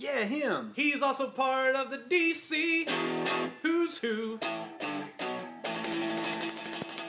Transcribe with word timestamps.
Yeah, 0.00 0.22
him. 0.26 0.74
He's 0.76 1.02
also 1.02 1.28
part 1.28 1.74
of 1.74 1.90
the 1.90 1.98
DC 1.98 2.88
Who's 3.62 3.98
Who. 3.98 4.38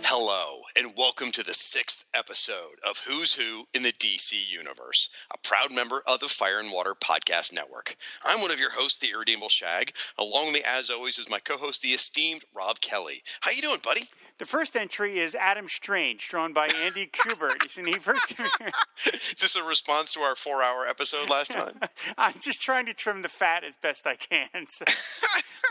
Hello, 0.04 0.49
and 0.80 0.96
welcome 0.96 1.30
to 1.30 1.44
the 1.44 1.54
sixth 1.54 2.06
episode 2.14 2.80
of 2.88 2.98
Who's 3.06 3.34
Who 3.34 3.66
in 3.74 3.84
the 3.84 3.92
DC 3.92 4.50
Universe, 4.50 5.10
a 5.34 5.38
proud 5.40 5.74
member 5.74 6.02
of 6.08 6.22
the 6.22 6.30
Fire 6.30 6.62
and 6.62 6.72
Water 6.72 6.96
Podcast 6.96 7.52
Network. 7.52 7.98
I'm 8.24 8.40
one 8.40 8.52
of 8.52 8.62
your 8.62 8.72
hosts, 8.72 9.00
the 9.00 9.12
Irredeemable 9.12 9.50
Shag. 9.50 9.92
Along 10.18 10.46
with 10.46 10.54
me, 10.54 10.62
as 10.66 10.90
always, 10.90 11.18
is 11.18 11.30
my 11.30 11.40
co-host, 11.40 11.82
the 11.82 11.90
esteemed 11.90 12.46
Rob 12.56 12.80
Kelly. 12.80 13.24
How 13.42 13.52
you 13.52 13.62
doing, 13.62 13.82
buddy? 13.84 14.08
The 14.40 14.46
first 14.46 14.78
entry 14.78 15.20
is 15.20 15.36
Adam 15.36 15.68
Strange, 15.68 16.26
drawn 16.30 16.54
by 16.54 16.70
Andy 16.86 17.08
Kubert. 17.12 17.66
Isn't 17.66 17.86
he 17.86 17.96
first? 17.96 18.40
Is 19.06 19.36
this 19.38 19.58
a 19.58 19.64
response 19.64 20.14
to 20.14 20.22
our 20.22 20.34
four-hour 20.34 20.86
episode 20.88 21.30
last 21.30 21.52
time? 21.52 21.78
I'm 22.18 22.40
just 22.40 22.62
trying 22.62 22.86
to 22.86 22.94
trim 22.94 23.22
the 23.22 23.28
fat 23.28 23.66
as 23.66 23.76
best 23.76 24.08
I 24.08 24.16
can. 24.16 24.68
So 24.70 24.86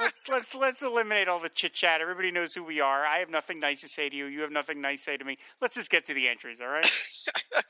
let's 0.01 0.29
let's 0.29 0.55
let's 0.55 0.83
eliminate 0.83 1.29
all 1.29 1.41
the 1.41 1.49
chit 1.49 1.73
chat. 1.73 2.03
Everybody 2.03 2.31
knows 2.31 2.55
who 2.55 2.63
we 2.63 2.79
are. 2.79 3.07
I 3.07 3.19
have 3.19 3.31
nothing 3.31 3.59
nice 3.59 3.81
to 3.81 3.89
say 3.89 4.11
to 4.11 4.17
you. 4.17 4.27
You 4.27 4.43
have 4.43 4.53
nothing 4.53 4.83
nice 4.83 4.98
say 4.99 5.17
to 5.17 5.25
me. 5.25 5.39
Let's 5.61 5.75
just 5.75 5.91
get 5.91 6.05
to 6.07 6.15
the 6.15 6.29
entries, 6.29 6.61
all 6.61 6.69
right? 6.69 6.87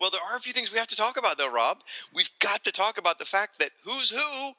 Well, 0.00 0.10
there 0.10 0.20
are 0.30 0.36
a 0.36 0.40
few 0.40 0.52
things 0.54 0.72
we 0.72 0.78
have 0.78 0.86
to 0.88 0.96
talk 0.96 1.18
about, 1.18 1.36
though, 1.36 1.52
Rob. 1.52 1.78
We've 2.14 2.30
got 2.38 2.64
to 2.64 2.72
talk 2.72 2.98
about 2.98 3.18
the 3.18 3.24
fact 3.26 3.58
that 3.58 3.70
Who's 3.84 4.08
Who 4.10 4.52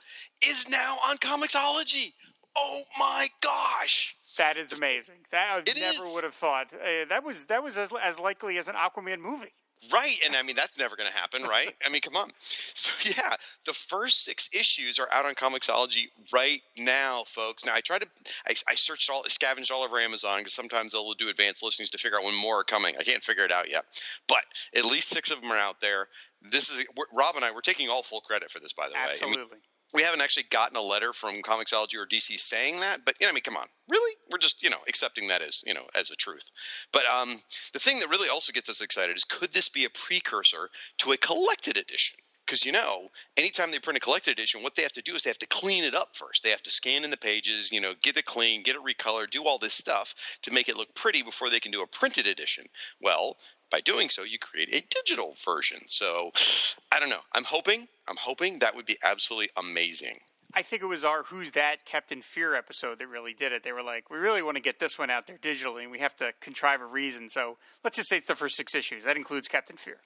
is 0.48 0.70
now 0.70 0.96
on 1.10 1.18
Comixology. 1.18 2.14
Oh 2.56 2.82
my 3.00 3.28
gosh! 3.42 4.16
That 4.38 4.58
is 4.58 4.74
amazing. 4.74 5.16
That 5.32 5.50
I 5.52 5.60
It 5.60 5.76
never 5.80 6.04
is. 6.06 6.12
would 6.14 6.24
have 6.24 6.34
thought. 6.34 6.72
Uh, 6.74 7.06
that 7.10 7.24
was 7.24 7.46
that 7.46 7.64
was 7.64 7.78
as, 7.78 7.90
as 8.04 8.20
likely 8.20 8.58
as 8.58 8.68
an 8.68 8.76
Aquaman 8.76 9.20
movie. 9.20 9.54
Right, 9.94 10.18
and 10.26 10.36
I 10.36 10.42
mean 10.42 10.56
that's 10.56 10.80
never 10.80 10.96
going 10.96 11.10
to 11.10 11.16
happen, 11.16 11.44
right? 11.44 11.74
I 11.86 11.90
mean, 11.90 12.02
come 12.02 12.16
on. 12.16 12.30
So 12.74 12.92
yeah, 13.18 13.36
the 13.66 13.74
first 13.74 14.24
six 14.24 14.50
issues 14.54 15.00
are 15.00 15.08
out 15.14 15.26
on 15.26 15.36
Comixology 15.36 16.08
right 16.34 16.62
now, 16.78 17.24
folks. 17.28 17.66
Now 17.66 17.74
I 17.76 17.82
tried 17.82 18.02
to, 18.02 18.08
I, 18.48 18.54
I 18.68 18.76
searched 18.76 19.10
all, 19.10 19.24
scavenged 19.26 19.72
all 19.72 19.84
over 19.84 19.98
Amazon 19.98 20.40
because 20.40 20.54
sometimes 20.54 20.94
they'll 20.94 21.14
do 21.14 21.30
advanced 21.30 21.64
listings 21.64 21.92
to 21.92 21.98
figure 21.98 22.18
out 22.18 22.24
when 22.24 22.36
more 22.36 22.60
are 22.60 22.64
coming. 22.64 22.96
I 23.00 23.04
can't 23.04 23.24
figure 23.24 23.46
it 23.46 23.52
out 23.52 23.70
yet, 23.70 23.86
but 24.28 24.44
at 24.76 24.86
least 24.86 25.10
six 25.10 25.32
of 25.32 25.42
them 25.42 25.52
are 25.52 25.58
out 25.58 25.80
there. 25.80 26.08
This 26.42 26.70
is 26.70 26.86
Rob 27.14 27.36
and 27.36 27.46
I. 27.46 27.52
We're 27.52 27.62
taking 27.62 27.90
all 27.90 28.04
full 28.04 28.22
credit 28.22 28.52
for 28.52 28.60
this, 28.60 28.74
by 28.74 28.88
the 28.88 28.96
way. 28.96 29.00
I 29.02 29.06
mean, 29.06 29.14
Absolutely. 29.14 29.58
We 29.94 30.04
haven't 30.04 30.22
actually 30.22 30.46
gotten 30.50 30.78
a 30.78 30.82
letter 30.82 31.14
from 31.14 31.42
Comixology 31.42 31.96
or 31.96 32.06
DC 32.06 32.40
saying 32.40 32.82
that, 32.82 33.06
but 33.06 33.16
you 33.20 33.28
know, 33.28 33.32
I 33.32 33.34
mean, 33.34 33.44
come 33.44 33.58
on, 33.58 33.68
really? 33.88 34.16
We're 34.32 34.38
just 34.38 34.64
you 34.64 34.70
know 34.70 34.78
accepting 34.88 35.28
that 35.28 35.42
as 35.42 35.64
you 35.66 35.74
know 35.74 35.86
as 35.96 36.12
a 36.12 36.16
truth. 36.16 36.52
But 36.92 37.04
um, 37.06 37.40
the 37.74 37.80
thing 37.80 38.00
that 38.00 38.10
really 38.10 38.30
also 38.30 38.54
gets 38.54 38.70
us 38.70 38.82
excited 38.82 39.16
is 39.16 39.24
could 39.24 39.54
this 39.54 39.70
be 39.70 39.86
a 39.86 39.90
precursor 39.90 40.70
to 41.00 41.12
a 41.12 41.18
collected 41.18 41.78
edition? 41.78 42.18
Because 42.48 42.66
you 42.66 42.72
know, 42.72 43.10
anytime 43.36 43.72
they 43.72 43.80
print 43.80 43.98
a 43.98 44.00
collected 44.00 44.32
edition, 44.32 44.64
what 44.64 44.76
they 44.76 44.82
have 44.82 44.94
to 44.94 45.02
do 45.02 45.14
is 45.16 45.24
they 45.24 45.30
have 45.30 45.38
to 45.40 45.48
clean 45.48 45.84
it 45.84 45.94
up 45.94 46.16
first. 46.16 46.44
They 46.44 46.52
have 46.52 46.64
to 46.64 46.70
scan 46.70 47.04
in 47.04 47.12
the 47.12 47.18
pages, 47.18 47.74
you 47.74 47.82
know, 47.82 47.94
get 48.02 48.18
it 48.18 48.24
clean, 48.24 48.64
get 48.64 48.78
it 48.78 48.84
recolored, 48.84 49.32
do 49.32 49.44
all 49.44 49.58
this 49.58 49.74
stuff 49.74 50.38
to 50.44 50.54
make 50.54 50.70
it 50.70 50.78
look 50.78 50.96
pretty 50.96 51.24
before 51.24 51.50
they 51.50 51.60
can 51.60 51.72
do 51.72 51.82
a 51.82 51.88
printed 51.88 52.26
edition. 52.26 52.66
Well, 53.02 53.36
by 53.70 53.82
doing 53.82 54.10
so, 54.10 54.24
you 54.24 54.40
create 54.40 54.74
a 54.74 54.82
digital 54.90 55.36
version. 55.44 55.80
So, 55.88 56.32
I 56.90 57.02
don't 57.02 57.10
know. 57.10 57.20
I'm 57.36 57.44
hoping, 57.44 57.86
I'm 58.08 58.16
hoping 58.16 58.60
that 58.60 58.76
would 58.76 58.86
be 58.86 58.98
absolutely 59.04 59.50
amazing. 59.58 60.18
I 60.54 60.62
think 60.62 60.82
it 60.82 60.86
was 60.86 61.04
our 61.04 61.24
Who's 61.24 61.52
That 61.52 61.84
Captain 61.84 62.22
Fear 62.22 62.56
episode 62.56 63.00
that 63.00 63.08
really 63.08 63.34
did 63.34 63.52
it. 63.52 63.64
They 63.64 63.74
were 63.74 63.84
like, 63.84 64.10
we 64.10 64.18
really 64.18 64.42
want 64.42 64.56
to 64.56 64.64
get 64.64 64.80
this 64.80 64.98
one 64.98 65.10
out 65.10 65.28
there 65.28 65.38
digitally, 65.38 65.84
and 65.84 65.92
we 65.92 66.00
have 66.00 66.16
to 66.18 66.32
contrive 66.40 66.80
a 66.80 66.86
reason. 66.86 67.28
So 67.28 67.58
let's 67.84 67.98
just 67.98 68.10
say 68.10 68.18
it's 68.18 68.28
the 68.28 68.36
first 68.36 68.56
six 68.56 68.74
issues. 68.74 69.04
That 69.04 69.18
includes 69.18 69.50
Captain 69.50 69.76
Fear. 69.76 69.98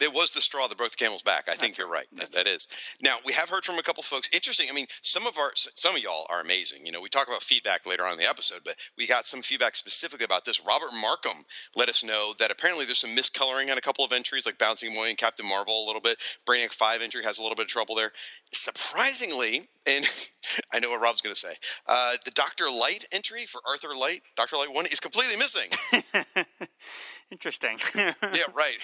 It 0.00 0.14
was 0.14 0.32
the 0.32 0.40
straw 0.40 0.68
that 0.68 0.78
broke 0.78 0.90
the 0.90 0.96
camel's 0.96 1.22
back. 1.22 1.48
I 1.48 1.54
think 1.54 1.76
you're 1.78 1.88
right. 1.88 2.06
right. 2.16 2.30
That's 2.30 2.68
Now 3.02 3.16
we 3.24 3.32
have 3.32 3.48
heard 3.48 3.64
from 3.64 3.78
a 3.78 3.82
couple 3.82 4.02
folks. 4.02 4.28
Interesting. 4.32 4.68
I 4.70 4.74
mean, 4.74 4.86
some 5.02 5.26
of 5.26 5.38
our 5.38 5.52
some 5.54 5.96
of 5.96 6.02
y'all 6.02 6.26
are 6.30 6.40
amazing. 6.40 6.86
You 6.86 6.92
know, 6.92 7.00
we 7.00 7.08
talk 7.08 7.26
about 7.26 7.42
feedback 7.42 7.86
later 7.86 8.04
on 8.04 8.12
in 8.12 8.18
the 8.18 8.28
episode, 8.28 8.60
but 8.64 8.76
we 8.96 9.06
got 9.06 9.26
some 9.26 9.42
feedback 9.42 9.76
specifically 9.76 10.24
about 10.24 10.44
this. 10.44 10.64
Robert 10.64 10.92
Markham 10.94 11.44
let 11.74 11.88
us 11.88 12.04
know 12.04 12.34
that 12.38 12.50
apparently 12.50 12.84
there's 12.84 12.98
some 12.98 13.16
miscoloring 13.16 13.70
on 13.70 13.78
a 13.78 13.80
couple 13.80 14.04
of 14.04 14.12
entries, 14.12 14.46
like 14.46 14.58
Bouncing 14.58 14.94
Boy 14.94 15.08
and 15.08 15.18
Captain 15.18 15.46
Marvel 15.46 15.84
a 15.84 15.86
little 15.86 16.00
bit. 16.00 16.18
Brainiac 16.46 16.72
Five 16.72 17.02
entry 17.02 17.24
has 17.24 17.38
a 17.38 17.42
little 17.42 17.56
bit 17.56 17.64
of 17.64 17.68
trouble 17.68 17.96
there. 17.96 18.12
Surprisingly, 18.52 19.68
and 19.86 20.04
I 20.72 20.78
know 20.78 20.90
what 20.90 21.00
Rob's 21.00 21.20
going 21.20 21.34
to 21.34 21.40
say, 21.40 21.54
uh, 21.86 22.12
the 22.24 22.30
Doctor 22.32 22.70
Light 22.70 23.04
entry 23.12 23.46
for 23.46 23.60
Arthur 23.66 23.94
Light, 23.94 24.22
Doctor 24.36 24.56
Light 24.56 24.72
One, 24.74 24.86
is 24.86 25.00
completely 25.00 25.36
missing. 25.36 25.70
Interesting. 27.30 27.78
yeah, 27.94 28.12
right. 28.54 28.78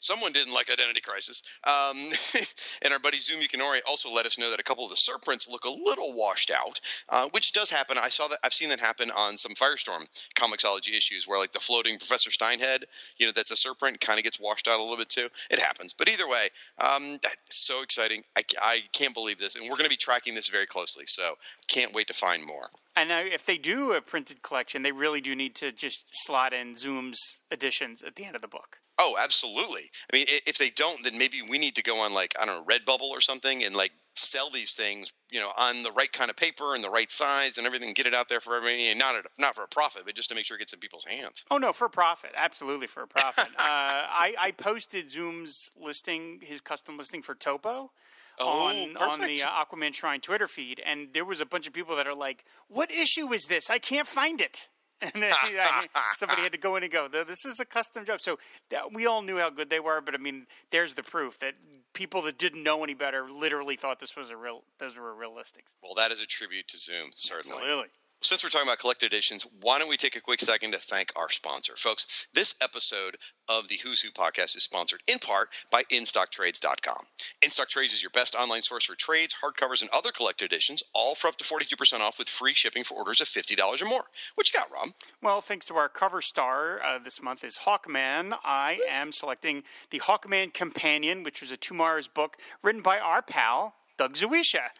Someone 0.00 0.32
didn't 0.44 0.54
like 0.54 0.70
Identity 0.70 1.00
Crisis. 1.00 1.42
Um, 1.64 1.96
and 2.82 2.92
our 2.92 2.98
buddy 2.98 3.18
Zoom 3.18 3.40
Yukinori 3.40 3.80
also 3.88 4.12
let 4.12 4.26
us 4.26 4.38
know 4.38 4.50
that 4.50 4.60
a 4.60 4.62
couple 4.62 4.84
of 4.84 4.90
the 4.90 4.96
serpents 4.96 5.48
look 5.48 5.64
a 5.64 5.70
little 5.70 6.12
washed 6.14 6.50
out, 6.50 6.80
uh, 7.08 7.28
which 7.32 7.52
does 7.52 7.70
happen. 7.70 7.96
I 7.98 8.10
saw 8.10 8.28
that. 8.28 8.38
I've 8.44 8.52
seen 8.52 8.68
that 8.68 8.80
happen 8.80 9.10
on 9.10 9.36
some 9.36 9.52
Firestorm 9.52 10.06
Comixology 10.36 10.96
issues 10.96 11.26
where, 11.26 11.38
like, 11.38 11.52
the 11.52 11.60
floating 11.60 11.96
Professor 11.96 12.30
Steinhead, 12.30 12.84
you 13.16 13.26
know, 13.26 13.32
that's 13.34 13.50
a 13.50 13.56
serpent, 13.56 14.00
kind 14.00 14.18
of 14.18 14.24
gets 14.24 14.38
washed 14.38 14.68
out 14.68 14.78
a 14.78 14.82
little 14.82 14.98
bit 14.98 15.08
too. 15.08 15.28
It 15.50 15.58
happens. 15.58 15.94
But 15.94 16.08
either 16.08 16.28
way, 16.28 16.48
um, 16.78 17.18
that's 17.22 17.66
so 17.66 17.82
exciting. 17.82 18.22
I, 18.36 18.42
I 18.60 18.80
can't 18.92 19.14
believe 19.14 19.38
this, 19.38 19.56
and 19.56 19.64
we're 19.64 19.76
going 19.76 19.84
to 19.84 19.90
be 19.90 19.96
tracking 19.96 20.34
this 20.34 20.48
very 20.48 20.66
closely. 20.66 21.04
So 21.06 21.34
can't 21.68 21.94
wait 21.94 22.08
to 22.08 22.14
find 22.14 22.44
more. 22.44 22.68
and 22.96 23.10
if 23.10 23.46
they 23.46 23.56
do 23.56 23.92
a 23.94 24.02
printed 24.02 24.42
collection, 24.42 24.82
they 24.82 24.92
really 24.92 25.20
do 25.20 25.34
need 25.34 25.54
to 25.56 25.72
just 25.72 26.04
slot 26.12 26.52
in 26.52 26.76
Zoom's 26.76 27.18
editions 27.50 28.02
at 28.02 28.16
the 28.16 28.24
end 28.24 28.36
of 28.36 28.42
the 28.42 28.48
book. 28.48 28.78
Oh, 28.98 29.16
absolutely. 29.20 29.90
I 30.12 30.16
mean, 30.16 30.26
if 30.28 30.58
they 30.58 30.70
don't, 30.70 31.02
then 31.02 31.18
maybe 31.18 31.42
we 31.42 31.58
need 31.58 31.76
to 31.76 31.82
go 31.82 31.98
on 31.98 32.14
like 32.14 32.34
I 32.40 32.46
don't 32.46 32.56
know, 32.56 32.74
Redbubble 32.74 33.10
or 33.10 33.20
something, 33.20 33.64
and 33.64 33.74
like 33.74 33.92
sell 34.14 34.50
these 34.50 34.72
things, 34.72 35.12
you 35.30 35.40
know, 35.40 35.50
on 35.56 35.82
the 35.82 35.90
right 35.92 36.12
kind 36.12 36.30
of 36.30 36.36
paper 36.36 36.74
and 36.74 36.84
the 36.84 36.90
right 36.90 37.10
size 37.10 37.58
and 37.58 37.66
everything, 37.66 37.92
get 37.92 38.06
it 38.06 38.14
out 38.14 38.28
there 38.28 38.40
for 38.40 38.56
everybody, 38.56 38.88
and 38.88 38.98
not 38.98 39.16
at, 39.16 39.26
not 39.38 39.56
for 39.56 39.64
a 39.64 39.68
profit, 39.68 40.02
but 40.06 40.14
just 40.14 40.28
to 40.28 40.34
make 40.34 40.44
sure 40.44 40.56
it 40.56 40.60
gets 40.60 40.72
in 40.72 40.78
people's 40.78 41.04
hands. 41.04 41.44
Oh 41.50 41.58
no, 41.58 41.72
for 41.72 41.86
a 41.86 41.90
profit, 41.90 42.30
absolutely 42.36 42.86
for 42.86 43.02
a 43.02 43.08
profit. 43.08 43.46
uh, 43.58 43.60
I, 43.60 44.34
I 44.38 44.50
posted 44.52 45.10
Zoom's 45.10 45.70
listing, 45.76 46.40
his 46.42 46.60
custom 46.60 46.96
listing 46.96 47.22
for 47.22 47.34
Topo. 47.34 47.90
Oh, 48.38 48.68
on 48.68 48.96
on 48.96 49.20
the 49.20 49.42
uh, 49.42 49.64
Aquaman 49.64 49.94
Shrine 49.94 50.20
Twitter 50.20 50.48
feed, 50.48 50.82
and 50.84 51.08
there 51.12 51.24
was 51.24 51.40
a 51.40 51.46
bunch 51.46 51.68
of 51.68 51.72
people 51.72 51.94
that 51.96 52.08
are 52.08 52.16
like, 52.16 52.44
"What 52.66 52.90
issue 52.90 53.32
is 53.32 53.44
this? 53.44 53.70
I 53.70 53.78
can't 53.78 54.08
find 54.08 54.40
it." 54.40 54.68
And 55.14 55.22
then 55.22 55.32
I- 55.32 55.86
somebody 56.16 56.42
had 56.42 56.52
to 56.52 56.58
go 56.58 56.76
in 56.76 56.82
and 56.82 56.92
go, 56.92 57.08
"This 57.08 57.44
is 57.44 57.60
a 57.60 57.64
custom 57.64 58.04
job." 58.04 58.20
So 58.20 58.38
that, 58.70 58.92
we 58.92 59.06
all 59.06 59.22
knew 59.22 59.38
how 59.38 59.50
good 59.50 59.70
they 59.70 59.80
were, 59.80 60.00
but 60.00 60.14
I 60.14 60.18
mean, 60.18 60.46
there's 60.70 60.94
the 60.94 61.02
proof 61.02 61.38
that 61.40 61.54
people 61.92 62.22
that 62.22 62.38
didn't 62.38 62.62
know 62.62 62.82
any 62.82 62.94
better 62.94 63.28
literally 63.30 63.76
thought 63.76 64.00
this 64.00 64.16
was 64.16 64.30
a 64.30 64.36
real, 64.36 64.64
those 64.78 64.96
were 64.96 65.14
real 65.14 65.34
listings. 65.34 65.74
Well, 65.82 65.94
that 65.94 66.10
is 66.10 66.20
a 66.20 66.26
tribute 66.26 66.66
to 66.68 66.78
Zoom, 66.78 67.10
certainly. 67.14 67.56
Absolutely. 67.58 67.88
Since 68.24 68.42
we're 68.42 68.48
talking 68.48 68.66
about 68.66 68.78
collected 68.78 69.12
editions, 69.12 69.46
why 69.60 69.78
don't 69.78 69.90
we 69.90 69.98
take 69.98 70.16
a 70.16 70.20
quick 70.20 70.40
second 70.40 70.72
to 70.72 70.78
thank 70.78 71.12
our 71.14 71.28
sponsor? 71.28 71.74
Folks, 71.76 72.26
this 72.32 72.54
episode 72.62 73.18
of 73.50 73.68
the 73.68 73.76
Who's 73.84 74.00
Who 74.00 74.10
podcast 74.12 74.56
is 74.56 74.62
sponsored 74.62 75.02
in 75.06 75.18
part 75.18 75.50
by 75.70 75.82
InStockTrades.com. 75.82 77.04
InStock 77.44 77.68
Trades 77.68 77.92
is 77.92 78.02
your 78.02 78.12
best 78.12 78.34
online 78.34 78.62
source 78.62 78.86
for 78.86 78.94
trades, 78.94 79.36
hardcovers, 79.44 79.82
and 79.82 79.90
other 79.92 80.10
collected 80.10 80.46
editions, 80.46 80.82
all 80.94 81.14
for 81.14 81.28
up 81.28 81.36
to 81.36 81.44
42% 81.44 82.00
off 82.00 82.18
with 82.18 82.30
free 82.30 82.54
shipping 82.54 82.82
for 82.82 82.94
orders 82.94 83.20
of 83.20 83.26
$50 83.26 83.82
or 83.82 83.88
more. 83.90 84.04
What 84.36 84.50
you 84.50 84.58
got, 84.58 84.72
Rob? 84.72 84.88
Well, 85.20 85.42
thanks 85.42 85.66
to 85.66 85.74
our 85.74 85.90
cover 85.90 86.22
star 86.22 86.82
uh, 86.82 86.98
this 86.98 87.20
month 87.20 87.44
is 87.44 87.58
Hawkman. 87.66 88.38
I 88.42 88.80
am 88.88 89.12
selecting 89.12 89.64
the 89.90 90.00
Hawkman 90.00 90.54
Companion, 90.54 91.24
which 91.24 91.42
was 91.42 91.52
a 91.52 91.58
TwoMorrows 91.58 92.08
book 92.14 92.38
written 92.62 92.80
by 92.80 92.98
our 92.98 93.20
pal. 93.20 93.74
Doug 93.96 94.14
Zawisza. 94.16 94.70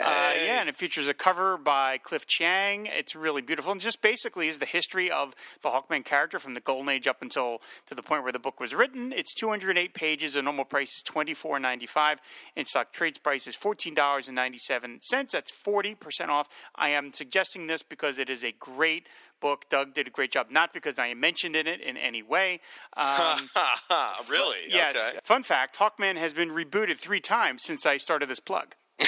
Uh, 0.00 0.32
yeah, 0.44 0.60
and 0.60 0.68
it 0.68 0.76
features 0.76 1.08
a 1.08 1.14
cover 1.14 1.56
by 1.56 1.98
Cliff 1.98 2.26
Chiang. 2.26 2.86
It's 2.86 3.14
really 3.14 3.42
beautiful, 3.42 3.72
and 3.72 3.80
just 3.80 4.00
basically 4.00 4.48
is 4.48 4.58
the 4.58 4.66
history 4.66 5.10
of 5.10 5.34
the 5.62 5.70
Hawkman 5.70 6.04
character 6.04 6.38
from 6.38 6.54
the 6.54 6.60
Golden 6.60 6.88
Age 6.88 7.06
up 7.06 7.22
until 7.22 7.60
to 7.86 7.94
the 7.94 8.02
point 8.02 8.22
where 8.22 8.32
the 8.32 8.38
book 8.38 8.60
was 8.60 8.74
written. 8.74 9.12
It's 9.12 9.34
208 9.34 9.94
pages. 9.94 10.34
The 10.34 10.42
normal 10.42 10.64
price 10.64 10.96
is 10.96 11.02
$24.95. 11.02 12.16
In 12.56 12.64
stock 12.64 12.92
trades 12.92 13.18
price 13.18 13.46
is 13.46 13.56
$14.97. 13.56 15.30
That's 15.30 15.52
40% 15.52 16.28
off. 16.28 16.48
I 16.74 16.90
am 16.90 17.12
suggesting 17.12 17.66
this 17.66 17.82
because 17.82 18.18
it 18.18 18.30
is 18.30 18.44
a 18.44 18.52
great 18.52 19.06
book. 19.42 19.68
Doug 19.68 19.92
did 19.92 20.06
a 20.06 20.10
great 20.10 20.32
job, 20.32 20.46
not 20.50 20.72
because 20.72 20.98
I 20.98 21.08
am 21.08 21.20
mentioned 21.20 21.54
in 21.54 21.66
it 21.66 21.82
in 21.82 21.98
any 21.98 22.22
way. 22.22 22.60
Um, 22.96 23.48
really? 24.30 24.60
yes. 24.68 24.96
Okay. 24.96 25.18
Fun 25.24 25.42
fact 25.42 25.76
Hawkman 25.78 26.16
has 26.16 26.32
been 26.32 26.48
rebooted 26.48 26.96
three 26.98 27.20
times 27.20 27.62
since 27.62 27.84
I 27.84 27.98
started 27.98 28.30
this 28.30 28.40
plug. 28.40 28.74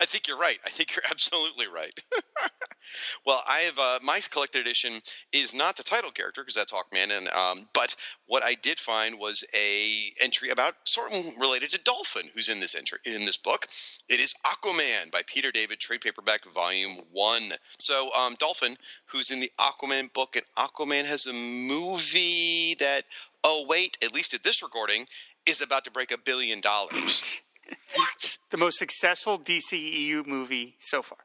I 0.00 0.04
think 0.04 0.28
you're 0.28 0.38
right. 0.38 0.58
I 0.64 0.70
think 0.70 0.94
you're 0.94 1.04
absolutely 1.10 1.66
right. 1.66 1.98
well, 3.26 3.42
I 3.48 3.60
have 3.60 3.78
uh, 3.78 3.98
my 4.02 4.20
collected 4.30 4.60
edition 4.60 4.92
is 5.32 5.54
not 5.54 5.76
the 5.76 5.82
title 5.82 6.10
character 6.10 6.42
because 6.42 6.54
that's 6.54 6.72
Hawkman, 6.72 7.16
and 7.16 7.28
um, 7.28 7.68
but 7.72 7.94
what 8.26 8.44
I 8.44 8.54
did 8.54 8.78
find 8.78 9.18
was 9.18 9.44
a 9.56 10.12
entry 10.22 10.50
about 10.50 10.74
sort 10.84 11.12
of 11.12 11.24
related 11.38 11.70
to 11.70 11.78
Dolphin, 11.78 12.28
who's 12.34 12.48
in 12.48 12.60
this 12.60 12.74
entry 12.74 12.98
in 13.04 13.26
this 13.26 13.36
book. 13.36 13.68
It 14.08 14.20
is 14.20 14.34
Aquaman 14.46 15.10
by 15.10 15.22
Peter 15.26 15.50
David, 15.50 15.78
trade 15.78 16.00
paperback, 16.00 16.44
volume 16.46 16.98
one. 17.12 17.52
So 17.78 18.08
um, 18.18 18.34
Dolphin, 18.38 18.76
who's 19.06 19.30
in 19.30 19.40
the 19.40 19.52
Aquaman 19.60 20.12
book, 20.12 20.36
and 20.36 20.44
Aquaman 20.58 21.04
has 21.04 21.26
a 21.26 21.32
movie 21.32 22.76
that. 22.80 23.04
Oh 23.42 23.64
wait, 23.66 23.96
at 24.04 24.12
least 24.14 24.34
at 24.34 24.42
this 24.42 24.62
recording, 24.62 25.06
is 25.46 25.62
about 25.62 25.84
to 25.84 25.90
break 25.90 26.12
a 26.12 26.18
billion 26.18 26.60
dollars. 26.60 27.40
what? 27.96 28.38
The 28.50 28.56
most 28.56 28.78
successful 28.78 29.38
DCEU 29.38 30.26
movie 30.26 30.76
so 30.78 31.02
far. 31.02 31.18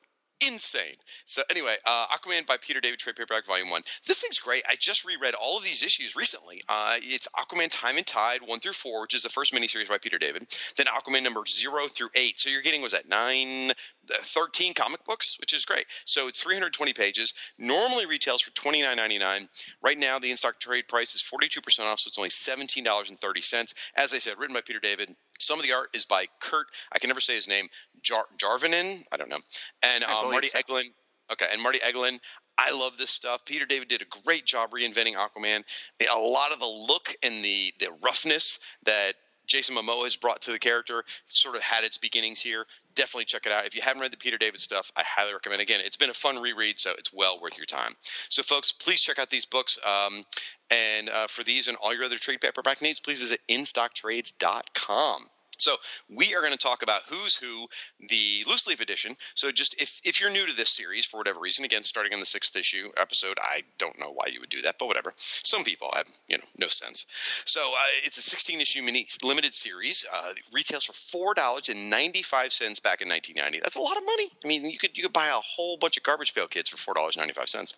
Insane. 0.46 0.96
So 1.26 1.42
anyway, 1.50 1.78
uh, 1.86 2.08
Aquaman 2.08 2.46
by 2.46 2.58
Peter 2.58 2.82
David 2.82 3.00
trade 3.00 3.16
paperback 3.16 3.46
volume 3.46 3.70
one. 3.70 3.84
This 4.06 4.22
thing's 4.22 4.40
great. 4.40 4.64
I 4.68 4.76
just 4.78 5.06
reread 5.06 5.34
all 5.34 5.58
of 5.58 5.64
these 5.64 5.82
issues 5.82 6.16
recently. 6.16 6.62
Uh, 6.68 6.98
it's 7.02 7.28
Aquaman 7.38 7.70
Time 7.72 7.96
and 7.96 8.06
Tide 8.06 8.42
one 8.46 8.60
through 8.60 8.74
four, 8.74 9.02
which 9.02 9.16
is 9.16 9.24
the 9.24 9.30
first 9.30 9.54
miniseries 9.54 9.88
by 9.88 9.98
Peter 9.98 10.18
David. 10.18 10.46
Then 10.76 10.88
Aquaman 10.88 11.24
number 11.24 11.42
zero 11.48 11.88
through 11.88 12.10
eight. 12.16 12.40
So 12.40 12.50
you're 12.50 12.62
getting 12.62 12.82
was 12.82 12.92
that 12.92 13.08
nine, 13.08 13.72
13 14.07 14.74
comic 14.74 15.04
books, 15.06 15.38
which 15.40 15.54
is 15.54 15.66
great. 15.66 15.86
So 16.06 16.28
it's 16.28 16.42
320 16.42 16.94
pages. 16.94 17.34
Normally 17.57 18.06
retails 18.06 18.42
for 18.42 18.52
$29.99. 18.52 19.48
Right 19.81 19.98
now 19.98 20.19
the 20.19 20.31
in 20.31 20.38
stock 20.38 20.60
trade 20.60 20.88
price 20.88 21.16
is 21.16 21.24
42% 21.24 21.80
off, 21.81 22.00
so 22.00 22.07
it's 22.07 22.18
only 22.18 22.30
$17.30. 22.30 23.74
As 23.96 24.13
I 24.13 24.18
said, 24.19 24.36
written 24.38 24.54
by 24.54 24.62
Peter 24.62 24.80
David. 24.80 25.16
Some 25.40 25.60
of 25.60 25.66
the 25.66 25.74
art 25.74 25.90
is 25.94 26.06
by 26.06 26.25
Kirk. 26.40 26.68
I 26.92 27.00
can 27.00 27.10
never 27.10 27.19
say 27.19 27.36
his 27.36 27.48
name. 27.48 27.68
Jar- 28.02 28.28
Jarvinen. 28.38 29.04
I 29.12 29.18
don't 29.18 29.30
know. 29.30 29.40
And 29.84 30.04
uh, 30.04 30.30
Marty 30.31 30.48
so. 30.48 30.60
Egeland. 30.60 30.94
Okay, 31.31 31.48
and 31.51 31.62
Marty 31.62 31.80
Egeland. 31.80 32.19
I 32.58 32.72
love 32.72 32.98
this 32.98 33.10
stuff. 33.10 33.44
Peter 33.46 33.66
David 33.66 33.90
did 33.90 34.01
a 34.01 34.06
great 34.24 34.46
job 34.46 34.72
reinventing 34.72 35.16
Aquaman. 35.16 35.63
A 36.01 36.18
lot 36.18 36.54
of 36.54 36.60
the 36.60 36.86
look 36.88 37.13
and 37.22 37.44
the 37.44 37.74
the 37.80 37.90
roughness 38.04 38.60
that 38.86 39.16
Jason 39.46 39.76
Momoa 39.76 40.04
has 40.04 40.16
brought 40.16 40.42
to 40.44 40.52
the 40.52 40.60
character 40.60 41.04
sort 41.28 41.56
of 41.56 41.62
had 41.62 41.84
its 41.84 41.98
beginnings 41.98 42.42
here. 42.42 42.66
Definitely 42.96 43.26
check 43.26 43.46
it 43.46 43.52
out. 43.52 43.66
If 43.66 43.76
you 43.76 43.82
haven't 43.82 44.02
read 44.02 44.12
the 44.12 44.18
Peter 44.18 44.38
David 44.38 44.62
stuff, 44.62 44.92
I 44.96 45.04
highly 45.04 45.34
recommend. 45.34 45.62
Again, 45.62 45.82
it's 45.84 45.98
been 45.98 46.10
a 46.10 46.14
fun 46.14 46.42
reread, 46.42 46.80
so 46.80 46.94
it's 46.98 47.12
well 47.14 47.40
worth 47.42 47.58
your 47.58 47.66
time. 47.66 47.96
So, 48.30 48.42
folks, 48.44 48.72
please 48.72 49.02
check 49.02 49.20
out 49.20 49.30
these 49.30 49.46
books. 49.46 49.80
Um, 49.86 50.24
and 50.72 51.10
uh, 51.10 51.28
for 51.28 51.44
these 51.44 51.68
and 51.68 51.78
all 51.78 51.94
your 51.94 52.06
other 52.06 52.18
trade 52.18 52.42
paperback 52.42 52.82
needs, 52.82 53.00
please 53.00 53.20
visit 53.20 53.40
instocktrades.com. 53.50 55.26
So 55.57 55.75
we 56.16 56.36
are 56.36 56.42
going 56.42 56.52
to 56.52 56.57
talk 56.57 56.84
about 56.84 57.02
Who's 57.07 57.36
Who, 57.36 57.68
the 58.10 58.44
loose 58.48 58.68
leaf 58.68 58.81
edition. 58.81 59.16
So 59.36 59.52
just 59.52 59.81
if 59.81 60.02
if 60.04 60.19
you're 60.19 60.31
new 60.31 60.46
to 60.46 60.56
this 60.56 60.69
series 60.69 61.06
for 61.06 61.18
whatever 61.18 61.40
reason, 61.40 61.66
again 61.66 61.84
starting 61.84 62.13
in 62.13 62.19
the 62.19 62.25
sixth 62.25 62.56
issue 62.56 62.90
episode, 62.98 63.38
I 63.42 63.62
don't 63.78 64.00
know 64.00 64.12
why 64.12 64.28
you 64.31 64.40
would 64.40 64.50
do 64.50 64.62
that, 64.63 64.75
but 64.80 64.88
whatever. 64.88 65.13
Some 65.18 65.63
people 65.63 65.90
have 65.96 66.07
you 66.28 66.38
know 66.38 66.44
no 66.57 66.68
sense. 66.68 67.06
So 67.46 67.62
uh, 67.62 67.81
it's 68.04 68.18
a 68.18 68.22
16 68.22 68.62
issue 68.62 68.84
mini 68.84 69.07
limited 69.24 69.54
series. 69.54 70.06
Uh, 70.13 70.34
retails 70.54 70.86
for 70.86 70.94
four 70.94 71.34
dollars 71.34 71.69
and 71.69 71.90
95 71.90 72.51
cents 72.51 72.80
back 72.80 73.01
in 73.01 73.10
1990. 73.10 73.60
That's 73.60 73.75
a 73.75 73.81
lot 73.81 73.98
of 73.98 74.06
money. 74.06 74.30
I 74.44 74.48
mean, 74.48 74.66
you 74.66 74.78
could 74.78 74.98
you 74.98 75.04
could 75.04 75.13
buy 75.13 75.28
a 75.28 75.42
whole 75.42 75.78
bunch 75.78 75.98
of 75.98 76.04
garbage 76.04 76.34
pail 76.34 76.48
kids 76.48 76.69
for 76.69 76.78
four 76.78 76.94
dollars 76.94 77.18
95 77.18 77.50
cents, 77.50 77.75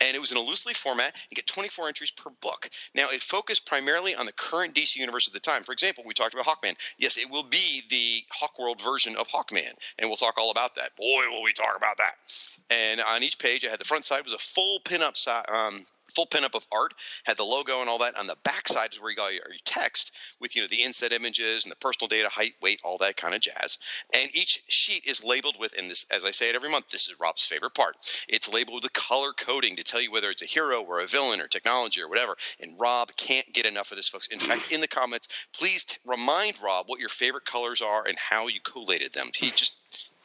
and 0.00 0.16
it 0.16 0.20
was 0.20 0.32
in 0.32 0.38
a 0.38 0.42
loose 0.42 0.66
leaf 0.66 0.76
format. 0.76 1.14
You 1.30 1.34
get 1.34 1.46
24 1.46 1.88
entries 1.88 2.10
per 2.10 2.30
book. 2.40 2.70
Now 2.94 3.08
it 3.10 3.22
focused 3.22 3.66
primarily 3.66 4.14
on 4.14 4.26
the 4.26 4.32
current 4.32 4.74
DC 4.74 4.96
universe 4.96 5.26
at 5.26 5.34
the 5.34 5.40
time. 5.40 5.62
For 5.62 5.72
example, 5.72 6.04
we 6.06 6.14
talked 6.14 6.34
about 6.34 6.46
Hawkman. 6.46 6.76
Yes, 6.98 7.17
it 7.18 7.30
will 7.30 7.44
be 7.44 7.82
the 7.88 8.24
Hawkworld 8.32 8.80
version 8.80 9.16
of 9.16 9.28
Hawkman, 9.28 9.72
and 9.98 10.08
we'll 10.08 10.16
talk 10.16 10.38
all 10.38 10.50
about 10.50 10.74
that. 10.76 10.96
Boy, 10.96 11.28
will 11.30 11.42
we 11.42 11.52
talk 11.52 11.76
about 11.76 11.98
that! 11.98 12.14
And 12.70 13.00
on 13.00 13.22
each 13.22 13.38
page, 13.38 13.64
I 13.64 13.70
had 13.70 13.80
the 13.80 13.84
front 13.84 14.04
side 14.04 14.24
was 14.24 14.32
a 14.32 14.38
full 14.38 14.80
pinup 14.80 15.16
side. 15.16 15.44
Um, 15.48 15.86
full 16.14 16.26
pinup 16.26 16.54
of 16.54 16.66
art 16.72 16.94
had 17.24 17.36
the 17.36 17.44
logo 17.44 17.80
and 17.80 17.88
all 17.88 17.98
that. 17.98 18.18
On 18.18 18.26
the 18.26 18.36
back 18.44 18.68
side 18.68 18.92
is 18.92 19.00
where 19.00 19.10
you 19.10 19.16
got 19.16 19.32
your, 19.32 19.42
your 19.48 19.58
text 19.64 20.14
with 20.40 20.56
you 20.56 20.62
know 20.62 20.68
the 20.68 20.82
inset 20.82 21.12
images 21.12 21.64
and 21.64 21.72
the 21.72 21.76
personal 21.76 22.08
data 22.08 22.28
height 22.28 22.54
weight 22.62 22.80
all 22.84 22.98
that 22.98 23.16
kind 23.16 23.34
of 23.34 23.40
jazz. 23.40 23.78
And 24.14 24.34
each 24.34 24.62
sheet 24.68 25.04
is 25.06 25.24
labeled 25.24 25.56
with 25.58 25.78
and 25.78 25.90
this 25.90 26.06
as 26.10 26.24
i 26.24 26.30
say 26.30 26.48
it 26.48 26.54
every 26.54 26.70
month 26.70 26.88
this 26.88 27.08
is 27.08 27.16
rob's 27.20 27.44
favorite 27.46 27.74
part. 27.74 27.96
It's 28.28 28.52
labeled 28.52 28.82
with 28.82 28.92
the 28.92 29.00
color 29.00 29.32
coding 29.32 29.76
to 29.76 29.84
tell 29.84 30.00
you 30.00 30.10
whether 30.12 30.30
it's 30.30 30.42
a 30.42 30.46
hero 30.46 30.82
or 30.82 31.00
a 31.00 31.06
villain 31.06 31.40
or 31.40 31.46
technology 31.46 32.00
or 32.00 32.08
whatever. 32.08 32.36
And 32.60 32.78
rob 32.78 33.14
can't 33.16 33.46
get 33.52 33.66
enough 33.66 33.90
of 33.90 33.96
this 33.96 34.08
folks. 34.08 34.28
In 34.28 34.38
fact 34.38 34.72
in 34.72 34.80
the 34.80 34.88
comments 34.88 35.28
please 35.52 35.84
t- 35.84 35.96
remind 36.04 36.60
rob 36.62 36.86
what 36.88 37.00
your 37.00 37.08
favorite 37.08 37.44
colors 37.44 37.82
are 37.82 38.06
and 38.06 38.18
how 38.18 38.48
you 38.48 38.60
collated 38.60 39.12
them. 39.12 39.30
He 39.34 39.50
just 39.50 39.76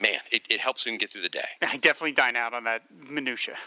man 0.02 0.20
it, 0.32 0.48
it 0.50 0.60
helps 0.60 0.86
him 0.86 0.98
get 0.98 1.12
through 1.12 1.22
the 1.22 1.30
day. 1.30 1.48
I 1.62 1.78
definitely 1.82 2.14
dine 2.14 2.36
out 2.36 2.54
on 2.54 2.64
that 2.66 2.84
minutia. 2.92 3.58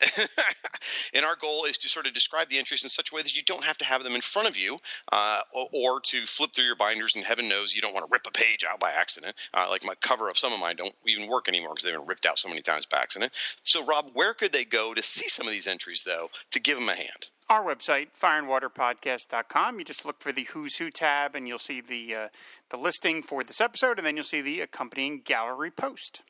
and 1.14 1.24
our 1.24 1.36
goal 1.36 1.64
is 1.64 1.78
to 1.78 1.88
sort 1.88 2.06
of 2.06 2.12
describe 2.12 2.48
the 2.48 2.58
entries 2.58 2.84
in 2.84 2.90
such 2.90 3.12
a 3.12 3.14
way 3.14 3.22
that 3.22 3.36
you 3.36 3.42
don't 3.44 3.64
have 3.64 3.78
to 3.78 3.84
have 3.84 4.02
them 4.02 4.14
in 4.14 4.20
front 4.20 4.48
of 4.48 4.56
you 4.56 4.78
uh, 5.12 5.40
or, 5.54 5.66
or 5.72 6.00
to 6.00 6.18
flip 6.18 6.50
through 6.52 6.64
your 6.64 6.76
binders 6.76 7.14
and 7.14 7.24
heaven 7.24 7.48
knows 7.48 7.74
you 7.74 7.80
don't 7.80 7.94
want 7.94 8.04
to 8.04 8.12
rip 8.12 8.26
a 8.26 8.30
page 8.30 8.64
out 8.68 8.80
by 8.80 8.90
accident 8.90 9.34
uh, 9.54 9.66
like 9.70 9.84
my 9.84 9.94
cover 10.00 10.28
of 10.28 10.36
some 10.36 10.52
of 10.52 10.60
mine 10.60 10.76
don't 10.76 10.94
even 11.06 11.28
work 11.28 11.48
anymore 11.48 11.70
because 11.70 11.84
they've 11.84 11.94
been 11.94 12.06
ripped 12.06 12.26
out 12.26 12.38
so 12.38 12.48
many 12.48 12.60
times 12.60 12.86
by 12.86 12.98
accident 12.98 13.32
so 13.62 13.84
rob 13.86 14.10
where 14.14 14.34
could 14.34 14.52
they 14.52 14.64
go 14.64 14.94
to 14.94 15.02
see 15.02 15.28
some 15.28 15.46
of 15.46 15.52
these 15.52 15.66
entries 15.66 16.02
though 16.04 16.28
to 16.50 16.60
give 16.60 16.78
them 16.78 16.88
a 16.88 16.94
hand 16.94 17.30
Our 17.50 17.62
website, 17.62 18.08
fireandwaterpodcast.com. 18.20 19.78
You 19.78 19.84
just 19.84 20.06
look 20.06 20.22
for 20.22 20.32
the 20.32 20.44
Who's 20.44 20.76
Who 20.78 20.90
tab, 20.90 21.34
and 21.34 21.46
you'll 21.46 21.58
see 21.58 21.82
the 21.82 22.14
uh, 22.14 22.28
the 22.70 22.78
listing 22.78 23.20
for 23.20 23.44
this 23.44 23.60
episode, 23.60 23.98
and 23.98 24.06
then 24.06 24.16
you'll 24.16 24.24
see 24.24 24.40
the 24.40 24.62
accompanying 24.62 25.20
gallery 25.22 25.70
post. 25.70 26.22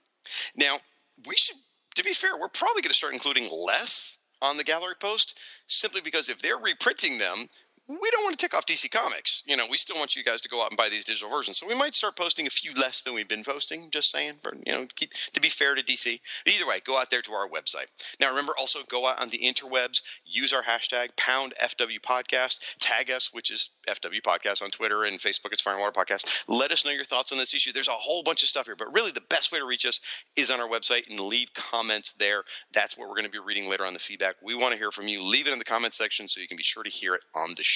Now, 0.56 0.78
we 1.26 1.36
should, 1.36 1.56
to 1.94 2.04
be 2.04 2.12
fair, 2.12 2.30
we're 2.38 2.48
probably 2.48 2.82
going 2.82 2.90
to 2.90 2.96
start 2.96 3.12
including 3.12 3.48
less 3.50 4.18
on 4.42 4.56
the 4.56 4.64
gallery 4.64 4.94
post 4.98 5.38
simply 5.66 6.00
because 6.00 6.28
if 6.28 6.42
they're 6.42 6.58
reprinting 6.58 7.18
them, 7.18 7.48
we 7.86 8.10
don't 8.10 8.24
want 8.24 8.38
to 8.38 8.42
tick 8.42 8.54
off 8.54 8.64
DC 8.64 8.90
Comics. 8.90 9.42
You 9.46 9.58
know, 9.58 9.66
we 9.70 9.76
still 9.76 9.96
want 9.96 10.16
you 10.16 10.24
guys 10.24 10.40
to 10.42 10.48
go 10.48 10.62
out 10.62 10.70
and 10.70 10.76
buy 10.76 10.88
these 10.88 11.04
digital 11.04 11.28
versions. 11.28 11.58
So 11.58 11.66
we 11.66 11.76
might 11.76 11.94
start 11.94 12.16
posting 12.16 12.46
a 12.46 12.50
few 12.50 12.72
less 12.74 13.02
than 13.02 13.12
we've 13.12 13.28
been 13.28 13.44
posting, 13.44 13.90
just 13.90 14.10
saying, 14.10 14.34
for, 14.42 14.54
you 14.66 14.72
know, 14.72 14.86
keep 14.96 15.12
to 15.34 15.40
be 15.40 15.50
fair 15.50 15.74
to 15.74 15.82
DC. 15.82 16.18
But 16.44 16.54
either 16.54 16.66
way, 16.66 16.80
go 16.84 16.98
out 16.98 17.10
there 17.10 17.20
to 17.20 17.32
our 17.34 17.46
website. 17.48 17.86
Now, 18.20 18.30
remember 18.30 18.54
also 18.58 18.80
go 18.88 19.06
out 19.06 19.20
on 19.20 19.28
the 19.28 19.38
interwebs, 19.38 20.00
use 20.24 20.54
our 20.54 20.62
hashtag 20.62 21.14
pound 21.18 21.52
FW 21.62 22.00
podcast, 22.00 22.60
tag 22.78 23.10
us, 23.10 23.34
which 23.34 23.50
is 23.50 23.70
FW 23.86 24.22
podcast 24.22 24.62
on 24.62 24.70
Twitter 24.70 25.04
and 25.04 25.18
Facebook. 25.18 25.52
It's 25.52 25.60
Fire 25.60 25.74
and 25.74 25.82
Water 25.82 25.92
Podcast. 25.92 26.44
Let 26.48 26.72
us 26.72 26.86
know 26.86 26.90
your 26.90 27.04
thoughts 27.04 27.32
on 27.32 27.38
this 27.38 27.52
issue. 27.52 27.72
There's 27.72 27.88
a 27.88 27.92
whole 27.92 28.22
bunch 28.22 28.42
of 28.42 28.48
stuff 28.48 28.64
here, 28.64 28.76
but 28.76 28.94
really 28.94 29.10
the 29.10 29.20
best 29.28 29.52
way 29.52 29.58
to 29.58 29.66
reach 29.66 29.84
us 29.84 30.00
is 30.38 30.50
on 30.50 30.58
our 30.58 30.68
website 30.68 31.10
and 31.10 31.20
leave 31.20 31.52
comments 31.52 32.14
there. 32.14 32.44
That's 32.72 32.96
what 32.96 33.08
we're 33.08 33.16
going 33.16 33.26
to 33.26 33.30
be 33.30 33.40
reading 33.40 33.68
later 33.68 33.84
on 33.84 33.92
the 33.92 33.98
feedback. 33.98 34.36
We 34.42 34.54
want 34.54 34.72
to 34.72 34.78
hear 34.78 34.90
from 34.90 35.06
you. 35.06 35.22
Leave 35.22 35.48
it 35.48 35.52
in 35.52 35.58
the 35.58 35.66
comment 35.66 35.92
section 35.92 36.28
so 36.28 36.40
you 36.40 36.48
can 36.48 36.56
be 36.56 36.62
sure 36.62 36.82
to 36.82 36.90
hear 36.90 37.14
it 37.14 37.22
on 37.34 37.50
the 37.56 37.62
show. 37.64 37.73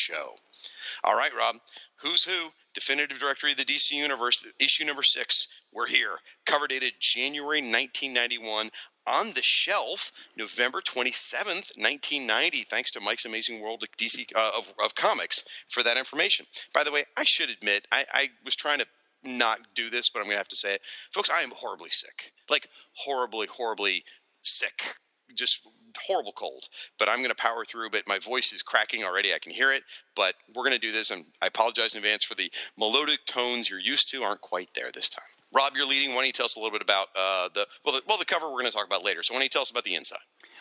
All 1.05 1.17
right, 1.17 1.35
Rob. 1.35 1.57
Who's 1.97 2.25
Who? 2.25 2.51
Definitive 2.75 3.19
Directory 3.19 3.53
of 3.53 3.57
the 3.57 3.65
DC 3.65 3.91
Universe, 3.93 4.45
issue 4.61 4.85
number 4.85 5.03
six. 5.03 5.49
We're 5.73 5.87
here. 5.87 6.19
Cover 6.47 6.69
dated 6.69 6.93
January 7.01 7.61
1991. 7.61 8.71
On 9.09 9.27
the 9.33 9.43
shelf, 9.43 10.13
November 10.37 10.81
27th, 10.81 11.77
1990. 11.79 12.59
Thanks 12.65 12.91
to 12.93 13.01
Mike's 13.01 13.25
Amazing 13.25 13.61
World 13.61 13.83
of 13.83 13.89
DC 13.97 14.31
uh, 14.37 14.53
of, 14.57 14.73
of 14.85 14.95
Comics 14.95 15.45
for 15.67 15.83
that 15.83 15.97
information. 15.97 16.47
By 16.75 16.85
the 16.85 16.93
way, 16.93 17.05
I 17.17 17.25
should 17.25 17.51
admit, 17.51 17.89
I, 17.91 18.05
I 18.13 18.31
was 18.45 18.55
trying 18.55 18.81
to 18.81 18.87
not 19.25 19.59
do 19.75 19.91
this, 19.91 20.11
but 20.11 20.21
I'm 20.21 20.27
going 20.27 20.35
to 20.35 20.41
have 20.41 20.49
to 20.49 20.57
say 20.57 20.75
it. 20.75 20.83
Folks, 21.11 21.31
I 21.31 21.41
am 21.41 21.51
horribly 21.51 21.91
sick. 21.91 22.33
Like, 22.51 22.69
horribly, 22.93 23.47
horribly 23.47 24.05
sick. 24.41 24.95
Just 25.35 25.67
horrible 26.07 26.33
cold, 26.33 26.69
but 26.99 27.09
I'm 27.09 27.19
going 27.19 27.31
to 27.31 27.35
power 27.35 27.65
through. 27.65 27.91
But 27.91 28.05
my 28.07 28.19
voice 28.19 28.53
is 28.53 28.63
cracking 28.63 29.05
already. 29.05 29.35
I 29.35 29.39
can 29.39 29.53
hear 29.53 29.73
it, 29.73 29.83
but 30.15 30.35
we're 30.55 30.65
going 30.65 30.75
to 30.75 30.81
do 30.81 30.93
this. 30.93 31.11
And 31.11 31.25
I 31.43 31.47
apologize 31.47 31.95
in 31.95 31.99
advance 31.99 32.25
for 32.25 32.35
the 32.35 32.51
melodic 32.79 33.25
tones 33.27 33.71
you're 33.71 33.81
used 33.81 34.11
to 34.11 34.23
aren't 34.23 34.41
quite 34.41 34.69
there 34.75 34.91
this 34.93 35.09
time. 35.09 35.25
Rob, 35.53 35.73
you're 35.75 35.87
leading. 35.87 36.11
Why 36.11 36.17
don't 36.17 36.27
you 36.27 36.33
tell 36.33 36.45
us 36.45 36.57
a 36.57 36.59
little 36.59 36.73
bit 36.73 36.83
about 36.83 37.09
uh, 37.19 37.49
the 37.55 37.67
well, 37.85 37.95
the 37.95 38.03
well, 38.07 38.19
the 38.19 38.27
cover 38.27 38.47
we're 38.47 38.61
going 38.61 38.67
to 38.67 38.73
talk 38.73 38.87
about 38.87 39.05
later. 39.05 39.23
So 39.23 39.33
why 39.33 39.39
don't 39.39 39.45
you 39.45 39.49
tell 39.49 39.63
us 39.63 39.71
about 39.71 39.85
the 39.85 39.95
inside? 39.95 40.19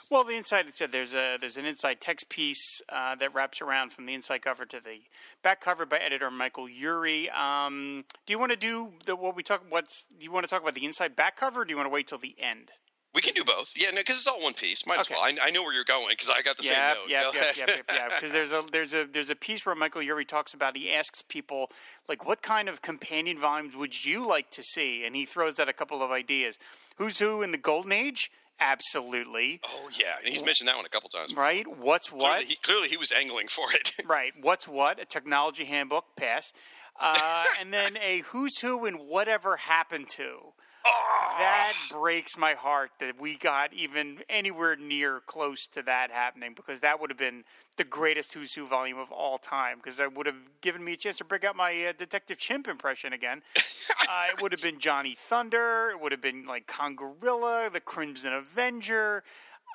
Well, 0.09 0.23
the 0.23 0.35
inside 0.35 0.67
it 0.67 0.75
said 0.75 0.93
there's 0.93 1.13
a 1.13 1.37
there's 1.39 1.57
an 1.57 1.65
inside 1.65 1.99
text 1.99 2.29
piece 2.29 2.81
uh, 2.87 3.15
that 3.15 3.33
wraps 3.33 3.61
around 3.61 3.91
from 3.91 4.05
the 4.05 4.13
inside 4.13 4.43
cover 4.43 4.65
to 4.65 4.79
the 4.79 4.99
back 5.43 5.59
cover 5.59 5.85
by 5.85 5.97
editor 5.97 6.31
Michael 6.31 6.67
Eury. 6.67 7.33
Um, 7.37 8.05
do 8.25 8.31
you 8.31 8.39
want 8.39 8.51
to 8.51 8.57
do 8.57 8.93
the 9.05 9.17
what 9.17 9.35
we 9.35 9.43
talk? 9.43 9.63
What's 9.67 10.05
do 10.05 10.23
you 10.23 10.31
want 10.31 10.45
to 10.45 10.49
talk 10.49 10.61
about 10.61 10.75
the 10.75 10.85
inside 10.85 11.17
back 11.17 11.35
cover? 11.35 11.65
Do 11.65 11.71
you 11.71 11.77
want 11.77 11.87
to 11.87 11.93
wait 11.93 12.07
till 12.07 12.17
the 12.17 12.35
end? 12.39 12.71
We 13.17 13.21
can 13.21 13.33
do 13.33 13.43
both. 13.43 13.73
Yeah, 13.75 13.89
no, 13.89 13.97
because 13.97 14.17
it's 14.17 14.27
all 14.27 14.39
one 14.43 14.53
piece. 14.53 14.85
Might 14.85 14.99
Okay. 14.99 15.01
as 15.01 15.09
well. 15.09 15.21
I, 15.23 15.47
I 15.47 15.49
know 15.49 15.63
where 15.63 15.73
you're 15.73 15.83
going 15.83 16.09
because 16.09 16.29
I 16.29 16.43
got 16.43 16.55
the 16.57 16.63
yeah, 16.65 16.93
same 16.93 17.01
note. 17.01 17.09
yeah, 17.09 17.31
yeah, 17.33 17.65
yeah, 17.67 17.75
yeah. 17.95 18.07
Because 18.09 18.31
there's 18.31 18.51
a 18.51 18.63
there's 18.71 18.93
a 18.93 19.05
there's 19.11 19.31
a 19.31 19.35
piece 19.35 19.65
where 19.65 19.73
Michael 19.73 20.01
Eury 20.03 20.27
talks 20.27 20.53
about. 20.53 20.77
He 20.77 20.93
asks 20.93 21.23
people 21.23 21.71
like, 22.07 22.27
"What 22.27 22.43
kind 22.43 22.69
of 22.69 22.83
companion 22.83 23.39
volumes 23.39 23.75
would 23.75 24.05
you 24.05 24.23
like 24.23 24.51
to 24.51 24.61
see?" 24.61 25.03
And 25.03 25.15
he 25.15 25.25
throws 25.25 25.59
out 25.59 25.67
a 25.67 25.73
couple 25.73 26.03
of 26.03 26.11
ideas. 26.11 26.59
Who's 26.97 27.17
Who 27.17 27.41
in 27.41 27.51
the 27.51 27.57
Golden 27.57 27.91
Age? 27.91 28.29
Absolutely. 28.59 29.59
Oh 29.67 29.89
yeah, 29.99 30.13
and 30.23 30.31
he's 30.31 30.43
mentioned 30.45 30.67
that 30.67 30.75
one 30.75 30.85
a 30.85 30.89
couple 30.89 31.09
times. 31.09 31.33
Right. 31.35 31.65
What's 31.67 32.11
what? 32.11 32.21
Clearly 32.31 32.45
he, 32.45 32.55
clearly 32.61 32.87
he 32.89 32.97
was 32.97 33.11
angling 33.11 33.47
for 33.47 33.65
it. 33.73 33.93
Right. 34.07 34.33
What's 34.39 34.67
what? 34.67 34.99
A 35.01 35.05
technology 35.05 35.65
handbook. 35.65 36.05
Pass. 36.15 36.53
Uh, 36.99 37.43
and 37.59 37.73
then 37.73 37.97
a 38.03 38.19
who's 38.27 38.59
who 38.59 38.85
and 38.85 38.99
whatever 39.07 39.57
happened 39.57 40.09
to. 40.09 40.53
Oh, 40.87 41.35
That 41.39 41.73
breaks 41.91 42.37
my 42.37 42.53
heart 42.53 42.91
that 42.99 43.19
we 43.19 43.37
got 43.37 43.73
even 43.73 44.19
anywhere 44.29 44.75
near 44.75 45.21
close 45.25 45.67
to 45.67 45.81
that 45.83 46.11
happening 46.11 46.53
because 46.55 46.79
that 46.81 46.99
would 47.01 47.09
have 47.09 47.17
been 47.17 47.43
the 47.77 47.83
greatest 47.83 48.33
Who's 48.33 48.53
Who 48.55 48.65
volume 48.65 48.97
of 48.97 49.11
all 49.11 49.37
time 49.37 49.77
because 49.77 49.97
that 49.97 50.15
would 50.15 50.25
have 50.25 50.35
given 50.61 50.83
me 50.83 50.93
a 50.93 50.97
chance 50.97 51.17
to 51.17 51.25
break 51.25 51.43
out 51.43 51.55
my 51.55 51.85
uh, 51.85 51.93
Detective 51.97 52.37
Chimp 52.37 52.67
impression 52.67 53.13
again. 53.13 53.41
uh, 54.09 54.25
it 54.33 54.41
would 54.41 54.51
have 54.51 54.63
been 54.63 54.79
Johnny 54.79 55.15
Thunder. 55.17 55.89
It 55.91 56.01
would 56.01 56.11
have 56.11 56.21
been 56.21 56.45
like 56.45 56.67
Congorilla, 56.67 57.71
the 57.71 57.81
Crimson 57.81 58.33
Avenger. 58.33 59.23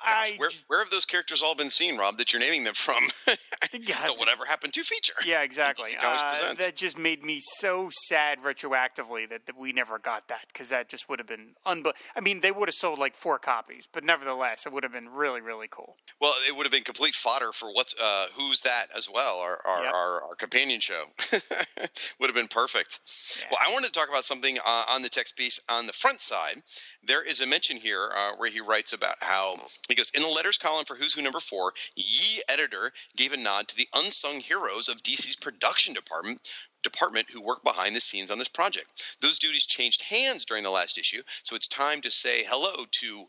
I 0.03 0.33
where, 0.37 0.49
where 0.67 0.79
have 0.79 0.89
those 0.89 1.05
characters 1.05 1.41
all 1.41 1.55
been 1.55 1.69
seen, 1.69 1.97
Rob? 1.97 2.17
That 2.17 2.33
you're 2.33 2.39
naming 2.41 2.63
them 2.63 2.73
from? 2.73 3.03
Yeah, 3.71 4.05
the 4.05 4.13
whatever 4.19 4.45
happened 4.45 4.73
to 4.73 4.83
feature. 4.83 5.13
Yeah, 5.25 5.41
exactly. 5.41 5.91
Uh, 5.99 6.53
that 6.59 6.75
just 6.75 6.97
made 6.99 7.23
me 7.23 7.39
so 7.41 7.89
sad 8.07 8.39
retroactively 8.39 9.27
that, 9.29 9.45
that 9.47 9.57
we 9.57 9.71
never 9.71 9.97
got 9.97 10.27
that 10.27 10.45
because 10.49 10.69
that 10.69 10.89
just 10.89 11.09
would 11.09 11.17
have 11.19 11.27
been 11.27 11.55
unbelievable. 11.65 11.97
I 12.15 12.19
mean, 12.19 12.41
they 12.41 12.51
would 12.51 12.67
have 12.67 12.75
sold 12.75 12.99
like 12.99 13.15
four 13.15 13.39
copies, 13.39 13.87
but 13.91 14.03
nevertheless, 14.03 14.65
it 14.65 14.73
would 14.73 14.83
have 14.83 14.91
been 14.91 15.09
really, 15.09 15.41
really 15.41 15.67
cool. 15.71 15.95
Well, 16.21 16.33
it 16.47 16.55
would 16.55 16.65
have 16.65 16.71
been 16.71 16.83
complete 16.83 17.15
fodder 17.15 17.51
for 17.51 17.73
what's 17.73 17.95
uh, 17.99 18.27
who's 18.35 18.61
that 18.61 18.87
as 18.95 19.09
well. 19.11 19.39
Our 19.39 19.59
our, 19.65 19.83
Yep. 19.83 19.93
our, 19.93 20.23
our 20.23 20.35
companion 20.35 20.79
show 20.79 21.03
would 22.19 22.27
have 22.27 22.35
been 22.35 22.47
perfect. 22.47 22.99
Yeah. 23.39 23.47
Well, 23.51 23.59
I 23.67 23.71
wanted 23.73 23.87
to 23.87 23.93
talk 23.99 24.09
about 24.09 24.23
something 24.25 24.57
uh, 24.63 24.83
on 24.89 25.01
the 25.01 25.09
text 25.09 25.35
piece 25.35 25.59
on 25.69 25.87
the 25.87 25.93
front 25.93 26.21
side. 26.21 26.61
There 27.05 27.23
is 27.23 27.41
a 27.41 27.47
mention 27.47 27.77
here 27.77 28.11
uh, 28.15 28.31
where 28.37 28.49
he 28.49 28.61
writes 28.61 28.93
about 28.93 29.15
how 29.21 29.55
he 29.93 29.95
goes 29.95 30.09
in 30.15 30.23
the 30.23 30.27
letters 30.27 30.57
column 30.57 30.85
for 30.85 30.95
Who's 30.95 31.13
Who 31.13 31.21
number 31.21 31.39
four. 31.39 31.71
Ye 31.95 32.41
editor 32.49 32.91
gave 33.15 33.31
a 33.31 33.37
nod 33.37 33.67
to 33.67 33.75
the 33.75 33.87
unsung 33.93 34.39
heroes 34.39 34.89
of 34.89 35.03
DC's 35.03 35.35
production 35.35 35.93
department 35.93 36.49
department 36.81 37.27
who 37.31 37.43
work 37.43 37.63
behind 37.63 37.95
the 37.95 38.01
scenes 38.01 38.31
on 38.31 38.39
this 38.39 38.47
project. 38.47 38.87
Those 39.21 39.37
duties 39.37 39.67
changed 39.67 40.01
hands 40.01 40.45
during 40.45 40.63
the 40.63 40.71
last 40.71 40.97
issue, 40.97 41.21
so 41.43 41.55
it's 41.55 41.67
time 41.67 42.01
to 42.01 42.09
say 42.09 42.43
hello 42.43 42.85
to 42.89 43.25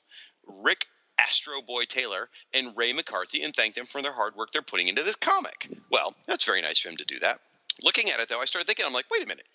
Rick 0.46 0.86
Astro 1.18 1.60
Boy 1.60 1.84
Taylor 1.84 2.30
and 2.54 2.74
Ray 2.74 2.94
McCarthy 2.94 3.42
and 3.42 3.54
thank 3.54 3.74
them 3.74 3.84
for 3.84 4.00
their 4.00 4.14
hard 4.14 4.34
work 4.34 4.50
they're 4.50 4.62
putting 4.62 4.88
into 4.88 5.02
this 5.02 5.16
comic. 5.16 5.68
Well, 5.90 6.14
that's 6.26 6.46
very 6.46 6.62
nice 6.62 6.78
for 6.78 6.88
him 6.88 6.96
to 6.96 7.04
do 7.04 7.18
that. 7.18 7.40
Looking 7.82 8.08
at 8.08 8.20
it 8.20 8.30
though, 8.30 8.40
I 8.40 8.46
started 8.46 8.66
thinking, 8.66 8.86
I'm 8.86 8.94
like, 8.94 9.10
wait 9.10 9.22
a 9.22 9.26
minute. 9.26 9.46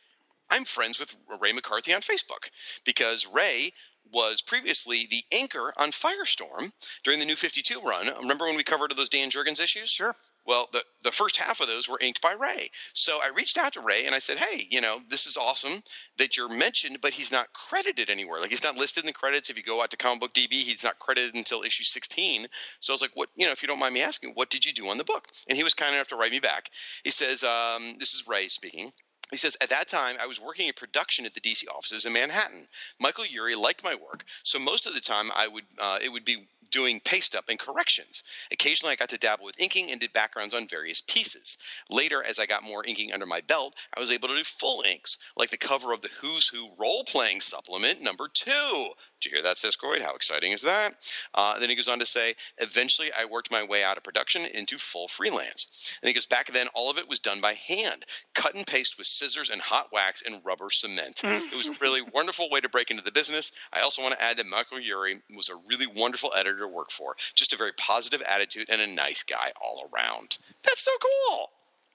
I'm 0.51 0.65
friends 0.65 0.99
with 0.99 1.15
Ray 1.39 1.53
McCarthy 1.53 1.93
on 1.93 2.01
Facebook 2.01 2.49
because 2.85 3.27
Ray 3.27 3.71
was 4.11 4.41
previously 4.41 5.07
the 5.09 5.23
inker 5.31 5.71
on 5.77 5.91
Firestorm 5.91 6.71
during 7.03 7.19
the 7.19 7.25
New 7.25 7.35
52 7.35 7.81
run. 7.81 8.07
Remember 8.21 8.45
when 8.45 8.55
we 8.55 8.63
covered 8.63 8.91
those 8.95 9.09
Dan 9.09 9.29
Jurgens 9.29 9.61
issues? 9.61 9.89
Sure. 9.89 10.15
Well, 10.45 10.67
the, 10.73 10.83
the 11.03 11.11
first 11.11 11.37
half 11.37 11.61
of 11.61 11.67
those 11.67 11.87
were 11.87 11.99
inked 12.01 12.21
by 12.21 12.33
Ray. 12.33 12.71
So 12.93 13.19
I 13.23 13.29
reached 13.35 13.57
out 13.57 13.73
to 13.73 13.81
Ray 13.81 14.05
and 14.05 14.15
I 14.15 14.19
said, 14.19 14.37
hey, 14.37 14.67
you 14.71 14.81
know, 14.81 14.99
this 15.07 15.27
is 15.27 15.37
awesome 15.37 15.83
that 16.17 16.37
you're 16.37 16.49
mentioned, 16.49 16.99
but 17.01 17.13
he's 17.13 17.31
not 17.31 17.53
credited 17.53 18.09
anywhere. 18.09 18.39
Like 18.39 18.49
he's 18.49 18.63
not 18.63 18.75
listed 18.75 19.03
in 19.03 19.07
the 19.07 19.13
credits. 19.13 19.49
If 19.49 19.57
you 19.57 19.63
go 19.63 19.81
out 19.81 19.91
to 19.91 19.97
Comic 19.97 20.21
Book 20.21 20.33
DB, 20.33 20.53
he's 20.53 20.83
not 20.83 20.97
credited 20.97 21.35
until 21.35 21.61
issue 21.61 21.83
16. 21.83 22.47
So 22.79 22.91
I 22.91 22.95
was 22.95 23.01
like, 23.01 23.11
what, 23.13 23.29
you 23.35 23.45
know, 23.45 23.51
if 23.51 23.61
you 23.61 23.67
don't 23.67 23.79
mind 23.79 23.93
me 23.93 24.01
asking, 24.01 24.31
what 24.33 24.49
did 24.49 24.65
you 24.65 24.73
do 24.73 24.89
on 24.89 24.97
the 24.97 25.03
book? 25.03 25.27
And 25.47 25.57
he 25.57 25.63
was 25.63 25.75
kind 25.75 25.93
enough 25.93 26.07
to 26.07 26.15
write 26.15 26.31
me 26.31 26.39
back. 26.39 26.69
He 27.03 27.11
says, 27.11 27.43
um, 27.43 27.95
this 27.99 28.15
is 28.15 28.27
Ray 28.27 28.47
speaking. 28.47 28.91
He 29.31 29.37
says, 29.37 29.57
At 29.61 29.69
that 29.69 29.87
time, 29.87 30.15
I 30.21 30.27
was 30.27 30.39
working 30.39 30.67
in 30.67 30.73
production 30.73 31.25
at 31.25 31.33
the 31.33 31.41
DC 31.41 31.67
offices 31.69 32.05
in 32.05 32.13
Manhattan. 32.13 32.67
Michael 32.99 33.25
Eury 33.25 33.55
liked 33.55 33.83
my 33.83 33.95
work, 33.95 34.23
so 34.43 34.57
most 34.59 34.87
of 34.87 34.93
the 34.93 35.01
time 35.01 35.31
I 35.35 35.47
would 35.47 35.65
uh, 35.79 35.99
it 36.01 36.09
would 36.09 36.25
be 36.25 36.47
doing 36.71 36.99
paste 36.99 37.35
up 37.35 37.49
and 37.49 37.59
corrections. 37.59 38.23
Occasionally, 38.51 38.93
I 38.93 38.95
got 38.95 39.09
to 39.09 39.17
dabble 39.17 39.45
with 39.45 39.59
inking 39.59 39.91
and 39.91 39.99
did 39.99 40.13
backgrounds 40.13 40.53
on 40.53 40.67
various 40.67 41.01
pieces. 41.01 41.57
Later, 41.89 42.23
as 42.23 42.39
I 42.39 42.45
got 42.45 42.63
more 42.63 42.85
inking 42.85 43.11
under 43.11 43.25
my 43.25 43.41
belt, 43.41 43.75
I 43.95 43.99
was 43.99 44.11
able 44.11 44.27
to 44.29 44.35
do 44.35 44.43
full 44.43 44.83
inks, 44.83 45.17
like 45.35 45.49
the 45.49 45.57
cover 45.57 45.93
of 45.93 46.01
the 46.01 46.09
Who's 46.21 46.47
Who 46.47 46.69
role 46.79 47.03
playing 47.05 47.41
supplement 47.41 48.01
number 48.01 48.27
two. 48.27 48.93
Did 49.21 49.31
you 49.31 49.35
hear 49.35 49.43
that, 49.43 49.57
Siskoid? 49.57 50.01
How 50.01 50.15
exciting 50.15 50.53
is 50.53 50.61
that? 50.61 50.95
Uh, 51.33 51.59
then 51.59 51.69
he 51.69 51.75
goes 51.75 51.87
on 51.87 51.99
to 51.99 52.05
say, 52.05 52.35
eventually 52.59 53.11
I 53.11 53.25
worked 53.25 53.51
my 53.51 53.63
way 53.65 53.83
out 53.83 53.97
of 53.97 54.03
production 54.03 54.45
into 54.45 54.77
full 54.77 55.07
freelance. 55.07 55.93
And 56.01 56.07
he 56.07 56.13
goes, 56.13 56.25
back 56.25 56.47
then, 56.47 56.67
all 56.73 56.89
of 56.89 56.97
it 56.97 57.09
was 57.09 57.19
done 57.19 57.41
by 57.41 57.53
hand, 57.55 58.03
cut 58.33 58.55
and 58.55 58.65
paste 58.65 58.97
with 58.97 59.07
scissors 59.19 59.49
and 59.49 59.61
hot 59.61 59.89
wax 59.91 60.23
and 60.25 60.41
rubber 60.43 60.69
cement. 60.69 61.21
it 61.23 61.55
was 61.55 61.67
a 61.67 61.75
really 61.81 62.01
wonderful 62.13 62.47
way 62.49 62.61
to 62.61 62.69
break 62.69 62.89
into 62.89 63.03
the 63.03 63.11
business. 63.11 63.51
I 63.73 63.81
also 63.81 64.01
want 64.01 64.15
to 64.15 64.23
add 64.23 64.37
that 64.37 64.47
Michael 64.47 64.79
Eury 64.79 65.15
was 65.35 65.49
a 65.49 65.55
really 65.67 65.87
wonderful 65.87 66.31
editor 66.35 66.59
to 66.59 66.67
work 66.67 66.91
for, 66.91 67.15
just 67.35 67.53
a 67.53 67.57
very 67.57 67.73
positive 67.73 68.21
attitude 68.27 68.69
and 68.69 68.81
a 68.81 68.87
nice 68.87 69.23
guy 69.23 69.51
all 69.61 69.89
around. 69.93 70.37
That's 70.63 70.81
so 70.81 70.91
cool. 71.01 71.49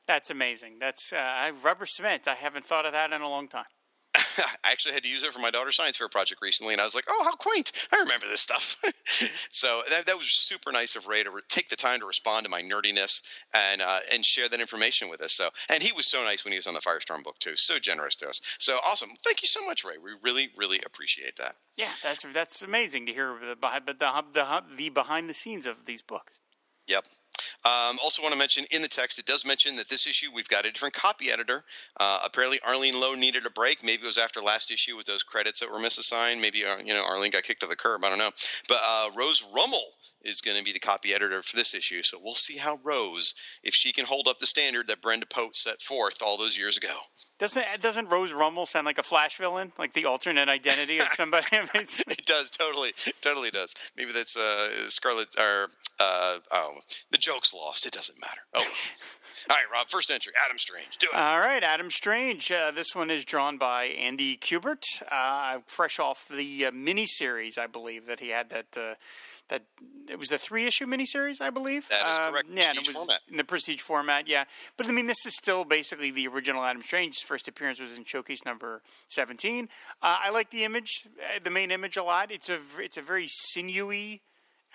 That's 0.07 0.31
amazing. 0.31 0.79
That's 0.79 1.13
uh, 1.13 1.53
rubber 1.63 1.87
cement. 1.87 2.29
I 2.29 2.35
haven't 2.35 2.67
thought 2.67 2.85
of 2.87 2.93
that 2.93 3.13
in 3.13 3.23
a 3.23 3.29
long 3.29 3.49
time. 3.49 3.65
I 4.65 4.73
actually 4.73 4.95
had 4.95 5.03
to 5.05 5.09
use 5.09 5.23
it 5.23 5.33
for 5.33 5.41
my 5.41 5.51
daughter's 5.51 5.77
science 5.77 5.97
fair 5.97 6.09
project 6.09 6.41
recently, 6.43 6.75
and 6.75 6.81
I 6.81 6.85
was 6.85 6.95
like, 6.95 7.05
"Oh, 7.09 7.25
how 7.25 7.35
quaint! 7.37 7.73
I 7.93 8.01
remember 8.01 8.27
this 8.27 8.41
stuff." 8.41 8.81
so 9.51 9.83
that, 9.91 10.07
that 10.07 10.17
was 10.17 10.31
super 10.31 10.73
nice 10.73 10.97
of 10.97 11.07
Ray 11.07 11.23
to 11.23 11.31
re- 11.31 11.43
take 11.49 11.69
the 11.69 11.77
time 11.77 12.01
to 12.01 12.07
respond 12.07 12.45
to 12.45 12.51
my 12.51 12.63
nerdiness 12.63 13.23
and 13.53 13.83
uh, 13.83 14.01
and 14.13 14.25
share 14.25 14.49
that 14.49 14.61
information 14.61 15.09
with 15.09 15.23
us. 15.23 15.33
So, 15.33 15.51
and 15.71 15.83
he 15.83 15.93
was 15.93 16.07
so 16.07 16.23
nice 16.25 16.45
when 16.45 16.53
he 16.53 16.59
was 16.59 16.67
on 16.67 16.75
the 16.75 16.81
Firestorm 16.81 17.23
book 17.23 17.39
too, 17.39 17.57
so 17.57 17.79
generous 17.79 18.17
to 18.17 18.29
us. 18.29 18.41
So 18.59 18.79
awesome! 18.87 19.11
Thank 19.25 19.43
you 19.43 19.49
so 19.49 19.65
much, 19.67 19.85
Ray. 19.85 19.99
We 20.03 20.13
really, 20.23 20.51
really 20.57 20.81
appreciate 20.85 21.37
that. 21.37 21.57
Yeah, 21.77 21.91
that's 22.03 22.25
that's 22.33 22.63
amazing 22.63 23.07
to 23.07 23.13
hear 23.13 23.37
the 23.41 23.57
the 23.57 23.95
the, 23.95 24.25
the, 24.33 24.63
the 24.77 24.89
behind 24.91 25.29
the 25.29 25.35
scenes 25.35 25.67
of 25.67 25.87
these 25.87 26.03
books. 26.03 26.41
Yep. 26.87 27.05
Um, 27.65 27.99
also, 28.03 28.23
want 28.23 28.33
to 28.33 28.39
mention 28.39 28.65
in 28.71 28.83
the 28.83 28.89
text, 28.89 29.19
it 29.19 29.27
does 29.27 29.45
mention 29.47 29.77
that 29.77 29.89
this 29.89 30.07
issue 30.07 30.29
we've 30.35 30.49
got 30.49 30.67
a 30.67 30.73
different 30.73 30.95
copy 30.95 31.31
editor. 31.31 31.65
Uh, 31.99 32.19
apparently, 32.25 32.59
Arlene 32.67 32.99
Lowe 33.01 33.15
needed 33.15 33.47
a 33.47 33.51
break. 33.51 33.83
Maybe 33.85 34.03
it 34.03 34.07
was 34.07 34.19
after 34.19 34.41
last 34.41 34.71
issue 34.71 34.97
with 34.97 35.07
those 35.07 35.23
credits 35.23 35.61
that 35.61 35.71
were 35.71 35.79
misassigned. 35.79 36.41
Maybe 36.41 36.65
uh, 36.65 36.79
you 36.79 36.95
know 36.95 37.05
Arlene 37.05 37.31
got 37.31 37.43
kicked 37.43 37.63
to 37.63 37.67
the 37.67 37.77
curb. 37.77 38.05
I 38.05 38.09
don't 38.09 38.19
know. 38.19 38.31
But 38.69 38.79
uh, 38.85 39.11
Rose 39.17 39.45
Rummel 39.55 39.85
is 40.25 40.41
going 40.41 40.57
to 40.57 40.65
be 40.65 40.73
the 40.73 40.79
copy 40.79 41.15
editor 41.15 41.43
for 41.43 41.57
this 41.57 41.75
issue. 41.75 42.03
So 42.03 42.19
we'll 42.23 42.35
see 42.35 42.57
how 42.57 42.79
Rose, 42.83 43.35
if 43.63 43.75
she 43.75 43.93
can 43.93 44.05
hold 44.05 44.29
up 44.29 44.39
the 44.39 44.47
standard 44.47 44.89
that 44.89 45.03
Brenda 45.03 45.27
Pote 45.27 45.55
set 45.55 45.81
forth 45.81 46.23
all 46.23 46.37
those 46.37 46.59
years 46.59 46.77
ago. 46.77 46.97
Doesn't 47.39 47.67
doesn't 47.81 48.09
Rose 48.09 48.33
Rumble 48.33 48.65
sound 48.65 48.87
like 48.87 48.99
a 48.99 49.03
Flash 49.03 49.39
villain, 49.39 49.73
like 49.77 49.93
the 49.93 50.05
alternate 50.05 50.49
identity 50.49 50.99
of 50.99 51.09
somebody? 51.15 51.47
It 51.55 52.27
does 52.27 52.51
totally, 52.51 52.93
totally 53.21 53.51
does. 53.51 53.75
Maybe 53.97 54.13
that's 54.13 54.37
uh, 54.37 54.89
Scarlet 54.89 55.29
or 55.39 55.69
uh, 56.01 56.39
oh, 56.53 56.79
the 57.11 57.19
joke's 57.19 57.53
lost. 57.53 57.87
It 57.87 57.93
doesn't 57.93 58.21
matter. 58.21 58.41
Oh, 58.55 58.61
all 59.51 59.57
right, 59.57 59.65
Rob. 59.73 59.89
First 59.89 60.11
entry, 60.11 60.33
Adam 60.45 60.59
Strange. 60.59 60.97
Do 60.99 61.09
it. 61.13 61.17
All 61.17 61.41
right, 61.41 61.63
Adam 61.63 61.91
Strange. 61.91 62.51
Uh, 62.51 62.71
this 62.71 62.95
one 62.95 63.11
is 63.11 63.25
drawn 63.25 63.59
by 63.59 63.85
Andy 63.85 64.37
Kubert, 64.37 64.85
uh, 65.11 65.61
fresh 65.67 65.99
off 65.99 66.27
the 66.29 66.67
uh, 66.67 66.71
miniseries, 66.71 67.59
I 67.59 67.67
believe 67.67 68.07
that 68.07 68.21
he 68.21 68.31
had 68.31 68.51
that. 68.51 68.97
That 69.59 69.65
it 70.11 70.19
was 70.19 70.31
a 70.33 70.39
three-issue 70.39 70.87
miniseries, 70.87 71.41
I 71.41 71.51
believe. 71.51 71.89
That 71.89 72.13
is 72.13 72.19
Um, 72.19 72.33
correct. 72.33 72.49
Yeah, 72.53 72.69
and 72.71 72.79
it 72.79 72.87
was 72.87 72.95
format. 72.97 73.21
in 73.31 73.37
the 73.39 73.45
prestige 73.45 73.81
format. 73.81 74.29
Yeah, 74.29 74.45
but 74.77 74.87
I 74.89 74.93
mean, 74.93 75.07
this 75.07 75.25
is 75.27 75.35
still 75.37 75.65
basically 75.65 76.11
the 76.11 76.27
original 76.29 76.63
Adam 76.63 76.83
Strange. 76.83 77.15
His 77.17 77.23
first 77.23 77.49
appearance 77.49 77.81
was 77.81 77.97
in 77.97 78.05
Showcase 78.05 78.45
number 78.45 78.83
seventeen. 79.09 79.69
Uh, 80.03 80.19
I 80.21 80.31
like 80.31 80.51
the 80.51 80.65
image, 80.65 81.07
uh, 81.21 81.39
the 81.43 81.51
main 81.51 81.71
image, 81.71 81.97
a 81.97 82.03
lot. 82.03 82.31
It's 82.31 82.49
a 82.49 82.59
it's 82.79 82.97
a 82.97 83.03
very 83.03 83.27
sinewy. 83.29 84.23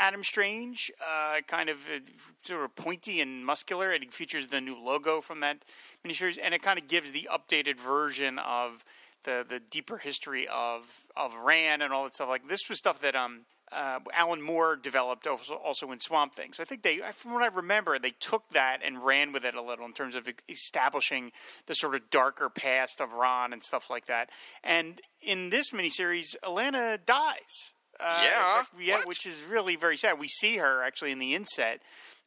Adam 0.01 0.23
Strange, 0.23 0.89
uh, 1.05 1.41
kind 1.45 1.69
of 1.69 1.85
uh, 1.93 1.99
sort 2.41 2.63
of 2.63 2.73
pointy 2.75 3.19
and 3.19 3.45
muscular, 3.45 3.91
it 3.91 4.13
features 4.13 4.47
the 4.47 4.61
new 4.61 4.77
logo 4.81 5.19
from 5.19 5.41
that 5.41 5.65
miniseries, 6.05 6.39
and 6.41 6.53
it 6.53 6.61
kind 6.61 6.79
of 6.79 6.87
gives 6.87 7.11
the 7.11 7.27
updated 7.29 7.77
version 7.77 8.39
of 8.39 8.85
the 9.25 9.45
the 9.47 9.59
deeper 9.59 9.97
history 9.97 10.47
of 10.47 11.03
of 11.17 11.35
Rann 11.35 11.81
and 11.81 11.91
all 11.93 12.05
that 12.05 12.15
stuff. 12.15 12.29
Like 12.29 12.47
this 12.47 12.69
was 12.69 12.77
stuff 12.79 12.99
that 13.01 13.13
um 13.15 13.41
uh, 13.71 13.99
Alan 14.13 14.41
Moore 14.41 14.75
developed 14.75 15.27
also, 15.27 15.53
also 15.55 15.91
in 15.91 15.99
Swamp 15.99 16.33
Thing. 16.35 16.53
So 16.53 16.63
I 16.63 16.65
think 16.65 16.81
they, 16.81 16.99
from 17.13 17.33
what 17.33 17.43
I 17.43 17.47
remember, 17.47 17.99
they 17.99 18.11
took 18.19 18.49
that 18.51 18.79
and 18.83 19.03
ran 19.03 19.31
with 19.31 19.45
it 19.45 19.55
a 19.55 19.61
little 19.61 19.85
in 19.85 19.93
terms 19.93 20.15
of 20.15 20.27
establishing 20.47 21.31
the 21.67 21.75
sort 21.75 21.95
of 21.95 22.09
darker 22.09 22.49
past 22.49 22.99
of 23.01 23.13
Rann 23.13 23.53
and 23.53 23.63
stuff 23.63 23.89
like 23.89 24.05
that. 24.07 24.29
And 24.63 25.01
in 25.21 25.49
this 25.49 25.71
miniseries, 25.71 26.35
Alana 26.43 26.97
dies. 27.05 27.73
Uh, 27.99 28.21
Yeah? 28.23 28.63
yeah, 28.79 28.93
What? 28.95 29.07
which 29.07 29.25
is 29.25 29.43
really 29.43 29.75
very 29.75 29.97
sad. 29.97 30.19
We 30.19 30.27
see 30.27 30.57
her 30.57 30.83
actually 30.83 31.11
in 31.11 31.19
the 31.19 31.35
inset, 31.35 31.81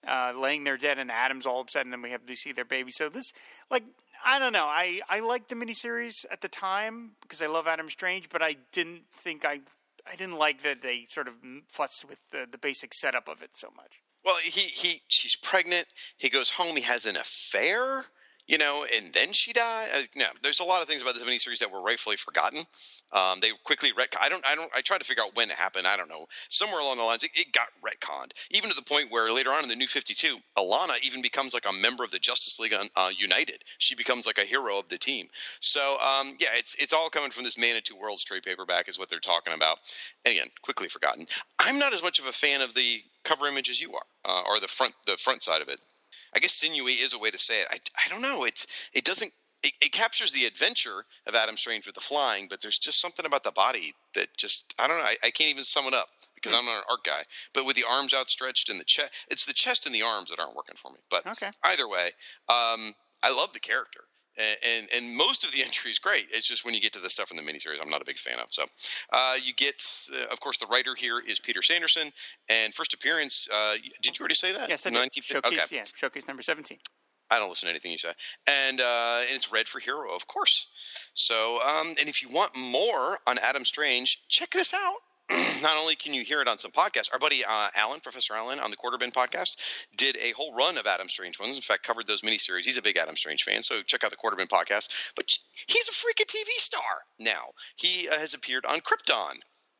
uh, 0.06 0.32
laying 0.36 0.64
there 0.64 0.76
dead, 0.76 0.98
and 0.98 1.10
Adam's 1.10 1.46
all 1.46 1.60
upset, 1.60 1.84
and 1.84 1.92
then 1.92 2.02
we 2.02 2.10
have 2.10 2.26
to 2.26 2.36
see 2.36 2.52
their 2.52 2.64
baby. 2.64 2.90
So 2.92 3.08
this, 3.08 3.32
like, 3.70 3.84
I 4.24 4.38
don't 4.38 4.52
know. 4.52 4.66
I 4.66 5.00
I 5.08 5.18
liked 5.20 5.48
the 5.48 5.56
miniseries 5.56 6.12
at 6.30 6.42
the 6.42 6.48
time 6.48 7.12
because 7.22 7.42
I 7.42 7.46
love 7.46 7.66
Adam 7.66 7.88
Strange, 7.88 8.28
but 8.28 8.40
I 8.42 8.56
didn't 8.70 9.02
think 9.12 9.44
I 9.44 9.60
I 10.06 10.16
didn't 10.16 10.38
like 10.38 10.62
that 10.62 10.82
they 10.82 11.06
sort 11.08 11.28
of 11.28 11.34
futzed 11.72 12.04
with 12.08 12.20
the 12.30 12.46
the 12.50 12.58
basic 12.58 12.94
setup 12.94 13.28
of 13.28 13.42
it 13.42 13.50
so 13.56 13.68
much. 13.76 14.00
Well, 14.24 14.36
he 14.42 14.60
he 14.60 15.00
she's 15.08 15.36
pregnant. 15.36 15.86
He 16.16 16.28
goes 16.28 16.50
home. 16.50 16.76
He 16.76 16.82
has 16.82 17.06
an 17.06 17.16
affair. 17.16 18.04
You 18.46 18.58
know, 18.58 18.84
and 18.96 19.12
then 19.12 19.32
she 19.32 19.52
died. 19.52 19.88
Uh, 19.94 20.00
no, 20.16 20.26
there's 20.42 20.60
a 20.60 20.64
lot 20.64 20.82
of 20.82 20.88
things 20.88 21.02
about 21.02 21.14
this 21.14 21.24
miniseries 21.24 21.60
that 21.60 21.72
were 21.72 21.82
rightfully 21.82 22.16
forgotten. 22.16 22.60
Um, 23.12 23.40
they 23.40 23.50
quickly 23.64 23.90
retcon. 23.92 24.18
I 24.20 24.28
don't. 24.28 24.44
I 24.46 24.54
don't. 24.54 24.70
I 24.74 24.80
tried 24.80 24.98
to 24.98 25.04
figure 25.04 25.22
out 25.22 25.36
when 25.36 25.50
it 25.50 25.56
happened. 25.56 25.86
I 25.86 25.96
don't 25.96 26.08
know. 26.08 26.26
Somewhere 26.48 26.80
along 26.80 26.96
the 26.96 27.04
lines, 27.04 27.22
it, 27.22 27.30
it 27.34 27.52
got 27.52 27.68
retconned, 27.84 28.32
even 28.50 28.70
to 28.70 28.76
the 28.76 28.82
point 28.82 29.10
where 29.10 29.30
later 29.32 29.50
on 29.50 29.62
in 29.62 29.68
the 29.68 29.76
New 29.76 29.86
Fifty 29.86 30.14
Two, 30.14 30.36
Alana 30.56 30.94
even 31.04 31.22
becomes 31.22 31.54
like 31.54 31.66
a 31.68 31.72
member 31.72 32.04
of 32.04 32.10
the 32.10 32.18
Justice 32.18 32.58
League 32.58 32.74
uh, 32.74 33.10
United. 33.16 33.62
She 33.78 33.94
becomes 33.94 34.26
like 34.26 34.38
a 34.38 34.42
hero 34.42 34.78
of 34.78 34.88
the 34.88 34.98
team. 34.98 35.28
So 35.60 35.80
um, 35.80 36.32
yeah, 36.40 36.48
it's 36.54 36.74
it's 36.76 36.92
all 36.92 37.10
coming 37.10 37.30
from 37.30 37.44
this 37.44 37.58
Man 37.58 37.76
of 37.76 37.84
Two 37.84 37.96
Worlds 37.96 38.24
trade 38.24 38.42
paperback 38.42 38.88
is 38.88 38.98
what 38.98 39.08
they're 39.08 39.20
talking 39.20 39.54
about. 39.54 39.78
And 40.24 40.32
again, 40.32 40.48
quickly 40.62 40.88
forgotten. 40.88 41.26
I'm 41.58 41.78
not 41.78 41.92
as 41.92 42.02
much 42.02 42.18
of 42.18 42.26
a 42.26 42.32
fan 42.32 42.60
of 42.62 42.74
the 42.74 43.02
cover 43.24 43.46
image 43.46 43.70
as 43.70 43.80
you 43.80 43.92
are, 43.92 44.06
uh, 44.24 44.42
or 44.48 44.58
the 44.58 44.68
front 44.68 44.94
the 45.06 45.16
front 45.16 45.42
side 45.42 45.62
of 45.62 45.68
it. 45.68 45.78
I 46.34 46.38
guess 46.38 46.54
sinewy 46.54 46.92
is 46.92 47.12
a 47.12 47.18
way 47.18 47.30
to 47.30 47.38
say 47.38 47.60
it. 47.60 47.68
I, 47.70 47.78
I 48.04 48.08
don't 48.08 48.22
know. 48.22 48.44
It's 48.44 48.66
it 48.92 49.04
doesn't 49.04 49.32
it, 49.62 49.72
it, 49.80 49.92
captures 49.92 50.32
the 50.32 50.46
adventure 50.46 51.04
of 51.26 51.34
Adam 51.34 51.56
Strange 51.56 51.86
with 51.86 51.94
the 51.94 52.00
flying, 52.00 52.48
but 52.48 52.60
there's 52.60 52.78
just 52.78 53.00
something 53.00 53.24
about 53.24 53.44
the 53.44 53.52
body 53.52 53.92
that 54.14 54.28
just 54.36 54.74
I 54.78 54.88
don't 54.88 54.98
know. 54.98 55.04
I, 55.04 55.16
I 55.22 55.30
can't 55.30 55.50
even 55.50 55.64
sum 55.64 55.86
it 55.86 55.94
up 55.94 56.08
because 56.34 56.52
I'm 56.52 56.64
not 56.64 56.78
an 56.78 56.84
art 56.90 57.04
guy. 57.04 57.22
But 57.54 57.66
with 57.66 57.76
the 57.76 57.84
arms 57.88 58.14
outstretched 58.14 58.68
and 58.70 58.80
the 58.80 58.84
chest, 58.84 59.12
it's 59.28 59.46
the 59.46 59.52
chest 59.52 59.86
and 59.86 59.94
the 59.94 60.02
arms 60.02 60.30
that 60.30 60.40
aren't 60.40 60.56
working 60.56 60.76
for 60.76 60.90
me. 60.90 60.98
But 61.10 61.26
okay. 61.26 61.50
either 61.64 61.88
way, 61.88 62.06
um, 62.48 62.94
I 63.22 63.34
love 63.34 63.52
the 63.52 63.60
character. 63.60 64.00
And, 64.38 64.56
and, 64.64 64.88
and 64.96 65.16
most 65.16 65.44
of 65.44 65.52
the 65.52 65.62
entry 65.62 65.90
is 65.90 65.98
great. 65.98 66.26
It's 66.30 66.48
just 66.48 66.64
when 66.64 66.74
you 66.74 66.80
get 66.80 66.92
to 66.94 67.00
the 67.00 67.10
stuff 67.10 67.30
in 67.30 67.36
the 67.36 67.42
miniseries, 67.42 67.80
I'm 67.82 67.90
not 67.90 68.00
a 68.00 68.04
big 68.04 68.18
fan 68.18 68.38
of. 68.38 68.46
So, 68.48 68.64
uh, 69.12 69.36
you 69.42 69.52
get, 69.52 69.82
uh, 70.14 70.32
of 70.32 70.40
course, 70.40 70.56
the 70.58 70.66
writer 70.66 70.94
here 70.94 71.20
is 71.20 71.38
Peter 71.38 71.60
Sanderson, 71.60 72.10
and 72.48 72.72
first 72.72 72.94
appearance. 72.94 73.48
Uh, 73.52 73.74
did 74.00 74.18
you 74.18 74.22
already 74.22 74.34
say 74.34 74.52
that? 74.52 74.68
Yes, 74.68 74.86
I 74.86 74.90
did. 74.90 75.22
Showcase, 75.22 75.52
okay. 75.52 75.76
yeah, 75.76 75.84
showcase 75.94 76.26
number 76.26 76.42
seventeen. 76.42 76.78
I 77.30 77.38
don't 77.38 77.48
listen 77.48 77.66
to 77.66 77.70
anything 77.70 77.92
you 77.92 77.98
say. 77.98 78.12
And 78.46 78.80
uh, 78.80 79.20
and 79.20 79.36
it's 79.36 79.52
red 79.52 79.66
for 79.68 79.80
hero, 79.80 80.14
of 80.14 80.26
course. 80.26 80.66
So, 81.14 81.58
um, 81.66 81.88
and 81.88 82.08
if 82.08 82.22
you 82.22 82.28
want 82.28 82.56
more 82.56 83.18
on 83.26 83.38
Adam 83.42 83.64
Strange, 83.64 84.22
check 84.28 84.50
this 84.50 84.74
out. 84.74 84.98
Not 85.62 85.78
only 85.78 85.94
can 85.94 86.12
you 86.12 86.24
hear 86.24 86.40
it 86.42 86.48
on 86.48 86.58
some 86.58 86.70
podcasts, 86.70 87.12
our 87.12 87.18
buddy 87.18 87.44
uh, 87.44 87.68
Alan, 87.76 88.00
Professor 88.00 88.34
Alan, 88.34 88.60
on 88.60 88.70
the 88.70 88.76
Quarterbin 88.76 89.12
podcast, 89.12 89.56
did 89.96 90.16
a 90.16 90.32
whole 90.32 90.54
run 90.54 90.76
of 90.76 90.86
Adam 90.86 91.08
Strange 91.08 91.40
ones. 91.40 91.56
In 91.56 91.62
fact, 91.62 91.84
covered 91.84 92.06
those 92.06 92.22
miniseries. 92.22 92.64
He's 92.64 92.76
a 92.76 92.82
big 92.82 92.98
Adam 92.98 93.16
Strange 93.16 93.44
fan, 93.44 93.62
so 93.62 93.80
check 93.82 94.04
out 94.04 94.10
the 94.10 94.16
Quarterbin 94.16 94.48
podcast. 94.48 95.12
But 95.16 95.36
he's 95.66 95.88
a 95.88 95.92
freaking 95.92 96.26
TV 96.26 96.48
star 96.56 96.82
now. 97.18 97.52
He 97.76 98.08
uh, 98.08 98.18
has 98.18 98.34
appeared 98.34 98.66
on 98.66 98.80
Krypton, 98.80 99.34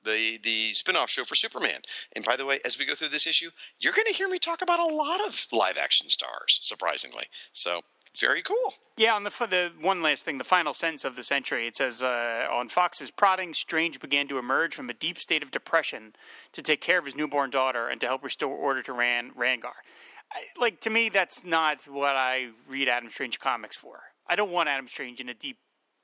the 0.04 0.38
the 0.42 0.73
spin-off 0.73 1.11
show 1.11 1.25
for 1.25 1.35
Superman. 1.35 1.80
And 2.16 2.25
by 2.25 2.37
the 2.37 2.47
way, 2.47 2.61
as 2.64 2.78
we 2.78 2.87
go 2.87 2.94
through 2.94 3.09
this 3.09 3.26
issue, 3.26 3.50
you're 3.80 3.92
going 3.92 4.06
to 4.06 4.14
hear 4.14 4.28
me 4.28 4.38
talk 4.38 4.62
about 4.62 4.80
a 4.80 4.94
lot 4.94 5.26
of 5.26 5.47
live 5.52 5.76
action 5.76 6.09
stars, 6.09 6.59
surprisingly. 6.62 7.25
So 7.52 7.82
very 8.21 8.42
cool. 8.42 8.75
Yeah, 8.97 9.14
on 9.14 9.25
the 9.25 9.31
the 9.31 9.73
one 9.81 10.02
last 10.02 10.25
thing, 10.25 10.38
the 10.38 10.45
final 10.45 10.75
sentence 10.75 11.04
of 11.04 11.16
this 11.16 11.33
entry, 11.33 11.66
it 11.66 11.76
says 11.76 12.02
uh, 12.02 12.47
on 12.50 12.69
Fox's 12.69 13.11
prodding, 13.11 13.54
Strange 13.54 14.00
began 14.00 14.28
to 14.28 14.38
emerge 14.38 14.75
from 14.75 14.90
a 14.90 14.95
deep 14.95 15.19
state 15.19 15.42
of 15.42 15.50
depression 15.50 16.14
to 16.52 16.62
take 16.62 16.81
care 16.81 16.99
of 16.99 17.07
his 17.07 17.16
newborn 17.16 17.50
daughter 17.50 17.88
and 17.88 18.00
to 18.00 18.07
help 18.07 18.23
restore 18.23 18.54
order 18.54 18.83
to 18.83 18.92
Rann 18.92 19.31
Ranagar. 19.33 19.73
I, 20.33 20.45
like 20.61 20.81
to 20.81 20.90
me, 20.90 21.09
that's 21.09 21.45
not 21.45 21.85
what 21.85 22.16
I 22.16 22.50
read 22.69 22.88
Adam 22.88 23.11
Strange 23.11 23.40
comics 23.40 23.76
for. 23.76 24.00
I 24.26 24.37
don't 24.37 24.50
want 24.50 24.69
Adam 24.69 24.88
Strange 24.88 25.21
in 25.21 25.28
a 25.28 25.35
deep 25.35 25.59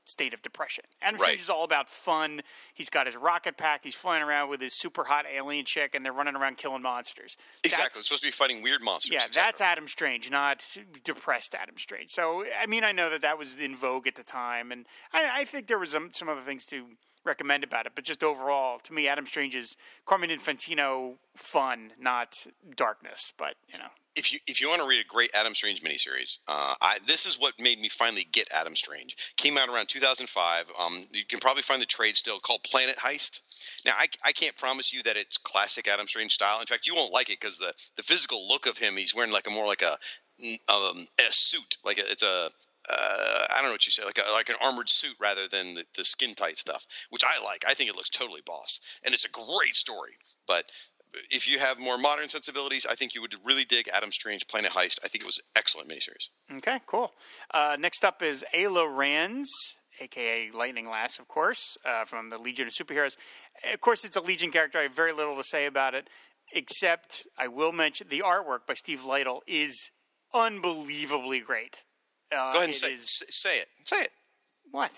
state 0.09 0.35
of 0.35 0.43
depression. 0.43 0.85
Adam 1.03 1.21
right. 1.21 1.27
Strange 1.27 1.43
is 1.43 1.51
all 1.51 1.65
about 1.65 1.89
fun. 1.89 2.41
He's 2.75 2.91
got 2.91 3.07
his 3.07 3.17
rocket 3.17 3.57
pack. 3.57 3.85
He's 3.85 3.95
flying 3.95 4.23
around 4.23 4.49
with 4.49 4.61
his 4.61 4.75
super 4.75 5.05
hot 5.05 5.25
alien 5.33 5.65
chick, 5.65 5.95
and 5.95 6.05
they're 6.05 6.13
running 6.13 6.37
around 6.37 6.57
killing 6.57 6.83
monsters. 6.83 7.37
Exactly. 7.65 7.85
That's, 7.85 8.09
supposed 8.09 8.23
to 8.23 8.29
be 8.29 8.33
fighting 8.33 8.63
weird 8.63 8.83
monsters. 8.83 9.13
Yeah, 9.13 9.27
that's 9.33 9.61
Adam 9.61 9.89
Strange, 9.89 10.31
not 10.31 10.65
depressed 11.05 11.55
Adam 11.55 11.77
Strange. 11.79 12.11
So, 12.11 12.45
I 12.61 12.67
mean, 12.67 12.85
I 12.85 12.93
know 12.93 13.11
that 13.11 13.23
that 13.23 13.39
was 13.39 13.59
in 13.61 13.77
vogue 13.77 14.07
at 14.07 14.15
the 14.15 14.23
time, 14.23 14.73
and 14.73 14.87
I, 15.13 15.31
I 15.39 15.45
think 15.45 15.67
there 15.67 15.79
was 15.79 15.91
some, 15.91 16.11
some 16.13 16.29
other 16.29 16.41
things 16.41 16.65
to 16.67 16.87
recommend 17.25 17.63
about 17.63 17.87
it. 17.87 17.93
But 17.95 18.05
just 18.05 18.25
overall, 18.25 18.79
to 18.81 18.93
me, 18.93 19.07
Adam 19.07 19.27
Strange 19.27 19.55
is 19.55 19.77
Carmen 20.07 20.31
Infantino 20.31 21.17
fun, 21.37 21.93
not 22.01 22.33
darkness. 22.75 23.33
But 23.37 23.55
you 23.73 23.79
know, 23.79 23.91
if 24.19 24.33
you 24.33 24.41
if 24.47 24.61
you 24.61 24.69
want 24.69 24.83
to 24.83 24.89
read 24.89 25.01
a 25.01 25.09
great 25.09 25.31
Adam 25.35 25.55
Strange 25.55 25.81
miniseries, 25.83 26.39
uh, 26.49 26.75
I, 26.81 26.99
this 27.07 27.25
is 27.25 27.39
what 27.39 27.55
made 27.61 27.81
me 27.81 27.89
finally 27.89 28.27
get 28.31 28.49
Adam 28.53 28.75
Strange. 28.75 29.17
Came 29.37 29.57
out 29.57 29.69
around 29.69 29.89
2005. 29.89 30.73
Um, 30.79 31.03
you 31.13 31.25
can 31.25 31.39
probably 31.39 31.63
find 31.63 31.81
the 31.81 31.87
trade 31.87 32.17
still 32.17 32.41
called 32.41 32.63
Planet 32.65 32.97
Heist. 32.97 33.41
Now, 33.87 33.93
I, 33.97 34.07
I 34.25 34.33
can't 34.33 34.57
promise 34.57 34.93
you 34.93 35.03
that 35.05 35.17
it's 35.17 35.39
classic 35.39 35.87
Adam 35.89 36.09
Strange 36.09 36.33
style. 36.33 36.61
In 36.61 36.67
fact, 36.67 36.87
you 36.87 36.97
won't 36.97 37.13
like 37.13 37.31
it 37.31 37.41
because 37.41 37.59
the 37.59 37.73
the 37.97 38.03
physical 38.03 38.49
look 38.49 38.67
of 38.67 38.77
him, 38.77 38.97
he's 38.97 39.15
wearing 39.15 39.33
like 39.33 39.47
a 39.47 39.51
more 39.51 39.67
like 39.67 39.83
a 39.83 39.97
um, 40.69 41.07
a 41.19 41.33
suit, 41.33 41.79
like 41.85 41.99
a, 41.99 42.11
it's 42.11 42.23
a 42.23 42.51
uh, 42.91 43.47
I 43.51 43.57
don't 43.57 43.67
know 43.67 43.73
what 43.73 43.87
you 43.87 43.93
say, 43.93 44.05
like 44.05 44.19
a, 44.19 44.33
like 44.33 44.49
an 44.49 44.57
armored 44.63 44.89
suit 44.89 45.15
rather 45.21 45.47
than 45.47 45.75
the, 45.75 45.85
the 45.97 46.05
skin 46.05 46.35
tight 46.35 46.57
stuff, 46.57 46.87
which 47.11 47.23
I 47.25 47.45
like. 47.45 47.65
I 47.69 47.75
think 47.75 47.91
it 47.91 47.97
looks 47.97 48.11
totally 48.11 48.41
boss, 48.45 48.81
and 49.05 49.15
it's 49.15 49.27
a 49.27 49.31
great 49.31 49.77
story. 49.77 50.13
But 50.47 50.65
if 51.31 51.49
you 51.49 51.59
have 51.59 51.79
more 51.79 51.99
modern 51.99 52.29
sensibilities, 52.29 52.87
I 52.89 52.95
think 52.95 53.15
you 53.15 53.21
would 53.21 53.35
really 53.45 53.65
dig 53.65 53.89
Adam 53.93 54.11
Strange 54.11 54.47
Planet 54.47 54.73
Heist. 54.73 54.99
I 55.05 55.09
think 55.09 55.23
it 55.23 55.27
was 55.27 55.41
excellent 55.57 55.89
miniseries. 55.89 56.29
Okay, 56.59 56.81
cool. 56.87 57.13
Uh, 57.53 57.77
next 57.79 58.05
up 58.05 58.23
is 58.23 58.45
Ayla 58.55 58.87
Ranzz, 58.87 59.47
aka 60.01 60.51
Lightning 60.53 60.89
Lass, 60.89 61.19
of 61.19 61.29
course, 61.29 61.77
uh, 61.85 62.05
from 62.05 62.31
the 62.31 62.39
Legion 62.39 62.67
of 62.67 62.73
Superheroes. 62.73 63.17
Of 63.73 63.81
course, 63.81 64.05
it's 64.05 64.17
a 64.17 64.21
Legion 64.21 64.51
character. 64.51 64.79
I 64.79 64.83
have 64.83 64.93
very 64.93 65.13
little 65.13 65.37
to 65.37 65.45
say 65.45 65.67
about 65.67 65.95
it, 65.95 66.09
except 66.53 67.27
I 67.37 67.49
will 67.49 67.73
mention 67.73 68.09
the 68.09 68.21
artwork 68.21 68.67
by 68.67 68.75
Steve 68.75 69.01
Lightle 69.01 69.41
is 69.47 69.91
unbelievably 70.35 71.41
great. 71.41 71.85
Uh, 72.31 72.53
Go 72.53 72.59
ahead 72.59 72.65
and 72.65 72.75
say, 72.75 72.93
is... 72.93 73.23
say 73.31 73.59
it. 73.59 73.69
Say 73.85 74.03
it. 74.03 74.13
What? 74.71 74.93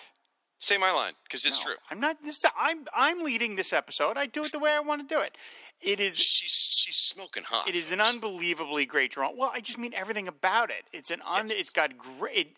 Say 0.63 0.77
my 0.77 0.93
line 0.93 1.15
because 1.25 1.47
it's 1.47 1.59
no, 1.65 1.73
true. 1.73 1.81
I'm 1.91 2.01
not. 2.01 2.23
This. 2.23 2.43
I'm. 2.57 2.85
I'm 2.95 3.25
leading 3.25 3.57
this 3.57 3.73
episode. 3.73 4.19
I 4.19 4.27
do 4.27 4.45
it 4.45 4.53
the 4.53 4.59
way 4.59 4.73
I 4.73 4.81
want 4.81 5.07
to 5.07 5.15
do 5.15 5.21
it. 5.21 5.37
It 5.81 6.01
is. 6.01 6.19
She's 6.19 6.53
she's 6.71 6.97
smoking 6.97 7.45
hot. 7.45 7.67
It 7.67 7.75
is 7.75 7.93
an 7.93 8.01
unbelievably 8.01 8.85
great 8.85 9.11
drawing. 9.11 9.39
Well, 9.39 9.51
I 9.55 9.61
just 9.61 9.79
mean 9.79 9.95
everything 9.95 10.29
about 10.29 10.71
it. 10.71 10.85
It's 10.93 11.11
an 11.11 11.23
un. 11.27 11.49
Yes. 11.49 11.61
It's 11.61 11.71
got 11.71 11.97
great. 11.97 12.37
It 12.37 12.49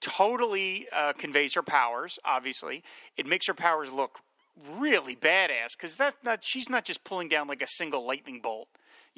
totally 0.00 0.86
uh, 0.94 1.14
conveys 1.14 1.54
her 1.54 1.62
powers. 1.62 2.20
Obviously, 2.24 2.84
it 3.16 3.26
makes 3.26 3.48
her 3.48 3.54
powers 3.54 3.92
look 3.92 4.20
really 4.78 5.16
badass 5.16 5.76
because 5.76 5.96
that, 5.96 6.14
that 6.22 6.42
she's 6.44 6.68
not 6.68 6.84
just 6.84 7.04
pulling 7.04 7.28
down 7.28 7.48
like 7.48 7.62
a 7.62 7.66
single 7.68 8.06
lightning 8.06 8.40
bolt 8.40 8.68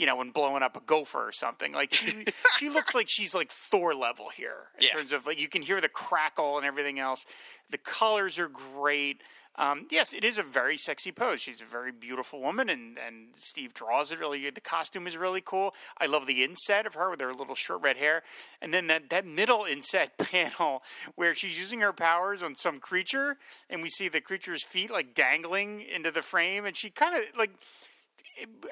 you 0.01 0.07
know, 0.07 0.17
when 0.17 0.31
blowing 0.31 0.63
up 0.63 0.79
a 0.79 0.81
gopher 0.81 1.29
or 1.29 1.33
something. 1.33 1.75
Like 1.75 1.93
she, 1.93 2.25
she 2.59 2.71
looks 2.71 2.95
like 2.95 3.07
she's 3.07 3.35
like 3.35 3.51
Thor 3.51 3.95
level 3.95 4.31
here 4.31 4.69
in 4.79 4.87
yeah. 4.87 4.93
terms 4.95 5.13
of 5.13 5.27
like 5.27 5.39
you 5.39 5.47
can 5.47 5.61
hear 5.61 5.79
the 5.79 5.91
crackle 5.91 6.57
and 6.57 6.67
everything 6.67 6.99
else. 6.99 7.27
The 7.69 7.77
colors 7.77 8.39
are 8.39 8.49
great. 8.49 9.21
Um, 9.57 9.89
yes, 9.91 10.15
it 10.15 10.25
is 10.25 10.39
a 10.39 10.43
very 10.43 10.79
sexy 10.79 11.13
pose. 11.13 11.43
She's 11.43 11.61
a 11.61 11.67
very 11.67 11.93
beautiful 11.93 12.41
woman, 12.41 12.71
and, 12.71 12.99
and 12.99 13.27
Steve 13.35 13.75
draws 13.75 14.11
it 14.11 14.19
really. 14.19 14.49
The 14.49 14.61
costume 14.61 15.07
is 15.07 15.19
really 15.19 15.43
cool. 15.43 15.75
I 15.99 16.07
love 16.07 16.27
the 16.27 16.43
inset 16.43 16.87
of 16.87 16.95
her 16.95 17.11
with 17.11 17.21
her 17.21 17.35
little 17.35 17.55
short 17.55 17.83
red 17.83 17.99
hair, 17.99 18.23
and 18.63 18.73
then 18.73 18.87
that 18.87 19.11
that 19.11 19.27
middle 19.27 19.67
inset 19.67 20.17
panel 20.31 20.83
where 21.15 21.35
she's 21.35 21.59
using 21.59 21.81
her 21.81 21.93
powers 21.93 22.43
on 22.43 22.55
some 22.55 22.81
creature, 22.81 23.37
and 23.69 23.83
we 23.83 23.91
see 23.91 24.09
the 24.09 24.23
creature's 24.23 24.65
feet 24.65 24.91
like 24.91 25.15
dangling 25.15 25.83
into 25.83 26.11
the 26.11 26.23
frame, 26.23 26.65
and 26.65 26.75
she 26.75 26.89
kind 26.89 27.15
of 27.15 27.23
like 27.37 27.51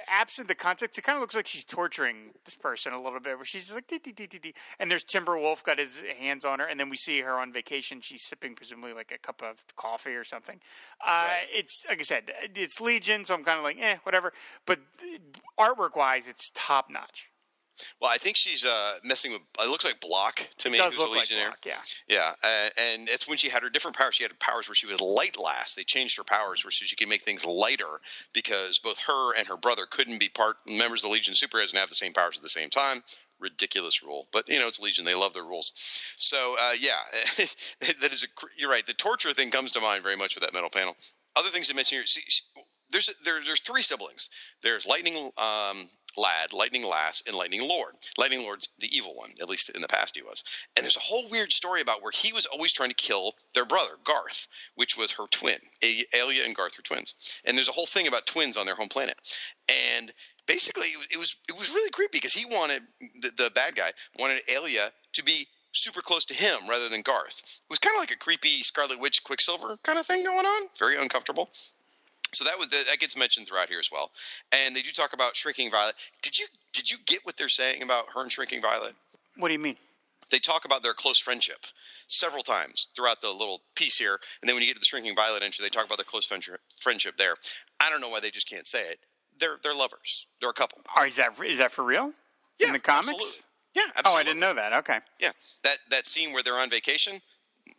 absent 0.09 0.49
the 0.49 0.55
context, 0.55 0.99
it 0.99 1.03
kind 1.03 1.17
of 1.17 1.21
looks 1.21 1.37
like 1.37 1.47
she's 1.47 1.65
torturing 1.65 2.33
this 2.45 2.55
person 2.55 2.93
a 2.93 3.03
little 3.03 3.21
bit, 3.21 3.37
where 3.37 3.45
she's 3.45 3.73
like, 3.73 3.87
dee, 3.87 3.99
dee, 3.99 4.13
dee, 4.13 4.27
dee, 4.27 4.55
and 4.79 4.91
there's 4.91 5.05
Timberwolf 5.05 5.63
got 5.63 5.79
his 5.79 6.05
hands 6.19 6.45
on 6.45 6.59
her, 6.59 6.67
and 6.67 6.79
then 6.79 6.91
we 6.91 6.97
see 6.97 7.21
her 7.21 7.39
on 7.39 7.53
vacation. 7.53 8.01
She's 8.01 8.23
sipping 8.23 8.55
presumably 8.55 8.93
like 8.93 9.13
a 9.13 9.19
cup 9.19 9.43
of 9.43 9.65
coffee 9.77 10.15
or 10.15 10.25
something. 10.25 10.61
Uh. 11.07 11.29
It's 11.51 11.85
like 11.89 12.01
I 12.01 12.03
said, 12.03 12.33
it's 12.55 12.81
Legion, 12.81 13.25
so 13.25 13.35
I'm 13.35 13.45
kind 13.45 13.59
of 13.59 13.65
like, 13.65 13.79
eh, 13.81 13.97
whatever. 14.03 14.33
But 14.67 14.81
artwork 15.59 15.97
wise, 15.97 16.29
it's 16.29 16.51
top 16.55 16.91
notch. 16.91 17.31
Well, 18.01 18.11
I 18.11 18.17
think 18.17 18.37
she's 18.37 18.64
uh, 18.64 18.95
messing 19.05 19.33
with. 19.33 19.43
It 19.61 19.69
looks 19.69 19.85
like 19.85 20.01
Blok 20.01 20.41
to 20.59 20.71
me. 20.71 20.79
It 20.79 20.83
does 20.83 20.95
who's 20.95 21.03
look. 21.03 21.17
Like 21.17 21.29
Blok, 21.29 21.64
yeah. 21.64 21.79
Yeah, 22.09 22.33
uh, 22.43 22.69
and 22.79 23.09
it's 23.09 23.29
when 23.29 23.38
she 23.38 23.49
had 23.49 23.62
her 23.62 23.71
different 23.71 23.97
powers. 23.97 24.14
She 24.14 24.25
had 24.25 24.38
powers 24.38 24.69
where 24.69 24.75
she 24.75 24.87
was 24.87 25.01
Light 25.01 25.38
Lass. 25.38 25.75
They 25.75 25.85
changed 25.85 26.17
her 26.17 26.25
powers 26.25 26.64
where 26.64 26.71
she 26.71 26.97
could 26.97 27.09
make 27.09 27.23
things 27.23 27.45
lighter 27.45 28.01
because 28.33 28.79
both 28.79 29.01
her 29.03 29.35
and 29.37 29.47
her 29.49 29.57
brother 29.57 29.87
couldn't 29.91 30.19
be 30.19 30.29
part 30.29 30.57
members 30.67 31.05
of 31.05 31.11
the 31.11 31.14
Legion 31.14 31.35
Superheroes 31.35 31.71
and 31.71 31.79
have 31.79 31.88
the 31.88 31.95
same 31.95 32.12
powers 32.12 32.37
at 32.37 32.43
the 32.43 32.49
same 32.49 32.71
time. 32.71 33.03
Ridiculous 33.41 34.03
rule, 34.03 34.27
but 34.33 34.49
you 34.49 34.59
know 34.59 34.67
it's 34.67 34.81
Legion. 34.81 35.05
They 35.05 35.14
love 35.14 35.33
their 35.33 35.45
rules. 35.45 35.73
So 36.17 36.57
uh, 36.59 36.73
yeah, 36.81 36.99
that 37.81 38.12
is 38.12 38.25
a. 38.25 38.27
You're 38.57 38.71
right. 38.71 38.85
The 38.85 38.95
torture 38.95 39.33
thing 39.33 39.51
comes 39.51 39.73
to 39.73 39.81
mind 39.81 40.03
very 40.03 40.17
much 40.17 40.35
with 40.35 40.43
that 40.43 40.55
metal 40.55 40.71
panel. 40.71 40.97
Other 41.37 41.51
things 41.51 41.69
to 41.69 41.77
mention 41.77 41.99
here. 41.99 42.07
See, 42.07 42.23
there's 42.90 43.11
there, 43.24 43.40
there's 43.44 43.61
three 43.61 43.83
siblings. 43.83 44.31
There's 44.62 44.87
Lightning 44.87 45.31
um, 45.37 45.88
Lad, 46.16 46.53
Lightning 46.53 46.85
Lass, 46.85 47.22
and 47.27 47.37
Lightning 47.37 47.66
Lord. 47.66 47.94
Lightning 48.16 48.42
Lord's 48.42 48.68
the 48.79 48.94
evil 48.96 49.14
one, 49.14 49.31
at 49.40 49.48
least 49.48 49.70
in 49.70 49.83
the 49.83 49.88
past 49.88 50.16
he 50.16 50.22
was. 50.22 50.44
And 50.77 50.85
there's 50.85 50.96
a 50.96 51.01
whole 51.01 51.29
weird 51.31 51.53
story 51.53 51.81
about 51.81 52.03
where 52.03 52.12
he 52.12 52.33
was 52.33 52.46
always 52.46 52.72
trying 52.72 52.90
to 52.90 52.94
kill 52.94 53.35
their 53.55 53.66
brother, 53.66 53.92
Garth, 54.05 54.48
which 54.74 54.96
was 54.96 55.12
her 55.12 55.27
twin. 55.31 55.59
Ayla 55.83 56.44
and 56.44 56.55
Garth 56.55 56.77
were 56.79 56.83
twins. 56.83 57.40
And 57.44 57.57
there's 57.57 57.68
a 57.68 57.72
whole 57.72 57.87
thing 57.87 58.09
about 58.09 58.27
twins 58.27 58.57
on 58.57 58.66
their 58.66 58.74
home 58.74 58.88
planet. 58.88 59.16
And 59.96 60.12
basically, 60.46 60.88
it 61.11 61.18
was 61.18 61.37
it 61.48 61.57
was 61.57 61.70
really 61.70 61.90
creepy 61.90 62.18
because 62.18 62.35
he 62.35 62.46
wanted 62.46 62.83
the, 63.20 63.31
the 63.37 63.51
bad 63.55 63.77
guy 63.77 63.92
wanted 64.18 64.42
Ayla 64.46 64.90
to 65.14 65.24
be 65.24 65.46
super 65.72 66.01
close 66.01 66.24
to 66.27 66.35
him 66.35 66.59
rather 66.68 66.88
than 66.88 67.03
Garth. 67.03 67.42
It 67.44 67.70
was 67.70 67.79
kind 67.79 67.94
of 67.94 68.01
like 68.01 68.11
a 68.11 68.16
creepy 68.16 68.62
Scarlet 68.62 68.98
Witch 68.98 69.22
Quicksilver 69.22 69.79
kind 69.83 69.98
of 69.98 70.07
thing 70.07 70.24
going 70.24 70.46
on. 70.46 70.68
Very 70.79 71.01
uncomfortable. 71.01 71.51
So 72.33 72.45
that 72.45 72.59
was 72.59 72.69
that 72.69 72.99
gets 72.99 73.17
mentioned 73.17 73.49
throughout 73.49 73.69
here 73.69 73.79
as 73.79 73.91
well. 73.91 74.11
And 74.53 74.75
they 74.75 74.83
do 74.83 74.91
talk 74.91 75.12
about 75.12 75.37
Shrinking 75.37 75.71
Violet. 75.71 75.95
Did 76.23 76.38
you 76.38 76.47
did 76.73 76.91
you 76.91 76.99
get 77.07 77.21
what 77.25 77.37
they're 77.37 77.49
saying 77.49 77.83
about 77.83 78.07
her 78.14 78.23
and 78.23 78.31
Shrinking 78.31 78.62
Violet? 78.62 78.95
What 79.37 79.49
do 79.49 79.55
you 79.55 79.61
mean? 79.61 79.77
They 80.31 80.38
talk 80.38 80.64
about 80.67 80.83
their 80.83 80.93
close 80.93 81.19
friendship 81.19 81.64
several 82.07 82.43
times 82.43 82.91
throughout 82.95 83.21
the 83.23 83.31
little 83.31 83.62
piece 83.77 83.97
here. 83.97 84.19
And 84.43 84.49
then 84.49 84.55
when 84.55 84.62
you 84.62 84.69
get 84.69 84.75
to 84.75 84.81
the 84.81 84.87
Shrinking 84.87 85.17
Violet 85.17 85.43
entry, 85.43 85.62
they 85.62 85.71
talk 85.71 85.87
about 85.87 85.97
their 85.97 86.05
close 86.05 86.27
friendship 86.27 87.17
there. 87.17 87.35
I 87.81 87.88
don't 87.88 88.01
know 88.01 88.11
why 88.11 88.21
they 88.21 88.31
just 88.31 88.49
can't 88.49 88.67
say 88.67 88.83
it. 88.91 88.99
They're 89.38 89.59
they're 89.62 89.75
lovers. 89.75 90.27
They're 90.41 90.51
a 90.51 90.55
couple. 90.55 90.81
Or 90.97 91.07
is 91.07 91.17
that 91.17 91.33
is 91.45 91.59
that 91.59 91.73
for 91.73 91.85
real? 91.85 92.12
Yeah, 92.59 92.69
in 92.69 92.73
the 92.73 92.79
comics? 92.79 93.11
absolutely. 93.11 93.45
Yeah, 93.75 93.83
absolutely. 93.97 94.12
Oh. 94.12 94.21
I 94.21 94.25
didn't 94.25 94.41
know 94.41 94.55
that. 94.55 94.73
Okay. 94.73 94.99
Yeah, 95.21 95.31
that 95.62 95.79
that 95.91 96.07
scene 96.07 96.33
where 96.33 96.43
they're 96.43 96.55
on 96.55 96.71
vacation. 96.71 97.21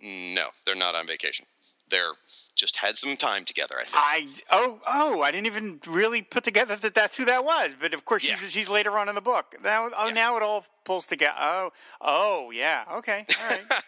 No, 0.01 0.47
they're 0.65 0.75
not 0.75 0.95
on 0.95 1.05
vacation. 1.05 1.45
They're 1.89 2.13
just 2.55 2.75
had 2.75 2.97
some 2.97 3.15
time 3.15 3.45
together. 3.45 3.75
I 3.79 3.83
think. 3.83 3.95
I 3.97 4.27
oh 4.51 4.79
oh 4.87 5.21
I 5.21 5.31
didn't 5.31 5.47
even 5.47 5.79
really 5.87 6.21
put 6.21 6.43
together 6.43 6.75
that 6.75 6.93
that's 6.93 7.15
who 7.17 7.25
that 7.25 7.43
was. 7.45 7.75
But 7.79 7.93
of 7.93 8.05
course 8.05 8.27
Yeah. 8.27 8.35
she's 8.35 8.51
she's 8.51 8.69
later 8.69 8.97
on 8.97 9.07
in 9.09 9.15
the 9.15 9.21
book. 9.21 9.55
Now 9.63 9.89
oh 9.97 10.07
Yeah. 10.07 10.13
now 10.13 10.37
it 10.37 10.43
all 10.43 10.65
pulls 10.89 11.05
together. 11.05 11.35
Oh 11.39 11.69
oh 12.01 12.49
yeah 12.49 12.83
okay 12.97 13.23
all 13.39 13.49
right. 13.49 13.81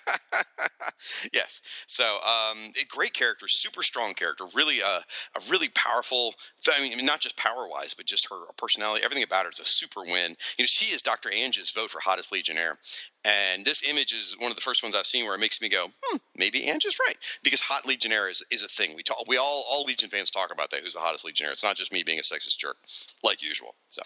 yes. 1.34 1.62
So, 1.88 2.04
um, 2.04 2.58
a 2.80 2.86
great 2.86 3.14
character, 3.14 3.48
super 3.48 3.82
strong 3.82 4.14
character, 4.14 4.46
really 4.54 4.82
uh, 4.84 5.00
a 5.36 5.40
really 5.50 5.70
powerful. 5.70 6.36
I 6.72 6.82
mean, 6.82 7.06
not 7.06 7.20
just 7.20 7.36
power 7.38 7.68
wise, 7.68 7.96
but 7.96 8.06
just 8.06 8.30
her 8.30 8.38
personality. 8.58 9.04
Everything 9.04 9.24
about 9.24 9.46
her 9.46 9.52
is 9.52 9.60
a 9.60 9.66
super 9.66 10.02
win. 10.04 10.36
You 10.58 10.64
know, 10.64 10.68
she 10.68 10.94
is 10.94 11.02
Dr. 11.02 11.30
Anj's 11.30 11.72
vote 11.72 11.90
for 11.90 12.00
hottest 12.00 12.32
Legionnaire, 12.32 12.78
and 13.24 13.64
this 13.64 13.88
image 13.88 14.14
is 14.14 14.36
one 14.40 14.50
of 14.50 14.56
the 14.56 14.62
first 14.62 14.82
ones 14.82 14.96
I've 14.96 15.06
seen 15.06 15.26
where 15.26 15.36
it 15.36 15.40
makes 15.40 15.62
me 15.62 15.70
go, 15.70 15.88
hmm, 16.04 16.18
maybe 16.36 16.62
Anj 16.62 16.86
is 16.86 16.98
right 17.00 17.16
because 17.44 17.62
hot 17.62 17.86
Legionnaire 17.86 18.30
is, 18.30 18.44
is 18.52 18.64
a 18.64 18.68
thing. 18.68 18.96
We 18.96 19.04
talk, 19.04 19.28
we 19.28 19.38
all 19.38 19.64
all 19.70 19.84
Legion 19.84 20.10
fans 20.10 20.32
talk 20.32 20.52
about 20.52 20.72
that. 20.72 20.82
Who's 20.82 20.94
the 20.94 21.00
hottest 21.00 21.26
Legionnaire? 21.26 21.54
It's 21.54 21.64
not 21.64 21.76
just 21.76 21.94
me 21.94 22.04
being 22.04 22.20
a 22.20 22.24
sexist 22.24 22.58
jerk, 22.58 22.78
like 23.24 23.44
usual. 23.44 23.76
So, 23.88 24.02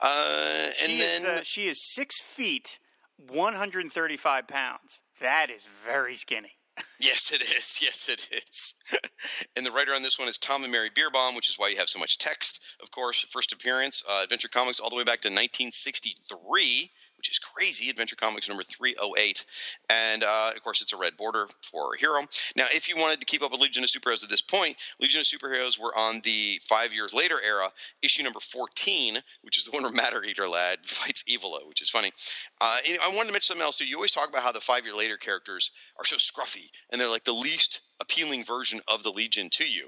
uh, 0.00 0.64
and 0.66 0.74
she 0.74 0.98
then 0.98 1.16
is 1.16 1.24
uh, 1.24 1.40
she 1.44 1.68
is 1.68 1.78
six 1.94 2.19
feet, 2.20 2.78
one 3.16 3.54
hundred 3.54 3.80
and 3.80 3.92
thirty 3.92 4.16
five 4.16 4.46
pounds. 4.46 5.02
That 5.20 5.50
is 5.50 5.66
very 5.84 6.14
skinny. 6.14 6.52
Yes, 7.00 7.32
it 7.32 7.40
is. 7.40 7.80
Yes, 7.82 8.08
it 8.10 8.28
is. 8.30 8.74
and 9.56 9.64
the 9.64 9.72
writer 9.72 9.92
on 9.92 10.02
this 10.02 10.18
one 10.18 10.28
is 10.28 10.36
Tom 10.36 10.62
and 10.64 10.72
Mary 10.72 10.90
Bierbaum, 10.90 11.34
which 11.34 11.48
is 11.48 11.58
why 11.58 11.68
you 11.68 11.76
have 11.78 11.88
so 11.88 11.98
much 11.98 12.18
text. 12.18 12.60
Of 12.82 12.90
course, 12.90 13.24
first 13.30 13.54
appearance, 13.54 14.04
uh, 14.08 14.20
Adventure 14.22 14.48
Comics, 14.48 14.80
all 14.80 14.90
the 14.90 14.96
way 14.96 15.04
back 15.04 15.20
to 15.22 15.28
1963, 15.28 16.90
which 17.20 17.28
is 17.28 17.38
crazy. 17.38 17.90
Adventure 17.90 18.16
Comics 18.16 18.48
number 18.48 18.62
308, 18.62 19.44
and 19.90 20.24
uh, 20.24 20.52
of 20.56 20.62
course, 20.62 20.80
it's 20.80 20.94
a 20.94 20.96
red 20.96 21.18
border 21.18 21.46
for 21.70 21.92
a 21.94 21.98
Hero. 21.98 22.22
Now, 22.56 22.64
if 22.70 22.88
you 22.88 22.96
wanted 22.96 23.20
to 23.20 23.26
keep 23.26 23.42
up 23.42 23.52
with 23.52 23.60
Legion 23.60 23.84
of 23.84 23.90
Superheroes 23.90 24.24
at 24.24 24.30
this 24.30 24.40
point, 24.40 24.74
Legion 25.00 25.20
of 25.20 25.26
Superheroes 25.26 25.78
were 25.78 25.94
on 25.94 26.22
the 26.24 26.58
five 26.66 26.94
years 26.94 27.12
later 27.12 27.38
era, 27.44 27.70
issue 28.00 28.22
number 28.22 28.40
14, 28.40 29.18
which 29.42 29.58
is 29.58 29.64
the 29.64 29.70
one 29.70 29.82
where 29.82 29.92
Matter 29.92 30.24
Eater 30.24 30.48
Lad 30.48 30.78
fights 30.82 31.24
Evola, 31.24 31.68
which 31.68 31.82
is 31.82 31.90
funny. 31.90 32.10
Uh, 32.58 32.78
I 33.02 33.12
wanted 33.14 33.26
to 33.26 33.32
mention 33.32 33.42
something 33.42 33.64
else 33.64 33.76
too. 33.76 33.86
You 33.86 33.96
always 33.96 34.12
talk 34.12 34.30
about 34.30 34.42
how 34.42 34.52
the 34.52 34.60
five 34.60 34.86
year 34.86 34.96
later 34.96 35.18
characters 35.18 35.72
are 35.98 36.06
so 36.06 36.16
scruffy, 36.16 36.70
and 36.90 36.98
they're 36.98 37.06
like 37.06 37.24
the 37.24 37.34
least 37.34 37.82
appealing 38.00 38.44
version 38.44 38.80
of 38.88 39.02
the 39.02 39.10
Legion 39.10 39.50
to 39.50 39.68
you. 39.68 39.84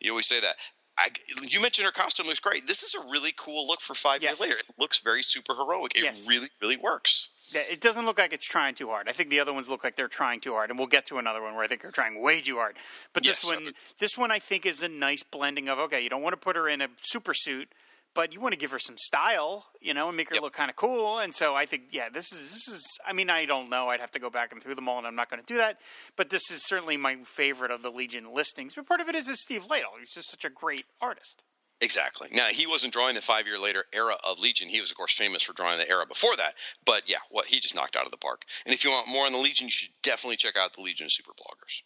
You 0.00 0.10
always 0.10 0.26
say 0.26 0.40
that. 0.40 0.56
I, 0.96 1.08
you 1.42 1.60
mentioned 1.60 1.86
her 1.86 1.92
costume 1.92 2.26
looks 2.26 2.38
great. 2.40 2.66
This 2.68 2.82
is 2.84 2.94
a 2.94 3.00
really 3.10 3.32
cool 3.36 3.66
look 3.66 3.80
for 3.80 3.94
five 3.94 4.22
Yes. 4.22 4.38
years 4.38 4.40
later. 4.50 4.60
It 4.60 4.74
looks 4.78 5.00
very 5.00 5.22
super 5.22 5.54
heroic. 5.54 5.96
It 5.96 6.04
Yes. 6.04 6.26
really, 6.28 6.46
really 6.62 6.76
works. 6.76 7.30
Yeah, 7.50 7.62
It 7.68 7.80
doesn't 7.80 8.06
look 8.06 8.18
like 8.18 8.32
it's 8.32 8.46
trying 8.46 8.74
too 8.76 8.88
hard. 8.88 9.08
I 9.08 9.12
think 9.12 9.28
the 9.30 9.40
other 9.40 9.52
ones 9.52 9.68
look 9.68 9.82
like 9.82 9.96
they're 9.96 10.06
trying 10.08 10.40
too 10.40 10.52
hard, 10.52 10.70
and 10.70 10.78
we'll 10.78 10.86
get 10.88 11.06
to 11.06 11.18
another 11.18 11.42
one 11.42 11.54
where 11.54 11.64
I 11.64 11.68
think 11.68 11.82
they're 11.82 11.90
trying 11.90 12.20
way 12.20 12.40
too 12.40 12.56
hard. 12.56 12.76
But 13.12 13.24
this 13.24 13.44
Yes. 13.44 13.44
one, 13.44 13.74
this 13.98 14.16
one, 14.16 14.30
I 14.30 14.38
think 14.38 14.64
is 14.66 14.82
a 14.82 14.88
nice 14.88 15.22
blending 15.24 15.68
of 15.68 15.78
okay, 15.80 16.00
you 16.00 16.08
don't 16.08 16.22
want 16.22 16.34
to 16.34 16.38
put 16.40 16.54
her 16.54 16.68
in 16.68 16.80
a 16.80 16.88
super 17.02 17.34
suit, 17.34 17.68
but 18.14 18.32
you 18.32 18.40
want 18.40 18.52
to 18.52 18.58
give 18.58 18.70
her 18.70 18.78
some 18.78 18.96
style, 18.96 19.66
you 19.80 19.92
know, 19.94 20.08
and 20.08 20.16
make 20.16 20.28
her 20.30 20.34
Yep. 20.36 20.42
look 20.42 20.52
kind 20.54 20.70
of 20.70 20.76
cool. 20.76 21.18
And 21.18 21.34
so 21.34 21.54
I 21.54 21.66
think, 21.66 21.84
yeah, 21.90 22.08
this 22.08 22.32
is 22.32 22.50
this 22.52 22.68
is. 22.68 22.98
I 23.06 23.12
mean, 23.12 23.28
I 23.30 23.44
don't 23.44 23.68
know. 23.68 23.88
I'd 23.90 24.00
have 24.00 24.12
to 24.12 24.18
go 24.18 24.30
back 24.30 24.52
and 24.52 24.62
through 24.62 24.74
them 24.76 24.88
all, 24.88 24.98
and 24.98 25.06
I'm 25.06 25.14
not 25.16 25.28
going 25.28 25.40
to 25.40 25.46
do 25.46 25.56
that. 25.58 25.80
But 26.16 26.30
this 26.30 26.50
is 26.50 26.64
certainly 26.64 26.96
my 26.96 27.16
favorite 27.24 27.70
of 27.70 27.82
the 27.82 27.90
Legion 27.90 28.32
listings. 28.32 28.74
But 28.74 28.86
part 28.86 29.00
of 29.00 29.08
it 29.08 29.14
is 29.14 29.28
is 29.28 29.40
Steve 29.42 29.64
Lightle. 29.68 29.98
He's 29.98 30.14
just 30.14 30.30
such 30.30 30.44
a 30.44 30.50
great 30.50 30.84
artist. 31.00 31.42
Exactly. 31.80 32.28
Now 32.32 32.46
he 32.46 32.66
wasn't 32.66 32.92
drawing 32.92 33.14
the 33.16 33.20
five 33.20 33.46
year 33.46 33.58
later 33.58 33.84
era 33.92 34.14
of 34.26 34.38
Legion. 34.38 34.68
He 34.68 34.80
was, 34.80 34.90
of 34.90 34.96
course, 34.96 35.12
famous 35.16 35.42
for 35.42 35.52
drawing 35.52 35.78
the 35.78 35.88
era 35.88 36.06
before 36.06 36.34
that. 36.36 36.54
But 36.86 37.10
yeah, 37.10 37.18
what 37.30 37.46
he 37.46 37.58
just 37.60 37.74
knocked 37.74 37.96
out 37.96 38.04
of 38.06 38.10
the 38.12 38.16
park. 38.16 38.42
And 38.64 38.72
if 38.72 38.84
you 38.84 38.90
want 38.90 39.08
more 39.08 39.26
on 39.26 39.32
the 39.32 39.38
Legion, 39.38 39.66
you 39.66 39.72
should 39.72 39.90
definitely 40.02 40.36
check 40.36 40.56
out 40.56 40.72
the 40.74 40.82
Legion 40.82 41.08
Super 41.10 41.32
Bloggers. 41.32 41.82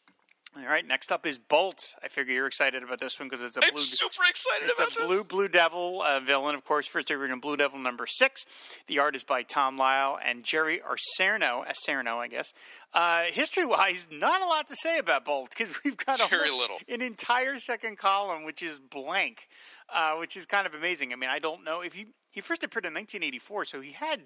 All 0.60 0.64
right, 0.66 0.86
next 0.86 1.12
up 1.12 1.24
is 1.24 1.38
Bolt. 1.38 1.94
I 2.02 2.08
figure 2.08 2.34
you're 2.34 2.46
excited 2.46 2.82
about 2.82 2.98
this 2.98 3.18
one 3.20 3.28
because 3.28 3.44
it's 3.44 3.56
a 3.56 3.60
I'm 3.64 3.70
blue. 3.72 3.80
super 3.80 4.22
excited 4.28 4.64
about 4.64 4.88
It's 4.88 4.90
a 4.90 4.94
this. 4.94 5.06
blue 5.06 5.24
Blue 5.24 5.48
Devil 5.48 6.02
uh, 6.02 6.20
villain, 6.20 6.54
of 6.54 6.64
course. 6.64 6.86
First 6.88 7.10
appeared 7.10 7.30
in 7.30 7.38
Blue 7.38 7.56
Devil 7.56 7.78
number 7.78 8.06
six. 8.06 8.44
The 8.88 8.98
art 8.98 9.14
is 9.14 9.22
by 9.24 9.42
Tom 9.44 9.76
Lyle 9.78 10.18
and 10.24 10.42
Jerry 10.44 10.80
Arcerno, 10.80 11.64
Acerno, 11.66 12.16
I 12.16 12.28
guess. 12.28 12.52
Uh, 12.92 13.22
History-wise, 13.24 14.08
not 14.10 14.42
a 14.42 14.46
lot 14.46 14.66
to 14.68 14.74
say 14.76 14.98
about 14.98 15.24
Bolt 15.24 15.50
because 15.56 15.72
we've 15.84 15.96
got 15.96 16.20
a 16.20 16.26
Very 16.28 16.48
almost 16.50 16.60
little. 16.60 16.76
an 16.88 17.02
entire 17.02 17.58
second 17.58 17.98
column 17.98 18.44
which 18.44 18.62
is 18.62 18.80
blank, 18.80 19.46
uh, 19.94 20.14
which 20.16 20.36
is 20.36 20.44
kind 20.44 20.66
of 20.66 20.74
amazing. 20.74 21.12
I 21.12 21.16
mean, 21.16 21.30
I 21.30 21.38
don't 21.38 21.62
know 21.64 21.82
if 21.82 21.94
he 21.94 22.06
he 22.30 22.40
first 22.40 22.62
appeared 22.64 22.84
in 22.84 22.94
1984, 22.94 23.64
so 23.66 23.80
he 23.80 23.92
had 23.92 24.22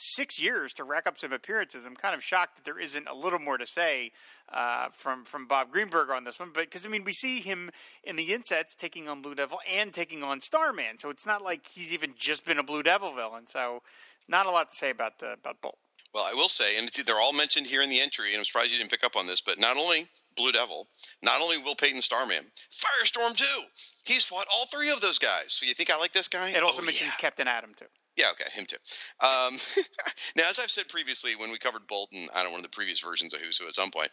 six 0.00 0.40
years 0.40 0.72
to 0.74 0.84
rack 0.84 1.06
up 1.06 1.18
some 1.18 1.32
appearances. 1.32 1.84
I'm 1.84 1.96
kind 1.96 2.14
of 2.14 2.22
shocked 2.22 2.56
that 2.56 2.64
there 2.64 2.78
isn't 2.78 3.08
a 3.08 3.14
little 3.14 3.38
more 3.40 3.58
to 3.58 3.66
say 3.66 4.12
uh, 4.52 4.88
from 4.92 5.24
from 5.24 5.46
Bob 5.46 5.70
Greenberg 5.72 6.08
on 6.10 6.24
this 6.24 6.38
one, 6.38 6.50
but 6.54 6.64
because 6.64 6.86
I 6.86 6.88
mean 6.88 7.04
we 7.04 7.12
see 7.12 7.40
him 7.40 7.70
in 8.04 8.16
the 8.16 8.32
insets 8.32 8.74
taking 8.74 9.08
on 9.08 9.20
Blue 9.22 9.34
Devil 9.34 9.58
and 9.70 9.92
taking 9.92 10.22
on 10.22 10.40
Starman, 10.40 10.98
so 10.98 11.10
it's 11.10 11.26
not 11.26 11.42
like 11.42 11.66
he's 11.66 11.92
even 11.92 12.14
just 12.16 12.44
been 12.46 12.58
a 12.58 12.62
Blue 12.62 12.82
Devil 12.82 13.12
villain. 13.12 13.46
So 13.46 13.82
not 14.28 14.46
a 14.46 14.50
lot 14.50 14.70
to 14.70 14.76
say 14.76 14.90
about 14.90 15.14
uh, 15.22 15.32
about 15.34 15.60
Bolt. 15.60 15.78
Well, 16.14 16.24
I 16.24 16.32
will 16.32 16.48
say, 16.48 16.78
and 16.78 16.88
it's, 16.88 17.02
they're 17.02 17.20
all 17.20 17.34
mentioned 17.34 17.66
here 17.66 17.82
in 17.82 17.90
the 17.90 18.00
entry, 18.00 18.28
and 18.30 18.38
I'm 18.38 18.44
surprised 18.44 18.72
you 18.72 18.78
didn't 18.78 18.90
pick 18.90 19.04
up 19.04 19.14
on 19.14 19.26
this, 19.26 19.42
but 19.42 19.58
not 19.60 19.76
only 19.76 20.08
Blue 20.36 20.52
Devil, 20.52 20.86
not 21.22 21.42
only 21.42 21.58
Will 21.58 21.74
Payton 21.74 22.00
Starman, 22.00 22.44
Firestorm 22.72 23.36
too. 23.36 23.62
He's 24.06 24.24
fought 24.24 24.46
all 24.50 24.64
three 24.72 24.90
of 24.90 25.02
those 25.02 25.18
guys. 25.18 25.52
So 25.52 25.66
you 25.66 25.74
think 25.74 25.90
I 25.90 25.98
like 25.98 26.12
this 26.12 26.28
guy? 26.28 26.48
It 26.50 26.62
also 26.62 26.80
Oh, 26.80 26.84
mentions 26.84 27.12
yeah. 27.12 27.20
Captain 27.20 27.46
Atom 27.46 27.74
too. 27.74 27.84
Yeah, 28.18 28.30
okay, 28.32 28.50
him 28.52 28.66
too. 28.66 28.76
Um, 29.20 29.56
now, 30.36 30.42
as 30.50 30.58
I've 30.58 30.72
said 30.72 30.88
previously, 30.88 31.36
when 31.36 31.52
we 31.52 31.58
covered 31.58 31.86
Bolton, 31.86 32.28
I 32.34 32.38
don't 32.38 32.46
know, 32.46 32.50
one 32.52 32.60
of 32.60 32.64
the 32.64 32.76
previous 32.76 32.98
versions 32.98 33.32
of 33.32 33.40
Who's 33.40 33.58
Who 33.58 33.66
at 33.66 33.74
some 33.74 33.92
point, 33.92 34.10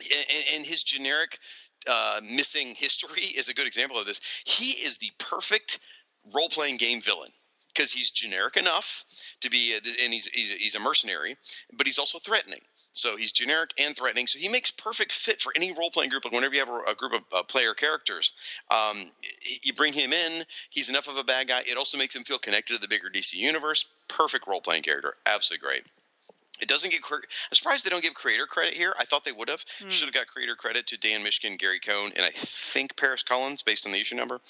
and, 0.00 0.44
and 0.56 0.66
his 0.66 0.82
generic 0.82 1.38
uh, 1.88 2.20
missing 2.28 2.74
history 2.74 3.22
is 3.22 3.48
a 3.48 3.54
good 3.54 3.68
example 3.68 3.96
of 3.96 4.06
this. 4.06 4.20
He 4.44 4.72
is 4.84 4.98
the 4.98 5.10
perfect 5.18 5.78
role 6.34 6.48
playing 6.48 6.78
game 6.78 7.00
villain 7.00 7.30
because 7.74 7.92
he's 7.92 8.10
generic 8.10 8.56
enough 8.56 9.04
to 9.40 9.50
be, 9.50 9.74
a, 9.74 10.04
and 10.04 10.12
he's, 10.12 10.26
he's 10.26 10.52
he's 10.52 10.74
a 10.74 10.80
mercenary, 10.80 11.36
but 11.76 11.86
he's 11.86 11.98
also 11.98 12.18
threatening. 12.18 12.60
So 12.92 13.16
he's 13.16 13.32
generic 13.32 13.70
and 13.78 13.96
threatening. 13.96 14.26
So 14.26 14.38
he 14.38 14.48
makes 14.48 14.70
perfect 14.70 15.12
fit 15.12 15.40
for 15.40 15.52
any 15.56 15.72
role 15.72 15.90
playing 15.90 16.10
group. 16.10 16.24
Like 16.24 16.34
whenever 16.34 16.54
you 16.54 16.60
have 16.60 16.68
a, 16.68 16.92
a 16.92 16.94
group 16.94 17.14
of 17.14 17.22
uh, 17.32 17.42
player 17.42 17.74
characters, 17.74 18.34
um, 18.70 19.10
you 19.62 19.72
bring 19.72 19.92
him 19.92 20.12
in. 20.12 20.44
He's 20.70 20.90
enough 20.90 21.08
of 21.08 21.16
a 21.16 21.24
bad 21.24 21.48
guy. 21.48 21.60
It 21.60 21.78
also 21.78 21.96
makes 21.96 22.14
him 22.14 22.22
feel 22.24 22.38
connected 22.38 22.74
to 22.74 22.80
the 22.80 22.88
bigger 22.88 23.08
DC 23.08 23.34
universe. 23.34 23.86
Perfect 24.08 24.46
role 24.46 24.60
playing 24.60 24.82
character. 24.82 25.14
Absolutely 25.26 25.66
great. 25.66 25.84
It 26.62 26.68
doesn't 26.68 26.90
get. 26.90 27.00
I'm 27.10 27.20
surprised 27.52 27.84
they 27.84 27.90
don't 27.90 28.02
give 28.02 28.14
creator 28.14 28.46
credit 28.46 28.74
here. 28.74 28.94
I 28.98 29.04
thought 29.04 29.24
they 29.24 29.32
would 29.32 29.48
have. 29.48 29.64
Should 29.88 30.06
have 30.06 30.14
got 30.14 30.28
creator 30.28 30.54
credit 30.54 30.86
to 30.86 30.98
Dan 30.98 31.22
Mishkin, 31.22 31.58
Gary 31.58 31.80
Cohn, 31.80 32.12
and 32.16 32.24
I 32.24 32.30
think 32.30 32.96
Paris 32.96 33.22
Cullins, 33.22 33.62
based 33.62 33.84
on 33.84 33.92
the 33.92 33.98
issue 33.98 34.14
number. 34.14 34.40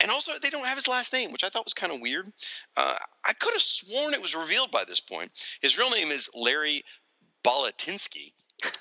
And 0.00 0.10
also, 0.10 0.32
they 0.42 0.50
don't 0.50 0.66
have 0.66 0.76
his 0.76 0.86
last 0.86 1.12
name, 1.12 1.32
which 1.32 1.42
I 1.42 1.48
thought 1.48 1.64
was 1.64 1.74
kind 1.74 1.92
of 1.92 2.00
weird. 2.00 2.30
Uh, 2.76 2.94
I 3.26 3.32
could 3.32 3.54
have 3.54 3.62
sworn 3.62 4.12
it 4.14 4.20
was 4.20 4.34
revealed 4.34 4.70
by 4.70 4.84
this 4.86 5.00
point. 5.00 5.30
His 5.62 5.78
real 5.78 5.90
name 5.90 6.08
is 6.08 6.28
Larry 6.34 6.84
Bolatinsky. 7.42 8.32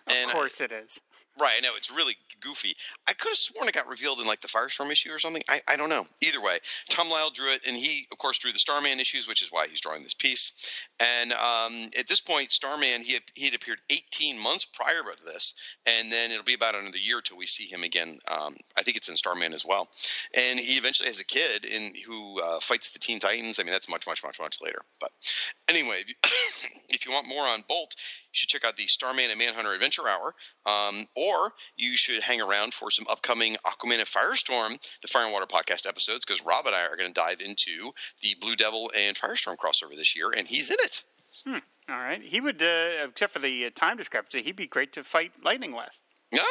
And 0.08 0.30
Of 0.30 0.36
course, 0.36 0.62
it 0.62 0.72
is. 0.72 1.02
Right, 1.40 1.54
I 1.58 1.62
know 1.62 1.72
it's 1.76 1.92
really 1.92 2.16
goofy. 2.42 2.76
I 3.08 3.14
could 3.14 3.30
have 3.30 3.38
sworn 3.38 3.68
it 3.68 3.74
got 3.74 3.88
revealed 3.88 4.20
in 4.20 4.28
like 4.28 4.42
the 4.42 4.48
Firestorm 4.48 4.92
issue 4.92 5.12
or 5.12 5.18
something. 5.18 5.42
I, 5.50 5.62
I 5.68 5.76
don't 5.76 5.90
know. 5.90 6.06
Either 6.22 6.42
way, 6.42 6.60
Tom 6.90 7.10
Lyle 7.10 7.32
drew 7.32 7.50
it, 7.50 7.62
and 7.66 7.76
he 7.76 8.06
of 8.12 8.18
course 8.18 8.38
drew 8.38 8.52
the 8.52 8.60
Starman 8.60 9.00
issues, 9.00 9.28
which 9.28 9.42
is 9.42 9.52
why 9.52 9.68
he's 9.68 9.82
drawing 9.82 10.04
this 10.04 10.14
piece. 10.14 10.88
And 11.00 11.32
um, 11.34 11.90
at 11.98 12.08
this 12.08 12.20
point, 12.20 12.52
Starman 12.52 13.02
he 13.02 13.14
had, 13.14 13.24
he 13.34 13.46
had 13.46 13.56
appeared 13.56 13.80
18 13.90 14.38
months 14.40 14.66
prior 14.66 15.02
to 15.02 15.26
this, 15.26 15.56
and 15.86 16.12
then 16.12 16.32
it'll 16.32 16.44
be 16.44 16.54
about 16.54 16.76
another 16.76 16.98
year 16.98 17.22
till 17.22 17.38
we 17.38 17.46
see 17.46 17.66
him 17.66 17.84
again. 17.84 18.20
Um, 18.28 18.56
I 18.78 18.84
think 18.84 18.98
it's 18.98 19.10
in 19.10 19.16
Starman 19.16 19.54
as 19.54 19.66
well. 19.66 19.90
And 20.36 20.60
he 20.60 20.78
eventually 20.78 21.08
has 21.08 21.20
a 21.20 21.26
kid 21.26 21.66
in 21.66 21.94
who 22.06 22.40
uh, 22.42 22.60
fights 22.60 22.92
the 22.92 23.00
Teen 23.00 23.20
Titans. 23.20 23.60
I 23.60 23.64
mean, 23.64 23.72
that's 23.72 23.90
much, 23.90 24.06
much, 24.06 24.24
much, 24.24 24.40
much 24.40 24.62
later. 24.62 24.82
But 25.00 25.12
anyway, 25.68 26.02
if 26.02 26.10
you, 26.10 26.16
if 26.90 27.06
you 27.06 27.12
want 27.12 27.28
more 27.28 27.44
on 27.44 27.64
Bolt, 27.68 27.96
should 28.34 28.50
check 28.50 28.66
out 28.66 28.76
the 28.76 28.88
Starman 28.88 29.30
and 29.30 29.40
Manhunter 29.40 29.74
Adventure 29.74 30.08
Hour, 30.08 30.36
um, 30.66 31.06
or 31.16 31.54
you 31.78 31.96
should 31.96 32.22
hang 32.22 32.42
around 32.42 32.74
for 32.74 32.92
some 32.92 33.06
upcoming 33.10 33.56
Aquaman 33.66 34.00
and 34.00 34.08
Firestorm, 34.08 34.78
the 35.02 35.08
Fire 35.08 35.24
and 35.24 35.34
Water 35.34 35.46
podcast 35.46 35.88
episodes, 35.88 36.26
because 36.26 36.44
Rob 36.46 36.66
and 36.66 36.76
I 36.76 36.84
are 36.84 36.98
going 36.98 37.12
to 37.12 37.14
dive 37.14 37.42
into 37.42 37.92
the 38.22 38.36
Blue 38.42 38.56
Devil 38.56 38.92
and 38.98 39.16
Firestorm 39.16 39.56
crossover 39.58 39.96
this 39.96 40.16
year, 40.16 40.32
and 40.36 40.48
he's 40.48 40.70
in 40.70 40.78
it. 40.80 41.04
All 41.90 41.98
right, 41.98 42.22
he 42.22 42.40
would, 42.40 42.62
uh, 42.62 43.08
except 43.10 43.34
for 43.34 43.40
the 43.40 43.66
uh, 43.66 43.70
time 43.76 43.98
discrepancy, 43.98 44.42
he'd 44.42 44.56
be 44.56 44.68
great 44.68 44.94
to 44.94 45.04
fight 45.04 45.32
Lightning 45.44 45.74
Lass. 45.76 46.02
Oh 46.36 46.38
yeah, 46.38 46.42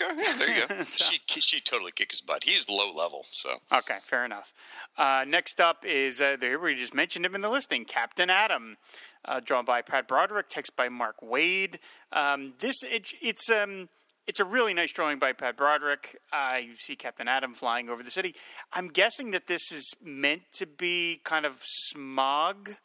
okay, 0.00 0.22
yeah, 0.22 0.32
there 0.38 0.58
you 0.58 0.66
go. 0.68 0.74
So- 0.82 1.12
She 1.26 1.40
she 1.40 1.60
totally 1.60 1.92
kick 1.92 2.10
his 2.10 2.20
butt. 2.20 2.44
He's 2.44 2.68
low 2.68 2.90
level, 2.92 3.26
so 3.30 3.56
Okay, 3.72 3.98
fair 4.04 4.24
enough. 4.24 4.52
Uh, 4.96 5.24
next 5.26 5.60
up 5.60 5.84
is 5.84 6.20
uh, 6.20 6.36
there 6.40 6.58
we 6.58 6.74
just 6.74 6.94
mentioned 6.94 7.24
him 7.26 7.34
in 7.34 7.40
the 7.42 7.50
listing, 7.50 7.84
Captain 7.84 8.30
Atom, 8.30 8.76
uh, 9.24 9.40
drawn 9.40 9.64
by 9.64 9.82
Pat 9.82 10.08
Broderick, 10.08 10.48
text 10.48 10.74
by 10.76 10.88
Mark 10.88 11.16
Waid. 11.22 11.78
Um, 12.12 12.54
this 12.60 12.76
it, 12.82 13.08
it's 13.20 13.50
um, 13.50 13.88
it's 14.26 14.40
a 14.40 14.44
really 14.44 14.72
nice 14.74 14.92
drawing 14.92 15.18
by 15.18 15.32
Pat 15.32 15.56
Broderick. 15.56 16.16
Uh, 16.32 16.56
you 16.62 16.74
see 16.76 16.96
Captain 16.96 17.28
Atom 17.28 17.54
flying 17.54 17.88
over 17.88 18.02
the 18.02 18.10
city. 18.10 18.34
I'm 18.72 18.88
guessing 18.88 19.30
that 19.32 19.46
this 19.46 19.70
is 19.70 19.94
meant 20.02 20.42
to 20.54 20.66
be 20.66 21.20
kind 21.24 21.44
of 21.46 21.60
smog 21.64 22.76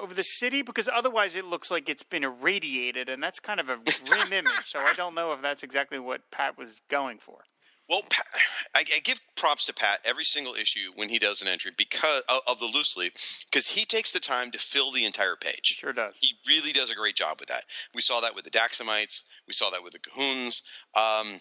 over 0.00 0.14
the 0.14 0.24
city 0.24 0.62
because 0.62 0.88
otherwise 0.92 1.34
it 1.34 1.44
looks 1.44 1.70
like 1.70 1.88
it's 1.88 2.02
been 2.02 2.24
irradiated, 2.24 3.08
and 3.08 3.22
that's 3.22 3.40
kind 3.40 3.60
of 3.60 3.68
a 3.68 3.76
grim 3.76 4.32
image. 4.32 4.66
So 4.66 4.78
I 4.80 4.92
don't 4.94 5.14
know 5.14 5.32
if 5.32 5.42
that's 5.42 5.62
exactly 5.62 5.98
what 5.98 6.30
Pat 6.30 6.58
was 6.58 6.80
going 6.88 7.18
for. 7.18 7.38
Well, 7.88 8.02
Pat, 8.10 8.26
I, 8.74 8.80
I 8.80 9.00
give 9.02 9.18
props 9.34 9.64
to 9.66 9.72
Pat 9.72 10.00
every 10.04 10.24
single 10.24 10.54
issue 10.54 10.90
when 10.96 11.08
he 11.08 11.18
does 11.18 11.40
an 11.40 11.48
entry 11.48 11.72
because 11.76 12.22
of, 12.28 12.40
of 12.46 12.60
the 12.60 12.66
loose 12.66 12.98
leaf, 12.98 13.12
because 13.50 13.66
he 13.66 13.86
takes 13.86 14.12
the 14.12 14.20
time 14.20 14.50
to 14.50 14.58
fill 14.58 14.92
the 14.92 15.06
entire 15.06 15.36
page. 15.36 15.76
Sure 15.78 15.94
does. 15.94 16.14
He 16.20 16.34
really 16.46 16.72
does 16.72 16.90
a 16.90 16.94
great 16.94 17.16
job 17.16 17.40
with 17.40 17.48
that. 17.48 17.64
We 17.94 18.02
saw 18.02 18.20
that 18.20 18.34
with 18.34 18.44
the 18.44 18.50
Daxamites. 18.50 19.22
We 19.46 19.54
saw 19.54 19.70
that 19.70 19.82
with 19.82 19.94
the 19.94 20.00
Cahoons. 20.00 20.62
Um, 20.94 21.40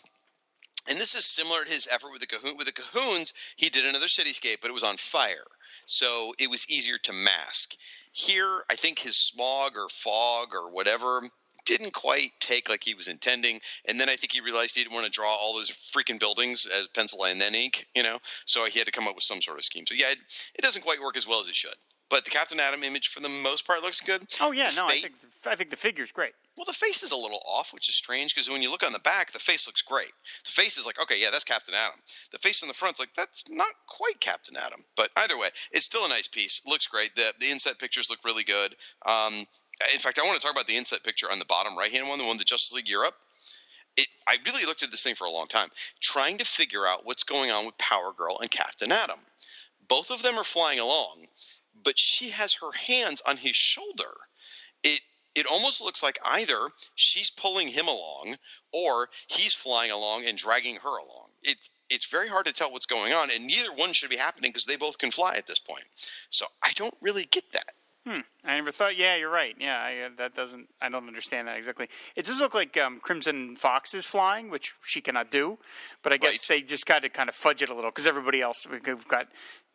and 0.90 0.98
this 0.98 1.16
is 1.16 1.26
similar 1.26 1.66
to 1.66 1.70
his 1.70 1.88
effort 1.92 2.12
with 2.12 2.22
the 2.22 2.28
Cahoon. 2.28 2.58
With 2.58 2.68
the 2.68 2.82
Cahoons, 2.82 3.34
he 3.58 3.68
did 3.68 3.86
another 3.86 4.06
cityscape, 4.06 4.62
but 4.62 4.70
it 4.70 4.74
was 4.74 4.84
on 4.84 4.96
fire, 4.96 5.44
so 5.86 6.34
it 6.40 6.50
was 6.50 6.70
easier 6.70 6.98
to 7.00 7.14
mask. 7.14 7.76
Here, 8.18 8.64
I 8.68 8.74
think 8.74 8.98
his 8.98 9.16
smog 9.16 9.74
or 9.76 9.88
fog 9.90 10.48
or 10.56 10.72
whatever 10.72 11.30
didn't 11.66 11.94
quite 11.94 12.32
take 12.40 12.68
like 12.68 12.84
he 12.84 12.96
was 12.96 13.08
intending. 13.08 13.60
And 13.86 14.00
then 14.00 14.10
I 14.10 14.16
think 14.16 14.32
he 14.32 14.42
realized 14.42 14.76
he 14.76 14.82
didn't 14.82 14.96
want 14.96 15.06
to 15.06 15.12
draw 15.12 15.30
all 15.30 15.54
those 15.54 15.70
freaking 15.70 16.20
buildings 16.20 16.66
as 16.66 16.88
pencil 16.88 17.26
and 17.26 17.40
then 17.40 17.54
ink, 17.54 17.86
you 17.96 18.02
know. 18.02 18.18
So 18.46 18.66
he 18.66 18.80
had 18.80 18.88
to 18.88 18.92
come 18.92 19.08
up 19.08 19.14
with 19.14 19.24
some 19.24 19.40
sort 19.40 19.60
of 19.60 19.66
scheme. 19.66 19.86
So 19.86 19.94
yeah, 19.94 20.10
it, 20.10 20.18
it 20.56 20.62
doesn't 20.64 20.82
quite 20.82 21.00
work 21.00 21.16
as 21.16 21.28
well 21.28 21.42
as 21.42 21.48
it 21.48 21.54
should. 21.54 21.76
But 22.10 22.24
the 22.24 22.32
Captain 22.32 22.60
Atom 22.60 22.84
image, 22.84 23.10
for 23.10 23.20
the 23.20 23.30
most 23.44 23.68
part, 23.68 23.82
looks 23.82 24.00
good. 24.00 24.26
Oh 24.40 24.52
yeah, 24.52 24.70
The 24.70 24.76
no, 24.78 24.88
I 24.88 24.98
think 25.00 25.16
I 25.46 25.56
think 25.56 25.70
the 25.70 25.76
figure's 25.76 26.12
great. 26.12 26.34
well, 26.56 26.66
the 26.66 26.74
face 26.74 27.04
is 27.04 27.12
a 27.12 27.18
little 27.18 27.42
off, 27.46 27.74
which 27.74 27.90
is 27.90 27.96
strange 27.96 28.34
because 28.34 28.50
when 28.50 28.62
you 28.62 28.72
look 28.72 28.86
on 28.86 28.94
the 28.94 29.00
back, 29.00 29.32
the 29.32 29.40
face 29.40 29.68
looks 29.68 29.82
great. 29.82 30.12
The 30.46 30.52
face 30.52 30.78
is 30.78 30.86
like, 30.86 31.02
okay, 31.02 31.20
yeah, 31.20 31.30
that's 31.32 31.44
Captain 31.44 31.76
Atom. 31.76 32.00
The 32.32 32.40
face 32.40 32.64
on 32.64 32.68
the 32.70 32.74
front's 32.74 33.00
like, 33.00 33.14
that's 33.14 33.44
not 33.50 33.68
quite 33.88 34.20
Captain 34.22 34.56
Atom. 34.56 34.80
But 34.96 35.10
either 35.18 35.38
way, 35.38 35.50
it's 35.72 35.86
still 35.86 36.06
a 36.06 36.10
nice 36.10 36.28
piece. 36.28 36.62
Looks 36.66 36.88
great. 36.88 37.16
The 37.16 37.34
the 37.40 37.50
inset 37.52 37.78
pictures 37.78 38.10
look 38.10 38.20
really 38.24 38.44
good. 38.44 38.76
Um, 39.06 39.46
in 39.94 40.00
fact, 40.00 40.18
I 40.18 40.24
want 40.24 40.40
to 40.40 40.46
talk 40.46 40.54
about 40.56 40.68
the 40.68 40.78
inset 40.78 41.04
picture 41.04 41.32
on 41.32 41.40
the 41.40 41.46
bottom 41.46 41.78
right 41.78 41.92
hand 41.92 42.08
one, 42.08 42.18
the 42.20 42.26
one 42.26 42.38
the 42.38 42.44
Justice 42.46 42.74
League 42.74 42.90
Europe. 42.90 43.16
It, 43.98 44.08
I 44.28 44.38
really 44.46 44.66
looked 44.66 44.84
at 44.84 44.92
this 44.92 45.04
thing 45.04 45.16
for 45.16 45.26
a 45.26 45.32
long 45.32 45.48
time, 45.48 45.70
trying 46.00 46.38
to 46.38 46.46
figure 46.46 46.86
out 46.86 47.06
what's 47.06 47.24
going 47.24 47.52
on 47.52 47.66
with 47.66 47.78
Power 47.80 48.12
Girl 48.16 48.38
and 48.40 48.50
Captain 48.50 48.92
Atom. 48.92 49.20
Both 49.88 50.12
of 50.12 50.22
them 50.22 50.36
are 50.38 50.44
flying 50.44 50.80
along, 50.80 51.26
but 51.88 51.98
she 51.98 52.30
has 52.32 52.54
her 52.56 52.72
hands 52.74 53.22
on 53.26 53.38
his 53.38 53.56
shoulder. 53.56 54.12
It 54.84 55.00
it 55.36 55.46
almost 55.50 55.80
looks 55.82 56.04
like 56.04 56.20
either 56.26 56.60
she's 56.96 57.30
pulling 57.30 57.68
him 57.70 57.88
along 57.88 58.36
or 58.74 59.08
he's 59.28 59.54
flying 59.54 59.92
along 59.92 60.26
and 60.26 60.38
dragging 60.38 60.76
her 60.76 60.90
along. 60.90 61.30
It's 61.44 61.70
it's 61.90 62.08
very 62.12 62.28
hard 62.28 62.46
to 62.48 62.52
tell 62.54 62.72
what's 62.74 62.88
going 62.88 63.14
on, 63.14 63.30
and 63.32 63.48
neither 63.48 63.72
one 63.74 63.94
should 63.94 64.10
be 64.10 64.18
happening 64.18 64.50
because 64.52 64.66
they 64.66 64.76
both 64.76 64.98
can 64.98 65.12
fly 65.12 65.36
at 65.38 65.48
this 65.48 65.60
point. 65.60 65.86
So 66.30 66.46
I 66.62 66.72
don't 66.76 66.94
really 67.02 67.24
get 67.32 67.46
that. 67.54 67.74
Hmm. 68.06 68.22
I 68.46 68.56
never 68.56 68.72
thought. 68.72 68.96
Yeah, 68.98 69.18
you're 69.18 69.30
right. 69.30 69.54
Yeah, 69.60 69.78
I, 69.82 70.06
uh, 70.06 70.10
that 70.18 70.34
doesn't. 70.34 70.70
I 70.82 70.88
don't 70.88 71.08
understand 71.08 71.48
that 71.50 71.58
exactly. 71.58 71.88
It 72.16 72.26
does 72.26 72.40
look 72.40 72.54
like 72.54 72.78
um, 72.78 73.00
Crimson 73.02 73.58
Fox 73.58 73.94
is 73.94 74.06
flying, 74.06 74.50
which 74.50 74.74
she 74.86 75.02
cannot 75.02 75.30
do. 75.30 75.58
But 76.04 76.14
I 76.14 76.18
guess 76.18 76.50
Right. 76.50 76.62
they 76.62 76.66
just 76.66 76.86
got 76.86 77.02
to 77.04 77.10
kind 77.10 77.28
of 77.28 77.36
fudge 77.36 77.62
it 77.62 77.70
a 77.70 77.76
little 77.76 77.92
because 77.92 78.08
everybody 78.08 78.42
else 78.42 78.66
we've 78.72 79.08
got, 79.10 79.28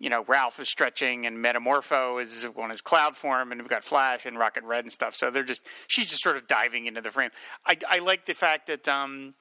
you 0.02 0.10
know, 0.10 0.24
Ralph 0.26 0.58
is 0.58 0.68
stretching 0.68 1.26
and 1.26 1.38
Metamorpho 1.38 2.20
is 2.20 2.44
on 2.56 2.70
his 2.70 2.80
cloud 2.80 3.16
form, 3.16 3.52
and 3.52 3.60
we've 3.60 3.70
got 3.70 3.84
Flash 3.84 4.26
and 4.26 4.36
Rocket 4.36 4.64
Red 4.64 4.84
and 4.84 4.92
stuff. 4.92 5.14
So 5.14 5.30
they're 5.30 5.44
just 5.44 5.64
she's 5.86 6.10
just 6.10 6.24
sort 6.24 6.36
of 6.36 6.48
diving 6.48 6.86
into 6.86 7.00
the 7.00 7.10
frame. 7.10 7.30
I, 7.64 7.78
I 7.88 7.98
like 8.00 8.26
the 8.26 8.34
fact 8.34 8.66
that. 8.66 8.86
Um, 8.88 9.34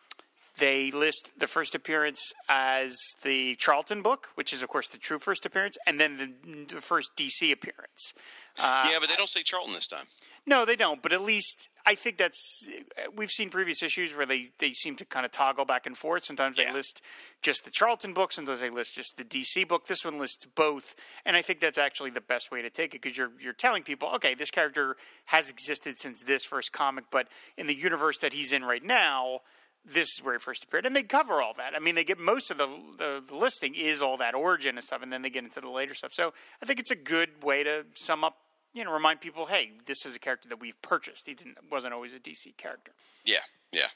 they 0.57 0.91
list 0.91 1.31
the 1.37 1.47
first 1.47 1.75
appearance 1.75 2.33
as 2.49 2.95
the 3.23 3.55
Charlton 3.55 4.01
book, 4.01 4.27
which 4.35 4.51
is, 4.51 4.61
of 4.61 4.67
course, 4.67 4.89
the 4.89 4.97
true 4.97 5.17
first 5.17 5.45
appearance, 5.45 5.77
and 5.87 5.97
then 5.97 6.17
the, 6.17 6.75
the 6.75 6.81
first 6.81 7.15
DC 7.17 7.51
appearance. 7.53 8.13
Uh, 8.59 8.85
yeah, 8.91 8.97
but 8.99 9.07
they 9.07 9.15
don't 9.15 9.29
say 9.29 9.43
Charlton 9.43 9.73
this 9.73 9.87
time. 9.87 10.05
No, 10.45 10.65
they 10.65 10.75
don't. 10.75 11.01
But 11.03 11.13
at 11.13 11.21
least 11.21 11.69
I 11.85 11.93
think 11.95 12.17
that's 12.17 12.67
we've 13.15 13.29
seen 13.29 13.49
previous 13.49 13.83
issues 13.83 14.15
where 14.15 14.25
they 14.25 14.45
they 14.57 14.73
seem 14.73 14.95
to 14.95 15.05
kind 15.05 15.25
of 15.25 15.31
toggle 15.31 15.65
back 15.65 15.85
and 15.85 15.95
forth. 15.97 16.23
Sometimes 16.25 16.57
Yeah. 16.57 16.65
they 16.65 16.73
list 16.73 17.01
just 17.43 17.63
the 17.63 17.69
Charlton 17.71 18.13
book, 18.13 18.31
sometimes 18.31 18.59
they 18.59 18.69
list 18.69 18.95
just 18.95 19.17
the 19.17 19.23
DC 19.23 19.67
book. 19.67 19.85
This 19.85 20.03
one 20.03 20.17
lists 20.17 20.45
both, 20.45 20.95
and 21.25 21.35
I 21.37 21.41
think 21.43 21.59
that's 21.59 21.77
actually 21.77 22.09
the 22.09 22.21
best 22.21 22.51
way 22.51 22.61
to 22.63 22.69
take 22.71 22.95
it 22.95 23.01
because 23.01 23.17
you're 23.17 23.31
you're 23.39 23.53
telling 23.53 23.83
people, 23.83 24.09
okay, 24.15 24.33
this 24.33 24.49
character 24.51 24.97
has 25.25 25.49
existed 25.49 25.97
since 25.97 26.23
this 26.23 26.43
first 26.43 26.71
comic, 26.71 27.05
but 27.11 27.27
in 27.55 27.67
the 27.67 27.75
universe 27.75 28.17
that 28.19 28.33
he's 28.33 28.51
in 28.51 28.63
right 28.65 28.83
now. 28.83 29.41
This 29.83 30.09
is 30.19 30.23
where 30.23 30.35
he 30.35 30.39
first 30.39 30.63
appeared, 30.65 30.85
and 30.85 30.95
they 30.95 31.01
cover 31.01 31.41
all 31.41 31.55
that. 31.55 31.73
I 31.75 31.79
mean, 31.79 31.95
they 31.95 32.03
get 32.03 32.19
most 32.19 32.51
of 32.51 32.59
the, 32.59 32.67
the 32.99 33.23
the 33.27 33.35
listing 33.35 33.73
is 33.73 33.99
all 33.99 34.15
that 34.17 34.35
origin 34.35 34.75
and 34.77 34.83
stuff, 34.83 35.01
and 35.01 35.11
then 35.11 35.23
they 35.23 35.31
get 35.31 35.43
into 35.43 35.59
the 35.59 35.71
later 35.71 35.95
stuff. 35.95 36.13
So 36.13 36.35
I 36.61 36.67
think 36.67 36.79
it's 36.79 36.91
a 36.91 36.95
good 36.95 37.43
way 37.43 37.63
to 37.63 37.87
sum 37.95 38.23
up 38.23 38.37
you 38.73 38.83
know, 38.83 38.93
remind 38.93 39.21
people, 39.21 39.45
hey, 39.45 39.73
this 39.85 40.05
is 40.05 40.15
a 40.15 40.19
character 40.19 40.49
that 40.49 40.59
we've 40.59 40.81
purchased. 40.81 41.27
He 41.27 41.33
didn't 41.33 41.57
wasn't 41.69 41.93
always 41.93 42.13
a 42.13 42.19
DC 42.19 42.57
character. 42.57 42.93
Yeah, 43.25 43.39
yeah. 43.71 43.87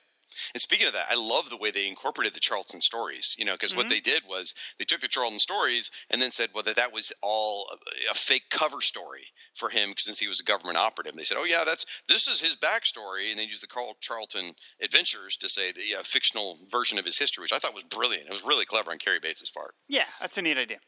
And 0.54 0.62
speaking 0.62 0.88
of 0.88 0.94
that, 0.94 1.08
I 1.10 1.16
love 1.16 1.50
the 1.50 1.58
way 1.58 1.72
they 1.72 1.88
incorporated 1.88 2.34
the 2.34 2.40
Charlton 2.40 2.82
stories. 2.82 3.36
You 3.38 3.46
know, 3.46 3.54
because 3.54 3.76
what 3.76 3.90
they 3.90 4.00
did 4.00 4.24
was 4.28 4.54
they 4.78 4.86
took 4.86 5.02
the 5.02 5.08
Charlton 5.08 5.40
stories 5.40 5.92
and 6.10 6.22
then 6.22 6.32
said, 6.32 6.50
well, 6.54 6.64
that 6.64 6.76
that 6.76 6.94
was 6.94 7.14
all 7.22 7.68
a, 7.72 8.12
a 8.12 8.14
fake 8.14 8.50
cover 8.50 8.82
story 8.82 9.24
for 9.54 9.70
him 9.70 9.94
since 9.98 10.20
he 10.20 10.28
was 10.28 10.40
a 10.40 10.44
government 10.44 10.78
operative. 10.78 11.16
They 11.16 11.24
said, 11.24 11.38
oh 11.40 11.46
yeah, 11.46 11.64
that's 11.66 11.86
this 12.08 12.28
is 12.28 12.42
his 12.42 12.58
backstory, 12.58 13.30
and 13.30 13.40
they 13.40 13.44
used 13.44 13.64
the 13.64 13.68
Carl 13.68 13.96
Charlton 14.02 14.52
adventures 14.82 15.38
to 15.38 15.50
say 15.50 15.72
the 15.72 16.00
uh, 16.00 16.04
fictional 16.04 16.58
version 16.70 17.00
of 17.00 17.06
his 17.06 17.18
history, 17.18 17.42
which 17.42 17.54
I 17.54 17.58
thought 17.58 17.74
was 17.74 17.84
brilliant. 17.84 18.26
It 18.26 18.32
was 18.32 18.46
really 18.46 18.66
clever 18.66 18.92
on 18.92 18.98
Cary 18.98 19.20
Bates' 19.20 19.50
part. 19.50 19.74
Yeah, 19.88 20.06
that's 20.20 20.38
a 20.38 20.42
neat 20.42 20.58
idea. 20.58 20.80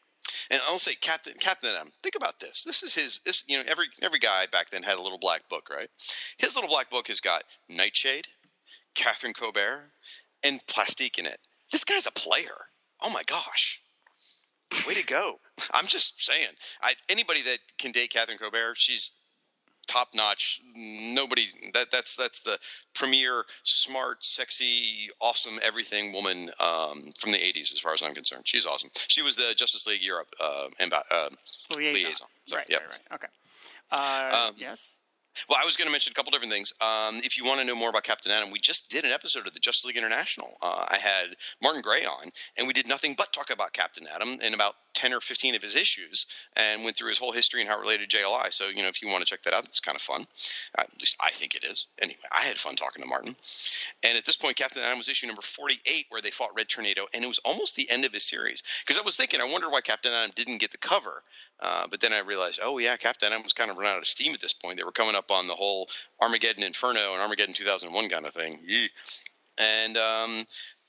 And 0.49 0.59
I'll 0.67 0.79
say, 0.79 0.95
Captain 0.95 1.33
Captain 1.39 1.69
Atom, 1.75 1.91
think 2.03 2.15
about 2.15 2.39
this. 2.39 2.63
This 2.63 2.83
is 2.83 2.95
his. 2.95 3.19
This 3.19 3.43
you 3.47 3.57
know, 3.57 3.63
every 3.67 3.87
every 4.01 4.19
guy 4.19 4.45
back 4.47 4.69
then 4.69 4.83
had 4.83 4.97
a 4.97 5.01
little 5.01 5.19
black 5.19 5.47
book, 5.49 5.69
right? 5.69 5.89
His 6.37 6.55
little 6.55 6.69
black 6.69 6.89
book 6.89 7.07
has 7.07 7.19
got 7.19 7.43
Nightshade, 7.69 8.27
Catherine 8.95 9.33
Cobert, 9.33 9.91
and 10.43 10.59
Plastique 10.67 11.19
in 11.19 11.25
it. 11.25 11.39
This 11.71 11.83
guy's 11.83 12.07
a 12.07 12.11
player. 12.11 12.67
Oh 13.01 13.11
my 13.11 13.23
gosh, 13.27 13.81
way 14.87 14.93
to 14.95 15.05
go! 15.05 15.39
I'm 15.73 15.87
just 15.87 16.23
saying. 16.23 16.49
I, 16.81 16.93
anybody 17.09 17.41
that 17.43 17.59
can 17.77 17.91
date 17.91 18.11
Catherine 18.11 18.37
Cobert, 18.37 18.77
she's 18.77 19.11
top 19.87 20.09
notch. 20.13 20.61
Nobody 20.75 21.45
that 21.73 21.91
that's 21.91 22.15
that's 22.15 22.41
the 22.41 22.57
premier, 22.93 23.45
smart, 23.63 24.23
sexy, 24.23 25.09
awesome 25.21 25.59
everything 25.63 26.13
woman 26.13 26.49
um, 26.59 27.03
from 27.17 27.31
the 27.31 27.39
'80s, 27.39 27.73
as 27.73 27.79
far 27.79 27.93
as 27.93 28.01
I'm 28.01 28.13
concerned. 28.13 28.43
She's 28.45 28.65
awesome. 28.65 28.89
She 29.07 29.21
was 29.21 29.35
the 29.35 29.53
Justice 29.55 29.87
League 29.87 30.03
Europe 30.03 30.27
uh, 30.41 30.67
emba- 30.79 31.03
uh, 31.11 31.29
Liaison. 31.75 31.93
liaison. 31.93 32.27
So, 32.45 32.55
right, 32.57 32.65
yep. 32.69 32.81
right, 32.81 32.99
right. 33.11 33.15
Okay. 33.15 33.27
Uh, 33.91 34.47
Um, 34.47 34.53
yes. 34.57 34.93
Well, 35.47 35.59
I 35.61 35.65
was 35.65 35.77
going 35.77 35.87
to 35.87 35.91
mention 35.91 36.11
a 36.11 36.13
couple 36.15 36.31
different 36.31 36.51
things. 36.51 36.73
Um, 36.81 37.17
if 37.23 37.37
you 37.37 37.45
want 37.45 37.59
to 37.59 37.65
know 37.65 37.75
more 37.75 37.89
about 37.89 38.03
Captain 38.03 38.31
Atom, 38.31 38.49
we 38.51 38.59
just 38.59 38.89
did 38.89 39.05
an 39.05 39.11
episode 39.11 39.45
of 39.45 39.53
the 39.53 39.59
Justice 39.59 39.85
League 39.85 39.97
International. 39.97 40.57
Uh, 40.63 40.85
I 40.89 40.97
had 40.97 41.35
Martin 41.61 41.81
Gray 41.83 42.05
on, 42.05 42.29
and 42.57 42.67
we 42.67 42.73
did 42.73 42.87
nothing 42.87 43.13
but 43.15 43.31
talk 43.33 43.53
about 43.53 43.71
Captain 43.71 44.07
Atom 44.15 44.39
in 44.41 44.53
about 44.55 44.73
10 44.97 45.13
or 45.13 45.21
15 45.21 45.53
of 45.53 45.61
his 45.61 45.75
issues 45.75 46.25
and 46.55 46.83
went 46.83 46.97
through 46.97 47.09
his 47.09 47.19
whole 47.19 47.31
history 47.31 47.61
and 47.61 47.69
how 47.69 47.77
it 47.77 47.81
related 47.81 48.09
to 48.09 48.17
JLI. 48.17 48.51
So, 48.51 48.67
you 48.67 48.81
know, 48.81 48.87
if 48.87 48.99
you 49.03 49.07
want 49.07 49.19
to 49.19 49.25
check 49.25 49.43
that 49.43 49.53
out, 49.53 49.63
that's 49.63 49.79
kind 49.79 49.95
of 49.95 50.01
fun. 50.01 50.25
Uh, 50.75 50.81
at 50.81 50.99
least 50.99 51.15
I 51.23 51.29
think 51.29 51.55
it 51.55 51.63
is. 51.63 51.85
Anyway, 52.01 52.17
I 52.31 52.41
had 52.41 52.57
fun 52.57 52.75
talking 52.75 53.03
to 53.03 53.07
Martin. 53.07 53.35
And 54.03 54.17
at 54.17 54.25
this 54.25 54.35
point, 54.35 54.55
Captain 54.55 54.81
Atom 54.81 54.97
was 54.97 55.07
issue 55.07 55.27
number 55.27 55.43
48, 55.43 56.07
where 56.09 56.19
they 56.19 56.31
fought 56.31 56.49
Red 56.55 56.67
Tornado, 56.67 57.05
and 57.13 57.23
it 57.23 57.27
was 57.27 57.39
almost 57.45 57.75
the 57.75 57.87
end 57.91 58.05
of 58.05 58.11
his 58.11 58.23
series. 58.23 58.63
Because 58.81 58.99
I 58.99 59.03
was 59.03 59.15
thinking, 59.15 59.39
I 59.39 59.51
wonder 59.51 59.69
why 59.69 59.81
Captain 59.81 60.11
Atom 60.11 60.31
didn't 60.35 60.57
get 60.57 60.71
the 60.71 60.79
cover. 60.79 61.21
Uh, 61.59 61.85
but 61.87 62.01
then 62.01 62.11
I 62.11 62.19
realized, 62.19 62.59
oh, 62.63 62.79
yeah, 62.79 62.95
Captain 62.97 63.31
Atom 63.31 63.43
was 63.43 63.53
kind 63.53 63.69
of 63.69 63.77
run 63.77 63.85
out 63.85 63.99
of 63.99 64.07
steam 64.07 64.33
at 64.33 64.41
this 64.41 64.53
point. 64.53 64.79
They 64.79 64.83
were 64.83 64.91
coming 64.91 65.15
up 65.15 65.29
on 65.29 65.45
the 65.45 65.53
whole 65.53 65.89
Armageddon 66.19 66.63
Inferno 66.63 67.13
and 67.13 67.21
Armageddon 67.21 67.53
2001 67.53 68.09
kind 68.09 68.25
of 68.25 68.33
thing. 68.33 68.57
Yee. 68.65 68.89
And 69.59 69.95
um, 69.95 70.45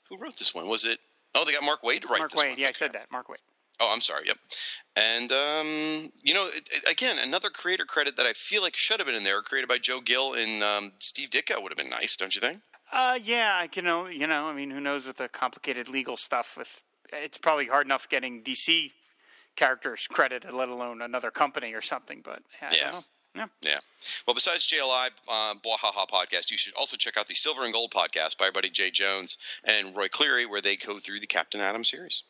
who 0.09 0.17
wrote 0.17 0.35
this 0.37 0.55
one? 0.55 0.67
Was 0.67 0.83
it? 0.85 0.97
Oh, 1.35 1.45
they 1.45 1.51
got 1.51 1.63
Mark 1.63 1.83
Waid 1.83 2.01
to 2.01 2.07
write 2.07 2.19
Mark 2.19 2.31
Waid. 2.31 2.49
one. 2.49 2.55
Yeah, 2.57 2.69
I 2.69 2.71
said 2.71 2.93
that. 2.93 3.11
Mark 3.11 3.27
Waid. 3.27 3.37
Oh, 3.81 3.89
I'm 3.93 4.01
sorry. 4.01 4.23
Yep. 4.27 4.37
And 4.95 5.31
um, 5.31 6.11
you 6.23 6.33
know, 6.33 6.47
it, 6.47 6.69
it- 6.71 6.91
again, 6.91 7.17
another 7.23 7.49
creator 7.49 7.85
credit 7.85 8.17
that 8.17 8.25
I 8.25 8.33
feel 8.33 8.61
like 8.61 8.75
should 8.75 8.99
have 8.99 9.07
been 9.07 9.15
in 9.15 9.23
there, 9.23 9.41
created 9.41 9.67
by 9.69 9.77
Joe 9.77 10.01
Gill 10.01 10.33
and 10.35 10.63
um, 10.63 10.91
Steve 10.97 11.29
Ditko, 11.29 11.61
would 11.61 11.71
have 11.71 11.77
been 11.77 11.89
nice, 11.89 12.17
don't 12.17 12.33
you 12.35 12.41
think? 12.41 12.59
Uh, 12.91 13.19
yeah, 13.21 13.57
I 13.59 13.67
can 13.67 13.85
know. 13.85 14.07
You 14.07 14.27
know, 14.27 14.47
I 14.47 14.53
mean, 14.53 14.71
who 14.71 14.79
knows 14.81 15.05
with 15.05 15.17
the 15.17 15.29
complicated 15.29 15.87
legal 15.87 16.17
stuff? 16.17 16.55
With 16.57 16.83
it's 17.13 17.37
probably 17.37 17.67
hard 17.67 17.85
enough 17.85 18.09
getting 18.09 18.41
DC 18.43 18.91
characters 19.55 20.07
credited, 20.09 20.51
let 20.53 20.69
alone 20.69 21.01
another 21.01 21.31
company 21.31 21.73
or 21.73 21.81
something. 21.81 22.21
But 22.23 22.41
yeah, 22.61 22.69
I 22.71 22.75
Yeah. 22.75 23.01
Yeah. 23.35 23.45
Yeah. 23.61 23.77
Well, 24.25 24.33
besides 24.33 24.67
JLI 24.67 25.09
uh, 25.29 25.53
Bwahaha 25.63 26.07
podcast, 26.09 26.49
you 26.49 26.57
should 26.57 26.73
also 26.73 26.97
check 26.97 27.15
out 27.15 27.27
the 27.27 27.35
Silver 27.35 27.63
and 27.63 27.71
Gold 27.71 27.91
podcast 27.91 28.39
by 28.39 28.45
our 28.45 28.51
buddy 28.51 28.71
Jay 28.71 28.89
Jones 28.89 29.37
and 29.63 29.95
Roy 29.95 30.07
Cleary, 30.07 30.47
where 30.47 30.61
they 30.61 30.75
go 30.75 30.97
through 30.97 31.19
the 31.19 31.27
Captain 31.27 31.61
Atom 31.61 31.83
series. 31.83 32.23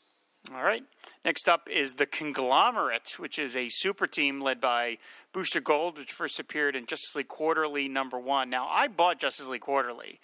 All 0.54 0.63
right. 0.63 0.84
Next 1.23 1.47
up 1.47 1.69
is 1.69 1.93
the 1.93 2.06
Conglomerate, 2.06 3.15
which 3.17 3.38
is 3.38 3.56
a 3.56 3.69
super 3.69 4.08
team 4.08 4.41
led 4.41 4.60
by 4.60 4.97
Booster 5.32 5.62
Gold, 5.62 5.97
which 5.97 6.12
first 6.12 6.39
appeared 6.39 6.75
in 6.75 6.86
Justice 6.86 7.15
League 7.15 7.28
Quarterly 7.28 7.88
number 7.88 8.19
one. 8.19 8.49
Now, 8.49 8.67
I 8.67 8.88
bought 8.88 9.19
Justice 9.19 9.47
League 9.47 9.62
Quarterly. 9.62 10.19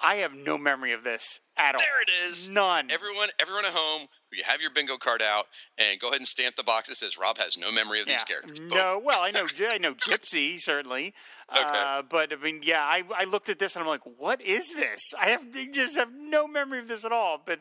I 0.00 0.16
have 0.16 0.34
no 0.34 0.58
memory 0.58 0.92
of 0.92 1.04
this 1.04 1.40
at 1.56 1.74
all. 1.74 1.78
There 1.78 2.02
it 2.02 2.10
is. 2.28 2.48
None. 2.50 2.88
Everyone, 2.90 3.28
everyone 3.40 3.64
at 3.64 3.72
home, 3.72 4.08
you 4.32 4.42
have 4.44 4.60
your 4.60 4.70
bingo 4.72 4.96
card 4.96 5.22
out 5.22 5.46
and 5.78 5.98
go 6.00 6.08
ahead 6.08 6.20
and 6.20 6.26
stamp 6.26 6.56
the 6.56 6.64
box 6.64 6.88
that 6.88 6.96
says 6.96 7.16
Rob 7.16 7.38
has 7.38 7.56
no 7.56 7.70
memory 7.70 8.00
of 8.00 8.06
these 8.06 8.24
characters. 8.24 8.58
Boom. 8.58 8.68
No, 8.68 9.00
well, 9.02 9.20
I 9.22 9.30
know, 9.30 9.44
I 9.70 9.78
know 9.78 9.94
Gypsy 9.94 10.58
certainly, 10.58 11.14
uh, 11.48 12.02
but 12.02 12.32
I 12.32 12.36
mean, 12.36 12.60
yeah, 12.62 12.82
I, 12.82 13.04
I 13.16 13.24
looked 13.24 13.48
at 13.48 13.58
this 13.58 13.76
and 13.76 13.82
I'm 13.82 13.88
like, 13.88 14.02
what 14.18 14.42
is 14.42 14.72
this? 14.74 15.00
I 15.18 15.28
have 15.28 15.46
I 15.54 15.68
just 15.72 15.96
have 15.96 16.10
no 16.12 16.48
memory 16.48 16.80
of 16.80 16.88
this 16.88 17.04
at 17.04 17.12
all. 17.12 17.40
But 17.44 17.60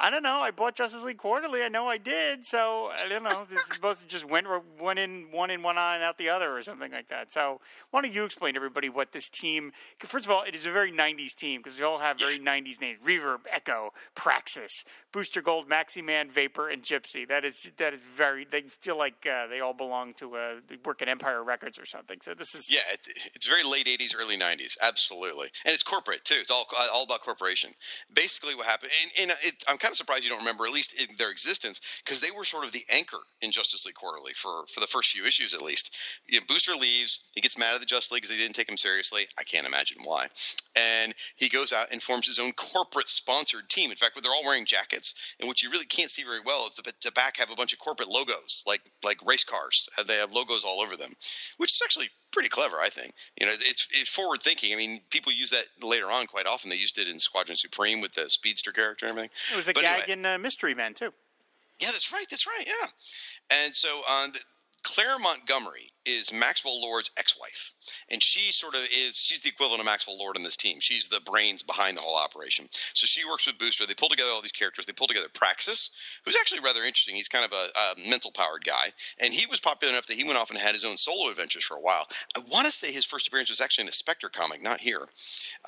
I 0.00 0.10
don't 0.10 0.22
know. 0.22 0.40
I 0.40 0.52
bought 0.52 0.76
Justice 0.76 1.04
League 1.04 1.18
Quarterly. 1.18 1.62
I 1.62 1.68
know 1.68 1.86
I 1.86 1.98
did. 1.98 2.46
So 2.46 2.90
I 2.92 3.08
don't 3.08 3.24
know. 3.24 3.46
This 3.48 3.60
is 3.60 3.74
supposed 3.74 4.00
to 4.02 4.06
just 4.06 4.24
went 4.24 4.46
one 4.78 4.96
in, 4.96 5.26
one 5.32 5.50
in, 5.50 5.62
one 5.62 5.76
on, 5.76 5.96
and 5.96 6.04
out 6.04 6.18
the 6.18 6.28
other, 6.28 6.56
or 6.56 6.62
something 6.62 6.92
like 6.92 7.08
that. 7.08 7.32
So 7.32 7.60
why 7.90 8.02
don't 8.02 8.14
you 8.14 8.24
explain 8.24 8.54
to 8.54 8.58
everybody 8.58 8.88
what 8.88 9.12
this 9.12 9.28
team? 9.28 9.72
First 9.98 10.26
of 10.26 10.30
all, 10.30 10.42
it 10.42 10.54
is 10.54 10.66
a 10.66 10.70
very 10.70 10.92
'90s 10.92 11.34
team 11.34 11.60
because 11.60 11.78
they 11.78 11.84
all 11.84 11.98
have 11.98 12.18
very 12.18 12.38
'90s 12.38 12.80
names: 12.80 12.98
Reverb, 13.04 13.40
Echo, 13.52 13.92
Praxis, 14.14 14.84
Booster 15.10 15.40
Gold, 15.40 15.68
Maxi 15.68 16.04
Man, 16.04 16.30
Vapor, 16.30 16.68
and 16.68 16.82
Gypsy. 16.82 17.26
That 17.26 17.44
is 17.44 17.72
that 17.78 17.94
is 17.94 18.02
very. 18.02 18.44
They 18.44 18.62
feel 18.62 18.98
like 18.98 19.26
uh, 19.26 19.46
they 19.46 19.60
all 19.60 19.72
belong 19.72 20.12
to 20.14 20.36
uh, 20.36 20.54
work 20.84 21.00
at 21.00 21.08
Empire 21.08 21.42
Records 21.42 21.78
or 21.78 21.86
something. 21.86 22.18
So 22.22 22.34
this 22.34 22.54
is 22.54 22.70
Yeah, 22.70 22.80
it, 22.92 23.00
it's 23.34 23.46
very 23.46 23.64
late 23.64 23.86
'80s, 23.86 24.14
early 24.18 24.36
'90s, 24.36 24.76
absolutely, 24.82 25.48
and 25.64 25.72
it's 25.72 25.82
corporate 25.82 26.24
too. 26.24 26.36
It's 26.38 26.50
all 26.50 26.66
all 26.92 27.04
about 27.04 27.20
corporation. 27.20 27.70
Basically, 28.14 28.54
what 28.54 28.66
happened, 28.66 28.92
and, 29.02 29.30
and 29.30 29.38
it, 29.42 29.64
I'm 29.68 29.78
kind 29.78 29.92
of 29.92 29.96
surprised 29.96 30.24
you 30.24 30.30
don't 30.30 30.40
remember 30.40 30.66
at 30.66 30.72
least 30.72 31.00
in 31.00 31.16
their 31.16 31.30
existence 31.30 31.80
because 32.04 32.20
they 32.20 32.30
were 32.36 32.44
sort 32.44 32.64
of 32.64 32.72
the 32.72 32.82
anchor 32.92 33.20
in 33.40 33.50
Justice 33.50 33.86
League 33.86 33.94
Quarterly 33.94 34.32
for 34.34 34.66
for 34.72 34.80
the 34.80 34.86
first 34.86 35.12
few 35.12 35.24
issues 35.24 35.54
at 35.54 35.62
least. 35.62 35.96
You 36.26 36.40
know, 36.40 36.46
Booster 36.48 36.72
leaves, 36.72 37.28
he 37.32 37.40
gets 37.40 37.58
mad 37.58 37.74
at 37.74 37.80
the 37.80 37.86
Justice 37.86 38.12
League 38.12 38.22
because 38.22 38.36
they 38.36 38.42
didn't 38.42 38.56
take 38.56 38.68
him 38.68 38.76
seriously. 38.76 39.22
I 39.38 39.44
can't 39.44 39.66
imagine 39.66 39.98
why, 40.04 40.28
and 40.76 41.14
he 41.36 41.48
goes 41.48 41.72
out 41.72 41.92
and 41.92 42.02
forms 42.02 42.26
his 42.26 42.38
own 42.38 42.52
corporate 42.52 43.08
sponsored 43.08 43.68
team. 43.70 43.90
In 43.90 43.96
fact, 43.96 44.18
they're 44.22 44.32
all 44.32 44.44
wearing 44.44 44.64
jackets, 44.64 44.97
and 45.40 45.48
what 45.48 45.62
you 45.62 45.70
really 45.70 45.86
can't 45.86 46.10
see 46.10 46.22
very 46.22 46.40
well 46.44 46.66
is 46.66 46.74
the, 46.74 46.92
the 47.02 47.12
back 47.12 47.36
have 47.38 47.50
a 47.50 47.56
bunch 47.56 47.72
of 47.72 47.78
corporate 47.78 48.08
logos 48.08 48.64
like 48.66 48.82
like 49.04 49.18
race 49.26 49.44
cars. 49.44 49.88
They 50.06 50.16
have 50.16 50.32
logos 50.32 50.64
all 50.64 50.80
over 50.80 50.96
them, 50.96 51.12
which 51.58 51.72
is 51.72 51.80
actually 51.84 52.08
pretty 52.32 52.48
clever, 52.48 52.76
I 52.80 52.88
think. 52.88 53.12
You 53.40 53.46
know, 53.46 53.52
it's, 53.52 53.88
it's 53.92 54.08
forward 54.08 54.42
thinking. 54.42 54.72
I 54.72 54.76
mean, 54.76 55.00
people 55.10 55.32
use 55.32 55.50
that 55.50 55.64
later 55.86 56.06
on 56.06 56.26
quite 56.26 56.46
often. 56.46 56.70
They 56.70 56.76
used 56.76 56.98
it 56.98 57.08
in 57.08 57.18
Squadron 57.18 57.56
Supreme 57.56 58.00
with 58.00 58.12
the 58.12 58.28
speedster 58.28 58.72
character 58.72 59.06
and 59.06 59.10
everything. 59.12 59.30
it 59.52 59.56
was 59.56 59.68
a 59.68 59.72
But 59.72 59.82
gag 59.82 60.02
anyway. 60.08 60.12
in 60.12 60.26
uh, 60.26 60.38
Mystery 60.38 60.74
Men 60.74 60.94
too. 60.94 61.12
Yeah, 61.80 61.88
that's 61.92 62.12
right. 62.12 62.26
That's 62.30 62.46
right. 62.46 62.66
Yeah. 62.66 62.88
And 63.64 63.74
so 63.74 63.88
um, 64.10 64.30
the, 64.32 64.40
Claire 64.82 65.18
Montgomery 65.18 65.90
is 66.08 66.32
Maxwell 66.32 66.80
Lord's 66.80 67.10
ex-wife, 67.18 67.72
and 68.10 68.22
she 68.22 68.52
sort 68.52 68.74
of 68.74 68.80
is 68.80 69.16
she's 69.16 69.42
the 69.42 69.50
equivalent 69.50 69.80
of 69.80 69.86
Maxwell 69.86 70.18
Lord 70.18 70.36
in 70.36 70.42
this 70.42 70.56
team. 70.56 70.80
She's 70.80 71.08
the 71.08 71.20
brains 71.20 71.62
behind 71.62 71.96
the 71.96 72.00
whole 72.00 72.16
operation. 72.18 72.66
So 72.72 73.06
she 73.06 73.26
works 73.26 73.46
with 73.46 73.58
Booster. 73.58 73.86
They 73.86 73.94
pull 73.94 74.08
together 74.08 74.30
all 74.32 74.42
these 74.42 74.52
characters. 74.52 74.86
They 74.86 74.92
pull 74.92 75.06
together 75.06 75.28
Praxis, 75.32 75.90
who's 76.24 76.36
actually 76.40 76.60
rather 76.60 76.80
interesting. 76.82 77.14
He's 77.14 77.28
kind 77.28 77.44
of 77.44 77.52
a, 77.52 78.04
a 78.04 78.10
mental 78.10 78.30
powered 78.32 78.64
guy, 78.64 78.88
and 79.18 79.32
he 79.32 79.46
was 79.46 79.60
popular 79.60 79.92
enough 79.92 80.06
that 80.06 80.16
he 80.16 80.24
went 80.24 80.38
off 80.38 80.50
and 80.50 80.58
had 80.58 80.74
his 80.74 80.84
own 80.84 80.96
solo 80.96 81.30
adventures 81.30 81.64
for 81.64 81.76
a 81.76 81.80
while. 81.80 82.06
I 82.36 82.40
want 82.50 82.66
to 82.66 82.72
say 82.72 82.92
his 82.92 83.04
first 83.04 83.28
appearance 83.28 83.50
was 83.50 83.60
actually 83.60 83.82
in 83.82 83.88
a 83.88 83.92
Spectre 83.92 84.28
comic, 84.28 84.62
not 84.62 84.80
here. 84.80 85.02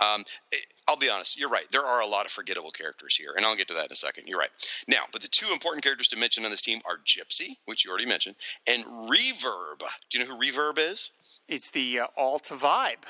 Um, 0.00 0.24
it- 0.50 0.66
I'll 0.88 0.96
be 0.96 1.08
honest, 1.08 1.38
you're 1.38 1.48
right. 1.48 1.66
There 1.70 1.86
are 1.86 2.00
a 2.00 2.06
lot 2.06 2.26
of 2.26 2.32
forgettable 2.32 2.72
characters 2.72 3.14
here, 3.14 3.32
and 3.36 3.46
I'll 3.46 3.54
get 3.54 3.68
to 3.68 3.74
that 3.74 3.84
in 3.86 3.92
a 3.92 3.96
second. 3.96 4.26
You're 4.26 4.40
right. 4.40 4.50
Now, 4.88 5.02
but 5.12 5.22
the 5.22 5.28
two 5.28 5.46
important 5.52 5.84
characters 5.84 6.08
to 6.08 6.16
mention 6.16 6.44
on 6.44 6.50
this 6.50 6.62
team 6.62 6.80
are 6.84 6.98
Gypsy, 6.98 7.56
which 7.66 7.84
you 7.84 7.92
already 7.92 8.06
mentioned, 8.06 8.34
and 8.66 8.82
Reverb. 8.84 9.78
Do 10.10 10.18
you 10.18 10.24
know 10.24 10.29
who 10.30 10.38
Reverb 10.38 10.78
is? 10.78 11.12
It's 11.48 11.70
the 11.70 12.00
uh, 12.00 12.06
alt 12.16 12.44
vibe. 12.44 13.04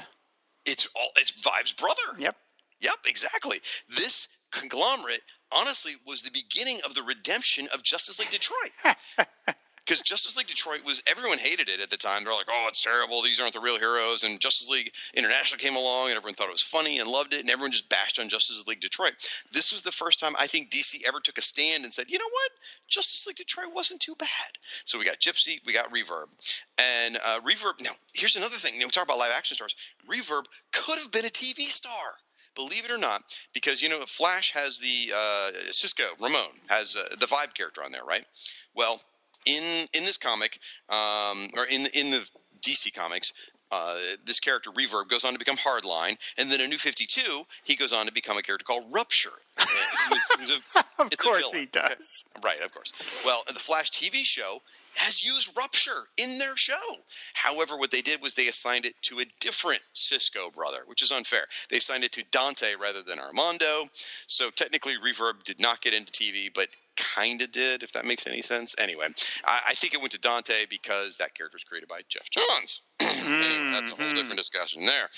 It's 0.66 0.88
all 0.96 1.10
it's 1.16 1.32
Vibe's 1.32 1.72
brother. 1.72 2.18
Yep. 2.18 2.36
Yep, 2.80 2.94
exactly. 3.06 3.58
This 3.88 4.28
conglomerate 4.52 5.20
honestly 5.52 5.92
was 6.06 6.22
the 6.22 6.30
beginning 6.30 6.80
of 6.84 6.94
the 6.94 7.02
redemption 7.02 7.68
of 7.74 7.82
Justice 7.82 8.18
League 8.18 8.30
Detroit. 8.30 8.72
Because 9.84 10.02
Justice 10.02 10.36
League 10.36 10.46
Detroit 10.46 10.84
was 10.84 11.02
everyone 11.10 11.38
hated 11.38 11.68
it 11.68 11.80
at 11.80 11.90
the 11.90 11.96
time. 11.96 12.24
They're 12.24 12.32
like, 12.32 12.48
"Oh, 12.48 12.66
it's 12.68 12.80
terrible. 12.80 13.22
These 13.22 13.40
aren't 13.40 13.54
the 13.54 13.60
real 13.60 13.78
heroes." 13.78 14.24
And 14.24 14.40
Justice 14.40 14.68
League 14.68 14.92
International 15.14 15.58
came 15.58 15.76
along, 15.76 16.08
and 16.08 16.16
everyone 16.16 16.34
thought 16.34 16.48
it 16.48 16.52
was 16.52 16.62
funny 16.62 16.98
and 16.98 17.08
loved 17.08 17.34
it, 17.34 17.40
and 17.40 17.50
everyone 17.50 17.72
just 17.72 17.88
bashed 17.88 18.18
on 18.18 18.28
Justice 18.28 18.66
League 18.66 18.80
Detroit. 18.80 19.14
This 19.52 19.72
was 19.72 19.82
the 19.82 19.92
first 19.92 20.18
time 20.18 20.34
I 20.38 20.46
think 20.46 20.70
DC 20.70 21.02
ever 21.06 21.20
took 21.20 21.38
a 21.38 21.42
stand 21.42 21.84
and 21.84 21.92
said, 21.92 22.10
"You 22.10 22.18
know 22.18 22.30
what? 22.30 22.50
Justice 22.88 23.26
League 23.26 23.36
Detroit 23.36 23.72
wasn't 23.74 24.00
too 24.00 24.14
bad." 24.16 24.28
So 24.84 24.98
we 24.98 25.04
got 25.04 25.18
Gypsy, 25.18 25.64
we 25.66 25.72
got 25.72 25.92
Reverb, 25.92 26.26
and 26.78 27.16
uh, 27.16 27.40
Reverb. 27.40 27.82
Now, 27.82 27.92
here's 28.14 28.36
another 28.36 28.56
thing. 28.56 28.74
You 28.74 28.80
know, 28.80 28.86
we 28.86 28.90
talk 28.90 29.04
about 29.04 29.18
live 29.18 29.32
action 29.34 29.56
stars. 29.56 29.74
Reverb 30.08 30.44
could 30.72 30.98
have 30.98 31.10
been 31.10 31.24
a 31.24 31.30
TV 31.30 31.62
star 31.62 32.18
believe 32.54 32.84
it 32.84 32.90
or 32.90 32.98
not, 32.98 33.22
because 33.54 33.82
you 33.82 33.88
know 33.88 34.00
Flash 34.06 34.52
has 34.52 34.78
the 34.78 35.14
uh, 35.16 35.50
Cisco 35.70 36.04
Ramon 36.20 36.50
has 36.68 36.96
uh, 36.96 37.16
the 37.18 37.26
Vibe 37.26 37.54
character 37.54 37.82
on 37.82 37.92
there, 37.92 38.04
right? 38.04 38.24
Well, 38.74 39.00
in 39.46 39.86
in 39.94 40.04
this 40.04 40.18
comic, 40.18 40.58
um, 40.88 41.48
or 41.56 41.64
in 41.70 41.86
in 41.94 42.10
the 42.10 42.28
DC 42.62 42.92
comics. 42.94 43.32
Uh, 43.72 43.96
this 44.24 44.40
character 44.40 44.72
Reverb 44.72 45.08
goes 45.08 45.24
on 45.24 45.32
to 45.32 45.38
become 45.38 45.54
Hardline, 45.56 46.18
and 46.36 46.50
then 46.50 46.60
in 46.60 46.68
New 46.70 46.76
Fifty 46.76 47.06
Two, 47.06 47.44
he 47.62 47.76
goes 47.76 47.92
on 47.92 48.06
to 48.06 48.12
become 48.12 48.36
a 48.36 48.42
character 48.42 48.64
called 48.64 48.84
Rupture. 48.90 49.30
A- 49.60 49.62
Of 50.98 51.12
course 51.22 51.44
he 51.52 51.66
does. 51.66 52.24
Right, 52.44 52.60
of 52.62 52.74
course. 52.74 52.92
Well, 53.24 53.42
the 53.46 53.54
Flash 53.60 53.90
TV 53.92 54.24
show 54.24 54.60
has 54.96 55.24
used 55.24 55.56
Rupture 55.56 56.02
in 56.18 56.36
their 56.38 56.56
show. 56.56 56.74
However, 57.34 57.76
what 57.76 57.92
they 57.92 58.02
did 58.02 58.20
was 58.20 58.34
they 58.34 58.48
assigned 58.48 58.86
it 58.86 58.96
to 59.02 59.20
a 59.20 59.24
different 59.38 59.80
Cisco 59.92 60.50
brother, 60.50 60.78
which 60.86 61.00
is 61.02 61.12
unfair. 61.12 61.46
They 61.70 61.76
assigned 61.76 62.02
it 62.02 62.10
to 62.12 62.24
Dante 62.32 62.74
rather 62.74 63.02
than 63.02 63.20
Armando. 63.20 63.88
So 64.26 64.50
technically, 64.50 64.94
Reverb 64.98 65.44
did 65.44 65.60
not 65.60 65.80
get 65.80 65.94
into 65.94 66.10
TV, 66.10 66.50
but 66.52 66.66
kind 67.00 67.42
of 67.42 67.50
did, 67.52 67.82
if 67.82 67.92
that 67.92 68.04
makes 68.04 68.26
any 68.26 68.42
sense. 68.42 68.76
Anyway, 68.78 69.06
I, 69.44 69.60
I 69.68 69.74
think 69.74 69.94
it 69.94 70.00
went 70.00 70.12
to 70.12 70.20
Dante 70.20 70.66
because 70.68 71.16
that 71.16 71.34
character 71.34 71.56
was 71.56 71.64
created 71.64 71.88
by 71.88 72.00
Jeff 72.08 72.30
Johns. 72.30 72.82
Anyway, 73.00 73.70
that's 73.72 73.92
a 73.92 73.94
whole 73.94 74.12
different 74.14 74.38
discussion 74.38 74.86
there. 74.86 75.08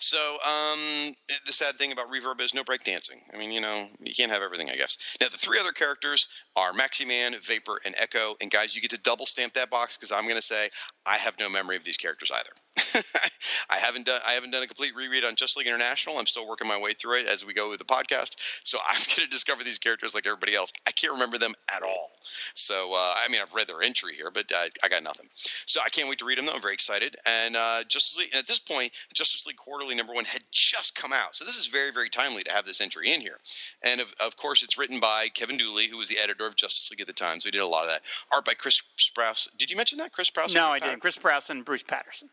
So 0.00 0.18
um, 0.18 1.14
the 1.46 1.52
sad 1.52 1.76
thing 1.76 1.92
about 1.92 2.10
Reverb 2.10 2.40
is 2.40 2.54
no 2.54 2.64
breakdancing. 2.64 3.20
I 3.32 3.38
mean, 3.38 3.52
you 3.52 3.60
know, 3.60 3.86
you 4.00 4.14
can't 4.14 4.30
have 4.30 4.42
everything, 4.42 4.70
I 4.70 4.76
guess. 4.76 4.98
Now, 5.20 5.28
the 5.28 5.38
three 5.38 5.58
other 5.60 5.72
characters 5.72 6.28
are 6.56 6.72
Maxi 6.72 7.06
Man, 7.06 7.34
Vapor, 7.42 7.80
and 7.84 7.94
Echo. 7.98 8.34
And 8.40 8.50
guys, 8.50 8.74
you 8.74 8.80
get 8.80 8.90
to 8.90 8.98
double 8.98 9.26
stamp 9.26 9.54
that 9.54 9.70
box 9.70 9.96
because 9.96 10.12
I'm 10.12 10.24
going 10.24 10.36
to 10.36 10.42
say 10.42 10.70
I 11.06 11.16
have 11.16 11.38
no 11.38 11.48
memory 11.48 11.76
of 11.76 11.84
these 11.84 11.96
characters 11.96 12.30
either. 12.34 12.50
I 13.70 13.76
haven't 13.76 14.06
done 14.06 14.20
I 14.26 14.32
haven't 14.32 14.50
done 14.50 14.62
a 14.62 14.66
complete 14.66 14.94
reread 14.94 15.24
on 15.24 15.34
Just 15.34 15.56
League 15.56 15.66
International. 15.66 16.16
I'm 16.18 16.26
still 16.26 16.46
working 16.46 16.68
my 16.68 16.78
way 16.80 16.92
through 16.92 17.18
it 17.18 17.26
as 17.26 17.44
we 17.44 17.54
go 17.54 17.68
with 17.68 17.78
the 17.78 17.84
podcast. 17.84 18.36
So 18.64 18.78
I'm 18.88 18.98
going 18.98 19.26
to 19.26 19.26
discover 19.26 19.64
these 19.64 19.78
characters 19.78 20.14
like 20.14 20.26
everybody 20.26 20.54
else. 20.54 20.72
I 20.86 20.92
can't 20.92 21.12
remember 21.12 21.38
them 21.38 21.52
at 21.74 21.82
all. 21.82 22.10
So 22.54 22.92
uh, 22.92 23.14
I 23.16 23.26
mean, 23.30 23.40
I've 23.42 23.54
read 23.54 23.68
their 23.68 23.82
entry 23.82 24.14
here, 24.14 24.30
but 24.32 24.50
uh, 24.52 24.68
I 24.82 24.88
got 24.88 25.02
nothing. 25.02 25.26
So 25.66 25.80
I 25.84 25.88
can't 25.88 26.08
wait 26.08 26.18
to 26.18 26.24
read 26.24 26.38
them. 26.38 26.46
Though 26.46 26.54
I'm 26.54 26.62
very 26.62 26.74
excited. 26.74 27.16
And 27.26 27.56
uh, 27.56 27.84
Justice 27.88 28.18
League. 28.18 28.30
And 28.32 28.38
at 28.40 28.46
this 28.46 28.58
point, 28.58 28.92
Justice 29.14 29.46
League 29.46 29.56
Quarterly 29.56 29.94
number 29.94 30.12
one 30.12 30.24
had 30.24 30.42
just 30.50 30.94
come 30.94 31.12
out, 31.12 31.34
so 31.34 31.44
this 31.44 31.58
is 31.58 31.66
very 31.66 31.90
very 31.90 32.08
timely 32.08 32.42
to 32.42 32.52
have 32.52 32.64
this 32.64 32.80
entry 32.80 33.12
in 33.12 33.20
here. 33.20 33.38
And 33.82 34.00
of, 34.00 34.12
of 34.24 34.36
course, 34.36 34.62
it's 34.62 34.78
written 34.78 35.00
by 35.00 35.28
Kevin 35.34 35.56
Dooley, 35.56 35.86
who 35.86 35.98
was 35.98 36.08
the 36.08 36.18
editor 36.22 36.46
of 36.46 36.56
Justice 36.56 36.90
League 36.90 37.00
at 37.00 37.06
the 37.06 37.12
time. 37.12 37.40
So 37.40 37.46
he 37.46 37.50
did 37.50 37.60
a 37.60 37.66
lot 37.66 37.84
of 37.84 37.90
that. 37.90 38.02
Art 38.32 38.44
by 38.44 38.54
Chris 38.54 38.82
Sprouse. 38.98 39.48
Did 39.58 39.70
you 39.70 39.76
mention 39.76 39.98
that 39.98 40.12
Chris 40.12 40.30
Sprouse? 40.30 40.54
No, 40.54 40.68
I 40.68 40.78
didn't. 40.78 41.00
Chris 41.00 41.18
Sprouse 41.18 41.50
and 41.50 41.64
Bruce 41.64 41.82
Patterson. 41.82 42.28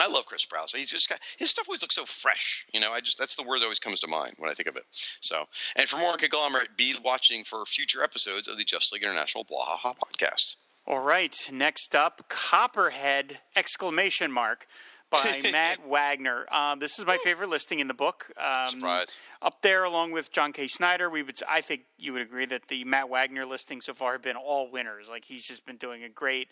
I 0.00 0.08
love 0.08 0.24
Chris 0.24 0.46
Sprouse. 0.46 0.74
He's 0.74 0.90
just 0.90 1.08
got 1.08 1.18
his 1.38 1.50
stuff 1.50 1.68
always 1.68 1.82
looks 1.82 1.96
so 1.96 2.04
fresh. 2.04 2.66
You 2.72 2.80
know, 2.80 2.92
I 2.92 3.00
just 3.00 3.18
that's 3.18 3.36
the 3.36 3.42
word 3.42 3.60
that 3.60 3.64
always 3.64 3.80
comes 3.80 4.00
to 4.00 4.08
mind 4.08 4.34
when 4.38 4.50
I 4.50 4.54
think 4.54 4.68
of 4.68 4.76
it. 4.76 4.84
So, 5.20 5.44
and 5.76 5.88
for 5.88 5.98
more 5.98 6.14
Conglomerate, 6.14 6.76
be 6.76 6.94
watching 7.04 7.44
for 7.44 7.64
future 7.66 8.02
episodes 8.02 8.48
of 8.48 8.56
the 8.56 8.64
Just 8.64 8.92
League 8.92 9.02
International 9.02 9.44
Blah 9.44 9.64
Ha 9.64 9.76
Ha 9.76 9.94
podcast. 9.94 10.56
All 10.90 10.98
right, 10.98 11.32
next 11.52 11.94
up, 11.94 12.28
Copperhead! 12.28 13.38
Exclamation 13.54 14.32
mark 14.32 14.66
by 15.08 15.40
Matt 15.52 15.86
Wagner. 15.86 16.52
Um, 16.52 16.80
this 16.80 16.98
is 16.98 17.06
my 17.06 17.16
favorite 17.22 17.48
listing 17.48 17.78
in 17.78 17.86
the 17.86 17.94
book. 17.94 18.26
Um, 18.36 18.66
Surprise. 18.66 19.20
Up 19.40 19.62
there, 19.62 19.84
along 19.84 20.10
with 20.10 20.32
John 20.32 20.52
K. 20.52 20.66
Snyder, 20.66 21.08
we 21.08 21.22
would. 21.22 21.36
I 21.48 21.60
think 21.60 21.82
you 21.96 22.12
would 22.12 22.22
agree 22.22 22.44
that 22.46 22.66
the 22.66 22.82
Matt 22.82 23.08
Wagner 23.08 23.46
listing 23.46 23.80
so 23.80 23.94
far 23.94 24.14
have 24.14 24.22
been 24.22 24.34
all 24.34 24.68
winners. 24.68 25.08
Like 25.08 25.26
he's 25.26 25.46
just 25.46 25.64
been 25.64 25.76
doing 25.76 26.02
a 26.02 26.08
great 26.08 26.48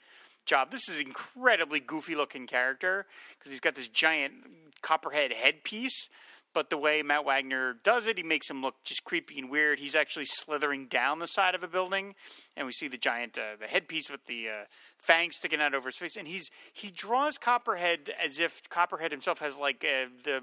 job. 0.46 0.70
This 0.70 0.88
is 0.88 1.00
an 1.00 1.08
incredibly 1.08 1.80
goofy 1.80 2.14
looking 2.14 2.46
character 2.46 3.06
because 3.36 3.50
he's 3.50 3.58
got 3.58 3.74
this 3.74 3.88
giant 3.88 4.34
copperhead 4.82 5.32
headpiece 5.32 6.08
but 6.54 6.70
the 6.70 6.78
way 6.78 7.02
Matt 7.02 7.24
Wagner 7.24 7.76
does 7.82 8.06
it, 8.06 8.16
he 8.16 8.22
makes 8.22 8.48
him 8.50 8.62
look 8.62 8.76
just 8.84 9.04
creepy 9.04 9.38
and 9.38 9.50
weird. 9.50 9.78
He's 9.78 9.94
actually 9.94 10.24
slithering 10.24 10.86
down 10.86 11.18
the 11.18 11.26
side 11.26 11.54
of 11.54 11.62
a 11.62 11.68
building, 11.68 12.14
and 12.56 12.66
we 12.66 12.72
see 12.72 12.88
the 12.88 12.98
giant, 12.98 13.38
uh, 13.38 13.56
the 13.60 13.66
headpiece 13.66 14.10
with 14.10 14.24
the 14.26 14.48
uh, 14.48 14.64
fangs 14.98 15.36
sticking 15.36 15.60
out 15.60 15.74
over 15.74 15.88
his 15.88 15.96
face, 15.96 16.16
and 16.16 16.26
he's 16.28 16.50
he 16.72 16.90
draws 16.90 17.38
Copperhead 17.38 18.12
as 18.22 18.38
if 18.38 18.62
Copperhead 18.68 19.12
himself 19.12 19.40
has 19.40 19.56
like 19.56 19.84
uh, 19.84 20.08
the 20.24 20.42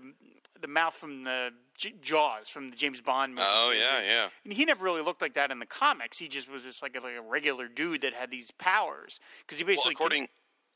the 0.62 0.68
mouth 0.68 0.94
from 0.94 1.24
the 1.24 1.50
J- 1.78 1.96
Jaws 2.02 2.50
from 2.50 2.70
the 2.70 2.76
James 2.76 3.02
Bond 3.02 3.34
movie. 3.34 3.44
Oh 3.46 3.74
yeah, 3.78 4.08
yeah. 4.08 4.28
And 4.44 4.54
he 4.54 4.66
never 4.66 4.84
really 4.84 5.02
looked 5.02 5.22
like 5.22 5.34
that 5.34 5.52
in 5.52 5.60
the 5.60 5.66
comics. 5.66 6.18
He 6.20 6.28
just 6.28 6.50
was 6.50 6.64
just 6.64 6.82
like 6.82 6.96
a, 6.96 7.00
like 7.02 7.18
a 7.18 7.22
regular 7.22 7.68
dude 7.68 8.02
that 8.02 8.14
had 8.14 8.32
these 8.32 8.52
powers 8.52 9.20
because 9.46 9.58
he 9.58 9.64
Well, 9.64 9.74
basically 9.74 9.92
according 9.94 10.28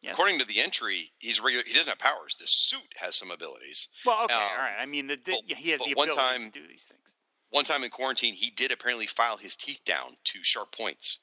Yes. 0.01 0.13
according 0.13 0.39
to 0.39 0.47
the 0.47 0.59
entry, 0.61 1.11
he's 1.19 1.41
regular. 1.41 1.63
He 1.67 1.73
doesn't 1.73 1.89
have 1.89 1.99
powers. 1.99 2.35
The 2.39 2.47
suit 2.47 2.87
has 2.95 3.15
some 3.15 3.31
abilities. 3.31 3.89
Well, 4.05 4.23
okay, 4.23 4.33
Um, 4.33 4.39
all 4.41 4.63
right. 4.63 4.75
I 4.79 4.85
mean, 4.85 5.07
the, 5.07 5.17
the, 5.17 5.31
but- 5.47 5.57
he 5.57 5.71
has 5.71 5.81
the 5.81 5.93
one 5.95 6.07
ability 6.09 6.17
time- 6.39 6.51
to 6.51 6.59
do 6.61 6.67
these 6.67 6.83
things. 6.85 7.01
One 7.51 7.63
time 7.65 7.83
in 7.83 7.89
quarantine, 7.89 8.33
he 8.35 8.51
did 8.51 8.71
apparently 8.71 9.07
file 9.07 9.35
his 9.35 9.55
teeth 9.55 9.83
down 9.83 10.15
to 10.25 10.43
sharp 10.43 10.71
points, 10.71 11.19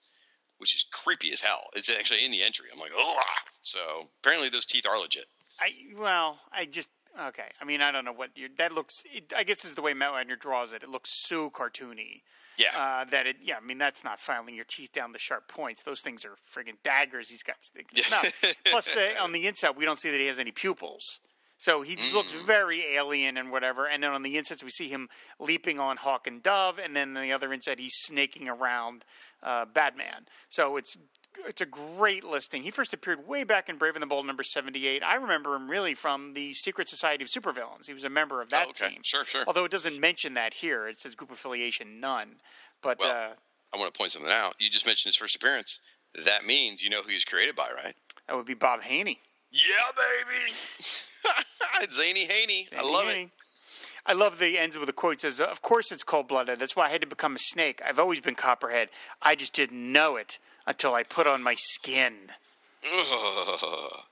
which 0.59 0.75
is 0.75 0.85
creepy 0.93 1.31
as 1.33 1.41
hell. 1.41 1.63
It's 1.75 1.89
actually 1.89 2.25
in 2.25 2.33
the 2.33 2.43
entry. 2.43 2.67
I'm 2.73 2.81
like, 2.81 2.91
oh. 2.95 3.17
So 3.63 3.79
apparently 4.21 4.49
those 4.49 4.67
teeth 4.67 4.87
are 4.87 4.99
legit. 4.99 5.27
I 5.61 5.71
well, 5.97 6.41
I 6.53 6.67
just 6.67 6.91
okay. 7.29 7.49
I 7.61 7.65
mean, 7.65 7.81
I 7.81 7.93
don't 7.93 8.05
know 8.05 8.13
what 8.13 8.31
that 8.59 8.73
looks. 8.73 9.05
It, 9.07 9.33
I 9.37 9.45
guess 9.45 9.65
is 9.65 9.75
the 9.77 9.83
way 9.83 9.95
Matt 9.95 10.13
Wagner 10.13 10.35
draws 10.37 10.73
it. 10.73 10.83
It 10.83 10.91
looks 10.91 11.11
so 11.11 11.49
cartoony. 11.49 12.23
Yeah. 12.59 12.79
Uh, 12.81 13.05
that 13.11 13.27
it, 13.27 13.37
yeah, 13.43 13.57
I 13.63 13.65
mean 13.67 13.79
that's 13.79 14.03
not 14.05 14.19
filing 14.21 14.55
your 14.55 14.65
teeth 14.69 14.93
down 14.93 15.13
the 15.13 15.19
sharp 15.19 15.49
points. 15.49 15.83
Those 15.83 16.01
things 16.01 16.25
are 16.25 16.37
friggin' 16.51 16.77
daggers. 16.83 17.29
He's 17.31 17.43
got 17.43 17.57
stick. 17.63 17.87
No. 18.11 18.21
Plus, 18.71 18.97
uh, 18.97 19.15
on 19.21 19.33
the 19.33 19.47
inside, 19.47 19.77
we 19.77 19.85
don't 19.85 19.99
see 19.99 20.11
that 20.11 20.19
he 20.21 20.27
has 20.27 20.39
any 20.39 20.53
pupils, 20.53 21.21
so 21.59 21.83
he 21.83 21.97
just 21.97 22.15
looks 22.15 22.33
Mm. 22.35 22.47
very 22.47 22.83
alien 22.95 23.37
and 23.37 23.51
whatever. 23.51 23.87
And 23.87 24.03
then 24.03 24.13
on 24.13 24.23
the 24.23 24.37
inside, 24.37 24.63
we 24.63 24.71
see 24.71 24.89
him 24.89 25.09
leaping 25.39 25.79
on 25.81 25.97
Hawk 25.99 26.27
and 26.27 26.43
Dove, 26.43 26.79
and 26.79 26.95
then 26.97 27.17
on 27.17 27.23
the 27.23 27.33
other 27.33 27.53
inside, 27.53 27.79
he's 27.79 27.95
snaking 27.97 28.49
around 28.49 29.05
uh, 29.43 29.65
Batman. 29.67 30.27
So 30.49 30.77
it's 30.77 30.97
it's 31.47 31.61
a 31.61 31.67
great 31.67 32.25
listing. 32.25 32.63
He 32.63 32.71
first 32.71 32.93
appeared 32.93 33.27
way 33.27 33.45
back 33.45 33.69
in 33.69 33.77
Brave 33.77 33.95
and 33.95 34.03
the 34.03 34.07
Bold 34.07 34.27
number 34.27 34.43
78. 34.43 35.03
I 35.03 35.15
remember 35.17 35.55
him 35.55 35.71
really 35.71 35.95
from 35.95 36.31
the 36.35 36.53
Secret 36.53 36.89
Society 36.89 37.25
of 37.25 37.31
Supervillains. 37.31 37.87
He 37.87 37.95
was 37.95 38.05
a 38.05 38.09
member 38.11 38.41
of 38.43 38.49
that 38.51 38.67
Oh, 38.67 38.71
okay. 38.71 38.89
team. 38.95 39.01
Sure, 39.03 39.25
sure. 39.25 39.45
Although 39.47 39.65
it 39.65 39.71
doesn't 39.71 39.99
mention 40.01 40.35
that 40.35 40.55
here. 40.55 40.89
It 40.89 40.99
says 40.99 41.15
group 41.15 41.31
affiliation 41.31 42.01
none. 42.01 42.37
But 42.83 42.99
Well, 43.01 43.11
uh, 43.11 43.35
I 43.75 43.79
want 43.79 43.93
to 43.93 43.99
point 43.99 44.13
something 44.13 44.31
out. 44.31 44.55
You 44.59 44.71
just 44.71 44.87
mentioned 44.87 45.11
his 45.11 45.17
first 45.17 45.37
appearance. 45.37 45.81
That 46.25 46.47
means 46.47 46.83
you 46.83 46.91
know 46.91 47.03
who 47.03 47.11
he's 47.11 47.25
created 47.25 47.55
by, 47.57 47.69
right? 47.85 47.95
that 48.27 48.35
would 48.37 48.47
be 48.47 48.55
Bob 48.55 48.83
Haney. 48.83 49.21
Yeah, 49.53 49.61
baby. 49.97 50.53
Zany 51.93 52.27
Haney. 52.27 52.69
I 52.77 52.83
love 52.83 53.05
Haney. 53.09 53.25
it. 53.25 53.31
I 54.09 54.13
love 54.13 54.39
the 54.39 54.59
ends 54.59 54.79
with 54.79 54.89
a 54.89 54.93
quote. 54.93 55.15
It 55.15 55.21
says, 55.23 55.41
"Of 55.41 55.63
course, 55.63 55.91
it's 55.91 56.05
cold 56.05 56.29
blooded. 56.29 56.59
That's 56.61 56.77
why 56.77 56.87
I 56.87 56.91
had 56.91 57.01
to 57.01 57.07
become 57.07 57.35
a 57.35 57.39
snake. 57.41 57.81
I've 57.85 57.99
always 57.99 58.21
been 58.21 58.35
Copperhead. 58.37 58.89
I 59.21 59.35
just 59.35 59.53
didn't 59.53 59.93
know 59.93 60.17
it 60.17 60.39
until 60.67 60.95
I 60.95 61.03
put 61.03 61.27
on 61.27 61.43
my 61.43 61.55
skin." 61.57 62.15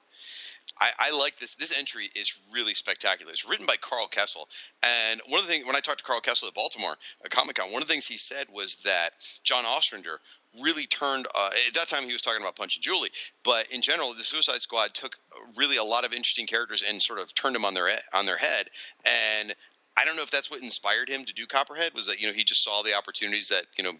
I, 0.80 0.90
I 0.98 1.18
like 1.18 1.38
this. 1.38 1.54
This 1.54 1.78
entry 1.78 2.10
is 2.16 2.40
really 2.52 2.74
spectacular. 2.74 3.30
It's 3.30 3.48
written 3.48 3.66
by 3.66 3.76
Karl 3.76 4.08
Kesel, 4.08 4.46
and 4.82 5.20
one 5.28 5.40
of 5.40 5.46
the 5.46 5.52
things 5.52 5.66
when 5.66 5.76
I 5.76 5.80
talked 5.80 5.98
to 5.98 6.04
Karl 6.04 6.20
Kesel 6.20 6.48
at 6.48 6.54
Baltimore 6.54 6.96
at 7.24 7.30
Comic 7.30 7.56
Con, 7.56 7.72
one 7.72 7.82
of 7.82 7.88
the 7.88 7.92
things 7.92 8.06
he 8.06 8.16
said 8.16 8.46
was 8.52 8.76
that 8.84 9.10
John 9.42 9.64
Ostrander 9.64 10.20
really 10.62 10.86
turned. 10.86 11.26
Uh, 11.34 11.50
at 11.68 11.74
that 11.74 11.88
time, 11.88 12.04
he 12.04 12.12
was 12.12 12.22
talking 12.22 12.40
about 12.40 12.56
Punch 12.56 12.76
and 12.76 12.82
Jewelee, 12.82 13.10
but 13.44 13.70
in 13.72 13.82
general, 13.82 14.12
the 14.12 14.24
Suicide 14.24 14.62
Squad 14.62 14.94
took 14.94 15.16
really 15.56 15.76
a 15.76 15.84
lot 15.84 16.04
of 16.04 16.12
interesting 16.12 16.46
characters 16.46 16.82
and 16.86 17.02
sort 17.02 17.20
of 17.20 17.32
turned 17.34 17.54
them 17.54 17.64
on 17.64 17.74
their 17.74 17.90
on 18.12 18.26
their 18.26 18.36
head. 18.36 18.68
And 19.06 19.54
I 19.96 20.04
don't 20.04 20.16
know 20.16 20.22
if 20.22 20.30
that's 20.30 20.50
what 20.50 20.62
inspired 20.62 21.08
him 21.08 21.24
to 21.24 21.34
do 21.34 21.46
Copperhead. 21.46 21.94
Was 21.94 22.08
that 22.08 22.20
you 22.20 22.26
know 22.26 22.32
he 22.32 22.42
just 22.44 22.64
saw 22.64 22.82
the 22.82 22.94
opportunities 22.94 23.48
that 23.48 23.66
you 23.76 23.84
know 23.84 23.90
uh, 23.90 23.94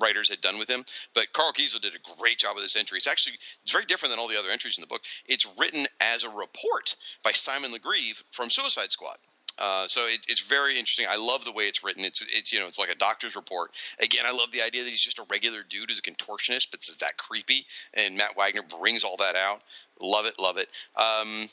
writers 0.00 0.28
had 0.28 0.40
done 0.40 0.58
with 0.58 0.70
him. 0.70 0.84
But 1.14 1.32
Karl 1.32 1.52
Kesel 1.52 1.80
did 1.80 1.94
a 1.94 2.18
great 2.18 2.38
job 2.38 2.54
with 2.54 2.64
this 2.64 2.76
entry. 2.76 2.98
It's 2.98 3.06
actually 3.06 3.34
it's 3.62 3.72
very 3.72 3.84
different 3.84 4.10
than 4.10 4.18
all 4.18 4.28
the 4.28 4.38
other 4.38 4.50
entries 4.50 4.78
in 4.78 4.82
the 4.82 4.88
book. 4.88 5.02
It's 5.26 5.46
written 5.58 5.86
as 6.00 6.24
a 6.24 6.30
report 6.30 6.96
by 7.22 7.32
Simon 7.32 7.72
LaGrieve 7.72 8.22
from 8.30 8.50
Suicide 8.50 8.92
Squad. 8.92 9.16
Uh, 9.58 9.86
so 9.86 10.00
it, 10.06 10.20
it's 10.28 10.46
very 10.46 10.72
interesting. 10.72 11.06
I 11.08 11.16
love 11.16 11.44
the 11.44 11.52
way 11.52 11.64
it's 11.64 11.84
written. 11.84 12.04
It's 12.04 12.22
it's 12.22 12.52
you 12.52 12.60
know 12.60 12.66
it's 12.66 12.78
like 12.78 12.90
a 12.90 12.96
doctor's 12.96 13.36
report. 13.36 13.72
Again, 14.02 14.24
I 14.26 14.32
love 14.32 14.50
the 14.52 14.62
idea 14.62 14.82
that 14.82 14.88
he's 14.88 15.00
just 15.00 15.18
a 15.18 15.26
regular 15.30 15.62
dude 15.68 15.90
who's 15.90 15.98
a 15.98 16.02
contortionist, 16.02 16.70
but 16.70 16.80
it's 16.80 16.96
that 16.96 17.18
creepy. 17.18 17.66
And 17.94 18.16
Matt 18.16 18.36
Wagner 18.36 18.62
brings 18.62 19.04
all 19.04 19.16
that 19.18 19.36
out. 19.36 19.60
Love 20.00 20.26
it, 20.26 20.34
love 20.38 20.56
it. 20.56 20.68
Um, 20.96 21.48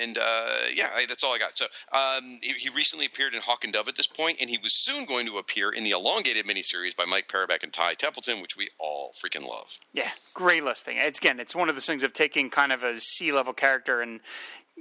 and 0.00 0.18
uh, 0.18 0.46
yeah, 0.74 0.88
I, 0.94 1.06
that's 1.08 1.24
all 1.24 1.34
I 1.34 1.38
got. 1.38 1.56
So 1.56 1.66
um, 1.92 2.38
he, 2.42 2.52
he 2.58 2.68
recently 2.70 3.06
appeared 3.06 3.34
in 3.34 3.40
Hawk 3.40 3.64
and 3.64 3.72
Dove 3.72 3.88
at 3.88 3.96
this 3.96 4.06
point, 4.06 4.38
and 4.40 4.48
he 4.48 4.58
was 4.58 4.84
soon 4.84 5.04
going 5.04 5.26
to 5.26 5.38
appear 5.38 5.70
in 5.70 5.84
the 5.84 5.90
elongated 5.90 6.46
miniseries 6.46 6.96
by 6.96 7.04
Mike 7.04 7.28
Parobeck 7.28 7.62
and 7.62 7.72
Ty 7.72 7.94
Templeton, 7.94 8.40
which 8.40 8.56
we 8.56 8.68
all 8.78 9.12
freaking 9.12 9.48
love. 9.48 9.78
Yeah, 9.92 10.10
great 10.34 10.64
listing. 10.64 10.96
It's 10.98 11.18
again, 11.18 11.40
it's 11.40 11.54
one 11.54 11.68
of 11.68 11.74
those 11.74 11.86
things 11.86 12.02
of 12.02 12.12
taking 12.12 12.50
kind 12.50 12.72
of 12.72 12.82
a 12.82 12.98
C 12.98 13.32
level 13.32 13.52
character 13.52 14.00
and 14.00 14.20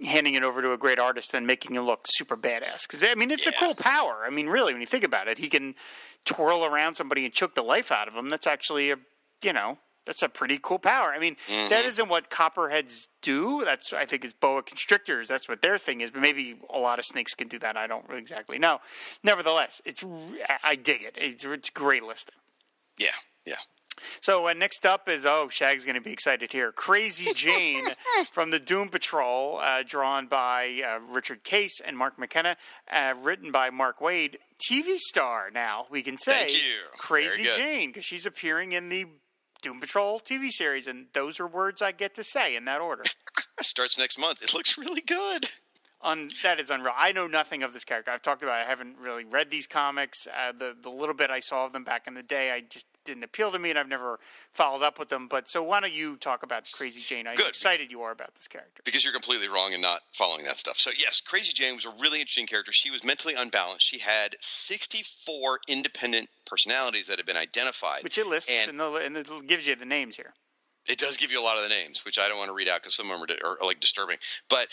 handing 0.03 0.33
it 0.33 0.43
over 0.43 0.61
to 0.61 0.71
a 0.73 0.77
great 0.77 0.99
artist 0.99 1.33
and 1.33 1.45
making 1.45 1.75
it 1.75 1.81
look 1.81 2.05
super 2.07 2.35
badass. 2.35 2.87
Because 2.87 3.03
I 3.03 3.15
mean, 3.15 3.31
it's 3.31 3.47
a 3.47 3.51
cool 3.51 3.75
power. 3.75 4.23
I 4.25 4.29
mean, 4.29 4.47
really, 4.47 4.73
when 4.73 4.81
you 4.81 4.87
think 4.87 5.03
about 5.03 5.27
it, 5.27 5.37
he 5.37 5.49
can 5.49 5.75
twirl 6.25 6.65
around 6.65 6.95
somebody 6.95 7.25
and 7.25 7.33
choke 7.33 7.55
the 7.55 7.61
life 7.61 7.91
out 7.91 8.07
of 8.07 8.13
them. 8.13 8.29
That's 8.29 8.47
actually 8.47 8.91
a, 8.91 8.97
you 9.43 9.53
know, 9.53 9.77
that's 10.05 10.21
a 10.21 10.29
pretty 10.29 10.59
cool 10.61 10.79
power. 10.79 11.11
I 11.13 11.19
mean, 11.19 11.35
that 11.69 11.85
isn't 11.85 12.09
what 12.09 12.29
copperheads 12.29 13.07
do. 13.21 13.63
That's 13.63 13.93
I 13.93 14.05
think 14.05 14.23
it's 14.25 14.33
boa 14.33 14.63
constrictors. 14.63 15.27
That's 15.27 15.47
what 15.47 15.61
their 15.61 15.77
thing 15.77 16.01
is. 16.01 16.11
But 16.11 16.21
maybe 16.21 16.55
a 16.73 16.79
lot 16.79 16.99
of 16.99 17.05
snakes 17.05 17.33
can 17.33 17.47
do 17.47 17.59
that. 17.59 17.77
I 17.77 17.87
don't 17.87 18.07
really 18.09 18.21
exactly 18.21 18.59
know. 18.59 18.79
Nevertheless, 19.23 19.81
it's 19.85 20.03
I- 20.03 20.57
I 20.63 20.75
dig 20.75 21.01
it. 21.03 21.13
It's 21.17 21.45
it's 21.45 21.69
great 21.69 22.03
listing. 22.03 22.35
Yeah, 22.99 23.07
yeah. 23.45 23.55
So 24.21 24.47
uh, 24.47 24.53
next 24.53 24.85
up 24.85 25.07
is 25.07 25.25
oh 25.25 25.47
Shag's 25.49 25.85
going 25.85 25.95
to 25.95 26.01
be 26.01 26.11
excited 26.11 26.51
here. 26.51 26.71
Crazy 26.71 27.31
Jane 27.33 27.83
from 28.31 28.49
the 28.51 28.59
Doom 28.59 28.89
Patrol, 28.89 29.59
uh, 29.61 29.83
drawn 29.85 30.27
by 30.27 30.81
uh, 30.85 30.99
Richard 31.13 31.43
Case 31.43 31.79
and 31.79 31.97
Mark 31.97 32.17
McKenna, 32.17 32.57
uh, 32.91 33.13
written 33.21 33.51
by 33.51 33.69
Mark 33.69 33.99
Waid. 33.99 34.35
TV 34.69 34.97
star 34.97 35.49
now 35.53 35.85
we 35.89 36.01
can 36.01 36.17
say. 36.17 36.31
Thank 36.31 36.53
you. 36.53 36.79
Crazy 36.97 37.43
Jane 37.43 37.89
because 37.89 38.05
she's 38.05 38.25
appearing 38.25 38.71
in 38.71 38.89
the 38.89 39.05
Doom 39.63 39.79
Patrol 39.79 40.19
TV 40.19 40.51
series, 40.51 40.85
and 40.85 41.07
those 41.13 41.39
are 41.39 41.47
words 41.47 41.81
I 41.81 41.91
get 41.91 42.13
to 42.15 42.23
say 42.23 42.55
in 42.55 42.65
that 42.65 42.81
order. 42.81 43.03
Starts 43.61 43.97
next 43.97 44.19
month. 44.19 44.43
It 44.43 44.53
looks 44.53 44.77
really 44.77 45.01
good. 45.01 45.45
Un, 46.01 46.29
that 46.43 46.59
is 46.59 46.69
unreal. 46.69 46.93
I 46.97 47.13
know 47.13 47.27
nothing 47.27 47.63
of 47.63 47.71
this 47.71 47.85
character. 47.85 48.11
I've 48.11 48.21
talked 48.21 48.43
about. 48.43 48.59
It. 48.59 48.65
I 48.65 48.69
haven't 48.69 48.97
really 48.99 49.23
read 49.23 49.49
these 49.49 49.65
comics. 49.65 50.27
Uh, 50.27 50.51
the 50.51 50.75
the 50.79 50.89
little 50.89 51.15
bit 51.15 51.31
I 51.31 51.39
saw 51.39 51.65
of 51.65 51.71
them 51.71 51.85
back 51.85 52.07
in 52.07 52.13
the 52.13 52.21
day, 52.21 52.51
I 52.51 52.59
just 52.59 52.85
didn't 53.05 53.23
appeal 53.23 53.51
to 53.51 53.59
me, 53.59 53.69
and 53.69 53.79
I've 53.79 53.87
never 53.87 54.19
followed 54.51 54.83
up 54.83 54.99
with 54.99 55.09
them. 55.09 55.27
But 55.27 55.49
so 55.49 55.61
why 55.63 55.79
don't 55.79 55.93
you 55.93 56.15
talk 56.17 56.43
about 56.43 56.69
Crazy 56.73 57.01
Jane? 57.01 57.25
How 57.25 57.35
Good. 57.35 57.49
excited 57.49 57.91
you 57.91 58.01
are 58.01 58.11
about 58.11 58.35
this 58.35 58.47
character? 58.47 58.81
because 58.85 59.03
you're 59.03 59.13
completely 59.13 59.47
wrong 59.47 59.73
in 59.73 59.81
not 59.81 60.01
following 60.13 60.45
that 60.45 60.57
stuff. 60.57 60.77
So 60.77 60.91
yes, 60.97 61.21
Crazy 61.21 61.53
Jane 61.53 61.75
was 61.75 61.85
a 61.85 61.91
really 62.01 62.19
interesting 62.19 62.47
character. 62.47 62.71
She 62.71 62.91
was 62.91 63.03
mentally 63.03 63.33
unbalanced. 63.35 63.87
She 63.87 63.99
had 63.99 64.35
64 64.39 65.59
independent 65.67 66.29
personalities 66.45 67.07
that 67.07 67.17
had 67.17 67.25
been 67.25 67.37
identified. 67.37 68.03
Which 68.03 68.17
it 68.17 68.27
lists 68.27 68.51
And- 68.51 68.69
and, 68.71 68.79
the, 68.79 68.91
and 68.95 69.17
it 69.17 69.47
gives 69.47 69.67
you 69.67 69.75
the 69.75 69.85
names 69.85 70.15
here. 70.15 70.33
It 70.87 70.97
does 70.97 71.17
give 71.17 71.31
you 71.31 71.41
a 71.41 71.43
lot 71.43 71.57
of 71.57 71.63
the 71.63 71.69
names, 71.69 72.03
which 72.03 72.19
I 72.19 72.27
don't 72.27 72.37
want 72.37 72.49
to 72.49 72.55
read 72.55 72.67
out 72.67 72.81
because 72.81 72.95
some 72.95 73.09
of 73.09 73.19
them 73.19 73.37
are, 73.43 73.57
are, 73.61 73.65
like 73.65 73.79
disturbing. 73.79 74.17
But 74.49 74.67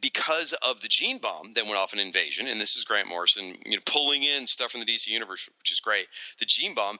because 0.00 0.52
of 0.68 0.80
the 0.80 0.88
gene 0.88 1.18
bomb 1.18 1.54
that 1.54 1.64
went 1.64 1.76
off 1.76 1.92
an 1.92 1.98
invasion, 1.98 2.46
and 2.48 2.60
this 2.60 2.76
is 2.76 2.84
Grant 2.84 3.08
Morrison, 3.08 3.54
you 3.64 3.76
know, 3.76 3.82
pulling 3.86 4.22
in 4.22 4.46
stuff 4.46 4.72
from 4.72 4.80
the 4.80 4.86
DC 4.86 5.08
universe, 5.08 5.48
which 5.58 5.72
is 5.72 5.80
great. 5.80 6.08
The 6.38 6.44
gene 6.44 6.74
bomb 6.74 6.98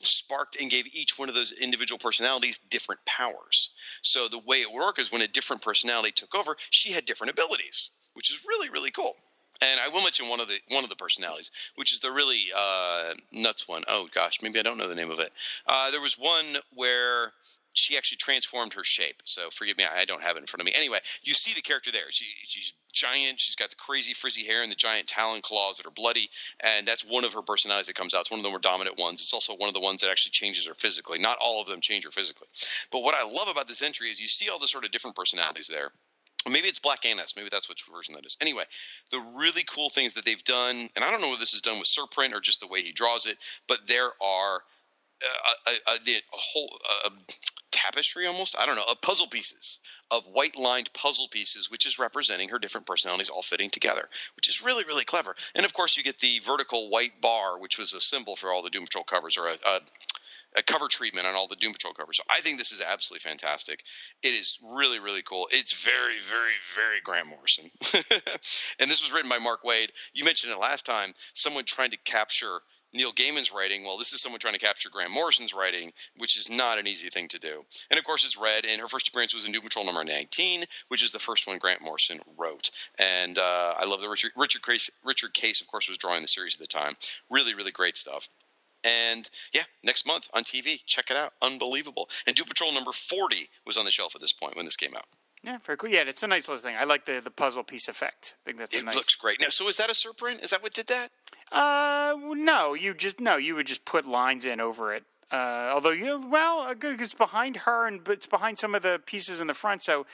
sparked 0.00 0.60
and 0.60 0.70
gave 0.70 0.86
each 0.94 1.18
one 1.18 1.28
of 1.28 1.34
those 1.34 1.52
individual 1.52 1.98
personalities 1.98 2.58
different 2.58 3.04
powers. 3.04 3.70
So 4.02 4.28
the 4.28 4.38
way 4.38 4.58
it 4.58 4.72
worked 4.72 5.00
is 5.00 5.12
when 5.12 5.22
a 5.22 5.28
different 5.28 5.62
personality 5.62 6.12
took 6.12 6.34
over, 6.34 6.56
she 6.70 6.92
had 6.92 7.04
different 7.04 7.32
abilities, 7.32 7.90
which 8.14 8.30
is 8.30 8.44
really 8.46 8.70
really 8.70 8.90
cool. 8.90 9.12
And 9.60 9.80
I 9.80 9.88
will 9.88 10.02
mention 10.02 10.28
one 10.28 10.40
of 10.40 10.48
the 10.48 10.58
one 10.68 10.84
of 10.84 10.90
the 10.90 10.96
personalities, 10.96 11.50
which 11.74 11.92
is 11.92 12.00
the 12.00 12.10
really 12.10 12.44
uh, 12.56 13.14
nuts 13.32 13.66
one. 13.66 13.82
Oh 13.88 14.08
gosh, 14.14 14.38
maybe 14.42 14.58
I 14.60 14.62
don't 14.62 14.78
know 14.78 14.88
the 14.88 14.94
name 14.94 15.10
of 15.10 15.18
it. 15.18 15.32
Uh, 15.66 15.90
there 15.90 16.00
was 16.00 16.14
one 16.14 16.62
where 16.74 17.32
she 17.78 17.96
actually 17.96 18.16
transformed 18.16 18.74
her 18.74 18.84
shape. 18.84 19.22
So 19.24 19.48
forgive 19.50 19.78
me, 19.78 19.84
I 19.84 20.04
don't 20.04 20.22
have 20.22 20.36
it 20.36 20.40
in 20.40 20.46
front 20.46 20.60
of 20.60 20.66
me. 20.66 20.72
Anyway, 20.76 20.98
you 21.22 21.34
see 21.34 21.54
the 21.54 21.62
character 21.62 21.90
there. 21.92 22.10
She, 22.10 22.26
she's 22.44 22.74
giant. 22.92 23.40
She's 23.40 23.56
got 23.56 23.70
the 23.70 23.76
crazy 23.76 24.12
frizzy 24.14 24.44
hair 24.44 24.62
and 24.62 24.70
the 24.70 24.76
giant 24.76 25.06
talon 25.06 25.40
claws 25.40 25.76
that 25.76 25.86
are 25.86 25.90
bloody, 25.92 26.28
and 26.60 26.86
that's 26.86 27.02
one 27.04 27.24
of 27.24 27.32
her 27.34 27.42
personalities 27.42 27.86
that 27.86 27.96
comes 27.96 28.14
out. 28.14 28.22
It's 28.22 28.30
one 28.30 28.40
of 28.40 28.44
the 28.44 28.50
more 28.50 28.58
dominant 28.58 28.98
ones. 28.98 29.20
It's 29.20 29.32
also 29.32 29.54
one 29.54 29.68
of 29.68 29.74
the 29.74 29.80
ones 29.80 30.02
that 30.02 30.10
actually 30.10 30.32
changes 30.32 30.66
her 30.66 30.74
physically. 30.74 31.18
Not 31.18 31.38
all 31.40 31.60
of 31.60 31.68
them 31.68 31.80
change 31.80 32.04
her 32.04 32.10
physically, 32.10 32.48
but 32.90 33.02
what 33.02 33.14
I 33.14 33.24
love 33.24 33.48
about 33.50 33.68
this 33.68 33.82
entry 33.82 34.08
is 34.08 34.20
you 34.20 34.28
see 34.28 34.50
all 34.50 34.58
the 34.58 34.68
sort 34.68 34.84
of 34.84 34.90
different 34.90 35.16
personalities 35.16 35.68
there. 35.68 35.90
Maybe 36.48 36.68
it's 36.68 36.78
Black 36.78 37.04
Annis. 37.04 37.34
Maybe 37.36 37.48
that's 37.50 37.68
which 37.68 37.84
version 37.92 38.14
that 38.14 38.24
is. 38.24 38.36
Anyway, 38.40 38.62
the 39.10 39.20
really 39.36 39.62
cool 39.64 39.90
things 39.90 40.14
that 40.14 40.24
they've 40.24 40.42
done, 40.44 40.88
and 40.94 41.04
I 41.04 41.10
don't 41.10 41.20
know 41.20 41.28
whether 41.28 41.40
this 41.40 41.52
is 41.54 41.60
done 41.60 41.78
with 41.78 41.88
Surprint 41.88 42.32
or 42.32 42.40
just 42.40 42.60
the 42.60 42.68
way 42.68 42.80
he 42.80 42.92
draws 42.92 43.26
it, 43.26 43.36
but 43.66 43.86
there 43.86 44.10
are 44.22 44.62
uh, 45.22 45.72
a, 45.94 46.04
the- 46.04 46.14
a 46.14 46.20
whole 46.32 46.68
uh, 47.04 47.10
tapestry 47.78 48.26
almost. 48.26 48.56
I 48.58 48.66
don't 48.66 48.76
know, 48.76 48.84
of 48.90 49.00
puzzle 49.00 49.28
pieces, 49.28 49.78
of 50.10 50.26
white 50.26 50.58
lined 50.58 50.92
puzzle 50.92 51.28
pieces, 51.28 51.70
which 51.70 51.86
is 51.86 51.98
representing 51.98 52.48
her 52.48 52.58
different 52.58 52.86
personalities 52.86 53.30
all 53.30 53.42
fitting 53.42 53.70
together, 53.70 54.08
which 54.36 54.48
is 54.48 54.62
really, 54.62 54.84
really 54.84 55.04
clever. 55.04 55.34
And 55.54 55.64
of 55.64 55.72
course, 55.72 55.96
you 55.96 56.02
get 56.02 56.18
the 56.18 56.40
vertical 56.40 56.90
white 56.90 57.20
bar, 57.20 57.58
which 57.58 57.78
was 57.78 57.92
a 57.92 58.00
symbol 58.00 58.34
for 58.34 58.50
all 58.50 58.62
the 58.62 58.70
Doom 58.70 58.84
Patrol 58.84 59.04
covers, 59.04 59.38
or 59.38 59.46
a, 59.46 59.56
a 59.66 59.80
a 60.56 60.62
cover 60.62 60.88
treatment 60.88 61.26
on 61.26 61.34
all 61.34 61.46
the 61.46 61.56
Doom 61.56 61.72
Patrol 61.72 61.92
covers. 61.92 62.16
So 62.16 62.22
I 62.30 62.40
think 62.40 62.58
this 62.58 62.72
is 62.72 62.82
absolutely 62.82 63.28
fantastic. 63.28 63.84
It 64.22 64.28
is 64.28 64.58
really, 64.62 64.98
really 64.98 65.22
cool. 65.22 65.46
It's 65.50 65.84
very, 65.84 66.20
very, 66.20 66.54
very 66.74 67.00
Grant 67.04 67.28
Morrison. 67.28 67.70
and 68.80 68.90
this 68.90 69.02
was 69.02 69.12
written 69.12 69.28
by 69.28 69.38
Mark 69.38 69.62
Waid. 69.62 69.88
You 70.14 70.24
mentioned 70.24 70.52
it 70.52 70.58
last 70.58 70.86
time. 70.86 71.12
Someone 71.34 71.64
trying 71.64 71.90
to 71.90 71.98
capture 71.98 72.60
Neil 72.92 73.12
Gaiman's 73.12 73.52
writing. 73.52 73.84
Well, 73.84 73.98
this 73.98 74.12
is 74.12 74.20
someone 74.20 74.40
trying 74.40 74.54
to 74.54 74.60
capture 74.60 74.88
Grant 74.88 75.12
Morrison's 75.12 75.54
writing, 75.54 75.92
which 76.16 76.36
is 76.36 76.48
not 76.48 76.78
an 76.78 76.86
easy 76.86 77.08
thing 77.08 77.28
to 77.28 77.38
do. 77.38 77.64
And 77.90 77.98
of 77.98 78.04
course, 78.04 78.24
it's 78.24 78.38
Red, 78.38 78.64
and 78.64 78.80
her 78.80 78.86
first 78.86 79.08
appearance 79.08 79.34
was 79.34 79.44
in 79.44 79.52
Doom 79.52 79.62
Patrol 79.62 79.84
number 79.84 80.04
19, 80.04 80.64
which 80.88 81.02
is 81.02 81.12
the 81.12 81.18
first 81.18 81.46
one 81.46 81.58
Grant 81.58 81.82
Morrison 81.82 82.20
wrote. 82.36 82.70
And 82.98 83.38
uh, 83.38 83.74
I 83.78 83.84
love 83.84 84.00
the 84.00 84.08
Richard 84.08 84.32
Richard 84.36 84.62
Case. 84.62 84.90
Richard 85.04 85.34
Case, 85.34 85.60
of 85.60 85.66
course, 85.66 85.88
was 85.88 85.98
drawing 85.98 86.22
the 86.22 86.28
series 86.28 86.54
at 86.54 86.60
the 86.60 86.66
time. 86.66 86.96
Really, 87.30 87.54
really 87.54 87.72
great 87.72 87.96
stuff. 87.96 88.28
And 88.84 89.28
yeah, 89.52 89.62
next 89.82 90.06
month 90.06 90.28
on 90.34 90.44
TV, 90.44 90.80
check 90.86 91.10
it 91.10 91.16
out. 91.16 91.32
Unbelievable. 91.42 92.08
And 92.26 92.36
Doom 92.36 92.46
Patrol 92.46 92.72
number 92.72 92.92
40 92.92 93.48
was 93.66 93.76
on 93.76 93.84
the 93.84 93.90
shelf 93.90 94.14
at 94.14 94.20
this 94.20 94.32
point 94.32 94.56
when 94.56 94.64
this 94.64 94.76
came 94.76 94.94
out. 94.94 95.06
Yeah, 95.42 95.58
very 95.64 95.78
cool. 95.78 95.90
Yeah, 95.90 96.02
it's 96.06 96.22
a 96.22 96.26
nice 96.26 96.48
little 96.48 96.60
thing. 96.62 96.76
I 96.76 96.84
like 96.84 97.04
the, 97.04 97.20
the 97.22 97.30
puzzle 97.30 97.62
piece 97.62 97.88
effect. 97.88 98.34
I 98.42 98.44
think 98.44 98.58
that's 98.58 98.76
it 98.76 98.84
nice. 98.84 98.94
looks 98.96 99.14
great. 99.14 99.40
Now, 99.40 99.48
so 99.48 99.68
is 99.68 99.76
that 99.76 99.88
a 99.88 99.92
surprint? 99.92 100.42
Is 100.42 100.50
that 100.50 100.62
what 100.62 100.74
did 100.74 100.88
that? 100.88 101.08
Uh, 101.50 102.14
no, 102.34 102.74
you 102.74 102.94
just 102.94 103.20
no, 103.20 103.36
you 103.36 103.54
would 103.54 103.66
just 103.66 103.84
put 103.84 104.06
lines 104.06 104.44
in 104.44 104.60
over 104.60 104.94
it. 104.94 105.04
Uh, 105.30 105.70
although 105.72 105.90
you 105.90 106.26
well, 106.28 106.60
uh, 106.60 106.74
it's 106.82 107.14
behind 107.14 107.58
her 107.58 107.86
and 107.86 108.06
it's 108.08 108.26
behind 108.26 108.58
some 108.58 108.74
of 108.74 108.82
the 108.82 109.00
pieces 109.04 109.40
in 109.40 109.46
the 109.46 109.54
front, 109.54 109.82
so 109.82 110.06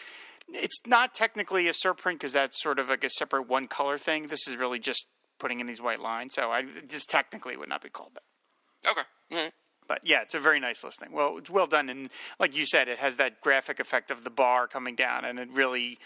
it's 0.48 0.80
not 0.86 1.14
technically 1.14 1.68
a 1.68 1.72
surprint 1.72 2.14
because 2.14 2.32
that's 2.32 2.60
sort 2.62 2.78
of 2.78 2.88
like 2.88 3.04
a 3.04 3.10
separate 3.10 3.48
one 3.48 3.66
color 3.66 3.96
thing. 3.98 4.26
This 4.26 4.46
is 4.46 4.56
really 4.56 4.78
just 4.78 5.06
putting 5.38 5.60
in 5.60 5.66
these 5.66 5.80
white 5.80 6.00
lines, 6.00 6.34
so 6.34 6.50
I 6.50 6.64
just 6.88 7.08
technically 7.08 7.56
would 7.56 7.68
not 7.68 7.82
be 7.82 7.90
called 7.90 8.12
that. 8.14 8.90
Okay. 8.90 9.02
Right. 9.32 9.52
But 9.86 10.00
yeah, 10.04 10.22
it's 10.22 10.34
a 10.34 10.40
very 10.40 10.60
nice 10.60 10.82
listing. 10.82 11.12
Well, 11.12 11.38
it's 11.38 11.50
well 11.50 11.66
done, 11.66 11.88
and 11.88 12.10
like 12.40 12.56
you 12.56 12.64
said, 12.64 12.88
it 12.88 12.98
has 12.98 13.16
that 13.16 13.40
graphic 13.40 13.80
effect 13.80 14.10
of 14.10 14.24
the 14.24 14.30
bar 14.30 14.66
coming 14.66 14.94
down, 14.94 15.24
and 15.24 15.38
it 15.38 15.48
really, 15.52 15.98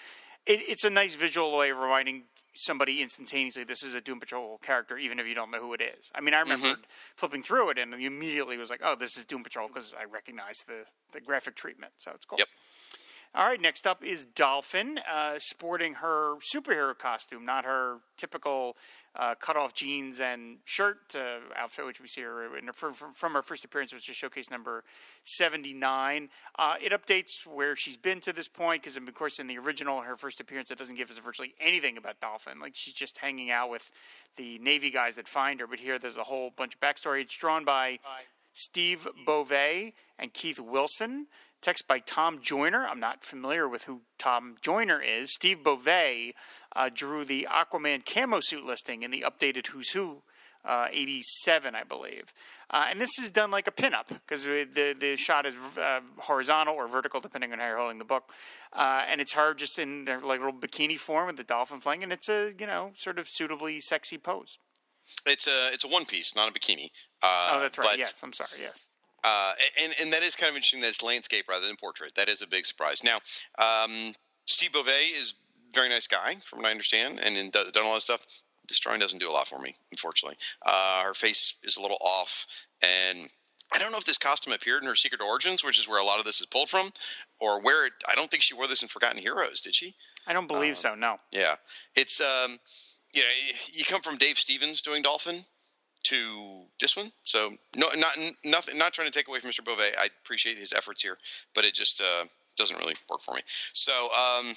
it, 0.47 0.61
it's 0.68 0.85
a 0.85 0.91
nice 0.91 1.14
visual 1.14 1.57
way 1.57 1.70
of 1.70 1.79
reminding 1.79 2.24
somebody 2.55 3.03
instantaneously 3.03 3.65
this 3.65 3.83
is 3.83 3.95
a 3.95 4.01
Doom 4.01 4.21
Patrol 4.21 4.59
character, 4.59 4.99
even 4.99 5.19
if 5.19 5.27
you 5.27 5.35
don't 5.35 5.51
know 5.51 5.61
who 5.61 5.75
it 5.75 5.81
is. 5.81 6.11
I 6.15 6.21
mean, 6.21 6.35
I 6.35 6.41
remember 6.41 6.77
flipping 7.17 7.43
through 7.43 7.71
it 7.71 7.79
and 7.79 7.95
immediately 7.95 8.59
was 8.59 8.71
like, 8.71 8.81
"Oh, 8.83 8.95
this 8.95 9.17
is 9.17 9.25
Doom 9.25 9.43
Patrol" 9.43 9.69
because 9.69 9.95
I 9.99 10.05
recognize 10.05 10.59
the 10.67 10.85
the 11.13 11.21
graphic 11.21 11.55
treatment. 11.55 11.93
So 11.99 12.13
it's 12.15 12.25
cool. 12.25 12.39
Yep. 12.39 12.49
All 13.35 13.47
right, 13.47 13.61
next 13.61 13.87
up 13.87 14.03
is 14.03 14.25
Dolphin, 14.25 15.01
uh, 15.09 15.39
sporting 15.39 15.95
her 15.95 16.37
superhero 16.55 16.97
costume, 16.97 17.45
not 17.45 17.67
her 17.67 17.99
typical 18.17 18.77
uh, 19.19 19.35
cut-off 19.35 19.75
jeans 19.75 20.21
and 20.21 20.59
shirt 20.64 21.14
uh, 21.14 21.39
outfit, 21.57 21.85
which 21.85 22.01
we 22.01 22.07
see 22.07 22.21
her 22.23 22.57
in 22.57 22.69
her, 22.69 22.73
from, 22.73 22.93
from 22.93 23.33
her 23.33 23.43
first 23.43 23.64
appearance, 23.64 23.93
which 23.93 24.09
is 24.09 24.14
showcase 24.14 24.51
number 24.51 24.85
79. 25.25 26.29
Uh, 26.59 26.75
it 26.81 26.93
updates 26.93 27.45
where 27.47 27.75
she's 27.75 27.97
been 27.97 28.21
to 28.21 28.33
this 28.33 28.47
point, 28.47 28.83
because, 28.83 28.97
of 28.97 29.14
course, 29.14 29.39
in 29.39 29.49
the 29.49 29.59
original, 29.59 30.03
her 30.03 30.16
first 30.16 30.41
appearance, 30.41 30.71
it 30.71 30.79
doesn't 30.79 30.97
give 30.97 31.11
us 31.11 31.19
virtually 31.19 31.55
anything 31.61 31.97
about 31.97 32.21
Dolphin. 32.21 32.61
Like, 32.61 32.77
she's 32.77 32.95
just 32.95 33.19
hanging 33.19 33.51
out 33.51 33.71
with 33.71 33.91
the 34.37 34.59
Navy 34.61 34.91
guys 34.91 35.16
that 35.16 35.27
find 35.27 35.59
her, 35.61 35.66
but 35.66 35.81
here 35.81 35.99
there's 35.99 36.16
a 36.16 36.25
whole 36.25 36.51
bunch 36.57 36.75
of 36.75 36.81
backstory. 36.81 37.23
It's 37.23 37.37
drawn 37.37 37.64
by 37.64 37.99
Steve 38.53 39.07
Beauvais 39.27 39.95
and 40.19 40.33
Keith 40.33 40.61
Wilson. 40.61 41.27
Text 41.61 41.89
by 41.89 41.99
Tom 41.99 42.41
Joyner. 42.41 42.87
I'm 42.87 43.01
not 43.01 43.25
familiar 43.25 43.69
with 43.69 43.85
who 43.85 44.03
Tom 44.19 44.57
Joyner 44.61 45.01
is. 45.01 45.35
Steve 45.35 45.65
Beauvais 45.65 46.35
uh, 46.77 46.89
drew 46.93 47.25
the 47.25 47.49
Aquaman 47.51 48.05
camo 48.07 48.39
suit 48.41 48.65
listing 48.65 49.03
in 49.03 49.11
the 49.11 49.25
updated 49.27 49.69
Who's 49.69 49.91
Who 49.91 50.23
uh, 50.65 50.87
87, 50.91 51.75
I 51.75 51.83
believe. 51.85 52.33
Uh, 52.71 52.87
and 52.91 53.01
this 53.01 53.19
is 53.19 53.31
done 53.31 53.51
like 53.51 53.67
a 53.67 53.73
pinup 53.73 54.09
because 54.09 54.45
the, 54.45 54.95
the 54.99 55.17
shot 55.17 55.47
is 55.47 55.55
uh, 55.79 56.01
horizontal 56.19 56.75
or 56.75 56.87
vertical, 56.87 57.21
depending 57.21 57.53
on 57.53 57.59
how 57.59 57.67
you're 57.67 57.79
holding 57.79 57.99
the 57.99 58.05
book. 58.05 58.31
Uh, 58.73 59.03
and 59.09 59.21
it's 59.21 59.33
her 59.33 59.55
just 59.55 59.79
in 59.79 60.05
their 60.05 60.21
like 60.21 60.41
little 60.41 60.53
bikini 60.53 60.99
form 60.99 61.27
with 61.27 61.37
the 61.37 61.45
dolphin 61.45 61.81
flying, 61.81 62.03
and 62.03 62.13
it's 62.13 62.29
a 62.29 62.53
you 62.59 62.67
know 62.67 62.93
sort 62.97 63.19
of 63.19 63.27
suitably 63.29 63.81
sexy 63.81 64.19
pose. 64.19 64.59
It's 65.27 65.47
a 65.47 65.73
it's 65.73 65.85
a 65.85 65.89
one 65.89 66.05
piece, 66.05 66.37
not 66.37 66.51
a 66.51 66.53
bikini. 66.53 66.91
Uh, 67.23 67.53
oh, 67.53 67.61
that's 67.61 67.79
right. 67.79 67.89
but- 67.93 67.99
yes, 67.99 68.21
I'm 68.23 68.35
sorry. 68.35 68.51
Yes. 68.61 68.87
Uh, 69.25 69.53
and 69.83 69.95
and 70.01 70.12
that 70.12 70.23
is 70.23 70.37
kind 70.37 70.49
of 70.51 70.57
interesting 70.57 70.81
that 70.81 70.89
it's 70.89 71.03
landscape 71.03 71.47
rather 71.49 71.66
than 71.66 71.77
portrait. 71.77 72.14
That 72.14 72.29
is 72.29 72.43
a 72.43 72.47
big 72.47 72.64
surprise. 72.66 73.03
Now, 73.03 73.16
um, 73.59 74.14
Steve 74.47 74.73
Beauvais 74.73 75.07
is 75.19 75.35
a 75.71 75.75
very 75.75 75.89
nice 75.89 76.07
guy, 76.07 76.35
from 76.45 76.61
what 76.61 76.69
I 76.69 76.71
understand, 76.71 77.21
and 77.23 77.37
in, 77.37 77.51
done 77.51 77.66
a 77.77 77.89
lot 77.89 77.97
of 77.97 78.03
stuff. 78.03 78.25
This 78.69 78.79
drawing 78.81 79.01
doesn't 79.01 79.19
do 79.19 79.31
a 79.31 79.33
lot 79.33 79.49
for 79.49 79.59
me, 79.59 79.75
unfortunately. 79.91 80.37
Uh, 80.64 81.03
her 81.05 81.14
face 81.14 81.55
is 81.64 81.79
a 81.79 81.83
little 81.83 81.97
off, 82.03 82.47
and 82.83 83.19
I 83.75 83.79
don't 83.79 83.93
know 83.93 83.99
if 83.99 84.05
this 84.05 84.19
costume 84.19 84.53
appeared 84.53 84.83
in 84.83 84.89
her 84.89 84.95
Secret 84.95 85.23
Origins, 85.23 85.64
which 85.64 85.79
is 85.79 85.89
where 85.89 86.01
a 86.01 86.05
lot 86.05 86.19
of 86.19 86.27
this 86.27 86.41
is 86.41 86.47
pulled 86.47 86.69
from, 86.69 86.91
or 87.41 87.61
where 87.62 87.87
it, 87.87 87.93
I 88.07 88.14
don't 88.14 88.31
think 88.31 88.43
she 88.43 88.55
wore 88.55 88.66
this 88.66 88.83
in 88.83 88.89
Forgotten 88.89 89.19
Heroes, 89.21 89.62
did 89.62 89.75
she? 89.75 89.95
I 90.27 90.33
don't 90.35 90.47
believe 90.47 90.73
Um, 90.73 90.77
so. 90.77 90.95
No. 90.95 91.16
Yeah, 91.33 91.55
it's 91.97 92.21
um, 92.21 92.59
you 93.14 93.23
know, 93.23 93.29
you 93.73 93.85
come 93.85 94.03
from 94.03 94.16
Dave 94.19 94.39
Stevens 94.39 94.83
doing 94.83 95.03
Dolphin 95.03 95.43
to 96.05 96.63
this 96.81 96.97
one, 96.97 97.11
so 97.23 97.51
no, 97.77 97.89
not 97.97 98.17
nothing. 98.45 98.79
Not 98.79 98.93
trying 98.93 99.11
to 99.11 99.13
take 99.13 99.29
away 99.29 99.41
from 99.41 99.51
Mr. 99.51 99.65
Beauvais. 99.65 99.93
I 99.99 100.09
appreciate 100.23 100.57
his 100.57 100.73
efforts 100.73 101.03
here, 101.03 101.19
but 101.55 101.65
it 101.65 101.75
just 101.75 102.01
uh, 102.01 102.25
doesn't 102.57 102.79
really 102.79 102.95
work 103.11 103.21
for 103.21 103.35
me. 103.35 103.41
So 103.73 103.93
um, 103.93 104.55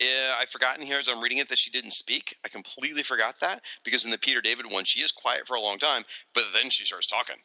yeah, 0.00 0.34
I've 0.38 0.50
forgotten 0.50 0.84
here 0.84 0.98
as 0.98 1.08
I'm 1.08 1.22
reading 1.22 1.38
it 1.38 1.48
that 1.48 1.58
she 1.58 1.70
didn't 1.70 1.92
speak. 1.92 2.36
I 2.44 2.48
completely 2.48 3.02
forgot 3.02 3.40
that 3.40 3.60
because 3.84 4.04
in 4.04 4.10
the 4.10 4.18
Peter 4.18 4.40
David 4.40 4.66
one, 4.70 4.84
she 4.84 5.00
is 5.00 5.10
quiet 5.10 5.46
for 5.46 5.54
a 5.54 5.60
long 5.60 5.78
time, 5.78 6.02
but 6.34 6.44
then 6.52 6.68
she 6.68 6.84
starts 6.84 7.06
talking. 7.06 7.36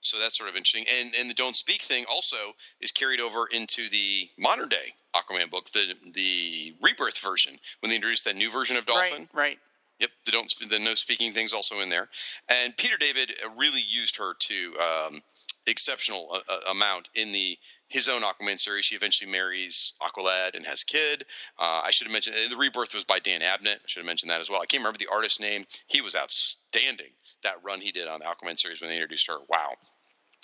So 0.00 0.18
that's 0.18 0.36
sort 0.38 0.48
of 0.48 0.56
interesting. 0.56 0.86
And 1.00 1.14
and 1.18 1.28
the 1.28 1.34
don't 1.34 1.56
speak 1.56 1.82
thing 1.82 2.06
also 2.10 2.36
is 2.80 2.92
carried 2.92 3.20
over 3.20 3.46
into 3.50 3.88
the 3.90 4.28
modern 4.38 4.68
day 4.68 4.94
Aquaman 5.14 5.50
book, 5.50 5.70
the 5.70 5.94
the 6.12 6.74
rebirth 6.80 7.18
version 7.18 7.54
when 7.80 7.90
they 7.90 7.96
introduced 7.96 8.24
that 8.24 8.36
new 8.36 8.50
version 8.50 8.76
of 8.76 8.86
Dolphin. 8.86 9.28
Right. 9.32 9.34
Right. 9.34 9.58
Yep, 10.00 10.10
the 10.26 10.32
don't 10.32 10.54
the 10.70 10.78
no 10.78 10.94
speaking 10.94 11.32
things 11.32 11.52
also 11.52 11.80
in 11.80 11.88
there, 11.88 12.08
and 12.48 12.76
Peter 12.76 12.96
David 12.96 13.34
uh, 13.44 13.50
really 13.56 13.80
used 13.80 14.16
her 14.16 14.34
to 14.34 14.76
um, 14.78 15.22
exceptional 15.66 16.28
uh, 16.32 16.40
uh, 16.48 16.70
amount 16.70 17.10
in 17.14 17.32
the 17.32 17.58
his 17.88 18.08
own 18.08 18.22
Aquaman 18.22 18.60
series. 18.60 18.84
She 18.84 18.96
eventually 18.96 19.30
marries 19.30 19.94
Aqualad 20.02 20.54
and 20.54 20.64
has 20.66 20.82
a 20.82 20.86
kid. 20.86 21.24
Uh, 21.58 21.82
I 21.84 21.90
should 21.90 22.06
have 22.06 22.12
mentioned 22.12 22.36
the 22.50 22.56
rebirth 22.56 22.94
was 22.94 23.04
by 23.04 23.18
Dan 23.18 23.40
Abnett. 23.40 23.76
I 23.76 23.86
should 23.86 24.00
have 24.00 24.06
mentioned 24.06 24.30
that 24.30 24.40
as 24.40 24.50
well. 24.50 24.60
I 24.60 24.66
can't 24.66 24.82
remember 24.82 24.98
the 24.98 25.08
artist's 25.12 25.40
name. 25.40 25.64
He 25.86 26.00
was 26.00 26.14
outstanding 26.14 27.10
that 27.42 27.64
run 27.64 27.80
he 27.80 27.92
did 27.92 28.06
on 28.06 28.20
the 28.20 28.26
Aquaman 28.26 28.58
series 28.58 28.80
when 28.80 28.90
they 28.90 28.96
introduced 28.96 29.26
her. 29.28 29.38
Wow. 29.48 29.74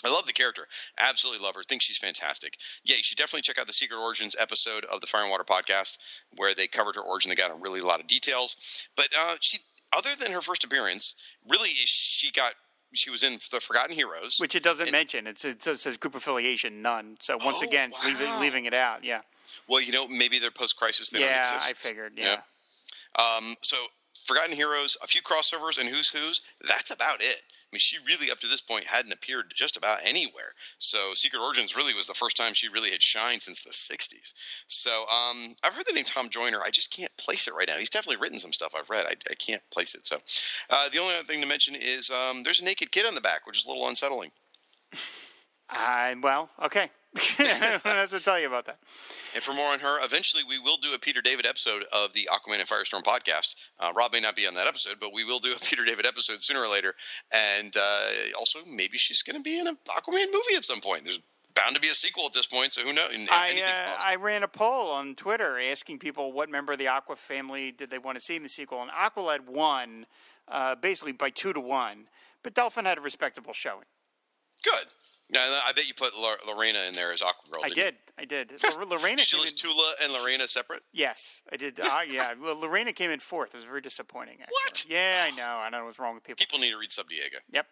I 0.04 0.12
love 0.12 0.26
the 0.26 0.32
character. 0.32 0.66
Absolutely 0.98 1.44
love 1.44 1.54
her. 1.56 1.62
Think 1.62 1.82
she's 1.82 1.98
fantastic. 1.98 2.56
Yeah, 2.84 2.96
you 2.96 3.02
should 3.02 3.18
definitely 3.18 3.42
check 3.42 3.58
out 3.58 3.66
the 3.66 3.72
Secret 3.72 3.98
Origins 3.98 4.36
episode 4.38 4.84
of 4.86 5.00
the 5.00 5.06
Fire 5.06 5.22
and 5.22 5.30
Water 5.30 5.44
podcast 5.44 5.98
where 6.36 6.54
they 6.54 6.66
covered 6.66 6.96
her 6.96 7.02
origin. 7.02 7.28
They 7.30 7.34
got 7.36 7.50
a 7.50 7.54
really 7.54 7.80
lot 7.80 8.00
of 8.00 8.06
details. 8.06 8.56
But 8.96 9.08
uh, 9.18 9.36
she, 9.40 9.58
other 9.96 10.10
than 10.20 10.32
her 10.32 10.40
first 10.40 10.64
appearance, 10.64 11.14
really 11.48 11.70
she 11.84 12.30
got 12.32 12.52
she 12.92 13.10
was 13.10 13.24
in 13.24 13.38
the 13.50 13.58
Forgotten 13.60 13.94
Heroes. 13.94 14.36
Which 14.38 14.54
it 14.54 14.62
doesn't 14.62 14.86
And- 14.86 14.92
mention. 14.92 15.26
It's, 15.26 15.44
it 15.44 15.62
says 15.62 15.96
group 15.96 16.14
affiliation 16.14 16.80
none. 16.80 17.16
So 17.20 17.36
once 17.44 17.58
Oh, 17.62 17.66
again, 17.68 17.88
it's 17.88 18.04
leaving, 18.04 18.40
leaving 18.40 18.64
it 18.66 18.74
out. 18.74 19.02
Yeah. 19.02 19.22
well, 19.68 19.80
you 19.82 19.90
know, 19.92 20.06
maybe 20.06 20.38
they're 20.38 20.52
post-crisis. 20.52 21.10
They 21.10 21.18
don't 21.18 21.28
yeah, 21.28 21.40
exist. 21.40 21.66
I 21.68 21.72
figured. 21.72 22.12
Yeah. 22.16 22.36
Um, 23.18 23.54
so 23.62 23.76
Forgotten 24.24 24.54
Heroes, 24.54 24.96
a 25.02 25.06
few 25.06 25.22
crossovers, 25.22 25.78
and 25.78 25.88
Who's 25.88 26.10
Who's. 26.10 26.40
That's 26.66 26.90
about 26.90 27.20
it. 27.20 27.42
I 27.44 27.68
mean, 27.72 27.80
she 27.80 27.98
really 28.06 28.30
up 28.30 28.38
to 28.40 28.46
this 28.46 28.60
point 28.60 28.84
hadn't 28.84 29.12
appeared 29.12 29.52
just 29.54 29.76
about 29.76 29.98
anywhere. 30.04 30.54
So 30.78 31.14
Secret 31.14 31.42
Origins 31.42 31.76
really 31.76 31.94
was 31.94 32.06
the 32.06 32.14
first 32.14 32.36
time 32.36 32.54
she 32.54 32.68
really 32.68 32.90
had 32.90 33.02
shined 33.02 33.42
since 33.42 33.62
the 33.62 33.70
'60s. 33.70 34.34
So 34.68 34.90
um, 35.02 35.54
I've 35.64 35.74
heard 35.74 35.84
the 35.86 35.94
name 35.94 36.04
Tom 36.04 36.28
Joyner. 36.28 36.60
I 36.64 36.70
just 36.70 36.90
can't 36.90 37.14
place 37.16 37.48
it 37.48 37.54
right 37.54 37.68
now. 37.68 37.76
He's 37.76 37.90
definitely 37.90 38.22
written 38.22 38.38
some 38.38 38.52
stuff 38.52 38.74
I've 38.78 38.90
read. 38.90 39.06
I, 39.06 39.14
I 39.30 39.34
can't 39.34 39.62
place 39.70 39.94
it. 39.94 40.06
So 40.06 40.16
uh, 40.70 40.88
the 40.90 40.98
only 40.98 41.14
other 41.14 41.24
thing 41.24 41.40
to 41.40 41.48
mention 41.48 41.74
is 41.74 42.10
um, 42.10 42.42
there's 42.44 42.60
a 42.60 42.64
naked 42.64 42.92
kid 42.92 43.06
on 43.06 43.14
the 43.14 43.20
back, 43.20 43.46
which 43.46 43.58
is 43.58 43.66
a 43.66 43.68
little 43.68 43.88
unsettling. 43.88 44.30
I, 45.74 46.14
well, 46.22 46.50
okay. 46.64 46.90
I 47.38 47.80
don't 47.84 47.96
have 47.96 48.10
to 48.10 48.20
tell 48.20 48.40
you 48.40 48.48
about 48.48 48.66
that. 48.66 48.78
And 49.34 49.42
for 49.42 49.54
more 49.54 49.72
on 49.72 49.78
her, 49.78 50.04
eventually 50.04 50.42
we 50.48 50.58
will 50.58 50.76
do 50.78 50.94
a 50.94 50.98
Peter 50.98 51.20
David 51.20 51.46
episode 51.46 51.84
of 51.92 52.12
the 52.12 52.28
Aquaman 52.32 52.58
and 52.58 52.68
Firestorm 52.68 53.02
podcast. 53.02 53.54
Uh, 53.78 53.92
Rob 53.96 54.12
may 54.12 54.20
not 54.20 54.34
be 54.34 54.46
on 54.46 54.54
that 54.54 54.66
episode, 54.66 54.96
but 54.98 55.12
we 55.12 55.24
will 55.24 55.38
do 55.38 55.52
a 55.54 55.58
Peter 55.64 55.84
David 55.84 56.06
episode 56.06 56.42
sooner 56.42 56.60
or 56.60 56.68
later. 56.68 56.92
And 57.32 57.74
uh, 57.76 58.08
also, 58.38 58.60
maybe 58.66 58.98
she's 58.98 59.22
going 59.22 59.36
to 59.36 59.42
be 59.42 59.58
in 59.58 59.68
an 59.68 59.76
Aquaman 59.90 60.26
movie 60.32 60.56
at 60.56 60.64
some 60.64 60.80
point. 60.80 61.04
There's 61.04 61.20
bound 61.54 61.76
to 61.76 61.80
be 61.80 61.88
a 61.88 61.94
sequel 61.94 62.24
at 62.26 62.32
this 62.32 62.46
point, 62.46 62.72
so 62.72 62.82
who 62.82 62.92
knows? 62.92 63.10
I, 63.30 63.62
uh. 63.64 63.94
I 64.04 64.16
ran 64.16 64.42
a 64.42 64.48
poll 64.48 64.90
on 64.90 65.14
Twitter 65.14 65.58
asking 65.58 66.00
people 66.00 66.32
what 66.32 66.50
member 66.50 66.72
of 66.72 66.78
the 66.78 66.88
Aqua 66.88 67.16
family 67.16 67.70
did 67.70 67.90
they 67.90 67.98
want 67.98 68.18
to 68.18 68.24
see 68.24 68.36
in 68.36 68.42
the 68.42 68.48
sequel, 68.48 68.82
and 68.82 68.90
Aqualad 68.90 69.48
won 69.48 70.06
uh, 70.48 70.74
basically 70.74 71.12
by 71.12 71.30
two 71.30 71.52
to 71.52 71.60
one, 71.60 72.08
but 72.42 72.54
Dolphin 72.54 72.84
had 72.84 72.98
a 72.98 73.00
respectable 73.00 73.52
showing. 73.52 73.86
Good. 74.64 74.86
Now, 75.34 75.40
I 75.66 75.72
bet 75.72 75.88
you 75.88 75.94
put 75.94 76.12
Lorena 76.46 76.78
in 76.88 76.94
there 76.94 77.12
as 77.12 77.20
Aqua 77.20 77.50
Girl. 77.50 77.60
I 77.64 77.68
didn't 77.68 77.96
you? 77.96 78.14
I 78.16 78.24
did. 78.24 78.52
Lorena 78.88 79.16
Did 79.16 79.32
you 79.32 79.40
list 79.40 79.58
Tula 79.58 79.92
and 80.02 80.12
Lorena 80.12 80.46
separate? 80.46 80.82
Yes, 80.92 81.42
I 81.52 81.56
did. 81.56 81.80
Uh, 81.80 82.00
yeah, 82.08 82.34
Lorena 82.40 82.92
came 82.92 83.10
in 83.10 83.18
fourth. 83.18 83.52
It 83.54 83.56
was 83.56 83.64
very 83.64 83.80
disappointing. 83.80 84.36
Actually. 84.40 84.54
What? 84.64 84.86
Yeah, 84.88 85.26
I 85.26 85.36
know. 85.36 85.60
I 85.60 85.70
know 85.70 85.86
what's 85.86 85.98
wrong 85.98 86.14
with 86.14 86.22
people. 86.22 86.38
People 86.38 86.60
need 86.60 86.70
to 86.70 86.78
read 86.78 86.92
Sub 86.92 87.08
Diego. 87.08 87.38
Yep. 87.50 87.66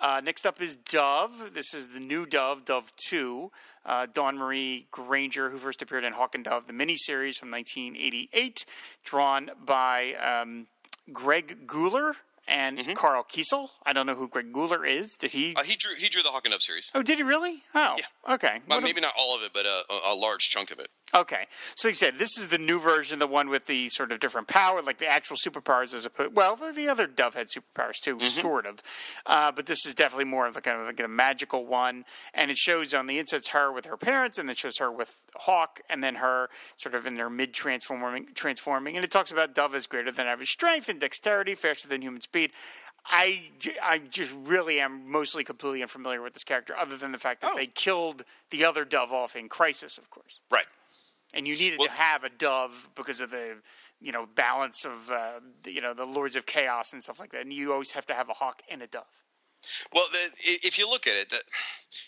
Uh, 0.00 0.20
next 0.24 0.46
up 0.46 0.60
is 0.60 0.76
Dove. 0.76 1.52
This 1.52 1.74
is 1.74 1.88
the 1.88 2.00
new 2.00 2.24
Dove, 2.24 2.64
Dove 2.64 2.92
2. 3.08 3.50
Uh, 3.84 4.06
Dawn 4.12 4.38
Marie 4.38 4.86
Granger, 4.90 5.50
who 5.50 5.58
first 5.58 5.82
appeared 5.82 6.04
in 6.04 6.14
Hawk 6.14 6.34
and 6.34 6.44
Dove, 6.44 6.66
the 6.66 6.72
miniseries 6.72 7.36
from 7.36 7.50
1988, 7.50 8.64
drawn 9.04 9.50
by 9.64 10.14
um, 10.14 10.66
Greg 11.12 11.66
Guler 11.66 12.14
and 12.48 12.78
Karl 12.96 13.24
Kesel. 13.24 13.68
I 13.84 13.92
don't 13.92 14.06
know 14.06 14.14
who 14.14 14.28
Greg 14.28 14.52
Guler 14.52 14.86
is. 14.86 15.16
Did 15.16 15.30
he? 15.32 15.50
Mm-hmm. 15.50 15.58
Uh, 15.58 15.62
he 15.62 15.76
drew 15.76 15.94
he 15.96 16.08
drew 16.08 16.22
the 16.22 16.28
Hawk 16.30 16.44
and 16.44 16.52
Dove 16.52 16.62
series. 16.62 16.90
oh, 16.94 17.02
did 17.02 17.18
he 17.18 17.24
really? 17.24 17.62
Oh, 17.74 17.96
yeah. 17.98 18.34
okay. 18.34 18.60
Well, 18.68 18.78
What 18.78 18.82
a- 18.82 18.86
maybe 18.86 19.00
not 19.00 19.12
all 19.18 19.36
of 19.36 19.42
it, 19.42 19.52
but 19.52 19.64
a, 19.66 19.82
a 20.12 20.14
large 20.14 20.48
chunk 20.50 20.70
of 20.70 20.78
it. 20.78 20.88
Okay, 21.14 21.46
so 21.74 21.88
you 21.88 21.94
said 21.94 22.16
this 22.16 22.38
is 22.38 22.48
the 22.48 22.56
new 22.56 22.80
version, 22.80 23.18
the 23.18 23.26
one 23.26 23.50
with 23.50 23.66
the 23.66 23.90
sort 23.90 24.12
of 24.12 24.20
different 24.20 24.48
power, 24.48 24.80
like 24.80 24.96
the 24.96 25.06
actual 25.06 25.36
superpowers 25.36 25.92
as 25.92 26.06
opposed. 26.06 26.34
Well, 26.34 26.56
the, 26.56 26.72
the 26.72 26.88
other 26.88 27.06
Dove 27.06 27.34
had 27.34 27.48
superpowers 27.48 28.00
too, 28.00 28.18
sort 28.20 28.64
of, 28.64 28.82
uh, 29.26 29.52
but 29.52 29.66
this 29.66 29.84
is 29.84 29.94
definitely 29.94 30.24
more 30.24 30.46
of 30.46 30.54
the 30.54 30.62
kind 30.62 30.80
of 30.80 30.86
like 30.86 31.00
a 31.00 31.08
magical 31.08 31.66
one. 31.66 32.06
And 32.32 32.50
it 32.50 32.56
shows 32.56 32.94
on 32.94 33.06
the 33.06 33.18
inside 33.18 33.36
it's 33.38 33.48
her 33.48 33.70
with 33.70 33.84
her 33.84 33.98
parents, 33.98 34.38
and 34.38 34.48
then 34.48 34.56
shows 34.56 34.78
her 34.78 34.90
with 34.90 35.20
Hawk, 35.36 35.80
and 35.90 36.02
then 36.02 36.14
her 36.14 36.48
sort 36.78 36.94
of 36.94 37.06
in 37.06 37.16
their 37.16 37.28
mid 37.28 37.52
transforming, 37.52 38.28
transforming. 38.34 38.96
And 38.96 39.04
it 39.04 39.10
talks 39.10 39.30
about 39.30 39.54
Dove 39.54 39.74
as 39.74 39.86
greater 39.86 40.12
than 40.12 40.26
average 40.26 40.50
strength 40.50 40.88
and 40.88 40.98
dexterity, 40.98 41.54
faster 41.54 41.88
than 41.88 42.00
human 42.00 42.22
speed. 42.22 42.52
I, 43.04 43.50
I 43.82 43.98
just 43.98 44.32
really 44.44 44.80
am 44.80 45.10
mostly 45.10 45.44
completely 45.44 45.82
unfamiliar 45.82 46.22
with 46.22 46.32
this 46.34 46.44
character, 46.44 46.74
other 46.78 46.96
than 46.96 47.12
the 47.12 47.18
fact 47.18 47.40
that 47.42 47.50
Oh. 47.52 47.56
they 47.56 47.66
killed 47.66 48.24
the 48.50 48.64
other 48.64 48.84
Dove 48.86 49.12
off 49.12 49.34
in 49.36 49.48
Crisis, 49.50 49.98
of 49.98 50.08
course 50.08 50.40
Right. 50.50 50.66
And 51.34 51.46
you 51.46 51.54
needed 51.56 51.78
Well- 51.78 51.88
to 51.88 51.94
have 51.94 52.24
a 52.24 52.28
dove 52.30 52.88
because 52.94 53.20
of 53.20 53.30
the 53.30 53.58
you 54.00 54.12
know 54.12 54.26
balance 54.26 54.84
of 54.84 55.10
uh, 55.10 55.40
the- 55.62 55.72
you 55.72 55.80
know 55.80 55.94
the 55.94 56.06
lords 56.06 56.36
of 56.36 56.46
chaos 56.46 56.92
and 56.92 57.02
stuff 57.02 57.20
like 57.20 57.32
that. 57.32 57.42
And 57.42 57.52
you 57.52 57.72
always 57.72 57.92
have 57.92 58.06
to 58.06 58.14
have 58.14 58.28
a 58.28 58.34
hawk 58.34 58.62
and 58.70 58.82
a 58.82 58.86
dove. 58.86 59.04
Well, 59.94 60.04
the, 60.10 60.18
if 60.44 60.76
you 60.76 60.90
look 60.90 61.06
at 61.06 61.14
it, 61.16 61.28
that 61.30 61.42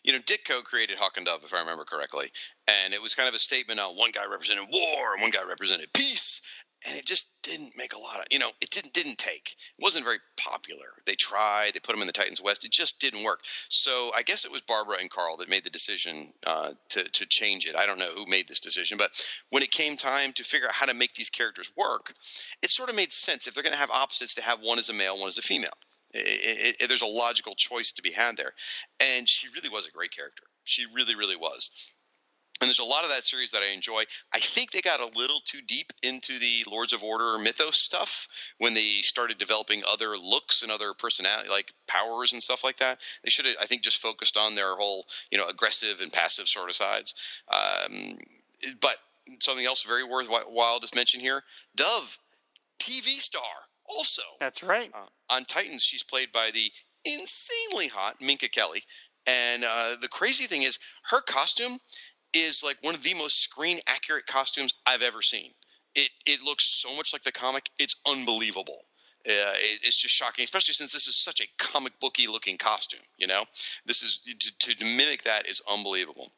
you 0.02 0.12
know, 0.12 0.18
Ditko 0.18 0.64
created 0.64 0.98
Hawk 0.98 1.16
and 1.18 1.24
Dove, 1.26 1.44
if 1.44 1.54
I 1.54 1.60
remember 1.60 1.84
correctly, 1.84 2.32
and 2.66 2.92
it 2.92 3.00
was 3.00 3.14
kind 3.14 3.28
of 3.28 3.34
a 3.34 3.38
statement 3.38 3.78
on 3.78 3.96
one 3.96 4.10
guy 4.10 4.26
represented 4.26 4.64
war 4.72 5.12
and 5.12 5.22
one 5.22 5.30
guy 5.30 5.44
represented 5.46 5.92
peace, 5.92 6.42
and 6.86 6.98
it 6.98 7.06
just 7.06 7.30
didn't 7.42 7.72
make 7.76 7.94
a 7.94 7.98
lot 7.98 8.20
of, 8.20 8.26
you 8.30 8.38
know, 8.38 8.50
it 8.60 8.70
didn't 8.70 8.92
didn't 8.92 9.18
take. 9.18 9.54
It 9.78 9.82
wasn't 9.82 10.04
very 10.04 10.18
popular. 10.36 10.86
They 11.06 11.14
tried, 11.14 11.72
they 11.74 11.80
put 11.80 11.94
him 11.94 12.00
in 12.00 12.06
the 12.06 12.12
Titans 12.12 12.42
West, 12.42 12.64
it 12.64 12.70
just 12.70 13.00
didn't 13.00 13.24
work. 13.24 13.40
So 13.68 14.10
I 14.16 14.22
guess 14.22 14.44
it 14.44 14.52
was 14.52 14.62
Barbara 14.62 14.96
and 15.00 15.10
Carl 15.10 15.36
that 15.38 15.48
made 15.48 15.64
the 15.64 15.70
decision 15.70 16.32
uh, 16.46 16.72
to 16.90 17.04
to 17.04 17.26
change 17.26 17.66
it. 17.66 17.76
I 17.76 17.86
don't 17.86 17.98
know 17.98 18.10
who 18.14 18.26
made 18.26 18.48
this 18.48 18.60
decision, 18.60 18.98
but 18.98 19.10
when 19.50 19.62
it 19.62 19.70
came 19.70 19.96
time 19.96 20.32
to 20.32 20.44
figure 20.44 20.68
out 20.68 20.74
how 20.74 20.86
to 20.86 20.94
make 20.94 21.14
these 21.14 21.30
characters 21.30 21.72
work, 21.76 22.14
it 22.62 22.70
sort 22.70 22.90
of 22.90 22.96
made 22.96 23.12
sense 23.12 23.46
if 23.46 23.54
they're 23.54 23.62
going 23.62 23.72
to 23.72 23.78
have 23.78 23.90
opposites 23.90 24.34
to 24.34 24.42
have 24.42 24.60
one 24.60 24.78
as 24.78 24.88
a 24.88 24.94
male, 24.94 25.18
one 25.18 25.28
as 25.28 25.38
a 25.38 25.42
female. 25.42 25.70
It, 26.16 26.76
it, 26.80 26.88
there's 26.88 27.02
a 27.02 27.06
logical 27.06 27.54
choice 27.56 27.92
to 27.92 28.02
be 28.02 28.12
had 28.12 28.36
there. 28.36 28.52
And 29.00 29.28
she 29.28 29.48
really 29.48 29.68
was 29.68 29.88
a 29.88 29.90
great 29.90 30.12
character. 30.12 30.44
She 30.62 30.86
really, 30.94 31.16
really 31.16 31.36
was. 31.36 31.70
And 32.60 32.68
there's 32.68 32.78
a 32.78 32.84
lot 32.84 33.02
of 33.02 33.10
that 33.10 33.24
series 33.24 33.50
that 33.50 33.62
I 33.62 33.74
enjoy. 33.74 34.04
I 34.32 34.38
think 34.38 34.70
they 34.70 34.80
got 34.80 35.00
a 35.00 35.18
little 35.18 35.40
too 35.44 35.58
deep 35.66 35.92
into 36.02 36.32
the 36.38 36.70
Lords 36.70 36.92
of 36.92 37.02
Order 37.02 37.36
mythos 37.38 37.76
stuff 37.76 38.28
when 38.58 38.74
they 38.74 39.00
started 39.02 39.38
developing 39.38 39.82
other 39.90 40.16
looks 40.16 40.62
and 40.62 40.70
other 40.70 40.94
personality, 40.94 41.48
like 41.50 41.72
powers 41.88 42.32
and 42.32 42.42
stuff 42.42 42.62
like 42.62 42.76
that. 42.76 43.00
They 43.24 43.30
should 43.30 43.46
have, 43.46 43.56
I 43.60 43.66
think, 43.66 43.82
just 43.82 43.98
focused 43.98 44.36
on 44.36 44.54
their 44.54 44.76
whole, 44.76 45.04
you 45.32 45.38
know, 45.38 45.48
aggressive 45.48 46.00
and 46.00 46.12
passive 46.12 46.46
sort 46.46 46.70
of 46.70 46.76
sides. 46.76 47.14
Um, 47.48 48.18
but 48.80 48.96
something 49.40 49.66
else 49.66 49.82
very 49.82 50.04
worthwhile 50.04 50.78
to 50.78 50.92
mention 50.94 51.20
here: 51.20 51.42
Dove, 51.74 52.18
TV 52.78 53.20
star, 53.20 53.42
also. 53.86 54.22
that's 54.38 54.62
right 54.62 54.90
Uh, 54.94 55.06
on 55.28 55.44
Titans, 55.44 55.82
she's 55.82 56.04
played 56.04 56.30
by 56.32 56.50
the 56.52 56.70
insanely 57.04 57.88
hot 57.88 58.20
Minka 58.20 58.48
Kelly. 58.48 58.82
And 59.26 59.64
uh, 59.64 59.96
the 60.00 60.08
crazy 60.08 60.44
thing 60.44 60.62
is, 60.62 60.78
her 61.10 61.20
costume 61.22 61.78
is 62.34 62.62
like 62.64 62.76
one 62.82 62.94
of 62.94 63.02
the 63.02 63.14
most 63.14 63.40
screen 63.40 63.80
accurate 63.86 64.26
costumes 64.26 64.74
I've 64.86 65.02
ever 65.02 65.22
seen. 65.22 65.50
It 65.94 66.10
it 66.26 66.42
looks 66.42 66.64
so 66.64 66.94
much 66.96 67.12
like 67.12 67.22
the 67.22 67.32
comic. 67.32 67.68
It's 67.78 67.96
unbelievable. 68.08 68.80
Uh, 69.26 69.32
it, 69.56 69.80
it's 69.84 69.98
just 69.98 70.14
shocking, 70.14 70.42
especially 70.44 70.74
since 70.74 70.92
this 70.92 71.06
is 71.06 71.16
such 71.16 71.40
a 71.40 71.46
comic 71.56 71.98
booky 71.98 72.26
looking 72.26 72.58
costume. 72.58 73.00
You 73.16 73.26
know, 73.26 73.44
this 73.86 74.02
is 74.02 74.20
to, 74.58 74.74
to 74.76 74.84
mimic 74.84 75.22
that 75.22 75.48
is 75.48 75.62
unbelievable. 75.70 76.30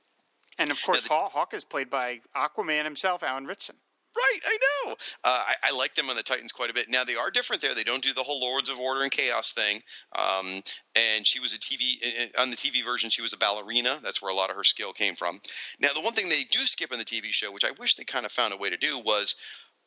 and 0.59 0.71
of 0.71 0.81
course 0.85 1.01
the- 1.03 1.09
Haw- 1.15 1.29
hawk 1.31 1.53
is 1.55 1.65
played 1.65 1.91
by 1.91 2.21
aquaman 2.37 2.85
himself 2.85 3.23
alan 3.23 3.47
ritchson 3.47 3.77
Right, 4.17 4.41
I 4.47 4.59
know. 4.87 4.93
Uh, 5.25 5.45
I, 5.47 5.55
I 5.65 5.77
like 5.77 5.95
them 5.95 6.09
on 6.09 6.17
the 6.17 6.23
Titans 6.23 6.53
quite 6.53 6.71
a 6.71 6.75
bit. 6.75 6.89
Now 6.89 7.05
they 7.05 7.17
are 7.17 7.31
different 7.31 7.61
there. 7.61 7.75
They 7.75 7.83
don't 7.83 8.03
do 8.03 8.15
the 8.15 8.23
whole 8.23 8.41
Lords 8.41 8.71
of 8.71 8.79
Order 8.79 9.03
and 9.03 9.11
Chaos 9.11 9.53
thing. 9.53 9.83
Um, 10.17 10.63
and 10.95 11.27
she 11.27 11.39
was 11.39 11.53
a 11.53 11.59
TV 11.59 11.99
uh, 12.03 12.41
on 12.41 12.51
the 12.51 12.57
TV 12.57 12.83
version. 12.83 13.11
She 13.11 13.23
was 13.23 13.35
a 13.35 13.39
ballerina. 13.39 13.99
That's 14.03 14.23
where 14.23 14.33
a 14.33 14.37
lot 14.37 14.49
of 14.49 14.57
her 14.57 14.65
skill 14.65 14.93
came 14.93 15.17
from. 15.17 15.41
Now 15.81 15.89
the 15.95 16.01
one 16.01 16.15
thing 16.15 16.29
they 16.29 16.45
do 16.51 16.61
skip 16.61 16.93
in 16.93 16.99
the 16.99 17.05
TV 17.05 17.27
show, 17.27 17.53
which 17.53 17.65
I 17.65 17.73
wish 17.79 17.95
they 17.95 18.05
kind 18.05 18.25
of 18.25 18.33
found 18.33 18.55
a 18.55 18.57
way 18.57 18.71
to 18.71 18.77
do, 18.79 18.99
was 18.99 19.37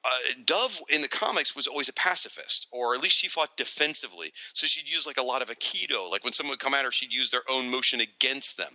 uh, 0.06 0.34
Dove 0.46 0.82
in 0.90 1.02
the 1.02 1.08
comics 1.08 1.56
was 1.56 1.68
always 1.68 1.90
a 1.90 1.94
pacifist, 1.94 2.68
or 2.72 2.96
at 2.96 3.04
least 3.04 3.18
she 3.18 3.28
fought 3.28 3.58
defensively. 3.58 4.32
So 4.54 4.66
she'd 4.66 4.90
use 4.90 5.06
like 5.06 5.20
a 5.20 5.24
lot 5.24 5.42
of 5.42 5.50
aikido. 5.50 6.10
Like 6.10 6.24
when 6.24 6.34
someone 6.34 6.54
would 6.54 6.60
come 6.60 6.74
at 6.74 6.86
her, 6.86 6.92
she'd 6.92 7.14
use 7.14 7.32
their 7.32 7.44
own 7.50 7.70
motion 7.70 8.00
against 8.00 8.58
them. 8.58 8.72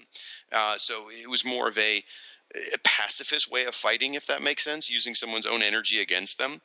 Uh, 0.53 0.77
so 0.77 1.09
it 1.11 1.29
was 1.29 1.45
more 1.45 1.69
of 1.69 1.79
a 1.79 2.03
pacifist 2.85 3.51
way 3.51 3.65
of 3.65 3.75
fighting, 3.75 4.15
if 4.15 4.27
that 4.27 4.43
makes 4.43 4.63
sense, 4.65 4.91
using 4.91 5.15
someone's 5.15 5.47
own 5.47 5.63
energy 5.63 6.01
against 6.01 6.39
them. 6.39 6.61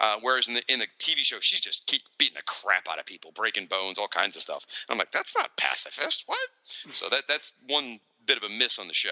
Uh, 0.00 0.16
whereas 0.22 0.48
in 0.48 0.54
the 0.54 0.62
in 0.68 0.78
the 0.78 0.86
TV 0.98 1.18
show, 1.18 1.38
she's 1.40 1.60
just 1.60 1.86
keep 1.86 2.02
beating 2.18 2.36
the 2.36 2.42
crap 2.42 2.88
out 2.88 2.98
of 2.98 3.06
people, 3.06 3.32
breaking 3.32 3.66
bones, 3.66 3.98
all 3.98 4.08
kinds 4.08 4.36
of 4.36 4.42
stuff. 4.42 4.64
And 4.88 4.94
I'm 4.94 4.98
like, 4.98 5.10
that's 5.10 5.36
not 5.36 5.56
pacifist. 5.56 6.24
What? 6.26 6.38
So 6.90 7.08
that 7.10 7.22
that's 7.28 7.52
one 7.68 7.98
bit 8.26 8.38
of 8.38 8.44
a 8.44 8.48
miss 8.48 8.78
on 8.78 8.88
the 8.88 8.94
show. 8.94 9.10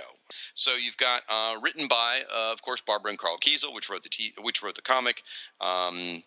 So 0.54 0.72
you've 0.74 0.96
got 0.96 1.22
uh, 1.28 1.56
written 1.62 1.86
by, 1.86 2.20
uh, 2.34 2.52
of 2.52 2.62
course, 2.62 2.80
Barbara 2.80 3.10
and 3.10 3.18
Karl 3.18 3.36
Kesel, 3.38 3.74
which 3.74 3.90
wrote 3.90 4.02
the 4.02 4.08
t- 4.08 4.34
which 4.40 4.62
wrote 4.62 4.74
the 4.74 4.82
comic. 4.82 5.22
Um, 5.60 6.22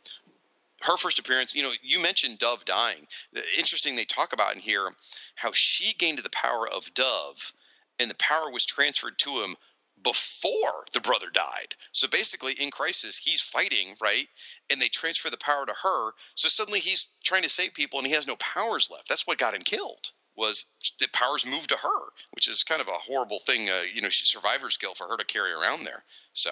her 0.82 0.97
first 0.97 1.20
appearance, 1.20 1.56
you 1.56 1.64
know, 1.64 1.72
you 1.82 2.01
mentioned 2.01 2.38
Dove 2.38 2.66
dying. 2.66 3.08
The- 3.34 3.41
Interesting, 3.58 3.95
they 3.95 4.06
talk 4.06 4.34
about 4.34 4.56
in 4.56 4.62
here 4.62 4.89
how 5.36 5.51
she 5.51 5.95
gained 5.95 6.20
the 6.20 6.30
power 6.30 6.68
of 6.70 6.93
Dove, 6.93 7.53
and 7.99 8.10
the 8.10 8.16
power 8.16 8.51
was 8.51 8.66
transferred 8.66 9.18
to 9.20 9.41
him 9.41 9.56
before 10.06 10.86
the 10.93 11.01
brother 11.01 11.28
died. 11.34 11.76
So 11.91 12.08
basically, 12.08 12.53
in 12.53 12.72
Crisis, 12.72 13.18
he's 13.18 13.41
fighting, 13.41 13.95
right? 14.01 14.28
And 14.72 14.82
they 14.82 14.88
transfer 14.88 15.30
the 15.30 15.38
power 15.38 15.66
to 15.66 15.74
her. 15.84 16.12
So 16.36 16.47
suddenly 16.47 16.80
he's 16.80 17.08
trying 17.26 17.43
to 17.43 17.49
save 17.49 17.74
people 17.74 17.99
and 17.99 18.08
he 18.08 18.14
has 18.14 18.28
no 18.28 18.36
powers 18.38 18.89
left. 18.91 19.10
That's 19.10 19.28
what 19.28 19.38
got 19.38 19.53
him 19.56 19.62
killed. 19.64 20.12
Was 20.38 20.66
the 20.99 21.08
powers 21.14 21.45
moved 21.45 21.70
to 21.70 21.78
her, 21.78 22.01
which 22.36 22.47
is 22.47 22.64
kind 22.64 22.82
of 22.82 22.88
a 22.88 22.91
horrible 22.91 23.39
thing. 23.39 23.70
Uh, 23.70 23.84
you 23.93 24.01
know, 24.01 24.10
she's 24.10 24.28
survivor's 24.30 24.78
guilt 24.78 24.97
for 24.97 25.08
her 25.08 25.18
to 25.18 25.26
carry 25.26 25.51
around 25.53 25.86
there. 25.86 26.03
So 26.34 26.51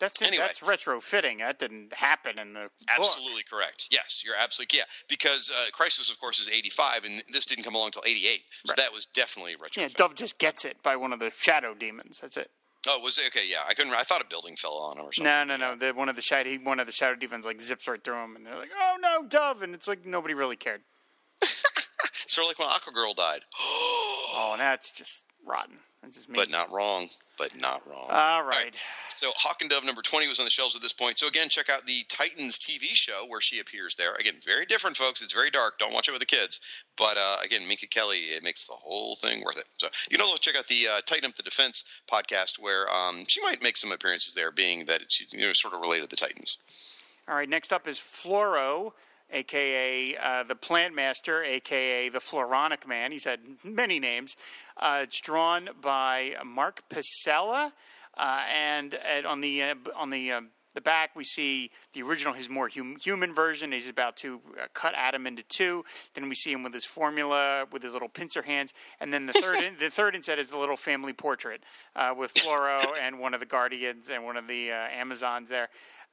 that's 0.00 0.20
Anyway. 0.22 0.42
that's 0.46 0.60
retrofitting 0.60 1.38
that 1.40 1.58
didn't 1.58 1.92
happen 1.92 2.38
in 2.38 2.54
the 2.54 2.60
book. 2.60 2.70
absolutely 2.96 3.42
correct. 3.42 3.88
Yes, 3.92 4.22
you're 4.24 4.34
absolutely 4.36 4.78
yeah. 4.78 4.84
Because 5.10 5.50
uh, 5.54 5.70
Crisis, 5.72 6.10
of 6.10 6.18
course, 6.18 6.40
is 6.40 6.48
85, 6.48 7.04
and 7.04 7.22
this 7.32 7.44
didn't 7.46 7.64
come 7.64 7.74
along 7.74 7.88
until 7.88 8.02
88. 8.06 8.40
So 8.64 8.70
Right. 8.72 8.76
that 8.78 8.92
was 8.94 9.04
definitely 9.06 9.52
a 9.52 9.56
retrofit. 9.58 9.76
yeah 9.76 9.88
dove 9.94 10.14
just 10.14 10.38
gets 10.38 10.64
it 10.64 10.82
by 10.82 10.96
one 10.96 11.12
of 11.12 11.20
the 11.20 11.30
shadow 11.36 11.74
demons 11.74 12.18
that's 12.18 12.38
it 12.38 12.50
Oh, 12.88 13.00
was 13.02 13.16
it 13.18 13.26
okay? 13.28 13.46
Yeah, 13.48 13.58
I 13.68 13.74
couldn't. 13.74 13.92
I 13.92 14.02
thought 14.02 14.20
a 14.20 14.26
building 14.26 14.56
fell 14.56 14.74
on 14.78 14.98
him 14.98 15.04
or 15.06 15.12
something. 15.12 15.32
no 15.32 15.44
no 15.44 15.56
no 15.56 15.76
the, 15.76 15.92
one 15.92 16.08
of 16.08 16.16
the 16.16 16.22
shadow 16.22 16.52
one 16.64 16.80
of 16.80 16.86
the 16.86 16.92
shadow 16.92 17.14
demons 17.14 17.44
like 17.46 17.60
zips 17.60 17.86
right 17.86 18.02
through 18.02 18.22
him 18.22 18.34
and 18.36 18.44
they're 18.46 18.56
like 18.58 18.70
oh 18.76 18.96
no 19.00 19.24
dove 19.28 19.62
and 19.62 19.74
it's 19.74 19.86
like 19.86 20.04
nobody 20.04 20.34
really 20.34 20.56
cared 20.56 20.80
Sort 22.26 22.44
of 22.46 22.48
like 22.50 22.58
when 22.58 22.68
Aquagirl 22.68 23.14
died. 23.16 23.40
oh 23.60 24.50
and 24.52 24.60
that's 24.60 24.90
just 24.92 25.26
rotten 25.46 25.76
that's 25.76 25.76
just 25.76 25.80
me 25.80 25.91
but 26.34 26.50
not 26.50 26.72
wrong. 26.72 27.08
But 27.38 27.60
not 27.60 27.82
wrong. 27.88 28.06
all 28.10 28.44
right 28.44 28.74
So 29.08 29.30
Hawk 29.36 29.62
and 29.62 29.70
Dove 29.70 29.84
number 29.84 30.02
20 30.02 30.28
was 30.28 30.38
on 30.38 30.44
the 30.44 30.50
shelves 30.50 30.76
at 30.76 30.82
this 30.82 30.92
point. 30.92 31.18
So 31.18 31.26
again, 31.26 31.48
check 31.48 31.70
out 31.70 31.84
the 31.86 32.04
Titans 32.08 32.58
TV 32.58 32.94
show 32.94 33.24
where 33.28 33.40
she 33.40 33.58
appears 33.60 33.96
there. 33.96 34.14
Again, 34.14 34.34
very 34.44 34.66
different, 34.66 34.96
folks. 34.96 35.22
It's 35.22 35.32
very 35.32 35.50
dark. 35.50 35.78
Don't 35.78 35.94
watch 35.94 36.08
it 36.08 36.12
with 36.12 36.20
the 36.20 36.26
kids. 36.26 36.60
But 36.96 37.16
uh, 37.16 37.36
again, 37.44 37.66
Minka 37.66 37.86
Kelly, 37.86 38.16
it 38.16 38.44
makes 38.44 38.66
the 38.66 38.74
whole 38.74 39.16
thing 39.16 39.42
worth 39.42 39.58
it. 39.58 39.64
So 39.76 39.88
you 40.10 40.18
can 40.18 40.24
also 40.24 40.36
check 40.36 40.56
out 40.56 40.66
the 40.66 40.86
uh, 40.88 41.00
Tighten 41.06 41.24
Up 41.24 41.34
the 41.34 41.42
Defense 41.42 41.84
podcast 42.10 42.58
where 42.58 42.86
um, 42.90 43.24
she 43.26 43.40
might 43.42 43.62
make 43.62 43.76
some 43.76 43.92
appearances 43.92 44.34
there, 44.34 44.50
being 44.50 44.86
that 44.86 45.10
she's 45.10 45.32
you 45.32 45.40
know, 45.40 45.52
sort 45.52 45.74
of 45.74 45.80
related 45.80 46.04
to 46.04 46.10
the 46.10 46.16
Titans. 46.16 46.58
All 47.28 47.34
right, 47.34 47.48
next 47.48 47.72
up 47.72 47.86
is 47.86 47.98
Floro, 47.98 48.92
aka 49.32 50.16
uh, 50.16 50.42
the 50.42 50.54
Plant 50.54 50.94
Master, 50.94 51.42
aka 51.42 52.08
the 52.08 52.18
Floronic 52.18 52.86
Man. 52.86 53.12
He's 53.12 53.24
had 53.24 53.40
many 53.64 53.98
names. 53.98 54.36
Uh, 54.76 55.00
it's 55.02 55.20
drawn 55.20 55.70
by 55.80 56.36
Mark 56.44 56.82
Pacella, 56.88 57.72
uh, 58.16 58.42
and, 58.52 58.94
and 58.94 59.26
on 59.26 59.40
the 59.40 59.62
uh, 59.62 59.74
on 59.96 60.10
the 60.10 60.32
uh, 60.32 60.40
the 60.74 60.80
back, 60.80 61.14
we 61.14 61.24
see 61.24 61.70
the 61.92 62.02
original, 62.02 62.32
his 62.32 62.48
more 62.48 62.68
hum- 62.68 62.96
human 62.96 63.34
version. 63.34 63.72
He's 63.72 63.88
about 63.88 64.16
to 64.18 64.40
uh, 64.60 64.66
cut 64.72 64.94
Adam 64.96 65.26
into 65.26 65.42
two. 65.42 65.84
Then 66.14 66.28
we 66.28 66.34
see 66.34 66.52
him 66.52 66.62
with 66.62 66.72
his 66.72 66.84
formula, 66.84 67.66
with 67.70 67.82
his 67.82 67.92
little 67.92 68.08
pincer 68.08 68.42
hands, 68.42 68.72
and 69.00 69.12
then 69.12 69.26
the 69.26 69.32
third, 69.32 69.56
in, 69.62 69.76
the 69.78 69.90
third 69.90 70.14
inset 70.14 70.38
is 70.38 70.48
the 70.48 70.58
little 70.58 70.76
family 70.76 71.12
portrait 71.12 71.62
uh, 71.96 72.14
with 72.16 72.32
Floro 72.34 72.80
and 73.00 73.18
one 73.18 73.34
of 73.34 73.40
the 73.40 73.46
Guardians 73.46 74.10
and 74.10 74.24
one 74.24 74.36
of 74.36 74.48
the 74.48 74.70
uh, 74.70 74.74
Amazons 74.74 75.48
there. 75.48 75.68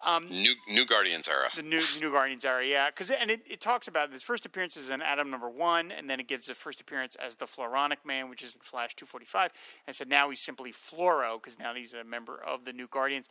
Um, 0.05 0.27
new 0.29 0.53
New 0.69 0.85
Guardians 0.85 1.27
era. 1.27 1.47
The 1.55 1.61
new 1.61 1.81
New 1.99 2.11
Guardians 2.11 2.45
era, 2.45 2.65
yeah, 2.65 2.89
because 2.89 3.11
and 3.11 3.29
it, 3.29 3.41
it 3.49 3.59
talks 3.59 3.87
about 3.87 4.13
his 4.13 4.23
first 4.23 4.45
appearance 4.45 4.77
is 4.77 4.89
in 4.89 5.01
Adam 5.01 5.29
number 5.29 5.49
one, 5.49 5.91
and 5.91 6.09
then 6.09 6.21
it 6.21 6.27
gives 6.27 6.47
the 6.47 6.53
first 6.53 6.79
appearance 6.79 7.15
as 7.15 7.35
the 7.35 7.45
Floronic 7.45 8.05
Man, 8.05 8.29
which 8.29 8.41
is 8.41 8.55
in 8.55 8.61
Flash 8.61 8.95
two 8.95 9.05
forty 9.05 9.25
five, 9.25 9.51
and 9.87 9.95
so 9.95 10.05
now 10.07 10.29
he's 10.29 10.41
simply 10.41 10.71
Floro 10.71 11.41
because 11.41 11.59
now 11.59 11.73
he's 11.73 11.93
a 11.93 12.05
member 12.05 12.41
of 12.41 12.63
the 12.63 12.71
New 12.71 12.87
Guardians. 12.87 13.27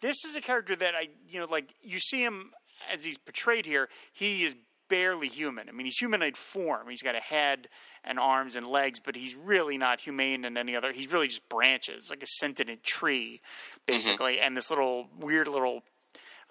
This 0.00 0.24
is 0.24 0.36
a 0.36 0.40
character 0.40 0.76
that 0.76 0.94
I, 0.94 1.08
you 1.28 1.40
know, 1.40 1.46
like 1.50 1.74
you 1.82 1.98
see 1.98 2.22
him 2.22 2.52
as 2.92 3.04
he's 3.04 3.18
portrayed 3.18 3.66
here, 3.66 3.88
he 4.12 4.44
is 4.44 4.54
barely 4.88 5.28
human. 5.28 5.68
I 5.68 5.72
mean, 5.72 5.86
he's 5.86 5.96
humanoid 5.96 6.36
form. 6.36 6.88
He's 6.88 7.02
got 7.02 7.14
a 7.14 7.20
head 7.20 7.68
and 8.04 8.18
arms 8.18 8.56
and 8.56 8.66
legs, 8.66 9.00
but 9.00 9.16
he's 9.16 9.34
really 9.34 9.78
not 9.78 10.00
humane 10.00 10.44
in 10.44 10.56
any 10.56 10.76
other. 10.76 10.92
He's 10.92 11.10
really 11.10 11.28
just 11.28 11.48
branches, 11.48 12.10
like 12.10 12.22
a 12.22 12.26
sentient 12.26 12.82
tree, 12.82 13.40
mm-hmm. 13.40 13.80
basically, 13.86 14.38
and 14.38 14.56
this 14.56 14.70
little 14.70 15.08
weird 15.18 15.48
little 15.48 15.82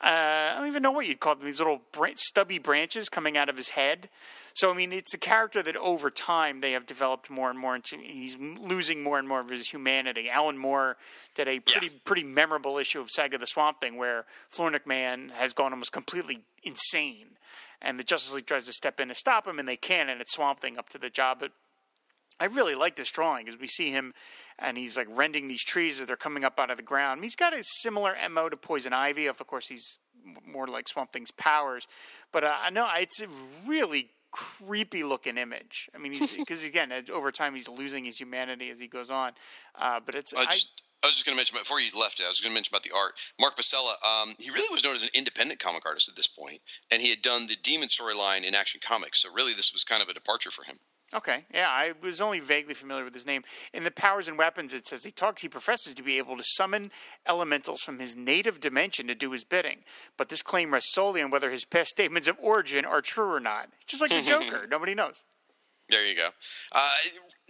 uh, 0.03 0.07
I 0.07 0.55
don't 0.57 0.67
even 0.67 0.81
know 0.83 0.91
what 0.91 1.07
you'd 1.07 1.19
call 1.19 1.35
them. 1.35 1.45
These 1.45 1.59
little 1.59 1.81
stubby 2.15 2.57
branches 2.59 3.09
coming 3.09 3.37
out 3.37 3.49
of 3.49 3.57
his 3.57 3.69
head. 3.69 4.09
So 4.53 4.71
I 4.71 4.73
mean, 4.75 4.91
it's 4.91 5.13
a 5.13 5.17
character 5.17 5.61
that 5.63 5.77
over 5.77 6.09
time 6.09 6.59
they 6.61 6.71
have 6.73 6.85
developed 6.85 7.29
more 7.29 7.49
and 7.49 7.57
more 7.57 7.75
into. 7.75 7.97
He's 7.97 8.35
losing 8.37 9.03
more 9.03 9.17
and 9.19 9.27
more 9.27 9.39
of 9.39 9.49
his 9.49 9.69
humanity. 9.69 10.29
Alan 10.29 10.57
Moore 10.57 10.97
did 11.35 11.47
a 11.47 11.59
pretty 11.59 11.87
Yeah. 11.87 11.99
pretty 12.03 12.23
memorable 12.23 12.77
issue 12.77 12.99
of 12.99 13.09
Saga 13.11 13.37
the 13.37 13.47
Swamp 13.47 13.79
Thing 13.79 13.95
where 13.95 14.25
Floronic 14.53 14.85
Man 14.85 15.29
has 15.35 15.53
gone 15.53 15.71
almost 15.71 15.91
completely 15.93 16.41
insane, 16.63 17.37
and 17.81 17.97
the 17.97 18.03
Justice 18.03 18.33
League 18.33 18.45
tries 18.45 18.65
to 18.65 18.73
step 18.73 18.99
in 18.99 19.07
to 19.07 19.15
stop 19.15 19.47
him, 19.47 19.57
and 19.59 19.69
they 19.69 19.77
can, 19.77 20.09
and 20.09 20.19
it's 20.19 20.33
Swamp 20.33 20.59
Thing 20.59 20.77
up 20.77 20.89
to 20.89 20.97
the 20.97 21.09
job. 21.09 21.39
But 21.39 21.51
I 22.39 22.45
really 22.45 22.75
like 22.75 22.95
this 22.95 23.09
drawing 23.11 23.45
because 23.45 23.59
we 23.59 23.67
see 23.67 23.91
him 23.91 24.13
and 24.61 24.77
he's 24.77 24.95
like 24.95 25.07
rending 25.09 25.47
these 25.47 25.63
trees 25.63 25.99
as 25.99 26.07
they're 26.07 26.15
coming 26.15 26.43
up 26.43 26.59
out 26.59 26.69
of 26.69 26.77
the 26.77 26.83
ground. 26.83 27.19
I 27.19 27.23
he's 27.23 27.35
got 27.35 27.53
a 27.53 27.63
similar 27.63 28.15
MO 28.29 28.49
to 28.49 28.57
Poison 28.57 28.93
Ivy. 28.93 29.25
Of 29.25 29.45
course, 29.47 29.67
he's 29.67 29.99
more 30.45 30.67
like 30.67 30.87
Swamp 30.87 31.11
Thing's 31.11 31.31
powers. 31.31 31.87
But 32.31 32.43
uh, 32.43 32.55
know 32.69 32.87
it's 32.95 33.21
a 33.21 33.27
really 33.65 34.11
creepy 34.31 35.03
looking 35.03 35.37
image. 35.37 35.89
I 35.93 35.97
mean, 35.97 36.13
because 36.37 36.63
again, 36.65 36.91
uh, 36.91 37.01
over 37.11 37.31
time 37.31 37.55
he's 37.55 37.67
losing 37.67 38.05
his 38.05 38.19
humanity 38.19 38.69
as 38.69 38.79
he 38.79 38.87
goes 38.87 39.09
on. 39.09 39.33
Uh, 39.75 39.99
but 40.05 40.15
it's 40.15 40.33
I 40.33 40.41
I, 40.41 40.45
just, 40.45 40.83
I 41.03 41.07
was 41.07 41.15
just 41.15 41.25
going 41.25 41.35
to 41.35 41.39
mention 41.39 41.57
before 41.57 41.79
you 41.79 41.89
left 41.99 42.19
it. 42.19 42.25
I 42.25 42.29
was 42.29 42.39
going 42.39 42.51
to 42.51 42.55
mention 42.55 42.71
about 42.71 42.83
the 42.83 42.95
art. 42.95 43.13
Mark 43.39 43.57
Pacella. 43.57 43.93
Um, 44.05 44.33
he 44.39 44.51
really 44.51 44.71
was 44.71 44.83
known 44.83 44.95
as 44.95 45.03
an 45.03 45.09
independent 45.13 45.59
comic 45.59 45.85
artist 45.85 46.09
at 46.09 46.15
this 46.15 46.27
point, 46.27 46.61
and 46.91 47.01
he 47.01 47.09
had 47.09 47.21
done 47.21 47.47
the 47.47 47.57
Demon 47.63 47.89
storyline 47.89 48.47
in 48.47 48.55
Action 48.55 48.79
Comics. 48.83 49.21
So 49.21 49.31
really, 49.33 49.53
this 49.53 49.73
was 49.73 49.83
kind 49.83 50.01
of 50.01 50.09
a 50.09 50.13
departure 50.13 50.51
for 50.51 50.63
him. 50.63 50.77
Okay, 51.13 51.45
yeah, 51.53 51.67
I 51.67 51.91
was 52.01 52.21
only 52.21 52.39
vaguely 52.39 52.73
familiar 52.73 53.03
with 53.03 53.13
his 53.13 53.25
name. 53.25 53.43
In 53.73 53.83
the 53.83 53.91
powers 53.91 54.29
and 54.29 54.37
weapons, 54.37 54.73
it 54.73 54.87
says 54.87 55.03
he 55.03 55.11
talks. 55.11 55.41
He 55.41 55.49
professes 55.49 55.93
to 55.95 56.03
be 56.03 56.17
able 56.17 56.37
to 56.37 56.43
summon 56.43 56.89
elementals 57.27 57.81
from 57.81 57.99
his 57.99 58.15
native 58.15 58.61
dimension 58.61 59.07
to 59.07 59.15
do 59.15 59.31
his 59.31 59.43
bidding, 59.43 59.79
but 60.17 60.29
this 60.29 60.41
claim 60.41 60.73
rests 60.73 60.93
solely 60.93 61.21
on 61.21 61.29
whether 61.29 61.51
his 61.51 61.65
past 61.65 61.89
statements 61.89 62.29
of 62.29 62.37
origin 62.39 62.85
are 62.85 63.01
true 63.01 63.29
or 63.31 63.41
not. 63.41 63.69
Just 63.85 64.01
like 64.01 64.11
the 64.11 64.21
Joker, 64.25 64.67
nobody 64.69 64.95
knows. 64.95 65.23
There 65.89 66.07
you 66.07 66.15
go. 66.15 66.29
Uh, 66.71 66.89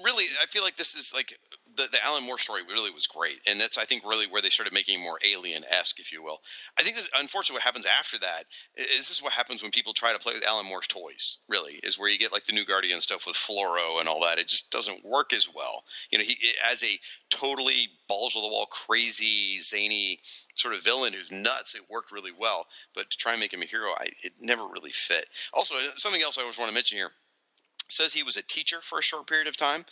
really, 0.03 0.25
I 0.41 0.45
feel 0.47 0.63
like 0.63 0.75
this 0.75 0.95
is 0.95 1.13
like 1.13 1.37
the, 1.75 1.87
the 1.91 1.97
Alan 2.05 2.25
Moore 2.25 2.37
story 2.37 2.61
really 2.69 2.91
was 2.91 3.07
great, 3.07 3.39
and 3.47 3.59
that's 3.59 3.77
I 3.77 3.83
think 3.83 4.03
really 4.05 4.27
where 4.27 4.41
they 4.41 4.49
started 4.49 4.73
making 4.73 5.01
more 5.01 5.17
alien 5.25 5.63
esque, 5.69 5.99
if 5.99 6.11
you 6.11 6.23
will. 6.23 6.39
I 6.79 6.83
think 6.83 6.95
this, 6.95 7.09
unfortunately, 7.17 7.55
what 7.55 7.63
happens 7.63 7.85
after 7.85 8.17
that 8.19 8.43
is 8.75 8.87
this 8.97 9.11
is 9.11 9.23
what 9.23 9.33
happens 9.33 9.61
when 9.61 9.71
people 9.71 9.93
try 9.93 10.13
to 10.13 10.19
play 10.19 10.33
with 10.33 10.47
Alan 10.47 10.65
Moore's 10.65 10.87
toys. 10.87 11.37
Really, 11.47 11.79
is 11.83 11.99
where 11.99 12.09
you 12.09 12.17
get 12.17 12.33
like 12.33 12.45
the 12.45 12.53
new 12.53 12.65
Guardian 12.65 13.01
stuff 13.01 13.25
with 13.25 13.35
Floro 13.35 13.99
and 13.99 14.09
all 14.09 14.21
that. 14.23 14.39
It 14.39 14.47
just 14.47 14.71
doesn't 14.71 15.05
work 15.05 15.33
as 15.33 15.47
well. 15.53 15.83
You 16.11 16.19
know, 16.19 16.25
he 16.25 16.37
as 16.71 16.83
a 16.83 16.99
totally 17.29 17.89
balls 18.07 18.33
to 18.33 18.41
the 18.41 18.47
wall, 18.47 18.65
crazy, 18.65 19.59
zany 19.59 20.19
sort 20.55 20.75
of 20.75 20.83
villain 20.83 21.13
who's 21.13 21.31
nuts. 21.31 21.75
It 21.75 21.81
worked 21.89 22.11
really 22.11 22.31
well, 22.37 22.67
but 22.93 23.09
to 23.09 23.17
try 23.17 23.31
and 23.31 23.41
make 23.41 23.53
him 23.53 23.61
a 23.61 23.65
hero, 23.65 23.91
I, 23.97 24.07
it 24.23 24.33
never 24.39 24.63
really 24.67 24.91
fit. 24.91 25.25
Also, 25.53 25.75
something 25.95 26.21
else 26.21 26.37
I 26.37 26.41
always 26.41 26.57
want 26.57 26.69
to 26.69 26.75
mention 26.75 26.97
here 26.97 27.11
says 27.91 28.13
he 28.13 28.23
was 28.23 28.37
a 28.37 28.43
teacher 28.43 28.79
for 28.81 28.99
a 28.99 29.03
short 29.03 29.27
period 29.27 29.47
of 29.47 29.57
time, 29.57 29.85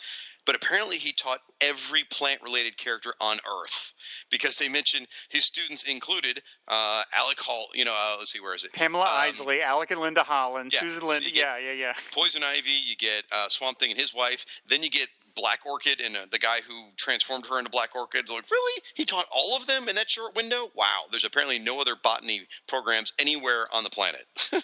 but 0.46 0.54
apparently 0.56 0.96
he 0.96 1.12
taught 1.12 1.38
every 1.60 2.04
plant 2.10 2.40
related 2.42 2.76
character 2.76 3.12
on 3.20 3.38
Earth 3.62 3.92
because 4.30 4.56
they 4.56 4.68
mentioned 4.68 5.06
his 5.28 5.44
students 5.44 5.84
included 5.84 6.42
uh, 6.68 7.02
Alec 7.16 7.38
Hall. 7.40 7.66
You 7.74 7.84
know, 7.84 7.94
uh, 7.96 8.16
let's 8.18 8.32
see, 8.32 8.40
where 8.40 8.54
is 8.54 8.64
it? 8.64 8.72
Pamela 8.72 9.04
Um, 9.04 9.10
Isley, 9.12 9.62
Alec 9.62 9.90
and 9.90 10.00
Linda 10.00 10.22
Holland, 10.22 10.72
yeah, 10.72 10.80
Susan 10.80 11.06
Linden. 11.06 11.24
get- 11.24 11.34
yeah, 11.34 11.58
yeah, 11.58 11.72
yeah. 11.72 11.92
Poison 12.12 12.42
Ivy. 12.44 12.70
You 12.70 12.96
get 12.96 13.24
uh, 13.32 13.48
Swamp 13.48 13.78
Thing 13.78 13.90
and 13.90 13.98
his 14.00 14.14
wife. 14.14 14.44
Then 14.66 14.82
you 14.82 14.90
get 14.90 15.08
Black 15.36 15.60
Orchid 15.64 16.00
and 16.00 16.16
uh, 16.16 16.26
the 16.32 16.38
guy 16.38 16.58
who 16.68 16.74
transformed 16.96 17.46
her 17.46 17.58
into 17.58 17.70
Black 17.70 17.94
Orchid. 17.94 18.28
Like, 18.28 18.50
really? 18.50 18.82
He 18.94 19.04
taught 19.04 19.24
all 19.34 19.56
of 19.56 19.66
them 19.66 19.88
in 19.88 19.94
that 19.94 20.10
short 20.10 20.34
window? 20.36 20.70
Wow. 20.74 21.02
There's 21.10 21.24
apparently 21.24 21.58
no 21.60 21.80
other 21.80 21.94
botany 22.02 22.46
programs 22.66 23.12
anywhere 23.18 23.66
on 23.72 23.84
the 23.84 23.90
planet. 23.90 24.26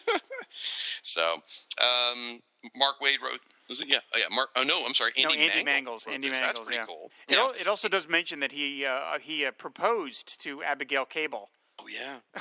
so, 1.03 1.23
um, 1.33 2.41
Mark 2.77 3.01
Waid 3.01 3.23
wrote. 3.23 3.41
Was 3.69 3.81
it? 3.81 3.89
Yeah. 3.89 3.99
Oh, 4.15 4.19
yeah. 4.19 4.35
Mark. 4.35 4.51
Oh 4.57 4.63
no. 4.63 4.81
I'm 4.87 4.95
sorry. 4.95 5.11
Andy, 5.19 5.37
no, 5.37 5.43
Andy 5.43 5.87
wrote 5.87 6.07
Andy 6.13 6.29
this. 6.29 6.41
Mangels. 6.41 6.53
That's 6.55 6.61
pretty 6.61 6.79
yeah. 6.79 6.85
cool. 6.87 7.11
It, 7.29 7.35
Yeah. 7.35 7.43
al- 7.43 7.55
it 7.61 7.67
also 7.67 7.89
does 7.89 8.09
mention 8.09 8.41
that 8.41 8.53
he 8.53 8.85
uh, 8.87 9.19
he 9.21 9.45
uh, 9.45 9.51
proposed 9.53 10.41
to 10.43 10.63
Abigail 10.63 11.05
Cable. 11.05 11.51
Oh 11.81 11.87
yeah. 11.89 12.17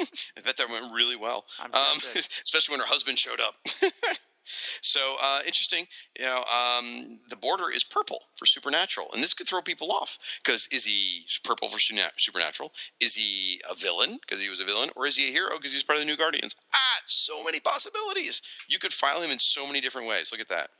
I 0.00 0.40
bet 0.44 0.56
that 0.56 0.68
went 0.68 0.94
really 0.94 1.16
well, 1.16 1.44
um, 1.60 1.72
especially 2.14 2.74
when 2.74 2.80
her 2.80 2.86
husband 2.86 3.18
showed 3.18 3.40
up. 3.40 3.54
so 4.82 5.16
uh, 5.22 5.40
interesting. 5.46 5.86
You 6.18 6.26
know, 6.26 6.38
um, 6.38 7.18
the 7.28 7.36
border 7.36 7.70
is 7.74 7.84
purple 7.84 8.20
for 8.36 8.46
supernatural, 8.46 9.08
and 9.14 9.22
this 9.22 9.34
could 9.34 9.46
throw 9.46 9.62
people 9.62 9.92
off 9.92 10.18
because 10.42 10.68
is 10.68 10.84
he 10.84 11.26
purple 11.44 11.68
for 11.68 11.78
supernatural? 11.78 12.72
Is 13.00 13.14
he 13.14 13.60
a 13.70 13.74
villain 13.74 14.18
because 14.20 14.42
he 14.42 14.48
was 14.48 14.60
a 14.60 14.64
villain, 14.64 14.90
or 14.96 15.06
is 15.06 15.16
he 15.16 15.28
a 15.28 15.32
hero 15.32 15.56
because 15.56 15.72
he's 15.72 15.84
part 15.84 15.98
of 15.98 16.04
the 16.04 16.10
New 16.10 16.16
Guardians? 16.16 16.56
Ah, 16.74 17.00
so 17.06 17.42
many 17.44 17.60
possibilities. 17.60 18.42
You 18.68 18.78
could 18.78 18.92
file 18.92 19.20
him 19.20 19.30
in 19.30 19.38
so 19.38 19.66
many 19.66 19.80
different 19.80 20.08
ways. 20.08 20.32
Look 20.32 20.40
at 20.40 20.48
that. 20.48 20.70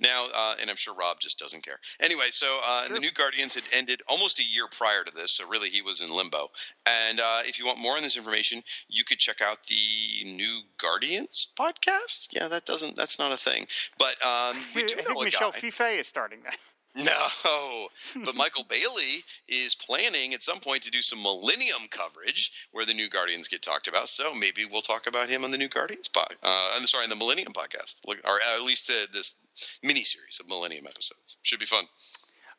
Now, 0.00 0.26
uh, 0.34 0.54
and 0.60 0.70
I'm 0.70 0.76
sure 0.76 0.94
Rob 0.94 1.18
just 1.20 1.38
doesn't 1.38 1.64
care. 1.64 1.78
Anyway, 2.00 2.26
so 2.30 2.58
uh, 2.66 2.84
Sure. 2.86 2.94
the 2.94 3.00
New 3.00 3.12
Guardians 3.12 3.54
had 3.54 3.64
ended 3.72 4.02
almost 4.08 4.38
a 4.40 4.44
year 4.44 4.66
prior 4.70 5.04
to 5.04 5.12
this, 5.14 5.32
so 5.32 5.46
really 5.48 5.68
he 5.68 5.82
was 5.82 6.00
in 6.00 6.10
limbo. 6.14 6.48
And 6.86 7.20
uh, 7.20 7.40
if 7.44 7.58
you 7.58 7.66
want 7.66 7.78
more 7.78 7.96
on 7.96 8.02
this 8.02 8.16
information, 8.16 8.62
you 8.88 9.04
could 9.04 9.18
check 9.18 9.40
out 9.40 9.58
the 9.64 10.24
New 10.32 10.60
Guardians 10.78 11.52
podcast. 11.58 12.28
Yeah, 12.32 12.48
that 12.48 12.64
doesn't, 12.66 12.96
that's 12.96 13.18
not 13.18 13.32
a 13.32 13.36
thing. 13.36 13.66
But 13.98 14.14
um, 14.24 14.56
we 14.74 14.82
I 14.84 14.86
do 14.86 14.94
think 14.96 15.08
know 15.08 15.22
Michelle 15.22 15.50
guy. 15.52 15.70
Fife 15.70 16.00
is 16.00 16.06
starting 16.08 16.40
that. 16.44 16.56
No, 16.96 17.88
but 18.24 18.34
Michael 18.34 18.64
Bailey 18.68 19.22
is 19.48 19.74
planning 19.74 20.32
at 20.34 20.42
some 20.42 20.58
point 20.58 20.82
to 20.82 20.90
do 20.90 21.02
some 21.02 21.22
Millennium 21.22 21.88
coverage 21.90 22.68
where 22.72 22.86
the 22.86 22.94
New 22.94 23.08
Guardians 23.08 23.48
get 23.48 23.62
talked 23.62 23.86
about. 23.86 24.08
So 24.08 24.34
maybe 24.34 24.64
we'll 24.64 24.82
talk 24.82 25.06
about 25.06 25.28
him 25.28 25.44
on 25.44 25.50
the 25.50 25.58
New 25.58 25.68
Guardians 25.68 26.08
pod. 26.08 26.34
Uh, 26.42 26.70
I'm 26.74 26.86
sorry, 26.86 27.04
on 27.04 27.10
the 27.10 27.16
Millennium 27.16 27.52
podcast, 27.52 28.00
or 28.06 28.38
at 28.56 28.62
least 28.62 28.86
the, 28.86 29.06
this 29.12 29.36
mini 29.82 30.04
series 30.04 30.40
of 30.40 30.48
Millennium 30.48 30.86
episodes. 30.86 31.38
Should 31.42 31.60
be 31.60 31.66
fun. 31.66 31.84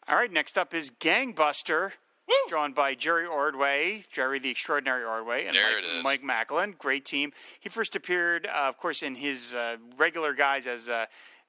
All 0.08 0.16
right, 0.16 0.32
next 0.32 0.58
up 0.58 0.74
is 0.74 0.92
Gangbuster, 0.92 1.92
Woo! 2.28 2.36
drawn 2.50 2.74
by 2.74 2.94
Jerry 2.96 3.26
Ordway, 3.26 4.06
Jerry 4.12 4.40
the 4.40 4.50
Extraordinary 4.50 5.04
Ordway, 5.04 5.48
and 5.48 5.56
Mike. 5.56 6.04
Mike 6.04 6.24
Machlan. 6.24 6.76
Great 6.78 7.06
team. 7.06 7.34
He 7.60 7.70
first 7.70 7.96
appeared, 7.96 8.48
uh, 8.48 8.68
of 8.68 8.78
course, 8.78 9.02
in 9.02 9.16
his 9.16 9.54
uh, 9.54 9.78
regular 9.98 10.34
guise 10.34 10.68
as 10.68 10.90
uh, 10.90 11.06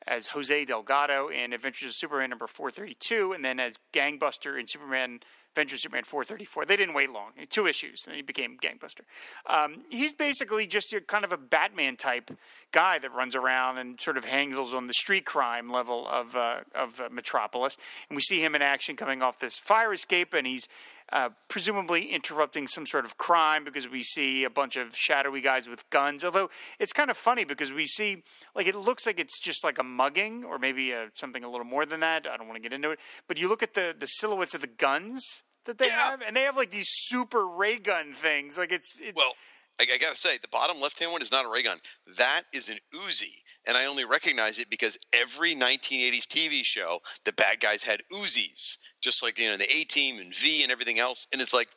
as 0.08 0.28
Jose 0.28 0.64
Delgado 0.64 1.28
in 1.28 1.52
Adventures 1.52 1.90
of 1.90 1.96
Superman 1.96 2.30
number 2.30 2.46
432, 2.46 3.32
and 3.32 3.44
then 3.44 3.60
as 3.60 3.78
Gangbuster 3.92 4.58
in 4.58 4.66
Superman. 4.66 5.20
Adventures 5.52 5.78
of 5.78 5.82
Superman 5.84 6.04
434. 6.04 6.66
They 6.66 6.76
didn't 6.76 6.94
wait 6.94 7.10
long. 7.10 7.30
Two 7.48 7.66
issues, 7.66 8.06
and 8.06 8.14
he 8.14 8.22
became 8.22 8.58
Gangbuster. 8.58 9.00
Um, 9.46 9.82
he's 9.88 10.12
basically 10.12 10.68
just 10.68 10.92
a 10.92 11.00
kind 11.00 11.24
of 11.24 11.32
a 11.32 11.38
Batman 11.38 11.96
type 11.96 12.30
guy 12.70 12.98
that 13.00 13.12
runs 13.12 13.34
around 13.34 13.78
and 13.78 13.98
sort 13.98 14.16
of 14.16 14.24
handles 14.24 14.72
on 14.72 14.86
the 14.86 14.94
street 14.94 15.24
crime 15.24 15.68
level 15.68 16.06
of 16.06 16.36
uh, 16.36 16.60
of 16.74 17.00
uh, 17.00 17.08
Metropolis. 17.10 17.76
And 18.08 18.14
we 18.14 18.22
see 18.22 18.44
him 18.44 18.54
in 18.54 18.62
action 18.62 18.94
coming 18.94 19.20
off 19.20 19.40
this 19.40 19.58
fire 19.58 19.92
escape, 19.92 20.32
and 20.32 20.46
he's 20.46 20.68
uh, 21.12 21.30
presumably 21.48 22.06
interrupting 22.06 22.66
some 22.66 22.86
sort 22.86 23.04
of 23.04 23.16
crime 23.16 23.64
because 23.64 23.88
we 23.88 24.02
see 24.02 24.44
a 24.44 24.50
bunch 24.50 24.76
of 24.76 24.94
shadowy 24.94 25.40
guys 25.40 25.68
with 25.68 25.88
guns. 25.90 26.22
Although 26.24 26.50
it's 26.78 26.92
kind 26.92 27.10
of 27.10 27.16
funny 27.16 27.44
because 27.44 27.72
we 27.72 27.86
see, 27.86 28.22
like, 28.54 28.66
it 28.66 28.76
looks 28.76 29.06
like 29.06 29.18
it's 29.18 29.38
just 29.40 29.64
like 29.64 29.78
a 29.78 29.82
mugging 29.84 30.44
or 30.44 30.58
maybe 30.58 30.92
uh 30.92 31.06
something 31.14 31.42
a 31.44 31.48
little 31.50 31.66
more 31.66 31.86
than 31.86 32.00
that. 32.00 32.26
I 32.26 32.36
don't 32.36 32.46
want 32.46 32.56
to 32.56 32.62
get 32.62 32.72
into 32.72 32.90
it. 32.90 32.98
But 33.26 33.38
you 33.38 33.48
look 33.48 33.62
at 33.62 33.74
the, 33.74 33.94
the 33.98 34.06
silhouettes 34.06 34.54
of 34.54 34.60
the 34.60 34.66
guns 34.66 35.42
that 35.64 35.78
they 35.78 35.86
Yeah. 35.86 36.10
have, 36.10 36.22
and 36.22 36.36
they 36.36 36.42
have 36.42 36.56
like 36.56 36.70
these 36.70 36.88
super 36.90 37.46
ray 37.46 37.78
gun 37.78 38.12
things. 38.14 38.58
Like, 38.58 38.72
it's, 38.72 38.98
it's 39.00 39.16
Well, 39.16 39.34
I, 39.80 39.84
I 39.92 39.98
got 39.98 40.10
to 40.12 40.16
say, 40.16 40.38
the 40.42 40.48
bottom 40.48 40.80
left 40.80 40.98
hand 40.98 41.12
one 41.12 41.22
is 41.22 41.30
not 41.32 41.44
a 41.46 41.50
ray 41.50 41.62
gun. 41.62 41.78
That 42.18 42.42
is 42.52 42.68
an 42.68 42.78
Uzi. 42.94 43.32
And 43.68 43.76
I 43.76 43.84
only 43.84 44.06
recognize 44.06 44.58
it 44.58 44.70
because 44.70 44.96
every 45.12 45.54
1980s 45.54 46.26
TV 46.26 46.64
show, 46.64 47.00
the 47.24 47.34
bad 47.34 47.60
guys 47.60 47.82
had 47.82 48.02
Uzis, 48.10 48.78
just 49.02 49.22
like, 49.22 49.38
you 49.38 49.48
know, 49.48 49.58
the 49.58 49.70
A 49.70 49.84
Team 49.84 50.18
and 50.18 50.34
V 50.34 50.62
and 50.62 50.72
everything 50.72 50.98
else. 50.98 51.28
And 51.32 51.42
it's 51.42 51.52
like, 51.52 51.68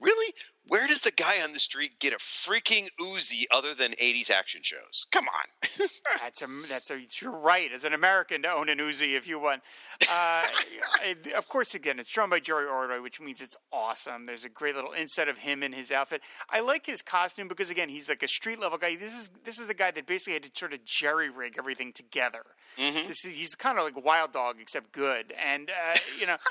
really? 0.00 0.32
Where 0.70 0.86
does 0.86 1.00
the 1.00 1.10
guy 1.10 1.42
on 1.42 1.52
the 1.52 1.58
street 1.58 1.98
get 1.98 2.12
a 2.12 2.16
freaking 2.16 2.88
Uzi 3.00 3.42
other 3.50 3.74
than 3.74 3.90
80s 3.92 4.30
action 4.30 4.60
shows? 4.62 5.04
Come 5.10 5.24
on. 5.24 5.88
That's 6.20 6.42
a 6.42 6.46
that's 6.68 6.90
a 6.90 7.00
you're 7.20 7.32
right. 7.32 7.72
As 7.72 7.84
an 7.84 7.92
American, 7.92 8.42
to 8.42 8.52
own 8.52 8.68
an 8.68 8.78
Uzi 8.78 9.16
if 9.16 9.26
you 9.26 9.40
want. 9.40 9.62
Uh, 10.10 10.42
of 11.36 11.48
course, 11.48 11.74
again, 11.74 11.98
it's 11.98 12.12
drawn 12.12 12.30
by 12.30 12.38
Jerry 12.38 12.66
Ordway, 12.66 13.00
which 13.00 13.20
means 13.20 13.42
it's 13.42 13.56
awesome. 13.72 14.26
There's 14.26 14.44
a 14.44 14.48
great 14.48 14.76
little 14.76 14.92
inset 14.92 15.28
of 15.28 15.38
him 15.38 15.62
in 15.62 15.72
his 15.72 15.90
outfit. 15.90 16.22
I 16.48 16.60
like 16.60 16.86
his 16.86 17.02
costume 17.02 17.48
because 17.48 17.70
again, 17.70 17.88
he's 17.88 18.08
like 18.08 18.22
a 18.22 18.28
street 18.28 18.60
level 18.60 18.78
guy. 18.78 18.94
This 18.94 19.16
is 19.16 19.30
this 19.44 19.58
is 19.58 19.68
a 19.68 19.74
guy 19.74 19.90
that 19.90 20.06
basically 20.06 20.34
had 20.34 20.44
to 20.44 20.50
sort 20.54 20.72
of 20.72 20.84
jerry 20.84 21.30
rig 21.30 21.54
everything 21.58 21.92
together. 21.92 22.44
This 22.76 23.24
is, 23.24 23.36
he's 23.36 23.54
kind 23.56 23.76
of 23.76 23.84
like 23.84 23.96
a 23.96 24.00
Wild 24.00 24.32
Dog 24.32 24.56
except 24.60 24.92
good, 24.92 25.34
and 25.36 25.70
uh, 25.70 25.98
you 26.20 26.26
know. 26.26 26.36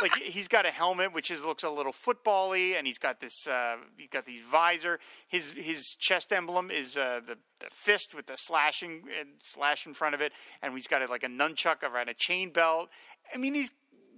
like 0.00 0.14
he's 0.16 0.48
got 0.48 0.66
a 0.66 0.70
helmet 0.70 1.12
which 1.12 1.30
is 1.30 1.44
looks 1.44 1.62
a 1.62 1.70
little 1.70 1.92
football-y, 1.92 2.74
and 2.76 2.86
he's 2.86 2.98
got 2.98 3.20
this 3.20 3.46
uh, 3.46 3.76
he's 3.96 4.08
got 4.08 4.24
these 4.24 4.40
visor. 4.40 4.98
His 5.28 5.52
his 5.52 5.94
chest 5.98 6.32
emblem 6.32 6.70
is 6.70 6.96
uh, 6.96 7.20
the, 7.26 7.38
the 7.60 7.66
fist 7.70 8.14
with 8.14 8.26
the 8.26 8.36
slashing 8.36 9.04
and 9.18 9.30
slash 9.42 9.86
in 9.86 9.94
front 9.94 10.14
of 10.14 10.20
it, 10.20 10.32
and 10.62 10.72
he's 10.72 10.88
got 10.88 11.02
a, 11.02 11.06
like 11.06 11.22
a 11.22 11.28
nunchuck 11.28 11.82
around 11.82 12.08
a 12.08 12.14
chain 12.14 12.50
belt. 12.50 12.88
I 13.32 13.38
mean, 13.38 13.54
he's 13.54 13.70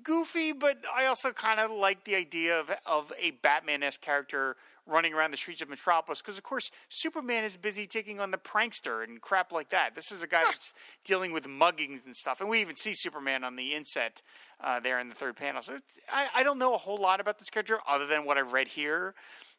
goofy, 0.03 0.53
but 0.53 0.79
I 0.95 1.07
also 1.07 1.33
kind 1.33 1.61
of 1.61 1.71
like 1.71 2.05
the 2.05 2.17
idea 2.17 2.59
of 2.59 2.71
of 2.87 3.13
a 3.21 3.33
Batman-esque 3.33 4.01
character 4.01 4.57
running 4.87 5.13
around 5.13 5.33
the 5.33 5.37
streets 5.37 5.61
of 5.63 5.69
Metropolis 5.69 6.23
because, 6.23 6.39
of 6.39 6.45
course, 6.45 6.71
Superman 6.89 7.45
is 7.45 7.57
busy 7.57 7.87
taking 7.87 8.21
on 8.21 8.31
the 8.31 8.39
prankster 8.39 9.03
and 9.03 9.21
crap 9.21 9.53
like 9.53 9.71
that. 9.71 9.95
This 9.95 10.13
is 10.13 10.23
a 10.23 10.27
guy 10.27 10.43
that's 10.45 10.73
dealing 11.05 11.33
with 11.33 11.45
muggings 11.45 12.05
and 12.07 12.15
stuff, 12.15 12.41
and 12.41 12.49
we 12.49 12.61
even 12.61 12.77
see 12.77 12.95
Superman 12.95 13.45
on 13.45 13.57
the 13.57 13.75
inset 13.75 14.23
uh, 14.63 14.81
there 14.81 14.99
in 15.01 15.09
the 15.09 15.15
third 15.15 15.37
panel. 15.37 15.63
So 15.63 15.75
it's, 15.75 15.99
I, 16.11 16.29
I 16.35 16.43
don't 16.43 16.59
know 16.59 16.75
a 16.75 16.79
whole 16.79 16.99
lot 16.99 17.21
about 17.21 17.39
this 17.39 17.51
character 17.51 17.79
other 17.89 18.07
than 18.07 18.25
what 18.25 18.39
I've 18.39 18.53
read 18.53 18.69
here, 18.69 19.15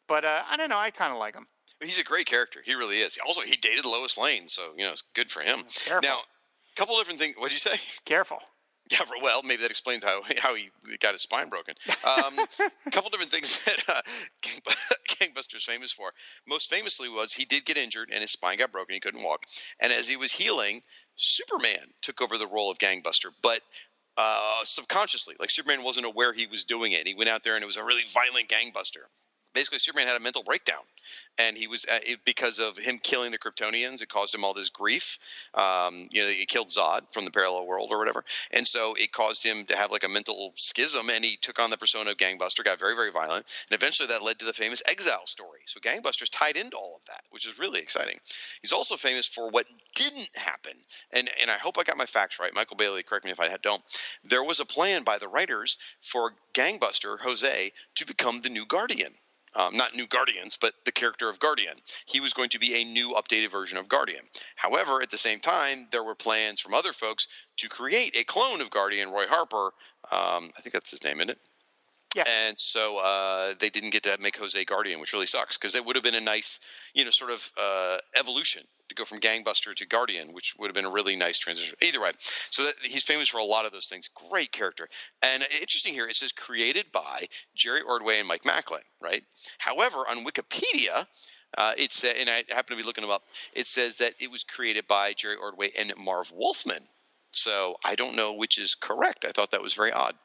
but 0.08 0.26
uh, 0.26 0.44
I 0.50 0.58
don't 0.58 0.70
know. 0.70 0.78
I 0.78 0.90
kind 0.92 1.12
of 1.12 1.20
like 1.20 1.36
him. 1.36 1.48
He's 1.82 2.00
a 2.00 2.04
great 2.04 2.26
character. 2.26 2.60
He 2.66 2.74
really 2.74 2.98
is. 2.98 3.20
Also, 3.28 3.42
he 3.42 3.56
dated 3.56 3.86
Lois 3.86 4.18
Lane, 4.18 4.48
so 4.48 4.64
you 4.76 4.84
know 4.86 4.92
it's 4.92 5.04
good 5.14 5.30
for 5.30 5.42
him. 5.42 5.60
Careful. 5.86 6.10
Now, 6.10 6.18
a 6.18 6.76
couple 6.76 6.98
different 6.98 7.20
things. 7.20 7.36
What'd 7.38 7.54
you 7.54 7.60
say? 7.60 7.78
Careful. 8.06 8.40
Yeah, 8.92 9.00
well, 9.22 9.42
maybe 9.44 9.62
that 9.64 9.72
explains 9.72 10.04
how 10.04 10.22
how 10.38 10.56
he 10.56 10.70
got 11.00 11.14
his 11.14 11.22
spine 11.22 11.50
broken. 11.50 11.76
Um, 12.06 12.40
a 12.86 12.92
couple 12.92 13.10
different 13.10 13.32
things 13.32 13.64
that 13.66 13.84
uh, 13.90 14.02
Gang- 14.42 15.32
Gangbuster's 15.34 15.64
famous 15.64 15.92
for. 15.92 16.12
Most 16.48 16.70
famously 16.70 17.10
was 17.10 17.34
he 17.34 17.46
did 17.46 17.66
get 17.66 17.78
injured 17.78 18.10
and 18.12 18.22
his 18.22 18.32
spine 18.32 18.58
got 18.58 18.72
broken. 18.72 18.94
He 18.94 19.00
couldn't 19.00 19.24
walk, 19.24 19.44
and 19.80 19.92
as 19.92 20.08
he 20.08 20.16
was 20.16 20.32
healing, 20.32 20.82
Superman 21.16 21.86
took 22.02 22.22
over 22.22 22.38
the 22.38 22.48
role 22.48 22.72
of 22.72 22.78
Gangbuster, 22.78 23.30
but. 23.42 23.62
Uh, 24.20 24.64
subconsciously, 24.64 25.36
like 25.40 25.52
Superman 25.52 25.84
wasn't 25.84 26.04
aware 26.08 26.34
he 26.34 26.48
was 26.48 26.64
doing 26.64 26.92
it. 26.94 26.98
And 26.98 27.08
he 27.08 27.14
went 27.14 27.30
out 27.30 27.44
there 27.44 27.54
and 27.54 27.62
it 27.64 27.68
was 27.68 27.78
a 27.78 27.84
really 27.84 28.02
violent 28.12 28.50
gangbuster. 28.50 29.06
Basically, 29.58 29.80
Superman 29.80 30.06
had 30.06 30.16
a 30.16 30.20
mental 30.20 30.44
breakdown, 30.44 30.84
and 31.40 31.58
he 31.58 31.66
was 31.66 31.84
uh, 31.92 31.98
it, 32.04 32.24
because 32.24 32.60
of 32.60 32.78
him 32.78 33.00
killing 33.02 33.32
the 33.32 33.40
Kryptonians. 33.40 34.04
It 34.04 34.08
caused 34.08 34.36
him 34.36 34.44
all 34.44 34.54
this 34.54 34.70
grief. 34.70 35.18
Um, 35.56 36.08
you 36.12 36.22
know, 36.22 36.30
he 36.30 36.46
killed 36.46 36.68
Zod 36.68 37.12
from 37.12 37.26
the 37.26 37.32
parallel 37.32 37.66
world 37.66 37.90
or 37.90 37.98
whatever, 37.98 38.24
and 38.52 38.68
so 38.68 38.94
it 38.94 39.12
caused 39.12 39.44
him 39.44 39.66
to 39.66 39.76
have 39.76 39.90
like 39.90 40.04
a 40.04 40.10
mental 40.10 40.54
schism. 40.58 41.10
And 41.10 41.26
he 41.26 41.38
took 41.38 41.58
on 41.58 41.72
the 41.72 41.78
persona 41.78 42.12
of 42.12 42.18
Gangbuster, 42.18 42.64
got 42.64 42.78
very, 42.78 42.94
very 42.94 43.10
violent, 43.10 43.52
and 43.68 43.76
eventually 43.76 44.06
that 44.10 44.22
led 44.22 44.38
to 44.38 44.46
the 44.46 44.54
famous 44.54 44.84
Exile 44.88 45.26
story. 45.26 45.62
So 45.66 45.80
Gangbuster's 45.80 46.30
tied 46.30 46.56
into 46.56 46.78
all 46.78 46.96
of 46.96 47.06
that, 47.06 47.24
which 47.32 47.48
is 47.48 47.58
really 47.58 47.80
exciting. 47.80 48.20
He's 48.62 48.74
also 48.74 48.96
famous 48.96 49.26
for 49.26 49.50
what 49.50 49.66
didn't 49.96 50.30
happen, 50.36 50.74
and 51.12 51.32
and 51.42 51.50
I 51.50 51.58
hope 51.58 51.80
I 51.80 51.84
got 51.84 51.98
my 51.98 52.06
facts 52.06 52.40
right. 52.40 52.54
Michael 52.54 52.78
Bailey, 52.78 53.02
correct 53.02 53.26
me 53.26 53.32
if 53.32 53.40
I 53.40 53.50
had 53.50 53.64
don't. 53.64 53.82
There 54.24 54.44
was 54.44 54.60
a 54.60 54.66
plan 54.66 55.04
by 55.04 55.18
the 55.18 55.28
writers 55.28 55.80
for 56.02 56.36
Gangbuster 56.54 57.20
Jose 57.20 57.72
to 57.96 58.06
become 58.06 58.42
the 58.42 58.50
new 58.50 58.68
Guardian 58.68 59.14
um, 59.56 59.76
not 59.76 59.96
new 59.96 60.08
Guardians, 60.08 60.58
but 60.60 60.74
the 60.86 60.92
character 60.92 61.30
of 61.30 61.40
Guardian. 61.40 61.76
He 62.06 62.20
was 62.20 62.34
going 62.34 62.50
to 62.50 62.60
be 62.60 62.76
a 62.76 62.84
new, 62.84 63.14
updated 63.14 63.52
version 63.52 63.78
of 63.78 63.88
Guardian. 63.88 64.24
However, 64.56 65.02
at 65.02 65.10
the 65.10 65.18
same 65.18 65.40
time, 65.40 65.88
there 65.92 66.04
were 66.04 66.16
plans 66.16 66.62
from 66.62 66.74
other 66.74 66.94
folks 66.94 67.28
to 67.58 67.70
create 67.70 68.18
a 68.18 68.24
clone 68.24 68.62
of 68.62 68.70
Guardian, 68.70 69.12
Roy 69.12 69.26
Harper. 69.28 69.72
Um, 70.12 70.52
I 70.58 70.62
think 70.62 70.74
that's 70.74 70.92
his 70.92 71.04
name, 71.04 71.20
isn't 71.20 71.32
it? 71.32 71.40
Yeah. 72.16 72.24
And 72.28 72.58
so 72.60 73.00
uh, 73.04 73.54
they 73.60 73.70
didn't 73.70 73.92
get 73.92 74.04
to 74.04 74.18
make 74.20 74.38
Jose 74.38 74.64
Guardian, 74.66 75.00
which 75.00 75.14
really 75.14 75.26
sucks 75.26 75.58
because 75.58 75.76
it 75.76 75.86
would 75.86 75.96
have 75.96 76.04
been 76.04 76.16
a 76.16 76.22
nice, 76.22 76.60
you 76.94 77.04
know, 77.04 77.12
sort 77.12 77.32
of 77.32 77.52
uh, 77.62 77.98
evolution 78.18 78.64
to 78.90 78.96
go 78.96 79.04
from 79.04 79.20
Gangbuster 79.20 79.76
to 79.76 79.86
Guardian, 79.86 80.34
which 80.34 80.56
would 80.58 80.68
have 80.68 80.74
been 80.74 80.86
a 80.86 80.90
really 80.90 81.16
nice 81.16 81.38
transition. 81.38 81.76
Either 81.82 82.02
way, 82.02 82.12
so 82.50 82.64
that, 82.64 82.74
he's 82.82 83.04
famous 83.04 83.28
for 83.28 83.40
a 83.40 83.44
lot 83.44 83.66
of 83.66 83.72
those 83.72 83.88
things. 83.88 84.10
Great 84.30 84.52
character. 84.52 84.88
And 85.22 85.44
interesting 85.62 85.94
here, 85.94 86.08
it 86.08 86.16
says 86.16 86.32
created 86.32 86.86
by 86.92 87.26
Jerry 87.56 87.82
Ordway 87.82 88.20
and 88.20 88.28
Mike 88.28 88.46
Machlan, 88.46 88.82
right? 89.02 89.24
However, 89.58 89.98
on 89.98 90.26
Wikipedia, 90.26 91.06
uh, 91.58 91.74
it's 91.78 92.04
uh, 92.04 92.14
and 92.20 92.30
I 92.30 92.44
happen 92.50 92.76
to 92.76 92.82
be 92.82 92.84
looking 92.84 93.04
them 93.04 93.12
up. 93.12 93.24
It 93.54 93.68
says 93.68 93.98
that 93.98 94.14
it 94.20 94.32
was 94.32 94.44
created 94.44 94.88
by 94.88 95.14
Jerry 95.14 95.36
Ordway 95.36 95.72
and 95.78 95.94
Marv 95.98 96.32
Wolfman. 96.32 96.84
So 97.32 97.76
I 97.84 97.96
don't 97.96 98.16
know 98.16 98.34
which 98.34 98.58
is 98.58 98.76
correct. 98.76 99.26
I 99.26 99.32
thought 99.32 99.52
that 99.52 99.62
was 99.62 99.74
very 99.74 99.92
odd. 99.92 100.16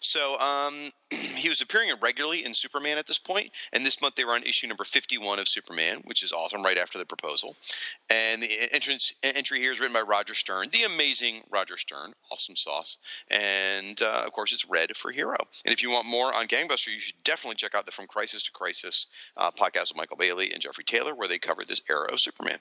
So 0.00 0.38
um, 0.38 0.90
he 1.10 1.48
was 1.48 1.60
appearing 1.60 1.90
regularly 2.00 2.44
in 2.44 2.54
Superman 2.54 2.98
at 2.98 3.06
this 3.06 3.18
point, 3.18 3.50
and 3.72 3.84
this 3.84 4.00
month 4.00 4.14
they 4.14 4.24
were 4.24 4.32
on 4.32 4.42
issue 4.42 4.66
number 4.66 4.84
51 4.84 5.38
of 5.38 5.48
Superman, 5.48 6.02
which 6.04 6.22
is 6.22 6.32
awesome, 6.32 6.62
right 6.62 6.78
after 6.78 6.98
the 6.98 7.04
proposal. 7.04 7.56
And 8.08 8.42
the 8.42 8.50
entrance 8.72 9.12
entry 9.22 9.60
here 9.60 9.72
is 9.72 9.80
written 9.80 9.94
by 9.94 10.02
Roger 10.02 10.34
Stern, 10.34 10.68
the 10.72 10.84
amazing 10.94 11.42
Roger 11.50 11.76
Stern, 11.76 12.12
awesome 12.30 12.56
sauce. 12.56 12.98
And 13.28 14.00
uh, 14.02 14.22
of 14.26 14.32
course, 14.32 14.52
it's 14.52 14.68
red 14.68 14.96
for 14.96 15.10
Hero. 15.10 15.36
And 15.64 15.72
if 15.72 15.82
you 15.82 15.90
want 15.90 16.06
more 16.06 16.34
on 16.36 16.46
Gangbuster, 16.46 16.92
you 16.92 17.00
should 17.00 17.22
definitely 17.24 17.56
check 17.56 17.74
out 17.74 17.86
the 17.86 17.92
From 17.92 18.06
Crisis 18.06 18.42
to 18.44 18.52
Crisis 18.52 19.06
uh, 19.36 19.50
podcast 19.50 19.90
with 19.90 19.96
Michael 19.96 20.16
Bailey 20.16 20.52
and 20.52 20.60
Jeffrey 20.60 20.84
Taylor, 20.84 21.14
where 21.14 21.28
they 21.28 21.38
covered 21.38 21.68
this 21.68 21.82
era 21.88 22.08
of 22.12 22.20
Superman. 22.20 22.58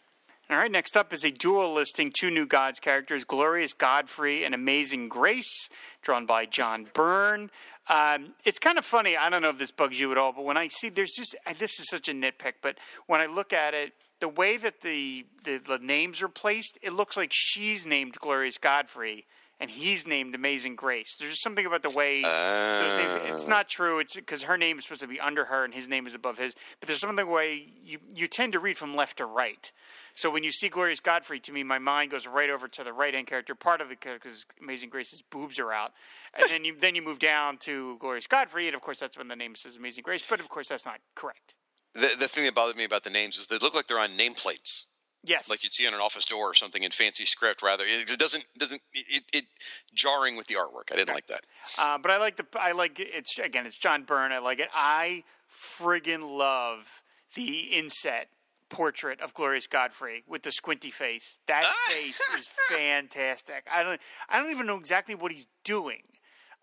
All 0.52 0.58
right, 0.58 0.72
next 0.72 0.98
up 0.98 1.14
is 1.14 1.24
a 1.24 1.30
dual 1.30 1.72
listing 1.72 2.12
two 2.12 2.32
new 2.32 2.48
gods 2.48 2.80
characters 2.80 3.24
Glorious 3.24 3.74
Godfrey 3.74 4.44
and 4.44 4.56
Amazing 4.56 5.08
Grace, 5.08 5.70
drawn 6.02 6.26
by 6.26 6.46
John 6.46 6.88
Byrne. 6.94 7.50
Um, 7.88 8.34
it's 8.46 8.60
kind 8.60 8.78
of 8.78 8.86
funny. 8.86 9.18
I 9.18 9.30
don't 9.30 9.42
know 9.42 9.50
if 9.50 9.58
this 9.58 9.72
bugs 9.72 10.00
you 10.00 10.12
at 10.12 10.18
all, 10.18 10.32
but 10.32 10.46
when 10.46 10.58
I 10.58 10.68
see 10.68 10.90
there's 10.90 11.14
just 11.16 11.36
this 11.58 11.80
is 11.80 11.90
such 11.90 12.08
a 12.08 12.14
nitpick, 12.14 12.54
but 12.62 12.78
when 13.08 13.20
I 13.20 13.26
look 13.26 13.52
at 13.52 13.74
it, 13.74 13.94
the 14.20 14.28
way 14.28 14.58
that 14.58 14.82
the, 14.82 15.26
the, 15.44 15.58
the 15.58 15.80
names 15.80 16.22
are 16.22 16.28
placed, 16.28 16.78
it 16.82 16.94
looks 16.94 17.16
like 17.16 17.32
she's 17.34 17.86
named 17.86 18.16
Glorious 18.20 18.58
Godfrey 18.58 19.26
and 19.60 19.70
he's 19.70 20.08
named 20.08 20.36
Amazing 20.36 20.76
Grace. 20.76 21.18
There's 21.18 21.32
just 21.32 21.44
something 21.44 21.66
about 21.66 21.84
the 21.84 21.90
way 21.90 22.22
those 22.22 22.98
names. 22.98 23.36
It's 23.36 23.46
ah. 23.46 23.50
not 23.50 23.68
true. 23.68 24.00
It's 24.00 24.16
because 24.16 24.44
her 24.44 24.58
name 24.58 24.78
is 24.78 24.86
supposed 24.86 25.02
to 25.02 25.08
be 25.08 25.20
under 25.20 25.46
her 25.46 25.66
and 25.66 25.74
his 25.74 25.88
name 25.88 26.08
is 26.08 26.16
above 26.16 26.38
his. 26.38 26.56
But 26.80 26.88
there's 26.88 27.00
something 27.00 27.18
the 27.18 27.26
way 27.26 27.74
you 27.84 28.00
you 28.14 28.28
tend 28.28 28.54
to 28.54 28.60
read 28.60 28.78
from 28.78 28.96
left 28.96 29.18
to 29.18 29.26
right. 29.26 29.72
So 30.16 30.30
when 30.32 30.44
you 30.44 30.52
see 30.52 30.70
Glorious 30.70 31.00
Godfrey, 31.00 31.40
to 31.42 31.52
me, 31.52 31.64
my 31.64 31.80
mind 31.80 32.12
goes 32.12 32.28
right 32.28 32.50
over 32.50 32.68
to 32.68 32.84
the 32.84 32.94
right 32.94 33.14
hand 33.14 33.28
character. 33.28 33.56
Part 33.56 33.82
of 33.82 33.92
it 33.92 34.00
because 34.02 34.46
Amazing 34.62 34.90
Grace's 34.90 35.22
boobs 35.22 35.60
are 35.60 35.72
out, 35.72 35.94
and 36.34 36.50
then 36.50 36.66
you 36.66 36.76
then 36.78 36.96
you 36.96 37.02
move 37.02 37.20
down 37.20 37.58
to 37.60 37.98
Glorious 38.00 38.28
Godfrey, 38.28 38.68
and 38.68 38.76
of 38.76 38.82
course 38.82 39.00
that's 39.00 39.18
when 39.18 39.28
the 39.28 39.36
name 39.36 39.56
says 39.56 39.76
Amazing 39.76 40.04
Grace. 40.04 40.24
But 40.28 40.40
of 40.40 40.50
course 40.50 40.70
that's 40.70 40.86
not 40.86 41.00
correct. 41.16 41.56
The, 41.94 42.12
the 42.20 42.28
thing 42.28 42.46
that 42.46 42.54
bothered 42.54 42.78
me 42.78 42.84
about 42.84 43.04
the 43.04 43.10
names 43.10 43.38
is 43.38 43.48
they 43.48 43.58
look 43.58 43.76
like 43.76 43.88
they're 43.88 44.00
on 44.00 44.12
nameplates. 44.12 44.86
Yes, 45.24 45.50
like 45.50 45.64
you'd 45.64 45.72
see 45.74 45.86
on 45.86 45.94
an 45.94 46.00
office 46.00 46.26
door 46.26 46.50
or 46.50 46.54
something 46.54 46.82
in 46.82 46.92
fancy 46.92 47.26
script. 47.26 47.62
Rather, 47.62 47.84
it, 47.86 48.08
doesn't 48.18 48.46
doesn't 48.58 48.82
it, 48.94 49.24
it 49.34 49.46
jarring 49.94 50.38
with 50.38 50.48
the 50.48 50.56
artwork. 50.56 50.92
I 50.94 50.96
didn't 50.96 51.14
like 51.14 51.28
that. 51.28 51.42
Uh, 51.78 51.98
but 51.98 52.10
I 52.12 52.18
like 52.18 52.38
the 52.38 52.46
I 52.60 52.72
like 52.72 53.00
it's 53.00 53.38
again 53.38 53.66
it's 53.66 53.78
John 53.78 54.04
Byrne. 54.04 54.32
I 54.32 54.40
like 54.40 54.60
it. 54.60 54.70
I 54.74 55.24
friggin' 55.52 56.38
love 56.38 57.04
the 57.36 57.68
inset 57.74 58.30
portrait 58.70 59.20
of 59.20 59.34
Glorious 59.34 59.68
Godfrey 59.68 60.24
with 60.28 60.44
the 60.44 60.52
squinty 60.52 60.92
face. 60.92 61.40
That 61.48 61.66
face 61.90 62.22
is 62.38 62.48
fantastic. 62.70 63.68
I 63.72 63.84
don't 63.84 64.00
I 64.30 64.40
don't 64.40 64.52
even 64.52 64.68
know 64.68 64.78
exactly 64.78 65.16
what 65.16 65.32
he's 65.32 65.48
doing. 65.64 66.04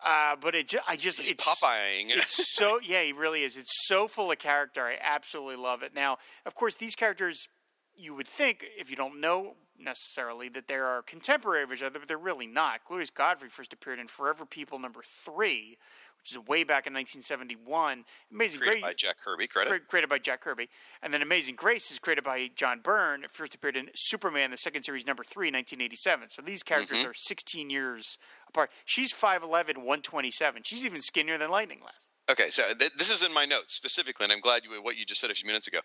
Uh, 0.05 0.35
but 0.39 0.53
it 0.53 0.67
ju- 0.67 0.79
I 0.87 0.95
just 0.95 1.19
He's 1.19 1.31
it's 1.31 1.45
Popeying. 1.45 2.09
it's 2.09 2.55
so 2.55 2.79
yeah, 2.83 3.01
he 3.01 3.13
really 3.13 3.43
is. 3.43 3.57
It's 3.57 3.87
so 3.87 4.07
full 4.07 4.31
of 4.31 4.37
character. 4.37 4.83
I 4.85 4.97
absolutely 5.01 5.55
love 5.55 5.81
it. 5.81 5.93
Now, 5.95 6.17
of 6.45 6.53
course, 6.53 6.75
these 6.77 6.95
characters 6.95 7.47
you 7.97 8.13
would 8.15 8.27
think 8.27 8.65
if 8.77 8.89
you 8.89 8.95
don't 8.95 9.19
know 9.19 9.55
necessarily 9.79 10.49
that 10.49 10.67
they 10.67 10.75
are 10.75 11.01
contemporary 11.01 11.63
of 11.63 11.71
each 11.71 11.83
other, 11.83 11.99
but 11.99 12.07
they're 12.07 12.17
really 12.17 12.47
not. 12.47 12.83
Glorious 12.85 13.09
Godfrey 13.09 13.49
first 13.49 13.73
appeared 13.73 13.99
in 13.99 14.07
Forever 14.07 14.45
People 14.45 14.79
number 14.79 15.01
three, 15.05 15.77
which 16.19 16.31
is 16.31 16.37
way 16.47 16.63
back 16.63 16.87
in 16.87 16.93
1971. 16.93 18.03
Amazing 18.31 18.59
created 18.59 18.81
Grace, 18.81 18.89
by 18.89 18.93
Jack 18.95 19.17
Kirby. 19.23 19.47
Credit. 19.47 19.69
cre- 19.69 19.87
created 19.87 20.09
by 20.09 20.17
Jack 20.19 20.41
Kirby, 20.41 20.67
and 21.01 21.13
then 21.13 21.21
Amazing 21.21 21.55
Grace 21.55 21.91
is 21.91 21.99
created 21.99 22.23
by 22.23 22.49
John 22.55 22.79
Byrne. 22.81 23.23
It 23.23 23.31
first 23.31 23.53
appeared 23.55 23.77
in 23.77 23.89
Superman, 23.95 24.49
the 24.51 24.57
second 24.57 24.83
series, 24.83 25.05
number 25.05 25.23
three, 25.23 25.47
1987. 25.47 26.29
So 26.29 26.41
these 26.41 26.63
characters 26.63 26.97
Mm-hmm. 26.99 27.09
are 27.09 27.13
16 27.13 27.69
years 27.69 28.17
apart. 28.49 28.71
She's 28.85 29.13
5'11", 29.13 29.77
127. 29.77 30.63
She's 30.65 30.83
even 30.85 31.01
skinnier 31.01 31.37
than 31.37 31.49
Lightning 31.51 31.79
Lass. 31.83 32.09
Okay, 32.29 32.49
so 32.49 32.63
th- 32.73 32.93
this 32.93 33.09
is 33.09 33.25
in 33.25 33.33
my 33.33 33.45
notes 33.45 33.73
specifically, 33.73 34.25
and 34.25 34.33
I'm 34.33 34.39
glad 34.39 34.63
you 34.63 34.71
what 34.81 34.97
you 34.97 35.05
just 35.05 35.21
said 35.21 35.31
a 35.31 35.33
few 35.33 35.47
minutes 35.47 35.67
ago. 35.67 35.79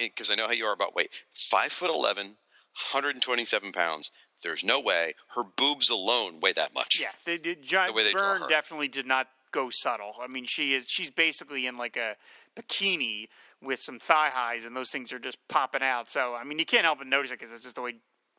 Because 0.00 0.30
eh, 0.30 0.32
I 0.32 0.36
know 0.36 0.46
how 0.46 0.52
you 0.52 0.66
are 0.66 0.74
about 0.74 0.94
weight. 0.94 1.10
Five 1.32 1.72
foot 1.72 1.90
eleven, 1.90 2.26
127 2.26 3.72
pounds. 3.72 4.10
There's 4.42 4.62
no 4.62 4.80
way 4.80 5.14
her 5.34 5.42
boobs 5.56 5.90
alone 5.90 6.40
weigh 6.40 6.52
that 6.52 6.74
much. 6.74 7.00
Yeah, 7.00 7.08
they 7.24 7.38
did. 7.38 7.62
John 7.62 7.88
The 7.88 7.92
way 7.92 8.04
they 8.04 8.12
Byrne 8.12 8.42
definitely 8.48 8.88
did 8.88 9.06
not 9.06 9.28
go 9.50 9.68
subtle. 9.70 10.14
I 10.20 10.28
mean, 10.28 10.46
she 10.46 10.74
is 10.74 10.86
she's 10.88 11.10
basically 11.10 11.66
in 11.66 11.76
like 11.76 11.96
a 11.96 12.16
bikini 12.54 13.28
with 13.62 13.80
some 13.80 13.98
thigh 13.98 14.30
highs, 14.32 14.64
and 14.64 14.76
those 14.76 14.90
things 14.90 15.12
are 15.12 15.18
just 15.18 15.38
popping 15.48 15.82
out. 15.82 16.10
So 16.10 16.34
I 16.34 16.44
mean, 16.44 16.58
you 16.58 16.66
can't 16.66 16.84
help 16.84 16.98
but 16.98 17.06
notice 17.06 17.30
it 17.30 17.38
because 17.38 17.52
it's 17.52 17.64
just 17.64 17.76
the 17.76 17.82
way 17.82 17.94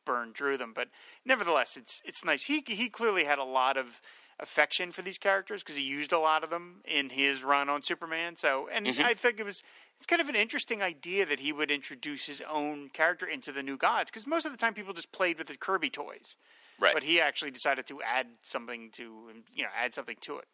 Byrne 0.06 0.32
drew 0.32 0.56
them. 0.56 0.72
But 0.74 0.88
nevertheless, 1.24 1.76
it's 1.76 2.00
it's 2.04 2.24
nice. 2.24 2.44
He 2.44 2.62
he 2.66 2.88
clearly 2.88 3.24
had 3.24 3.38
a 3.38 3.44
lot 3.44 3.76
of 3.76 4.00
affection 4.40 4.90
for 4.92 5.02
these 5.02 5.18
characters 5.18 5.62
because 5.62 5.76
he 5.76 5.82
used 5.82 6.12
a 6.12 6.18
lot 6.18 6.42
of 6.42 6.50
them 6.50 6.80
in 6.84 7.10
his 7.10 7.44
run 7.44 7.68
on 7.68 7.82
Superman. 7.82 8.36
So, 8.36 8.68
and 8.72 8.86
Mm-hmm. 8.86 9.04
I 9.06 9.14
think 9.14 9.38
it 9.38 9.44
was 9.44 9.62
it's 9.96 10.06
kind 10.06 10.20
of 10.22 10.28
an 10.28 10.34
interesting 10.36 10.82
idea 10.82 11.26
that 11.26 11.40
he 11.40 11.52
would 11.52 11.70
introduce 11.70 12.26
his 12.26 12.42
own 12.50 12.88
character 12.88 13.26
into 13.26 13.52
the 13.52 13.62
new 13.62 13.76
gods 13.76 14.10
because 14.10 14.26
most 14.26 14.46
of 14.46 14.52
the 14.52 14.58
time 14.58 14.72
people 14.74 14.94
just 14.94 15.12
played 15.12 15.36
with 15.38 15.46
the 15.48 15.56
Kirby 15.56 15.90
toys, 15.90 16.36
Right. 16.80 16.94
but 16.94 17.02
he 17.02 17.20
actually 17.20 17.50
decided 17.50 17.86
to 17.88 18.00
add 18.02 18.26
something 18.42 18.90
to 18.92 19.02
you 19.54 19.62
know 19.64 19.68
add 19.78 19.92
something 19.94 20.16
to 20.22 20.38
it. 20.38 20.46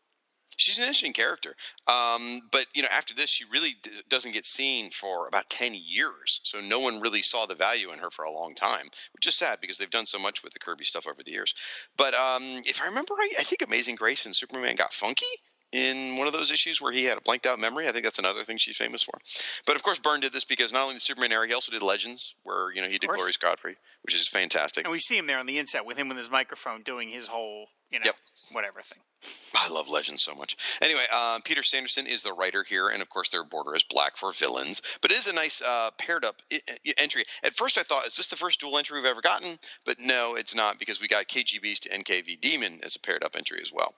She's 0.57 0.79
an 0.79 0.85
interesting 0.85 1.13
character. 1.13 1.55
Um, 1.87 2.41
but 2.51 2.67
you 2.75 2.83
know, 2.83 2.89
after 2.91 3.15
this, 3.15 3.29
she 3.31 3.45
really 3.53 3.77
d- 3.83 3.91
doesn't 4.09 4.33
get 4.33 4.45
seen 4.45 4.91
for 4.91 5.29
about 5.29 5.51
ten 5.51 5.75
years. 5.75 6.41
So 6.45 6.61
no 6.61 6.81
one 6.81 7.01
really 7.01 7.23
saw 7.23 7.47
the 7.47 7.55
value 7.55 7.93
in 7.93 7.99
her 7.99 8.11
for 8.11 8.25
a 8.25 8.33
long 8.33 8.55
time, 8.55 8.89
which 9.13 9.27
is 9.27 9.35
sad 9.35 9.61
because 9.61 9.79
they've 9.79 9.91
done 9.91 10.07
so 10.07 10.19
much 10.19 10.43
with 10.43 10.53
the 10.53 10.59
Kirby 10.59 10.85
stuff 10.85 11.07
over 11.07 11.23
the 11.23 11.33
years. 11.33 11.55
But 11.97 12.15
um, 12.15 12.43
if 12.65 12.81
I 12.83 12.87
remember 12.87 13.15
right, 13.15 13.33
I 13.39 13.43
think 13.43 13.63
Amazing 13.63 13.97
Grace 13.97 14.27
and 14.27 14.35
Superman 14.35 14.77
got 14.77 14.95
funky 14.95 15.27
in 15.73 16.17
one 16.17 16.27
of 16.27 16.33
those 16.33 16.53
issues 16.53 16.81
where 16.81 16.93
he 16.93 17.05
had 17.05 17.19
a 17.19 17.21
blanked 17.21 17.47
out 17.47 17.59
memory. 17.59 17.89
I 17.89 17.93
think 17.93 18.05
that's 18.05 18.19
another 18.19 18.43
thing 18.43 18.57
she's 18.57 18.77
famous 18.77 19.03
for. 19.03 19.19
But 19.67 19.77
of 19.77 19.83
course, 19.83 19.99
Byrne 19.99 20.21
did 20.21 20.33
this 20.33 20.45
because 20.45 20.73
not 20.73 20.83
only 20.83 20.95
the 20.95 21.01
Superman 21.01 21.33
era, 21.33 21.47
he 21.47 21.55
also 21.55 21.73
did 21.73 21.83
Legends, 21.83 22.35
where 22.45 22.73
you 22.73 22.83
know 22.83 22.89
he 22.89 22.99
did. 22.99 23.11
Glorious 23.11 23.37
Godfrey, 23.37 23.77
which 24.03 24.15
is 24.15 24.29
fantastic. 24.29 24.85
And 24.85 24.93
we 24.93 25.01
see 25.01 25.19
him 25.19 25.27
there 25.27 25.39
on 25.39 25.47
the 25.47 25.59
inset 25.59 25.85
with 25.85 25.99
him 25.99 26.09
with 26.09 26.19
his 26.19 26.31
microphone 26.31 26.83
doing 26.83 27.09
his 27.09 27.29
whole 27.29 27.67
you 27.91 27.99
know 27.99 28.05
Yep. 28.07 28.17
whatever 28.53 28.81
thing. 28.83 28.99
I 29.57 29.69
love 29.73 29.89
Legends 29.89 30.23
so 30.23 30.35
much. 30.35 30.57
Anyway, 30.83 31.05
um, 31.13 31.41
Peter 31.43 31.63
Sanderson 31.63 32.07
is 32.07 32.23
the 32.23 32.33
writer 32.33 32.63
here, 32.63 32.89
and 32.89 33.01
of 33.03 33.09
course 33.09 33.31
their 33.31 33.43
border 33.45 33.75
is 33.75 33.83
black 33.85 34.17
for 34.17 34.31
villains. 34.33 34.83
But 35.03 35.11
it 35.11 35.17
is 35.19 35.27
a 35.29 35.35
nice 35.35 35.63
uh, 35.63 35.91
paired 35.99 36.25
up 36.25 36.37
I- 36.53 36.61
I- 36.69 36.95
entry. 36.99 37.25
At 37.43 37.55
first, 37.55 37.79
I 37.79 37.83
thought, 37.83 38.07
is 38.07 38.17
this 38.17 38.29
the 38.29 38.37
first 38.37 38.61
dual 38.61 38.77
entry 38.79 38.99
we've 39.01 39.11
ever 39.11 39.23
gotten? 39.23 39.59
But 39.85 39.97
no, 40.01 40.35
it's 40.37 40.55
not 40.55 40.79
because 40.79 41.01
we 41.01 41.09
got 41.09 41.27
KGBeast 41.27 41.89
and 41.93 42.05
KGBDemon 42.05 42.85
as 42.85 42.95
a 42.97 43.01
paired 43.01 43.25
up 43.25 43.35
entry 43.37 43.59
as 43.63 43.73
well. 43.73 43.95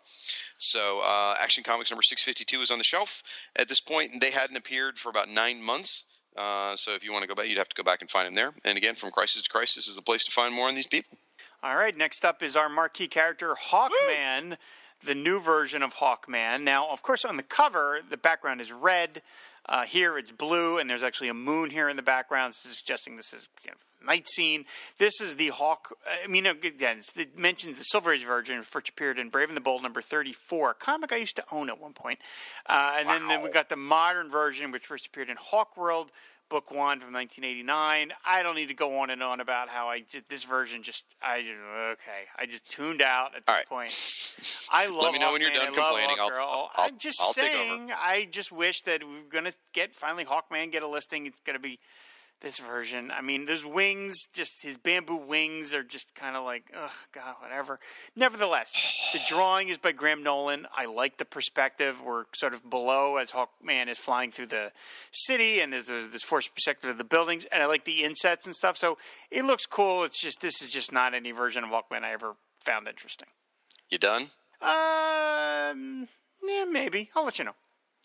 So 0.58 1.00
uh, 1.04 1.34
Action 1.40 1.64
Comics 1.64 1.90
number 1.90 2.02
652 2.02 2.62
is 2.62 2.70
on 2.70 2.78
the 2.78 2.84
shelf 2.84 3.22
at 3.56 3.68
this 3.68 3.80
point, 3.80 4.12
and 4.12 4.20
they 4.20 4.30
hadn't 4.30 4.56
appeared 4.56 4.98
for 4.98 5.10
about 5.10 5.28
nine 5.28 5.62
months. 5.62 6.04
Uh, 6.36 6.76
so 6.76 6.92
if 6.92 7.04
you 7.04 7.12
want 7.12 7.22
to 7.22 7.28
go 7.28 7.34
back, 7.34 7.48
you'd 7.48 7.58
have 7.58 7.68
to 7.68 7.76
go 7.76 7.82
back 7.82 8.00
and 8.00 8.08
find 8.10 8.26
them 8.26 8.34
there. 8.34 8.52
And 8.64 8.78
again, 8.78 8.94
from 8.94 9.10
Crisis 9.10 9.42
to 9.42 9.50
Crisis 9.50 9.88
is 9.88 9.96
the 9.96 10.02
place 10.02 10.24
to 10.24 10.30
find 10.30 10.54
more 10.54 10.68
on 10.68 10.74
these 10.76 10.86
people. 10.86 11.18
All 11.60 11.76
right, 11.76 11.96
next 11.96 12.24
up 12.24 12.40
is 12.40 12.54
our 12.54 12.68
marquee 12.68 13.08
character, 13.08 13.56
Hawkman, 13.70 14.56
the 15.04 15.14
new 15.14 15.40
version 15.40 15.82
of 15.82 15.96
Hawkman. 15.96 16.62
Now, 16.62 16.88
of 16.88 17.02
course, 17.02 17.24
on 17.24 17.36
the 17.36 17.42
cover, 17.42 17.98
the 18.08 18.16
background 18.16 18.60
is 18.60 18.70
red. 18.70 19.22
Uh, 19.66 19.82
here 19.82 20.16
it's 20.16 20.30
blue, 20.30 20.78
and 20.78 20.88
there's 20.88 21.02
actually 21.02 21.28
a 21.28 21.34
moon 21.34 21.70
here 21.70 21.88
in 21.88 21.96
the 21.96 22.02
background, 22.02 22.54
suggesting 22.54 23.16
this 23.16 23.32
is 23.32 23.48
you 23.64 23.72
know, 23.72 23.76
night 24.06 24.28
scene. 24.28 24.66
This 24.98 25.20
is 25.20 25.34
the 25.34 25.48
Hawk. 25.48 25.96
I 26.24 26.28
mean, 26.28 26.46
again, 26.46 27.00
it 27.16 27.36
mentions 27.36 27.76
the 27.76 27.84
Silver 27.84 28.12
Age 28.12 28.24
version, 28.24 28.62
which 28.72 28.88
appeared 28.88 29.18
in 29.18 29.28
Brave 29.28 29.48
and 29.48 29.56
the 29.56 29.60
Bold 29.60 29.82
number 29.82 30.00
34, 30.00 30.70
a 30.70 30.74
comic 30.74 31.12
I 31.12 31.16
used 31.16 31.36
to 31.36 31.44
own 31.50 31.68
at 31.68 31.80
one 31.80 31.92
point. 31.92 32.20
Uh, 32.66 32.98
and 33.00 33.08
then, 33.08 33.26
then 33.26 33.42
we 33.42 33.50
got 33.50 33.68
the 33.68 33.76
modern 33.76 34.30
version, 34.30 34.70
which 34.70 34.86
first 34.86 35.06
appeared 35.06 35.28
in 35.28 35.36
Hawk 35.36 35.76
World 35.76 36.12
book 36.48 36.70
one 36.70 37.00
from 37.00 37.12
1989. 37.12 38.12
I 38.26 38.42
don't 38.42 38.54
need 38.54 38.68
to 38.68 38.74
go 38.74 38.98
on 39.00 39.10
and 39.10 39.22
on 39.22 39.40
about 39.40 39.68
how 39.68 39.88
I 39.88 40.00
did 40.00 40.24
this 40.28 40.44
version. 40.44 40.82
Just 40.82 41.04
I 41.22 41.40
just, 41.42 41.54
okay, 41.92 42.26
I 42.36 42.46
just 42.46 42.70
tuned 42.70 43.02
out 43.02 43.36
at 43.36 43.46
this 43.46 43.54
right. 43.54 43.66
point. 43.66 44.68
I 44.70 44.86
love. 44.86 45.02
Let 45.02 45.12
me 45.12 45.18
know 45.18 45.32
when 45.32 45.40
you're 45.40 45.50
Hawkman, 45.50 45.74
done 45.74 45.74
I 45.74 45.84
complaining. 45.84 46.16
I'll, 46.20 46.30
I'll, 46.40 46.70
I'm 46.76 46.98
just 46.98 47.20
I'll 47.20 47.32
saying. 47.32 47.90
I 47.96 48.28
just 48.30 48.52
wish 48.52 48.82
that 48.82 49.02
we're 49.04 49.28
gonna 49.30 49.52
get 49.72 49.94
finally 49.94 50.24
Hawkman 50.24 50.72
get 50.72 50.82
a 50.82 50.88
listing. 50.88 51.26
It's 51.26 51.40
gonna 51.40 51.58
be 51.58 51.78
this 52.40 52.58
version. 52.58 53.10
I 53.10 53.20
mean, 53.20 53.46
those 53.46 53.64
wings, 53.64 54.28
just 54.32 54.62
his 54.62 54.76
bamboo 54.76 55.16
wings, 55.16 55.74
are 55.74 55.82
just 55.82 56.14
kind 56.14 56.36
of 56.36 56.44
like, 56.44 56.64
ugh, 56.76 56.90
God, 57.12 57.34
whatever. 57.40 57.78
Nevertheless, 58.14 59.10
the 59.12 59.20
drawing 59.26 59.68
is 59.68 59.78
by 59.78 59.92
Graham 59.92 60.22
Nolan. 60.22 60.66
I 60.76 60.86
like 60.86 61.16
the 61.16 61.24
perspective. 61.24 62.00
We're 62.00 62.24
sort 62.34 62.54
of 62.54 62.68
below 62.68 63.16
as 63.16 63.32
Hawkman 63.32 63.88
is 63.88 63.98
flying 63.98 64.30
through 64.30 64.46
the 64.46 64.72
city, 65.12 65.60
and 65.60 65.72
there's, 65.72 65.86
there's 65.86 66.10
this 66.10 66.22
forced 66.22 66.54
perspective 66.54 66.90
of 66.90 66.98
the 66.98 67.04
buildings, 67.04 67.44
and 67.46 67.62
I 67.62 67.66
like 67.66 67.84
the 67.84 68.04
insets 68.04 68.46
and 68.46 68.54
stuff. 68.54 68.76
So 68.76 68.98
it 69.30 69.44
looks 69.44 69.66
cool. 69.66 70.04
It's 70.04 70.20
just 70.20 70.40
this 70.40 70.62
is 70.62 70.70
just 70.70 70.92
not 70.92 71.14
any 71.14 71.32
version 71.32 71.64
of 71.64 71.70
Hawkman 71.70 72.04
I 72.04 72.12
ever 72.12 72.36
found 72.60 72.88
interesting. 72.88 73.28
You 73.90 73.98
done? 73.98 74.22
Um, 74.60 76.08
yeah, 76.46 76.64
maybe. 76.68 77.10
I'll 77.14 77.24
let 77.24 77.38
you 77.38 77.44
know. 77.46 77.54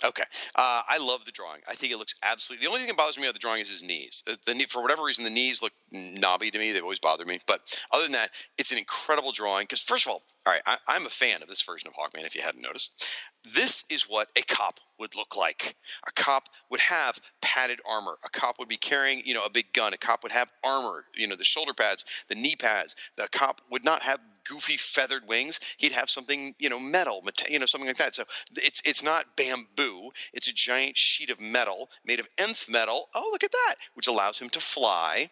Okay. 0.03 0.23
Uh, 0.55 0.81
I 0.87 0.97
love 0.99 1.23
the 1.23 1.31
drawing. 1.31 1.61
I 1.67 1.75
think 1.75 1.93
it 1.93 1.97
looks 1.97 2.15
absolutely. 2.23 2.65
The 2.65 2.69
only 2.69 2.79
thing 2.81 2.89
that 2.89 2.97
bothers 2.97 3.17
me 3.17 3.23
about 3.23 3.33
the 3.33 3.39
drawing 3.39 3.61
is 3.61 3.69
his 3.69 3.83
knees. 3.83 4.23
Uh, 4.29 4.35
The 4.45 4.53
knee, 4.53 4.65
for 4.65 4.81
whatever 4.81 5.03
reason, 5.03 5.23
the 5.23 5.29
knees 5.29 5.61
look 5.61 5.71
knobby 5.91 6.51
to 6.51 6.57
me. 6.57 6.71
They've 6.71 6.83
always 6.83 6.99
bothered 6.99 7.27
me. 7.27 7.39
But 7.47 7.61
other 7.91 8.03
than 8.03 8.13
that, 8.13 8.31
it's 8.57 8.71
an 8.71 8.77
incredible 8.77 9.31
drawing. 9.31 9.63
Because 9.63 9.81
first 9.81 10.05
of 10.05 10.11
all, 10.11 10.23
all 10.45 10.53
right, 10.53 10.61
I, 10.65 10.77
I'm 10.87 11.05
a 11.05 11.09
fan 11.09 11.41
of 11.41 11.47
this 11.47 11.61
version 11.61 11.87
of 11.87 11.93
Hawkman. 11.93 12.25
If 12.25 12.35
you 12.35 12.41
hadn't 12.41 12.61
noticed, 12.61 13.07
this 13.53 13.85
is 13.89 14.03
what 14.03 14.27
a 14.35 14.41
cop 14.41 14.79
would 14.99 15.15
look 15.15 15.37
like. 15.37 15.75
A 16.07 16.11
cop 16.11 16.49
would 16.69 16.81
have 16.81 17.19
padded 17.41 17.79
armor. 17.89 18.17
A 18.25 18.29
cop 18.29 18.59
would 18.59 18.69
be 18.69 18.77
carrying, 18.77 19.21
you 19.25 19.33
know, 19.33 19.45
a 19.45 19.49
big 19.49 19.71
gun. 19.73 19.93
A 19.93 19.97
cop 19.97 20.23
would 20.23 20.33
have 20.33 20.51
armor. 20.65 21.05
You 21.15 21.27
know, 21.27 21.35
the 21.35 21.45
shoulder 21.45 21.73
pads, 21.73 22.03
the 22.27 22.35
knee 22.35 22.55
pads. 22.57 22.95
The 23.15 23.29
cop 23.31 23.61
would 23.71 23.85
not 23.85 24.03
have 24.03 24.19
goofy 24.47 24.77
feathered 24.77 25.27
wings. 25.27 25.59
He'd 25.77 25.91
have 25.91 26.09
something, 26.09 26.53
you 26.59 26.69
know, 26.69 26.79
metal, 26.79 27.21
meta- 27.23 27.51
you 27.51 27.59
know, 27.59 27.65
something 27.65 27.87
like 27.87 27.97
that. 27.97 28.15
So 28.15 28.23
it's 28.55 28.81
it's 28.85 29.03
not 29.03 29.35
bamboo. 29.35 30.09
It's 30.33 30.47
a 30.47 30.53
giant 30.53 30.97
sheet 30.97 31.29
of 31.29 31.39
metal 31.39 31.89
made 32.05 32.19
of 32.19 32.27
nth 32.37 32.69
metal. 32.69 33.09
Oh, 33.15 33.29
look 33.31 33.43
at 33.43 33.51
that, 33.51 33.75
which 33.93 34.07
allows 34.07 34.39
him 34.39 34.49
to 34.49 34.59
fly. 34.59 35.29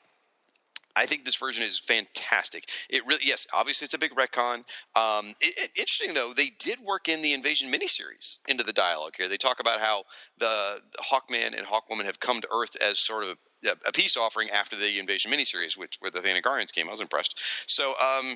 I 0.93 1.05
think 1.05 1.23
this 1.23 1.37
version 1.37 1.63
is 1.63 1.79
fantastic. 1.79 2.69
It 2.89 3.05
really, 3.05 3.21
yes, 3.23 3.47
obviously 3.53 3.85
it's 3.85 3.93
a 3.93 3.97
big 3.97 4.11
retcon. 4.11 4.57
Um, 4.95 5.27
it, 5.39 5.53
it- 5.57 5.71
interesting 5.77 6.13
though, 6.13 6.33
they 6.35 6.51
did 6.59 6.79
work 6.81 7.07
in 7.07 7.21
the 7.21 7.33
Invasion 7.33 7.71
miniseries 7.71 8.39
into 8.47 8.63
the 8.63 8.73
dialogue 8.73 9.13
here. 9.17 9.29
They 9.29 9.37
talk 9.37 9.61
about 9.61 9.79
how 9.79 10.03
the, 10.37 10.81
the 10.91 11.01
Hawkman 11.01 11.57
and 11.57 11.65
Hawkwoman 11.65 12.03
have 12.05 12.19
come 12.19 12.41
to 12.41 12.47
Earth 12.53 12.75
as 12.83 12.99
sort 12.99 13.23
of 13.23 13.37
a, 13.65 13.69
a 13.87 13.91
peace 13.93 14.17
offering 14.17 14.49
after 14.49 14.75
the 14.75 14.99
Invasion 14.99 15.31
miniseries, 15.31 15.77
which 15.77 15.95
where 16.01 16.11
the 16.11 16.19
Thanagarians 16.19 16.73
came. 16.73 16.87
I 16.87 16.91
was 16.91 17.01
impressed. 17.01 17.39
So. 17.67 17.93
Um, 18.01 18.35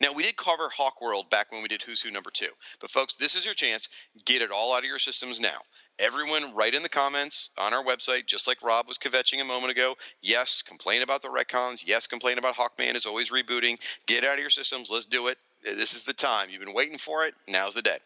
now 0.00 0.12
we 0.14 0.22
did 0.22 0.36
cover 0.36 0.68
Hawk 0.68 1.00
World 1.00 1.30
back 1.30 1.50
when 1.52 1.62
we 1.62 1.68
did 1.68 1.82
Who's 1.82 2.00
Who 2.02 2.10
number 2.10 2.30
two, 2.30 2.50
but 2.80 2.90
folks, 2.90 3.14
this 3.14 3.34
is 3.34 3.44
your 3.44 3.54
chance. 3.54 3.88
Get 4.24 4.42
it 4.42 4.50
all 4.50 4.74
out 4.74 4.80
of 4.80 4.88
your 4.88 4.98
systems 4.98 5.40
now. 5.40 5.58
Everyone, 5.98 6.54
write 6.54 6.74
in 6.74 6.82
the 6.82 6.88
comments 6.88 7.50
on 7.58 7.74
our 7.74 7.84
website, 7.84 8.26
just 8.26 8.48
like 8.48 8.62
Rob 8.62 8.88
was 8.88 8.98
kvetching 8.98 9.40
a 9.40 9.44
moment 9.44 9.70
ago. 9.70 9.94
Yes, 10.20 10.62
complain 10.62 11.02
about 11.02 11.22
the 11.22 11.28
retcons. 11.28 11.84
Yes, 11.86 12.06
complain 12.06 12.38
about 12.38 12.54
Hawkman 12.54 12.94
is 12.94 13.06
always 13.06 13.30
rebooting. 13.30 13.76
Get 14.06 14.24
out 14.24 14.34
of 14.34 14.40
your 14.40 14.50
systems. 14.50 14.90
Let's 14.90 15.06
do 15.06 15.28
it. 15.28 15.38
This 15.64 15.94
is 15.94 16.04
the 16.04 16.12
time. 16.12 16.48
You've 16.50 16.62
been 16.62 16.74
waiting 16.74 16.98
for 16.98 17.24
it. 17.24 17.34
Now's 17.48 17.74
the 17.74 17.82
day. 17.82 17.98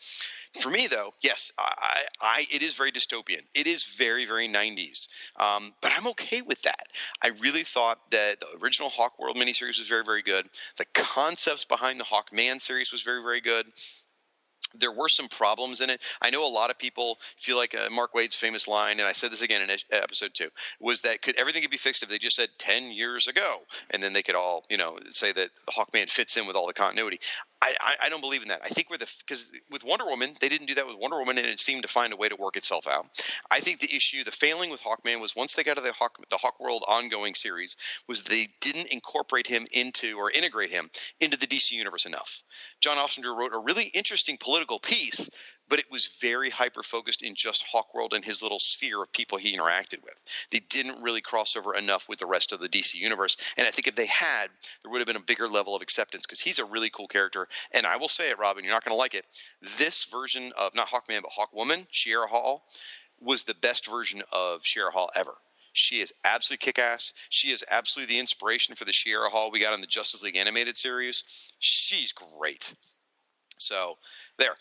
For 0.60 0.70
me, 0.70 0.86
though, 0.86 1.12
yes, 1.22 1.52
I, 1.58 2.02
I, 2.20 2.46
it 2.50 2.62
is 2.62 2.74
very 2.74 2.92
dystopian. 2.92 3.42
It 3.54 3.66
is 3.66 3.84
very, 3.84 4.24
very 4.26 4.48
90s. 4.48 5.08
Um, 5.36 5.72
but 5.82 5.92
I'm 5.96 6.06
okay 6.08 6.42
with 6.42 6.62
that. 6.62 6.86
I 7.22 7.28
really 7.40 7.62
thought 7.62 7.98
that 8.10 8.40
the 8.40 8.46
original 8.62 8.88
Hawk 8.88 9.18
World 9.18 9.36
miniseries 9.36 9.78
was 9.78 9.88
very, 9.88 10.04
very 10.04 10.22
good. 10.22 10.48
The 10.76 10.86
concepts 10.94 11.64
behind 11.64 12.00
the 12.00 12.04
Hawkman 12.04 12.60
series 12.60 12.92
was 12.92 13.02
very, 13.02 13.22
very 13.22 13.40
good 13.40 13.66
there 14.78 14.92
were 14.92 15.08
some 15.08 15.28
problems 15.28 15.80
in 15.80 15.90
it. 15.90 16.02
I 16.20 16.30
know 16.30 16.46
a 16.46 16.50
lot 16.50 16.70
of 16.70 16.78
people 16.78 17.18
feel 17.36 17.56
like 17.56 17.74
uh, 17.74 17.88
Mark 17.90 18.14
Waid's 18.14 18.36
famous 18.36 18.68
line, 18.68 18.98
and 18.98 19.08
I 19.08 19.12
said 19.12 19.30
this 19.30 19.42
again 19.42 19.62
in 19.62 19.76
episode 19.92 20.34
two, 20.34 20.48
was 20.80 21.02
that 21.02 21.22
could 21.22 21.36
everything 21.36 21.62
could 21.62 21.70
be 21.70 21.76
fixed 21.76 22.02
if 22.02 22.08
they 22.08 22.18
just 22.18 22.36
said 22.36 22.48
ten 22.58 22.90
years 22.90 23.26
ago, 23.26 23.60
and 23.90 24.02
then 24.02 24.12
they 24.12 24.22
could 24.22 24.34
all, 24.34 24.64
you 24.70 24.76
know, 24.76 24.96
say 25.10 25.32
that 25.32 25.50
Hawkman 25.70 26.10
fits 26.10 26.36
in 26.36 26.46
with 26.46 26.56
all 26.56 26.66
the 26.66 26.74
continuity. 26.74 27.18
I, 27.62 27.74
I, 27.80 27.94
I 28.04 28.08
don't 28.10 28.20
believe 28.20 28.42
in 28.42 28.48
that. 28.48 28.60
I 28.64 28.68
think 28.68 28.90
we're 28.90 28.98
the 28.98 29.10
because 29.26 29.50
with 29.70 29.84
Wonder 29.84 30.04
Woman, 30.04 30.34
they 30.40 30.48
didn't 30.48 30.66
do 30.66 30.74
that 30.74 30.86
with 30.86 30.98
Wonder 30.98 31.18
Woman, 31.18 31.38
and 31.38 31.46
it 31.46 31.58
seemed 31.58 31.82
to 31.82 31.88
find 31.88 32.12
a 32.12 32.16
way 32.16 32.28
to 32.28 32.36
work 32.36 32.56
itself 32.56 32.86
out. 32.86 33.06
I 33.50 33.60
think 33.60 33.80
the 33.80 33.94
issue, 33.94 34.24
the 34.24 34.30
failing 34.30 34.70
with 34.70 34.82
Hawkman, 34.82 35.20
was 35.20 35.34
once 35.34 35.54
they 35.54 35.64
got 35.64 35.76
to 35.76 35.82
the 35.82 35.92
Hawk, 35.92 36.16
the 36.30 36.36
Hawk 36.36 36.60
World 36.60 36.84
ongoing 36.86 37.34
series, 37.34 37.76
was 38.08 38.22
they 38.22 38.48
didn't 38.60 38.92
incorporate 38.92 39.46
him 39.46 39.64
into 39.72 40.18
or 40.18 40.30
integrate 40.30 40.70
him 40.70 40.90
into 41.20 41.38
the 41.38 41.46
DC 41.46 41.72
universe 41.72 42.04
enough. 42.04 42.42
John 42.80 42.98
Ostrander 42.98 43.34
wrote 43.34 43.54
a 43.54 43.62
really 43.64 43.84
interesting 43.84 44.36
political 44.38 44.78
piece, 44.78 45.30
but 45.68 45.78
it 45.78 45.90
was 45.90 46.06
very 46.20 46.50
hyper 46.50 46.82
focused 46.82 47.22
in 47.22 47.34
just 47.34 47.66
Hawkworld 47.66 48.12
and 48.12 48.24
his 48.24 48.42
little 48.42 48.58
sphere 48.58 49.02
of 49.02 49.12
people 49.12 49.38
he 49.38 49.56
interacted 49.56 50.02
with. 50.02 50.14
They 50.50 50.60
didn't 50.60 51.02
really 51.02 51.20
cross 51.20 51.56
over 51.56 51.74
enough 51.74 52.08
with 52.08 52.18
the 52.18 52.26
rest 52.26 52.52
of 52.52 52.60
the 52.60 52.68
DC 52.68 52.94
universe, 52.94 53.36
and 53.56 53.66
I 53.66 53.70
think 53.70 53.86
if 53.86 53.94
they 53.94 54.06
had, 54.06 54.48
there 54.82 54.90
would 54.90 54.98
have 54.98 55.06
been 55.06 55.16
a 55.16 55.20
bigger 55.20 55.48
level 55.48 55.74
of 55.74 55.82
acceptance 55.82 56.26
because 56.26 56.40
he's 56.40 56.58
a 56.58 56.64
really 56.64 56.90
cool 56.90 57.08
character. 57.08 57.48
And 57.72 57.86
I 57.86 57.96
will 57.96 58.08
say 58.08 58.30
it, 58.30 58.38
Robin, 58.38 58.64
you're 58.64 58.72
not 58.72 58.84
going 58.84 58.94
to 58.94 58.98
like 58.98 59.14
it. 59.14 59.24
This 59.78 60.04
version 60.04 60.52
of 60.58 60.74
not 60.74 60.88
Hawkman 60.88 61.22
but 61.22 61.32
Hawkwoman, 61.32 61.86
Shiera 61.90 62.28
Hall, 62.28 62.64
was 63.20 63.44
the 63.44 63.54
best 63.54 63.90
version 63.90 64.22
of 64.32 64.62
Shiera 64.62 64.92
Hall 64.92 65.10
ever. 65.16 65.34
She 65.72 66.00
is 66.00 66.14
absolutely 66.24 66.64
kick 66.64 66.78
ass. 66.78 67.12
She 67.28 67.50
is 67.50 67.62
absolutely 67.70 68.14
the 68.14 68.20
inspiration 68.20 68.74
for 68.74 68.86
the 68.86 68.92
Shiera 68.92 69.30
Hall 69.30 69.50
we 69.50 69.60
got 69.60 69.74
in 69.74 69.82
the 69.82 69.86
Justice 69.86 70.22
League 70.22 70.36
animated 70.36 70.76
series. 70.76 71.24
She's 71.58 72.12
great. 72.12 72.74
So, 73.58 73.98
there. 74.38 74.56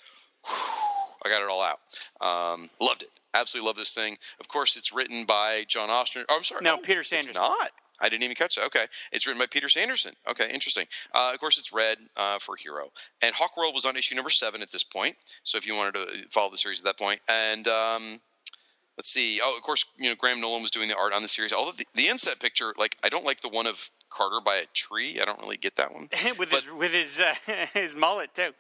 I 1.26 1.30
got 1.30 1.42
it 1.42 1.50
all 1.50 1.62
out. 1.62 1.80
Um, 2.22 2.70
loved 2.80 3.02
it. 3.04 3.10
Absolutely 3.34 3.68
love 3.68 3.76
this 3.78 3.94
thing. 3.94 4.18
Of 4.40 4.48
course, 4.48 4.78
it's 4.78 4.94
written 4.94 5.26
by 5.26 5.66
John 5.68 5.90
Austin. 5.90 6.24
Oh, 6.30 6.38
I'm 6.38 6.44
sorry. 6.44 6.62
No, 6.64 6.76
oh, 6.76 6.78
Peter 6.78 7.02
it's 7.02 7.10
Sanderson. 7.10 7.34
not. 7.34 7.70
I 8.02 8.10
didn't 8.10 8.24
even 8.24 8.36
catch 8.36 8.56
that. 8.56 8.66
Okay, 8.66 8.86
it's 9.14 9.26
written 9.26 9.40
by 9.40 9.46
Peter 9.46 9.70
Sanderson. 9.70 10.14
Okay, 10.30 10.50
interesting. 10.54 10.86
Uh, 11.14 11.32
of 11.34 11.40
course, 11.40 11.58
it's 11.58 11.72
red 11.74 11.98
uh, 12.18 12.40
for 12.40 12.56
Hero, 12.58 12.92
and 13.22 13.34
Hawkworld 13.34 13.74
was 13.74 13.86
on 13.86 13.96
issue 13.96 14.16
number 14.16 14.30
seven 14.30 14.62
at 14.62 14.70
this 14.72 14.84
point. 14.84 15.16
So 15.44 15.58
if 15.58 15.66
you 15.66 15.76
wanted 15.76 15.94
to 15.96 16.28
follow 16.30 16.52
the 16.52 16.58
series 16.58 16.80
at 16.80 16.86
that 16.86 16.98
point, 16.98 17.22
and 17.30 17.66
um, 17.70 18.20
let's 18.98 19.10
see. 19.10 19.40
Oh, 19.42 19.56
of 19.56 19.64
course, 19.64 19.86
you 19.98 20.10
know 20.10 20.16
Graham 20.16 20.42
Nolan 20.42 20.62
was 20.62 20.72
doing 20.72 20.90
the 20.90 20.98
art 20.98 21.14
on 21.14 21.22
the 21.22 21.30
series. 21.30 21.54
Although 21.54 21.72
the, 21.72 21.86
the 21.96 22.08
inset 22.10 22.40
picture, 22.42 22.74
like 22.78 22.98
I 23.02 23.08
don't 23.10 23.26
like 23.26 23.40
the 23.40 23.50
one 23.50 23.66
of 23.66 23.90
Carter 24.10 24.40
by 24.44 24.58
a 24.58 24.66
tree. 24.74 25.20
I 25.22 25.26
don't 25.26 25.40
really 25.42 25.58
get 25.58 25.78
that 25.78 25.94
one. 25.94 26.10
with 26.38 26.50
But- 26.52 26.64
his 26.64 26.72
with 26.72 26.92
his 26.92 27.20
uh, 27.22 27.34
his 27.74 27.96
mullet 27.96 28.34
too. 28.36 28.52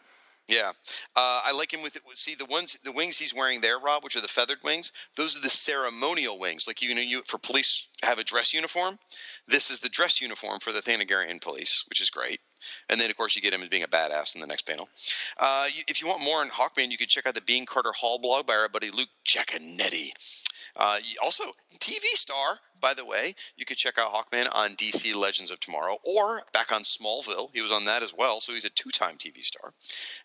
Yeah, 0.47 0.69
uh, 1.15 1.41
I 1.43 1.53
like 1.53 1.73
him 1.73 1.81
with 1.81 1.95
it. 1.95 2.03
See 2.13 2.35
the 2.35 2.45
ones, 2.45 2.77
the 2.83 2.91
wings 2.91 3.17
he's 3.17 3.33
wearing 3.33 3.61
there, 3.61 3.79
Rob, 3.79 4.03
which 4.03 4.15
are 4.15 4.21
the 4.21 4.27
feathered 4.27 4.59
wings. 4.63 4.91
Those 5.15 5.35
are 5.35 5.41
the 5.41 5.49
ceremonial 5.49 6.37
wings, 6.37 6.67
like 6.67 6.83
you 6.83 6.93
know, 6.93 7.01
you 7.01 7.23
for 7.25 7.39
police 7.39 7.87
have 8.03 8.19
a 8.19 8.23
dress 8.23 8.53
uniform. 8.53 8.99
This 9.47 9.71
is 9.71 9.79
the 9.79 9.89
dress 9.89 10.21
uniform 10.21 10.59
for 10.59 10.71
the 10.71 10.81
Thanagarian 10.81 11.41
police, 11.41 11.83
which 11.89 11.99
is 11.99 12.11
great. 12.11 12.41
And 12.89 12.99
then, 12.99 13.09
of 13.09 13.17
course, 13.17 13.35
you 13.35 13.41
get 13.41 13.53
him 13.53 13.61
as 13.61 13.69
being 13.69 13.83
a 13.83 13.87
badass 13.87 14.35
in 14.35 14.41
the 14.41 14.47
next 14.47 14.67
panel. 14.67 14.87
Uh, 15.37 15.67
you, 15.73 15.83
if 15.87 16.01
you 16.01 16.07
want 16.07 16.23
more 16.23 16.39
on 16.39 16.49
Hawkman, 16.49 16.91
you 16.91 16.97
can 16.97 17.07
check 17.07 17.25
out 17.25 17.35
the 17.35 17.41
Bean 17.41 17.65
Carter 17.65 17.91
Hall 17.91 18.19
blog 18.19 18.45
by 18.45 18.55
our 18.55 18.69
buddy 18.69 18.91
Luke 18.91 19.09
Jaconetti. 19.25 20.11
Uh, 20.75 20.99
also, 21.23 21.43
TV 21.79 22.03
star, 22.13 22.59
by 22.81 22.93
the 22.93 23.05
way, 23.05 23.33
you 23.57 23.65
could 23.65 23.77
check 23.77 23.97
out 23.97 24.13
Hawkman 24.13 24.47
on 24.53 24.75
DC 24.75 25.15
Legends 25.15 25.51
of 25.51 25.59
Tomorrow 25.59 25.97
or 26.17 26.41
back 26.53 26.71
on 26.71 26.83
Smallville. 26.83 27.49
He 27.53 27.61
was 27.61 27.71
on 27.71 27.85
that 27.85 28.03
as 28.03 28.13
well, 28.13 28.39
so 28.39 28.53
he's 28.53 28.65
a 28.65 28.69
two 28.69 28.89
time 28.89 29.15
TV 29.17 29.43
star. 29.43 29.73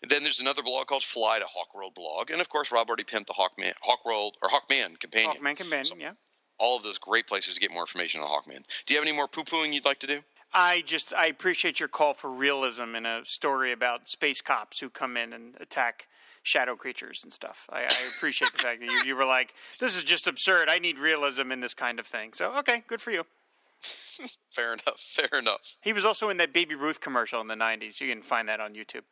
And 0.01 0.11
then 0.11 0.23
there's 0.23 0.39
another 0.39 0.63
blog 0.63 0.87
called 0.87 1.03
Fly 1.03 1.39
to 1.39 1.45
Hawk 1.45 1.61
Hawkworld 1.71 1.93
blog. 1.95 2.31
And 2.31 2.41
of 2.41 2.49
course, 2.49 2.71
Rob 2.71 2.87
already 2.87 3.03
pimped 3.03 3.27
the 3.27 3.33
Hawkman, 3.33 3.73
Hawkworld, 3.83 4.31
or 4.41 4.49
Hawkman 4.49 4.99
companion. 4.99 5.35
Hawkman 5.37 5.57
Companion, 5.57 5.85
So- 5.85 5.95
yeah. 5.97 6.13
All 6.59 6.77
of 6.77 6.83
those 6.83 6.99
great 6.99 7.25
places 7.25 7.55
to 7.55 7.59
get 7.59 7.71
more 7.71 7.81
information 7.81 8.21
on 8.21 8.27
Hawkman. 8.27 8.63
Do 8.85 8.93
you 8.93 8.99
have 8.99 9.07
any 9.07 9.15
more 9.15 9.27
poo 9.27 9.43
pooing 9.43 9.73
you'd 9.73 9.85
like 9.85 9.99
to 9.99 10.07
do? 10.07 10.23
I 10.53 10.81
just 10.81 11.11
I 11.13 11.25
appreciate 11.25 11.79
your 11.79 11.89
call 11.89 12.13
for 12.13 12.29
realism 12.29 12.93
in 12.93 13.05
a 13.07 13.25
story 13.25 13.71
about 13.71 14.09
space 14.09 14.41
cops 14.41 14.79
who 14.79 14.89
come 14.91 15.17
in 15.17 15.33
and 15.33 15.55
attack 15.59 16.07
shadow 16.43 16.75
creatures 16.75 17.21
and 17.23 17.31
stuff. 17.31 17.67
I, 17.71 17.81
I 17.81 18.09
appreciate 18.17 18.51
the 18.51 18.59
fact 18.59 18.81
that 18.81 18.89
you, 18.89 18.99
you 19.05 19.15
were 19.15 19.25
like, 19.25 19.53
"This 19.79 19.97
is 19.97 20.03
just 20.03 20.27
absurd. 20.27 20.69
I 20.69 20.79
need 20.79 20.97
realism 20.97 21.51
in 21.51 21.59
this 21.59 21.73
kind 21.73 21.99
of 21.99 22.07
thing." 22.07 22.33
So 22.33 22.57
okay, 22.59 22.83
good 22.87 23.01
for 23.01 23.11
you. 23.11 23.25
Fair 24.51 24.73
enough. 24.73 24.99
Fair 24.99 25.39
enough. 25.39 25.77
He 25.81 25.93
was 25.93 26.05
also 26.05 26.29
in 26.29 26.37
that 26.37 26.53
Baby 26.53 26.75
Ruth 26.75 27.01
commercial 27.01 27.41
in 27.41 27.47
the 27.47 27.55
'90s. 27.55 27.99
You 27.99 28.07
can 28.07 28.21
find 28.21 28.47
that 28.49 28.59
on 28.59 28.73
YouTube. 28.73 29.03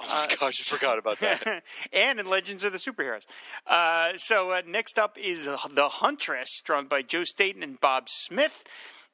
Oh 0.00 0.26
my 0.28 0.36
gosh, 0.36 0.60
I 0.60 0.76
forgot 0.76 0.98
about 0.98 1.18
that. 1.20 1.62
and 1.92 2.18
in 2.18 2.28
Legends 2.28 2.64
of 2.64 2.72
the 2.72 2.78
Superheroes. 2.78 3.24
Uh, 3.66 4.16
so 4.16 4.50
uh, 4.50 4.62
next 4.66 4.98
up 4.98 5.16
is 5.18 5.44
The 5.44 5.88
Huntress, 5.88 6.60
drawn 6.64 6.86
by 6.86 7.02
Joe 7.02 7.24
Staton 7.24 7.62
and 7.62 7.80
Bob 7.80 8.08
Smith. 8.08 8.64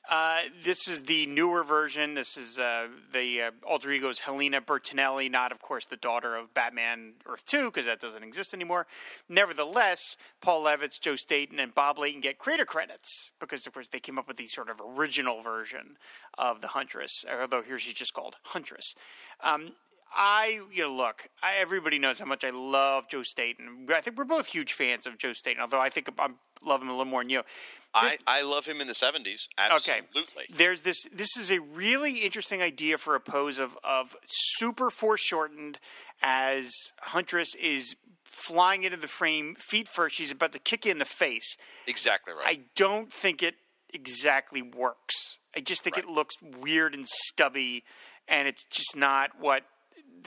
Uh, 0.08 0.40
this 0.64 0.88
is 0.88 1.02
the 1.02 1.26
newer 1.26 1.62
version. 1.62 2.14
This 2.14 2.38
is 2.38 2.58
uh, 2.58 2.88
the 3.12 3.42
uh, 3.42 3.50
alter 3.62 3.90
ego's 3.90 4.20
Helena 4.20 4.62
Bertinelli, 4.62 5.30
not, 5.30 5.52
of 5.52 5.60
course, 5.60 5.84
the 5.84 5.98
daughter 5.98 6.34
of 6.34 6.54
Batman 6.54 7.12
Earth 7.26 7.44
2, 7.44 7.66
because 7.66 7.84
that 7.84 8.00
doesn't 8.00 8.22
exist 8.22 8.54
anymore. 8.54 8.86
Nevertheless, 9.28 10.16
Paul 10.40 10.64
Levitz, 10.64 10.98
Joe 10.98 11.16
Staton, 11.16 11.60
and 11.60 11.74
Bob 11.74 11.98
Layton 11.98 12.22
get 12.22 12.38
creator 12.38 12.64
credits, 12.64 13.32
because, 13.38 13.66
of 13.66 13.74
course, 13.74 13.88
they 13.88 14.00
came 14.00 14.18
up 14.18 14.26
with 14.26 14.38
the 14.38 14.46
sort 14.46 14.70
of 14.70 14.80
original 14.80 15.42
version 15.42 15.98
of 16.38 16.62
The 16.62 16.68
Huntress, 16.68 17.26
although 17.30 17.60
here 17.60 17.78
she's 17.78 17.92
just 17.92 18.14
called 18.14 18.36
Huntress. 18.44 18.94
Um, 19.42 19.72
I, 20.16 20.60
you 20.72 20.82
know, 20.82 20.92
look, 20.92 21.28
I, 21.42 21.56
everybody 21.60 21.98
knows 21.98 22.18
how 22.18 22.26
much 22.26 22.44
I 22.44 22.50
love 22.50 23.08
Joe 23.08 23.22
Staton. 23.22 23.86
I 23.94 24.00
think 24.00 24.16
we're 24.16 24.24
both 24.24 24.46
huge 24.46 24.72
fans 24.72 25.06
of 25.06 25.18
Joe 25.18 25.32
Staton, 25.32 25.60
although 25.60 25.80
I 25.80 25.90
think 25.90 26.08
I 26.18 26.28
love 26.64 26.80
him 26.82 26.88
a 26.88 26.92
little 26.92 27.04
more 27.04 27.22
than 27.22 27.30
you. 27.30 27.42
I, 27.94 28.16
I 28.26 28.42
love 28.42 28.66
him 28.66 28.80
in 28.80 28.86
the 28.86 28.92
70s. 28.92 29.48
Absolutely. 29.58 30.44
There's 30.54 30.82
this. 30.82 31.04
This 31.12 31.36
is 31.36 31.50
a 31.50 31.60
really 31.60 32.18
interesting 32.18 32.60
idea 32.62 32.98
for 32.98 33.14
a 33.14 33.20
pose 33.20 33.58
of 33.58 33.76
of 33.82 34.14
super 34.26 34.90
foreshortened 34.90 35.78
as 36.22 36.70
Huntress 37.00 37.54
is 37.54 37.96
flying 38.24 38.84
into 38.84 38.98
the 38.98 39.08
frame, 39.08 39.56
feet 39.58 39.88
first. 39.88 40.16
She's 40.16 40.30
about 40.30 40.52
to 40.52 40.58
kick 40.58 40.84
you 40.84 40.92
in 40.92 40.98
the 40.98 41.04
face. 41.06 41.56
Exactly 41.86 42.34
right. 42.34 42.44
I 42.46 42.60
don't 42.76 43.10
think 43.12 43.42
it 43.42 43.54
exactly 43.92 44.60
works. 44.62 45.38
I 45.56 45.60
just 45.60 45.82
think 45.82 45.96
Right. 45.96 46.04
it 46.04 46.10
looks 46.10 46.36
weird 46.42 46.94
and 46.94 47.08
stubby, 47.08 47.84
and 48.28 48.46
it's 48.46 48.64
just 48.64 48.94
not 48.96 49.40
what 49.40 49.64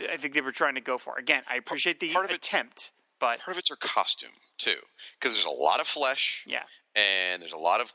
I 0.10 0.18
think 0.18 0.34
they 0.34 0.42
were 0.42 0.52
trying 0.52 0.76
to 0.76 0.82
go 0.82 0.98
for. 0.98 1.18
Again, 1.18 1.44
I 1.50 1.56
appreciate 1.56 2.00
the 2.00 2.12
part 2.12 2.26
of 2.26 2.32
it- 2.32 2.38
attempt, 2.38 2.92
but 3.20 3.40
Part 3.40 3.56
of 3.56 3.60
it's 3.60 3.70
her 3.70 3.76
costume, 3.76 4.32
too, 4.58 4.76
because 5.20 5.34
there's 5.36 5.46
a 5.46 5.50
lot 5.50 5.80
of 5.80 5.88
flesh. 5.88 6.44
yeah, 6.48 6.64
and 6.96 7.42
there's 7.42 7.54
a 7.54 7.58
lot 7.58 7.82
of 7.82 7.94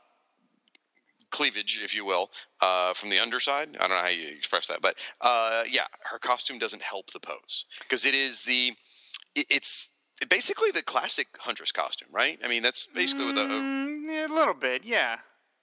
cleavage, 1.29 1.81
if 1.83 1.93
you 1.93 2.05
will, 2.05 2.31
uh, 2.61 2.93
from 2.93 3.09
the 3.09 3.19
underside. 3.19 3.69
I 3.75 3.79
don't 3.79 3.89
know 3.89 4.01
how 4.01 4.07
you 4.07 4.27
express 4.29 4.67
that, 4.67 4.81
but 4.81 4.95
uh, 5.21 5.63
yeah, 5.69 5.85
her 6.03 6.19
costume 6.19 6.57
doesn't 6.59 6.81
help 6.81 7.11
the 7.11 7.19
pose 7.19 7.65
because 7.79 8.05
it 8.05 8.13
is 8.15 8.43
the 8.43 8.73
it, 9.35 9.45
it's 9.49 9.89
basically 10.29 10.71
the 10.71 10.81
classic 10.81 11.27
huntress 11.39 11.71
costume, 11.71 12.09
right? 12.13 12.39
I 12.43 12.47
mean, 12.47 12.63
that's 12.63 12.87
basically 12.87 13.25
what 13.25 13.35
the 13.35 13.43
uh, 13.43 13.47
Mm, 13.61 14.29
a 14.29 14.33
little 14.33 14.53
bit, 14.53 14.83
yeah. 14.85 15.17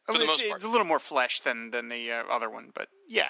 For 0.05 0.13
the 0.13 0.19
it's, 0.19 0.27
most 0.27 0.43
it's 0.43 0.65
a 0.65 0.69
little 0.69 0.87
more 0.87 0.99
flesh 0.99 1.41
than 1.41 1.71
than 1.71 1.89
the 1.89 2.13
uh, 2.13 2.25
other 2.31 2.51
one, 2.51 2.71
but 2.75 2.89
yeah. 3.09 3.29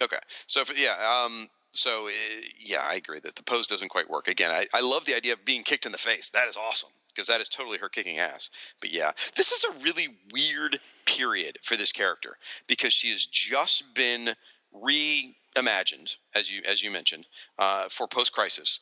okay. 0.00 0.20
So 0.46 0.60
if, 0.60 0.78
yeah, 0.80 0.94
um, 1.24 1.48
so 1.70 2.06
uh, 2.06 2.10
yeah, 2.58 2.86
I 2.88 2.94
agree 2.94 3.20
that 3.20 3.36
the 3.36 3.42
pose 3.42 3.66
doesn't 3.66 3.88
quite 3.90 4.08
work. 4.10 4.28
Again, 4.28 4.50
I, 4.50 4.66
I 4.74 4.80
love 4.80 5.04
the 5.04 5.16
idea 5.16 5.34
of 5.34 5.44
being 5.44 5.62
kicked 5.62 5.86
in 5.86 5.92
the 5.92 5.98
face. 5.98 6.30
That 6.30 6.48
is 6.48 6.56
awesome 6.56 6.90
because 7.08 7.28
that 7.28 7.40
is 7.40 7.48
totally 7.48 7.78
her 7.78 7.88
kicking 7.88 8.18
ass. 8.18 8.50
But 8.80 8.92
yeah, 8.92 9.12
this 9.36 9.52
is 9.52 9.64
a 9.64 9.82
really 9.82 10.08
weird 10.32 10.78
period 11.04 11.58
for 11.62 11.76
this 11.76 11.92
character 11.92 12.36
because 12.66 12.92
she 12.92 13.10
has 13.10 13.26
just 13.26 13.94
been 13.94 14.30
reimagined, 14.74 16.16
as 16.34 16.50
you 16.50 16.62
as 16.66 16.82
you 16.82 16.90
mentioned, 16.90 17.26
uh, 17.58 17.88
for 17.88 18.06
post 18.06 18.32
crisis. 18.32 18.80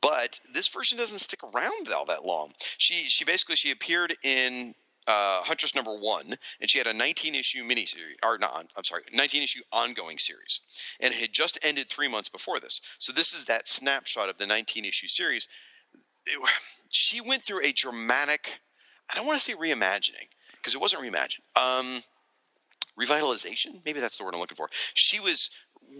But 0.00 0.40
this 0.52 0.68
version 0.68 0.98
doesn't 0.98 1.18
stick 1.18 1.40
around 1.42 1.90
all 1.90 2.06
that 2.06 2.24
long. 2.24 2.52
She 2.78 3.08
she 3.08 3.24
basically 3.24 3.56
she 3.56 3.70
appeared 3.70 4.14
in 4.24 4.74
uh, 5.06 5.42
Huntress 5.42 5.74
number 5.74 5.94
one, 5.94 6.26
and 6.60 6.68
she 6.70 6.78
had 6.78 6.86
a 6.86 6.92
19 6.92 7.34
issue 7.34 7.62
miniseries, 7.64 8.16
or 8.22 8.38
not, 8.38 8.66
I'm 8.76 8.84
sorry, 8.84 9.02
19 9.12 9.42
issue 9.42 9.62
ongoing 9.72 10.18
series, 10.18 10.62
and 11.00 11.12
it 11.12 11.20
had 11.20 11.32
just 11.32 11.58
ended 11.62 11.86
three 11.88 12.08
months 12.08 12.28
before 12.28 12.58
this. 12.60 12.80
So 12.98 13.12
this 13.12 13.34
is 13.34 13.46
that 13.46 13.68
snapshot 13.68 14.28
of 14.28 14.38
the 14.38 14.46
19 14.46 14.84
issue 14.84 15.08
series. 15.08 15.48
It- 16.26 16.38
she 16.92 17.20
went 17.20 17.42
through 17.42 17.64
a 17.64 17.72
dramatic, 17.72 18.60
I 19.10 19.16
don't 19.16 19.26
want 19.26 19.38
to 19.38 19.44
say 19.44 19.54
reimagining 19.54 20.28
because 20.52 20.74
it 20.74 20.80
wasn't 20.80 21.02
reimagined. 21.02 21.40
Um, 21.56 22.02
revitalization, 22.98 23.84
maybe 23.84 24.00
that's 24.00 24.18
the 24.18 24.24
word 24.24 24.34
I'm 24.34 24.40
looking 24.40 24.56
for. 24.56 24.68
She 24.94 25.20
was 25.20 25.50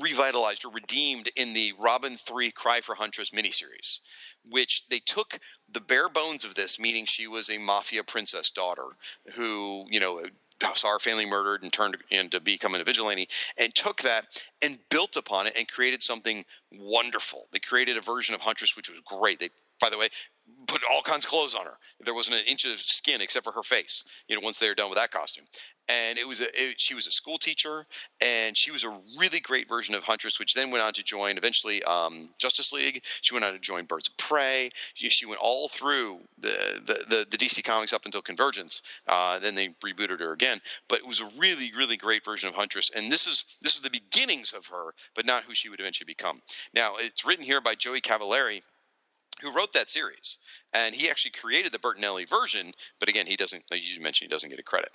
revitalized 0.00 0.64
or 0.64 0.72
redeemed 0.72 1.30
in 1.36 1.54
the 1.54 1.72
Robin 1.78 2.14
3 2.14 2.50
Cry 2.50 2.80
for 2.80 2.94
Huntress 2.94 3.30
miniseries, 3.30 4.00
which 4.50 4.86
they 4.88 5.00
took 5.00 5.38
the 5.70 5.80
bare 5.80 6.08
bones 6.08 6.44
of 6.44 6.54
this, 6.54 6.78
meaning 6.78 7.06
she 7.06 7.26
was 7.26 7.50
a 7.50 7.58
mafia 7.58 8.04
princess 8.04 8.50
daughter 8.50 8.86
who, 9.34 9.86
you 9.90 10.00
know, 10.00 10.22
saw 10.74 10.92
her 10.92 10.98
family 10.98 11.26
murdered 11.26 11.62
and 11.62 11.72
turned 11.72 11.96
into 12.10 12.40
becoming 12.40 12.80
a 12.80 12.84
vigilante, 12.84 13.28
and 13.58 13.74
took 13.74 14.02
that 14.02 14.24
and 14.62 14.78
built 14.90 15.16
upon 15.16 15.46
it 15.46 15.54
and 15.56 15.68
created 15.68 16.02
something 16.02 16.44
wonderful. 16.72 17.46
They 17.52 17.58
created 17.58 17.98
a 17.98 18.00
version 18.00 18.34
of 18.34 18.40
Huntress 18.40 18.76
which 18.76 18.88
was 18.88 19.00
great. 19.00 19.38
They, 19.38 19.50
by 19.80 19.90
the 19.90 19.98
way, 19.98 20.08
put 20.66 20.82
all 20.90 21.02
kinds 21.02 21.24
of 21.24 21.30
clothes 21.30 21.54
on 21.54 21.64
her. 21.64 21.78
There 22.00 22.14
wasn't 22.14 22.36
an 22.36 22.44
inch 22.46 22.64
of 22.64 22.78
skin 22.78 23.20
except 23.20 23.44
for 23.44 23.52
her 23.52 23.62
face. 23.62 24.04
You 24.28 24.36
know, 24.36 24.44
once 24.44 24.58
they 24.58 24.68
were 24.68 24.74
done 24.74 24.90
with 24.90 24.98
that 24.98 25.10
costume, 25.10 25.44
and 25.88 26.18
it 26.18 26.26
was 26.26 26.40
a 26.40 26.46
it, 26.52 26.80
she 26.80 26.94
was 26.94 27.06
a 27.06 27.10
school 27.12 27.38
teacher, 27.38 27.86
and 28.20 28.56
she 28.56 28.70
was 28.70 28.84
a 28.84 29.00
really 29.18 29.40
great 29.40 29.68
version 29.68 29.94
of 29.94 30.02
Huntress, 30.02 30.38
which 30.38 30.54
then 30.54 30.70
went 30.70 30.82
on 30.82 30.92
to 30.94 31.04
join 31.04 31.38
eventually 31.38 31.82
um, 31.84 32.28
Justice 32.38 32.72
League. 32.72 33.02
She 33.22 33.34
went 33.34 33.44
on 33.44 33.52
to 33.52 33.58
join 33.58 33.84
Birds 33.84 34.08
of 34.08 34.16
Prey. 34.16 34.70
She, 34.94 35.08
she 35.10 35.26
went 35.26 35.40
all 35.40 35.68
through 35.68 36.20
the, 36.38 36.80
the 36.84 36.94
the 37.08 37.26
the 37.30 37.36
DC 37.38 37.62
comics 37.64 37.92
up 37.92 38.04
until 38.04 38.22
Convergence. 38.22 38.82
Uh, 39.06 39.38
then 39.38 39.54
they 39.54 39.68
rebooted 39.84 40.20
her 40.20 40.32
again, 40.32 40.58
but 40.88 40.98
it 40.98 41.06
was 41.06 41.20
a 41.20 41.40
really 41.40 41.72
really 41.76 41.96
great 41.96 42.24
version 42.24 42.48
of 42.48 42.54
Huntress, 42.54 42.90
and 42.94 43.10
this 43.10 43.26
is 43.26 43.44
this 43.62 43.76
is 43.76 43.82
the 43.82 43.90
beginnings 43.90 44.52
of 44.52 44.66
her, 44.66 44.94
but 45.14 45.26
not 45.26 45.44
who 45.44 45.54
she 45.54 45.68
would 45.68 45.80
eventually 45.80 46.06
become. 46.06 46.40
Now 46.74 46.94
it's 46.98 47.24
written 47.26 47.44
here 47.44 47.60
by 47.60 47.74
Joey 47.74 48.00
Cavalieri 48.00 48.62
who 49.42 49.52
wrote 49.54 49.72
that 49.74 49.90
series, 49.90 50.38
and 50.72 50.94
he 50.94 51.08
actually 51.10 51.32
created 51.32 51.72
the 51.72 51.78
Bertinelli 51.78 52.28
version. 52.28 52.72
But 52.98 53.08
again, 53.08 53.26
he 53.26 53.36
doesn't. 53.36 53.64
Like 53.70 53.80
you 53.82 54.00
mentioned, 54.02 54.30
he 54.30 54.34
doesn't 54.34 54.50
get 54.50 54.58
a 54.58 54.62
credit. 54.62 54.90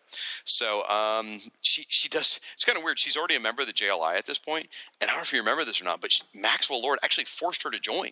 So 0.45 0.83
um, 0.87 1.39
she 1.61 1.85
she 1.87 2.09
does. 2.09 2.39
It's 2.53 2.65
kind 2.65 2.77
of 2.77 2.83
weird. 2.83 2.99
She's 2.99 3.17
already 3.17 3.35
a 3.35 3.39
member 3.39 3.61
of 3.61 3.67
the 3.67 3.73
JLI 3.73 4.17
at 4.17 4.25
this 4.25 4.39
point. 4.39 4.67
and 4.99 5.09
I 5.09 5.13
don't 5.13 5.17
know 5.17 5.23
if 5.23 5.33
you 5.33 5.39
remember 5.39 5.63
this 5.65 5.81
or 5.81 5.85
not, 5.85 6.01
but 6.01 6.11
she, 6.11 6.23
Maxwell 6.35 6.81
Lord 6.81 6.99
actually 7.03 7.25
forced 7.25 7.63
her 7.63 7.69
to 7.71 7.79
join. 7.79 8.09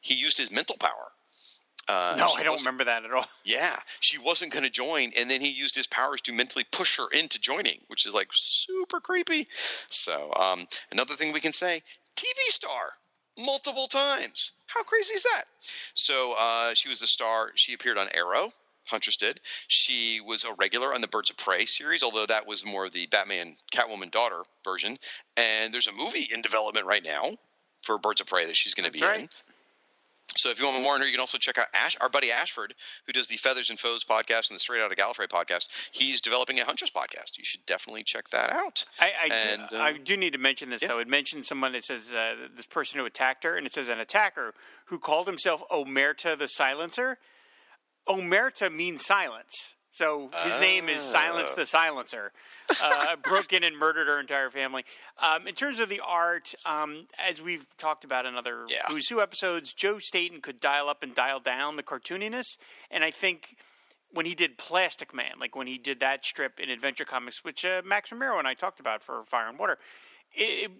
He 0.00 0.14
used 0.14 0.38
his 0.38 0.50
mental 0.50 0.76
power. 0.78 1.12
Uh, 1.88 2.14
No, 2.18 2.28
I 2.36 2.42
don't 2.44 2.58
remember 2.60 2.84
that 2.84 3.04
at 3.04 3.12
all. 3.12 3.24
Yeah, 3.44 3.74
she 4.00 4.18
wasn't 4.18 4.52
going 4.52 4.64
to 4.64 4.70
join, 4.70 5.10
and 5.18 5.28
then 5.30 5.40
he 5.40 5.50
used 5.50 5.74
his 5.74 5.86
powers 5.86 6.20
to 6.22 6.32
mentally 6.32 6.64
push 6.70 6.98
her 6.98 7.06
into 7.10 7.40
joining, 7.40 7.78
which 7.88 8.06
is 8.06 8.14
like 8.14 8.28
super 8.32 9.00
creepy. 9.00 9.48
So 9.88 10.32
um, 10.34 10.66
another 10.92 11.14
thing 11.14 11.32
we 11.32 11.40
can 11.40 11.52
say: 11.54 11.82
TV 12.16 12.38
star 12.50 12.92
multiple 13.38 13.86
times. 13.86 14.52
How 14.66 14.82
crazy 14.82 15.14
is 15.14 15.22
that? 15.22 15.44
So 15.94 16.34
uh, 16.38 16.74
she 16.74 16.88
was 16.88 17.02
a 17.02 17.06
star. 17.06 17.50
She 17.54 17.72
appeared 17.72 17.98
on 17.98 18.08
Arrow. 18.14 18.52
Huntress 18.86 19.16
did. 19.16 19.40
She 19.68 20.20
was 20.20 20.44
a 20.44 20.52
regular 20.54 20.92
on 20.94 21.00
the 21.00 21.08
Birds 21.08 21.30
of 21.30 21.36
Prey 21.36 21.64
series, 21.64 22.02
although 22.02 22.26
that 22.26 22.46
was 22.46 22.66
more 22.66 22.88
the 22.88 23.06
Batman 23.06 23.54
Catwoman 23.72 24.10
daughter 24.10 24.42
version. 24.64 24.98
And 25.36 25.72
there's 25.72 25.86
a 25.86 25.92
movie 25.92 26.28
in 26.32 26.42
development 26.42 26.86
right 26.86 27.04
now 27.04 27.36
for 27.82 27.98
Birds 27.98 28.20
of 28.20 28.26
Prey 28.26 28.46
that 28.46 28.56
she's 28.56 28.74
going 28.74 28.90
to 28.90 28.92
be 28.92 29.04
right. 29.04 29.20
in. 29.20 29.28
So 30.36 30.50
if 30.50 30.58
you 30.60 30.66
want 30.66 30.82
more 30.82 30.94
on 30.94 31.00
her, 31.00 31.06
you 31.06 31.12
can 31.12 31.20
also 31.20 31.38
check 31.38 31.58
out 31.58 31.66
Ash, 31.74 31.96
our 32.00 32.08
buddy 32.08 32.30
Ashford, 32.30 32.74
who 33.06 33.12
does 33.12 33.28
the 33.28 33.36
Feathers 33.36 33.70
and 33.70 33.78
Foes 33.78 34.04
podcast 34.04 34.50
and 34.50 34.56
the 34.56 34.60
Straight 34.60 34.80
Outta 34.80 34.94
Gallifrey 34.94 35.28
podcast. 35.28 35.68
He's 35.92 36.20
developing 36.20 36.60
a 36.60 36.64
Huntress 36.64 36.90
podcast. 36.90 37.38
You 37.38 37.44
should 37.44 37.64
definitely 37.66 38.04
check 38.04 38.28
that 38.30 38.52
out. 38.52 38.84
I, 39.00 39.12
I, 39.24 39.34
And, 39.34 39.68
do, 39.70 39.76
uh, 39.76 39.80
I 39.80 39.98
do 39.98 40.16
need 40.16 40.32
to 40.32 40.38
mention 40.38 40.70
this 40.70 40.82
yeah. 40.82 40.88
though. 40.88 40.98
It 40.98 41.08
mentions 41.08 41.48
someone 41.48 41.72
that 41.72 41.84
says 41.84 42.12
uh, 42.12 42.34
this 42.54 42.66
person 42.66 42.98
who 43.00 43.06
attacked 43.06 43.44
her, 43.44 43.56
and 43.56 43.66
it 43.66 43.74
says 43.74 43.88
an 43.88 43.98
attacker 43.98 44.54
who 44.86 44.98
called 44.98 45.26
himself 45.26 45.62
Omerta 45.70 46.38
the 46.38 46.46
Silencer. 46.46 47.18
Omerta 48.08 48.74
means 48.74 49.04
silence, 49.04 49.76
so 50.00 50.30
his 50.44 50.58
name 50.60 50.88
is 50.88 51.02
Silence 51.02 51.52
the 51.52 51.66
Silencer. 51.66 52.32
Uh, 52.82 53.16
broke 53.16 53.52
in 53.52 53.62
and 53.62 53.76
murdered 53.76 54.06
her 54.06 54.18
entire 54.18 54.48
family. 54.48 54.82
Um, 55.18 55.46
in 55.46 55.54
terms 55.54 55.78
of 55.78 55.90
the 55.90 56.00
art, 56.00 56.54
um, 56.64 57.06
as 57.18 57.42
we've 57.42 57.66
talked 57.76 58.02
about 58.02 58.24
in 58.24 58.34
other 58.34 58.64
Yeah. 58.66 58.78
Who's 58.88 59.10
Who 59.10 59.20
episodes, 59.20 59.74
Joe 59.74 59.98
Staton 59.98 60.40
could 60.40 60.58
dial 60.58 60.88
up 60.88 61.02
and 61.02 61.14
dial 61.14 61.38
down 61.38 61.76
the 61.76 61.82
cartooniness, 61.82 62.56
and 62.90 63.04
I 63.04 63.10
think 63.10 63.56
when 64.10 64.24
he 64.24 64.34
did 64.34 64.56
Plastic 64.56 65.12
Man, 65.12 65.34
like 65.38 65.54
when 65.54 65.66
he 65.66 65.76
did 65.76 66.00
that 66.00 66.24
strip 66.24 66.58
in 66.58 66.70
Adventure 66.70 67.04
Comics, 67.04 67.44
which 67.44 67.62
uh, 67.66 67.82
Max 67.84 68.10
Romero 68.10 68.38
and 68.38 68.48
I 68.48 68.54
talked 68.54 68.80
about 68.80 69.02
for 69.02 69.22
Fire 69.24 69.48
and 69.48 69.58
Water, 69.58 69.76
it, 70.32 70.70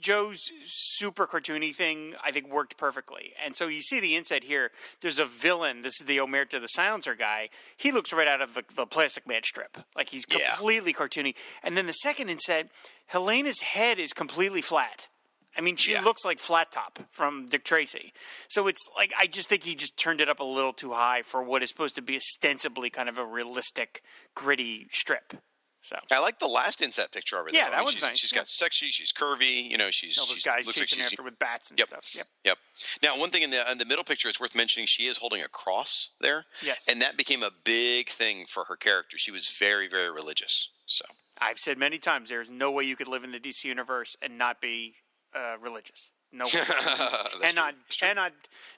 Joe's 0.00 0.50
super 0.64 1.26
cartoony 1.26 1.74
thing, 1.74 2.14
I 2.24 2.30
think, 2.30 2.48
worked 2.52 2.76
perfectly. 2.76 3.32
And 3.44 3.56
so 3.56 3.68
you 3.68 3.80
see 3.80 4.00
the 4.00 4.16
inset 4.16 4.44
here. 4.44 4.70
There's 5.00 5.18
a 5.18 5.24
villain. 5.26 5.82
This 5.82 6.00
is 6.00 6.06
the 6.06 6.18
Omerta 6.18 6.60
the 6.60 6.68
Silencer 6.68 7.14
guy. 7.14 7.48
He 7.76 7.92
looks 7.92 8.12
right 8.12 8.28
out 8.28 8.40
of 8.40 8.54
the, 8.54 8.64
the 8.74 8.86
Plastic 8.86 9.26
Man 9.26 9.42
strip. 9.44 9.76
Like 9.96 10.10
he's 10.10 10.24
Yeah. 10.28 10.50
completely 10.54 10.92
cartoony. 10.92 11.34
And 11.62 11.76
then 11.76 11.86
the 11.86 11.92
second 11.92 12.28
inset, 12.28 12.70
Helena's 13.06 13.60
head 13.60 13.98
is 13.98 14.12
completely 14.12 14.62
flat. 14.62 15.08
I 15.56 15.62
mean, 15.62 15.74
she 15.76 15.92
Yeah. 15.92 16.02
looks 16.02 16.24
like 16.24 16.38
Flat 16.38 16.70
Top 16.70 17.00
from 17.10 17.46
Dick 17.46 17.64
Tracy. 17.64 18.12
So 18.48 18.68
it's 18.68 18.88
like 18.96 19.12
I 19.18 19.26
just 19.26 19.48
think 19.48 19.64
he 19.64 19.74
just 19.74 19.96
turned 19.96 20.20
it 20.20 20.28
up 20.28 20.38
a 20.38 20.44
little 20.44 20.72
too 20.72 20.92
high 20.92 21.22
for 21.22 21.42
what 21.42 21.62
is 21.62 21.68
supposed 21.70 21.96
to 21.96 22.02
be 22.02 22.16
ostensibly 22.16 22.88
kind 22.88 23.08
of 23.08 23.18
a 23.18 23.24
realistic, 23.26 24.00
gritty 24.36 24.86
strip. 24.92 25.34
So 25.82 25.96
I 26.12 26.20
like 26.20 26.38
the 26.38 26.46
last 26.46 26.82
inset 26.82 27.10
picture 27.10 27.36
of 27.38 27.44
her. 27.46 27.50
Yeah, 27.52 27.64
though. 27.64 27.70
that 27.70 27.74
I 27.74 27.78
mean, 27.78 27.84
one's 27.84 27.94
she's, 27.94 28.02
nice, 28.02 28.18
She's 28.18 28.32
yeah. 28.32 28.38
got 28.40 28.48
sexy. 28.48 28.86
She's 28.88 29.12
curvy. 29.12 29.70
You 29.70 29.78
know, 29.78 29.90
she's 29.90 30.18
all 30.18 30.26
those 30.26 30.36
she's- 30.36 30.44
guys 30.56 30.66
looks 30.66 30.78
like 30.78 30.88
chasing 30.88 31.02
she's 31.04 31.12
after 31.12 31.22
with 31.22 31.38
bats 31.38 31.70
and 31.70 31.78
Yep. 31.78 31.88
stuff. 31.88 32.14
Yep. 32.14 32.26
Yep. 32.44 32.58
Now, 33.02 33.18
one 33.18 33.30
thing 33.30 33.42
in 33.42 33.50
the 33.50 33.70
in 33.70 33.78
the 33.78 33.84
middle 33.86 34.04
picture, 34.04 34.28
it's 34.28 34.38
worth 34.40 34.54
mentioning. 34.54 34.86
She 34.86 35.06
is 35.06 35.16
holding 35.16 35.42
a 35.42 35.48
cross 35.48 36.10
there. 36.20 36.44
Yes. 36.62 36.86
And 36.88 37.00
that 37.02 37.16
became 37.16 37.42
a 37.42 37.50
big 37.64 38.08
thing 38.10 38.44
for 38.46 38.64
her 38.64 38.76
character. 38.76 39.16
She 39.18 39.30
was 39.30 39.48
very, 39.58 39.88
very 39.88 40.10
religious. 40.10 40.68
So 40.86 41.04
I've 41.40 41.58
said 41.58 41.78
many 41.78 41.98
times 41.98 42.28
there's 42.28 42.50
no 42.50 42.70
way 42.70 42.84
you 42.84 42.96
could 42.96 43.08
live 43.08 43.24
in 43.24 43.32
the 43.32 43.40
DC 43.40 43.64
universe 43.64 44.16
and 44.20 44.36
not 44.36 44.60
be 44.60 44.96
uh, 45.34 45.56
religious. 45.60 46.10
No. 46.32 46.44
That's 46.52 47.40
cannot 47.40 47.70
true. 47.70 47.80
True. 47.88 48.08
cannot 48.08 48.32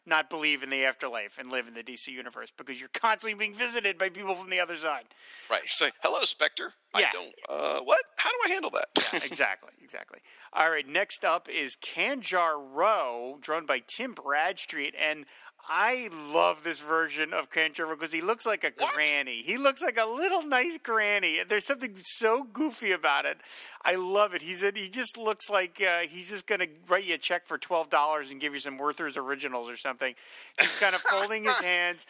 not 0.06 0.30
believe 0.30 0.62
in 0.62 0.70
the 0.70 0.84
afterlife 0.84 1.38
and 1.38 1.50
live 1.50 1.68
in 1.68 1.74
the 1.74 1.82
DC 1.82 2.08
universe 2.08 2.50
because 2.56 2.80
you're 2.80 2.88
constantly 2.88 3.34
being 3.34 3.54
visited 3.54 3.98
by 3.98 4.08
people 4.08 4.34
from 4.34 4.50
the 4.50 4.58
other 4.58 4.76
side. 4.76 5.04
right. 5.50 5.62
Say, 5.66 5.86
like, 5.86 5.94
hello, 6.02 6.20
Spectre. 6.20 6.72
Yeah. 6.98 7.06
I 7.06 7.12
don't. 7.12 7.34
Uh, 7.48 7.80
what? 7.84 8.00
How 8.16 8.30
do 8.30 8.36
I 8.46 8.48
handle 8.52 8.70
that? 8.70 8.86
exactly, 9.24 9.72
exactly. 9.82 10.20
All 10.52 10.70
right, 10.70 10.86
next 10.86 11.24
up 11.24 11.48
is 11.48 11.76
Kanjar 11.76 12.54
Ro, 12.58 13.38
drawn 13.40 13.66
by 13.66 13.82
Tim 13.86 14.14
Bradstreet, 14.14 14.94
and 15.00 15.26
I 15.68 16.08
love 16.12 16.64
this 16.64 16.80
version 16.80 17.32
of 17.32 17.48
Ro 17.78 17.94
because 17.94 18.12
he 18.12 18.20
looks 18.20 18.44
like 18.46 18.64
a 18.64 18.72
What? 18.76 18.92
granny. 18.94 19.42
He 19.42 19.58
looks 19.58 19.82
like 19.82 19.96
a 19.96 20.06
little 20.06 20.42
nice 20.42 20.76
granny. 20.82 21.40
There's 21.48 21.64
something 21.66 21.94
so 22.00 22.44
goofy 22.44 22.92
about 22.92 23.24
it. 23.26 23.38
I 23.84 23.94
love 23.94 24.34
it. 24.34 24.42
He's 24.42 24.62
a, 24.62 24.72
he 24.74 24.88
just 24.88 25.16
looks 25.16 25.48
like 25.48 25.80
uh, 25.80 26.00
he's 26.00 26.30
just 26.30 26.46
going 26.46 26.60
to 26.60 26.68
write 26.88 27.04
you 27.04 27.14
a 27.14 27.18
check 27.18 27.46
for 27.46 27.58
twelve 27.58 27.90
dollars 27.90 28.30
and 28.30 28.40
give 28.40 28.52
you 28.52 28.58
some 28.58 28.76
Werther's 28.76 29.16
originals 29.16 29.70
or 29.70 29.76
something. 29.76 30.14
He's 30.60 30.78
kind 30.78 30.94
of 30.94 31.00
folding 31.10 31.44
his 31.44 31.60
hands. 31.60 32.06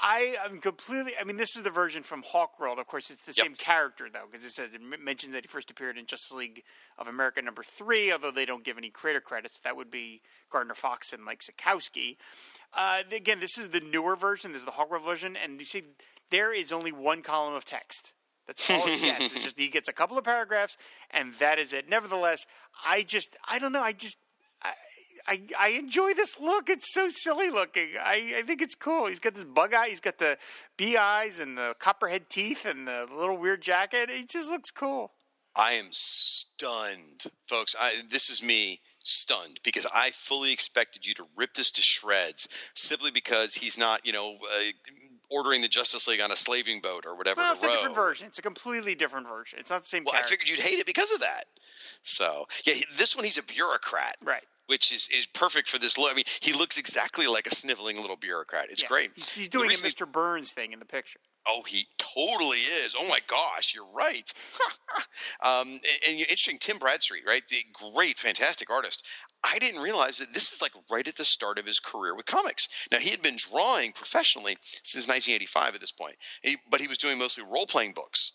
I 0.00 0.36
am 0.44 0.60
completely. 0.60 1.12
I 1.20 1.24
mean, 1.24 1.36
this 1.38 1.56
is 1.56 1.62
the 1.62 1.70
version 1.70 2.02
from 2.02 2.22
Hawkworld. 2.22 2.78
Of 2.78 2.86
course, 2.86 3.10
it's 3.10 3.22
the 3.22 3.32
Yep. 3.36 3.44
same 3.46 3.54
character 3.56 4.08
though, 4.12 4.26
because 4.30 4.44
it 4.44 4.50
says 4.50 4.74
it 4.74 4.80
mentions 4.82 5.32
that 5.32 5.44
he 5.44 5.48
first 5.48 5.70
appeared 5.70 5.96
in 5.96 6.06
Justice 6.06 6.32
League 6.32 6.62
of 6.98 7.08
America 7.08 7.40
number 7.40 7.62
three. 7.62 8.12
Although 8.12 8.30
they 8.30 8.44
don't 8.44 8.64
give 8.64 8.76
any 8.76 8.90
creator 8.90 9.20
credits, 9.20 9.58
that 9.60 9.76
would 9.76 9.90
be 9.90 10.20
Gardner 10.50 10.74
Fox 10.74 11.12
and 11.12 11.24
Mike 11.24 11.40
Sekowsky. 11.42 12.16
Uh, 12.74 13.02
again, 13.10 13.40
this 13.40 13.56
is 13.56 13.70
the 13.70 13.80
newer 13.80 14.16
version. 14.16 14.52
This 14.52 14.60
is 14.60 14.66
the 14.66 14.72
Hawkworld 14.72 15.04
version, 15.04 15.34
and 15.36 15.58
you 15.60 15.66
see, 15.66 15.82
there 16.30 16.52
is 16.52 16.72
only 16.72 16.92
one 16.92 17.22
column 17.22 17.54
of 17.54 17.64
text. 17.64 18.12
That's 18.46 18.70
all 18.70 18.86
he 18.86 19.00
gets. 19.00 19.32
It's 19.34 19.44
just 19.44 19.58
he 19.58 19.68
gets 19.68 19.88
a 19.88 19.92
couple 19.92 20.18
of 20.18 20.24
paragraphs, 20.24 20.76
and 21.10 21.34
that 21.40 21.58
is 21.58 21.72
it. 21.72 21.88
Nevertheless, 21.88 22.46
I 22.86 23.02
just, 23.02 23.36
I 23.48 23.58
don't 23.58 23.72
know. 23.72 23.82
I 23.82 23.92
just, 23.92 24.18
I, 25.28 25.42
I, 25.58 25.68
enjoy 25.70 26.14
this 26.14 26.38
look. 26.38 26.68
It's 26.68 26.92
so 26.92 27.08
silly 27.08 27.50
looking. 27.50 27.90
I, 28.00 28.34
I 28.38 28.42
think 28.42 28.62
it's 28.62 28.74
cool. 28.74 29.06
He's 29.06 29.18
got 29.18 29.34
this 29.34 29.44
bug 29.44 29.74
eye. 29.74 29.88
He's 29.88 30.00
got 30.00 30.18
the 30.18 30.38
bee 30.76 30.96
eyes 30.96 31.40
and 31.40 31.58
the 31.58 31.74
copperhead 31.78 32.28
teeth 32.28 32.64
and 32.64 32.86
the 32.86 33.06
little 33.12 33.36
weird 33.36 33.62
jacket. 33.62 34.08
It 34.10 34.28
just 34.30 34.50
looks 34.50 34.70
cool. 34.70 35.12
I 35.56 35.72
am 35.72 35.86
stunned, 35.90 37.24
folks. 37.46 37.74
I, 37.80 38.02
this 38.10 38.28
is 38.28 38.42
me 38.42 38.80
stunned 38.98 39.58
because 39.64 39.86
I 39.92 40.10
fully 40.10 40.52
expected 40.52 41.06
you 41.06 41.14
to 41.14 41.26
rip 41.34 41.54
this 41.54 41.70
to 41.72 41.82
shreds 41.82 42.48
simply 42.74 43.10
because 43.10 43.54
he's 43.54 43.78
not, 43.78 44.04
you 44.04 44.12
know, 44.12 44.34
uh, 44.34 44.70
ordering 45.30 45.62
the 45.62 45.68
Justice 45.68 46.06
League 46.06 46.20
on 46.20 46.30
a 46.30 46.36
slaving 46.36 46.80
boat 46.80 47.06
or 47.06 47.16
whatever. 47.16 47.40
Well, 47.40 47.54
it's 47.54 47.62
a 47.62 47.68
different 47.68 47.94
version. 47.94 48.26
It's 48.26 48.38
a 48.38 48.42
completely 48.42 48.94
different 48.94 49.28
version. 49.28 49.58
It's 49.58 49.70
not 49.70 49.82
the 49.82 49.88
same 49.88 50.04
Well, 50.04 50.14
I 50.14 50.22
figured 50.22 50.48
you'd 50.48 50.60
hate 50.60 50.78
it 50.78 50.86
because 50.86 51.10
of 51.10 51.20
that. 51.20 51.44
So, 52.02 52.46
yeah, 52.64 52.74
this 52.98 53.16
one 53.16 53.24
he's 53.24 53.38
a 53.38 53.42
bureaucrat, 53.42 54.16
right. 54.22 54.44
Which 54.66 54.92
is, 54.92 55.08
is 55.14 55.26
perfect 55.26 55.68
for 55.68 55.78
this 55.78 55.96
look. 55.98 56.10
I 56.12 56.14
mean, 56.14 56.24
he 56.40 56.52
looks 56.52 56.78
exactly 56.78 57.26
like 57.26 57.46
a 57.46 57.54
sniveling 57.54 58.00
little 58.00 58.16
bureaucrat. 58.16 58.66
It's 58.70 58.82
Yeah. 58.82 58.88
great. 58.88 59.10
He's, 59.14 59.32
he's 59.32 59.48
doing 59.48 59.70
a 59.70 59.74
Mr. 59.74 60.10
Burns 60.10 60.52
thing 60.52 60.72
in 60.72 60.78
the 60.78 60.84
picture. 60.84 61.20
Oh, 61.46 61.62
he 61.66 61.86
totally 61.98 62.58
is. 62.58 62.96
Oh 62.98 63.08
my 63.08 63.20
gosh, 63.28 63.74
you're 63.74 63.86
right. 63.94 64.30
um, 65.42 65.68
and, 65.68 65.80
and 66.08 66.18
interesting, 66.18 66.58
Tim 66.58 66.78
Bradstreet, 66.78 67.24
right? 67.26 67.46
The 67.48 67.64
great, 67.94 68.18
fantastic 68.18 68.70
artist. 68.70 69.06
I 69.44 69.58
didn't 69.58 69.82
realize 69.82 70.18
that 70.18 70.34
this 70.34 70.52
is 70.52 70.60
like 70.60 70.72
right 70.90 71.06
at 71.06 71.16
the 71.16 71.24
start 71.24 71.58
of 71.58 71.66
his 71.66 71.78
career 71.78 72.16
with 72.16 72.26
comics. 72.26 72.68
Now 72.90 72.98
he 72.98 73.10
had 73.10 73.22
been 73.22 73.36
drawing 73.36 73.92
professionally 73.92 74.56
since 74.82 75.06
1985 75.06 75.74
at 75.74 75.80
this 75.80 75.92
point, 75.92 76.16
he, 76.42 76.56
but 76.70 76.80
he 76.80 76.88
was 76.88 76.98
doing 76.98 77.18
mostly 77.18 77.44
role-playing 77.44 77.92
books. 77.92 78.32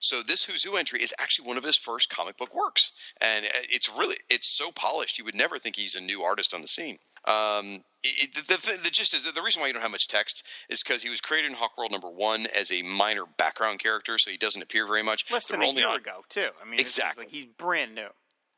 So 0.00 0.22
this 0.22 0.44
Who's 0.44 0.62
Who 0.62 0.76
entry 0.76 1.00
is 1.00 1.14
actually 1.18 1.48
one 1.48 1.58
of 1.58 1.64
his 1.64 1.76
first 1.76 2.10
comic 2.10 2.36
book 2.36 2.54
works, 2.54 2.92
and 3.20 3.44
uh, 3.44 3.48
it's 3.70 3.88
really 3.98 4.16
it's 4.30 4.56
so 4.56 4.70
polished 4.72 5.18
you 5.18 5.24
would 5.24 5.34
never 5.34 5.58
think 5.58 5.76
he's 5.76 5.94
a 5.94 6.00
new 6.00 6.22
artist 6.22 6.54
on 6.54 6.62
the 6.62 6.68
scene. 6.68 6.96
Um, 7.26 7.82
it, 8.02 8.34
the, 8.34 8.42
the, 8.42 8.82
the 8.84 8.90
gist 8.90 9.14
is 9.14 9.24
that 9.24 9.34
the 9.34 9.40
reason 9.42 9.60
why 9.62 9.68
you 9.68 9.72
don't 9.72 9.80
have 9.80 9.90
much 9.90 10.08
text 10.08 10.46
is 10.68 10.82
because 10.82 11.02
he 11.02 11.08
was 11.08 11.22
created 11.22 11.50
in 11.50 11.56
Hawkworld 11.56 11.90
number 11.90 12.10
one 12.10 12.46
as 12.54 12.70
a 12.70 12.82
minor 12.82 13.24
background 13.38 13.78
character, 13.78 14.18
so 14.18 14.30
he 14.30 14.36
doesn't 14.36 14.60
appear 14.60 14.86
very 14.86 15.02
much. 15.02 15.30
Less 15.32 15.46
They're 15.46 15.58
than 15.58 15.68
a 15.68 15.72
year 15.72 15.88
on, 15.88 15.96
ago, 15.96 16.22
too. 16.28 16.50
I 16.62 16.68
mean, 16.68 16.78
Exactly. 16.80 17.24
like 17.24 17.32
he's 17.32 17.46
brand 17.46 17.94
new. 17.94 18.08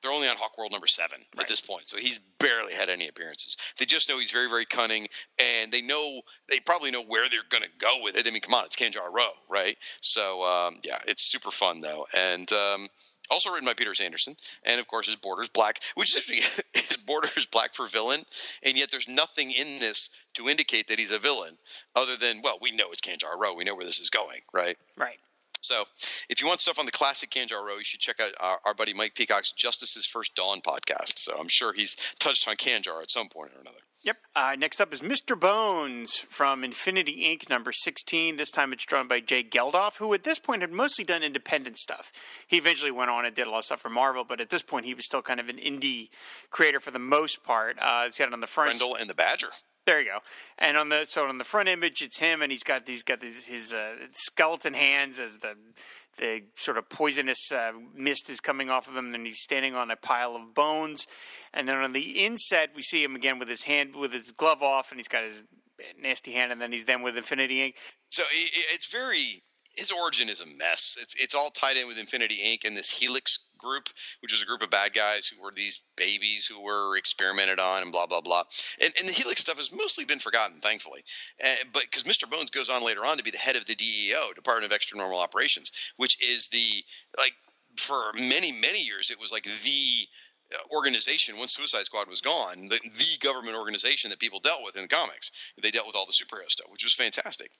They're 0.07 0.15
only 0.15 0.29
on 0.29 0.37
Hawk 0.37 0.57
World 0.57 0.71
number 0.71 0.87
seven 0.87 1.19
Right. 1.35 1.43
at 1.43 1.49
this 1.49 1.61
point, 1.61 1.89
so 1.89 1.97
he's 1.97 2.21
barely 2.39 2.73
had 2.75 2.89
any 2.89 3.09
appearances. 3.09 3.57
They 3.77 3.87
just 3.87 4.09
know 4.09 4.21
he's 4.21 4.31
very, 4.31 4.49
very 4.49 4.65
cunning, 4.65 5.09
and 5.37 5.73
they 5.73 5.83
know 5.83 6.21
they 6.49 6.61
probably 6.61 6.93
know 6.93 7.03
where 7.03 7.29
they're 7.29 7.41
going 7.49 7.65
to 7.65 7.71
go 7.79 8.05
with 8.05 8.15
it. 8.17 8.25
I 8.25 8.31
mean, 8.31 8.41
come 8.41 8.55
on, 8.55 8.65
it's 8.67 8.77
Kanjar 8.77 9.13
Ro, 9.13 9.27
right? 9.49 9.77
So 10.01 10.45
um, 10.45 10.77
yeah, 10.85 10.99
it's 11.09 11.25
super 11.25 11.51
fun 11.51 11.81
though, 11.81 12.07
and 12.17 12.51
um, 12.53 12.87
also 13.33 13.51
written 13.51 13.67
by 13.67 13.75
Peter 13.75 13.95
Sanderson, 13.95 14.37
and 14.63 14.79
of 14.79 14.87
course 14.87 15.07
his 15.07 15.17
border's 15.17 15.49
black, 15.49 15.83
which 15.97 16.17
is 16.17 16.25
his 16.73 16.99
border 16.99 17.29
is 17.37 17.47
black 17.47 17.75
for 17.75 17.89
villain, 17.89 18.23
and 18.63 18.77
yet 18.77 18.93
there's 18.93 19.09
nothing 19.09 19.51
in 19.51 19.81
this 19.81 20.11
to 20.35 20.49
indicate 20.49 20.87
that 20.87 21.01
he's 21.01 21.11
a 21.11 21.19
villain, 21.19 21.59
other 21.97 22.15
than 22.15 22.43
well, 22.45 22.59
we 22.63 22.71
know 22.71 22.93
it's 22.93 23.01
Kanjar 23.03 23.37
Ro, 23.37 23.55
we 23.55 23.65
know 23.65 23.75
where 23.75 23.85
this 23.85 23.99
is 23.99 24.11
going, 24.11 24.39
right? 24.55 24.79
Right. 24.97 25.19
So, 25.67 25.85
if 26.29 26.41
you 26.41 26.47
want 26.47 26.61
stuff 26.61 26.79
on 26.79 26.87
the 26.87 26.93
classic 26.93 27.31
Kanjar 27.31 27.65
Ro, 27.65 27.77
you 27.77 27.85
should 27.85 28.01
check 28.01 28.21
out 28.21 28.33
our, 28.39 28.59
our 28.65 28.75
buddy 28.75 28.95
Mike 28.95 29.15
Peacock's 29.15 29.53
Justice's 29.53 30.07
First 30.07 30.35
Dawn 30.35 30.61
podcast. 30.61 31.19
So, 31.19 31.37
I'm 31.39 31.49
sure 31.49 31.73
he's 31.73 31.97
touched 32.19 32.47
on 32.49 32.55
Kanjar 32.55 33.03
at 33.03 33.11
some 33.11 33.29
point 33.29 33.51
or 33.55 33.61
another. 33.61 33.79
Yep. 34.07 34.17
Uh, 34.37 34.55
next 34.57 34.81
up 34.81 34.93
is 34.93 35.01
Mr. 35.01 35.39
Bones 35.39 36.15
from 36.15 36.63
Infinity 36.63 37.25
Inc. 37.25 37.51
number 37.51 37.73
16. 37.73 38.37
This 38.37 38.53
time 38.53 38.73
it's 38.73 38.85
drawn 38.85 39.09
by 39.09 39.19
Jay 39.19 39.43
Geldof, 39.43 39.97
who 39.97 40.15
at 40.15 40.23
this 40.23 40.39
point 40.39 40.63
had 40.63 40.71
mostly 40.71 41.05
done 41.05 41.25
independent 41.25 41.77
stuff. 41.77 42.13
He 42.47 42.57
eventually 42.57 42.93
went 42.93 43.11
on 43.11 43.25
and 43.25 43.35
did 43.35 43.49
a 43.49 43.51
lot 43.51 43.59
of 43.59 43.65
stuff 43.65 43.81
for 43.81 43.89
Marvel, 43.89 44.23
but 44.23 44.41
at 44.41 44.51
this 44.51 44.63
point 44.63 44.87
he 44.87 44.95
was 44.95 45.05
still 45.05 45.23
kind 45.23 45.41
of 45.41 45.49
an 45.49 45.57
indie 45.57 46.11
creator 46.51 46.79
for 46.79 46.93
the 46.93 47.01
most 47.01 47.43
part. 47.43 47.79
Uh, 47.81 48.05
it's 48.07 48.17
got 48.17 48.29
it 48.29 48.33
on 48.33 48.39
the 48.39 48.47
front. 48.47 48.79
Brendel 48.79 48.95
and 48.95 49.11
the 49.11 49.15
Badger. 49.15 49.49
There 49.87 50.01
you 50.01 50.07
go. 50.07 50.19
And 50.59 50.77
on 50.77 50.89
the 50.89 51.05
so 51.05 51.27
on 51.27 51.39
the 51.39 51.45
front 51.45 51.69
image, 51.69 52.03
it's 52.03 52.19
him, 52.19 52.43
and 52.43 52.51
he's 52.51 52.65
got 52.65 52.89
he's 52.89 53.05
got 53.05 53.21
these, 53.21 53.47
his 53.47 53.73
uh, 53.73 53.95
skeleton 54.13 54.75
hands 54.75 55.21
as 55.21 55.39
the 55.39 55.57
the 56.19 56.43
sort 56.57 56.77
of 56.77 56.89
poisonous 56.89 57.53
uh, 57.53 57.73
mist 57.95 58.29
is 58.29 58.41
coming 58.41 58.69
off 58.69 58.89
of 58.89 58.97
him, 58.97 59.15
and 59.15 59.27
he's 59.27 59.41
standing 59.41 59.77
on 59.77 59.91
a 59.91 59.97
pile 59.97 60.35
of 60.35 60.55
bones. 60.55 61.07
And 61.55 61.69
then 61.69 61.77
on 61.77 61.93
the 61.93 62.25
inset, 62.25 62.71
we 62.75 62.83
see 62.83 63.05
him 63.05 63.15
again 63.15 63.39
with 63.39 63.49
his 63.49 63.63
hand, 63.63 63.95
with 63.95 64.13
his 64.13 64.33
glove 64.33 64.63
off, 64.63 64.91
and 64.91 64.99
he's 64.99 65.09
got 65.09 65.23
his 65.23 65.45
nasty 66.01 66.33
hand, 66.33 66.51
and 66.51 66.61
then 66.61 66.73
he's 66.73 66.87
then 66.87 67.03
with 67.03 67.17
Infinity 67.17 67.59
Inc. 67.59 67.75
So 68.11 68.25
it's 68.31 68.91
very 68.91 69.45
his 69.77 69.93
origin 69.93 70.29
is 70.29 70.41
a 70.41 70.47
mess. 70.47 70.97
It's 71.01 71.15
it's 71.17 71.35
all 71.35 71.51
tied 71.51 71.77
in 71.77 71.87
with 71.87 71.99
Infinity 71.99 72.39
Inc. 72.45 72.67
and 72.67 72.77
this 72.77 72.91
Helix 72.91 73.39
group, 73.67 73.89
which 74.21 74.33
was 74.33 74.43
a 74.43 74.47
group 74.47 74.63
of 74.63 74.71
bad 74.71 74.95
guys 74.95 75.27
who 75.27 75.43
were 75.43 75.53
these 75.53 75.81
babies 75.97 76.47
who 76.47 76.63
were 76.63 76.97
experimented 76.97 77.59
on 77.59 77.83
and 77.83 77.93
blah 77.93 78.07
blah 78.07 78.21
blah. 78.21 78.45
And, 78.83 78.93
and 78.99 79.09
the 79.09 79.13
Helix 79.13 79.41
stuff 79.41 79.59
has 79.59 79.73
mostly 79.73 80.05
been 80.05 80.19
forgotten, 80.19 80.61
thankfully. 80.61 81.03
Uh, 81.45 81.55
but 81.73 81.83
because 81.83 82.05
Mr. 82.05 82.31
Bones 82.31 82.51
goes 82.51 82.69
on 82.69 82.85
later 82.85 83.05
on 83.05 83.17
to 83.19 83.25
be 83.25 83.31
the 83.31 83.39
head 83.39 83.57
of 83.57 83.67
the 83.67 83.75
DEO, 83.75 84.33
Department 84.35 84.67
of 84.67 84.75
Extra 84.75 84.99
Normal 84.99 85.21
Operations, 85.21 85.71
which 85.97 86.23
is 86.23 86.49
the 86.49 86.85
like 87.19 87.35
for 87.77 87.97
many 88.15 88.53
many 88.53 88.83
years 88.83 89.11
it 89.11 89.21
was 89.21 89.33
like 89.33 89.45
the 89.45 90.07
organization 90.71 91.37
once 91.39 91.53
Suicide 91.53 91.85
Squad 91.87 92.09
was 92.09 92.21
gone, 92.21 92.69
the, 92.69 92.79
the 92.83 93.19
government 93.21 93.57
organization 93.57 94.11
that 94.11 94.19
people 94.19 94.41
dealt 94.41 94.61
with 94.65 94.77
in 94.77 94.83
the 94.83 94.89
comics. 94.89 95.31
They 95.61 95.71
dealt 95.71 95.87
with 95.87 95.97
all 95.97 96.07
the 96.07 96.13
superhero 96.13 96.49
stuff, 96.49 96.71
which 96.71 96.85
was 96.85 96.93
fantastic. 96.93 97.51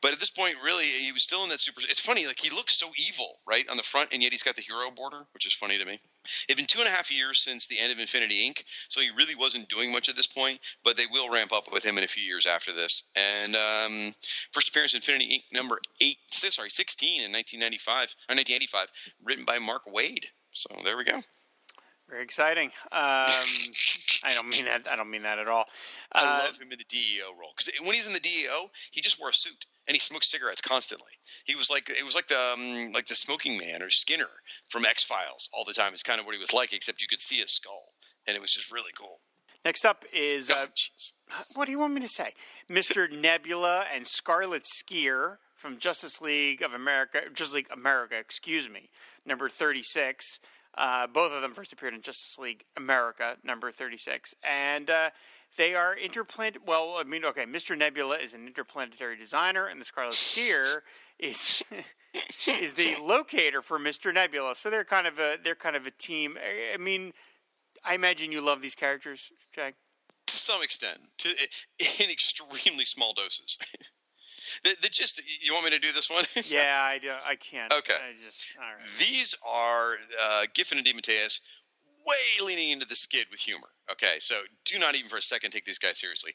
But 0.00 0.12
at 0.12 0.20
this 0.20 0.30
point, 0.30 0.54
really, 0.64 0.84
he 0.84 1.12
was 1.12 1.22
still 1.22 1.42
in 1.42 1.50
that 1.50 1.60
super. 1.60 1.80
It's 1.80 2.00
funny, 2.00 2.26
like 2.26 2.38
he 2.38 2.50
looks 2.50 2.78
so 2.78 2.88
evil, 2.96 3.40
right, 3.46 3.68
on 3.68 3.76
the 3.76 3.82
front, 3.82 4.12
and 4.12 4.22
yet 4.22 4.32
he's 4.32 4.42
got 4.42 4.56
the 4.56 4.62
hero 4.62 4.90
border, 4.90 5.24
which 5.34 5.46
is 5.46 5.52
funny 5.52 5.78
to 5.78 5.84
me. 5.84 6.00
It'd 6.48 6.56
been 6.56 6.66
two 6.66 6.80
and 6.80 6.88
a 6.88 6.92
half 6.92 7.10
years 7.10 7.40
since 7.40 7.66
the 7.66 7.78
end 7.78 7.92
of 7.92 7.98
Infinity 7.98 8.48
Inc., 8.48 8.62
so 8.88 9.00
he 9.00 9.10
really 9.16 9.34
wasn't 9.34 9.68
doing 9.68 9.92
much 9.92 10.08
at 10.08 10.16
this 10.16 10.26
point. 10.26 10.60
But 10.84 10.96
they 10.96 11.06
will 11.10 11.32
ramp 11.32 11.52
up 11.52 11.72
with 11.72 11.84
him 11.84 11.98
in 11.98 12.04
a 12.04 12.08
few 12.08 12.22
years 12.22 12.46
after 12.46 12.72
this. 12.72 13.04
And 13.16 13.56
um, 13.56 14.14
first 14.52 14.68
appearance 14.68 14.94
Infinity 14.94 15.38
Inc. 15.38 15.56
number 15.56 15.78
eight, 16.00 16.18
sorry, 16.30 16.70
sixteen 16.70 17.22
in 17.22 17.32
1995 17.32 18.14
or 18.28 18.36
1985, 18.36 18.86
written 19.24 19.44
by 19.44 19.58
Mark 19.58 19.84
Waid. 19.86 20.26
So 20.52 20.68
there 20.84 20.96
we 20.96 21.04
go. 21.04 21.20
Very 22.10 22.22
exciting. 22.24 22.68
Um, 22.90 23.30
I 24.24 24.34
don't 24.34 24.48
mean 24.48 24.64
that. 24.64 24.86
I 24.90 24.96
don't 24.96 25.10
mean 25.10 25.22
that 25.22 25.38
at 25.38 25.46
all. 25.48 25.64
I 26.12 26.24
Uh, 26.24 26.44
love 26.46 26.60
him 26.60 26.72
in 26.72 26.78
the 26.78 26.84
DEO 26.88 27.26
role 27.38 27.52
because 27.56 27.70
when 27.80 27.94
he's 27.94 28.06
in 28.06 28.12
the 28.12 28.20
DEO, 28.20 28.70
he 28.90 29.00
just 29.00 29.20
wore 29.20 29.28
a 29.28 29.32
suit 29.32 29.64
and 29.86 29.94
he 29.94 30.00
smoked 30.00 30.24
cigarettes 30.24 30.60
constantly. 30.60 31.12
He 31.44 31.54
was 31.54 31.70
like 31.70 31.88
it 31.88 32.04
was 32.04 32.14
like 32.16 32.26
the 32.26 32.52
um, 32.54 32.92
like 32.92 33.06
the 33.06 33.14
smoking 33.14 33.58
man 33.58 33.82
or 33.82 33.90
Skinner 33.90 34.28
from 34.66 34.84
X 34.84 35.04
Files 35.04 35.48
all 35.54 35.64
the 35.64 35.72
time. 35.72 35.92
It's 35.92 36.02
kind 36.02 36.18
of 36.20 36.26
what 36.26 36.34
he 36.34 36.40
was 36.40 36.52
like, 36.52 36.72
except 36.72 37.00
you 37.00 37.06
could 37.08 37.22
see 37.22 37.36
his 37.36 37.52
skull, 37.52 37.92
and 38.26 38.36
it 38.36 38.40
was 38.40 38.52
just 38.52 38.72
really 38.72 38.92
cool. 38.98 39.20
next 39.64 39.84
up 39.84 40.04
is 40.12 40.50
uh, 40.50 40.66
Oh, 41.32 41.42
what 41.54 41.66
do 41.66 41.70
you 41.70 41.78
want 41.78 41.94
me 41.94 42.00
to 42.00 42.08
say? 42.08 42.34
Mr. 42.68 43.10
Nebula 43.16 43.84
and 43.94 44.04
Scarlet 44.06 44.64
Skier 44.64 45.36
from 45.54 45.78
Justice 45.78 46.20
League 46.20 46.60
of 46.62 46.72
America, 46.72 47.20
Justice 47.32 47.54
League 47.54 47.68
America, 47.70 48.16
excuse 48.18 48.68
me, 48.68 48.88
number 49.24 49.48
36. 49.48 50.40
Uh, 50.76 51.06
both 51.06 51.32
of 51.32 51.42
them 51.42 51.52
first 51.52 51.72
appeared 51.72 51.94
in 51.94 52.00
Justice 52.00 52.38
League 52.38 52.64
America, 52.76 53.36
number 53.42 53.70
36. 53.72 54.34
And 54.42 54.88
uh, 54.90 55.10
they 55.56 55.74
are 55.74 55.96
interplanet. 55.96 56.58
Well, 56.66 56.94
I 56.98 57.04
mean, 57.04 57.24
okay, 57.24 57.44
Mr. 57.44 57.76
Nebula 57.76 58.16
is 58.16 58.34
an 58.34 58.46
interplanetary 58.46 59.16
designer, 59.16 59.66
and 59.66 59.80
the 59.80 59.84
Scarlet 59.84 60.14
Skier 60.14 60.78
is. 61.18 61.62
is 62.48 62.72
the 62.74 62.96
locator 63.00 63.62
for 63.62 63.78
Mr. 63.78 64.12
Nebula, 64.12 64.56
so 64.56 64.68
they're 64.68 64.84
kind 64.84 65.06
of 65.06 65.20
a 65.20 65.36
they're 65.44 65.54
kind 65.54 65.76
of 65.76 65.86
a 65.86 65.92
team. 65.92 66.36
I- 66.44 66.74
I 66.74 66.76
mean, 66.76 67.12
I 67.84 67.94
imagine 67.94 68.32
you 68.32 68.40
love 68.40 68.62
these 68.62 68.74
characters, 68.74 69.32
Jack. 69.54 69.74
to 70.26 70.36
some 70.36 70.60
extent, 70.60 70.98
to 71.18 71.28
in 72.02 72.10
extremely 72.10 72.84
small 72.84 73.12
doses. 73.12 73.58
the, 74.64 74.76
the 74.82 74.88
gist. 74.88 75.22
You 75.42 75.52
want 75.52 75.66
me 75.66 75.70
to 75.72 75.78
do 75.78 75.92
this 75.92 76.10
one? 76.10 76.24
Yeah, 76.50 76.82
I 76.82 76.98
do. 76.98 77.10
I 77.10 77.36
can't. 77.36 77.72
Okay. 77.72 77.94
I 77.94 78.12
just 78.24 78.58
all 78.58 78.64
right. 78.64 78.82
These 78.98 79.36
are 79.46 79.92
uh, 80.22 80.46
Giffen 80.54 80.78
and 80.78 80.86
DeMatteis 80.86 81.40
way 82.06 82.46
leaning 82.46 82.70
into 82.70 82.86
the 82.86 82.96
skid 82.96 83.26
with 83.30 83.40
humor. 83.40 83.68
Okay, 83.92 84.16
so 84.20 84.40
do 84.64 84.78
not 84.78 84.94
even 84.94 85.08
for 85.08 85.16
a 85.16 85.22
second 85.22 85.50
take 85.50 85.64
these 85.64 85.78
guys 85.78 85.98
seriously. 85.98 86.32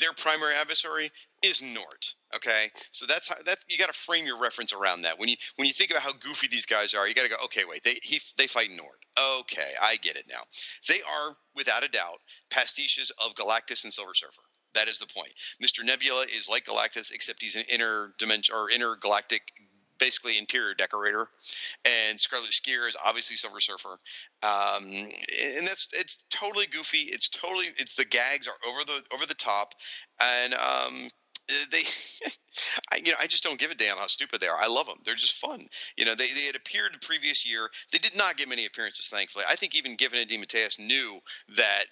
Their 0.00 0.12
primary 0.12 0.54
adversary 0.60 1.10
is 1.42 1.62
Nort. 1.62 2.14
Okay, 2.34 2.70
so 2.90 3.06
that's 3.06 3.28
how 3.28 3.36
that's 3.44 3.64
you 3.68 3.78
got 3.78 3.92
to 3.92 3.98
frame 3.98 4.26
your 4.26 4.40
reference 4.40 4.72
around 4.72 5.02
that. 5.02 5.18
When 5.18 5.28
you 5.28 5.36
when 5.56 5.66
you 5.66 5.72
think 5.72 5.90
about 5.90 6.02
how 6.02 6.12
goofy 6.12 6.48
these 6.48 6.66
guys 6.66 6.94
are, 6.94 7.08
you 7.08 7.14
got 7.14 7.24
to 7.24 7.30
go, 7.30 7.36
okay, 7.44 7.64
wait, 7.68 7.82
they 7.82 7.94
he 8.02 8.20
they 8.36 8.46
fight 8.46 8.70
Nort. 8.70 9.00
Okay, 9.40 9.68
I 9.82 9.96
get 9.96 10.16
it 10.16 10.26
now. 10.28 10.42
They 10.88 11.00
are 11.02 11.36
without 11.56 11.84
a 11.84 11.88
doubt 11.88 12.20
pastiches 12.50 13.10
of 13.24 13.34
Galactus 13.34 13.84
and 13.84 13.92
Silver 13.92 14.14
Surfer. 14.14 14.42
That 14.74 14.88
is 14.88 14.98
the 14.98 15.06
point. 15.06 15.32
Mr. 15.62 15.84
Nebula 15.84 16.22
is 16.36 16.48
like 16.48 16.64
Galactus, 16.64 17.12
except 17.12 17.42
he's 17.42 17.56
an 17.56 17.64
interdimension 17.72 18.52
or 18.52 18.70
intergalactic, 18.70 19.42
basically 19.98 20.38
interior 20.38 20.74
decorator, 20.74 21.28
and 21.84 22.18
Scarlet 22.18 22.50
Skier 22.50 22.88
is 22.88 22.96
obviously 23.04 23.36
Silver 23.36 23.60
Surfer. 23.60 23.98
Um, 24.42 24.84
and 24.84 25.66
that's 25.66 25.88
it's 25.92 26.24
totally 26.30 26.66
goofy. 26.66 27.10
It's 27.10 27.28
totally 27.28 27.66
it's 27.78 27.94
the 27.94 28.04
gags 28.04 28.48
are 28.48 28.54
over 28.68 28.84
the 28.84 29.02
over 29.14 29.26
the 29.26 29.34
top, 29.34 29.74
and 30.20 30.54
um, 30.54 31.08
they. 31.70 31.82
I, 32.92 32.96
you 32.96 33.12
know, 33.12 33.18
I 33.20 33.26
just 33.26 33.44
don't 33.44 33.58
give 33.58 33.70
a 33.70 33.76
damn 33.76 33.96
how 33.96 34.06
stupid 34.06 34.40
they 34.40 34.48
are. 34.48 34.60
I 34.60 34.66
love 34.66 34.86
them. 34.86 34.98
They're 35.04 35.14
just 35.14 35.38
fun. 35.38 35.60
You 35.96 36.04
know, 36.04 36.14
they, 36.14 36.26
they 36.26 36.46
had 36.46 36.56
appeared 36.56 36.92
the 36.92 36.98
previous 36.98 37.48
year. 37.48 37.68
They 37.92 37.98
did 37.98 38.16
not 38.16 38.36
get 38.36 38.48
many 38.48 38.66
appearances, 38.66 39.08
thankfully. 39.08 39.44
I 39.48 39.54
think 39.54 39.76
even 39.76 39.96
Giffen 39.96 40.18
and 40.18 40.28
DeMatteis 40.28 40.78
knew 40.80 41.20
that 41.56 41.84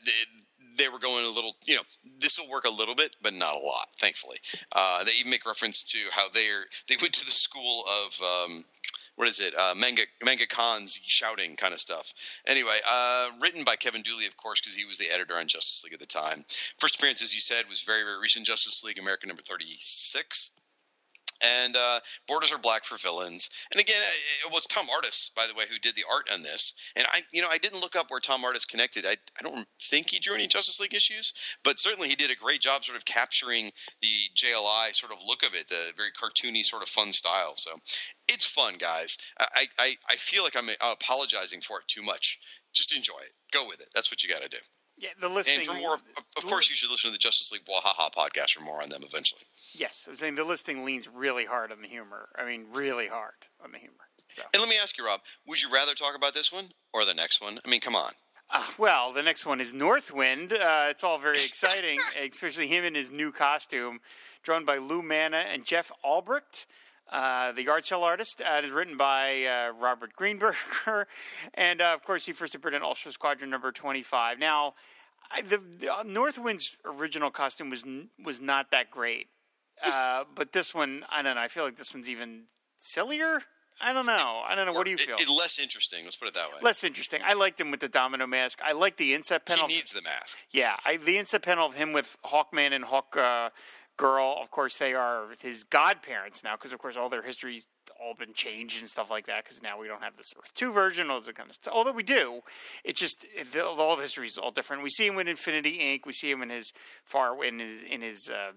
they, 0.76 0.88
were 0.88 0.98
going 0.98 1.24
a 1.24 1.30
little, 1.30 1.56
you 1.64 1.76
know, 1.76 1.82
this 2.20 2.38
will 2.38 2.48
work 2.48 2.64
a 2.64 2.70
little 2.70 2.94
bit, 2.94 3.16
but 3.22 3.32
not 3.32 3.54
a 3.54 3.58
lot, 3.58 3.88
thankfully. 3.96 4.38
Uh, 4.72 5.04
they 5.04 5.12
even 5.18 5.30
make 5.30 5.46
reference 5.46 5.82
to 5.84 5.98
how 6.10 6.28
they're 6.30 6.64
they 6.88 6.96
went 7.00 7.14
to 7.14 7.24
the 7.24 7.32
school 7.32 7.84
of 8.04 8.20
um, 8.22 8.64
what 9.16 9.28
is 9.28 9.40
it, 9.40 9.54
uh, 9.56 9.74
manga 9.76 10.02
manga 10.24 10.46
cons 10.46 10.98
shouting 11.04 11.56
kind 11.56 11.74
of 11.74 11.80
stuff. 11.80 12.12
Anyway, 12.46 12.76
uh, 12.88 13.28
written 13.40 13.64
by 13.64 13.76
Kevin 13.76 14.02
Dooley, 14.02 14.26
of 14.26 14.36
course, 14.36 14.60
because 14.60 14.74
he 14.74 14.84
was 14.84 14.98
the 14.98 15.12
editor 15.12 15.36
on 15.36 15.48
Justice 15.48 15.82
League 15.84 15.94
at 15.94 16.00
the 16.00 16.06
time. 16.06 16.44
First 16.78 16.96
appearance, 16.96 17.22
as 17.22 17.34
you 17.34 17.40
said, 17.40 17.68
was 17.68 17.82
very 17.82 18.04
very 18.04 18.18
recent. 18.20 18.46
Justice 18.46 18.84
League 18.84 18.98
America 18.98 19.26
number 19.26 19.42
thirty 19.42 19.76
six 19.80 20.50
and 21.42 21.76
uh, 21.76 22.00
borders 22.26 22.52
are 22.52 22.58
black 22.58 22.84
for 22.84 22.96
villains. 22.96 23.48
And 23.72 23.80
again, 23.80 24.00
it 24.46 24.52
was 24.52 24.66
Tom 24.66 24.86
Artis, 24.94 25.30
by 25.36 25.46
the 25.46 25.54
way, 25.54 25.64
who 25.70 25.78
did 25.78 25.94
the 25.94 26.04
art 26.10 26.28
on 26.32 26.42
this. 26.42 26.74
And 26.96 27.06
I, 27.12 27.20
you 27.32 27.42
know, 27.42 27.48
I 27.50 27.58
didn't 27.58 27.80
look 27.80 27.96
up 27.96 28.10
where 28.10 28.20
Tom 28.20 28.44
Artis 28.44 28.64
connected. 28.64 29.06
I, 29.06 29.16
I 29.38 29.42
don't 29.42 29.66
think 29.80 30.10
he 30.10 30.18
drew 30.18 30.34
any 30.34 30.48
Justice 30.48 30.80
League 30.80 30.94
issues, 30.94 31.34
but 31.64 31.80
certainly 31.80 32.08
he 32.08 32.16
did 32.16 32.30
a 32.30 32.36
great 32.36 32.60
job, 32.60 32.84
sort 32.84 32.96
of 32.96 33.04
capturing 33.04 33.70
the 34.02 34.14
JLI 34.34 34.94
sort 34.94 35.12
of 35.12 35.18
look 35.26 35.42
of 35.42 35.54
it, 35.54 35.68
the 35.68 35.92
very 35.96 36.10
cartoony 36.10 36.64
sort 36.64 36.82
of 36.82 36.88
fun 36.88 37.12
style. 37.12 37.54
So 37.56 37.70
it's 38.28 38.46
fun, 38.46 38.74
guys. 38.78 39.18
I, 39.38 39.66
I, 39.78 39.96
I 40.08 40.16
feel 40.16 40.42
like 40.42 40.56
I'm 40.56 40.68
apologizing 40.80 41.60
for 41.60 41.80
it 41.80 41.88
too 41.88 42.02
much. 42.02 42.40
Just 42.74 42.96
enjoy 42.96 43.18
it. 43.20 43.32
Go 43.52 43.66
with 43.66 43.80
it. 43.80 43.88
That's 43.94 44.10
what 44.10 44.22
you 44.22 44.28
got 44.28 44.42
to 44.42 44.48
do. 44.48 44.58
Yeah, 44.98 45.10
the 45.20 45.28
listing. 45.28 45.58
And 45.58 45.66
for 45.66 45.74
more, 45.80 45.94
of, 45.94 46.02
of 46.36 46.44
course, 46.46 46.68
you 46.68 46.74
should 46.76 46.90
listen 46.90 47.10
to 47.10 47.12
the 47.12 47.18
Justice 47.18 47.52
League 47.52 47.62
Wahaha 47.64 48.10
podcast 48.12 48.50
for 48.54 48.62
more 48.62 48.82
on 48.82 48.88
them 48.88 49.02
eventually. 49.04 49.42
Yes, 49.74 50.04
I 50.06 50.10
was 50.10 50.18
saying 50.18 50.34
the 50.34 50.44
listing 50.44 50.84
leans 50.84 51.08
really 51.08 51.44
hard 51.44 51.70
on 51.72 51.80
the 51.82 51.88
humor. 51.88 52.28
I 52.36 52.44
mean, 52.44 52.66
really 52.72 53.06
hard 53.06 53.34
on 53.62 53.70
the 53.72 53.78
humor. 53.78 53.94
So, 54.28 54.42
And 54.52 54.60
let 54.60 54.68
me 54.68 54.76
ask 54.82 54.98
you, 54.98 55.06
Rob, 55.06 55.20
would 55.46 55.62
you 55.62 55.70
rather 55.72 55.94
talk 55.94 56.16
about 56.16 56.34
this 56.34 56.52
one 56.52 56.64
or 56.92 57.04
the 57.04 57.14
next 57.14 57.40
one? 57.42 57.58
I 57.64 57.70
mean, 57.70 57.80
come 57.80 57.94
on. 57.94 58.10
uh, 58.52 58.64
well, 58.78 59.12
the 59.12 59.22
next 59.22 59.46
one 59.46 59.60
is 59.60 59.72
Northwind. 59.72 60.52
Uh, 60.52 60.86
it's 60.90 61.04
all 61.04 61.18
very 61.18 61.36
exciting, 61.36 61.98
especially 62.30 62.66
him 62.66 62.84
in 62.84 62.94
his 62.94 63.10
new 63.10 63.30
costume, 63.30 64.00
drawn 64.42 64.64
by 64.64 64.78
Lou 64.78 65.02
Manna 65.02 65.44
and 65.48 65.64
Jeff 65.64 65.92
Albrecht. 66.02 66.66
Uh, 67.10 67.52
the 67.52 67.62
Yard 67.62 67.84
Sale 67.84 68.02
artist 68.02 68.42
uh, 68.42 68.56
it 68.58 68.64
is 68.66 68.70
written 68.70 68.96
by 68.96 69.44
uh, 69.44 69.72
Robert 69.72 70.12
Greenberger, 70.18 71.06
and 71.54 71.80
uh, 71.80 71.92
of 71.94 72.04
course 72.04 72.26
he 72.26 72.32
first 72.32 72.54
appeared 72.54 72.74
in 72.74 72.82
All-Star 72.82 73.12
Squadron 73.12 73.48
number 73.50 73.72
twenty-five. 73.72 74.38
Now, 74.38 74.74
I, 75.30 75.40
the, 75.40 75.56
the 75.58 75.88
uh, 75.94 76.02
Northwind's 76.02 76.76
original 76.84 77.30
costume 77.30 77.70
was 77.70 77.84
n- 77.84 78.10
was 78.22 78.40
not 78.42 78.70
that 78.72 78.90
great, 78.90 79.28
uh, 79.84 80.24
but 80.34 80.52
this 80.52 80.74
one 80.74 81.04
I 81.10 81.22
don't 81.22 81.36
know. 81.36 81.40
I 81.40 81.48
feel 81.48 81.64
like 81.64 81.76
this 81.76 81.94
one's 81.94 82.10
even 82.10 82.42
sillier. 82.76 83.40
I 83.80 83.92
don't 83.92 84.06
know. 84.06 84.42
I 84.44 84.56
don't 84.56 84.66
know. 84.66 84.72
What 84.72 84.84
do 84.86 84.90
you 84.90 84.96
feel? 84.96 85.14
it- 85.18 85.30
less 85.30 85.60
interesting. 85.60 86.00
Let's 86.04 86.16
put 86.16 86.26
it 86.28 86.34
that 86.34 86.48
way. 86.48 86.56
Less 86.62 86.82
interesting. 86.82 87.20
I 87.24 87.34
liked 87.34 87.60
him 87.60 87.70
with 87.70 87.78
the 87.78 87.88
domino 87.88 88.26
mask. 88.26 88.58
I 88.62 88.72
like 88.72 88.96
the 88.96 89.14
inset 89.14 89.46
panel. 89.46 89.68
he 89.68 89.76
needs 89.76 89.92
the 89.92 90.02
mask. 90.02 90.36
Yeah, 90.50 90.74
I, 90.84 90.96
the 90.96 91.16
inset 91.16 91.42
panel 91.42 91.64
of 91.64 91.74
him 91.74 91.92
with 91.92 92.16
Hawkman 92.24 92.72
and 92.72 92.84
Hawk 92.84 93.16
uh, 93.16 93.50
Girl. 93.98 94.38
Of 94.40 94.50
course, 94.50 94.78
they 94.78 94.94
are 94.94 95.26
his 95.40 95.64
godparents 95.64 96.42
now, 96.42 96.54
because 96.56 96.72
of 96.72 96.78
course 96.78 96.96
all 96.96 97.08
their 97.08 97.22
histories 97.22 97.66
all 98.00 98.14
been 98.14 98.32
changed 98.32 98.80
and 98.80 98.88
stuff 98.88 99.10
like 99.10 99.26
that. 99.26 99.44
Because 99.44 99.62
now 99.62 99.78
we 99.78 99.88
don't 99.88 100.02
have 100.02 100.16
this 100.16 100.32
Earth 100.38 100.54
Two 100.54 100.72
version, 100.72 101.10
all 101.10 101.20
the 101.20 101.32
kind 101.32 101.50
of 101.50 101.56
stuff. 101.56 101.74
Although 101.74 101.92
we 101.92 102.04
do, 102.04 102.40
it's 102.84 103.00
just 103.00 103.26
the, 103.52 103.66
all 103.66 103.96
the 103.96 104.02
history 104.02 104.26
is 104.26 104.38
all 104.38 104.50
different. 104.50 104.82
We 104.82 104.90
see 104.90 105.08
him 105.08 105.18
in 105.18 105.28
Infinity 105.28 105.78
Inc. 105.78 106.06
We 106.06 106.12
see 106.12 106.30
him 106.30 106.42
in 106.42 106.50
his 106.50 106.72
far 107.04 107.44
in 107.44 107.58
his 107.58 107.82
in 107.82 108.02
his. 108.02 108.30
Uh, 108.30 108.52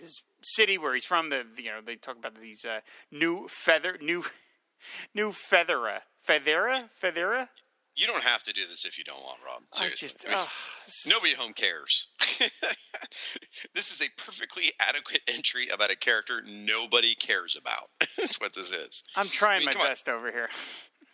his 0.00 0.22
city 0.42 0.78
where 0.78 0.94
he's 0.94 1.04
from, 1.04 1.28
the 1.28 1.44
you 1.58 1.70
know 1.70 1.80
they 1.84 1.96
talk 1.96 2.16
about 2.16 2.40
these 2.40 2.64
uh, 2.64 2.80
new 3.10 3.46
feather, 3.46 3.98
new, 4.00 4.24
new 5.14 5.32
feathera, 5.32 5.98
feathera, 6.26 6.88
feathera. 6.98 7.48
You 7.96 8.06
don't 8.06 8.22
have 8.22 8.42
to 8.42 8.52
do 8.52 8.60
this 8.60 8.84
if 8.84 8.98
you 8.98 9.04
don't 9.04 9.22
want, 9.22 9.38
Rob. 9.44 9.62
Seriously. 9.72 10.08
just 10.08 10.26
I 10.28 10.32
mean, 10.32 10.40
is- 10.40 11.06
nobody 11.10 11.32
at 11.32 11.38
home 11.38 11.54
cares. 11.54 12.08
this 13.74 13.90
is 13.90 14.06
a 14.06 14.22
perfectly 14.22 14.64
adequate 14.86 15.22
entry 15.28 15.68
about 15.72 15.90
a 15.90 15.96
character 15.96 16.42
nobody 16.46 17.14
cares 17.14 17.56
about. 17.56 17.88
That's 18.18 18.38
what 18.38 18.54
this 18.54 18.70
is. 18.70 19.04
I'm 19.16 19.28
trying 19.28 19.56
I 19.56 19.58
mean, 19.60 19.66
my 19.66 19.72
come 19.72 19.82
on. 19.82 19.88
best 19.88 20.10
over 20.10 20.30
here. 20.30 20.48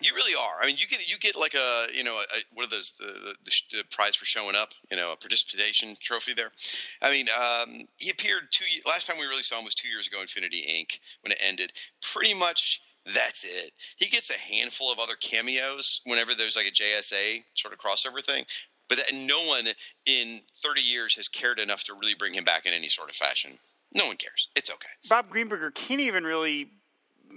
You 0.02 0.12
really 0.16 0.34
are. 0.34 0.60
I 0.60 0.66
mean, 0.66 0.76
you 0.78 0.88
get 0.88 1.08
you 1.08 1.16
get 1.18 1.36
like 1.38 1.54
a 1.54 1.86
you 1.94 2.02
know 2.02 2.16
a, 2.16 2.38
what 2.52 2.66
are 2.66 2.70
those 2.70 2.94
the, 2.98 3.36
the, 3.44 3.52
the, 3.70 3.84
prize 3.92 4.16
for 4.16 4.24
showing 4.24 4.56
up? 4.56 4.72
You 4.90 4.96
know, 4.96 5.12
a 5.12 5.16
participation 5.16 5.94
trophy 6.00 6.34
there. 6.34 6.50
I 7.00 7.12
mean, 7.12 7.28
um, 7.28 7.82
he 8.00 8.10
appeared 8.10 8.48
two 8.50 8.64
last 8.84 9.06
time 9.06 9.18
we 9.20 9.26
really 9.26 9.44
saw 9.44 9.58
him 9.58 9.64
was 9.64 9.76
two 9.76 9.88
years 9.88 10.08
ago, 10.08 10.20
Infinity 10.20 10.64
Inc. 10.68 10.98
when 11.22 11.30
it 11.30 11.38
ended. 11.40 11.72
Pretty 12.00 12.34
much 12.34 12.80
that's 13.06 13.44
it. 13.44 13.72
He 13.96 14.08
gets 14.08 14.30
a 14.30 14.38
handful 14.38 14.92
of 14.92 14.98
other 14.98 15.14
cameos 15.20 16.00
whenever 16.04 16.34
there's 16.34 16.56
like 16.56 16.66
a 16.66 16.70
JSA 16.70 17.42
sort 17.54 17.74
of 17.74 17.80
crossover 17.80 18.24
thing. 18.24 18.44
But 18.88 18.98
that, 18.98 19.12
no 19.14 19.38
one 19.46 19.66
in 20.06 20.40
30 20.62 20.82
years 20.82 21.16
has 21.16 21.28
cared 21.28 21.58
enough 21.58 21.84
to 21.84 21.94
really 21.94 22.14
bring 22.14 22.34
him 22.34 22.44
back 22.44 22.66
in 22.66 22.72
any 22.72 22.88
sort 22.88 23.08
of 23.08 23.16
fashion. 23.16 23.58
No 23.94 24.06
one 24.06 24.16
cares. 24.16 24.48
It's 24.56 24.70
okay. 24.70 24.88
Bob 25.08 25.30
Greenberger 25.30 25.74
can't 25.74 26.00
even 26.00 26.24
really 26.24 26.70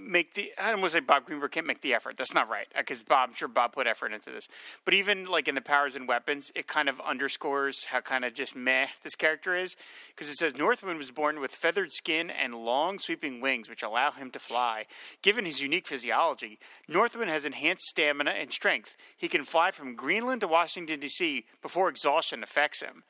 make 0.06 0.34
the. 0.34 0.52
I 0.58 0.70
don't 0.70 0.80
want 0.80 0.92
to 0.92 0.98
say 0.98 1.04
Bob 1.04 1.24
Greenberg 1.24 1.50
can't 1.50 1.66
make 1.66 1.80
the 1.80 1.94
effort. 1.94 2.16
That's 2.16 2.34
not 2.34 2.48
right 2.48 2.66
because 2.76 3.02
Bob, 3.02 3.30
I'm 3.30 3.34
sure 3.34 3.48
Bob 3.48 3.72
put 3.72 3.86
effort 3.86 4.12
into 4.12 4.30
this. 4.30 4.48
But 4.84 4.94
even 4.94 5.26
like 5.26 5.48
in 5.48 5.54
the 5.54 5.60
powers 5.60 5.96
and 5.96 6.08
weapons, 6.08 6.50
it 6.54 6.66
kind 6.66 6.88
of 6.88 7.00
underscores 7.00 7.86
how 7.86 8.00
kind 8.00 8.24
of 8.24 8.34
just 8.34 8.56
meh 8.56 8.86
this 9.02 9.14
character 9.14 9.54
is 9.54 9.76
because 10.14 10.30
it 10.30 10.36
says 10.36 10.54
Northwind 10.54 10.98
was 10.98 11.10
born 11.10 11.40
with 11.40 11.50
feathered 11.50 11.92
skin 11.92 12.30
and 12.30 12.54
long 12.54 12.98
sweeping 12.98 13.40
wings, 13.40 13.68
which 13.68 13.82
allow 13.82 14.10
him 14.10 14.30
to 14.30 14.38
fly. 14.38 14.86
Given 15.22 15.44
his 15.44 15.60
unique 15.60 15.86
physiology, 15.86 16.58
Northwind 16.88 17.30
has 17.30 17.44
enhanced 17.44 17.86
stamina 17.86 18.30
and 18.30 18.52
strength. 18.52 18.96
He 19.16 19.28
can 19.28 19.44
fly 19.44 19.70
from 19.70 19.94
Greenland 19.94 20.40
to 20.42 20.48
Washington 20.48 21.00
D.C. 21.00 21.44
before 21.62 21.88
exhaustion 21.88 22.42
affects 22.42 22.82
him. 22.82 23.02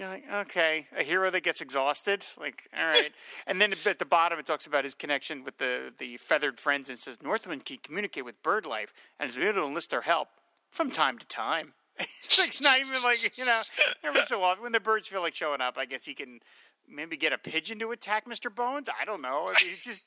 You're 0.00 0.08
like, 0.08 0.24
okay, 0.32 0.86
a 0.96 1.02
hero 1.02 1.28
that 1.30 1.42
gets 1.42 1.60
exhausted, 1.60 2.24
like, 2.40 2.66
all 2.74 2.86
right. 2.86 3.10
and 3.46 3.60
then 3.60 3.74
at 3.84 3.98
the 3.98 4.06
bottom, 4.06 4.38
it 4.38 4.46
talks 4.46 4.64
about 4.66 4.84
his 4.84 4.94
connection 4.94 5.44
with 5.44 5.58
the 5.58 5.92
the 5.98 6.16
feathered 6.16 6.58
friends, 6.58 6.88
and 6.88 6.98
says 6.98 7.18
Northwind 7.22 7.66
can 7.66 7.76
communicate 7.82 8.24
with 8.24 8.42
bird 8.42 8.64
life 8.64 8.94
and 9.18 9.28
is 9.28 9.36
able 9.36 9.52
to 9.52 9.66
enlist 9.66 9.90
their 9.90 10.00
help 10.00 10.28
from 10.70 10.90
time 10.90 11.18
to 11.18 11.26
time. 11.26 11.74
it's, 12.00 12.38
like, 12.38 12.48
it's 12.48 12.62
not 12.62 12.80
even 12.80 13.02
like 13.02 13.36
you 13.36 13.44
know, 13.44 13.60
every 14.02 14.22
so 14.22 14.42
often 14.42 14.62
when 14.62 14.72
the 14.72 14.80
birds 14.80 15.06
feel 15.06 15.20
like 15.20 15.34
showing 15.34 15.60
up, 15.60 15.76
I 15.76 15.84
guess 15.84 16.06
he 16.06 16.14
can 16.14 16.40
maybe 16.88 17.18
get 17.18 17.34
a 17.34 17.38
pigeon 17.38 17.78
to 17.80 17.90
attack 17.90 18.26
Mr. 18.26 18.52
Bones. 18.52 18.88
I 18.88 19.04
don't 19.04 19.20
know. 19.20 19.48
I 19.48 19.62
mean, 19.62 19.70
it's 19.70 19.84
just, 19.84 20.02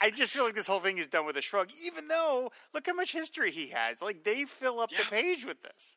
I 0.00 0.10
just 0.10 0.32
feel 0.32 0.44
like 0.44 0.54
this 0.54 0.68
whole 0.68 0.78
thing 0.78 0.98
is 0.98 1.08
done 1.08 1.26
with 1.26 1.36
a 1.36 1.42
shrug. 1.42 1.68
Even 1.84 2.06
though, 2.06 2.52
look 2.72 2.86
how 2.86 2.94
much 2.94 3.12
history 3.12 3.50
he 3.50 3.70
has. 3.70 4.00
Like 4.00 4.22
they 4.22 4.44
fill 4.44 4.78
up 4.78 4.90
the 4.90 5.04
page 5.10 5.44
with 5.44 5.60
this. 5.64 5.96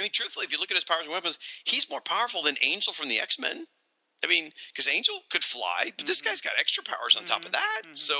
I 0.00 0.04
mean, 0.04 0.12
truthfully, 0.12 0.46
if 0.46 0.52
you 0.52 0.58
look 0.58 0.70
at 0.70 0.78
his 0.78 0.84
powers 0.84 1.02
and 1.02 1.12
weapons, 1.12 1.38
he's 1.64 1.90
more 1.90 2.00
powerful 2.00 2.42
than 2.42 2.56
Angel 2.62 2.94
from 2.94 3.10
the 3.10 3.20
X 3.20 3.38
Men. 3.38 3.66
I 4.24 4.28
mean, 4.28 4.50
because 4.72 4.92
Angel 4.92 5.14
could 5.30 5.42
fly, 5.42 5.90
but 5.96 6.06
this 6.06 6.20
mm-hmm. 6.20 6.30
guy's 6.30 6.40
got 6.40 6.52
extra 6.58 6.84
powers 6.84 7.16
on 7.16 7.24
top 7.24 7.44
of 7.44 7.46
mm-hmm. 7.46 7.52
that. 7.52 7.82
Mm-hmm. 7.84 7.94
So, 7.94 8.14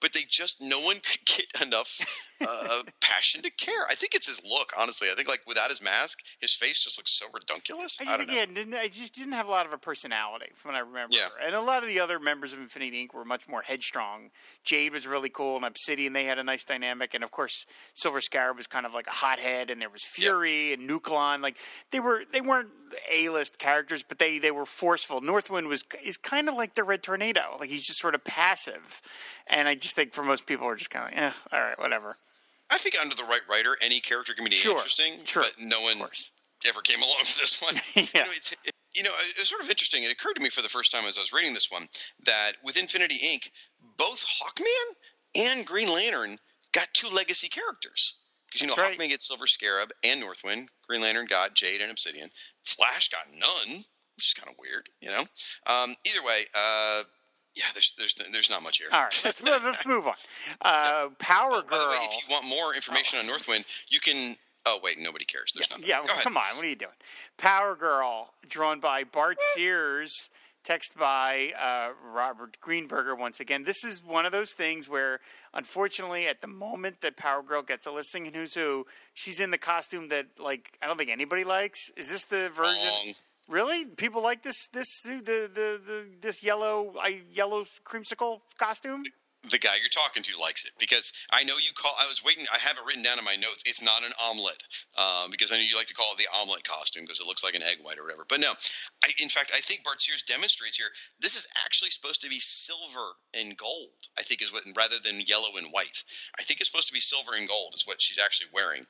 but 0.00 0.12
they 0.12 0.22
just 0.28 0.62
no 0.62 0.80
one 0.80 0.96
could 0.96 1.24
get 1.26 1.66
enough 1.66 2.00
uh, 2.40 2.82
passion 3.00 3.42
to 3.42 3.50
care. 3.50 3.84
I 3.90 3.94
think 3.94 4.14
it's 4.14 4.26
his 4.26 4.42
look, 4.44 4.72
honestly. 4.78 5.08
I 5.10 5.14
think 5.14 5.28
like 5.28 5.42
without 5.46 5.68
his 5.68 5.82
mask, 5.82 6.20
his 6.40 6.52
face 6.52 6.80
just 6.80 6.98
looks 6.98 7.12
so 7.12 7.26
redunculous. 7.32 7.98
I 8.00 8.04
I, 8.04 8.16
just, 8.16 8.28
don't 8.28 8.48
know. 8.48 8.54
didn't, 8.54 8.74
I 8.74 8.88
just 8.88 9.14
didn't 9.14 9.32
have 9.32 9.46
a 9.46 9.50
lot 9.50 9.66
of 9.66 9.72
a 9.72 9.78
personality 9.78 10.50
from 10.54 10.72
what 10.72 10.78
I 10.78 10.80
remember. 10.80 11.14
Yeah. 11.14 11.46
And 11.46 11.54
a 11.54 11.60
lot 11.60 11.82
of 11.82 11.88
the 11.88 12.00
other 12.00 12.18
members 12.18 12.52
of 12.52 12.58
Infinity 12.58 13.06
Inc. 13.06 13.14
were 13.14 13.24
much 13.24 13.48
more 13.48 13.62
headstrong. 13.62 14.30
Jade 14.64 14.92
was 14.92 15.06
really 15.06 15.30
cool, 15.30 15.56
and 15.56 15.64
Obsidian, 15.64 16.12
they 16.12 16.24
had 16.24 16.38
a 16.38 16.44
nice 16.44 16.64
dynamic. 16.64 17.14
And 17.14 17.22
of 17.22 17.30
course, 17.30 17.66
Silver 17.94 18.20
Scarab 18.20 18.56
was 18.56 18.66
kind 18.66 18.86
of 18.86 18.94
like 18.94 19.06
a 19.06 19.12
hothead, 19.12 19.70
and 19.70 19.80
there 19.80 19.90
was 19.90 20.02
Fury 20.02 20.72
and 20.72 20.88
Nuklon. 20.88 21.42
Like, 21.42 21.56
they 21.90 22.00
were, 22.00 22.22
they 22.32 22.40
weren't 22.40 22.70
A 23.10 23.28
list 23.28 23.58
characters, 23.58 24.02
but 24.02 24.18
they, 24.18 24.38
they 24.38 24.50
were 24.50 24.66
forceful. 24.66 25.20
Northwind 25.48 25.68
was, 25.68 25.84
is 26.04 26.16
kind 26.16 26.48
of 26.48 26.54
like 26.54 26.74
the 26.74 26.84
Red 26.84 27.02
Tornado. 27.02 27.56
Like, 27.58 27.70
he's 27.70 27.86
just 27.86 27.98
sort 28.00 28.14
of 28.14 28.24
passive. 28.24 29.00
And 29.46 29.68
I 29.68 29.74
just 29.74 29.96
think 29.96 30.12
for 30.12 30.22
most 30.22 30.46
people, 30.46 30.66
are 30.66 30.76
just 30.76 30.90
kind 30.90 31.06
of 31.08 31.12
like, 31.14 31.32
eh, 31.32 31.56
all 31.56 31.60
right, 31.62 31.78
whatever. 31.78 32.16
I 32.70 32.78
think 32.78 32.94
under 33.00 33.14
the 33.14 33.24
right 33.24 33.42
writer, 33.48 33.76
any 33.82 34.00
character 34.00 34.32
can 34.34 34.44
be 34.44 34.50
Sure, 34.52 34.72
interesting. 34.72 35.12
sure, 35.24 35.42
but 35.42 35.52
no 35.64 35.80
one 35.82 35.96
ever 36.66 36.80
came 36.80 37.00
along 37.02 37.18
for 37.24 37.40
this 37.40 37.60
one. 37.60 37.74
Yeah. 37.94 38.02
You 38.14 38.20
know, 38.20 38.30
it's, 38.30 38.52
it, 38.52 38.70
you 38.96 39.02
know, 39.02 39.10
it 39.10 39.38
was 39.38 39.48
sort 39.48 39.62
of 39.62 39.68
interesting. 39.68 40.02
It 40.04 40.12
occurred 40.12 40.34
to 40.34 40.42
me 40.42 40.48
for 40.50 40.62
the 40.62 40.68
first 40.68 40.90
time 40.92 41.04
as 41.04 41.18
I 41.18 41.20
was 41.20 41.32
reading 41.32 41.52
this 41.52 41.70
one 41.70 41.86
that 42.24 42.52
with 42.64 42.78
Infinity 42.78 43.16
Inc., 43.16 43.50
both 43.98 44.24
Hawkman 44.24 45.46
and 45.48 45.66
Green 45.66 45.92
Lantern 45.92 46.36
got 46.72 46.86
two 46.94 47.08
legacy 47.14 47.48
characters. 47.48 48.14
Because 48.46 48.60
you 48.62 48.68
know, 48.68 48.74
That's 48.76 48.90
right. 48.90 48.98
Hawkman 48.98 49.08
gets 49.08 49.26
Silver 49.26 49.46
Scarab 49.48 49.90
and 50.04 50.20
Northwind. 50.20 50.68
Green 50.88 51.02
Lantern 51.02 51.26
got 51.26 51.54
Jade 51.54 51.80
and 51.80 51.90
Obsidian. 51.90 52.28
Flash 52.62 53.08
got 53.08 53.26
none, 53.36 53.82
which 54.16 54.26
is 54.28 54.34
kind 54.34 54.48
of 54.48 54.56
weird. 54.58 54.88
You 55.00 55.10
know. 55.10 55.22
Um, 55.66 55.94
either 56.06 56.24
way, 56.24 56.44
uh, 56.54 57.02
yeah, 57.56 57.64
there's 57.72 57.94
there's 57.98 58.14
there's 58.32 58.50
not 58.50 58.62
much 58.62 58.78
here. 58.78 58.88
All 58.92 59.02
right, 59.02 59.22
let's, 59.24 59.42
let's 59.42 59.86
move 59.86 60.06
on. 60.06 60.14
Uh, 60.60 61.08
Power 61.18 61.50
Girl. 61.50 61.62
By 61.70 61.78
the 61.78 61.88
way, 61.90 61.96
if 62.02 62.28
you 62.28 62.34
want 62.34 62.46
more 62.48 62.74
information 62.74 63.18
on 63.18 63.26
Northwind, 63.26 63.64
you 63.88 64.00
can. 64.00 64.36
Oh 64.66 64.80
wait, 64.82 64.98
nobody 64.98 65.24
cares. 65.24 65.52
There's 65.54 65.70
nothing. 65.70 65.86
Yeah, 65.86 66.00
ahead. 66.00 66.22
come 66.22 66.36
on. 66.36 66.56
What 66.56 66.64
are 66.64 66.68
you 66.68 66.76
doing? 66.76 66.92
Power 67.36 67.76
Girl, 67.76 68.30
drawn 68.48 68.80
by 68.80 69.04
Bart 69.04 69.38
Sears, 69.40 70.30
text 70.64 70.96
by 70.98 71.52
uh, 71.60 71.90
Robert 72.02 72.56
Greenberger 72.60 73.16
once 73.16 73.38
again. 73.38 73.64
This 73.64 73.84
is 73.84 74.02
one 74.02 74.24
of 74.26 74.32
those 74.32 74.52
things 74.52 74.88
where, 74.88 75.20
unfortunately, 75.52 76.26
at 76.26 76.40
the 76.40 76.46
moment 76.48 77.02
that 77.02 77.16
Power 77.16 77.42
Girl 77.42 77.62
gets 77.62 77.86
a 77.86 77.92
listing 77.92 78.26
in 78.26 78.34
Who's 78.34 78.54
Who, 78.54 78.86
she's 79.12 79.38
in 79.38 79.50
the 79.50 79.58
costume 79.58 80.08
that, 80.08 80.26
like, 80.38 80.78
I 80.82 80.86
don't 80.86 80.96
think 80.96 81.10
anybody 81.10 81.44
likes. 81.44 81.90
Is 81.96 82.10
this 82.10 82.24
the 82.24 82.48
version? 82.48 83.14
Really? 83.48 83.84
People 83.84 84.22
like 84.22 84.42
this 84.42 84.68
this 84.72 85.02
the 85.02 85.20
the, 85.22 85.80
the 85.84 86.06
this 86.20 86.42
yellow 86.42 86.94
I 87.00 87.22
yellow 87.30 87.64
creamsicle 87.84 88.40
costume? 88.58 89.02
The 89.50 89.58
guy 89.58 89.76
you're 89.80 89.92
talking 89.92 90.22
to 90.22 90.32
likes 90.40 90.64
it 90.64 90.72
because 90.78 91.12
I 91.32 91.44
know 91.44 91.54
you 91.60 91.72
call. 91.76 91.92
I 92.00 92.08
was 92.08 92.24
waiting. 92.24 92.46
I 92.52 92.58
have 92.58 92.78
it 92.78 92.84
written 92.86 93.02
down 93.02 93.18
in 93.18 93.24
my 93.24 93.36
notes. 93.36 93.64
It's 93.66 93.82
not 93.82 94.04
an 94.04 94.12
omelet 94.16 94.62
um, 94.96 95.30
because 95.30 95.52
I 95.52 95.56
know 95.56 95.66
you 95.68 95.76
like 95.76 95.90
to 95.92 95.94
call 95.94 96.08
it 96.12 96.18
the 96.18 96.30
omelet 96.32 96.64
costume 96.64 97.04
because 97.04 97.20
it 97.20 97.26
looks 97.26 97.44
like 97.44 97.54
an 97.54 97.62
egg 97.62 97.78
white 97.82 97.98
or 97.98 98.02
whatever. 98.02 98.24
But 98.28 98.40
no, 98.40 98.52
I, 99.04 99.08
in 99.20 99.28
fact, 99.28 99.52
I 99.52 99.60
think 99.60 99.84
Bart 99.84 100.00
Sears 100.00 100.22
demonstrates 100.22 100.76
here. 100.76 100.88
This 101.20 101.36
is 101.36 101.46
actually 101.64 101.90
supposed 101.90 102.22
to 102.22 102.28
be 102.28 102.40
silver 102.40 103.16
and 103.36 103.56
gold. 103.56 104.00
I 104.18 104.22
think 104.22 104.40
is 104.40 104.52
what 104.52 104.64
rather 104.76 104.96
than 105.04 105.20
yellow 105.26 105.56
and 105.56 105.68
white. 105.70 106.04
I 106.38 106.42
think 106.42 106.60
it's 106.60 106.70
supposed 106.70 106.88
to 106.88 106.96
be 106.96 107.00
silver 107.00 107.32
and 107.36 107.48
gold 107.48 107.74
is 107.74 107.86
what 107.86 108.00
she's 108.00 108.20
actually 108.22 108.48
wearing. 108.52 108.86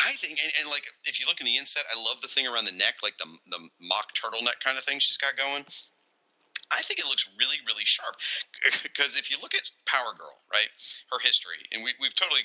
I 0.00 0.12
think, 0.16 0.38
and, 0.40 0.52
and 0.60 0.70
like 0.70 0.86
if 1.04 1.20
you 1.20 1.26
look 1.26 1.40
in 1.40 1.46
the 1.46 1.56
inset, 1.56 1.84
I 1.92 1.98
love 2.00 2.20
the 2.22 2.28
thing 2.28 2.46
around 2.46 2.64
the 2.64 2.78
neck, 2.78 3.02
like 3.02 3.16
the 3.18 3.28
the 3.50 3.60
mock 3.82 4.14
turtleneck 4.16 4.60
kind 4.64 4.78
of 4.78 4.84
thing 4.84 4.98
she's 4.98 5.18
got 5.18 5.36
going. 5.36 5.64
I 6.72 6.82
think 6.82 7.00
it 7.00 7.06
looks 7.06 7.28
really, 7.38 7.58
really 7.66 7.84
sharp. 7.84 8.16
Because 8.82 9.16
if 9.18 9.30
you 9.30 9.36
look 9.42 9.54
at 9.54 9.64
Power 9.86 10.12
Girl, 10.14 10.34
right, 10.52 10.68
her 11.10 11.18
history, 11.18 11.56
and 11.72 11.82
we, 11.82 11.92
we've 12.00 12.14
totally, 12.14 12.42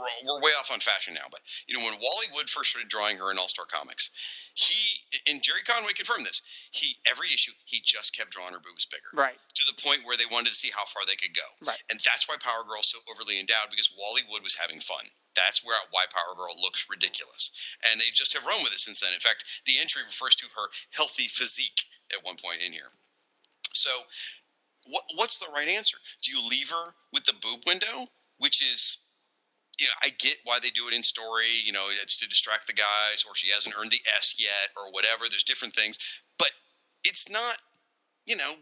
we're- 0.00 0.20
we're 0.26 0.40
way 0.40 0.50
off 0.58 0.70
on 0.72 0.80
fashion 0.80 1.14
now, 1.14 1.26
but, 1.30 1.40
you 1.66 1.76
know, 1.76 1.84
when 1.84 1.94
Wally 2.00 2.28
Wood 2.34 2.48
first 2.50 2.70
started 2.70 2.88
drawing 2.88 3.16
her 3.18 3.30
in 3.30 3.38
All 3.38 3.48
Star 3.48 3.66
Comics, 3.66 4.10
he, 4.54 5.04
and 5.30 5.42
Gerry 5.42 5.62
Conway 5.62 5.92
confirmed 5.92 6.26
this, 6.26 6.42
he, 6.72 6.96
every 7.06 7.28
issue, 7.28 7.52
he 7.64 7.80
just 7.84 8.16
kept 8.16 8.30
drawing 8.30 8.52
her 8.54 8.60
boobs 8.60 8.86
bigger. 8.86 9.10
Right. 9.14 9.36
To 9.38 9.64
the 9.68 9.80
point 9.80 10.02
where 10.04 10.16
they 10.16 10.26
wanted 10.30 10.50
to 10.50 10.58
see 10.58 10.70
how 10.74 10.84
far 10.84 11.04
they 11.06 11.16
could 11.16 11.34
go. 11.36 11.46
Right. 11.62 11.80
And 11.90 12.00
that's 12.02 12.26
why 12.28 12.36
Power 12.40 12.64
Girl's 12.68 12.90
so 12.90 12.98
overly 13.12 13.38
endowed 13.38 13.70
because 13.70 13.92
Wally 13.96 14.22
Wood 14.28 14.42
was 14.42 14.56
having 14.56 14.80
fun. 14.80 15.04
That's 15.36 15.62
where 15.64 15.76
why 15.94 16.04
Power 16.10 16.34
Girl 16.34 16.54
looks 16.58 16.86
ridiculous. 16.90 17.52
And 17.90 18.00
they 18.00 18.10
just 18.12 18.34
have 18.34 18.44
run 18.44 18.58
with 18.64 18.72
it 18.72 18.80
since 18.82 19.00
then. 19.00 19.12
In 19.14 19.20
fact, 19.20 19.44
the 19.66 19.78
entry 19.80 20.02
refers 20.02 20.34
to 20.42 20.46
her 20.56 20.66
healthy 20.90 21.28
physique 21.28 21.84
at 22.12 22.24
one 22.24 22.36
point 22.36 22.62
in 22.64 22.72
here. 22.72 22.90
So, 23.72 23.90
what, 24.86 25.04
what's 25.16 25.38
the 25.38 25.52
right 25.52 25.68
answer? 25.68 25.98
Do 26.22 26.32
you 26.32 26.48
leave 26.48 26.70
her 26.70 26.94
with 27.12 27.24
the 27.24 27.34
boob 27.42 27.60
window, 27.66 28.06
which 28.38 28.62
is, 28.62 28.98
you 29.78 29.86
know, 29.86 29.92
I 30.02 30.10
get 30.18 30.36
why 30.44 30.58
they 30.60 30.70
do 30.70 30.88
it 30.88 30.94
in 30.94 31.02
story. 31.02 31.50
You 31.64 31.72
know, 31.72 31.86
it's 32.02 32.16
to 32.18 32.28
distract 32.28 32.66
the 32.66 32.72
guys, 32.72 33.24
or 33.28 33.34
she 33.34 33.50
hasn't 33.52 33.74
earned 33.78 33.90
the 33.90 34.00
S 34.16 34.36
yet, 34.38 34.70
or 34.76 34.90
whatever. 34.92 35.24
There's 35.28 35.44
different 35.44 35.74
things, 35.74 35.98
but 36.38 36.50
it's 37.04 37.30
not. 37.30 37.56
You 38.28 38.36
know, 38.36 38.52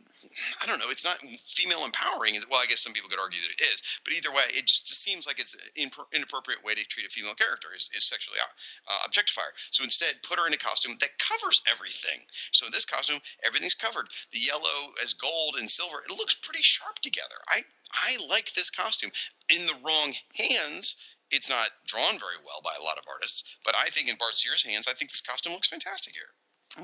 I 0.62 0.66
don't 0.70 0.78
know. 0.78 0.94
It's 0.94 1.04
not 1.04 1.18
female 1.18 1.82
empowering. 1.82 2.38
Well, 2.46 2.62
I 2.62 2.70
guess 2.70 2.86
some 2.86 2.94
people 2.94 3.10
could 3.10 3.18
argue 3.18 3.42
that 3.42 3.50
it 3.50 3.66
is, 3.66 3.82
but 4.06 4.14
either 4.14 4.30
way, 4.30 4.46
it 4.54 4.70
just 4.70 4.86
seems 4.86 5.26
like 5.26 5.40
it's 5.42 5.58
an 5.58 5.90
inappropriate 6.14 6.62
way 6.62 6.78
to 6.78 6.84
treat 6.86 7.04
a 7.04 7.10
female 7.10 7.34
character 7.34 7.74
is, 7.74 7.90
is 7.90 8.06
sexually 8.06 8.38
uh, 8.38 9.02
objectify 9.04 9.42
her. 9.42 9.54
So 9.74 9.82
instead, 9.82 10.22
put 10.22 10.38
her 10.38 10.46
in 10.46 10.54
a 10.54 10.56
costume 10.56 10.94
that 11.00 11.18
covers 11.18 11.62
everything. 11.66 12.22
So 12.52 12.64
in 12.64 12.70
this 12.70 12.86
costume, 12.86 13.18
everything's 13.44 13.74
covered. 13.74 14.06
The 14.30 14.38
yellow 14.38 14.94
as 15.02 15.18
gold 15.18 15.56
and 15.58 15.68
silver, 15.68 15.98
it 15.98 16.14
looks 16.14 16.38
pretty 16.38 16.62
sharp 16.62 17.00
together. 17.00 17.42
I 17.50 17.66
I 17.90 18.22
like 18.30 18.54
this 18.54 18.70
costume. 18.70 19.10
In 19.50 19.66
the 19.66 19.78
wrong 19.82 20.14
hands, 20.38 20.94
it's 21.34 21.50
not 21.50 21.70
drawn 21.86 22.18
very 22.22 22.38
well 22.46 22.62
by 22.62 22.74
a 22.78 22.84
lot 22.86 22.98
of 22.98 23.04
artists. 23.10 23.56
But 23.64 23.74
I 23.74 23.90
think 23.90 24.08
in 24.08 24.14
Bart 24.14 24.38
Sears' 24.38 24.62
hands, 24.62 24.86
I 24.86 24.92
think 24.92 25.10
this 25.10 25.26
costume 25.26 25.54
looks 25.54 25.66
fantastic 25.66 26.14
here. 26.14 26.30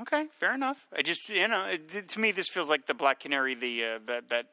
Okay, 0.01 0.27
fair 0.39 0.55
enough. 0.55 0.87
I 0.97 1.03
just 1.03 1.29
you 1.29 1.47
know, 1.49 1.67
it, 1.67 2.09
to 2.11 2.19
me 2.21 2.33
this 2.33 2.49
feels 2.49 2.71
like 2.71 2.87
the 2.87 2.95
Black 2.95 3.21
Canary, 3.21 3.55
the 3.55 3.85
uh, 3.85 3.99
that 4.07 4.29
that 4.31 4.47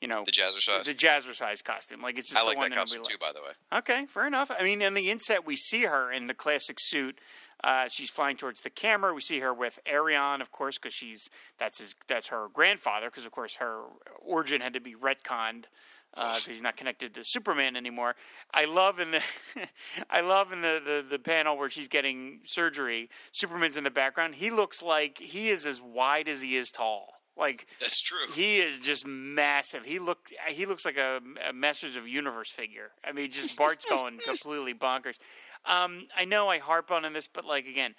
you 0.00 0.08
know 0.08 0.22
The 0.26 0.32
jazzercise. 0.32 0.84
the 0.84 0.94
jazzercise 0.94 1.62
costume. 1.62 2.02
Like 2.02 2.18
it's 2.18 2.30
just 2.30 2.40
I 2.42 2.44
like 2.44 2.56
the 2.56 2.60
one 2.60 2.70
that 2.70 2.76
costume 2.78 3.02
too, 3.04 3.18
by 3.20 3.30
the 3.32 3.40
way. 3.40 3.78
Okay, 3.78 4.06
fair 4.06 4.26
enough. 4.26 4.50
I 4.58 4.64
mean, 4.64 4.82
in 4.82 4.94
the 4.94 5.10
inset, 5.10 5.46
we 5.46 5.54
see 5.56 5.82
her 5.84 6.10
in 6.12 6.26
the 6.26 6.34
classic 6.34 6.78
suit 6.80 7.18
Uh, 7.62 7.86
she's 7.88 8.10
flying 8.10 8.36
towards 8.36 8.60
the 8.62 8.70
camera. 8.70 9.14
We 9.14 9.20
see 9.20 9.38
her 9.38 9.54
with 9.54 9.78
Arion, 9.86 10.40
of 10.40 10.50
course, 10.50 10.78
because 10.78 10.94
she's 10.94 11.28
that's 11.58 11.78
his 11.80 11.94
that's 12.08 12.28
her 12.28 12.48
grandfather. 12.52 13.06
Because 13.06 13.24
of 13.24 13.30
course 13.30 13.56
her 13.60 13.84
origin 14.20 14.60
had 14.60 14.72
to 14.72 14.80
be 14.80 14.94
retconned 14.96 15.66
because 16.14 16.46
he's 16.46 16.62
not 16.62 16.76
connected 16.76 17.14
to 17.14 17.24
Superman 17.24 17.76
anymore. 17.76 18.14
I 18.52 18.66
love 18.66 19.00
in 19.00 19.12
the 19.12 19.22
I 20.10 20.20
love 20.20 20.52
in 20.52 20.60
the, 20.60 20.80
the 20.84 21.04
the 21.08 21.18
panel 21.18 21.56
where 21.56 21.70
she's 21.70 21.88
getting 21.88 22.40
surgery. 22.44 23.08
Superman's 23.32 23.76
in 23.76 23.84
the 23.84 23.90
background. 23.90 24.34
He 24.34 24.50
looks 24.50 24.82
like 24.82 25.18
he 25.18 25.48
is 25.48 25.66
as 25.66 25.80
wide 25.80 26.28
as 26.28 26.42
he 26.42 26.56
is 26.56 26.70
tall. 26.70 27.08
Like 27.36 27.66
That's 27.80 28.00
true. 28.00 28.18
he 28.34 28.58
is 28.58 28.78
just 28.78 29.06
massive. 29.06 29.84
He 29.84 29.98
look 29.98 30.28
he 30.48 30.66
looks 30.66 30.84
like 30.84 30.98
a, 30.98 31.20
a 31.48 31.52
Masters 31.52 31.96
of 31.96 32.06
Universe 32.06 32.50
figure. 32.50 32.90
I 33.04 33.12
mean, 33.12 33.30
just 33.30 33.56
Bart's 33.56 33.86
going 33.86 34.18
completely 34.26 34.74
bonkers. 34.74 35.18
Um, 35.64 36.06
I 36.16 36.24
know 36.26 36.48
I 36.48 36.58
harp 36.58 36.90
on 36.90 37.04
in 37.04 37.14
this, 37.14 37.28
but 37.28 37.46
like 37.46 37.66
again, 37.66 37.94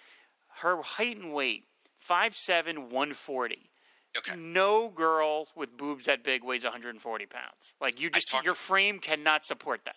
her 0.61 0.81
height 0.83 1.17
and 1.17 1.33
weight 1.33 1.63
five 1.97 2.35
seven 2.35 2.89
one 2.89 3.13
forty. 3.13 3.71
Okay. 4.17 4.35
No 4.39 4.89
girl 4.89 5.47
with 5.55 5.75
boobs 5.77 6.05
that 6.05 6.23
big 6.23 6.43
weighs 6.43 6.63
140 6.63 7.25
pounds. 7.25 7.75
Like 7.81 7.99
you 7.99 8.09
just 8.09 8.31
your 8.33 8.53
to- 8.53 8.55
frame 8.55 8.99
cannot 8.99 9.45
support 9.45 9.85
that. 9.85 9.95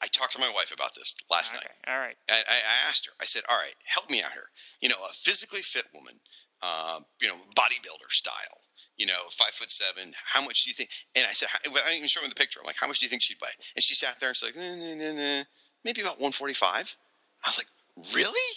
I 0.00 0.06
talked 0.06 0.32
to 0.32 0.38
my 0.38 0.50
wife 0.54 0.70
about 0.72 0.94
this 0.94 1.16
last 1.28 1.52
Okay, 1.54 1.64
night. 1.66 1.92
all 1.92 1.98
right. 1.98 2.16
I, 2.30 2.34
I 2.48 2.54
I 2.54 2.88
asked 2.88 3.06
her. 3.06 3.12
I 3.20 3.24
said, 3.24 3.42
"All 3.50 3.56
right, 3.58 3.74
help 3.84 4.08
me 4.10 4.22
out 4.22 4.30
here. 4.30 4.46
You 4.80 4.88
know, 4.88 4.94
a 5.04 5.12
physically 5.12 5.60
fit 5.60 5.86
woman, 5.92 6.14
uh, 6.62 7.00
you 7.20 7.26
know, 7.26 7.34
bodybuilder 7.56 8.10
style. 8.10 8.62
You 8.96 9.06
know, 9.06 9.18
five 9.30 9.50
foot 9.50 9.70
seven. 9.72 10.12
How 10.24 10.44
much 10.44 10.62
do 10.62 10.70
you 10.70 10.74
think?" 10.74 10.90
And 11.16 11.26
I 11.26 11.32
said, 11.32 11.48
"I 11.52 11.58
didn't 11.68 11.96
even 11.96 12.06
show 12.08 12.20
her 12.22 12.28
the 12.28 12.34
picture. 12.36 12.60
I'm 12.60 12.66
like, 12.66 12.76
how 12.78 12.86
much 12.86 13.00
do 13.00 13.06
you 13.06 13.10
think 13.10 13.22
she'd 13.22 13.38
weigh?" 13.42 13.50
And 13.74 13.82
she 13.82 13.94
sat 13.96 14.20
there 14.20 14.28
and 14.28 14.36
she's 14.36 14.54
like, 14.54 14.56
"Nah, 14.56 14.62
nah, 14.70 14.94
nah, 14.94 15.38
nah. 15.38 15.44
maybe 15.84 16.00
about 16.02 16.20
145." 16.20 16.96
I 17.44 17.48
was 17.48 17.58
like, 17.58 17.66
"Really?" 18.14 18.50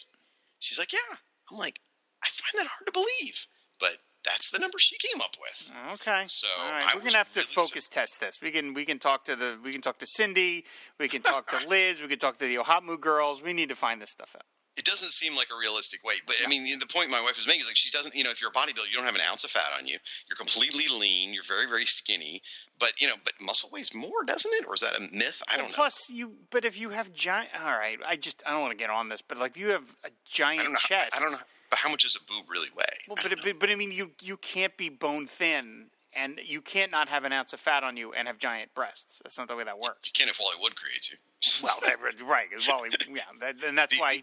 She's 0.60 0.78
like, 0.78 0.94
"Yeah." 0.94 1.15
I'm 1.49 1.57
like, 1.57 1.80
I 2.23 2.28
find 2.30 2.64
that 2.64 2.69
hard 2.69 2.86
to 2.86 2.91
believe, 2.94 3.48
but 3.80 3.98
that's 4.23 4.52
the 4.52 4.60
number 4.60 4.77
she 4.77 4.98
came 4.98 5.22
up 5.22 5.35
with. 5.39 5.72
Okay. 5.93 6.22
So, 6.26 6.48
all 6.64 6.72
right. 6.72 6.85
I 6.85 6.95
we're 6.95 7.03
gonna 7.03 7.18
have 7.18 7.31
to 7.34 7.39
really 7.39 7.48
focus 7.48 7.88
test 7.88 8.19
this. 8.19 8.39
We 8.41 8.52
can 8.52 8.73
we 8.73 8.85
can 8.85 8.99
talk 8.99 9.26
to 9.26 9.35
the 9.35 9.57
we 9.64 9.72
can 9.72 9.81
talk 9.81 9.99
to 9.99 10.07
Cindy. 10.07 10.65
We 10.99 11.07
can 11.07 11.22
talk 11.22 11.48
to 11.48 11.68
Liz. 11.69 12.02
We 12.02 12.07
can 12.07 12.19
talk 12.19 12.38
to 12.38 12.45
the 12.45 12.56
Ohatmu 12.56 12.99
girls. 12.99 13.41
We 13.41 13.53
need 13.53 13.69
to 13.69 13.76
find 13.76 14.02
this 14.02 14.11
stuff 14.11 14.35
out. 14.35 14.45
It 14.77 14.85
doesn't 14.85 15.10
seem 15.10 15.35
like 15.35 15.48
a 15.53 15.60
realistic 15.60 16.02
weight, 16.03 16.22
but 16.26 16.35
I 16.45 16.48
mean, 16.48 16.64
the 16.80 16.88
point 16.88 17.10
my 17.10 17.22
wife 17.22 17.38
is 17.38 17.45
making 17.45 17.61
is 17.61 17.68
like 17.68 17.76
she 17.76 17.89
doesn't. 17.91 18.15
You 18.15 18.23
know, 18.23 18.30
if 18.30 18.39
you're 18.39 18.49
a 18.49 18.53
bodybuilder, 18.53 18.89
you 18.89 18.95
don't 18.95 19.06
have 19.06 19.15
an 19.15 19.22
ounce 19.30 19.43
of 19.43 19.49
fat 19.52 19.72
on 19.77 19.85
you. 19.85 19.98
You're 20.30 20.38
completely 20.38 20.85
lean. 20.98 21.34
You're 21.34 21.43
very, 21.43 21.68
very 21.68 21.84
skinny. 21.85 22.41
But 22.80 22.93
you 22.99 23.07
know, 23.07 23.15
but 23.23 23.34
muscle 23.41 23.69
weighs 23.72 23.93
more, 23.93 24.23
doesn't 24.26 24.52
it? 24.53 24.65
Or 24.68 24.73
is 24.76 24.80
that 24.81 24.98
a 24.98 25.02
myth? 25.15 25.43
I 25.52 25.57
don't 25.57 25.69
know. 25.69 25.76
Plus, 25.76 26.10
you. 26.10 26.34
But 26.52 26.64
if 26.64 26.80
you 26.80 26.89
have 26.91 27.11
giant, 27.14 27.49
all 27.61 27.72
right. 27.73 27.98
I 28.07 28.15
just 28.15 28.41
I 28.48 28.52
don't 28.52 28.61
want 28.61 28.72
to 28.72 28.77
get 28.77 28.89
on 28.89 29.10
this, 29.10 29.22
but 29.22 29.38
like 29.38 29.52
if 29.52 29.57
you 29.57 29.68
have 29.72 29.95
a 30.06 30.10
giant 30.26 30.61
I 30.61 30.64
don't 30.64 30.73
know. 30.73 30.77
chest. 30.80 31.18
I 31.18 31.19
don't 31.22 31.31
know. 31.31 31.38
But 31.69 31.80
how 31.80 31.89
much 31.89 32.03
does 32.03 32.15
a 32.15 32.19
boob 32.23 32.49
really 32.49 32.69
weigh? 32.76 32.84
Well, 33.07 33.18
but, 33.22 33.34
but 33.43 33.60
but 33.60 33.69
I 33.69 33.76
mean, 33.76 33.91
you 33.91 34.11
you 34.22 34.38
can't 34.38 34.76
be 34.77 34.88
bone 34.88 35.27
thin, 35.27 35.88
and 36.14 36.39
you 36.45 36.61
can't 36.61 36.91
not 36.91 37.10
have 37.10 37.26
an 37.26 37.34
ounce 37.34 37.52
of 37.52 37.60
fat 37.60 37.84
on 37.84 37.98
you 37.98 38.14
and 38.14 38.27
have 38.27 38.38
giant 38.38 38.73
breasts. 38.73 39.19
That's 39.23 39.38
not 39.38 39.49
the 39.49 39.56
way 39.57 39.65
that 39.65 39.77
works. 39.77 40.07
you 40.07 40.11
can't 40.14 40.30
if 40.30 40.39
Wally 40.39 40.56
Wood 40.61 40.76
creates 40.77 41.11
you. 41.11 41.18
Well, 41.64 41.77
that, 41.84 41.98
right, 42.23 42.48
because 42.49 42.68
Wally, 42.69 42.89
yeah, 43.10 43.22
that, 43.39 43.64
and 43.64 43.77
that's 43.77 43.95
The- 43.95 44.02
why 44.02 44.19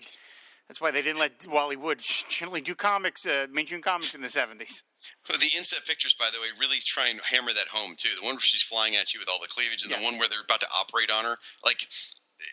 that's 0.69 0.81
why 0.81 0.90
they 0.90 1.03
didn't 1.03 1.19
let 1.19 1.47
Wally 1.49 1.77
Wood 1.77 2.01
generally 2.28 2.61
do 2.61 2.74
comics, 2.74 3.27
uh, 3.27 3.47
mainstream 3.51 3.82
comics 3.82 4.15
in 4.15 4.20
the 4.20 4.28
seventies. 4.28 4.82
Well, 5.28 5.39
the 5.39 5.51
inset 5.57 5.85
pictures, 5.86 6.15
by 6.19 6.28
the 6.32 6.40
way, 6.40 6.49
really 6.61 6.78
try 6.85 7.09
and 7.09 7.20
hammer 7.20 7.53
that 7.53 7.69
home 7.69 7.95
too. 7.97 8.11
The 8.20 8.24
one 8.27 8.35
where 8.35 8.40
she's 8.40 8.62
flying 8.62 8.97
at 8.97 9.15
you 9.15 9.20
with 9.20 9.28
all 9.28 9.40
the 9.40 9.49
cleavage, 9.49 9.82
and 9.82 9.90
Yes. 9.90 10.01
the 10.01 10.05
one 10.05 10.19
where 10.19 10.28
they're 10.28 10.43
about 10.43 10.61
to 10.61 10.69
operate 10.78 11.11
on 11.11 11.24
her, 11.24 11.36
like 11.65 11.89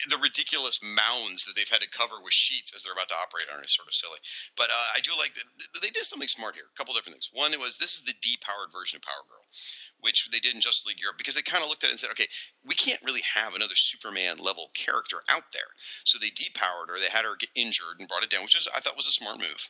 the 0.10 0.18
ridiculous 0.18 0.82
mounds 0.82 1.46
that 1.46 1.56
they've 1.56 1.70
had 1.70 1.82
to 1.82 1.90
cover 1.90 2.16
with 2.24 2.34
sheets 2.34 2.74
as 2.74 2.82
they're 2.82 2.94
about 2.94 3.10
to 3.10 3.22
operate 3.22 3.46
on 3.54 3.64
is 3.64 3.74
sort 3.74 3.88
of 3.88 3.94
silly. 3.94 4.18
But 4.58 4.70
uh, 4.70 4.88
I 4.98 5.00
do 5.02 5.12
like 5.18 5.34
that 5.36 5.46
they 5.82 5.94
did 5.94 6.04
something 6.04 6.28
smart 6.28 6.56
here. 6.56 6.66
A 6.66 6.78
couple 6.78 6.94
different 6.94 7.16
things. 7.16 7.30
One 7.34 7.52
was 7.60 7.78
this 7.78 7.98
is 7.98 8.04
the 8.04 8.18
depowered 8.18 8.74
version 8.74 8.98
of 8.98 9.06
Power 9.06 9.26
Girl, 9.30 9.46
which 10.02 10.30
they 10.32 10.40
did 10.40 10.56
in 10.56 10.62
Justice 10.62 10.88
League 10.88 11.02
Europe 11.02 11.18
because 11.18 11.36
they 11.36 11.46
kind 11.46 11.64
of 11.64 11.70
looked 11.70 11.84
at 11.84 11.90
it 11.90 11.94
and 11.94 12.00
said, 12.00 12.12
okay, 12.12 12.28
we 12.66 12.74
can't 12.76 13.02
really 13.06 13.24
have 13.30 13.54
another 13.54 13.76
Superman 13.76 14.38
level 14.38 14.72
character 14.74 15.22
out 15.30 15.46
there. 15.54 15.70
So 16.04 16.18
they 16.18 16.34
depowered 16.34 16.90
her. 16.90 16.98
They 16.98 17.14
had 17.14 17.26
her 17.26 17.38
get 17.38 17.54
injured 17.54 18.00
and 18.00 18.10
brought 18.10 18.24
it 18.24 18.34
down, 18.34 18.42
which 18.42 18.58
is 18.58 18.68
I 18.74 18.80
thought 18.80 18.98
was 18.98 19.08
a 19.08 19.14
smart 19.14 19.38
move. 19.38 19.70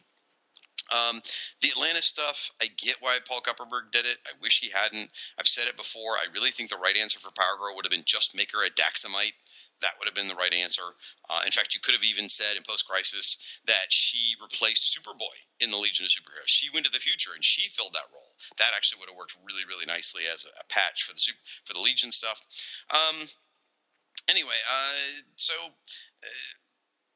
Um, 0.93 1.19
the 1.61 1.69
Atlantis 1.73 2.05
stuff, 2.05 2.51
I 2.61 2.67
get 2.77 2.97
why 2.99 3.17
Paul 3.25 3.41
Kupperberg 3.41 3.91
did 3.91 4.05
it. 4.05 4.17
I 4.27 4.31
wish 4.41 4.59
he 4.59 4.69
hadn't. 4.69 5.09
I've 5.39 5.47
said 5.47 5.67
it 5.67 5.77
before. 5.77 6.13
I 6.13 6.25
really 6.33 6.51
think 6.51 6.69
the 6.69 6.77
right 6.77 6.95
answer 6.95 7.19
for 7.19 7.31
Power 7.31 7.57
Girl 7.57 7.75
would 7.75 7.85
have 7.85 7.91
been 7.91 8.05
just 8.05 8.35
make 8.35 8.51
her 8.53 8.63
a 8.63 8.69
Daxamite. 8.69 9.33
That 9.81 9.91
would 9.99 10.07
have 10.07 10.15
been 10.15 10.27
the 10.27 10.39
right 10.39 10.53
answer. 10.53 10.83
Uh, 11.29 11.41
in 11.45 11.51
fact, 11.51 11.73
you 11.73 11.81
could 11.83 11.93
have 11.93 12.03
even 12.03 12.29
said 12.29 12.55
in 12.55 12.63
Post 12.63 12.87
Crisis 12.87 13.59
that 13.67 13.91
she 13.91 14.35
replaced 14.41 14.95
Superboy 14.95 15.35
in 15.59 15.69
the 15.69 15.77
Legion 15.77 16.05
of 16.05 16.11
Superheroes. 16.11 16.47
She 16.47 16.69
went 16.71 16.85
to 16.85 16.91
the 16.91 16.99
future 16.99 17.31
and 17.35 17.43
she 17.43 17.69
filled 17.69 17.93
that 17.93 18.07
role. 18.13 18.31
That 18.57 18.71
actually 18.75 18.99
would 18.99 19.09
have 19.09 19.17
worked 19.17 19.35
really, 19.43 19.65
really 19.67 19.85
nicely 19.85 20.23
as 20.31 20.45
a, 20.45 20.51
a 20.61 20.65
patch 20.69 21.03
for 21.03 21.13
the 21.13 21.19
super, 21.19 21.39
for 21.65 21.73
the 21.73 21.81
Legion 21.81 22.11
stuff. 22.11 22.41
Um, 22.89 23.27
anyway, 24.29 24.59
uh, 24.71 25.21
so. 25.35 25.53
Uh, 26.23 26.53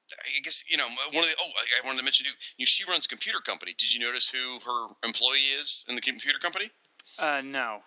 I 0.09 0.39
guess 0.41 0.63
you 0.67 0.75
know 0.75 0.87
one 1.13 1.23
of 1.23 1.29
the. 1.29 1.35
Oh, 1.39 1.51
I 1.61 1.85
wanted 1.85 1.99
to 1.99 2.03
mention 2.03 2.25
too. 2.25 2.31
You 2.57 2.63
know, 2.63 2.65
she 2.65 2.83
runs 2.89 3.05
a 3.05 3.09
computer 3.09 3.37
company. 3.37 3.75
Did 3.77 3.93
you 3.93 3.99
notice 3.99 4.27
who 4.27 4.57
her 4.65 4.87
employee 5.05 5.53
is 5.61 5.85
in 5.87 5.93
the 5.93 6.01
computer 6.01 6.39
company? 6.39 6.71
Uh, 7.19 7.43
no. 7.45 7.83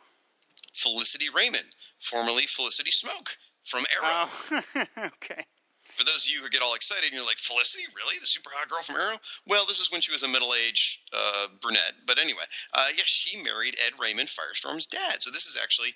Felicity 0.72 1.30
Raymond, 1.34 1.66
formerly 1.98 2.46
Felicity 2.46 2.92
Smoak 2.92 3.36
from 3.64 3.84
Arrow. 3.96 4.28
Oh, 4.28 4.84
okay. 5.16 5.44
For 5.92 6.04
those 6.04 6.24
of 6.24 6.32
you 6.32 6.40
who 6.40 6.48
get 6.48 6.62
all 6.62 6.74
excited, 6.74 7.04
and 7.04 7.12
you're 7.12 7.26
like, 7.26 7.38
Felicity, 7.38 7.84
really? 7.92 8.16
The 8.18 8.26
super 8.26 8.48
hot 8.54 8.68
girl 8.68 8.80
from 8.80 8.96
Arrow? 8.96 9.20
Well, 9.46 9.66
this 9.66 9.78
is 9.78 9.92
when 9.92 10.00
she 10.00 10.10
was 10.10 10.22
a 10.22 10.28
middle-aged 10.28 11.00
uh, 11.12 11.48
brunette. 11.60 11.92
But 12.06 12.18
anyway, 12.18 12.44
uh, 12.72 12.88
yeah, 12.96 13.04
she 13.04 13.42
married 13.42 13.76
Ed 13.86 14.00
Raymond, 14.00 14.28
Firestorm's 14.28 14.86
dad. 14.86 15.20
So 15.20 15.30
this 15.30 15.46
is 15.46 15.60
actually, 15.60 15.92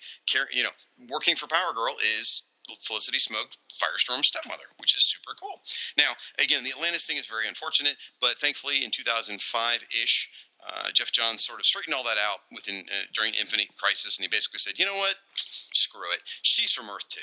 you 0.52 0.62
know, 0.62 0.74
working 1.08 1.34
for 1.34 1.46
Power 1.46 1.72
Girl 1.72 1.96
is 2.20 2.44
Felicity 2.80 3.18
Smoak, 3.18 3.56
Firestorm's 3.72 4.28
stepmother, 4.28 4.68
which 4.78 4.96
is 4.96 5.04
super 5.04 5.34
cool. 5.40 5.62
Now, 5.96 6.12
again, 6.42 6.62
the 6.62 6.76
Atlantis 6.76 7.06
thing 7.06 7.16
is 7.16 7.26
very 7.26 7.48
unfortunate, 7.48 7.96
but 8.20 8.36
thankfully 8.36 8.84
in 8.84 8.90
2005-ish, 8.90 10.30
uh, 10.66 10.90
Geoff 10.92 11.12
Johns 11.12 11.46
sort 11.46 11.60
of 11.60 11.64
straightened 11.64 11.94
all 11.94 12.04
that 12.04 12.18
out 12.18 12.40
within 12.52 12.84
uh, 12.84 13.06
during 13.14 13.32
Infinite 13.34 13.68
Crisis, 13.76 14.18
and 14.18 14.24
he 14.24 14.28
basically 14.28 14.58
said, 14.58 14.78
you 14.78 14.84
know 14.84 14.96
what, 14.96 15.14
screw 15.34 16.10
it, 16.12 16.20
she's 16.42 16.72
from 16.72 16.90
Earth 16.90 17.08
2 17.08 17.20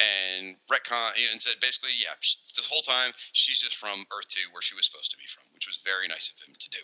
and 0.00 0.56
retcon 0.72 1.10
and 1.32 1.40
said 1.40 1.60
basically, 1.60 1.92
yeah, 2.00 2.14
sh- 2.20 2.36
this 2.56 2.68
whole 2.68 2.80
time 2.82 3.12
she's 3.32 3.60
just 3.60 3.76
from 3.76 4.04
Earth 4.16 4.28
Two, 4.28 4.48
where 4.52 4.62
she 4.62 4.74
was 4.74 4.86
supposed 4.86 5.10
to 5.12 5.16
be 5.16 5.24
from, 5.28 5.44
which 5.54 5.66
was 5.66 5.78
very 5.84 6.08
nice 6.08 6.32
of 6.32 6.40
him 6.46 6.54
to 6.58 6.68
do. 6.70 6.78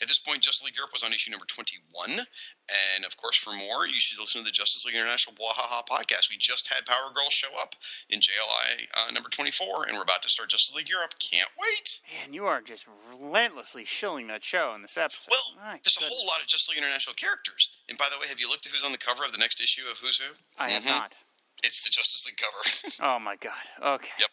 At 0.00 0.08
this 0.08 0.18
point, 0.18 0.40
Justice 0.40 0.64
League 0.66 0.76
Europe 0.76 0.92
was 0.92 1.02
on 1.02 1.12
issue 1.12 1.30
number 1.30 1.46
twenty-one, 1.46 2.10
and 2.18 3.04
of 3.04 3.16
course, 3.16 3.36
for 3.36 3.52
more, 3.54 3.86
you 3.86 4.00
should 4.00 4.18
listen 4.18 4.40
to 4.40 4.44
the 4.44 4.50
Justice 4.54 4.84
League 4.86 4.96
International 4.96 5.36
Wahaha 5.36 5.84
podcast. 5.86 6.30
We 6.30 6.36
just 6.36 6.72
had 6.72 6.84
Power 6.86 7.12
Girl 7.14 7.28
show 7.30 7.48
up 7.60 7.74
in 8.10 8.20
JLI 8.20 8.86
uh, 8.96 9.10
number 9.12 9.28
twenty-four, 9.28 9.86
and 9.86 9.96
we're 9.96 10.02
about 10.08 10.22
to 10.22 10.28
start 10.30 10.48
Justice 10.50 10.74
League 10.74 10.88
Europe. 10.88 11.14
Can't 11.20 11.50
wait. 11.60 12.00
Man, 12.20 12.32
you 12.34 12.46
are 12.46 12.60
just 12.60 12.86
relentlessly 13.10 13.84
shilling 13.84 14.26
that 14.28 14.42
show 14.42 14.72
in 14.74 14.82
this 14.82 14.96
episode. 14.96 15.30
Well, 15.30 15.62
My 15.64 15.80
there's 15.84 15.96
a 16.00 16.04
whole 16.04 16.26
lot 16.26 16.40
of 16.40 16.46
Justice 16.48 16.70
League 16.70 16.78
International 16.78 17.14
characters. 17.14 17.68
And 17.88 17.96
by 17.98 18.06
the 18.12 18.18
way, 18.20 18.26
have 18.28 18.40
you 18.40 18.48
looked 18.48 18.66
at 18.66 18.72
who's 18.72 18.84
on 18.84 18.92
the 18.92 18.98
cover 18.98 19.24
of 19.24 19.32
the 19.32 19.38
next 19.38 19.60
issue 19.60 19.82
of 19.90 19.98
Who's 19.98 20.18
Who? 20.18 20.32
I 20.58 20.70
have 20.70 20.82
Mhm. 20.82 20.86
not. 20.86 21.14
It's 21.62 21.80
the 21.80 21.90
Justice 21.90 22.26
League 22.26 22.36
cover. 22.36 22.94
Oh 23.14 23.18
my 23.18 23.36
god. 23.36 23.52
Okay. 23.82 24.10
Yep. 24.18 24.28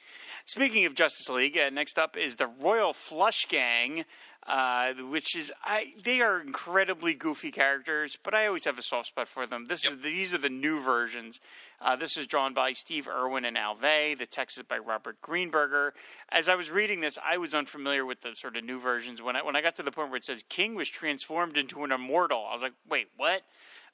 Speaking 0.46 0.86
of 0.86 0.96
Justice 0.96 1.30
League, 1.30 1.58
uh, 1.58 1.70
next 1.70 1.98
up 1.98 2.16
is 2.18 2.36
the 2.36 2.48
Royal 2.48 2.94
Flush 2.94 3.48
Gang, 3.48 4.06
uh, 4.48 4.94
which 4.94 5.36
is 5.36 5.52
I. 5.64 5.94
They 6.04 6.22
are 6.22 6.40
incredibly 6.40 7.14
goofy 7.14 7.52
characters, 7.52 8.18
but 8.22 8.34
I 8.34 8.46
always 8.48 8.66
have 8.66 8.78
a 8.78 8.84
soft 8.84 9.08
spot 9.10 9.28
for 9.28 9.46
them. 9.46 9.66
This 9.68 9.86
is 9.86 9.98
these 10.02 10.34
are 10.34 10.40
the 10.40 10.50
new 10.50 10.80
versions. 10.80 11.40
Uh, 11.82 11.96
this 11.96 12.16
is 12.16 12.28
drawn 12.28 12.54
by 12.54 12.74
Steve 12.74 13.08
Erwin 13.08 13.44
and 13.46 13.58
Al 13.58 13.76
Vey. 13.76 14.14
The 14.14 14.26
text 14.26 14.58
is 14.58 14.64
by 14.64 14.78
Robert 14.78 15.20
Greenberger. 15.22 15.92
As 16.30 16.48
I 16.48 16.56
was 16.56 16.72
reading 16.72 17.02
this, 17.02 17.18
I 17.24 17.38
was 17.38 17.54
unfamiliar 17.54 18.06
with 18.06 18.22
the 18.22 18.36
sort 18.36 18.56
of 18.56 18.64
new 18.64 18.80
versions. 18.80 19.22
When 19.22 19.36
I 19.36 19.44
when 19.44 19.56
I 19.56 19.62
got 19.62 19.76
to 19.76 19.84
the 19.84 19.92
point 19.92 20.10
where 20.10 20.18
it 20.18 20.26
says 20.26 20.44
King 20.48 20.76
was 20.76 20.90
transformed 20.90 21.58
into 21.58 21.84
an 21.84 21.92
immortal, 21.92 22.46
I 22.50 22.54
was 22.54 22.64
like, 22.64 22.74
wait, 22.88 23.08
what? 23.18 23.42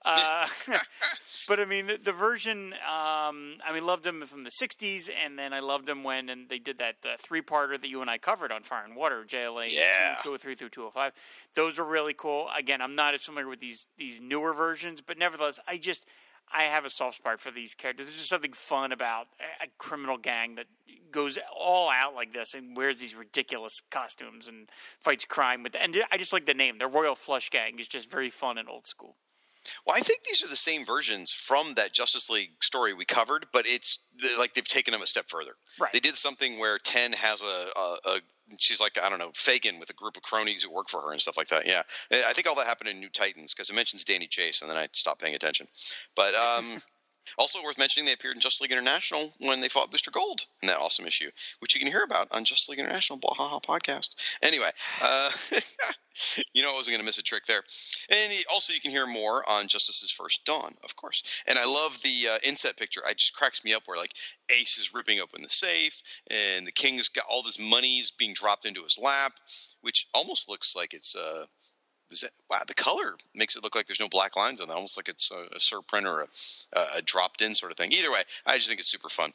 Uh, 0.04 0.48
but 1.48 1.60
I 1.60 1.66
mean, 1.66 1.88
the, 1.88 1.98
the 1.98 2.12
version, 2.12 2.74
um, 2.74 3.58
I 3.66 3.72
mean, 3.74 3.86
loved 3.86 4.04
them 4.04 4.22
from 4.24 4.44
the 4.44 4.50
'60s, 4.50 5.10
and 5.24 5.38
then 5.38 5.54
I 5.54 5.60
loved 5.60 5.86
them 5.86 6.04
when 6.04 6.30
and 6.30 6.50
they 6.50 6.60
did 6.60 6.78
that 6.80 6.98
uh, 7.06 7.16
three-parter 7.20 7.80
that 7.80 7.90
you 7.90 8.02
and 8.02 8.10
I 8.10 8.18
covered 8.18 8.52
on 8.52 8.64
Fire 8.64 8.84
and 8.86 8.96
Water, 8.96 9.24
JLA 9.28 9.68
Yeah. 9.72 10.18
203 10.24 10.56
through 10.56 10.70
205. 10.70 11.14
Those 11.56 11.78
were 11.78 11.86
really 11.86 12.14
cool. 12.14 12.50
Again, 12.58 12.82
I'm 12.82 12.96
not 12.96 13.14
as 13.14 13.24
familiar 13.24 13.48
with 13.50 13.60
these 13.60 13.88
these 13.98 14.20
newer 14.20 14.54
versions, 14.54 15.02
but 15.02 15.18
nevertheless, 15.18 15.60
I 15.68 15.78
just 15.78 16.06
I 16.54 16.64
have 16.64 16.86
a 16.86 16.90
soft 16.90 17.18
spot 17.18 17.40
for 17.40 17.52
these 17.52 17.76
characters. 17.76 18.08
There's 18.08 18.18
just 18.18 18.30
something 18.30 18.54
fun 18.54 18.92
about 18.92 19.28
a, 19.40 19.66
a 19.66 19.68
criminal 19.78 20.18
gang 20.18 20.56
that 20.56 20.66
goes 21.12 21.38
all 21.58 21.90
out 21.90 22.16
like 22.16 22.34
this 22.34 22.54
and 22.54 22.76
wears 22.76 23.00
these 23.00 23.16
ridiculous 23.16 23.82
costumes 23.92 24.48
and 24.48 24.70
fights 25.00 25.26
crime 25.26 25.64
with. 25.64 25.76
And 25.80 25.98
I 26.12 26.18
just 26.18 26.34
like 26.34 26.46
the 26.46 26.54
name. 26.54 26.78
The 26.78 26.88
Royal 26.88 27.16
Flush 27.16 27.50
Gang 27.50 27.80
is 27.80 27.88
just 27.88 28.10
very 28.10 28.30
fun 28.30 28.58
and 28.58 28.70
old 28.70 28.88
school. 28.88 29.16
Well, 29.86 29.96
I 29.96 30.02
think 30.02 30.24
these 30.24 30.44
are 30.44 30.48
the 30.48 30.56
same 30.56 30.86
versions 30.86 31.32
from 31.32 31.74
that 31.76 31.94
Justice 31.94 32.30
League 32.30 32.52
story 32.62 32.94
we 32.94 33.06
covered, 33.06 33.46
but 33.52 33.66
it's 33.66 34.00
like 34.38 34.54
they've 34.54 34.68
taken 34.68 34.92
them 34.92 35.02
a 35.02 35.08
step 35.08 35.30
further. 35.30 35.52
Right. 35.80 35.92
They 35.92 36.00
did 36.00 36.16
something 36.16 36.60
where 36.60 36.78
Ten 36.80 37.14
has 37.14 37.42
a, 37.42 37.80
a, 37.80 37.98
a 38.06 38.20
she's 38.58 38.80
like 38.80 39.00
I 39.02 39.10
don't 39.10 39.20
know 39.20 39.32
Fagin 39.32 39.80
with 39.80 39.90
a 39.90 39.94
group 39.94 40.18
of 40.18 40.24
cronies 40.24 40.64
who 40.64 40.72
work 40.72 40.90
for 40.90 41.02
her 41.02 41.12
and 41.12 41.22
stuff 41.22 41.38
like 41.38 41.50
that. 41.50 41.66
Yeah, 41.66 41.84
I 42.12 42.34
think 42.34 42.48
all 42.48 42.56
that 42.56 42.68
happened 42.68 42.90
in 42.90 43.00
New 43.00 43.10
Titans 43.10 43.54
because 43.54 43.70
it 43.70 43.76
mentions 43.76 44.04
Danny 44.04 44.28
Chase, 44.28 44.62
and 44.62 44.70
then 44.70 44.78
I 44.78 44.88
stopped 44.94 45.22
paying 45.22 45.36
attention. 45.36 45.68
But 46.16 46.34
um, 46.36 46.66
also 47.38 47.64
worth 47.64 47.78
mentioning, 47.78 48.06
they 48.06 48.14
appeared 48.14 48.36
in 48.36 48.42
Justice 48.42 48.62
League 48.62 48.72
International 48.72 49.34
when 49.40 49.62
they 49.62 49.70
fought 49.70 49.92
Booster 49.92 50.12
Gold 50.12 50.46
in 50.62 50.68
that 50.68 50.80
awesome 50.80 51.06
issue, 51.06 51.30
which 51.60 51.76
you 51.76 51.80
can 51.80 51.92
hear 51.92 52.04
about 52.04 52.28
on 52.32 52.46
Justice 52.46 52.70
League 52.70 52.80
International 52.80 53.20
Blah 53.20 53.34
Ha 53.34 53.48
Ha 53.48 53.60
podcast. 53.60 54.10
Anyway, 54.42 54.70
uh, 55.02 55.32
you 56.54 56.62
know 56.62 56.72
I 56.72 56.76
wasn't 56.76 56.94
going 56.94 57.02
to 57.02 57.06
miss 57.06 57.18
a 57.18 57.24
trick 57.24 57.46
there. 57.46 57.64
And 58.10 58.44
also, 58.52 58.74
you 58.74 58.80
can 58.80 58.92
hear 58.92 59.08
more 59.08 59.44
on 59.50 59.68
Justice's 59.68 60.12
First 60.12 60.46
Dawn, 60.46 60.76
of 60.84 60.96
course. 60.96 61.44
And 61.48 61.58
I 61.58 61.66
love 61.66 62.00
the 62.02 62.34
uh, 62.34 62.38
inset 62.44 62.78
picture. 62.78 63.02
It 63.08 63.18
just 63.18 63.36
cracks 63.36 63.64
me 63.64 63.74
up 63.74 63.84
where 63.86 63.98
like 63.98 64.14
Ace 64.50 64.78
is 64.78 64.94
ripping 64.94 65.20
open 65.20 65.42
the 65.42 65.50
safe, 65.50 66.02
and 66.30 66.68
the 66.68 66.72
King's 66.72 67.10
got 67.10 67.26
all 67.30 67.44
this 67.44 67.60
money's 67.60 68.12
being 68.12 68.34
dropped 68.34 68.66
into 68.66 68.84
his 68.84 68.98
lap, 68.98 69.34
which 69.82 70.08
almost 70.14 70.50
looks 70.50 70.76
like 70.76 70.94
it's 70.94 71.16
uh, 71.16 71.46
is 72.12 72.22
that, 72.22 72.32
wow, 72.50 72.60
the 72.68 72.74
color 72.74 73.16
makes 73.36 73.56
it 73.56 73.64
look 73.64 73.76
like 73.76 73.88
there's 73.88 74.00
no 74.00 74.10
black 74.10 74.36
lines 74.36 74.60
on 74.62 74.70
it, 74.70 74.74
almost 74.74 74.98
like 74.98 75.10
it's 75.10 75.32
a, 75.32 75.56
a 75.56 75.60
surprint 75.60 76.06
or 76.06 76.28
a, 76.74 76.80
a 76.98 77.02
dropped 77.02 77.42
in 77.42 77.56
sort 77.56 77.72
of 77.72 77.78
thing. 77.78 77.92
Either 77.92 78.12
way, 78.12 78.22
I 78.46 78.58
just 78.58 78.68
think 78.68 78.80
it's 78.80 78.92
super 78.92 79.10
fun. 79.10 79.32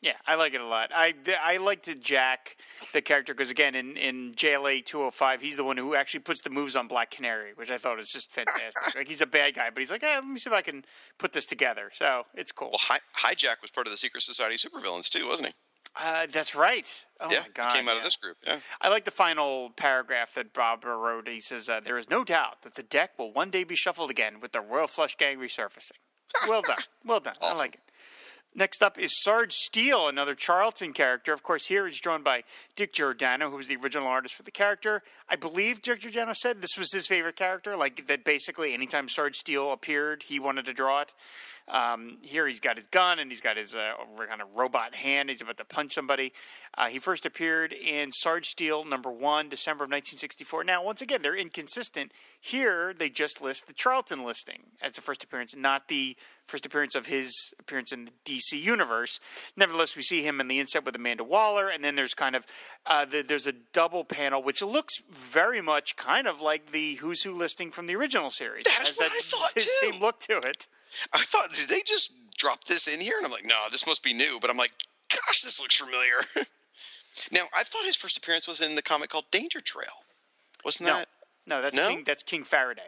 Yeah, 0.00 0.12
I 0.26 0.34
like 0.34 0.52
it 0.52 0.60
a 0.60 0.66
lot. 0.66 0.90
I, 0.94 1.14
I 1.42 1.56
like 1.56 1.84
to 1.84 1.94
Jack, 1.94 2.58
the 2.92 3.00
character, 3.00 3.32
because 3.32 3.50
again, 3.50 3.74
in, 3.74 3.96
in 3.96 4.32
JLA 4.34 4.84
205, 4.84 5.40
he's 5.40 5.56
the 5.56 5.64
one 5.64 5.78
who 5.78 5.94
actually 5.94 6.20
puts 6.20 6.42
the 6.42 6.50
moves 6.50 6.76
on 6.76 6.88
Black 6.88 7.10
Canary, 7.10 7.52
which 7.54 7.70
I 7.70 7.78
thought 7.78 7.96
was 7.96 8.10
just 8.10 8.30
fantastic. 8.30 8.94
like, 8.94 9.08
he's 9.08 9.22
a 9.22 9.26
bad 9.26 9.54
guy, 9.54 9.70
but 9.70 9.80
he's 9.80 9.90
like, 9.90 10.02
hey, 10.02 10.14
let 10.16 10.26
me 10.26 10.38
see 10.38 10.50
if 10.50 10.54
I 10.54 10.60
can 10.60 10.84
put 11.16 11.32
this 11.32 11.46
together. 11.46 11.90
So 11.94 12.24
it's 12.34 12.52
cool. 12.52 12.68
Well, 12.68 12.80
Hi- 12.82 12.98
Hijack 13.32 13.62
was 13.62 13.70
part 13.70 13.86
of 13.86 13.92
the 13.92 13.96
Secret 13.96 14.22
Society 14.22 14.56
supervillains, 14.56 15.08
too, 15.08 15.26
wasn't 15.26 15.48
he? 15.48 15.54
Uh, 15.96 16.26
that's 16.30 16.54
right. 16.54 17.04
Oh 17.20 17.28
yeah, 17.30 17.40
my 17.42 17.48
god! 17.54 17.72
came 17.72 17.88
out 17.88 17.92
yeah. 17.92 17.98
of 17.98 18.04
this 18.04 18.16
group. 18.16 18.36
Yeah, 18.44 18.58
I 18.80 18.88
like 18.88 19.04
the 19.04 19.10
final 19.10 19.70
paragraph 19.70 20.34
that 20.34 20.52
Bob 20.52 20.84
wrote. 20.84 21.28
He 21.28 21.40
says, 21.40 21.68
uh, 21.68 21.80
"There 21.80 21.98
is 21.98 22.10
no 22.10 22.24
doubt 22.24 22.62
that 22.62 22.74
the 22.74 22.82
deck 22.82 23.12
will 23.18 23.32
one 23.32 23.50
day 23.50 23.64
be 23.64 23.76
shuffled 23.76 24.10
again 24.10 24.40
with 24.40 24.52
the 24.52 24.60
Royal 24.60 24.88
Flush 24.88 25.16
Gang 25.16 25.38
resurfacing." 25.38 25.92
Well 26.48 26.62
done, 26.62 26.78
well 27.04 27.20
done. 27.20 27.34
Awesome. 27.40 27.56
I 27.56 27.60
like 27.60 27.74
it. 27.74 27.80
Next 28.56 28.84
up 28.84 29.00
is 29.00 29.20
Sarge 29.20 29.52
Steel, 29.52 30.06
another 30.06 30.36
Charlton 30.36 30.92
character. 30.92 31.32
Of 31.32 31.42
course, 31.42 31.66
here 31.66 31.88
he's 31.88 32.00
drawn 32.00 32.22
by 32.22 32.44
Dick 32.76 32.92
Giordano, 32.92 33.50
who 33.50 33.56
was 33.56 33.66
the 33.66 33.74
original 33.74 34.06
artist 34.06 34.36
for 34.36 34.44
the 34.44 34.52
character. 34.52 35.02
I 35.28 35.34
believe 35.34 35.82
Dick 35.82 36.00
Giordano 36.00 36.34
said 36.34 36.60
this 36.60 36.78
was 36.78 36.92
his 36.92 37.08
favorite 37.08 37.34
character. 37.34 37.76
Like 37.76 38.06
that, 38.06 38.22
basically, 38.22 38.72
anytime 38.72 39.08
Sarge 39.08 39.36
Steel 39.36 39.72
appeared, 39.72 40.22
he 40.24 40.38
wanted 40.38 40.66
to 40.66 40.72
draw 40.72 41.00
it. 41.00 41.12
Um, 41.66 42.18
here 42.20 42.46
he's 42.46 42.60
got 42.60 42.76
his 42.76 42.86
gun 42.86 43.18
and 43.18 43.30
he's 43.30 43.40
got 43.40 43.56
his 43.56 43.74
uh, 43.74 43.94
kind 44.28 44.42
of 44.42 44.48
robot 44.54 44.94
hand. 44.94 45.30
He's 45.30 45.40
about 45.40 45.56
to 45.56 45.64
punch 45.64 45.92
somebody. 45.92 46.32
Uh, 46.76 46.86
he 46.86 46.98
first 46.98 47.24
appeared 47.26 47.72
in 47.72 48.12
Sarge 48.12 48.46
Steel 48.46 48.84
number 48.84 49.10
one, 49.10 49.48
December 49.48 49.84
of 49.84 49.90
1964. 49.90 50.62
Now, 50.62 50.84
once 50.84 51.00
again, 51.00 51.22
they're 51.22 51.34
inconsistent. 51.34 52.12
Here, 52.38 52.94
they 52.96 53.08
just 53.08 53.40
list 53.40 53.66
the 53.66 53.72
Charlton 53.72 54.24
listing 54.24 54.64
as 54.80 54.92
the 54.92 55.00
first 55.00 55.24
appearance, 55.24 55.56
not 55.56 55.88
the 55.88 56.16
first 56.46 56.66
appearance 56.66 56.94
of 56.94 57.06
his 57.06 57.52
appearance 57.58 57.90
in 57.92 58.04
the 58.06 58.12
DC 58.24 58.60
universe. 58.60 59.18
Nevertheless, 59.56 59.96
we 59.96 60.02
see 60.02 60.22
him 60.22 60.40
in 60.40 60.48
the 60.48 60.60
inset 60.60 60.84
with 60.84 60.94
Amanda 60.94 61.24
Waller, 61.24 61.68
and 61.68 61.82
then 61.82 61.94
there's 61.94 62.14
kind 62.14 62.36
of 62.36 62.46
uh, 62.86 63.04
the, 63.04 63.22
there's 63.22 63.46
a 63.46 63.52
double 63.72 64.04
panel 64.04 64.42
which 64.42 64.60
looks 64.62 64.94
very 65.10 65.60
much 65.60 65.96
kind 65.96 66.26
of 66.26 66.40
like 66.40 66.72
the 66.72 66.94
Who's 66.96 67.22
Who 67.22 67.32
listing 67.32 67.70
from 67.70 67.86
the 67.86 67.96
original 67.96 68.30
series. 68.30 68.64
That's 68.64 68.88
has 68.90 68.96
what 68.96 69.08
that 69.10 69.16
I 69.16 69.20
thought, 69.20 69.52
too. 69.54 69.60
Same 69.92 70.00
look 70.00 70.20
to 70.20 70.36
it. 70.38 70.66
I 71.12 71.18
thought 71.18 71.50
did 71.52 71.68
they 71.68 71.80
just 71.86 72.14
drop 72.36 72.62
this 72.64 72.86
in 72.92 73.00
here? 73.00 73.14
And 73.16 73.26
I'm 73.26 73.32
like, 73.32 73.46
no, 73.46 73.56
this 73.72 73.86
must 73.86 74.02
be 74.02 74.12
new. 74.12 74.38
But 74.40 74.50
I'm 74.50 74.56
like, 74.56 74.72
gosh, 75.10 75.42
this 75.42 75.60
looks 75.60 75.76
familiar. 75.76 76.14
now, 77.32 77.42
I 77.56 77.62
thought 77.62 77.84
his 77.84 77.96
first 77.96 78.16
appearance 78.18 78.46
was 78.46 78.60
in 78.60 78.74
the 78.74 78.82
comic 78.82 79.08
called 79.10 79.24
Danger 79.30 79.60
Trail. 79.60 79.86
Wasn't 80.64 80.88
No, 80.88 80.96
that? 80.96 81.08
no, 81.46 81.62
that's 81.62 81.76
No? 81.76 81.88
King. 81.88 82.04
That's 82.06 82.22
King 82.22 82.44
Faraday. 82.44 82.82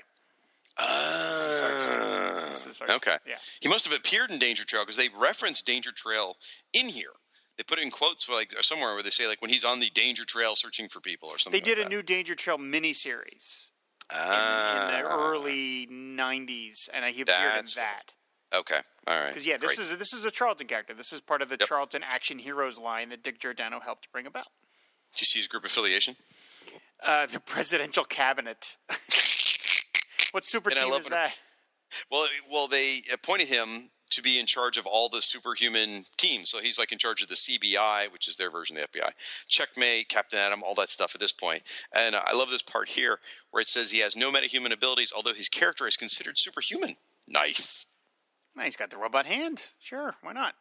Uh, 0.78 2.35
This 2.64 2.66
is 2.72 2.76
Sarge. 2.78 2.90
okay. 2.90 3.16
Yeah. 3.26 3.36
He 3.60 3.68
must 3.68 3.86
have 3.88 3.96
appeared 3.96 4.30
in 4.30 4.38
Danger 4.38 4.64
Trail 4.64 4.82
because 4.82 4.96
they 4.96 5.08
reference 5.20 5.62
Danger 5.62 5.92
Trail 5.92 6.36
in 6.72 6.88
here. 6.88 7.10
They 7.58 7.62
put 7.64 7.78
it 7.78 7.84
in 7.84 7.90
quotes 7.90 8.24
for 8.24 8.32
like 8.32 8.52
or 8.58 8.62
somewhere 8.62 8.94
where 8.94 9.02
they 9.02 9.10
say 9.10 9.26
like 9.26 9.40
when 9.40 9.50
he's 9.50 9.64
on 9.64 9.80
the 9.80 9.90
Danger 9.90 10.24
Trail 10.24 10.54
searching 10.56 10.88
for 10.88 11.00
people 11.00 11.28
or 11.30 11.38
something. 11.38 11.58
They 11.60 11.64
did 11.64 11.78
like 11.78 11.86
a 11.86 11.90
new 11.90 12.02
Danger 12.02 12.34
Trail 12.34 12.58
miniseries 12.58 13.68
that. 14.10 14.92
in, 14.92 14.98
in 14.98 15.02
the 15.04 15.08
Ah, 15.10 15.30
early 15.30 15.86
'90s, 15.90 16.88
and 16.92 17.04
he 17.06 17.22
appeared 17.22 17.58
in 17.58 17.64
that. 17.76 18.12
Okay, 18.54 18.78
all 19.08 19.18
right. 19.20 19.28
Because 19.30 19.46
yeah, 19.46 19.56
this 19.56 19.76
Great. 19.76 19.90
is 19.90 19.96
this 19.98 20.12
is 20.12 20.24
a 20.24 20.30
Charlton 20.30 20.66
character. 20.66 20.94
This 20.94 21.12
is 21.12 21.20
part 21.20 21.42
of 21.42 21.48
the 21.48 21.56
Yep. 21.58 21.68
Charlton 21.68 22.02
Action 22.04 22.38
Heroes 22.38 22.78
line 22.78 23.08
that 23.08 23.22
Dick 23.22 23.40
Giordano 23.40 23.80
helped 23.80 24.12
bring 24.12 24.26
about. 24.26 24.46
Did 25.14 25.22
you 25.22 25.24
see 25.24 25.38
his 25.40 25.48
group 25.48 25.64
affiliation? 25.64 26.14
Uh, 27.02 27.26
the 27.26 27.40
presidential 27.40 28.04
cabinet. 28.04 28.76
what 30.32 30.46
super 30.46 30.70
And 30.70 30.78
team 30.78 30.92
is 30.92 31.06
that? 31.06 31.38
Well, 32.10 32.26
well, 32.50 32.68
they 32.68 33.00
appointed 33.12 33.48
him 33.48 33.90
to 34.10 34.22
be 34.22 34.38
in 34.38 34.46
charge 34.46 34.76
of 34.78 34.86
all 34.86 35.08
the 35.08 35.20
superhuman 35.20 36.04
teams. 36.16 36.48
So 36.48 36.58
he's 36.58 36.78
like 36.78 36.92
in 36.92 36.98
charge 36.98 37.22
of 37.22 37.28
the 37.28 37.34
CBI, 37.34 38.12
which 38.12 38.28
is 38.28 38.36
their 38.36 38.50
version 38.50 38.76
of 38.76 38.86
the 38.92 39.00
FBI, 39.00 39.10
Checkmate, 39.48 40.08
Captain 40.08 40.38
Atom, 40.38 40.62
all 40.62 40.74
that 40.76 40.88
stuff 40.88 41.14
at 41.14 41.20
this 41.20 41.32
point. 41.32 41.62
And 41.92 42.14
I 42.14 42.32
love 42.34 42.50
this 42.50 42.62
part 42.62 42.88
here 42.88 43.18
where 43.50 43.60
it 43.60 43.68
says 43.68 43.90
he 43.90 44.00
has 44.00 44.16
no 44.16 44.30
metahuman 44.30 44.72
abilities, 44.72 45.12
although 45.14 45.34
his 45.34 45.48
character 45.48 45.86
is 45.86 45.96
considered 45.96 46.38
superhuman. 46.38 46.96
Nice, 47.28 47.86
Well, 48.54 48.64
he's 48.64 48.76
got 48.76 48.90
the 48.90 48.98
robot 48.98 49.26
hand. 49.26 49.62
Sure, 49.80 50.14
why 50.22 50.32
not? 50.32 50.54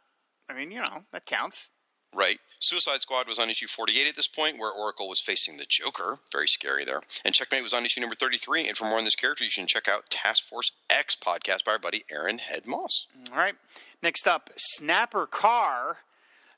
I 0.49 0.53
mean, 0.53 0.72
you 0.72 0.80
know, 0.80 1.03
that 1.11 1.26
counts. 1.26 1.69
Right? 2.16 2.40
Suicide 2.60 3.02
Squad 3.02 3.28
was 3.28 3.38
on 3.38 3.50
issue 3.50 3.68
48 3.68 4.08
at 4.10 4.16
this 4.16 4.28
point, 4.28 4.58
where 4.58 4.72
Oracle 4.72 5.08
was 5.10 5.20
facing 5.22 5.58
the 5.58 5.66
Joker. 5.70 6.18
Very 6.32 6.48
scary 6.48 6.86
there. 6.86 7.02
And 7.26 7.36
Checkmate 7.36 7.62
was 7.64 7.74
on 7.74 7.86
issue 7.86 8.02
number 8.02 8.16
33. 8.16 8.68
And 8.68 8.78
for 8.78 8.86
more 8.86 8.98
on 8.98 9.04
this 9.04 9.16
character, 9.16 9.44
you 9.44 9.50
should 9.50 9.68
check 9.68 9.88
out 9.88 10.10
Task 10.10 10.46
Force 10.46 10.72
X 10.90 11.16
podcast 11.16 11.64
by 11.66 11.74
our 11.74 11.80
buddy 11.80 12.04
Aaron 12.12 12.38
Head 12.40 12.66
Moss. 12.66 13.08
All 13.32 13.38
right. 13.38 13.56
Next 14.02 14.28
up, 14.28 14.50
Snapper 14.56 15.28
Carr. 15.28 15.98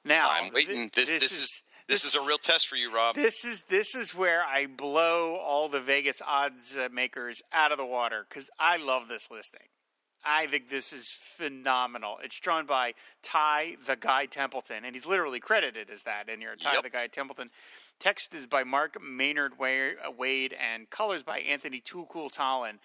Now 0.05 0.29
I'm 0.31 0.53
waiting. 0.53 0.89
thi- 0.89 1.01
This, 1.01 1.09
this, 1.09 1.31
is 1.39 1.63
this 1.89 2.05
is 2.05 2.15
a 2.15 2.21
real 2.27 2.37
test 2.37 2.67
for 2.67 2.75
you, 2.75 2.93
Rob. 2.93 3.15
This 3.15 3.43
is 3.43 3.63
this 3.69 3.95
is 3.95 4.13
where 4.15 4.43
I 4.43 4.67
blow 4.67 5.35
all 5.35 5.67
the 5.69 5.81
Vegas 5.81 6.21
odds 6.25 6.77
makers 6.91 7.41
out 7.51 7.71
of 7.71 7.77
the 7.77 7.85
water 7.85 8.25
because 8.29 8.49
I 8.59 8.77
love 8.77 9.07
this 9.09 9.29
listing. 9.31 9.67
I 10.25 10.47
think 10.47 10.69
this 10.69 10.91
is 10.91 11.09
phenomenal. 11.09 12.17
It's 12.23 12.39
drawn 12.39 12.65
by 12.65 12.93
Ty 13.23 13.77
the 13.85 13.95
Guy 13.95 14.25
Templeton, 14.25 14.83
and 14.83 14.95
he's 14.95 15.05
literally 15.05 15.39
credited 15.39 15.89
as 15.89 16.03
that 16.03 16.29
in 16.29 16.41
here. 16.41 16.55
Ty 16.55 16.73
Yep. 16.73 16.83
the 16.83 16.89
Guy 16.89 17.07
Templeton. 17.07 17.47
Text 17.99 18.33
is 18.35 18.45
by 18.45 18.63
Mark 18.63 18.97
Maynard 19.01 19.53
uh, 19.53 20.11
Waid, 20.11 20.53
and 20.59 20.89
colors 20.89 21.23
by 21.23 21.39
Anthony 21.39 21.79
Too 21.79 22.05
Cool 22.09 22.29
Tollin. 22.29 22.79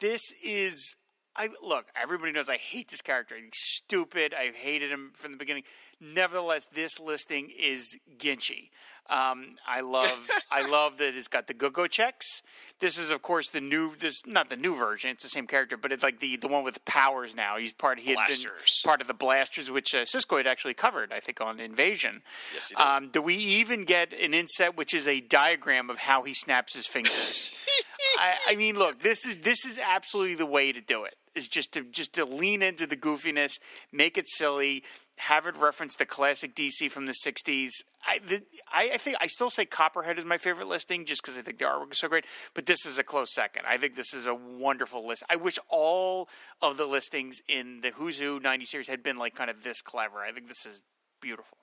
This 0.00 0.32
is 0.44 0.96
I 1.34 1.48
look. 1.62 1.86
Everybody 2.00 2.32
knows 2.32 2.48
I 2.48 2.58
hate 2.58 2.88
this 2.88 3.00
character. 3.00 3.36
He's 3.36 3.50
stupid. 3.54 4.34
I've 4.34 4.54
hated 4.56 4.90
him 4.90 5.12
from 5.14 5.32
the 5.32 5.38
beginning. 5.38 5.62
Nevertheless, 6.00 6.66
this 6.66 7.00
listing 7.00 7.50
is 7.58 7.96
Ginchy. 8.18 8.70
Um, 9.12 9.56
I 9.66 9.82
love. 9.82 10.30
I 10.50 10.66
love 10.70 10.96
that 10.98 11.14
it's 11.14 11.28
got 11.28 11.46
the 11.46 11.54
go-go 11.54 11.86
checks. 11.86 12.42
This 12.80 12.98
is, 12.98 13.10
of 13.10 13.20
course, 13.20 13.50
the 13.50 13.60
new. 13.60 13.94
This 13.94 14.22
not 14.26 14.48
the 14.48 14.56
new 14.56 14.74
version. 14.74 15.10
It's 15.10 15.22
the 15.22 15.28
same 15.28 15.46
character, 15.46 15.76
but 15.76 15.92
it's 15.92 16.02
like 16.02 16.20
the 16.20 16.36
the 16.36 16.48
one 16.48 16.64
with 16.64 16.82
powers 16.84 17.34
now. 17.36 17.58
He's 17.58 17.72
part. 17.72 18.00
He 18.00 18.10
had 18.10 18.16
Blasters. 18.16 18.80
been 18.82 18.88
part 18.88 19.00
of 19.02 19.06
the 19.06 19.14
blasters, 19.14 19.70
which 19.70 19.94
uh, 19.94 19.98
Siskoid 19.98 20.38
had 20.38 20.46
actually 20.46 20.74
covered, 20.74 21.12
I 21.12 21.20
think, 21.20 21.40
on 21.40 21.60
Invasion. 21.60 22.22
Yes, 22.54 22.70
he 22.70 22.74
did. 22.74 22.82
Um, 22.82 23.10
do 23.10 23.20
we 23.20 23.34
even 23.34 23.84
get 23.84 24.12
an 24.14 24.32
inset, 24.34 24.76
which 24.76 24.94
is 24.94 25.06
a 25.06 25.20
diagram 25.20 25.90
of 25.90 25.98
how 25.98 26.22
he 26.22 26.32
snaps 26.32 26.74
his 26.74 26.86
fingers? 26.86 27.54
I, 28.18 28.34
I 28.48 28.56
mean, 28.56 28.76
look, 28.76 29.02
this 29.02 29.26
is 29.26 29.38
this 29.38 29.66
is 29.66 29.78
absolutely 29.78 30.36
the 30.36 30.46
way 30.46 30.72
to 30.72 30.80
do 30.80 31.04
it. 31.04 31.14
Is 31.34 31.48
just 31.48 31.72
to 31.72 31.82
just 31.84 32.12
to 32.14 32.24
lean 32.24 32.62
into 32.62 32.86
the 32.86 32.96
goofiness, 32.96 33.58
make 33.90 34.18
it 34.18 34.28
silly, 34.28 34.82
have 35.16 35.46
it 35.46 35.56
reference 35.56 35.94
the 35.94 36.04
classic 36.04 36.54
DC 36.54 36.90
from 36.90 37.06
the 37.06 37.14
'60s. 37.24 37.70
I, 38.06 38.18
the, 38.18 38.42
I, 38.70 38.90
I 38.94 38.96
think 38.98 39.16
I 39.20 39.28
still 39.28 39.48
say 39.48 39.64
Copperhead 39.64 40.18
is 40.18 40.24
my 40.24 40.36
favorite 40.36 40.68
listing, 40.68 41.04
just 41.06 41.22
because 41.22 41.38
I 41.38 41.42
think 41.42 41.58
the 41.58 41.64
artwork 41.64 41.92
is 41.92 42.00
so 42.00 42.08
great. 42.08 42.26
But 42.52 42.66
this 42.66 42.84
is 42.84 42.98
a 42.98 43.04
close 43.04 43.32
second. 43.32 43.64
I 43.66 43.78
think 43.78 43.94
this 43.94 44.12
is 44.12 44.26
a 44.26 44.34
wonderful 44.34 45.06
list. 45.06 45.22
I 45.30 45.36
wish 45.36 45.58
all 45.68 46.28
of 46.60 46.76
the 46.76 46.86
listings 46.86 47.40
in 47.48 47.80
the 47.80 47.92
Who's 47.92 48.18
Who 48.18 48.38
'90 48.38 48.66
series 48.66 48.88
had 48.88 49.02
been 49.02 49.16
like 49.16 49.34
kind 49.34 49.48
of 49.48 49.62
this 49.62 49.80
clever. 49.80 50.18
I 50.18 50.32
think 50.32 50.48
this 50.48 50.66
is 50.66 50.82
beautiful. 51.20 51.56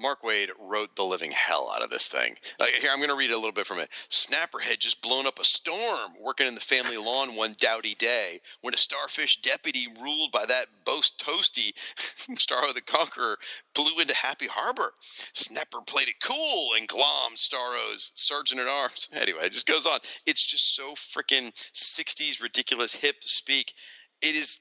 Mark 0.00 0.22
Waid 0.22 0.50
wrote 0.58 0.96
the 0.96 1.04
living 1.04 1.30
hell 1.30 1.70
out 1.74 1.82
of 1.82 1.90
this 1.90 2.08
thing. 2.08 2.34
Like, 2.58 2.70
here, 2.70 2.90
I'm 2.90 2.98
going 2.98 3.10
to 3.10 3.16
read 3.16 3.30
a 3.30 3.36
little 3.36 3.52
bit 3.52 3.66
from 3.66 3.78
it. 3.78 3.88
Snapper 4.08 4.58
had 4.58 4.80
just 4.80 5.02
blown 5.02 5.26
up 5.26 5.38
a 5.38 5.44
storm 5.44 6.12
working 6.22 6.46
in 6.46 6.54
the 6.54 6.60
family 6.60 6.96
lawn 6.96 7.36
one 7.36 7.54
dowdy 7.58 7.94
day 7.94 8.40
when 8.62 8.74
a 8.74 8.78
starfish 8.78 9.42
deputy 9.42 9.86
ruled 10.02 10.32
by 10.32 10.46
that 10.46 10.66
boast 10.84 11.18
toasty 11.18 11.72
Starro 12.36 12.72
the 12.74 12.80
Conqueror 12.80 13.38
blew 13.74 14.00
into 14.00 14.14
Happy 14.14 14.46
Harbor. 14.46 14.92
Snapper 15.32 15.80
played 15.82 16.08
it 16.08 16.20
cool 16.22 16.70
and 16.76 16.88
glommed 16.88 17.36
Starro's 17.36 18.12
sergeant 18.14 18.60
at 18.60 18.68
arms. 18.68 19.08
Anyway, 19.20 19.44
it 19.44 19.52
just 19.52 19.66
goes 19.66 19.86
on. 19.86 19.98
It's 20.24 20.42
just 20.42 20.74
so 20.74 20.94
freaking 20.94 21.52
60s 21.74 22.42
ridiculous 22.42 22.94
hip 22.94 23.16
speak. 23.22 23.74
It 24.22 24.34
is 24.34 24.60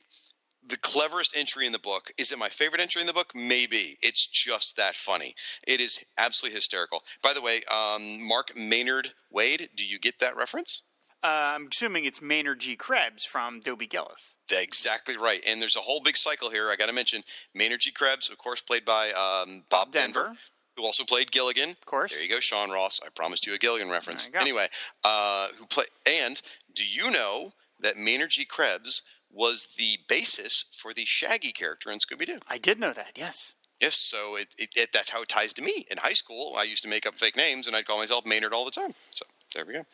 the 0.67 0.77
cleverest 0.77 1.35
entry 1.35 1.65
in 1.65 1.71
the 1.71 1.79
book. 1.79 2.11
Is 2.17 2.31
it 2.31 2.37
my 2.39 2.49
favorite 2.49 2.81
entry 2.81 3.01
in 3.01 3.07
the 3.07 3.13
book? 3.13 3.31
Maybe. 3.33 3.97
It's 4.01 4.27
just 4.27 4.77
that 4.77 4.95
funny. 4.95 5.33
It 5.67 5.79
is 5.81 6.03
absolutely 6.17 6.55
hysterical. 6.55 7.03
By 7.23 7.33
the 7.33 7.41
way, 7.41 7.61
um, 7.71 8.27
Mark 8.27 8.55
Maynard 8.55 9.11
Waid, 9.33 9.69
do 9.75 9.85
you 9.85 9.99
get 9.99 10.19
that 10.19 10.35
reference? 10.35 10.83
Uh, 11.21 11.53
I'm 11.55 11.67
assuming 11.71 12.05
it's 12.05 12.21
Maynard 12.21 12.59
G. 12.59 12.75
Krebs 12.77 13.25
from 13.25 13.59
Dobie 13.59 13.87
Gillis. 13.87 14.35
Exactly 14.51 15.17
right. 15.17 15.41
And 15.47 15.61
there's 15.61 15.75
a 15.75 15.81
whole 15.81 16.01
big 16.01 16.15
cycle 16.15 16.49
here. 16.49 16.69
I 16.69 16.77
got 16.77 16.87
to 16.87 16.93
mention 16.93 17.21
Maynard 17.53 17.81
G. 17.81 17.91
Krebs, 17.91 18.29
of 18.29 18.37
course, 18.37 18.61
played 18.61 18.85
by 18.85 19.11
um, 19.11 19.63
Bob 19.69 19.91
Denver, 19.91 20.23
Denver. 20.23 20.37
who 20.77 20.83
also 20.85 21.03
played 21.03 21.29
Gilligan. 21.31 21.69
Of 21.71 21.85
course. 21.85 22.13
There 22.13 22.23
you 22.23 22.29
go, 22.29 22.39
Sean 22.39 22.69
Ross. 22.69 23.01
I 23.05 23.09
promised 23.09 23.45
you 23.45 23.53
a 23.53 23.57
Gilligan 23.57 23.89
reference. 23.89 24.27
There 24.27 24.41
you 24.41 24.45
go. 24.45 24.59
Anyway, 24.59 24.69
uh, 25.03 25.47
who 25.57 25.65
play? 25.65 25.85
And 26.07 26.41
do 26.73 26.85
you 26.85 27.11
know 27.11 27.51
that 27.81 27.97
Maynard 27.97 28.29
G. 28.29 28.45
Krebs 28.45 29.03
was 29.31 29.67
the 29.77 29.97
basis 30.07 30.65
for 30.71 30.93
the 30.93 31.05
Shaggy 31.05 31.51
character 31.51 31.91
in 31.91 31.99
Scooby 31.99 32.25
Doo? 32.25 32.39
I 32.47 32.57
did 32.57 32.79
know 32.79 32.93
that. 32.93 33.13
Yes. 33.15 33.53
Yes, 33.79 33.95
so 33.95 34.35
it, 34.35 34.53
it, 34.57 34.69
it 34.75 34.89
that's 34.91 35.09
how 35.09 35.21
it 35.21 35.29
ties 35.29 35.53
to 35.53 35.61
me. 35.61 35.85
In 35.89 35.97
high 35.97 36.13
school, 36.13 36.55
I 36.57 36.63
used 36.63 36.83
to 36.83 36.89
make 36.89 37.05
up 37.05 37.17
fake 37.17 37.37
names, 37.37 37.65
and 37.65 37.75
I'd 37.75 37.85
call 37.85 37.97
myself 37.97 38.25
Maynard 38.25 38.53
all 38.53 38.65
the 38.65 38.71
time. 38.71 38.93
So 39.09 39.25
there 39.55 39.65
we 39.65 39.73
go. 39.73 39.85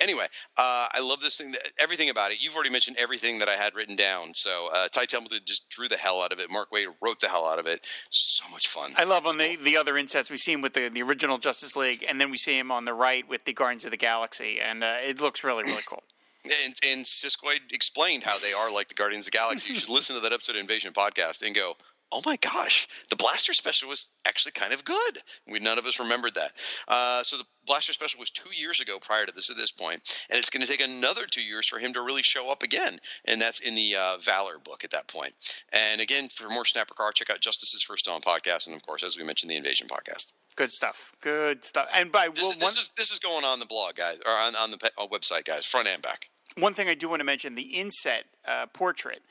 Anyway, 0.00 0.24
uh, 0.56 0.86
I 0.90 1.00
love 1.02 1.20
this 1.20 1.36
thing. 1.36 1.52
That, 1.52 1.60
everything 1.78 2.08
about 2.08 2.32
it. 2.32 2.42
You've 2.42 2.54
already 2.54 2.70
mentioned 2.70 2.96
everything 2.98 3.38
that 3.40 3.48
I 3.48 3.54
had 3.54 3.74
written 3.74 3.96
down. 3.96 4.32
So 4.32 4.70
uh, 4.72 4.88
Ty 4.88 5.04
Templeton 5.04 5.40
just 5.44 5.68
drew 5.68 5.88
the 5.88 5.96
hell 5.96 6.22
out 6.22 6.32
of 6.32 6.40
it. 6.40 6.50
Mark 6.50 6.70
Waid 6.70 6.86
wrote 7.02 7.20
the 7.20 7.28
hell 7.28 7.46
out 7.46 7.58
of 7.58 7.66
it. 7.66 7.84
So 8.08 8.48
much 8.50 8.68
fun. 8.68 8.92
I 8.96 9.04
love 9.04 9.26
on 9.26 9.36
the, 9.36 9.56
the 9.56 9.76
other 9.76 9.98
insets 9.98 10.30
we 10.30 10.38
see 10.38 10.52
him 10.52 10.62
with 10.62 10.72
the, 10.72 10.88
the 10.88 11.02
original 11.02 11.36
Justice 11.36 11.76
League, 11.76 12.04
and 12.08 12.18
then 12.18 12.30
we 12.30 12.38
see 12.38 12.58
him 12.58 12.72
on 12.72 12.86
the 12.86 12.94
right 12.94 13.28
with 13.28 13.44
the 13.44 13.52
Guardians 13.52 13.84
of 13.84 13.90
the 13.90 13.98
Galaxy, 13.98 14.58
and 14.58 14.82
uh, 14.82 14.96
it 15.04 15.20
looks 15.20 15.44
really 15.44 15.64
really 15.64 15.82
cool. 15.86 16.02
And, 16.44 16.74
and 16.86 17.04
Siskoid 17.04 17.72
explained 17.72 18.22
how 18.22 18.38
they 18.38 18.52
are 18.52 18.70
like 18.70 18.88
the 18.88 18.94
Guardians 18.94 19.26
of 19.26 19.32
the 19.32 19.38
Galaxy. 19.38 19.72
You 19.72 19.78
should 19.78 19.88
listen 19.90 20.16
to 20.16 20.22
that 20.22 20.32
episode 20.32 20.56
of 20.56 20.60
Invasion 20.60 20.92
Podcast 20.92 21.44
and 21.44 21.54
go, 21.54 21.76
oh 22.14 22.22
my 22.24 22.36
gosh, 22.36 22.86
the 23.10 23.16
Blaster 23.16 23.52
Special 23.52 23.88
was 23.88 24.10
actually 24.24 24.52
kind 24.52 24.72
of 24.72 24.84
good. 24.84 25.18
We 25.48 25.58
none 25.58 25.78
of 25.78 25.86
us 25.86 25.98
remembered 25.98 26.34
that. 26.34 26.52
Uh, 26.86 27.22
so 27.22 27.36
the 27.36 27.44
Blaster 27.66 27.92
Special 27.92 28.20
was 28.20 28.30
two 28.30 28.50
years 28.54 28.80
ago 28.80 28.98
prior 29.00 29.26
to 29.26 29.32
this 29.34 29.50
at 29.50 29.56
this 29.56 29.72
point, 29.72 30.00
and 30.30 30.38
it's 30.38 30.50
going 30.50 30.64
to 30.64 30.70
take 30.70 30.80
another 30.86 31.26
two 31.26 31.42
years 31.42 31.66
for 31.66 31.78
him 31.78 31.92
to 31.94 32.02
really 32.02 32.22
show 32.22 32.50
up 32.50 32.62
again, 32.62 32.98
and 33.24 33.40
that's 33.40 33.60
in 33.60 33.74
the 33.74 33.96
uh, 33.96 34.16
Valor 34.18 34.58
book 34.58 34.84
at 34.84 34.92
that 34.92 35.08
point. 35.08 35.32
And 35.72 36.00
again, 36.00 36.28
for 36.28 36.48
more 36.50 36.64
Snapper 36.64 36.94
Carr, 36.94 37.12
check 37.12 37.30
out 37.30 37.40
Justice's 37.40 37.82
First 37.82 38.04
Dawn 38.04 38.20
podcast, 38.20 38.66
and 38.68 38.76
of 38.76 38.82
course, 38.82 39.02
as 39.02 39.18
we 39.18 39.24
mentioned, 39.24 39.50
the 39.50 39.56
Invasion 39.56 39.88
podcast. 39.88 40.34
Good 40.56 40.70
stuff. 40.70 41.16
Good 41.20 41.64
stuff. 41.64 41.88
And 41.92 42.12
by 42.12 42.28
This, 42.28 42.42
well, 42.42 42.50
is, 42.52 42.62
one, 42.62 42.72
is 42.72 42.90
this 42.96 43.10
is 43.10 43.18
going 43.18 43.44
on 43.44 43.58
the 43.58 43.66
blog, 43.66 43.96
guys, 43.96 44.18
or 44.24 44.32
on, 44.32 44.54
on 44.54 44.70
the 44.70 44.78
pe- 44.78 44.88
uh, 44.96 45.06
website, 45.08 45.44
guys, 45.44 45.66
front 45.66 45.88
and 45.88 46.00
back. 46.00 46.28
One 46.56 46.74
thing 46.74 46.88
I 46.88 46.94
do 46.94 47.08
want 47.08 47.20
to 47.20 47.24
mention: 47.24 47.54
the 47.54 47.62
inset 47.62 48.24
uh, 48.46 48.66
portrait. 48.66 49.22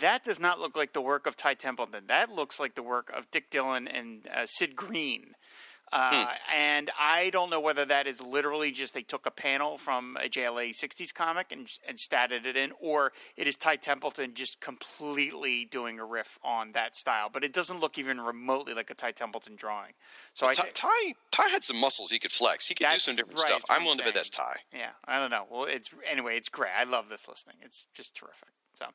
That 0.00 0.24
does 0.24 0.40
not 0.40 0.58
look 0.58 0.74
like 0.74 0.94
the 0.94 1.02
work 1.02 1.26
of 1.26 1.36
Ty 1.36 1.54
Templeton. 1.54 2.04
That 2.06 2.32
looks 2.32 2.58
like 2.58 2.74
the 2.74 2.82
work 2.82 3.10
of 3.14 3.30
Dick 3.30 3.50
Dillon 3.50 3.86
and 3.86 4.26
uh, 4.26 4.46
Sid 4.46 4.74
Greene. 4.74 5.34
Uh, 5.92 6.26
And 6.54 6.90
I 6.98 7.30
don't 7.30 7.50
know 7.50 7.60
whether 7.60 7.84
that 7.84 8.06
is 8.06 8.20
literally 8.20 8.72
just 8.72 8.94
they 8.94 9.02
took 9.02 9.26
a 9.26 9.30
panel 9.30 9.78
from 9.78 10.16
a 10.22 10.28
JLA 10.28 10.70
60s 10.70 11.12
comic 11.12 11.52
and, 11.52 11.70
and 11.86 11.96
statted 11.96 12.46
it 12.46 12.56
in, 12.56 12.72
or 12.80 13.12
it 13.36 13.46
is 13.46 13.56
Ty 13.56 13.76
Templeton 13.76 14.34
just 14.34 14.60
completely 14.60 15.64
doing 15.66 15.98
a 15.98 16.04
riff 16.04 16.38
on 16.42 16.72
that 16.72 16.96
style. 16.96 17.28
But 17.32 17.44
it 17.44 17.52
doesn't 17.52 17.80
look 17.80 17.98
even 17.98 18.20
remotely 18.20 18.74
like 18.74 18.90
a 18.90 18.94
Ty 18.94 19.12
Templeton 19.12 19.56
drawing. 19.56 19.92
So 20.34 20.46
I 20.46 20.52
Ty, 20.52 20.68
Ty 20.74 21.14
Ty 21.30 21.48
had 21.48 21.64
some 21.64 21.78
muscles 21.78 22.10
he 22.10 22.18
could 22.18 22.32
flex. 22.32 22.66
He 22.66 22.74
could 22.74 22.88
do 22.90 22.98
some 22.98 23.16
different 23.16 23.40
right, 23.42 23.48
stuff. 23.48 23.64
I'm 23.68 23.82
willing 23.84 23.98
to 23.98 24.04
bet 24.04 24.14
that's 24.14 24.30
Ty. 24.30 24.56
Yeah, 24.72 24.90
I 25.06 25.18
don't 25.18 25.30
know. 25.30 25.46
Well, 25.50 25.64
it's 25.64 25.90
anyway. 26.10 26.36
It's 26.36 26.48
great. 26.48 26.72
I 26.76 26.84
love 26.84 27.08
this 27.08 27.28
listening. 27.28 27.56
It's 27.62 27.86
just 27.94 28.16
terrific. 28.16 28.48
So, 28.74 28.86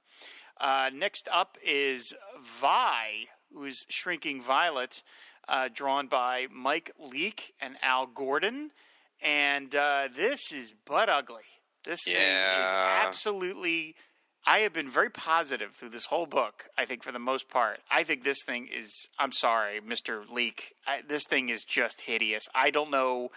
uh, 0.59 0.89
next 0.93 1.27
up 1.31 1.57
is 1.65 2.13
Vi, 2.43 3.27
who 3.53 3.65
is 3.65 3.85
Shrinking 3.89 4.41
Violet, 4.41 5.03
uh, 5.47 5.69
drawn 5.73 6.07
by 6.07 6.47
Mike 6.51 6.91
Leeke 6.99 7.51
and 7.61 7.75
Al 7.81 8.05
Gordon, 8.05 8.71
and 9.21 9.73
uh, 9.75 10.09
this 10.15 10.51
is 10.51 10.73
butt 10.85 11.09
ugly. 11.09 11.43
This 11.83 12.03
thing 12.03 12.15
is 12.15 12.71
absolutely. 13.05 13.95
I 14.45 14.59
have 14.59 14.71
been 14.71 14.89
very 14.89 15.09
positive 15.09 15.75
through 15.75 15.89
this 15.89 16.05
whole 16.05 16.25
book. 16.25 16.65
I 16.77 16.85
think 16.85 17.03
for 17.03 17.11
the 17.11 17.19
most 17.19 17.49
part, 17.49 17.79
I 17.91 18.03
think 18.03 18.23
this 18.23 18.43
thing 18.45 18.67
is. 18.67 19.09
I'm 19.19 19.31
sorry, 19.31 19.81
Mister 19.81 20.23
Leeke. 20.23 20.73
I, 20.85 21.01
this 21.07 21.25
thing 21.25 21.49
is 21.49 21.63
just 21.63 22.01
hideous. 22.01 22.47
I 22.55 22.69
don't 22.69 22.91
know 22.91 23.29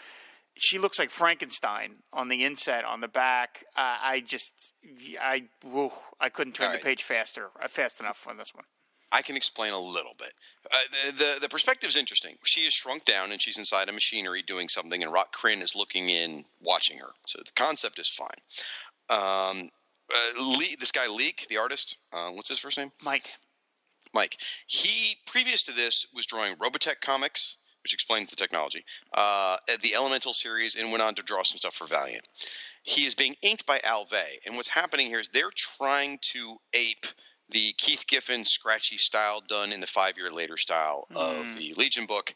she 0.56 0.78
looks 0.78 0.98
like 0.98 1.10
Frankenstein 1.10 1.96
on 2.12 2.28
the 2.28 2.44
inset 2.44 2.84
on 2.84 3.00
the 3.00 3.08
back. 3.08 3.64
Uh, 3.76 3.96
I 4.02 4.20
just, 4.20 4.74
I, 5.20 5.44
woo, 5.64 5.90
I 6.20 6.28
couldn't 6.28 6.52
turn 6.52 6.66
All 6.66 6.72
the 6.72 6.78
page 6.78 7.02
faster, 7.02 7.48
uh, 7.62 7.68
fast 7.68 8.00
enough 8.00 8.26
on 8.28 8.36
this 8.36 8.54
one. 8.54 8.64
I 9.12 9.22
can 9.22 9.36
explain 9.36 9.72
a 9.72 9.78
little 9.78 10.14
bit. 10.18 10.32
Uh, 10.72 10.76
the, 10.90 11.12
the 11.12 11.38
the 11.42 11.48
perspective 11.48 11.88
is 11.88 11.96
interesting. 11.96 12.36
She 12.44 12.62
is 12.62 12.72
shrunk 12.72 13.04
down 13.04 13.32
and 13.32 13.40
she's 13.40 13.58
inside 13.58 13.88
a 13.88 13.92
machinery 13.92 14.42
doing 14.42 14.68
something, 14.68 15.02
and 15.02 15.12
Rokk 15.12 15.32
Krinn 15.32 15.62
is 15.62 15.74
looking 15.74 16.08
in, 16.08 16.44
watching 16.62 16.98
her. 16.98 17.10
So 17.26 17.40
the 17.44 17.52
concept 17.52 17.98
is 17.98 18.08
fine. 18.08 18.28
Um, 19.10 19.70
uh, 20.12 20.42
Lee, 20.58 20.76
this 20.78 20.92
guy 20.92 21.06
Leeke, 21.06 21.48
the 21.48 21.58
artist, 21.58 21.96
uh, 22.12 22.30
what's 22.30 22.48
his 22.48 22.58
first 22.58 22.78
name? 22.78 22.90
Mike, 23.02 23.28
Mike. 24.12 24.36
He 24.66 25.16
previous 25.26 25.64
to 25.64 25.72
this 25.72 26.06
was 26.14 26.26
drawing 26.26 26.54
Robotech 26.56 27.00
comics, 27.00 27.56
which 27.82 27.94
explains 27.94 28.30
the 28.30 28.36
technology, 28.36 28.84
uh, 29.14 29.56
the 29.82 29.94
Elemental 29.94 30.32
series, 30.32 30.76
and 30.76 30.90
went 30.90 31.02
on 31.02 31.14
to 31.14 31.22
draw 31.22 31.42
some 31.42 31.58
stuff 31.58 31.74
for 31.74 31.86
Valiant. 31.86 32.26
He 32.82 33.06
is 33.06 33.14
being 33.14 33.36
inked 33.42 33.66
by 33.66 33.80
Al 33.84 34.04
Vey, 34.04 34.38
and 34.46 34.56
what's 34.56 34.68
happening 34.68 35.06
here 35.06 35.18
is 35.18 35.28
they're 35.28 35.50
trying 35.54 36.18
to 36.22 36.56
ape 36.74 37.06
the 37.50 37.72
Keith 37.76 38.06
Giffen 38.06 38.44
scratchy 38.44 38.96
style 38.96 39.42
done 39.46 39.72
in 39.72 39.80
the 39.80 39.86
five 39.86 40.16
year 40.16 40.30
later 40.30 40.56
style 40.56 41.06
of 41.14 41.36
hmm. 41.36 41.56
the 41.56 41.74
Legion 41.76 42.06
book. 42.06 42.34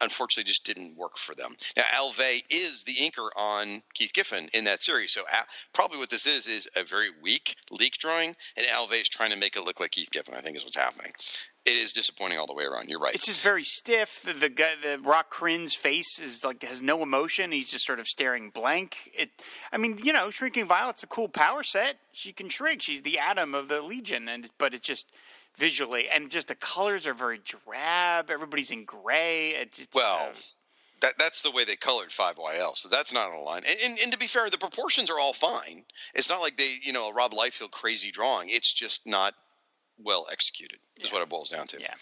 Unfortunately, 0.00 0.48
just 0.48 0.64
didn't 0.64 0.96
work 0.96 1.16
for 1.16 1.34
them. 1.34 1.56
Now, 1.76 1.84
Al 1.92 2.10
Vey 2.12 2.40
is 2.50 2.84
the 2.84 2.94
inker 2.94 3.28
on 3.36 3.82
Keith 3.94 4.12
Giffen 4.12 4.48
in 4.54 4.64
that 4.64 4.82
series, 4.82 5.12
so 5.12 5.22
Al- 5.30 5.44
probably 5.72 5.98
what 5.98 6.10
this 6.10 6.26
is 6.26 6.46
is 6.46 6.68
a 6.76 6.84
very 6.84 7.08
weak 7.22 7.54
Leeke 7.72 7.98
drawing, 7.98 8.34
and 8.56 8.66
Al 8.72 8.86
Vey 8.86 8.96
is 8.96 9.08
trying 9.08 9.30
to 9.30 9.36
make 9.36 9.56
it 9.56 9.64
look 9.64 9.80
like 9.80 9.90
Keith 9.90 10.10
Giffen. 10.10 10.34
I 10.34 10.38
think 10.38 10.56
is 10.56 10.64
what's 10.64 10.76
happening. 10.76 11.12
It 11.66 11.72
is 11.72 11.92
disappointing 11.92 12.38
all 12.38 12.46
the 12.46 12.54
way 12.54 12.64
around. 12.64 12.88
You're 12.88 13.00
right. 13.00 13.14
it's 13.14 13.26
just 13.26 13.42
very 13.42 13.62
stiff. 13.64 14.22
The, 14.24 14.32
the 14.32 14.48
guy, 14.48 14.72
the 14.80 14.96
Rokk 14.96 15.24
Krinn's 15.30 15.74
face 15.74 16.18
is 16.18 16.42
like 16.42 16.62
has 16.62 16.80
no 16.80 17.02
emotion. 17.02 17.52
He's 17.52 17.70
just 17.70 17.84
sort 17.84 18.00
of 18.00 18.06
staring 18.06 18.48
blank. 18.48 18.96
It, 19.12 19.30
I 19.70 19.76
mean, 19.76 19.98
you 20.02 20.12
know, 20.12 20.30
Shrinking 20.30 20.66
Violet's 20.66 21.02
a 21.02 21.06
cool 21.06 21.28
power 21.28 21.62
set. 21.62 21.98
She 22.12 22.32
can 22.32 22.48
shrink. 22.48 22.80
She's 22.80 23.02
the 23.02 23.18
atom 23.18 23.54
of 23.54 23.68
the 23.68 23.82
Legion, 23.82 24.26
and 24.28 24.48
but 24.56 24.72
it's 24.72 24.86
just 24.86 25.06
visually 25.56 26.08
and 26.08 26.30
just 26.30 26.48
the 26.48 26.54
colors 26.54 27.06
are 27.06 27.14
very 27.14 27.38
drab. 27.38 28.30
Everybody's 28.30 28.70
in 28.70 28.84
gray. 28.84 29.50
It's, 29.50 29.78
it's 29.78 29.94
Well, 29.94 30.28
uh, 30.30 30.32
that 31.02 31.14
that's 31.18 31.42
the 31.42 31.50
way 31.50 31.64
they 31.64 31.76
colored 31.76 32.08
5YL, 32.10 32.76
so 32.76 32.88
that's 32.88 33.12
not 33.12 33.30
on 33.30 33.36
a 33.36 33.40
line. 33.40 33.62
And, 33.66 33.76
and, 33.84 33.98
and 34.02 34.12
to 34.12 34.18
be 34.18 34.26
fair, 34.26 34.50
the 34.50 34.58
proportions 34.58 35.08
are 35.10 35.18
all 35.18 35.32
fine. 35.32 35.84
It's 36.14 36.28
not 36.28 36.40
like 36.40 36.56
they, 36.56 36.76
you 36.82 36.92
know, 36.92 37.08
a 37.08 37.12
Rob 37.14 37.32
Liefeld 37.32 37.70
crazy 37.70 38.10
drawing. 38.10 38.48
It's 38.50 38.72
just 38.72 39.06
not 39.06 39.34
well 40.02 40.26
executed, 40.30 40.78
is 41.00 41.08
Yeah. 41.08 41.14
what 41.14 41.22
it 41.22 41.28
boils 41.28 41.48
down 41.50 41.66
to. 41.68 41.80
yeah. 41.80 41.94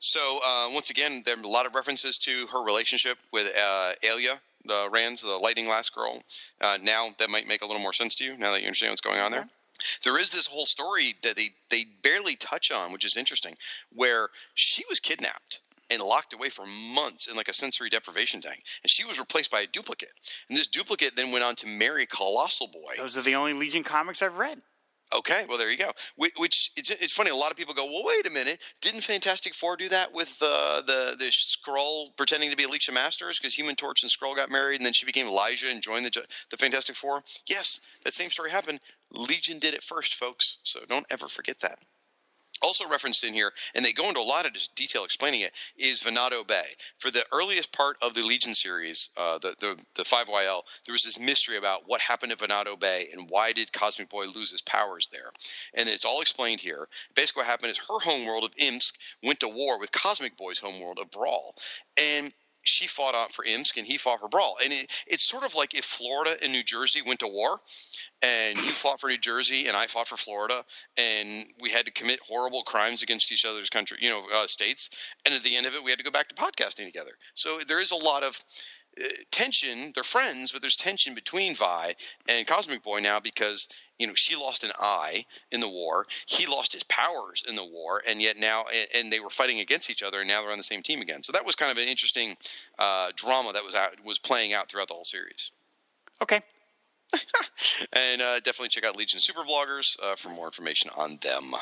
So 0.00 0.20
uh, 0.46 0.70
once 0.72 0.90
again, 0.90 1.22
there 1.26 1.36
are 1.36 1.42
a 1.42 1.48
lot 1.48 1.66
of 1.66 1.74
references 1.74 2.18
to 2.20 2.46
her 2.52 2.62
relationship 2.64 3.18
with 3.32 3.52
uh, 3.56 3.92
Ayla, 4.04 4.38
the 4.64 4.88
Ranzz, 4.92 5.22
the 5.22 5.36
Lightning 5.42 5.66
Lass 5.66 5.90
girl. 5.90 6.22
Uh, 6.60 6.78
now 6.80 7.08
that 7.18 7.28
might 7.30 7.48
make 7.48 7.62
a 7.62 7.66
little 7.66 7.82
more 7.82 7.92
sense 7.92 8.14
to 8.16 8.24
you. 8.24 8.36
Now 8.38 8.52
that 8.52 8.60
you 8.60 8.66
understand 8.66 8.92
what's 8.92 9.00
going 9.00 9.18
on 9.18 9.32
there. 9.32 9.48
There 10.02 10.18
is 10.18 10.30
this 10.30 10.46
whole 10.46 10.66
story 10.66 11.14
that 11.22 11.36
they 11.36 11.50
they 11.70 11.84
barely 12.02 12.36
touch 12.36 12.70
on, 12.70 12.92
which 12.92 13.04
is 13.04 13.16
interesting, 13.16 13.56
where 13.92 14.28
she 14.54 14.84
was 14.88 15.00
kidnapped 15.00 15.60
and 15.90 16.02
locked 16.02 16.34
away 16.34 16.48
for 16.48 16.66
months 16.66 17.26
in 17.26 17.36
like 17.36 17.48
a 17.48 17.54
sensory 17.54 17.88
deprivation 17.88 18.40
tank, 18.40 18.62
and 18.82 18.90
she 18.90 19.04
was 19.04 19.18
replaced 19.18 19.50
by 19.50 19.60
a 19.60 19.66
duplicate. 19.66 20.12
And 20.48 20.58
this 20.58 20.68
duplicate 20.68 21.16
then 21.16 21.32
went 21.32 21.44
on 21.44 21.54
to 21.56 21.66
marry 21.66 22.06
Colossal 22.06 22.68
Boy. 22.68 22.94
Those 22.96 23.16
are 23.16 23.22
the 23.22 23.34
only 23.34 23.54
Legion 23.54 23.84
comics 23.84 24.22
I've 24.22 24.38
read. 24.38 24.60
Okay, 25.16 25.44
well 25.48 25.56
there 25.56 25.70
you 25.70 25.78
go. 25.78 25.90
Which, 26.16 26.70
it's, 26.76 26.90
it's 26.90 27.14
funny. 27.14 27.30
A 27.30 27.34
lot 27.34 27.50
of 27.50 27.56
people 27.56 27.72
go, 27.72 27.86
"Well, 27.86 28.02
wait 28.04 28.26
a 28.26 28.30
minute. 28.30 28.60
Didn't 28.82 29.00
Fantastic 29.00 29.54
Four 29.54 29.76
do 29.76 29.88
that 29.88 30.12
with 30.12 30.36
uh, 30.42 30.82
the 30.82 31.16
the 31.18 31.30
Skrull 31.30 32.14
pretending 32.16 32.50
to 32.50 32.56
be 32.56 32.64
Alicia 32.64 32.92
Masters 32.92 33.38
because 33.38 33.54
Human 33.54 33.74
Torch 33.74 34.02
and 34.02 34.12
Skrull 34.12 34.36
got 34.36 34.50
married, 34.50 34.76
and 34.76 34.86
then 34.86 34.92
she 34.92 35.06
became 35.06 35.26
Lyja 35.26 35.72
and 35.72 35.80
joined 35.82 36.04
the 36.04 36.26
the 36.50 36.56
Fantastic 36.58 36.96
Four? 36.96 37.22
Yes, 37.46 37.80
that 38.04 38.12
same 38.12 38.30
story 38.30 38.50
happened. 38.50 38.80
Legion 39.10 39.58
did 39.58 39.72
it 39.72 39.82
first, 39.82 40.14
folks. 40.14 40.58
So 40.64 40.80
don't 40.86 41.06
ever 41.10 41.26
forget 41.26 41.58
that. 41.60 41.78
Also 42.62 42.88
referenced 42.88 43.22
in 43.22 43.32
here, 43.32 43.52
and 43.74 43.84
they 43.84 43.92
go 43.92 44.08
into 44.08 44.20
a 44.20 44.22
lot 44.22 44.44
of 44.44 44.52
detail 44.74 45.04
explaining 45.04 45.42
it, 45.42 45.52
is 45.76 46.02
Venado 46.02 46.44
Bay. 46.46 46.66
For 46.98 47.10
the 47.10 47.24
earliest 47.30 47.72
part 47.72 47.96
of 48.02 48.14
the 48.14 48.22
Legion 48.22 48.54
series, 48.54 49.10
uh, 49.16 49.38
the, 49.38 49.54
the 49.60 49.78
the 49.94 50.02
5YL, 50.02 50.62
there 50.84 50.92
was 50.92 51.04
this 51.04 51.20
mystery 51.20 51.56
about 51.56 51.82
what 51.86 52.00
happened 52.00 52.32
at 52.32 52.38
Venado 52.38 52.78
Bay 52.78 53.08
and 53.12 53.30
why 53.30 53.52
did 53.52 53.72
Cosmic 53.72 54.08
Boy 54.08 54.26
lose 54.26 54.50
his 54.50 54.62
powers 54.62 55.08
there. 55.08 55.30
And 55.74 55.88
it's 55.88 56.04
all 56.04 56.20
explained 56.20 56.60
here. 56.60 56.88
Basically, 57.14 57.40
what 57.40 57.46
happened 57.46 57.70
is 57.70 57.78
her 57.78 58.00
homeworld 58.00 58.44
of 58.44 58.52
Imsk 58.56 58.96
went 59.22 59.40
to 59.40 59.48
war 59.48 59.78
with 59.78 59.92
Cosmic 59.92 60.36
Boy's 60.36 60.58
homeworld 60.58 60.98
of 60.98 61.10
Braal. 61.10 61.52
And 61.96 62.32
she 62.68 62.86
fought 62.86 63.14
out 63.14 63.32
for 63.32 63.44
Imsk 63.44 63.76
and 63.76 63.86
he 63.86 63.96
fought 63.96 64.20
for 64.20 64.28
Braal. 64.28 64.54
And 64.62 64.72
it, 64.72 64.90
it's 65.06 65.28
sort 65.28 65.44
of 65.44 65.54
like 65.54 65.74
if 65.74 65.84
Florida 65.84 66.32
and 66.42 66.52
New 66.52 66.62
Jersey 66.62 67.02
went 67.04 67.20
to 67.20 67.28
war 67.28 67.58
and 68.22 68.56
you 68.56 68.62
fought 68.70 69.00
for 69.00 69.08
New 69.08 69.18
Jersey 69.18 69.66
and 69.66 69.76
I 69.76 69.86
fought 69.86 70.08
for 70.08 70.16
Florida 70.16 70.64
and 70.96 71.46
we 71.60 71.70
had 71.70 71.86
to 71.86 71.92
commit 71.92 72.20
horrible 72.26 72.62
crimes 72.62 73.02
against 73.02 73.32
each 73.32 73.44
other's 73.44 73.70
country, 73.70 73.98
you 74.00 74.10
know, 74.10 74.22
uh, 74.34 74.46
states. 74.46 74.90
And 75.24 75.34
at 75.34 75.42
the 75.42 75.56
end 75.56 75.66
of 75.66 75.74
it, 75.74 75.82
we 75.82 75.90
had 75.90 75.98
to 75.98 76.04
go 76.04 76.10
back 76.10 76.28
to 76.28 76.34
podcasting 76.34 76.86
together. 76.86 77.12
So 77.34 77.58
there 77.68 77.80
is 77.80 77.92
a 77.92 77.96
lot 77.96 78.22
of 78.22 78.42
tension. 79.30 79.92
They're 79.94 80.04
friends, 80.04 80.52
but 80.52 80.60
there's 80.60 80.76
tension 80.76 81.14
between 81.14 81.54
Vi 81.54 81.94
and 82.28 82.46
Cosmic 82.46 82.82
Boy 82.82 83.00
now 83.00 83.20
because 83.20 83.68
you 83.98 84.06
know 84.06 84.14
she 84.14 84.36
lost 84.36 84.64
an 84.64 84.70
eye 84.78 85.24
in 85.50 85.60
the 85.60 85.68
war 85.68 86.06
he 86.26 86.46
lost 86.46 86.72
his 86.72 86.84
powers 86.84 87.44
in 87.48 87.56
the 87.56 87.64
war 87.64 88.02
and 88.06 88.22
yet 88.22 88.38
now 88.38 88.64
and 88.94 89.12
they 89.12 89.20
were 89.20 89.30
fighting 89.30 89.60
against 89.60 89.90
each 89.90 90.02
other 90.02 90.20
and 90.20 90.28
now 90.28 90.40
they're 90.40 90.52
on 90.52 90.56
the 90.56 90.62
same 90.62 90.82
team 90.82 91.00
again 91.00 91.22
so 91.22 91.32
that 91.32 91.44
was 91.44 91.54
kind 91.54 91.72
of 91.72 91.78
an 91.78 91.88
interesting 91.88 92.36
uh, 92.78 93.10
drama 93.16 93.52
that 93.52 93.64
was 93.64 93.74
out 93.74 93.92
was 94.04 94.18
playing 94.18 94.52
out 94.52 94.68
throughout 94.70 94.88
the 94.88 94.94
whole 94.94 95.04
series 95.04 95.50
Okay. 96.20 96.42
and 97.92 98.20
uh, 98.20 98.36
definitely 98.40 98.68
check 98.68 98.84
out 98.84 98.96
legion 98.96 99.20
super 99.20 99.42
bloggers 99.42 99.96
uh, 100.02 100.14
for 100.14 100.28
more 100.30 100.46
information 100.46 100.90
on 100.96 101.18
them 101.22 101.54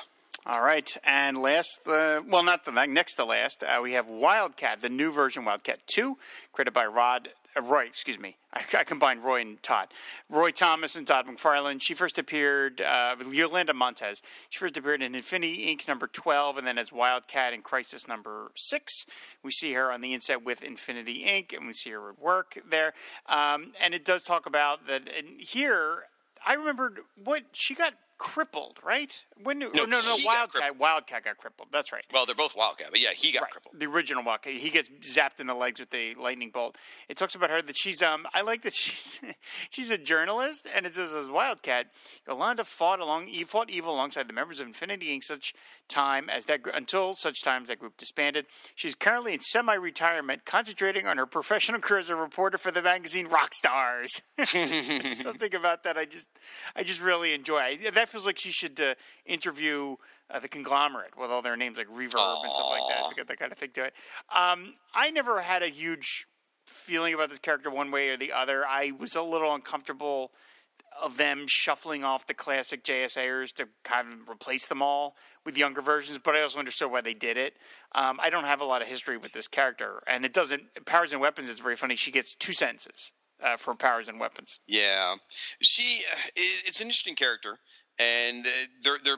All 0.49 0.63
right, 0.63 0.97
and 1.03 1.37
last, 1.37 1.81
uh, 1.89 2.23
well, 2.25 2.45
not 2.45 2.65
the 2.65 2.87
next 2.87 3.17
to 3.17 3.25
last, 3.25 3.65
uh, 3.65 3.81
we 3.83 3.95
have 3.95 4.07
Wildcat, 4.07 4.81
the 4.81 4.89
new 4.89 5.11
version 5.11 5.45
Wildcat 5.45 5.81
Two, 5.89 6.19
created 6.53 6.73
by 6.73 6.87
Rod 6.87 7.31
uh, 7.57 7.63
Roy. 7.63 7.87
Excuse 7.87 8.21
me, 8.21 8.37
I, 8.53 8.63
I 8.79 8.85
combined 8.85 9.25
Roy 9.25 9.41
and 9.41 9.61
Todd. 9.61 9.89
Roy 10.31 10.53
Thomas 10.53 10.95
and 10.95 11.05
Todd 11.05 11.27
McFarlane. 11.27 11.83
She 11.83 11.95
first 11.95 12.17
appeared 12.17 12.81
uh, 12.81 13.17
Yolanda 13.29 13.75
Montez. 13.75 14.23
She 14.49 14.61
first 14.61 14.77
appeared 14.77 15.03
in 15.03 15.17
Infinity 15.17 15.67
Inc. 15.67 15.89
number 15.89 16.07
twelve, 16.07 16.59
and 16.59 16.65
then 16.65 16.79
as 16.79 16.93
Wildcat 16.93 17.53
in 17.53 17.63
Crisis 17.63 18.07
number 18.07 18.53
six. 18.55 19.05
We 19.43 19.51
see 19.51 19.73
her 19.73 19.91
on 19.91 20.01
the 20.01 20.15
inset 20.15 20.45
with 20.45 20.63
Infinity 20.63 21.25
Inc. 21.27 21.57
and 21.57 21.67
we 21.67 21.73
see 21.73 21.91
her 21.91 22.11
at 22.11 22.21
work 22.21 22.57
there. 22.71 22.95
Um, 23.29 23.73
and 23.83 23.95
it 23.95 24.05
does 24.05 24.23
talk 24.23 24.47
about 24.47 24.87
that. 24.87 25.11
And 25.19 25.41
here, 25.41 26.05
I 26.47 26.55
remembered 26.55 27.01
what 27.17 27.47
she 27.51 27.75
got 27.75 27.95
crippled, 28.19 28.79
right? 28.85 29.25
When 29.43 29.59
no, 29.59 29.69
no, 29.75 29.85
no, 29.85 30.17
Wildcat. 30.25 30.79
Wildcat 30.79 31.25
got 31.25 31.37
crippled. 31.37 31.69
That's 31.73 31.93
right. 31.93 32.05
well 32.13 32.25
they're 32.27 32.35
both 32.35 32.57
wildcat 32.57 32.89
but 32.91 33.01
yeah 33.01 33.11
he 33.11 33.33
got 33.33 33.43
Right. 33.43 33.51
crippled 33.51 33.79
The 33.79 33.87
original 33.87 34.23
Wildcat. 34.25 34.55
He 34.55 34.71
gets 34.71 34.89
zapped 35.15 35.41
in 35.41 35.47
the 35.47 35.55
legs 35.55 35.81
with 35.81 35.93
a 35.95 36.15
lightning 36.15 36.51
bolt. 36.51 36.77
It 37.09 37.17
talks 37.17 37.35
about 37.35 37.51
her 37.51 37.61
that 37.63 37.77
she's 37.77 38.01
um. 38.03 38.27
I 38.35 38.41
like 38.43 38.63
that 38.63 38.75
she's 38.83 39.21
she's 39.71 39.91
a 39.91 39.99
journalist, 39.99 40.67
and 40.75 40.87
it 40.87 40.95
says 40.95 41.15
as 41.15 41.29
Wildcat, 41.29 41.87
Yolanda 42.27 42.65
fought 42.65 43.01
along 43.01 43.27
he 43.29 43.45
fought 43.45 43.71
evil 43.71 43.93
alongside 43.95 44.29
the 44.29 44.33
members 44.33 44.61
of 44.61 44.67
Infinity 44.67 45.17
Inc. 45.17 45.23
Such 45.25 45.53
time 45.89 46.29
as 46.29 46.47
that 46.47 46.61
until 46.75 47.15
such 47.15 47.43
time 47.43 47.63
as 47.63 47.69
that 47.69 47.79
group 47.79 47.97
disbanded. 47.97 48.47
She's 48.75 48.95
currently 48.95 49.35
in 49.35 49.41
semi-retirement, 49.41 50.45
concentrating 50.45 51.07
on 51.07 51.19
her 51.19 51.27
professional 51.27 51.81
career 51.81 52.01
as 52.01 52.11
a 52.11 52.17
reporter 52.17 52.59
for 52.59 52.71
the 52.71 52.83
magazine 52.83 53.27
Rock 53.27 53.55
Stars. 53.55 54.23
Something 55.15 55.55
about 55.55 55.83
that 55.85 55.97
I 55.97 56.05
just 56.05 56.29
I 56.75 56.83
just 56.83 57.03
really 57.03 57.33
enjoy. 57.33 57.59
I, 57.59 57.91
that 57.93 58.09
feels 58.09 58.27
like 58.27 58.39
she 58.39 58.51
should 58.51 58.81
uh, 58.81 58.95
interview 59.25 59.97
uh, 60.31 60.39
the 60.39 60.49
conglomerate 60.49 61.17
with 61.19 61.31
all 61.31 61.43
their 61.43 61.57
names 61.57 61.77
like 61.77 61.89
Reverb 61.89 62.43
and 62.45 62.53
stuff 62.53 62.71
like 62.71 62.83
that. 62.89 63.05
It's 63.05 63.13
got 63.13 63.27
that 63.29 63.39
kind 63.39 63.53
of 63.53 63.59
thing 63.59 63.71
to 63.75 63.85
it. 63.85 63.95
Um, 64.35 64.75
I 64.95 65.11
never 65.11 65.41
had 65.41 65.63
a 65.63 65.69
huge 65.69 66.27
feeling 66.67 67.15
about 67.15 67.31
this 67.31 67.39
character 67.39 67.71
one 67.71 67.91
way 67.91 68.09
or 68.09 68.17
the 68.17 68.33
other. 68.33 68.65
I 68.67 68.93
was 68.99 69.15
a 69.15 69.23
little 69.23 69.55
uncomfortable 69.55 70.33
of 71.01 71.17
them 71.17 71.47
shuffling 71.47 72.05
off 72.05 72.27
the 72.27 72.35
classic 72.35 72.83
JSAers 72.83 73.53
to 73.55 73.69
kind 73.85 74.13
of 74.13 74.29
replace 74.29 74.67
them 74.67 74.83
all 74.83 75.15
with 75.47 75.57
younger 75.57 75.81
versions, 75.81 76.19
but 76.23 76.35
I 76.37 76.43
also 76.43 76.59
understood 76.59 76.91
why 76.91 77.01
they 77.01 77.15
did 77.15 77.39
it. 77.39 77.55
Um, 77.95 78.19
I 78.21 78.29
don't 78.29 78.45
have 78.45 78.61
a 78.61 78.65
lot 78.65 78.83
of 78.83 78.89
history 78.89 79.17
with 79.17 79.33
this 79.33 79.49
character, 79.49 80.03
and 80.07 80.25
it 80.25 80.35
doesn't. 80.35 80.63
Powers 80.85 81.13
and 81.13 81.21
Weapons, 81.23 81.49
it's 81.49 81.61
very 81.61 81.77
funny. 81.77 81.97
She 81.97 82.11
gets 82.11 82.35
two 82.35 82.53
sentences 82.53 83.13
uh, 83.43 83.57
for 83.57 83.75
Powers 83.75 84.09
and 84.09 84.21
Weapons. 84.21 84.61
Yeah, 84.67 85.15
she. 85.63 86.03
uh, 86.13 86.17
It's 86.37 86.81
an 86.81 86.87
interesting 86.87 87.15
character, 87.15 87.57
and 87.99 88.45
uh, 88.45 88.51
they're 88.83 88.99
they're. 89.05 89.17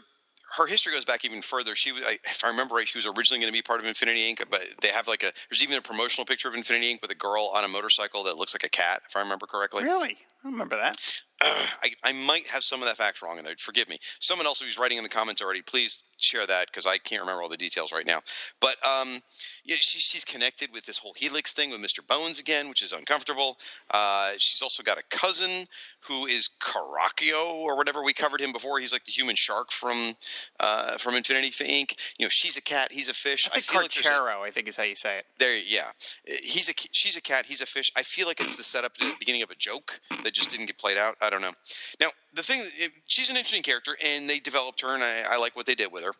Her 0.56 0.66
history 0.66 0.94
goes 0.94 1.04
back 1.04 1.26
even 1.26 1.42
further. 1.42 1.74
She 1.74 1.92
was, 1.92 2.02
I- 2.06 2.16
if 2.24 2.42
I 2.42 2.48
remember 2.48 2.76
right, 2.76 2.88
she 2.88 2.96
was 2.96 3.04
originally 3.06 3.40
going 3.42 3.52
to 3.52 3.56
be 3.58 3.60
part 3.60 3.80
of 3.80 3.86
Infinity 3.86 4.32
Inc. 4.32 4.44
But 4.50 4.62
they 4.80 4.88
have 4.88 5.06
like 5.08 5.22
a. 5.22 5.32
There's 5.50 5.62
even 5.62 5.76
a 5.76 5.82
promotional 5.82 6.24
picture 6.24 6.48
of 6.48 6.54
Infinity 6.54 6.94
Inc. 6.94 7.02
with 7.02 7.10
a 7.10 7.14
girl 7.16 7.50
on 7.54 7.64
a 7.64 7.68
motorcycle 7.68 8.24
that 8.24 8.36
looks 8.36 8.54
like 8.54 8.64
a 8.64 8.70
cat, 8.70 9.02
if 9.08 9.14
I 9.16 9.20
remember 9.20 9.46
correctly. 9.46 9.84
Really? 9.84 10.16
I 10.44 10.48
remember 10.48 10.76
that. 10.76 10.96
I, 11.40 11.90
I 12.02 12.12
might 12.26 12.46
have 12.48 12.62
some 12.62 12.82
of 12.82 12.88
that 12.88 12.96
fact 12.96 13.22
wrong 13.22 13.38
in 13.38 13.44
there. 13.44 13.54
Forgive 13.58 13.88
me. 13.88 13.96
Someone 14.20 14.46
else 14.46 14.60
who's 14.60 14.78
writing 14.78 14.98
in 14.98 15.04
the 15.04 15.08
comments 15.10 15.40
already, 15.40 15.62
please 15.62 16.02
share 16.18 16.44
that 16.44 16.66
because 16.66 16.84
I 16.86 16.98
can't 16.98 17.20
remember 17.22 17.42
all 17.42 17.48
the 17.48 17.56
details 17.56 17.92
right 17.92 18.06
now. 18.06 18.20
But 18.60 18.74
um, 18.84 19.20
yeah, 19.64 19.76
she, 19.78 20.00
she's 20.00 20.24
connected 20.24 20.70
with 20.72 20.84
this 20.84 20.98
whole 20.98 21.12
Helix 21.16 21.52
thing 21.52 21.70
with 21.70 21.80
Mr. 21.80 22.04
Bones 22.04 22.40
again, 22.40 22.68
which 22.68 22.82
is 22.82 22.92
uncomfortable. 22.92 23.56
Uh, 23.90 24.32
she's 24.38 24.62
also 24.62 24.82
got 24.82 24.98
a 24.98 25.02
cousin 25.10 25.66
who 26.08 26.26
is 26.26 26.48
Caraccio 26.60 27.44
or 27.54 27.76
whatever. 27.76 28.02
We 28.02 28.12
covered 28.12 28.40
him 28.40 28.52
before. 28.52 28.80
He's 28.80 28.92
like 28.92 29.04
the 29.04 29.12
human 29.12 29.36
shark 29.36 29.70
from 29.70 30.14
uh, 30.60 30.96
from 30.98 31.14
Infinity 31.14 31.50
Inc. 31.50 31.92
You 32.18 32.26
know, 32.26 32.30
she's 32.30 32.56
a 32.56 32.62
cat, 32.62 32.90
he's 32.90 33.08
a 33.08 33.14
fish. 33.14 33.48
I 33.48 33.60
think 33.60 33.64
feel 33.64 33.80
like 33.82 33.90
a- 33.94 34.42
I 34.42 34.50
think 34.50 34.68
is 34.68 34.76
how 34.76 34.82
you 34.82 34.96
say 34.96 35.18
it. 35.18 35.26
there, 35.38 35.56
yeah. 35.56 35.82
Uh, 36.28 36.32
He's 36.42 36.68
a 36.68 36.72
she's 36.92 37.16
a 37.16 37.20
cat. 37.22 37.44
He's 37.46 37.60
a 37.60 37.66
fish. 37.66 37.92
I 37.96 38.02
feel 38.02 38.26
like 38.26 38.40
it's 38.40 38.56
the 38.56 38.62
setup 38.62 38.92
at 39.00 39.06
the 39.06 39.14
beginning 39.18 39.42
of 39.42 39.50
a 39.50 39.54
joke 39.54 40.00
that 40.24 40.32
just 40.32 40.50
didn't 40.50 40.66
get 40.66 40.78
played 40.78 40.96
out. 40.96 41.16
I 41.28 41.30
don't 41.30 41.42
know. 41.42 41.52
Now 42.00 42.08
the 42.32 42.42
thing, 42.42 42.60
it- 42.78 42.92
she's 43.06 43.28
an 43.28 43.36
interesting 43.36 43.62
character, 43.62 43.94
and 44.02 44.28
they 44.28 44.38
developed 44.38 44.80
her, 44.80 44.94
and 44.94 45.02
I, 45.04 45.34
I 45.34 45.36
like 45.38 45.54
what 45.54 45.66
they 45.66 45.74
did 45.74 45.92
with 45.92 46.04
her. 46.04 46.12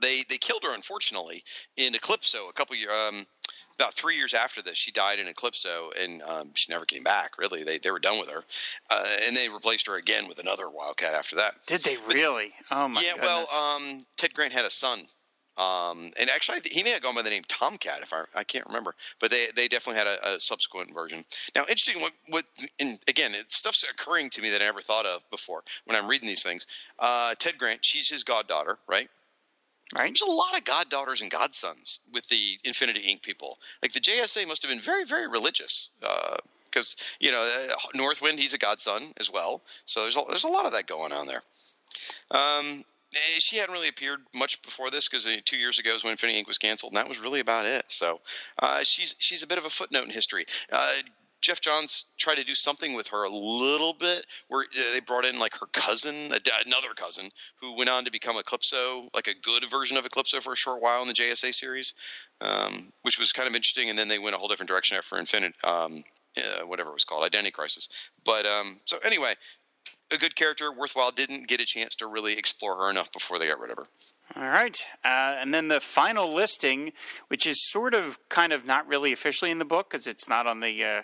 They 0.00 0.22
they 0.30 0.38
killed 0.38 0.62
her 0.64 0.74
unfortunately 0.74 1.44
in 1.76 1.92
Eclipso 1.94 2.48
a 2.48 2.52
couple 2.54 2.74
years. 2.76 2.90
Um, 2.92 3.26
about 3.74 3.92
three 3.92 4.16
years 4.16 4.32
after 4.32 4.62
this, 4.62 4.76
she 4.78 4.90
died 4.90 5.18
in 5.18 5.26
Eclipso, 5.26 5.90
and 6.02 6.22
um, 6.22 6.50
she 6.54 6.72
never 6.72 6.86
came 6.86 7.02
back. 7.02 7.36
Really, 7.36 7.62
they 7.62 7.76
they 7.76 7.90
were 7.90 7.98
done 7.98 8.18
with 8.18 8.30
her, 8.30 8.42
uh, 8.90 9.06
and 9.26 9.36
they 9.36 9.50
replaced 9.50 9.86
her 9.88 9.96
again 9.96 10.28
with 10.28 10.38
another 10.38 10.70
Wildcat 10.70 11.12
after 11.12 11.36
that. 11.36 11.54
Did 11.66 11.82
they 11.82 11.96
really? 12.08 12.54
Oh 12.70 12.88
my 12.88 13.02
yeah, 13.02 13.12
goodness. 13.12 13.46
well, 13.50 13.76
um, 13.76 14.06
Ted 14.16 14.32
Grant 14.32 14.52
had 14.54 14.64
a 14.64 14.70
son, 14.70 15.00
um, 15.58 16.10
and 16.18 16.30
actually, 16.30 16.58
he 16.64 16.82
may 16.82 16.90
have 16.90 17.02
gone 17.02 17.14
by 17.14 17.22
the 17.22 17.30
name 17.30 17.42
Tomcat. 17.46 18.00
If 18.00 18.12
I, 18.14 18.24
I 18.34 18.44
can't 18.44 18.66
remember, 18.66 18.94
but 19.20 19.30
they 19.30 19.48
they 19.54 19.68
definitely 19.68 19.98
had 19.98 20.06
a, 20.06 20.34
a 20.34 20.40
subsequent 20.40 20.94
version. 20.94 21.24
Now, 21.54 21.62
interesting. 21.62 22.00
What, 22.00 22.12
what 22.28 22.44
and 22.80 22.98
again, 23.06 23.34
it, 23.34 23.52
stuff's 23.52 23.84
occurring 23.84 24.30
to 24.30 24.42
me 24.42 24.50
that 24.50 24.62
I 24.62 24.64
never 24.64 24.80
thought 24.80 25.04
of 25.04 25.28
before 25.30 25.62
when 25.84 25.96
I'm 25.96 26.08
reading 26.08 26.26
these 26.26 26.42
things. 26.42 26.66
Uh, 26.98 27.34
Ted 27.38 27.58
Grant, 27.58 27.84
she's 27.84 28.08
his 28.08 28.24
goddaughter, 28.24 28.78
right? 28.88 29.08
right? 29.94 30.06
There's 30.06 30.22
a 30.22 30.30
lot 30.30 30.56
of 30.56 30.64
goddaughters 30.64 31.20
and 31.20 31.30
godsons 31.30 31.98
with 32.12 32.26
the 32.28 32.58
Infinity 32.64 33.00
Inc. 33.00 33.22
people. 33.22 33.58
Like 33.82 33.92
the 33.92 34.00
JSA 34.00 34.48
must 34.48 34.62
have 34.62 34.70
been 34.70 34.80
very, 34.80 35.04
very 35.04 35.28
religious. 35.28 35.90
Because 36.64 36.96
you 37.20 37.30
know, 37.30 37.42
uh, 37.42 37.74
Northwind, 37.94 38.38
he's 38.38 38.54
a 38.54 38.58
godson 38.58 39.12
as 39.20 39.30
well. 39.30 39.60
So 39.84 40.02
there's 40.02 40.16
a, 40.16 40.22
there's 40.28 40.44
a 40.44 40.48
lot 40.48 40.64
of 40.64 40.72
that 40.72 40.86
going 40.86 41.12
on 41.12 41.26
there. 41.26 41.42
Um, 42.30 42.84
she 43.38 43.56
hadn't 43.56 43.72
really 43.72 43.88
appeared 43.88 44.20
much 44.34 44.60
before 44.62 44.90
this 44.90 45.08
because 45.08 45.28
two 45.44 45.58
years 45.58 45.78
ago 45.78 45.90
is 45.90 46.04
when 46.04 46.12
Infinity 46.12 46.42
Inc. 46.42 46.46
was 46.46 46.58
canceled, 46.58 46.92
and 46.92 46.98
that 46.98 47.08
was 47.08 47.20
really 47.20 47.40
about 47.40 47.66
it. 47.66 47.84
So 47.88 48.20
uh, 48.60 48.80
she's 48.82 49.14
she's 49.18 49.42
a 49.42 49.46
bit 49.46 49.58
of 49.58 49.64
a 49.64 49.70
footnote 49.70 50.04
in 50.04 50.10
history. 50.10 50.44
Uh, 50.72 50.92
Geoff 51.42 51.60
Johns 51.60 52.06
tried 52.18 52.36
to 52.36 52.44
do 52.44 52.54
something 52.54 52.94
with 52.94 53.08
her 53.08 53.24
a 53.24 53.28
little 53.28 53.94
bit, 53.94 54.26
where 54.46 54.62
uh, 54.62 54.92
they 54.94 55.00
brought 55.00 55.24
in 55.24 55.40
like 55.40 55.54
her 55.58 55.66
cousin, 55.72 56.14
another 56.64 56.94
cousin, 56.94 57.30
who 57.56 57.76
went 57.76 57.90
on 57.90 58.04
to 58.04 58.12
become 58.12 58.36
Eclipso, 58.36 59.08
like 59.12 59.26
a 59.26 59.34
good 59.34 59.68
version 59.68 59.96
of 59.96 60.04
Eclipso 60.04 60.40
for 60.40 60.52
a 60.52 60.56
short 60.56 60.80
while 60.80 61.02
in 61.02 61.08
the 61.08 61.14
JSA 61.14 61.52
series, 61.52 61.94
um, 62.40 62.92
which 63.02 63.18
was 63.18 63.32
kind 63.32 63.48
of 63.48 63.56
interesting. 63.56 63.90
And 63.90 63.98
then 63.98 64.06
they 64.06 64.20
went 64.20 64.36
a 64.36 64.38
whole 64.38 64.48
different 64.48 64.68
direction 64.68 64.96
after 64.96 65.18
Infinite, 65.18 65.54
um, 65.64 66.04
uh, 66.38 66.64
whatever 66.64 66.90
it 66.90 66.94
was 66.94 67.04
called, 67.04 67.24
Identity 67.24 67.50
Crisis. 67.50 67.88
But 68.24 68.46
um, 68.46 68.78
so 68.84 68.98
anyway, 69.04 69.34
a 70.12 70.18
good 70.18 70.36
character, 70.36 70.70
worthwhile. 70.72 71.10
Didn't 71.10 71.48
get 71.48 71.60
a 71.60 71.64
chance 71.66 71.94
to 71.96 72.06
really 72.06 72.36
explore 72.38 72.76
her 72.76 72.90
enough 72.90 73.10
before 73.12 73.38
they 73.38 73.46
got 73.48 73.58
rid 73.60 73.70
of 73.70 73.78
her. 73.78 73.86
All 74.36 74.48
right. 74.48 74.80
Uh, 75.04 75.08
and 75.40 75.52
then 75.52 75.68
the 75.68 75.80
final 75.80 76.32
listing, 76.32 76.92
which 77.28 77.46
is 77.46 77.68
sort 77.70 77.94
of 77.94 78.18
kind 78.28 78.52
of 78.52 78.64
not 78.64 78.86
really 78.86 79.12
officially 79.12 79.50
in 79.50 79.58
the 79.58 79.64
book 79.64 79.90
because 79.90 80.06
it's 80.06 80.28
not 80.28 80.46
on 80.46 80.60
the 80.60 80.82
uh, 80.84 81.02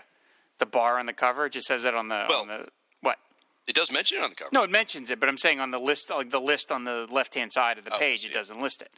the 0.58 0.66
bar 0.66 0.98
on 0.98 1.06
the 1.06 1.12
cover. 1.12 1.46
It 1.46 1.52
just 1.52 1.66
says 1.66 1.84
it 1.84 1.94
on 1.94 2.08
the, 2.08 2.24
Well- 2.28 2.42
on 2.42 2.48
the 2.48 2.68
what? 3.00 3.18
It 3.66 3.74
does 3.74 3.92
mention 3.92 4.18
it 4.18 4.24
on 4.24 4.30
the 4.30 4.36
cover. 4.36 4.50
No, 4.52 4.62
it 4.62 4.70
mentions 4.70 5.10
it, 5.10 5.20
but 5.20 5.28
I'm 5.28 5.36
saying 5.36 5.60
on 5.60 5.70
the 5.70 5.78
list, 5.80 6.08
like 6.10 6.30
the 6.30 6.40
list 6.40 6.72
on 6.72 6.84
the 6.84 7.06
left 7.10 7.34
hand 7.34 7.52
side 7.52 7.76
of 7.78 7.84
the 7.84 7.92
Oh, 7.94 7.98
page, 7.98 8.24
it 8.24 8.32
doesn't 8.32 8.60
list 8.60 8.80
it. 8.80 8.90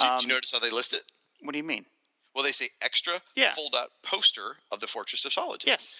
Did, 0.00 0.06
Um, 0.08 0.16
did 0.16 0.22
you 0.26 0.28
notice 0.34 0.50
how 0.52 0.58
they 0.58 0.70
list 0.70 0.92
it? 0.94 1.02
what 1.42 1.52
do 1.52 1.58
you 1.58 1.64
mean? 1.64 1.86
Well, 2.34 2.42
they 2.44 2.52
say 2.52 2.68
extra 2.82 3.14
Yeah. 3.36 3.54
fold 3.54 3.74
out 3.78 3.90
poster 4.02 4.56
of 4.72 4.80
the 4.80 4.86
Fortress 4.88 5.24
of 5.24 5.32
Solitude. 5.32 5.68
Yes. 5.68 5.94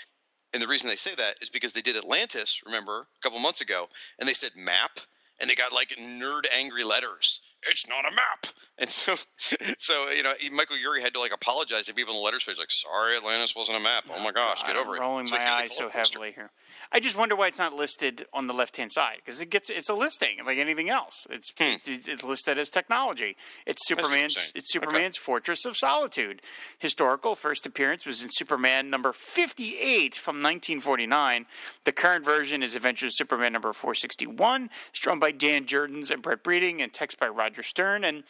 And 0.56 0.62
the 0.62 0.68
reason 0.68 0.88
they 0.88 0.96
say 0.96 1.14
that 1.14 1.34
is 1.42 1.50
because 1.50 1.72
they 1.72 1.82
did 1.82 1.98
Atlantis, 1.98 2.62
remember, 2.64 3.00
a 3.00 3.20
couple 3.20 3.38
months 3.40 3.60
ago, 3.60 3.90
and 4.18 4.26
they 4.26 4.32
said 4.32 4.52
map, 4.56 5.00
and 5.38 5.50
they 5.50 5.54
got 5.54 5.70
like 5.70 5.90
nerd 6.00 6.46
angry 6.56 6.82
letters. 6.82 7.42
It's 7.68 7.88
not 7.88 8.04
a 8.10 8.14
map. 8.14 8.46
And 8.78 8.90
so, 8.90 9.14
so 9.78 10.10
you 10.10 10.22
know, 10.22 10.34
Michael 10.52 10.76
Eury 10.76 11.00
had 11.00 11.14
to 11.14 11.20
like 11.20 11.32
apologize 11.32 11.86
to 11.86 11.94
people 11.94 12.12
in 12.12 12.20
the 12.20 12.24
letters 12.26 12.44
page, 12.44 12.58
like, 12.58 12.70
"Sorry, 12.70 13.16
Atlantis 13.16 13.56
wasn't 13.56 13.78
a 13.78 13.82
map. 13.82 14.04
Oh, 14.10 14.16
oh 14.18 14.22
my 14.22 14.32
gosh, 14.32 14.62
get 14.64 14.76
I'm 14.76 14.82
over 14.82 14.96
it." 14.96 15.00
rolling 15.00 15.22
It's 15.22 15.32
like, 15.32 15.40
my 15.40 15.46
hey, 15.46 15.64
eyes 15.64 15.76
so 15.78 15.88
heavily 15.88 16.32
here. 16.32 16.50
I 16.92 17.00
just 17.00 17.16
wonder 17.16 17.34
why 17.34 17.48
it's 17.48 17.58
not 17.58 17.74
listed 17.74 18.26
on 18.32 18.46
the 18.46 18.54
left 18.54 18.76
hand 18.76 18.92
side 18.92 19.18
because 19.24 19.40
it 19.40 19.50
gets 19.50 19.70
it's 19.70 19.88
a 19.88 19.94
listing 19.94 20.38
like 20.44 20.58
anything 20.58 20.90
else. 20.90 21.26
It's 21.30 21.52
hmm. 21.58 21.76
it's, 21.86 22.06
it's 22.06 22.24
listed 22.24 22.58
as 22.58 22.68
technology. 22.68 23.36
It's 23.66 23.86
Superman's 23.86 24.52
it's 24.54 24.76
Okay. 24.76 24.84
Superman's 24.84 25.16
Fortress 25.16 25.64
of 25.64 25.76
Solitude. 25.76 26.42
Historical 26.78 27.34
first 27.34 27.66
appearance 27.66 28.04
was 28.04 28.22
in 28.22 28.30
Superman 28.30 28.90
number 28.90 29.12
fifty 29.12 29.76
eight 29.78 30.14
from 30.14 30.40
nineteen 30.40 30.80
forty 30.80 31.06
nine. 31.06 31.46
The 31.84 31.92
current 31.92 32.24
version 32.24 32.62
is 32.62 32.76
Adventures 32.76 33.14
of 33.14 33.14
Superman 33.14 33.52
number 33.52 33.72
four 33.72 33.94
sixty 33.94 34.26
one. 34.26 34.70
Drawn 34.92 35.18
by 35.18 35.32
Dan 35.32 35.64
Jurgens 35.64 36.10
and 36.10 36.22
Brett 36.22 36.42
Breeding 36.42 36.82
and 36.82 36.92
text 36.92 37.18
by 37.18 37.28
Roger 37.28 37.55
Stern 37.62 38.04
and 38.04 38.24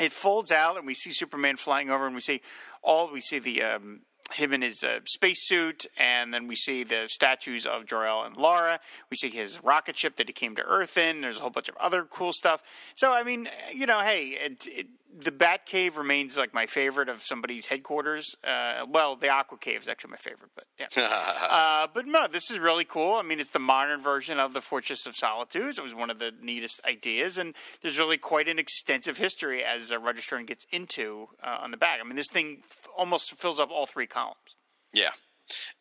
it 0.00 0.12
folds 0.12 0.50
out 0.50 0.76
and 0.76 0.86
we 0.86 0.94
see 0.94 1.12
Superman 1.12 1.56
flying 1.56 1.90
over 1.90 2.06
and 2.06 2.14
we 2.14 2.20
see 2.20 2.40
all 2.82 3.12
we 3.12 3.20
see 3.20 3.38
the 3.38 3.62
um, 3.62 4.00
him 4.32 4.52
in 4.52 4.62
his 4.62 4.82
uh, 4.82 5.00
spacesuit 5.04 5.86
and 5.96 6.32
then 6.32 6.48
we 6.48 6.56
see 6.56 6.82
the 6.82 7.04
statues 7.06 7.66
of 7.66 7.86
Jor-El 7.86 8.24
and 8.24 8.36
Lara. 8.36 8.80
We 9.10 9.16
see 9.16 9.28
his 9.28 9.62
rocket 9.62 9.98
ship 9.98 10.16
that 10.16 10.28
he 10.28 10.32
came 10.32 10.56
to 10.56 10.62
Earth 10.62 10.96
in. 10.96 11.20
There's 11.20 11.36
a 11.36 11.40
whole 11.40 11.50
bunch 11.50 11.68
of 11.68 11.76
other 11.76 12.04
cool 12.04 12.32
stuff. 12.32 12.62
So 12.94 13.12
I 13.12 13.22
mean, 13.22 13.48
you 13.72 13.86
know, 13.86 14.00
hey, 14.00 14.28
it, 14.28 14.66
it, 14.66 14.86
the 15.16 15.32
Bat 15.32 15.66
Cave 15.66 15.96
remains 15.96 16.36
like 16.36 16.52
my 16.52 16.66
favorite 16.66 17.08
of 17.08 17.22
somebody's 17.22 17.66
headquarters. 17.66 18.34
Uh, 18.42 18.84
well, 18.88 19.16
the 19.16 19.28
Aqua 19.28 19.58
Cave 19.58 19.82
is 19.82 19.88
actually 19.88 20.10
my 20.10 20.16
favorite, 20.16 20.50
but 20.54 20.66
yeah. 20.78 20.86
uh, 20.96 21.86
but 21.92 22.06
no, 22.06 22.26
this 22.26 22.50
is 22.50 22.58
really 22.58 22.84
cool. 22.84 23.14
I 23.14 23.22
mean, 23.22 23.38
it's 23.38 23.50
the 23.50 23.58
modern 23.58 24.00
version 24.00 24.38
of 24.38 24.54
the 24.54 24.60
Fortress 24.60 25.06
of 25.06 25.14
Solitude. 25.14 25.78
It 25.78 25.82
was 25.82 25.94
one 25.94 26.10
of 26.10 26.18
the 26.18 26.32
neatest 26.40 26.80
ideas, 26.84 27.38
and 27.38 27.54
there's 27.80 27.98
really 27.98 28.18
quite 28.18 28.48
an 28.48 28.58
extensive 28.58 29.18
history 29.18 29.62
as 29.62 29.92
uh, 29.92 29.98
Roger 29.98 30.22
Stern 30.22 30.46
gets 30.46 30.66
into 30.70 31.28
uh, 31.42 31.58
on 31.60 31.70
the 31.70 31.76
back. 31.76 32.00
I 32.00 32.04
mean, 32.04 32.16
this 32.16 32.30
thing 32.30 32.58
f- 32.62 32.88
almost 32.96 33.34
fills 33.34 33.60
up 33.60 33.70
all 33.70 33.86
three 33.86 34.06
columns. 34.06 34.56
Yeah. 34.92 35.10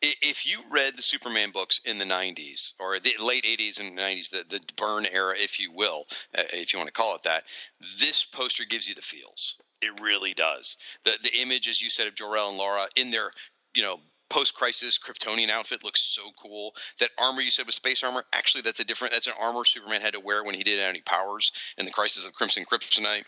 If 0.02 0.46
you 0.46 0.62
read 0.70 0.96
the 0.96 1.02
Superman 1.02 1.52
books 1.52 1.80
in 1.86 1.98
the 1.98 2.06
90s 2.06 2.74
or 2.80 3.00
the 3.00 3.14
late 3.24 3.44
80s 3.44 3.80
and 3.80 3.98
90s, 3.98 4.30
the, 4.30 4.44
the 4.50 4.60
Byrne 4.76 5.06
era, 5.06 5.36
if 5.38 5.60
you 5.60 5.72
will, 5.72 6.06
uh, 6.38 6.44
if 6.54 6.74
you 6.74 6.80
want 6.80 6.88
to 6.88 6.94
call 6.94 7.16
it 7.16 7.24
that, 7.24 7.44
this 7.80 8.26
poster 8.26 8.66
gives 8.66 8.88
you 8.88 8.96
the 8.96 9.02
feels. 9.02 9.58
It 9.82 10.00
really 10.02 10.34
does. 10.34 10.78
The 11.04 11.18
the 11.24 11.42
image, 11.42 11.68
as 11.68 11.82
you 11.82 11.90
said, 11.90 12.08
of 12.08 12.16
Jor-El 12.16 12.50
and 12.50 12.58
Laura 12.58 12.88
in 12.96 13.12
their, 13.12 13.32
you 13.74 13.84
know, 13.84 14.00
post-crisis 14.34 14.98
Kryptonian 14.98 15.50
outfit 15.50 15.84
looks 15.84 16.02
so 16.02 16.24
cool. 16.42 16.74
That 17.00 17.10
armor 17.20 17.42
you 17.42 17.52
said 17.52 17.66
was 17.66 17.76
space 17.76 18.04
armor. 18.04 18.24
Actually, 18.34 18.62
that's 18.62 18.80
a 18.80 18.84
different. 18.84 19.14
That's 19.14 19.28
an 19.28 19.34
armor 19.40 19.64
Superman 19.66 20.02
had 20.02 20.14
to 20.14 20.20
wear 20.20 20.44
when 20.44 20.56
he 20.56 20.64
didn't 20.64 20.80
have 20.82 20.90
any 20.90 21.02
powers 21.02 21.52
in 21.78 21.86
the 21.86 21.92
Crisis 21.92 22.26
of 22.26 22.34
Crimson 22.34 22.66
Kryptonite. 22.66 23.24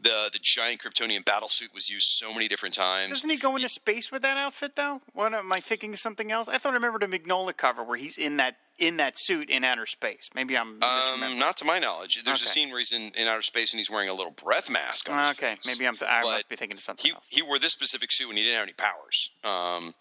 The 0.00 0.30
the 0.32 0.38
giant 0.40 0.80
Kryptonian 0.80 1.24
battle 1.24 1.48
suit 1.48 1.70
was 1.74 1.88
used 1.90 2.08
so 2.08 2.32
many 2.32 2.48
different 2.48 2.74
times. 2.74 3.10
Doesn't 3.10 3.28
he 3.30 3.36
go 3.36 3.54
into 3.56 3.68
space 3.68 4.10
with 4.10 4.22
that 4.22 4.36
outfit 4.36 4.76
though? 4.76 5.00
What 5.12 5.34
am 5.34 5.52
I 5.52 5.60
thinking 5.60 5.92
of 5.92 5.98
something 5.98 6.32
else? 6.32 6.48
I 6.48 6.58
thought 6.58 6.70
I 6.72 6.76
remembered 6.76 7.02
a 7.02 7.08
Magnolia 7.08 7.52
cover 7.52 7.84
where 7.84 7.98
he's 7.98 8.16
in 8.18 8.38
that 8.38 8.56
in 8.78 8.98
that 8.98 9.16
suit 9.16 9.48
in 9.48 9.64
outer 9.64 9.86
space. 9.86 10.28
Maybe 10.34 10.56
I'm 10.56 10.82
Um, 10.82 11.38
not 11.38 11.56
to 11.58 11.64
my 11.64 11.78
knowledge. 11.78 12.22
There's 12.24 12.42
a 12.42 12.46
scene 12.46 12.68
where 12.68 12.78
he's 12.78 12.92
in, 12.92 13.10
in 13.18 13.26
outer 13.26 13.40
space 13.40 13.72
and 13.72 13.78
he's 13.78 13.88
wearing 13.90 14.10
a 14.10 14.12
little 14.14 14.32
breath 14.32 14.68
mask. 14.70 15.08
On 15.10 15.18
his 15.18 15.30
okay, 15.38 15.54
maybe 15.66 15.86
I'm. 15.88 15.96
Th- 15.96 16.10
I 16.10 16.20
But 16.20 16.28
must 16.28 16.48
be 16.50 16.56
thinking 16.56 16.76
of 16.76 16.82
something 16.82 17.06
He 17.06 17.12
else. 17.14 17.26
he 17.30 17.42
wore 17.42 17.58
this 17.58 17.72
specific 17.72 18.12
suit 18.12 18.28
when 18.28 18.36
he 18.36 18.42
didn't 18.42 18.56
have 18.58 18.64
any 18.64 18.74
powers. 18.74 19.30
Um, 19.44 19.94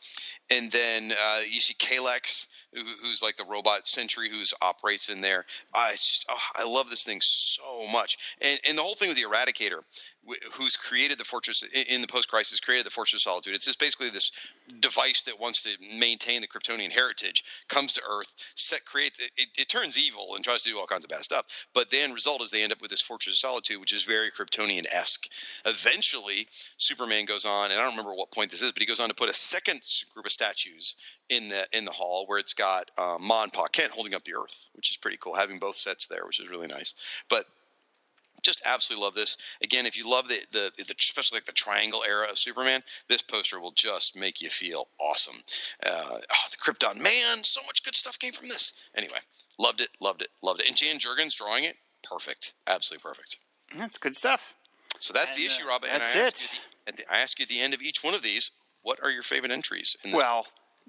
and 0.49 0.72
then 0.72 1.11
uh, 1.11 1.39
you 1.49 1.59
see 1.59 1.73
Kelex, 1.73 2.47
who, 2.73 2.81
who's 3.01 3.21
like 3.21 3.35
the 3.37 3.45
robot 3.45 3.87
sentry 3.87 4.29
who's 4.29 4.53
operates 4.61 5.09
in 5.09 5.21
there. 5.21 5.45
I 5.73 5.91
just, 5.91 6.25
oh, 6.29 6.47
I 6.55 6.65
love 6.65 6.89
this 6.89 7.03
thing 7.03 7.19
so 7.21 7.85
much. 7.91 8.17
And 8.41 8.59
and 8.67 8.77
the 8.77 8.81
whole 8.81 8.95
thing 8.95 9.09
with 9.09 9.17
the 9.17 9.23
Eradicator, 9.23 9.81
wh- 10.27 10.43
who's 10.53 10.77
created 10.77 11.17
the 11.17 11.23
fortress 11.23 11.63
in, 11.63 12.01
the 12.01 12.07
post-crisis, 12.07 12.59
created 12.59 12.85
the 12.85 12.91
Fortress 12.91 13.21
of 13.21 13.21
Solitude. 13.21 13.55
It's 13.55 13.65
just 13.65 13.79
basically 13.79 14.09
this 14.09 14.31
device 14.79 15.23
that 15.23 15.39
wants 15.39 15.61
to 15.63 15.69
maintain 15.99 16.41
the 16.41 16.47
Kryptonian 16.47 16.91
heritage. 16.91 17.43
Comes 17.67 17.93
to 17.93 18.01
Earth, 18.09 18.33
set 18.55 18.85
creates 18.85 19.19
it, 19.19 19.47
it, 19.57 19.69
turns 19.69 19.97
evil 19.97 20.35
and 20.35 20.43
tries 20.43 20.63
to 20.63 20.69
do 20.69 20.79
all 20.79 20.85
kinds 20.85 21.05
of 21.05 21.09
bad 21.09 21.23
stuff. 21.23 21.67
But 21.73 21.89
the 21.89 21.99
end 21.99 22.13
result 22.13 22.41
is 22.41 22.51
they 22.51 22.63
end 22.63 22.71
up 22.71 22.81
with 22.81 22.91
this 22.91 23.01
Fortress 23.01 23.35
of 23.35 23.37
Solitude, 23.37 23.79
which 23.79 23.93
is 23.93 24.03
very 24.03 24.31
Kryptonian-esque. 24.31 25.27
Eventually, 25.65 26.47
Superman 26.77 27.25
goes 27.25 27.45
on, 27.45 27.71
and 27.71 27.79
I 27.79 27.83
don't 27.83 27.93
remember 27.93 28.13
what 28.13 28.31
point 28.31 28.51
this 28.51 28.61
is, 28.61 28.71
but 28.71 28.81
he 28.81 28.87
goes 28.87 28.99
on 28.99 29.09
to 29.09 29.15
put 29.15 29.29
a 29.29 29.33
second 29.33 29.81
group 30.13 30.25
of 30.25 30.31
statues 30.31 30.95
in 31.30 31.49
the 31.49 31.65
in 31.73 31.85
the 31.85 31.91
hall 31.91 32.26
where 32.27 32.39
it's 32.39 32.53
got 32.53 32.91
um, 32.97 33.26
Ma 33.26 33.43
and 33.43 33.53
Pa 33.53 33.68
Kent 33.68 33.91
holding 33.91 34.14
up 34.14 34.23
the 34.23 34.35
Earth, 34.35 34.69
which 34.73 34.91
is 34.91 34.97
pretty 34.97 35.18
cool. 35.18 35.35
Having 35.35 35.60
both 35.60 35.76
sets 35.76 36.07
there, 36.07 36.26
which 36.26 36.39
is 36.39 36.49
really 36.49 36.68
nice. 36.68 36.93
But 37.30 37.45
just 38.43 38.61
absolutely 38.65 39.03
love 39.03 39.15
this. 39.15 39.38
Again, 39.64 39.88
if 39.88 39.97
you 39.97 40.10
love 40.10 40.27
the, 40.27 40.39
the, 40.52 40.72
the 40.77 40.95
especially 40.99 41.38
like 41.38 41.45
the 41.45 41.52
triangle 41.52 42.03
era 42.07 42.27
of 42.30 42.38
Superman, 42.38 42.84
this 43.10 43.23
poster 43.23 43.60
will 43.60 43.72
just 43.72 44.15
make 44.15 44.39
you 44.39 44.49
feel 44.49 44.88
awesome. 45.02 45.38
Uh, 45.84 45.89
oh, 45.89 46.47
the 46.52 46.57
Krypton 46.57 47.02
Man, 47.02 47.43
so 47.43 47.61
much 47.65 47.84
good 47.84 47.95
stuff 47.95 48.19
came 48.19 48.34
from 48.34 48.47
this. 48.47 48.73
Anyway, 48.95 49.18
loved 49.57 49.81
it, 49.81 49.89
loved 49.99 50.22
it, 50.22 50.30
loved 50.43 50.61
it. 50.61 50.68
And 50.68 50.77
Dan 50.77 50.99
Jurgens 50.99 51.35
drawing 51.35 51.64
it, 51.64 51.76
perfect, 52.03 52.53
absolutely 52.68 53.10
perfect. 53.10 53.38
That's 53.76 53.97
good 53.97 54.15
stuff. 54.15 54.53
So 54.99 55.11
that's 55.11 55.38
the 55.38 55.43
And, 55.43 55.52
uh, 55.52 55.56
issue, 55.56 55.68
Robin. 55.68 55.89
And 55.91 56.02
that's 56.02 56.15
I 56.15 56.19
it. 56.19 56.61
At 56.88 56.97
the, 56.97 57.03
I 57.11 57.19
ask 57.19 57.39
you 57.39 57.43
at 57.43 57.49
the 57.49 57.60
end 57.60 57.73
of 57.73 57.81
each 57.81 58.03
one 58.03 58.14
of 58.14 58.22
these, 58.22 58.52
what 58.84 58.99
are 59.03 59.10
your 59.10 59.23
favorite 59.23 59.52
entries? 59.52 59.97
In 60.03 60.11
this 60.11 60.18
Well, 60.18 60.45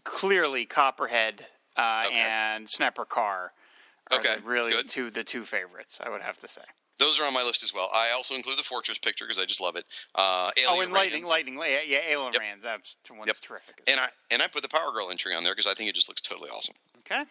clearly 0.06 0.64
Copperhead 0.64 1.44
uh, 1.76 2.04
Okay. 2.06 2.16
and 2.16 2.68
Snapper 2.68 3.04
Carr 3.04 3.52
are 4.10 4.18
Okay, 4.18 4.36
the, 4.36 4.42
really 4.48 4.70
the 4.70 4.76
good. 4.78 4.88
two 4.88 5.10
the 5.10 5.24
two 5.24 5.42
favorites. 5.42 5.98
I 6.02 6.08
would 6.08 6.22
have 6.22 6.38
to 6.38 6.48
say. 6.48 6.62
Those 6.98 7.20
are 7.20 7.24
on 7.24 7.34
my 7.34 7.42
list 7.42 7.62
as 7.62 7.74
well. 7.74 7.90
I 7.94 8.12
also 8.14 8.34
include 8.34 8.56
the 8.56 8.62
Fortress 8.62 8.98
picture 8.98 9.26
because 9.26 9.38
I 9.38 9.44
just 9.44 9.60
love 9.60 9.76
it. 9.76 9.84
Uh, 10.14 10.50
oh, 10.68 10.80
and 10.80 10.90
Lightning, 10.94 11.24
Ranzz. 11.24 11.28
Lightning, 11.28 11.58
yeah, 11.58 11.80
yeah 11.86 11.98
Alan 12.14 12.32
Yep. 12.32 12.40
Ranzz. 12.42 12.62
That's 12.62 12.96
one's 13.10 13.26
Yep. 13.26 13.36
terrific. 13.42 13.82
And 13.86 14.00
I 14.00 14.08
and 14.30 14.40
I 14.40 14.46
put 14.48 14.62
the 14.62 14.68
Power 14.70 14.92
Girl 14.92 15.10
entry 15.10 15.34
on 15.34 15.44
there 15.44 15.52
because 15.52 15.70
I 15.70 15.74
think 15.74 15.90
it 15.90 15.94
just 15.94 16.08
looks 16.08 16.22
totally 16.22 16.48
awesome. 16.50 16.74
okay. 17.00 17.24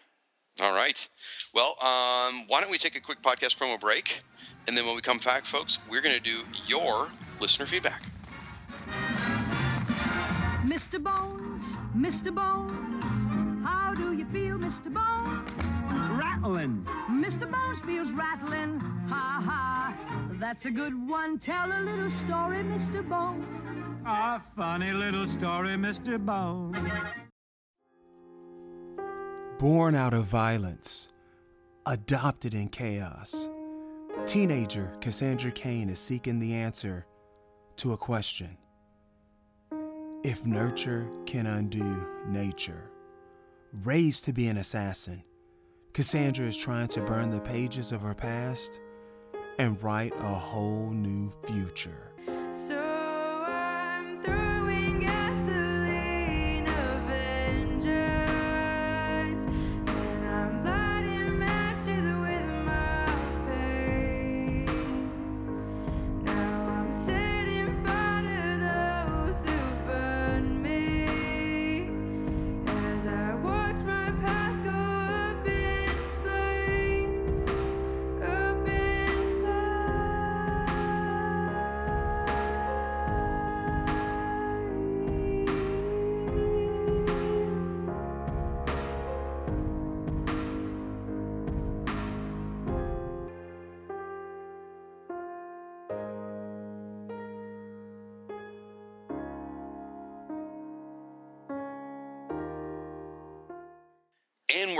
All 0.61 0.73
right. 0.76 1.10
Well, 1.53 1.76
um, 1.81 2.45
why 2.47 2.61
don't 2.61 2.69
we 2.72 2.77
take 2.77 2.95
a 2.95 3.02
quick 3.02 3.22
podcast 3.22 3.57
promo 3.57 3.77
break, 3.80 4.22
and 4.68 4.77
then 4.77 4.85
when 4.85 4.95
we 4.95 5.02
come 5.02 5.18
back, 5.18 5.45
folks, 5.45 5.80
we're 5.89 6.02
going 6.02 6.15
to 6.15 6.22
do 6.22 6.38
your 6.68 7.10
listener 7.41 7.65
feedback. 7.65 8.02
Mr. 10.65 11.02
Bones, 11.03 11.41
Mr. 11.95 12.35
Bones, 12.35 13.03
how 13.63 13.93
do 13.95 14.11
you 14.11 14.26
feel, 14.26 14.57
Mr. 14.57 14.93
Bones? 14.93 15.49
Rattling. 16.19 16.85
Mr. 17.09 17.49
Bones 17.49 17.80
feels 17.80 18.11
rattling, 18.11 18.81
ha 19.07 19.41
ha. 19.41 19.97
That's 20.31 20.65
a 20.65 20.72
good 20.72 21.07
one. 21.07 21.39
Tell 21.39 21.72
a 21.72 21.80
little 21.80 22.09
story, 22.09 22.57
Mr. 22.57 23.07
Bones. 23.07 23.45
A 24.05 24.41
funny 24.57 24.91
little 24.91 25.26
story, 25.26 25.69
Mr. 25.69 26.23
Bone. 26.23 26.91
Born 29.57 29.95
out 29.95 30.13
of 30.13 30.26
violence, 30.26 31.13
adopted 31.85 32.53
in 32.53 32.67
chaos, 32.67 33.47
teenager 34.27 34.91
Cassandra 34.99 35.51
Cain 35.51 35.89
is 35.89 35.99
seeking 35.99 36.39
the 36.39 36.55
answer 36.55 37.05
to 37.77 37.93
a 37.93 37.97
question. 37.97 38.57
If 40.26 40.43
nurture 40.43 41.07
can 41.27 41.45
undo 41.45 42.03
nature, 42.27 42.89
raised 43.84 44.26
to 44.26 44.34
be 44.34 44.47
an 44.47 44.57
assassin, 44.57 45.23
Cassandra 45.93 46.47
is 46.47 46.57
trying 46.57 46.88
to 46.88 47.02
burn 47.02 47.30
the 47.30 47.41
pages 47.41 47.91
of 47.91 48.02
her 48.02 48.15
past 48.15 48.80
and 49.60 49.80
write 49.84 50.14
a 50.18 50.34
whole 50.34 50.89
new 50.89 51.31
future. 51.45 52.14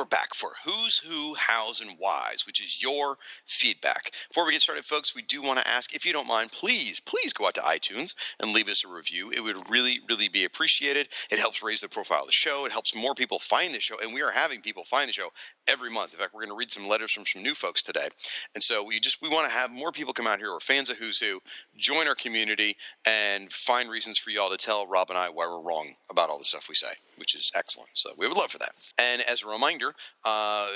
Back 0.06 0.34
for 0.34 0.52
Who's 0.64 0.98
Who, 0.98 1.36
How's, 1.36 1.82
and 1.82 1.98
Whys, 2.00 2.46
which 2.46 2.62
is 2.62 2.82
your 2.82 3.18
feedback. 3.46 4.12
Before 4.30 4.46
we 4.46 4.52
get 4.52 4.62
started, 4.62 4.86
folks, 4.86 5.16
we 5.16 5.22
do 5.24 5.42
want 5.42 5.60
to 5.60 5.68
ask 5.68 5.94
if 5.94 6.06
you 6.06 6.14
don't 6.14 6.28
mind, 6.28 6.52
please, 6.52 7.00
please 7.00 7.34
go 7.34 7.48
out 7.48 7.56
to 7.56 7.62
iTunes 7.62 8.16
and 8.40 8.54
leave 8.54 8.70
us 8.70 8.84
a 8.84 8.88
review. 8.88 9.32
It 9.32 9.44
would 9.44 9.70
really, 9.70 10.00
really 10.10 10.28
be 10.28 10.46
appreciated. 10.46 11.10
It 11.32 11.40
helps 11.40 11.64
raise 11.64 11.82
the 11.82 11.90
profile 11.90 12.22
of 12.22 12.28
the 12.28 12.34
show, 12.34 12.66
it 12.66 12.72
helps 12.72 12.96
more 12.96 13.16
people 13.16 13.40
find 13.40 13.74
the 13.74 13.80
show, 13.80 13.98
and 14.00 14.14
we 14.14 14.22
are 14.22 14.32
having 14.32 14.62
people 14.62 14.84
find 14.84 15.10
the 15.10 15.14
show 15.14 15.30
every 15.68 15.90
month. 15.90 16.14
In 16.14 16.20
fact, 16.20 16.34
we're 16.34 16.42
going 16.42 16.54
to 16.54 16.58
read 16.58 16.72
some 16.72 16.88
letters 16.88 17.12
from 17.12 17.26
some 17.26 17.42
new 17.42 17.54
folks 17.54 17.82
today. 17.82 18.08
And 18.54 18.64
so 18.64 18.84
we 18.84 19.00
just 19.00 19.22
we 19.22 19.30
want 19.30 19.50
to 19.50 19.58
have 19.58 19.72
more 19.72 19.92
people 19.92 20.14
come 20.14 20.28
out 20.28 20.40
here 20.40 20.48
who 20.48 20.58
are 20.58 20.60
fans 20.60 20.90
of 20.90 20.98
Who's 20.98 21.20
Who, 21.20 21.42
join 21.76 22.08
our 22.08 22.16
community, 22.16 22.76
and 23.06 23.52
find 23.52 23.90
reasons 23.90 24.20
for 24.20 24.30
y'all 24.30 24.52
to 24.52 24.58
tell 24.58 24.88
Rob 24.88 25.10
and 25.10 25.18
I 25.18 25.30
why 25.30 25.48
we're 25.48 25.62
wrong 25.62 25.94
about 26.10 26.30
all 26.30 26.38
the 26.38 26.44
stuff 26.44 26.70
we 26.70 26.76
say, 26.76 26.94
which 27.18 27.36
is 27.36 27.52
excellent. 27.56 27.90
So 27.94 28.12
we 28.18 28.28
would 28.28 28.38
love 28.38 28.52
for 28.52 28.60
that. 28.60 28.74
And 28.98 29.22
as 29.24 29.44
a 29.44 29.48
reminder, 29.48 29.94
uh, 30.24 30.68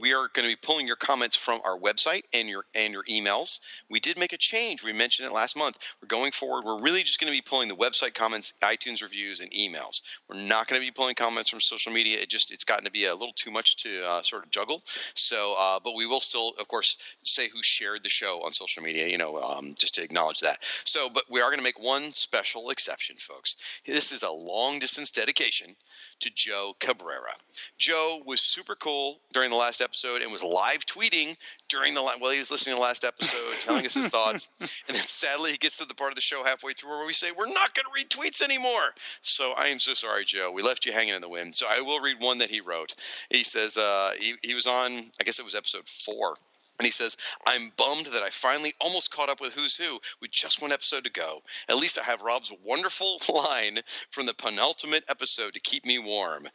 we 0.00 0.12
are 0.12 0.28
going 0.32 0.48
to 0.48 0.54
be 0.54 0.58
pulling 0.60 0.86
your 0.86 0.96
comments 0.96 1.36
from 1.36 1.60
our 1.64 1.78
website 1.78 2.22
and 2.32 2.48
your 2.48 2.64
and 2.74 2.92
your 2.92 3.04
emails. 3.04 3.60
We 3.88 4.00
did 4.00 4.18
make 4.18 4.32
a 4.32 4.36
change. 4.36 4.82
We 4.82 4.92
mentioned 4.92 5.28
it 5.28 5.32
last 5.32 5.56
month. 5.56 5.78
We're 6.02 6.08
going 6.08 6.32
forward. 6.32 6.64
We're 6.64 6.80
really 6.80 7.02
just 7.02 7.20
going 7.20 7.32
to 7.32 7.36
be 7.36 7.42
pulling 7.42 7.68
the 7.68 7.76
website 7.76 8.14
comments, 8.14 8.54
iTunes 8.62 9.02
reviews, 9.02 9.40
and 9.40 9.50
emails. 9.52 10.02
We're 10.28 10.40
not 10.40 10.66
going 10.66 10.80
to 10.80 10.86
be 10.86 10.90
pulling 10.90 11.14
comments 11.14 11.50
from 11.50 11.60
social 11.60 11.92
media. 11.92 12.18
It 12.18 12.28
just 12.28 12.52
it's 12.52 12.64
gotten 12.64 12.84
to 12.84 12.90
be 12.90 13.06
a 13.06 13.14
little 13.14 13.34
too 13.34 13.50
much 13.50 13.76
to 13.78 14.04
uh, 14.04 14.22
sort 14.22 14.44
of 14.44 14.50
juggle. 14.50 14.82
So, 15.14 15.54
uh, 15.58 15.78
but 15.82 15.94
we 15.94 16.06
will 16.06 16.20
still, 16.20 16.54
of 16.58 16.68
course, 16.68 16.98
say 17.22 17.48
who 17.48 17.62
shared 17.62 18.02
the 18.02 18.08
show 18.08 18.42
on 18.44 18.52
social 18.52 18.82
media. 18.82 19.08
You 19.08 19.18
know, 19.18 19.38
um, 19.38 19.74
just 19.78 19.94
to 19.96 20.02
acknowledge 20.02 20.40
that. 20.40 20.64
So, 20.84 21.08
but 21.08 21.24
we 21.30 21.40
are 21.40 21.48
going 21.50 21.58
to 21.58 21.64
make 21.64 21.78
one 21.78 22.12
special 22.12 22.70
exception, 22.70 23.16
folks. 23.18 23.56
This 23.84 24.12
is 24.12 24.22
a 24.22 24.30
long 24.30 24.78
distance 24.78 25.10
dedication 25.10 25.76
to 26.20 26.30
Joe 26.34 26.74
Cabrera. 26.78 27.32
Joe 27.78 28.20
was 28.24 28.40
super 28.40 28.74
cool 28.74 29.20
during 29.32 29.50
the 29.50 29.56
last 29.56 29.80
episode 29.80 30.22
and 30.22 30.32
was 30.32 30.42
live 30.42 30.84
tweeting 30.86 31.36
during 31.68 31.94
the 31.94 32.02
while 32.02 32.30
he 32.30 32.38
was 32.38 32.50
listening 32.50 32.74
to 32.74 32.80
the 32.80 32.86
last 32.86 33.04
episode, 33.04 33.60
telling 33.60 33.86
us 33.86 33.94
his 33.94 34.08
thoughts. 34.08 34.48
And 34.88 34.96
then 34.96 35.06
sadly, 35.06 35.52
he 35.52 35.58
gets 35.58 35.78
to 35.78 35.84
the 35.84 35.94
part 35.94 36.10
of 36.10 36.14
the 36.14 36.20
show 36.20 36.44
halfway 36.44 36.72
through 36.72 36.90
where 36.90 37.06
we 37.06 37.12
say 37.12 37.30
we're 37.36 37.46
not 37.46 37.74
going 37.74 37.84
to 37.84 37.90
read 37.94 38.08
tweets 38.08 38.42
anymore. 38.42 38.94
So 39.20 39.52
I 39.56 39.68
am 39.68 39.78
so 39.78 39.94
sorry, 39.94 40.24
Joe. 40.24 40.52
We 40.52 40.62
left 40.62 40.86
you 40.86 40.92
hanging 40.92 41.14
in 41.14 41.22
the 41.22 41.28
wind. 41.28 41.54
So 41.54 41.66
I 41.68 41.80
will 41.80 42.00
read 42.00 42.20
one 42.20 42.38
that 42.38 42.50
he 42.50 42.60
wrote. 42.60 42.94
He 43.30 43.42
says 43.42 43.76
uh, 43.76 44.12
he 44.18 44.34
he 44.42 44.54
was 44.54 44.66
on, 44.66 44.92
I 45.20 45.24
guess 45.24 45.38
it 45.38 45.44
was 45.44 45.54
episode 45.54 45.88
four. 45.88 46.36
And 46.78 46.84
he 46.84 46.90
says, 46.90 47.16
I'm 47.46 47.72
bummed 47.76 48.06
that 48.06 48.22
I 48.22 48.30
finally 48.30 48.72
almost 48.80 49.10
caught 49.10 49.30
up 49.30 49.40
with 49.40 49.52
Who's 49.52 49.76
Who 49.76 49.98
with 50.20 50.30
just 50.30 50.60
one 50.60 50.72
episode 50.72 51.04
to 51.04 51.10
go. 51.10 51.42
At 51.68 51.76
least 51.76 51.98
I 51.98 52.02
have 52.02 52.22
Rob's 52.22 52.52
wonderful 52.64 53.18
line 53.34 53.78
from 54.10 54.26
the 54.26 54.34
penultimate 54.34 55.04
episode 55.08 55.54
to 55.54 55.60
keep 55.60 55.84
me 55.84 55.98
warm. 55.98 56.46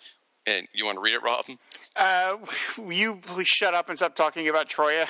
And 0.48 0.68
you 0.74 0.86
want 0.86 0.98
to 0.98 1.02
read 1.02 1.14
it, 1.14 1.24
Rob? 1.24 1.46
Uh, 1.96 2.38
will 2.78 2.94
you 2.94 3.16
please 3.16 3.48
shut 3.48 3.74
up 3.74 3.90
and 3.90 3.98
stop 3.98 4.16
talking 4.16 4.48
about 4.48 4.68
Troia? 4.70 5.06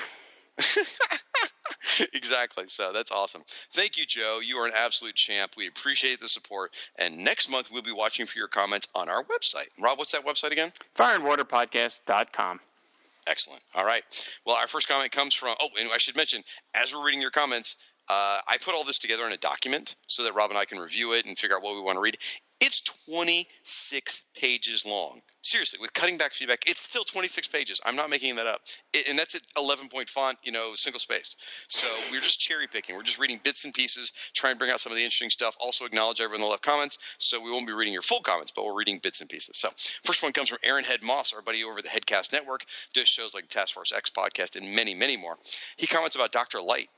exactly. 2.14 2.66
So 2.68 2.92
that's 2.94 3.12
awesome. 3.12 3.44
Thank 3.72 3.98
you, 3.98 4.06
Joe. 4.06 4.40
You 4.44 4.58
are 4.58 4.68
an 4.68 4.74
absolute 4.76 5.16
champ. 5.16 5.54
We 5.58 5.68
appreciate 5.68 6.20
the 6.20 6.28
support. 6.28 6.72
And 7.00 7.24
next 7.24 7.50
month, 7.50 7.70
we'll 7.72 7.82
be 7.82 7.94
watching 7.94 8.26
for 8.26 8.38
your 8.38 8.48
comments 8.48 8.88
on 8.96 9.10
our 9.10 9.24
website. 9.24 9.68
Rob, 9.80 9.98
what's 9.98 10.12
that 10.12 10.26
website 10.26 10.52
again? 10.52 10.72
Fireandwaterpodcast.com. 10.96 12.60
Excellent. 13.28 13.62
All 13.76 13.86
right. 13.86 14.04
Well, 14.46 14.56
our 14.56 14.68
first 14.68 14.88
comment 14.88 15.12
comes 15.12 15.34
from. 15.34 15.56
Oh, 15.62 15.70
and 15.80 15.90
I 15.94 15.98
should 15.98 16.16
mention, 16.16 16.42
as 16.74 16.94
we're 16.94 17.06
reading 17.06 17.22
your 17.22 17.32
comments, 17.32 17.78
uh, 18.10 18.40
I 18.48 18.58
put 18.58 18.74
all 18.74 18.84
this 18.84 19.00
together 19.00 19.26
in 19.26 19.32
a 19.32 19.38
document 19.38 19.96
so 20.08 20.24
that 20.24 20.36
Rob 20.36 20.50
and 20.50 20.58
I 20.58 20.66
can 20.66 20.80
review 20.80 21.14
it 21.14 21.26
and 21.26 21.38
figure 21.38 21.56
out 21.56 21.64
what 21.64 21.76
we 21.76 21.82
want 21.82 21.96
to 21.96 22.02
read. 22.02 22.18
It's 22.62 22.82
26 23.08 24.22
pages 24.36 24.86
long. 24.86 25.20
Seriously, 25.42 25.80
with 25.82 25.94
cutting 25.94 26.20
back 26.20 26.34
feedback, 26.34 26.70
it's 26.70 26.80
still 26.80 27.04
26 27.04 27.48
pages. 27.48 27.82
I'm 27.84 27.96
not 27.96 28.12
making 28.12 28.36
that 28.36 28.46
up. 28.46 28.62
It, 28.94 29.08
and 29.10 29.18
that's 29.18 29.34
at 29.34 29.42
11 29.58 29.88
point 29.90 30.08
font, 30.08 30.38
you 30.44 30.52
know, 30.52 30.76
single 30.76 31.00
spaced. 31.00 31.42
So 31.68 31.88
we're 32.12 32.22
just 32.22 32.40
cherry 32.40 32.68
picking. 32.68 32.96
We're 32.96 33.02
just 33.02 33.18
reading 33.18 33.40
bits 33.44 33.66
and 33.66 33.74
pieces, 33.74 34.14
trying 34.34 34.54
to 34.54 34.60
bring 34.60 34.70
out 34.70 34.80
some 34.80 34.92
of 34.92 34.98
the 34.98 35.04
interesting 35.04 35.32
stuff. 35.32 35.58
Also 35.60 35.86
acknowledge 35.86 36.22
everyone 36.22 36.42
that 36.42 36.52
left 36.52 36.62
comments. 36.62 37.00
So 37.18 37.42
we 37.42 37.50
won't 37.50 37.66
be 37.66 37.74
reading 37.74 37.94
your 37.94 38.04
full 38.04 38.22
comments, 38.22 38.52
but 38.56 38.64
we're 38.64 38.78
reading 38.78 39.00
bits 39.02 39.22
and 39.22 39.30
pieces. 39.30 39.58
So 39.58 39.70
first 40.04 40.22
one 40.22 40.32
comes 40.32 40.50
from 40.50 40.60
Aaron 40.64 40.84
Head 40.84 41.02
Moss, 41.04 41.34
our 41.34 41.42
buddy 41.42 41.64
over 41.64 41.82
the 41.82 41.90
Headcast 41.90 42.32
Network, 42.32 42.66
does 42.94 43.08
shows 43.08 43.34
like 43.34 43.48
Task 43.48 43.74
Force 43.74 43.92
X 43.92 44.12
podcast 44.12 44.56
and 44.56 44.76
many, 44.76 44.94
many 44.94 45.18
more. 45.18 45.40
He 45.78 45.88
comments 45.88 46.16
about 46.16 46.32
Dr. 46.32 46.62
Light 46.62 46.90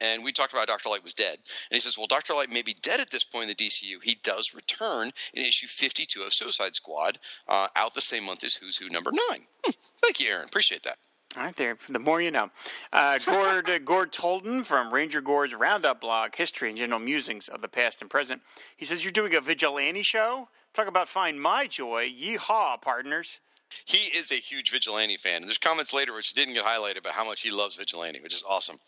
and 0.00 0.24
we 0.24 0.32
talked 0.32 0.52
about 0.52 0.66
Dr. 0.66 0.88
Light 0.88 1.04
was 1.04 1.14
dead. 1.14 1.34
And 1.34 1.72
he 1.72 1.80
says, 1.80 1.96
well, 1.96 2.06
Dr. 2.06 2.34
Light 2.34 2.50
may 2.50 2.62
be 2.62 2.74
dead 2.82 3.00
at 3.00 3.10
this 3.10 3.24
point 3.24 3.44
in 3.44 3.48
the 3.48 3.54
DCU. 3.54 4.02
He 4.02 4.18
does 4.22 4.54
return 4.54 5.10
in 5.32 5.42
issue 5.42 5.66
52 5.66 6.22
of 6.22 6.32
Suicide 6.32 6.74
Squad, 6.74 7.18
uh, 7.48 7.68
out 7.76 7.94
the 7.94 8.00
same 8.00 8.24
month 8.24 8.44
as 8.44 8.54
Who's 8.54 8.76
Who 8.76 8.88
number 8.88 9.12
nine. 9.12 9.42
Hmm. 9.64 9.72
Thank 10.02 10.20
you, 10.20 10.30
Aaron. 10.30 10.46
Appreciate 10.46 10.82
that. 10.84 10.96
All 11.36 11.42
right, 11.42 11.56
there. 11.56 11.76
The 11.88 11.98
more 11.98 12.22
you 12.22 12.30
know. 12.30 12.50
Uh, 12.92 13.18
Gord, 13.26 13.68
uh, 13.68 13.78
Gord 13.84 14.12
Tolden 14.12 14.64
from 14.64 14.94
Ranger 14.94 15.20
Gord's 15.20 15.52
Roundup 15.52 16.00
blog, 16.00 16.36
History 16.36 16.68
and 16.68 16.78
General 16.78 17.00
Musings 17.00 17.48
of 17.48 17.60
the 17.60 17.68
Past 17.68 18.00
and 18.00 18.10
Present. 18.10 18.42
He 18.76 18.84
says, 18.84 19.04
You're 19.04 19.12
doing 19.12 19.34
a 19.34 19.40
vigilante 19.40 20.02
show? 20.02 20.48
Talk 20.72 20.86
about 20.86 21.08
Find 21.08 21.40
My 21.40 21.66
Joy. 21.66 22.08
Yeehaw, 22.08 22.80
partners. 22.80 23.40
He 23.84 24.16
is 24.16 24.30
a 24.30 24.36
huge 24.36 24.70
Vigilante 24.70 25.16
fan. 25.16 25.36
And 25.36 25.46
there's 25.46 25.58
comments 25.58 25.92
later 25.92 26.14
which 26.14 26.32
didn't 26.32 26.54
get 26.54 26.64
highlighted 26.64 26.98
about 26.98 27.14
how 27.14 27.24
much 27.24 27.42
he 27.42 27.50
loves 27.50 27.76
Vigilante, 27.76 28.20
which 28.20 28.34
is 28.34 28.44
awesome. 28.48 28.78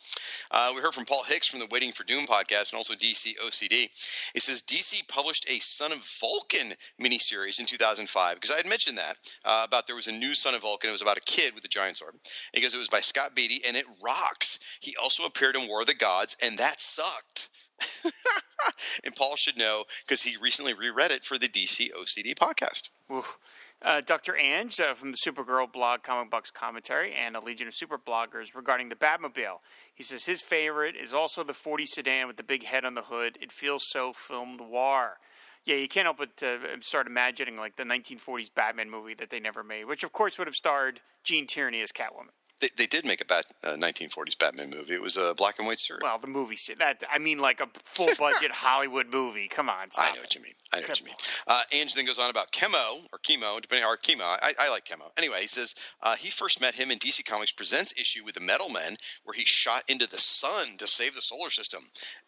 Uh, 0.51 0.73
we 0.75 0.81
heard 0.81 0.95
from 0.95 1.05
Paul 1.05 1.23
Hicks 1.25 1.47
from 1.47 1.61
the 1.61 1.69
Waiting 1.71 1.93
for 1.93 2.05
Doom 2.05 2.27
podcast 2.27 2.73
and 2.73 2.79
also 2.79 2.95
DC 2.95 3.37
OCD. 3.39 3.89
He 4.35 4.41
says 4.41 4.63
DC 4.63 5.07
published 5.09 5.51
a 5.51 5.59
Son 5.59 5.93
of 5.93 5.99
Vulcan 6.21 6.73
miniseries 7.01 7.61
in 7.61 7.67
2005 7.67 8.37
because 8.37 8.51
I 8.51 8.57
had 8.59 8.69
mentioned 8.69 8.99
that 8.99 9.17
uh, 9.45 9.65
about 9.67 9.87
there 9.87 9.97
was 9.97 10.09
a 10.09 10.13
new 10.13 10.35
Son 10.35 10.55
of 10.55 10.63
Vulcan. 10.63 10.89
It 10.89 10.93
was 10.93 11.03
about 11.03 11.19
a 11.19 11.23
kid 11.23 11.55
with 11.55 11.65
a 11.65 11.69
giant 11.69 11.97
sword. 11.97 12.15
Because 12.55 12.75
it 12.75 12.79
was 12.79 12.89
by 12.89 13.01
Scott 13.01 13.35
Beatty 13.35 13.63
and 13.67 13.77
it 13.77 13.87
rocks. 14.03 14.59
He 14.81 14.97
also 14.97 15.25
appeared 15.25 15.57
in 15.57 15.69
War 15.69 15.81
of 15.81 15.87
the 15.87 15.95
Gods 15.95 16.37
and 16.43 16.59
that 16.59 16.81
sucked. 16.81 17.49
and 19.05 19.15
Paul 19.15 19.37
should 19.37 19.59
know 19.59 19.85
because 20.07 20.23
he 20.23 20.37
recently 20.39 20.75
reread 20.75 21.11
it 21.11 21.25
for 21.25 21.39
the 21.39 21.49
DC 21.49 21.93
OCD 21.93 22.35
podcast. 22.35 22.91
Oof. 23.13 23.37
Uh, 23.83 24.01
Dr. 24.01 24.33
Anj 24.33 24.81
uh, 24.81 24.95
from 24.95 25.13
the 25.13 25.19
Supergirl 25.25 25.71
blog, 25.71 26.03
Comic 26.03 26.31
Box 26.31 26.51
Commentary, 26.51 27.13
and 27.13 27.37
a 27.37 27.41
Legion 27.41 27.69
of 27.69 27.75
Super 27.75 27.99
Bloggers 27.99 28.55
regarding 28.55 28.89
the 28.89 28.97
Batmobile. 28.97 29.59
He 29.95 30.03
says 30.03 30.25
his 30.25 30.43
favorite 30.43 30.97
is 30.97 31.13
also 31.13 31.45
the 31.45 31.53
40 31.53 31.85
sedan 31.85 32.27
with 32.27 32.37
the 32.37 32.43
big 32.43 32.65
head 32.65 32.85
on 32.85 32.95
the 32.95 33.03
hood. 33.03 33.39
It 33.41 33.53
feels 33.53 33.83
so 33.89 34.13
film 34.15 34.57
noir. 34.57 35.19
Yeah, 35.67 35.77
you 35.77 35.89
can't 35.89 36.07
help 36.07 36.19
but 36.19 36.43
uh, 36.43 36.81
start 36.81 37.07
imagining 37.07 37.57
like 37.57 37.77
the 37.77 37.85
1940s 37.85 38.55
Batman 38.55 38.89
movie 38.89 39.15
that 39.15 39.31
they 39.31 39.41
never 39.41 39.63
made, 39.63 39.85
which 39.85 40.05
of 40.05 40.13
course 40.13 40.39
would 40.39 40.47
have 40.47 40.55
starred 40.55 41.01
Gene 41.23 41.47
Tierney 41.47 41.83
as 41.83 41.93
Catwoman. 41.93 42.31
They, 42.61 42.69
they 42.77 42.87
did 42.87 43.07
make 43.07 43.21
a 43.21 43.25
bat, 43.25 43.45
uh, 43.63 43.75
1940s 43.77 44.39
Batman 44.39 44.71
movie. 44.71 44.95
It 44.95 45.03
was 45.03 45.17
a 45.17 45.35
black 45.35 45.57
and 45.59 45.67
white 45.67 45.79
series. 45.79 46.01
Well, 46.03 46.19
the 46.19 46.27
movie 46.27 46.57
that 46.79 47.03
I 47.13 47.19
mean, 47.19 47.39
like 47.39 47.61
a 47.61 47.69
full 47.85 48.09
budget 48.19 48.51
Hollywood 48.53 49.13
movie. 49.13 49.49
Come 49.49 49.69
on, 49.69 49.89
I 49.99 50.11
know 50.11 50.17
it. 50.17 50.21
what 50.21 50.35
you 50.35 50.43
mean. 50.43 50.53
I 50.73 50.81
know 50.81 50.87
what 50.89 51.01
you 51.01 51.07
mean. 51.07 51.15
Uh, 51.47 51.61
Anj 51.73 51.95
then 51.95 52.07
goes 52.07 52.19
on 52.19 52.31
about 52.31 52.53
chemo 52.53 53.07
or 53.13 53.19
chemo, 53.19 53.61
depending 53.61 53.87
or 53.87 53.97
chemo. 53.97 54.23
I, 54.23 54.53
I 54.59 54.71
like 54.71 54.85
chemo. 54.85 55.11
Anyway, 55.19 55.41
he 55.41 55.47
says 55.47 55.75
uh, 56.03 56.17
he 56.17 56.31
first 56.31 56.61
met 56.61 56.75
him 56.75 56.91
in 56.91 56.99
DC 56.99 57.25
Comics 57.25 57.53
Presents 57.53 57.95
issue 58.01 58.25
with 58.25 58.35
the 58.35 58.41
Metal 58.41 58.69
Men, 58.71 58.97
where 59.25 59.35
he 59.35 59.45
shot 59.45 59.85
into 59.89 60.07
the 60.09 60.19
sun 60.19 60.77
to 60.79 60.87
save 60.87 61.15
the 61.15 61.23
solar 61.23 61.51
system. 61.51 61.83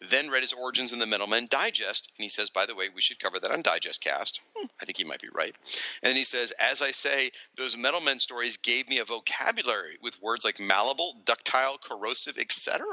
Then 0.09 0.29
read 0.29 0.41
his 0.41 0.53
origins 0.53 0.93
in 0.93 0.99
the 0.99 1.07
Metal 1.07 1.27
Men 1.27 1.47
Digest, 1.49 2.11
and 2.17 2.23
he 2.23 2.29
says, 2.29 2.49
by 2.49 2.65
the 2.65 2.75
way, 2.75 2.89
we 2.93 3.01
should 3.01 3.19
cover 3.19 3.39
that 3.39 3.51
on 3.51 3.61
Digest 3.61 4.03
Cast. 4.03 4.41
Hmm, 4.55 4.67
I 4.81 4.85
think 4.85 4.97
he 4.97 5.03
might 5.03 5.21
be 5.21 5.29
right. 5.33 5.55
And 6.03 6.09
then 6.09 6.15
he 6.15 6.23
says, 6.23 6.53
as 6.59 6.81
I 6.81 6.91
say, 6.91 7.31
those 7.55 7.77
Metal 7.77 8.01
Men 8.01 8.19
stories 8.19 8.57
gave 8.57 8.87
me 8.89 8.99
a 8.99 9.05
vocabulary 9.05 9.97
with 10.01 10.18
words 10.21 10.45
like 10.45 10.59
malleable, 10.59 11.21
ductile, 11.25 11.77
corrosive, 11.77 12.37
etc. 12.37 12.85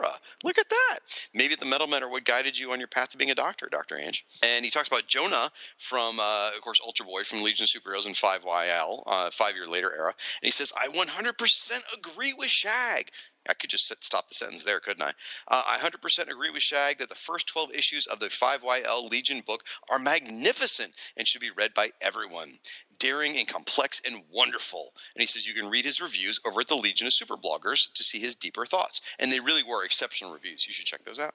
Look 0.44 0.58
at 0.58 0.68
that. 0.68 0.98
Maybe 1.34 1.54
the 1.54 1.66
Metal 1.66 1.86
Men 1.86 2.02
are 2.02 2.10
what 2.10 2.24
guided 2.24 2.58
you 2.58 2.72
on 2.72 2.78
your 2.78 2.88
path 2.88 3.10
to 3.10 3.18
being 3.18 3.30
a 3.30 3.34
doctor, 3.34 3.68
Dr. 3.70 3.96
Anj. 3.96 4.22
And 4.42 4.64
he 4.64 4.70
talks 4.70 4.88
about 4.88 5.06
Jo 5.06 5.26
Nah 5.26 5.48
from, 5.78 6.18
uh, 6.20 6.50
of 6.54 6.60
course, 6.60 6.80
Ultra 6.84 7.06
Boy 7.06 7.22
from 7.22 7.42
Legion 7.42 7.64
of 7.64 7.68
Superheroes 7.68 8.06
in 8.06 8.12
5YL, 8.12 9.02
uh, 9.06 9.30
five 9.30 9.56
year 9.56 9.66
later 9.66 9.92
era. 9.94 10.14
And 10.42 10.46
he 10.46 10.50
says, 10.50 10.72
I 10.78 10.88
100% 10.88 11.82
agree 11.98 12.34
with 12.34 12.48
Shag. 12.48 13.10
I 13.48 13.54
could 13.54 13.70
just 13.70 13.92
stop 14.04 14.28
the 14.28 14.34
sentence 14.34 14.64
there, 14.64 14.80
couldn't 14.80 15.02
I? 15.02 15.12
Uh, 15.48 15.62
I 15.66 15.78
100% 15.78 16.30
agree 16.30 16.50
with 16.50 16.62
Shag 16.62 16.98
that 16.98 17.08
the 17.08 17.14
first 17.14 17.48
12 17.48 17.74
issues 17.74 18.06
of 18.06 18.20
the 18.20 18.26
5YL 18.26 19.10
Legion 19.10 19.40
book 19.46 19.64
are 19.88 19.98
magnificent 19.98 20.92
and 21.16 21.26
should 21.26 21.40
be 21.40 21.50
read 21.50 21.74
by 21.74 21.90
everyone. 22.00 22.50
Daring 22.98 23.36
and 23.36 23.48
complex 23.48 24.00
and 24.06 24.22
wonderful. 24.32 24.92
And 25.14 25.20
he 25.20 25.26
says 25.26 25.46
you 25.46 25.54
can 25.54 25.70
read 25.70 25.84
his 25.84 26.00
reviews 26.00 26.40
over 26.46 26.60
at 26.60 26.68
the 26.68 26.76
Legion 26.76 27.06
of 27.06 27.12
Super 27.12 27.36
Bloggers 27.36 27.92
to 27.94 28.04
see 28.04 28.18
his 28.18 28.34
deeper 28.34 28.66
thoughts. 28.66 29.00
And 29.18 29.30
they 29.30 29.40
really 29.40 29.62
were 29.62 29.84
exceptional 29.84 30.32
reviews. 30.32 30.66
You 30.66 30.72
should 30.72 30.86
check 30.86 31.04
those 31.04 31.20
out. 31.20 31.34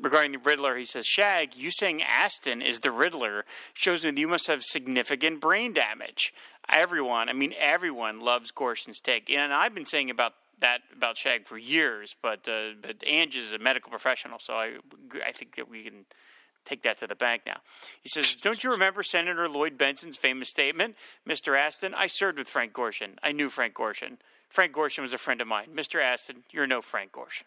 Regarding 0.00 0.30
the 0.30 0.38
Riddler, 0.38 0.76
he 0.76 0.84
says, 0.84 1.06
Shag, 1.06 1.56
you 1.56 1.72
saying 1.72 2.02
Astin 2.02 2.62
is 2.62 2.80
the 2.80 2.92
Riddler 2.92 3.44
shows 3.74 4.04
me 4.04 4.12
that 4.12 4.20
you 4.20 4.28
must 4.28 4.46
have 4.46 4.62
significant 4.62 5.40
brain 5.40 5.72
damage. 5.72 6.32
Everyone, 6.68 7.28
I 7.28 7.32
mean, 7.32 7.52
everyone 7.58 8.20
loves 8.20 8.52
Gorshin's 8.52 9.00
take. 9.00 9.28
And 9.28 9.52
I've 9.52 9.74
been 9.74 9.86
saying 9.86 10.08
about 10.08 10.34
that 10.60 10.80
about 10.96 11.16
Shag 11.16 11.46
for 11.46 11.56
years, 11.58 12.14
but 12.22 12.48
uh, 12.48 12.70
but 12.80 12.98
Anj 13.00 13.36
is 13.36 13.52
a 13.52 13.58
medical 13.58 13.90
professional, 13.90 14.38
so 14.38 14.54
I 14.54 14.76
I 15.26 15.32
think 15.32 15.56
that 15.56 15.68
we 15.68 15.82
can 15.84 16.04
take 16.64 16.82
that 16.82 16.98
to 16.98 17.06
the 17.06 17.14
bank 17.14 17.42
now. 17.46 17.58
He 18.02 18.08
says, 18.08 18.34
Don't 18.34 18.62
you 18.62 18.70
remember 18.70 19.02
Senator 19.02 19.48
Lloyd 19.48 19.78
Bentsen's 19.78 20.16
famous 20.18 20.50
statement? 20.50 20.96
Mr. 21.26 21.58
Astin, 21.58 21.94
I 21.94 22.08
served 22.08 22.36
with 22.38 22.48
Frank 22.48 22.72
Gorshin. 22.74 23.12
I 23.22 23.32
knew 23.32 23.48
Frank 23.48 23.74
Gorshin. 23.74 24.18
Frank 24.50 24.72
Gorshin 24.74 25.00
was 25.02 25.12
a 25.12 25.18
friend 25.18 25.40
of 25.40 25.46
mine. 25.48 25.68
Mr. 25.74 26.02
Astin, 26.02 26.44
you're 26.50 26.66
no 26.66 26.80
Frank 26.82 27.12
Gorshin. 27.12 27.44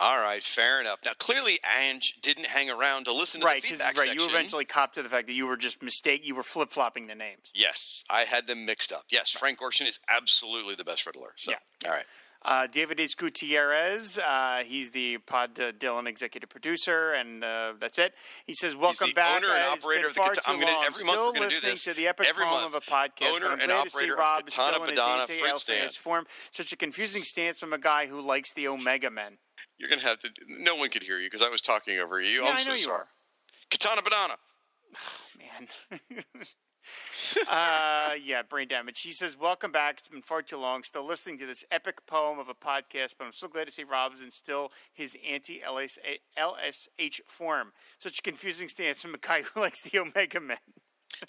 All 0.00 0.20
right, 0.20 0.42
fair 0.42 0.80
enough. 0.80 0.98
Now, 1.04 1.12
clearly, 1.18 1.58
Anj 1.80 2.20
didn't 2.20 2.46
hang 2.46 2.68
around 2.70 3.04
to 3.04 3.12
listen 3.12 3.40
to 3.40 3.46
Right, 3.46 3.62
the 3.62 3.68
because 3.68 3.78
feedback 3.78 3.96
right, 3.98 4.08
section. 4.08 4.20
you 4.20 4.28
eventually 4.28 4.64
copped 4.64 4.96
to 4.96 5.02
the 5.02 5.08
fact 5.08 5.28
that 5.28 5.32
you 5.34 5.46
were 5.46 5.56
just 5.56 5.80
mistake. 5.82 6.22
You 6.24 6.34
were 6.34 6.42
flip 6.42 6.70
flopping 6.70 7.06
the 7.06 7.14
names. 7.14 7.50
Yes, 7.54 8.04
I 8.10 8.22
had 8.24 8.46
them 8.48 8.66
mixed 8.66 8.92
up. 8.92 9.04
Yes, 9.10 9.30
Frank 9.30 9.60
Gorshin 9.60 9.86
is 9.88 10.00
absolutely 10.10 10.74
the 10.74 10.84
best 10.84 11.06
Riddler. 11.06 11.32
So, 11.36 11.52
Yeah. 11.52 11.58
all 11.88 11.94
right. 11.94 12.04
Uh, 12.44 12.66
David 12.66 12.98
H. 13.00 13.16
Gutierrez, 13.16 14.18
uh, 14.18 14.62
he's 14.66 14.90
the 14.90 15.18
Pod 15.18 15.58
uh, 15.60 15.72
Dylan 15.72 16.06
executive 16.08 16.50
producer, 16.50 17.12
and 17.12 17.44
uh, 17.44 17.74
that's 17.78 17.98
it. 17.98 18.14
He 18.46 18.54
says, 18.54 18.74
"Welcome 18.74 19.10
back. 19.14 19.36
owner 19.36 19.52
and 19.54 19.62
Uh, 19.64 19.72
operator 19.72 20.08
of 20.08 20.14
the 20.14 20.18
far 20.18 20.32
I'm 20.46 20.58
gonna- 20.60 20.72
every 20.86 21.04
month 21.04 21.14
Still 21.18 21.26
we're 21.28 21.32
gonna 21.34 21.48
do 21.48 21.54
listening 21.54 21.70
this. 21.72 21.84
to 21.84 21.94
the 21.94 22.08
epic 22.08 22.26
Every 22.28 22.44
poem 22.44 22.62
month. 22.62 22.74
of 22.74 22.82
a 22.82 22.90
podcast. 22.90 23.32
Owner 23.34 23.46
I'm 23.46 23.60
and 23.60 23.70
to 23.70 23.74
operator 23.76 24.14
of 24.14 24.18
Rob 24.18 24.44
Katana 24.46 24.72
still 24.74 24.84
in 24.84 24.94
Badana 24.94 25.26
fruit 25.38 25.58
stand. 25.58 25.90
form. 25.94 26.26
Such 26.50 26.72
a 26.72 26.76
confusing 26.76 27.22
stance 27.22 27.58
from 27.60 27.72
a 27.72 27.78
guy 27.78 28.06
who 28.06 28.20
likes 28.20 28.52
the 28.54 28.66
Omega 28.68 29.10
Men. 29.10 29.38
You're 29.78 29.88
going 29.88 30.00
to 30.00 30.06
have 30.08 30.18
to. 30.20 30.30
No 30.48 30.74
one 30.76 30.88
could 30.88 31.02
hear 31.04 31.18
you 31.18 31.30
because 31.30 31.46
I 31.46 31.48
was 31.50 31.60
talking 31.62 31.98
over 32.00 32.20
you. 32.20 32.42
Yeah, 32.42 32.48
I'm 32.48 32.56
I 32.56 32.60
so 32.60 32.68
know 32.70 32.74
you 32.74 32.80
sorry. 32.82 32.98
are. 32.98 33.08
Katana 33.70 34.02
Banana. 34.02 34.34
man. 36.10 36.18
uh, 37.48 38.10
yeah, 38.22 38.42
brain 38.42 38.68
damage. 38.68 39.00
He 39.00 39.12
says, 39.12 39.36
"Welcome 39.38 39.72
back. 39.72 39.98
It's 39.98 40.08
been 40.08 40.22
far 40.22 40.42
too 40.42 40.56
long. 40.58 40.82
Still 40.82 41.06
listening 41.06 41.38
to 41.38 41.46
this 41.46 41.64
epic 41.70 42.06
poem 42.06 42.38
of 42.38 42.48
a 42.48 42.54
podcast, 42.54 43.14
but 43.18 43.24
I'm 43.24 43.32
so 43.32 43.48
glad 43.48 43.66
to 43.66 43.72
see 43.72 43.84
Rob's 43.84 44.22
instill 44.22 44.70
his 44.92 45.16
anti-LSH 45.28 47.20
form. 47.26 47.72
Such 47.98 48.18
a 48.18 48.22
confusing 48.22 48.68
stance 48.68 49.00
from 49.02 49.14
a 49.14 49.18
guy 49.18 49.42
who 49.42 49.60
likes 49.62 49.82
the 49.82 49.98
Omega 49.98 50.40
Men. 50.40 50.58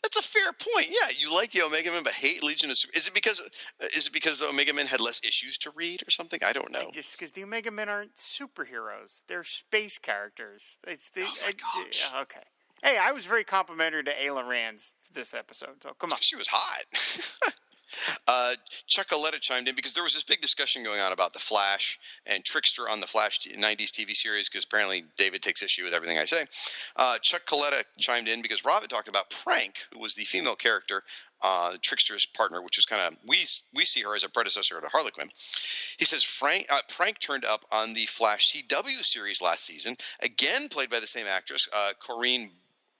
That's 0.02 0.18
a 0.18 0.24
fair 0.24 0.52
point. 0.54 0.88
Yeah, 0.90 1.10
you 1.20 1.34
like 1.36 1.52
the 1.52 1.62
Omega 1.62 1.92
Men, 1.92 2.02
but 2.04 2.14
hate 2.14 2.42
Legion 2.42 2.72
of. 2.72 2.78
Super- 2.78 2.98
Is 2.98 3.08
it 3.08 3.14
because 3.14 3.42
uh, 3.42 3.86
is 3.96 4.08
it 4.08 4.14
because 4.14 4.40
the 4.40 4.48
Omega 4.48 4.74
Men 4.74 4.88
had 4.88 5.02
less 5.02 5.22
issues 5.24 5.58
to 5.60 5.72
read 5.76 6.02
or 6.08 6.10
something? 6.10 6.40
I 6.44 6.52
don't 6.54 6.72
know. 6.72 6.90
Just 6.92 7.12
because 7.18 7.32
the 7.34 7.44
Omega 7.44 7.70
Men 7.70 7.90
aren't 7.90 8.16
superheroes, 8.16 9.24
they're 9.28 9.44
space 9.44 10.00
characters. 10.00 10.80
It's 10.88 11.10
the 11.12 11.22
Oh 11.22 11.34
my 11.44 11.48
uh, 11.48 11.52
I- 11.76 11.84
gosh. 11.84 12.10
yeah, 12.12 12.22
okay. 12.22 12.40
Hey, 12.84 12.97
I 13.01 13.14
was 13.14 13.26
very 13.26 13.45
complimentary 13.45 14.03
to 14.03 14.11
Ayla 14.11 14.43
Ranzz 14.43 14.95
this 15.14 15.34
episode. 15.34 15.81
So 15.81 15.93
come 15.99 16.11
on. 16.11 16.18
She 16.19 16.35
was 16.35 16.49
hot. 16.49 17.53
uh, 18.27 18.53
Chuck 18.88 19.07
Coletta 19.07 19.39
chimed 19.39 19.69
in 19.69 19.76
because 19.76 19.93
there 19.93 20.03
was 20.03 20.14
this 20.14 20.23
big 20.23 20.41
discussion 20.41 20.84
going 20.84 20.99
on 20.99 21.14
about 21.14 21.31
the 21.31 21.39
Flash 21.39 21.97
and 22.26 22.43
Trickster 22.43 22.89
on 22.89 22.99
the 22.99 23.07
Flash 23.07 23.39
t- 23.39 23.53
90s 23.53 23.91
TV 23.91 24.14
series 24.14 24.49
because 24.49 24.65
apparently 24.65 25.05
David 25.18 25.41
takes 25.41 25.64
issue 25.64 25.85
with 25.85 25.93
everything 25.93 26.18
I 26.18 26.26
say. 26.26 26.43
Uh, 26.97 27.18
Chuck 27.19 27.45
Coletta 27.45 27.84
chimed 27.97 28.27
in 28.27 28.41
because 28.41 28.65
Rob 28.65 28.81
had 28.81 28.89
talked 28.89 29.07
about 29.07 29.30
Prank, 29.30 29.77
who 29.93 29.99
was 29.99 30.15
the 30.15 30.26
female 30.26 30.55
character, 30.55 31.03
uh, 31.41 31.76
Trickster's 31.81 32.26
partner, 32.26 32.61
which 32.61 32.77
was 32.77 32.85
kind 32.85 33.01
of 33.01 33.18
we 33.27 33.38
we 33.73 33.85
see 33.85 34.01
her 34.01 34.14
as 34.14 34.26
a 34.26 34.30
predecessor 34.30 34.80
to 34.80 34.88
Harley 34.88 35.11
Quinn. 35.11 35.30
He 35.97 36.05
says 36.05 36.23
Frank 36.23 36.68
uh, 36.69 36.80
Prank 36.89 37.19
turned 37.19 37.45
up 37.45 37.64
on 37.72 37.93
the 37.93 38.05
Flash 38.07 38.53
CW 38.53 39.03
series 39.03 39.41
last 39.41 39.65
season, 39.65 39.95
again 40.22 40.68
played 40.69 40.89
by 40.89 40.99
the 40.99 41.07
same 41.07 41.27
actress, 41.27 41.69
uh, 41.73 41.91
Corinne 41.99 42.49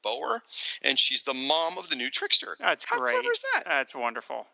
Bohrer, 0.04 0.40
and 0.82 0.98
she's 1.00 1.24
the 1.24 1.34
mom 1.34 1.78
of 1.78 1.90
the 1.90 1.96
new 1.96 2.10
Trickster. 2.10 2.56
That's 2.60 2.86
How 2.86 3.00
great. 3.00 3.14
clever 3.14 3.32
is 3.32 3.42
that? 3.56 3.64
That's 3.66 3.96
wonderful. 3.96 4.46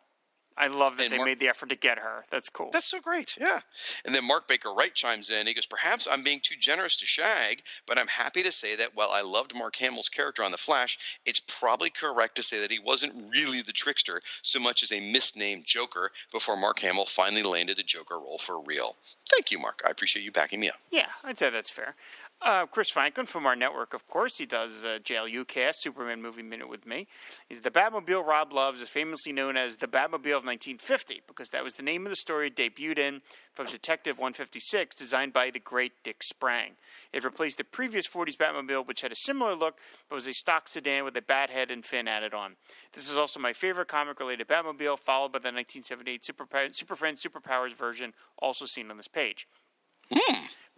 I 0.58 0.68
love 0.68 0.98
that 0.98 1.04
And 1.06 1.14
they 1.14 1.18
Mark- 1.18 1.30
made 1.30 1.40
the 1.40 1.48
effort 1.48 1.70
to 1.70 1.78
get 1.78 2.00
her. 2.00 2.26
That's 2.32 2.50
cool. 2.50 2.70
That's 2.74 2.88
so 2.90 3.00
great, 3.00 3.38
yeah. 3.40 3.60
And 4.06 4.14
then 4.14 4.28
Mark 4.28 4.46
Baker 4.50 4.74
Wright 4.74 4.94
chimes 4.94 5.32
in. 5.32 5.48
He 5.48 5.54
goes, 5.54 5.66
Perhaps 5.66 6.06
I'm 6.12 6.22
being 6.22 6.42
too 6.44 6.56
generous 6.60 6.98
to 6.98 7.06
Shag, 7.06 7.62
but 7.88 7.98
I'm 7.98 8.08
happy 8.08 8.42
to 8.42 8.52
say 8.52 8.76
that 8.76 8.90
while 8.94 9.08
I 9.10 9.22
loved 9.22 9.56
Mark 9.58 9.78
Hamill's 9.78 10.10
character 10.10 10.44
on 10.44 10.52
The 10.52 10.58
Flash, 10.58 11.22
it's 11.26 11.40
probably 11.40 11.90
correct 11.90 12.36
to 12.36 12.44
say 12.44 12.60
that 12.60 12.72
he 12.72 12.80
wasn't 12.80 13.14
really 13.32 13.62
the 13.62 13.72
trickster 13.72 14.20
so 14.42 14.60
much 14.60 14.84
as 14.84 14.92
a 14.92 15.00
misnamed 15.00 15.64
Joker 15.64 16.12
before 16.34 16.58
Mark 16.58 16.80
Hamill 16.80 17.06
finally 17.06 17.44
landed 17.44 17.78
the 17.78 17.84
Joker 17.84 18.16
role 18.20 18.38
for 18.40 18.62
real. 18.64 18.98
Thank 19.30 19.52
you, 19.52 19.60
Mark. 19.60 19.80
I 19.88 19.92
appreciate 19.92 20.24
you 20.24 20.32
backing 20.34 20.60
me 20.60 20.68
up. 20.68 20.76
Yeah, 20.92 21.06
I'd 21.24 21.38
say 21.38 21.50
that's 21.52 21.72
fair. 21.72 21.96
Uh, 22.42 22.66
Chris 22.66 22.90
Franklin 22.90 23.26
from 23.26 23.46
our 23.46 23.56
network, 23.56 23.94
of 23.94 24.08
course, 24.08 24.38
he 24.38 24.46
does 24.46 24.86
uh, 24.86 24.98
JLU 25.04 25.46
cast 25.46 25.82
Superman 25.82 26.22
Movie 26.22 26.42
Minute 26.42 26.70
with 26.70 26.86
me. 26.88 27.06
He's 27.50 27.60
the 27.60 27.70
Batmobile 27.70 28.26
Rob 28.26 28.54
loves 28.54 28.80
is 28.80 28.88
famously 28.88 29.34
known 29.34 29.58
as 29.58 29.78
the 29.78 29.88
Batmobile 29.88 30.38
of 30.38 30.46
1950 30.46 31.24
because 31.28 31.50
that 31.50 31.66
was 31.66 31.74
the 31.76 31.84
name 31.84 32.06
of 32.06 32.12
the 32.12 32.16
story 32.16 32.48
it 32.48 32.56
debuted 32.56 32.98
in 32.98 33.22
from 33.54 33.66
Detective 33.66 34.18
156, 34.18 34.96
designed 34.96 35.34
by 35.34 35.52
the 35.52 35.60
great 35.60 35.92
Dick 36.02 36.24
Sprang. 36.24 36.72
It 37.12 37.26
replaced 37.26 37.58
the 37.58 37.66
previous 37.66 38.08
40s 38.08 38.38
Batmobile, 38.38 38.88
which 38.88 39.02
had 39.02 39.12
a 39.12 39.18
similar 39.18 39.54
look 39.54 39.78
but 40.08 40.16
was 40.16 40.28
a 40.28 40.34
stock 40.34 40.70
sedan 40.70 41.04
with 41.04 41.18
a 41.18 41.22
bat 41.22 41.50
head 41.50 41.70
and 41.70 41.84
fin 41.84 42.08
added 42.08 42.34
on. 42.34 42.56
This 42.94 43.12
is 43.12 43.18
also 43.18 43.42
my 43.42 43.52
favorite 43.52 43.90
comic-related 43.90 44.48
Batmobile, 44.48 44.98
followed 44.98 45.34
by 45.34 45.40
the 45.40 45.52
1978 45.52 46.26
Super, 46.26 46.48
Super 46.72 46.96
Friends 46.96 47.22
Superpowers 47.22 47.74
version, 47.74 48.14
also 48.38 48.66
seen 48.66 48.90
on 48.90 48.96
this 48.96 49.10
page. 49.10 49.46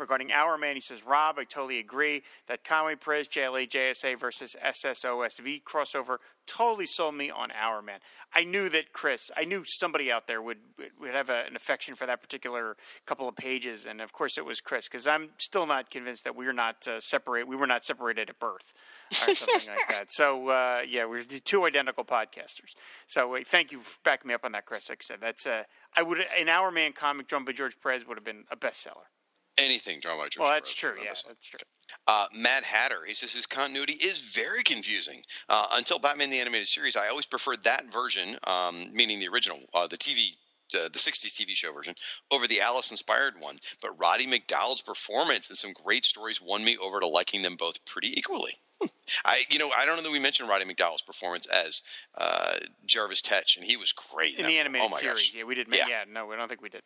Regarding 0.01 0.31
Hourman, 0.31 0.73
he 0.73 0.81
says, 0.81 1.05
Rob, 1.05 1.37
I 1.37 1.43
totally 1.43 1.77
agree. 1.77 2.23
That 2.47 2.63
Conway 2.63 2.95
Perez 2.95 3.27
JLA 3.27 3.69
JSA 3.69 4.19
versus 4.19 4.55
SSOSV 4.65 5.61
crossover 5.61 6.17
totally 6.47 6.87
sold 6.87 7.13
me 7.13 7.29
on 7.29 7.51
Hourman. 7.51 7.99
I 8.33 8.43
knew 8.43 8.67
that 8.69 8.93
Chris, 8.93 9.29
I 9.37 9.45
knew 9.45 9.63
somebody 9.67 10.11
out 10.11 10.25
there 10.25 10.41
would 10.41 10.57
would 10.99 11.13
have 11.13 11.29
a, 11.29 11.45
an 11.45 11.55
affection 11.55 11.93
for 11.93 12.07
that 12.07 12.19
particular 12.19 12.77
couple 13.05 13.27
of 13.29 13.35
pages, 13.35 13.85
and 13.85 14.01
of 14.01 14.11
course 14.11 14.39
it 14.39 14.45
was 14.45 14.59
Chris, 14.59 14.87
because 14.87 15.05
I'm 15.05 15.29
still 15.37 15.67
not 15.67 15.91
convinced 15.91 16.23
that 16.23 16.35
we're 16.35 16.51
not 16.51 16.87
uh, 16.87 16.99
separate. 16.99 17.47
We 17.47 17.55
were 17.55 17.67
not 17.67 17.83
separated 17.83 18.29
at 18.31 18.39
birth, 18.39 18.73
or 19.11 19.35
something 19.35 19.69
like 19.69 19.87
that. 19.89 20.05
So 20.09 20.49
uh, 20.49 20.81
yeah, 20.87 21.05
we're 21.05 21.23
two 21.23 21.65
identical 21.65 22.05
podcasters. 22.05 22.73
So 23.05 23.35
uh, 23.35 23.41
thank 23.45 23.71
you 23.71 23.81
for 23.81 23.99
backing 24.03 24.29
me 24.29 24.33
up 24.33 24.45
on 24.45 24.53
that, 24.53 24.65
Chris. 24.65 24.89
Like 24.89 25.03
I 25.03 25.05
said, 25.05 25.17
that's 25.21 25.45
uh, 25.45 25.63
I 25.95 26.01
would 26.01 26.17
an 26.19 26.47
Hourman 26.47 26.93
comic 26.95 27.27
drawn 27.27 27.45
by 27.45 27.51
George 27.51 27.75
Perez 27.83 28.07
would 28.07 28.17
have 28.17 28.25
been 28.25 28.45
a 28.49 28.55
bestseller. 28.55 29.11
Anything 29.57 29.99
drawn 29.99 30.17
by 30.17 30.29
George 30.29 30.37
Well, 30.39 30.53
that's 30.53 30.73
true. 30.73 30.93
Yeah, 30.97 31.13
that's- 31.13 31.23
true. 31.43 31.59
Uh, 32.07 32.25
Mad 32.33 32.63
Hatter, 32.63 33.03
he 33.05 33.13
says 33.13 33.33
his 33.33 33.45
continuity 33.45 33.93
is 33.93 34.19
very 34.19 34.63
confusing. 34.63 35.21
Uh, 35.49 35.67
until 35.73 35.99
Batman 35.99 36.29
the 36.29 36.39
Animated 36.39 36.67
Series, 36.67 36.95
I 36.95 37.09
always 37.09 37.25
preferred 37.25 37.63
that 37.65 37.83
version, 37.91 38.37
um, 38.45 38.93
meaning 38.93 39.19
the 39.19 39.27
original, 39.27 39.59
uh, 39.73 39.87
the 39.87 39.97
TV, 39.97 40.37
uh, 40.73 40.87
the 40.93 40.99
60s 40.99 41.35
TV 41.37 41.53
show 41.53 41.73
version, 41.73 41.93
over 42.31 42.47
the 42.47 42.61
Alice 42.61 42.91
inspired 42.91 43.33
one. 43.39 43.57
But 43.81 43.99
Roddy 43.99 44.25
McDowall's 44.25 44.81
performance 44.81 45.49
and 45.49 45.57
some 45.57 45.73
great 45.73 46.05
stories 46.05 46.39
won 46.41 46.63
me 46.63 46.77
over 46.77 47.01
to 47.01 47.07
liking 47.07 47.41
them 47.41 47.57
both 47.57 47.83
pretty 47.83 48.17
equally. 48.17 48.53
Hmm. 48.81 48.87
I, 49.25 49.43
you 49.49 49.59
know, 49.59 49.69
I 49.77 49.85
don't 49.85 49.97
know 49.97 50.03
that 50.03 50.11
we 50.11 50.19
mentioned 50.19 50.47
Roddy 50.47 50.63
McDowall's 50.65 51.01
performance 51.01 51.45
as 51.47 51.83
uh, 52.17 52.53
Jarvis 52.85 53.21
Tetch, 53.21 53.57
and 53.57 53.65
he 53.65 53.75
was 53.75 53.91
great 53.91 54.35
In 54.35 54.43
that 54.43 54.47
the 54.47 54.57
animated 54.59 54.89
oh 54.93 54.97
series, 54.97 55.29
Gosh. 55.29 55.35
yeah, 55.35 55.43
we 55.43 55.55
did. 55.55 55.67
Yeah. 55.71 55.87
Yeah. 55.89 56.03
no, 56.09 56.31
I 56.31 56.37
don't 56.37 56.47
think 56.47 56.61
we 56.61 56.69
did. 56.69 56.83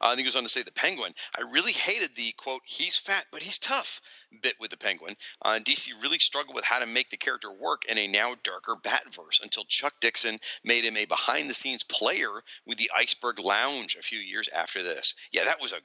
Uh, 0.00 0.08
and 0.10 0.18
he 0.18 0.24
goes 0.24 0.36
on 0.36 0.42
to 0.42 0.48
say 0.48 0.62
the 0.62 0.72
Penguin. 0.72 1.12
I 1.36 1.42
really 1.50 1.72
hated 1.72 2.14
the 2.14 2.32
quote, 2.32 2.62
he's 2.64 2.96
fat, 2.96 3.24
but 3.32 3.42
he's 3.42 3.58
tough 3.58 4.00
bit 4.42 4.54
with 4.60 4.70
the 4.70 4.76
Penguin. 4.76 5.14
Uh, 5.44 5.54
and 5.56 5.64
DC 5.64 5.90
really 6.02 6.18
struggled 6.18 6.54
with 6.54 6.64
how 6.64 6.78
to 6.78 6.86
make 6.86 7.10
the 7.10 7.16
character 7.16 7.52
work 7.52 7.84
in 7.86 7.98
a 7.98 8.06
now 8.06 8.34
darker 8.42 8.76
Batverse 8.76 9.42
until 9.42 9.64
Chuck 9.64 9.94
Dixon 10.00 10.38
made 10.64 10.84
him 10.84 10.96
a 10.96 11.04
behind 11.04 11.48
the 11.48 11.54
scenes 11.54 11.84
player 11.84 12.30
with 12.66 12.78
the 12.78 12.90
Iceberg 12.96 13.38
Lounge 13.38 13.96
a 13.96 14.02
few 14.02 14.18
years 14.18 14.48
after 14.48 14.82
this. 14.82 15.14
Yeah, 15.32 15.44
that 15.44 15.60
was 15.60 15.72
a. 15.72 15.76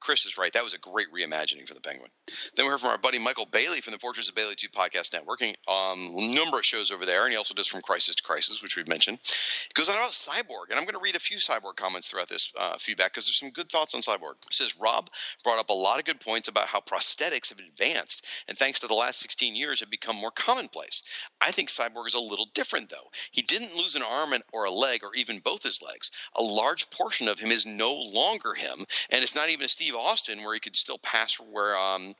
Chris 0.00 0.26
is 0.26 0.38
right. 0.38 0.52
That 0.52 0.64
was 0.64 0.74
a 0.74 0.78
great 0.78 1.08
reimagining 1.12 1.66
for 1.66 1.74
the 1.74 1.80
Penguin. 1.80 2.10
Then 2.54 2.64
we 2.64 2.70
heard 2.70 2.80
from 2.80 2.90
our 2.90 2.98
buddy 2.98 3.18
Michael 3.18 3.46
Bailey 3.46 3.80
from 3.80 3.92
the 3.92 3.98
Fortress 3.98 4.28
of 4.28 4.34
Bailey 4.34 4.54
2 4.54 4.68
podcast 4.68 5.10
networking. 5.10 5.54
Um, 5.68 6.34
number 6.34 6.58
of 6.58 6.64
shows 6.64 6.90
over 6.90 7.04
there, 7.04 7.22
and 7.22 7.30
he 7.30 7.36
also 7.36 7.54
does 7.54 7.66
From 7.66 7.80
Crisis 7.82 8.14
to 8.16 8.22
Crisis, 8.22 8.62
which 8.62 8.76
we've 8.76 8.88
mentioned. 8.88 9.18
He 9.24 9.72
goes 9.74 9.88
on 9.88 9.96
about 9.96 10.12
Cyborg, 10.12 10.70
and 10.70 10.78
I'm 10.78 10.84
going 10.84 10.94
to 10.94 11.02
read 11.02 11.16
a 11.16 11.20
few 11.20 11.38
Cyborg 11.38 11.76
comments 11.76 12.10
throughout 12.10 12.28
this 12.28 12.52
uh, 12.56 12.76
feedback 12.78 13.12
because 13.12 13.26
there's 13.26 13.38
some 13.38 13.50
good 13.50 13.70
thoughts 13.70 13.94
on 13.94 14.00
Cyborg. 14.00 14.34
It 14.46 14.52
says 14.52 14.78
Rob 14.80 15.10
brought 15.42 15.58
up 15.58 15.70
a 15.70 15.74
lot 15.74 15.98
of 15.98 16.04
good 16.04 16.20
points 16.20 16.48
about 16.48 16.68
how 16.68 16.80
prosthetics 16.80 17.50
have 17.50 17.58
advanced, 17.58 18.26
and 18.48 18.56
thanks 18.56 18.80
to 18.80 18.86
the 18.86 18.94
last 18.94 19.20
16 19.20 19.54
years, 19.54 19.80
have 19.80 19.90
become 19.90 20.16
more 20.16 20.30
commonplace. 20.30 21.02
I 21.40 21.50
think 21.50 21.68
Cyborg 21.68 22.06
is 22.06 22.14
a 22.14 22.20
little 22.20 22.46
different, 22.54 22.90
though. 22.90 23.10
He 23.30 23.42
didn't 23.42 23.76
lose 23.76 23.96
an 23.96 24.02
arm 24.02 24.34
or 24.52 24.64
a 24.64 24.70
leg, 24.70 25.02
or 25.02 25.14
even 25.14 25.38
both 25.40 25.62
his 25.62 25.82
legs. 25.82 26.10
A 26.36 26.42
large 26.42 26.90
portion 26.90 27.28
of 27.28 27.38
him 27.38 27.50
is 27.50 27.66
no 27.66 27.94
longer 27.94 28.54
him, 28.54 28.84
and 29.10 29.22
it's 29.22 29.34
not 29.34 29.50
even 29.50 29.65
a 29.66 29.68
Steve 29.68 29.94
Austin 29.94 30.38
where 30.38 30.54
he 30.54 30.60
could 30.60 30.76
still 30.76 30.98
pass 30.98 31.32
for 31.32 31.42
where 31.44 31.76
um, 31.76 32.14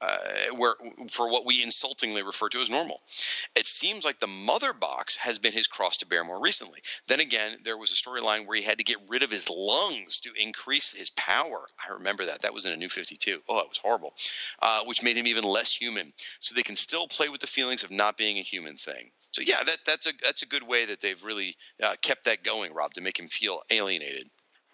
uh, 0.00 0.18
where 0.56 0.74
for 1.10 1.30
what 1.30 1.46
we 1.46 1.62
insultingly 1.62 2.22
refer 2.22 2.48
to 2.48 2.60
as 2.60 2.70
normal. 2.70 3.00
It 3.54 3.66
seems 3.66 4.04
like 4.04 4.18
the 4.18 4.26
mother 4.26 4.72
box 4.72 5.16
has 5.16 5.38
been 5.38 5.52
his 5.52 5.66
cross 5.66 5.98
to 5.98 6.06
bear 6.06 6.24
more 6.24 6.40
recently. 6.40 6.80
Then 7.06 7.20
again, 7.20 7.56
there 7.64 7.76
was 7.76 7.92
a 7.92 7.94
storyline 7.94 8.46
where 8.46 8.56
he 8.56 8.62
had 8.62 8.78
to 8.78 8.84
get 8.84 8.96
rid 9.08 9.22
of 9.22 9.30
his 9.30 9.48
lungs 9.50 10.20
to 10.20 10.30
increase 10.40 10.92
his 10.92 11.10
power. 11.10 11.66
I 11.88 11.94
remember 11.94 12.24
that. 12.24 12.42
That 12.42 12.54
was 12.54 12.64
in 12.64 12.72
a 12.72 12.76
New 12.76 12.88
52. 12.88 13.42
Oh, 13.48 13.58
it 13.60 13.68
was 13.68 13.78
horrible, 13.78 14.14
uh, 14.62 14.84
which 14.84 15.02
made 15.02 15.16
him 15.16 15.26
even 15.26 15.44
less 15.44 15.74
human. 15.74 16.12
So 16.38 16.54
they 16.54 16.62
can 16.62 16.76
still 16.76 17.06
play 17.06 17.28
with 17.28 17.40
the 17.40 17.46
feelings 17.46 17.84
of 17.84 17.90
not 17.90 18.16
being 18.16 18.38
a 18.38 18.42
human 18.42 18.76
thing. 18.76 19.10
So 19.32 19.42
yeah, 19.46 19.62
that, 19.64 19.76
that's 19.86 20.06
a 20.06 20.12
that's 20.24 20.42
a 20.42 20.46
good 20.46 20.66
way 20.66 20.86
that 20.86 21.00
they've 21.00 21.22
really 21.22 21.56
uh, 21.82 21.94
kept 22.02 22.24
that 22.24 22.42
going, 22.42 22.74
Rob, 22.74 22.94
to 22.94 23.00
make 23.00 23.18
him 23.18 23.28
feel 23.28 23.62
alienated. 23.70 24.28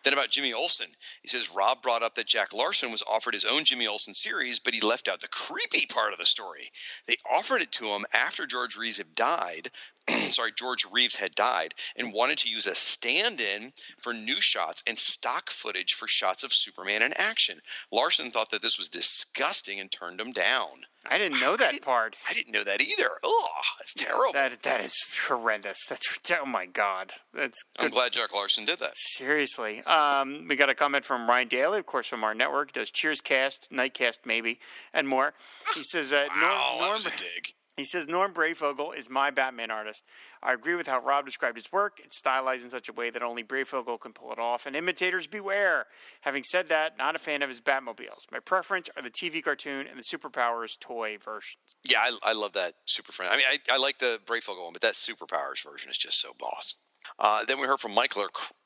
Then 0.06 0.12
about 0.12 0.30
Jimmy 0.30 0.52
Olsen, 0.52 0.94
he 1.22 1.26
says 1.26 1.50
Rob 1.50 1.82
brought 1.82 2.04
up 2.04 2.14
that 2.14 2.28
Jack 2.28 2.52
Larson 2.52 2.92
was 2.92 3.02
offered 3.08 3.34
his 3.34 3.44
own 3.44 3.64
Jimmy 3.64 3.88
Olsen 3.88 4.14
series, 4.14 4.60
but 4.60 4.72
he 4.72 4.80
left 4.80 5.08
out 5.08 5.18
the 5.18 5.26
creepy 5.26 5.84
part 5.86 6.12
of 6.12 6.18
the 6.20 6.24
story. 6.24 6.70
They 7.08 7.16
offered 7.28 7.60
it 7.60 7.72
to 7.72 7.88
him 7.88 8.06
after 8.14 8.46
George 8.46 8.76
Reeves 8.76 8.98
had 8.98 9.16
died. 9.16 9.72
sorry, 10.30 10.52
George 10.56 10.86
Reeves 10.92 11.16
had 11.16 11.34
died 11.34 11.74
and 11.96 12.12
wanted 12.12 12.38
to 12.38 12.48
use 12.50 12.66
a 12.66 12.74
stand-in 12.74 13.72
for 14.00 14.12
new 14.12 14.40
shots 14.40 14.82
and 14.86 14.98
stock 14.98 15.50
footage 15.50 15.94
for 15.94 16.06
shots 16.08 16.44
of 16.44 16.52
Superman 16.52 17.02
in 17.02 17.12
action. 17.16 17.58
Larson 17.92 18.30
thought 18.30 18.50
that 18.50 18.62
this 18.62 18.78
was 18.78 18.88
disgusting 18.88 19.80
and 19.80 19.90
turned 19.90 20.20
him 20.20 20.32
down. 20.32 20.68
I 21.08 21.18
didn't 21.18 21.40
know 21.40 21.56
that 21.56 21.70
didn't- 21.72 21.84
part. 21.84 22.16
I 22.28 22.32
didn't 22.32 22.52
know 22.52 22.64
that 22.64 22.82
either. 22.82 23.10
Oh, 23.22 23.48
that's 23.78 23.94
terrible. 23.94 24.32
That 24.32 24.60
that 24.62 24.80
is 24.84 24.96
horrendous. 25.28 25.78
That's 25.88 26.18
oh 26.40 26.46
my 26.46 26.66
god. 26.66 27.12
That's 27.32 27.62
I'm 27.78 27.90
glad 27.90 28.10
Jack 28.12 28.34
Larson 28.34 28.64
did 28.64 28.80
that. 28.80 28.92
Seriously. 28.96 29.84
Um, 29.84 30.46
we 30.48 30.56
got 30.56 30.68
a 30.68 30.74
comment 30.74 31.04
from 31.04 31.28
Ryan 31.28 31.46
Daly, 31.48 31.78
of 31.78 31.86
course, 31.86 32.06
from 32.08 32.24
our 32.24 32.34
network. 32.34 32.72
Does 32.72 32.90
Cheers 32.90 33.20
Cast, 33.20 33.68
Nightcast, 33.70 34.20
maybe, 34.24 34.58
and 34.92 35.06
more. 35.08 35.34
He 35.76 35.84
says, 35.84 36.12
uh, 36.12 36.26
Wow, 36.28 36.40
Norm, 36.40 36.50
that 36.50 36.80
Norm, 36.80 36.94
was 36.94 37.06
a 37.06 37.10
dig. 37.10 37.54
He 37.76 37.84
says, 37.84 38.08
Norm 38.08 38.32
Breyfogle 38.32 38.96
is 38.96 39.10
my 39.10 39.30
Batman 39.30 39.70
artist. 39.70 40.02
I 40.42 40.54
agree 40.54 40.74
with 40.74 40.86
how 40.86 41.00
Rob 41.00 41.26
described 41.26 41.58
his 41.58 41.70
work. 41.70 42.00
It's 42.02 42.16
stylized 42.16 42.64
in 42.64 42.70
such 42.70 42.88
a 42.88 42.92
way 42.92 43.10
that 43.10 43.22
only 43.22 43.44
Breyfogle 43.44 44.00
can 44.00 44.14
pull 44.14 44.32
it 44.32 44.38
off, 44.38 44.64
and 44.64 44.74
imitators 44.74 45.26
beware. 45.26 45.84
Having 46.22 46.44
said 46.44 46.70
that, 46.70 46.96
not 46.96 47.16
a 47.16 47.18
fan 47.18 47.42
of 47.42 47.50
his 47.50 47.60
Batmobiles. 47.60 48.32
My 48.32 48.40
preference 48.40 48.88
are 48.96 49.02
the 49.02 49.10
TV 49.10 49.44
cartoon 49.44 49.86
and 49.86 49.98
the 49.98 50.04
Superpowers 50.04 50.78
toy 50.80 51.18
versions. 51.22 51.76
Yeah, 51.86 51.98
I, 52.00 52.30
I 52.30 52.32
love 52.32 52.54
that 52.54 52.74
super 52.86 53.12
friend. 53.12 53.30
I 53.30 53.36
mean, 53.36 53.46
I, 53.50 53.74
I 53.74 53.76
like 53.76 53.98
the 53.98 54.20
Breyfogle 54.24 54.64
one, 54.64 54.72
but 54.72 54.80
that 54.80 54.94
superpowers 54.94 55.62
version 55.62 55.90
is 55.90 55.98
just 55.98 56.18
so 56.18 56.32
boss. 56.38 56.76
Uh, 57.18 57.44
then 57.44 57.60
we 57.60 57.66
heard 57.66 57.78
from 57.78 57.94
Mike, 57.94 58.14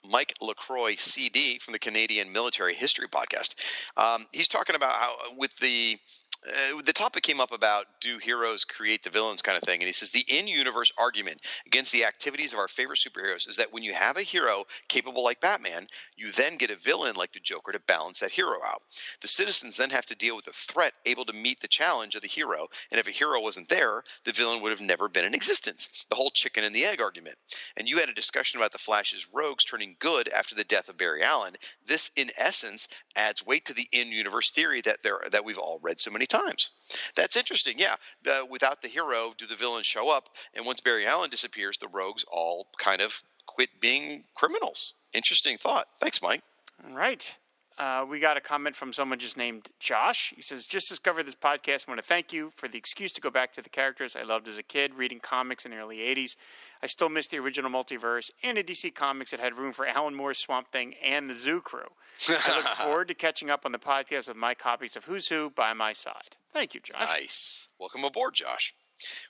Mike 0.09 0.35
LaCroix, 0.41 0.95
CD, 0.95 1.59
from 1.59 1.73
the 1.73 1.79
Canadian 1.79 2.33
Military 2.33 2.75
History 2.75 3.09
Podcast. 3.09 3.55
Um, 3.97 4.25
he's 4.33 4.49
talking 4.49 4.77
about 4.77 4.93
how, 4.93 5.15
with 5.37 5.57
the 5.59 5.99
uh, 6.47 6.81
the 6.83 6.93
topic 6.93 7.23
came 7.23 7.41
up 7.41 7.53
about 7.53 7.87
do 8.01 8.19
heroes 8.19 8.65
create 8.65 9.03
the 9.03 9.11
villains? 9.11 9.43
kind 9.43 9.57
of 9.57 9.63
thing 9.63 9.81
and 9.81 9.87
he 9.87 9.93
says 9.93 10.11
the 10.11 10.25
in-universe 10.29 10.93
argument 10.99 11.41
against 11.67 11.93
the 11.93 12.05
activities 12.05 12.53
of 12.53 12.59
our 12.59 12.69
favorite 12.69 12.99
superheroes 12.99 13.49
is 13.49 13.57
that 13.57 13.73
when 13.73 13.83
you 13.83 13.93
have 13.93 14.17
a 14.17 14.23
hero 14.23 14.65
capable 14.89 15.25
like 15.25 15.41
batman 15.41 15.87
you 16.17 16.31
then 16.33 16.57
get 16.57 16.71
a 16.71 16.77
villain 16.77 17.15
like 17.17 17.33
the 17.33 17.41
joker 17.41 17.73
to 17.73 17.81
balance 17.81 18.21
that 18.21 18.31
hero 18.31 18.59
out. 18.67 18.83
The 19.21 19.29
citizens 19.29 19.77
then 19.77 19.91
have 19.91 20.07
to 20.07 20.17
deal 20.17 20.37
with 20.37 20.47
a 20.47 20.53
threat 20.53 20.93
able 21.07 21.25
to 21.27 21.33
meet 21.33 21.61
the 21.61 21.69
challenge 21.69 22.15
of 22.15 22.23
the 22.23 22.29
hero 22.29 22.69
and 22.91 22.99
if 22.99 23.09
a 23.09 23.13
hero 23.13 23.41
wasn't 23.41 23.69
there 23.69 24.03
the 24.25 24.33
villain 24.33 24.63
would 24.63 24.73
have 24.73 24.81
never 24.81 25.09
been 25.09 25.25
in 25.25 25.35
existence. 25.35 26.05
The 26.11 26.17
whole 26.17 26.31
chicken 26.31 26.65
and 26.65 26.75
the 26.75 26.85
egg 26.85 27.01
argument. 27.01 27.37
And 27.77 27.89
you 27.89 27.99
had 27.99 28.09
a 28.09 28.15
discussion 28.15 28.61
about 28.61 28.73
the 28.73 28.79
flash's 28.79 29.29
rogues 29.33 29.65
turning 29.65 29.97
good 29.99 30.29
after 30.29 30.55
the 30.55 30.65
death 30.65 30.89
of 30.89 30.97
barry 30.97 31.23
allen. 31.23 31.55
This 31.87 32.11
in 32.17 32.31
essence 32.37 32.89
adds 33.17 33.45
weight 33.45 33.67
to 33.67 33.75
the 33.75 33.89
in-universe 33.93 34.51
theory 34.51 34.81
that 34.83 35.03
there 35.03 35.21
that 35.31 35.45
we've 35.45 35.59
all 35.59 35.81
read 35.83 36.01
so 36.01 36.11
many 36.11 36.27
times. 36.31 36.71
That's 37.17 37.37
interesting. 37.37 37.77
Yeah, 37.79 37.97
uh, 38.29 38.47
without 38.49 38.83
the 38.83 38.89
hero, 38.89 39.35
do 39.37 39.47
the 39.47 39.55
villains 39.55 39.87
show 39.87 40.15
up? 40.15 40.31
And 40.55 40.65
once 40.65 40.81
Barry 40.81 41.07
Allen 41.07 41.31
disappears, 41.31 41.79
the 41.79 41.89
rogues 41.89 42.25
all 42.31 42.67
kind 42.79 43.03
of 43.03 43.23
quit 43.47 43.69
being 43.81 44.25
criminals. 44.35 44.95
Interesting 45.13 45.57
thought. 45.57 45.87
Thanks, 46.01 46.23
Mike. 46.23 46.43
All 46.89 46.97
right. 46.97 47.35
Uh, 47.79 48.05
we 48.07 48.21
got 48.21 48.37
a 48.37 48.43
comment 48.43 48.77
from 48.77 48.93
someone 48.93 49.19
just 49.19 49.39
named 49.39 49.69
Josh. 49.79 50.35
He 50.37 50.43
says, 50.43 50.67
Just 50.67 50.89
discovered 50.91 51.25
this 51.25 51.35
podcast. 51.35 51.87
I 51.89 51.93
want 51.93 52.01
to 52.01 52.07
thank 52.07 52.31
you 52.31 52.53
for 52.55 52.69
the 52.69 52.77
excuse 52.77 53.11
to 53.15 53.23
go 53.23 53.31
back 53.31 53.53
to 53.53 53.63
the 53.63 53.71
characters 53.71 54.15
I 54.15 54.23
loved 54.23 54.49
as 54.49 54.59
a 54.59 54.63
kid, 54.63 54.95
reading 54.95 55.19
comics 55.19 55.65
in 55.65 55.71
the 55.71 55.79
early 55.79 55.99
80s. 55.99 56.37
I 56.83 56.87
still 56.87 57.09
miss 57.09 57.29
the 57.29 57.39
original 57.39 57.71
multiverse 57.71 58.31
and 58.43 58.57
a 58.57 58.63
DC 58.63 58.95
Comics 58.95 59.33
that 59.33 59.41
had 59.41 59.57
room 59.57 59.73
for 59.73 59.87
Alan 59.87 60.15
Moore's 60.15 60.39
Swamp 60.39 60.69
Thing 60.69 60.95
and 61.05 61.29
the 61.29 61.35
Zoo 61.35 61.61
Crew. 61.61 61.89
I 62.29 62.57
look 62.57 62.67
forward 62.79 63.09
to 63.09 63.15
catching 63.15 63.51
up 63.51 63.67
on 63.67 63.73
the 63.73 63.79
podcast 63.79 64.29
with 64.29 64.37
my 64.37 64.55
copies 64.55 64.97
of 64.97 65.05
Who's 65.05 65.29
Who 65.29 65.51
by 65.51 65.75
my 65.75 65.93
side. 65.93 66.37
Thank 66.53 66.75
you, 66.75 66.81
Josh. 66.81 66.99
Nice. 67.01 67.69
Welcome 67.79 68.05
aboard, 68.05 68.35
Josh. 68.35 68.75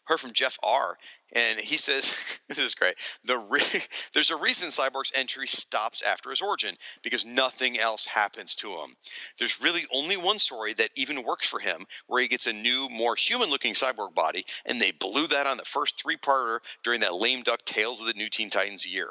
Heard 0.04 0.20
from 0.20 0.32
Jeff 0.32 0.58
R. 0.62 0.96
And 1.32 1.58
he 1.58 1.76
says, 1.76 2.14
"This 2.48 2.58
is 2.58 2.74
great. 2.74 2.94
The 3.24 3.38
re- 3.38 3.62
there's 4.14 4.30
a 4.30 4.36
reason 4.36 4.70
Cyborg's 4.70 5.12
entry 5.14 5.46
stops 5.46 6.02
after 6.02 6.30
his 6.30 6.40
origin 6.40 6.74
because 7.02 7.24
nothing 7.24 7.78
else 7.78 8.06
happens 8.06 8.56
to 8.56 8.72
him. 8.72 8.96
There's 9.38 9.62
really 9.62 9.82
only 9.92 10.16
one 10.16 10.38
story 10.38 10.72
that 10.74 10.90
even 10.96 11.22
works 11.22 11.46
for 11.46 11.60
him, 11.60 11.86
where 12.06 12.20
he 12.20 12.28
gets 12.28 12.46
a 12.46 12.52
new, 12.52 12.88
more 12.90 13.14
human-looking 13.14 13.74
cyborg 13.74 14.14
body, 14.14 14.44
and 14.66 14.80
they 14.80 14.92
blew 14.92 15.26
that 15.28 15.46
on 15.46 15.56
the 15.56 15.64
first 15.64 16.00
three-parter 16.00 16.58
during 16.82 17.00
that 17.00 17.14
lame 17.14 17.42
duck 17.42 17.64
Tales 17.64 18.00
of 18.00 18.06
the 18.06 18.14
New 18.14 18.28
Teen 18.28 18.50
Titans 18.50 18.86
year. 18.86 19.08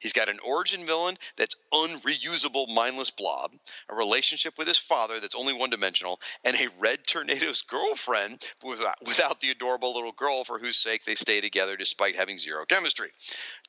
He's 0.00 0.12
got 0.12 0.28
an 0.28 0.38
origin 0.44 0.84
villain 0.84 1.16
that's 1.36 1.56
unreusable, 1.72 2.66
mindless 2.74 3.10
blob, 3.10 3.52
a 3.88 3.94
relationship 3.94 4.58
with 4.58 4.68
his 4.68 4.78
father 4.78 5.20
that's 5.20 5.34
only 5.34 5.54
one-dimensional, 5.54 6.20
and 6.44 6.56
a 6.56 6.68
Red 6.78 7.06
Tornado's 7.06 7.62
girlfriend 7.62 8.42
without, 8.64 8.96
without 9.06 9.40
the 9.40 9.50
adorable 9.50 9.94
little 9.94 10.12
girl 10.12 10.44
for 10.44 10.58
whose 10.58 10.76
sake 10.76 11.04
they 11.04 11.14
stay 11.14 11.40
together 11.40 11.61
despite 11.76 12.16
having 12.16 12.38
zero 12.38 12.64
chemistry. 12.66 13.10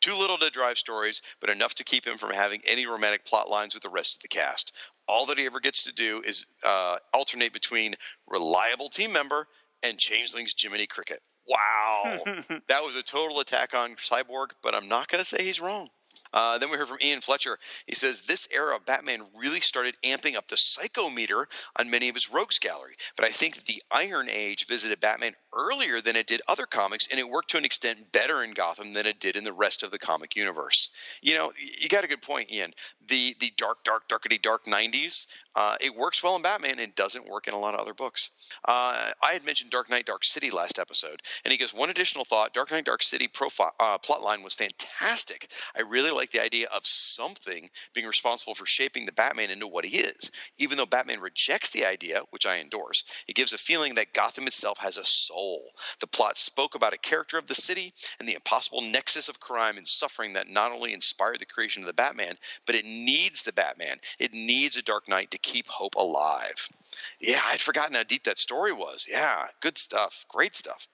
Too 0.01 0.15
little 0.17 0.37
to 0.37 0.49
drive 0.49 0.77
stories, 0.77 1.21
but 1.39 1.49
enough 1.49 1.75
to 1.75 1.83
keep 1.83 2.05
him 2.05 2.17
from 2.17 2.31
having 2.31 2.61
any 2.67 2.85
romantic 2.85 3.25
plot 3.25 3.49
lines 3.49 3.73
with 3.73 3.83
the 3.83 3.89
rest 3.89 4.15
of 4.15 4.21
the 4.21 4.27
cast. 4.27 4.73
All 5.07 5.25
that 5.27 5.37
he 5.37 5.45
ever 5.45 5.59
gets 5.59 5.83
to 5.83 5.93
do 5.93 6.21
is 6.25 6.45
uh, 6.63 6.97
alternate 7.13 7.53
between 7.53 7.95
reliable 8.27 8.89
team 8.89 9.13
member 9.13 9.47
and 9.83 9.97
Changeling's 9.97 10.55
Jiminy 10.57 10.87
Cricket. 10.87 11.19
Wow. 11.47 12.19
that 12.67 12.83
was 12.83 12.95
a 12.95 13.03
total 13.03 13.39
attack 13.39 13.73
on 13.73 13.95
Cyborg, 13.95 14.47
but 14.61 14.75
I'm 14.75 14.87
not 14.87 15.09
going 15.09 15.21
to 15.21 15.25
say 15.25 15.43
he's 15.43 15.59
wrong. 15.59 15.89
Uh, 16.33 16.57
then 16.57 16.71
we 16.71 16.77
heard 16.77 16.87
from 16.87 16.97
Ian 17.03 17.21
Fletcher. 17.21 17.59
He 17.85 17.93
says 17.93 18.21
this 18.21 18.47
era 18.51 18.75
of 18.75 18.85
Batman 18.85 19.21
really 19.35 19.59
started 19.59 19.95
amping 20.03 20.35
up 20.35 20.47
the 20.47 20.57
psychometer 20.57 21.45
on 21.77 21.91
many 21.91 22.09
of 22.09 22.15
his 22.15 22.31
rogues 22.31 22.57
gallery. 22.57 22.95
But 23.15 23.25
I 23.25 23.29
think 23.29 23.55
that 23.55 23.65
the 23.65 23.83
Iron 23.91 24.29
Age 24.31 24.65
visited 24.65 24.99
Batman 24.99 25.35
earlier 25.55 26.01
than 26.01 26.15
it 26.15 26.27
did 26.27 26.41
other 26.47 26.65
comics, 26.65 27.07
and 27.07 27.19
it 27.19 27.29
worked 27.29 27.51
to 27.51 27.57
an 27.57 27.65
extent 27.65 28.11
better 28.11 28.43
in 28.43 28.51
Gotham 28.51 28.93
than 28.93 29.05
it 29.05 29.19
did 29.19 29.35
in 29.35 29.43
the 29.43 29.53
rest 29.53 29.83
of 29.83 29.91
the 29.91 29.99
comic 29.99 30.35
universe. 30.35 30.91
You 31.21 31.35
know, 31.35 31.53
you 31.57 31.89
got 31.89 32.03
a 32.03 32.07
good 32.07 32.21
point, 32.21 32.51
Ian. 32.51 32.73
The 33.07 33.35
the 33.39 33.53
dark, 33.57 33.83
dark, 33.83 34.07
darkety 34.07 34.41
dark 34.41 34.65
'90s. 34.65 35.27
Uh, 35.55 35.75
it 35.81 35.95
works 35.95 36.23
well 36.23 36.35
in 36.35 36.41
Batman 36.41 36.79
and 36.79 36.95
doesn't 36.95 37.27
work 37.29 37.47
in 37.47 37.53
a 37.53 37.59
lot 37.59 37.75
of 37.75 37.79
other 37.79 37.93
books. 37.93 38.31
Uh, 38.65 39.11
I 39.23 39.33
had 39.33 39.45
mentioned 39.45 39.69
Dark 39.69 39.87
Knight, 39.89 40.07
Dark 40.07 40.23
City 40.23 40.49
last 40.49 40.79
episode, 40.79 41.21
and 41.45 41.51
he 41.51 41.57
goes 41.59 41.73
one 41.73 41.89
additional 41.89 42.25
thought: 42.25 42.53
Dark 42.53 42.71
Knight, 42.71 42.85
Dark 42.85 43.03
City 43.03 43.27
profile 43.27 43.73
uh, 43.79 43.97
plotline 43.99 44.43
was 44.43 44.53
fantastic. 44.53 45.51
I 45.75 45.81
really 45.81 46.11
like 46.11 46.31
the 46.31 46.43
idea 46.43 46.67
of 46.73 46.85
something 46.85 47.69
being 47.93 48.07
responsible 48.07 48.55
for 48.55 48.65
shaping 48.65 49.05
the 49.05 49.11
Batman 49.11 49.51
into 49.51 49.67
what 49.67 49.85
he 49.85 49.97
is. 49.97 50.31
Even 50.57 50.77
though 50.77 50.85
Batman 50.85 51.19
rejects 51.19 51.69
the 51.69 51.85
idea, 51.85 52.21
which 52.31 52.45
I 52.45 52.59
endorse, 52.59 53.03
it 53.27 53.35
gives 53.35 53.53
a 53.53 53.57
feeling 53.57 53.95
that 53.95 54.13
Gotham 54.13 54.47
itself 54.47 54.77
has 54.79 54.97
a 54.97 55.05
soul. 55.05 55.42
The 55.99 56.07
plot 56.07 56.37
spoke 56.37 56.75
about 56.75 56.93
a 56.93 56.97
character 56.97 57.37
of 57.37 57.47
the 57.47 57.55
city 57.55 57.93
and 58.19 58.27
the 58.27 58.35
impossible 58.35 58.81
nexus 58.81 59.29
of 59.29 59.39
crime 59.39 59.77
and 59.77 59.87
suffering 59.87 60.33
that 60.33 60.47
not 60.47 60.71
only 60.71 60.93
inspired 60.93 61.39
the 61.39 61.45
creation 61.45 61.83
of 61.83 61.87
the 61.87 61.93
Batman, 61.93 62.37
but 62.65 62.75
it 62.75 62.85
needs 62.85 63.41
the 63.41 63.53
Batman. 63.53 63.99
It 64.19 64.33
needs 64.33 64.77
a 64.77 64.81
Dark 64.81 65.07
Knight 65.07 65.31
to 65.31 65.37
keep 65.37 65.67
hope 65.67 65.95
alive. 65.95 66.69
Yeah, 67.19 67.41
I'd 67.45 67.61
forgotten 67.61 67.95
how 67.95 68.03
deep 68.03 68.23
that 68.23 68.37
story 68.37 68.73
was. 68.73 69.07
Yeah, 69.09 69.45
good 69.61 69.77
stuff. 69.77 70.25
Great 70.29 70.55
stuff. 70.55 70.87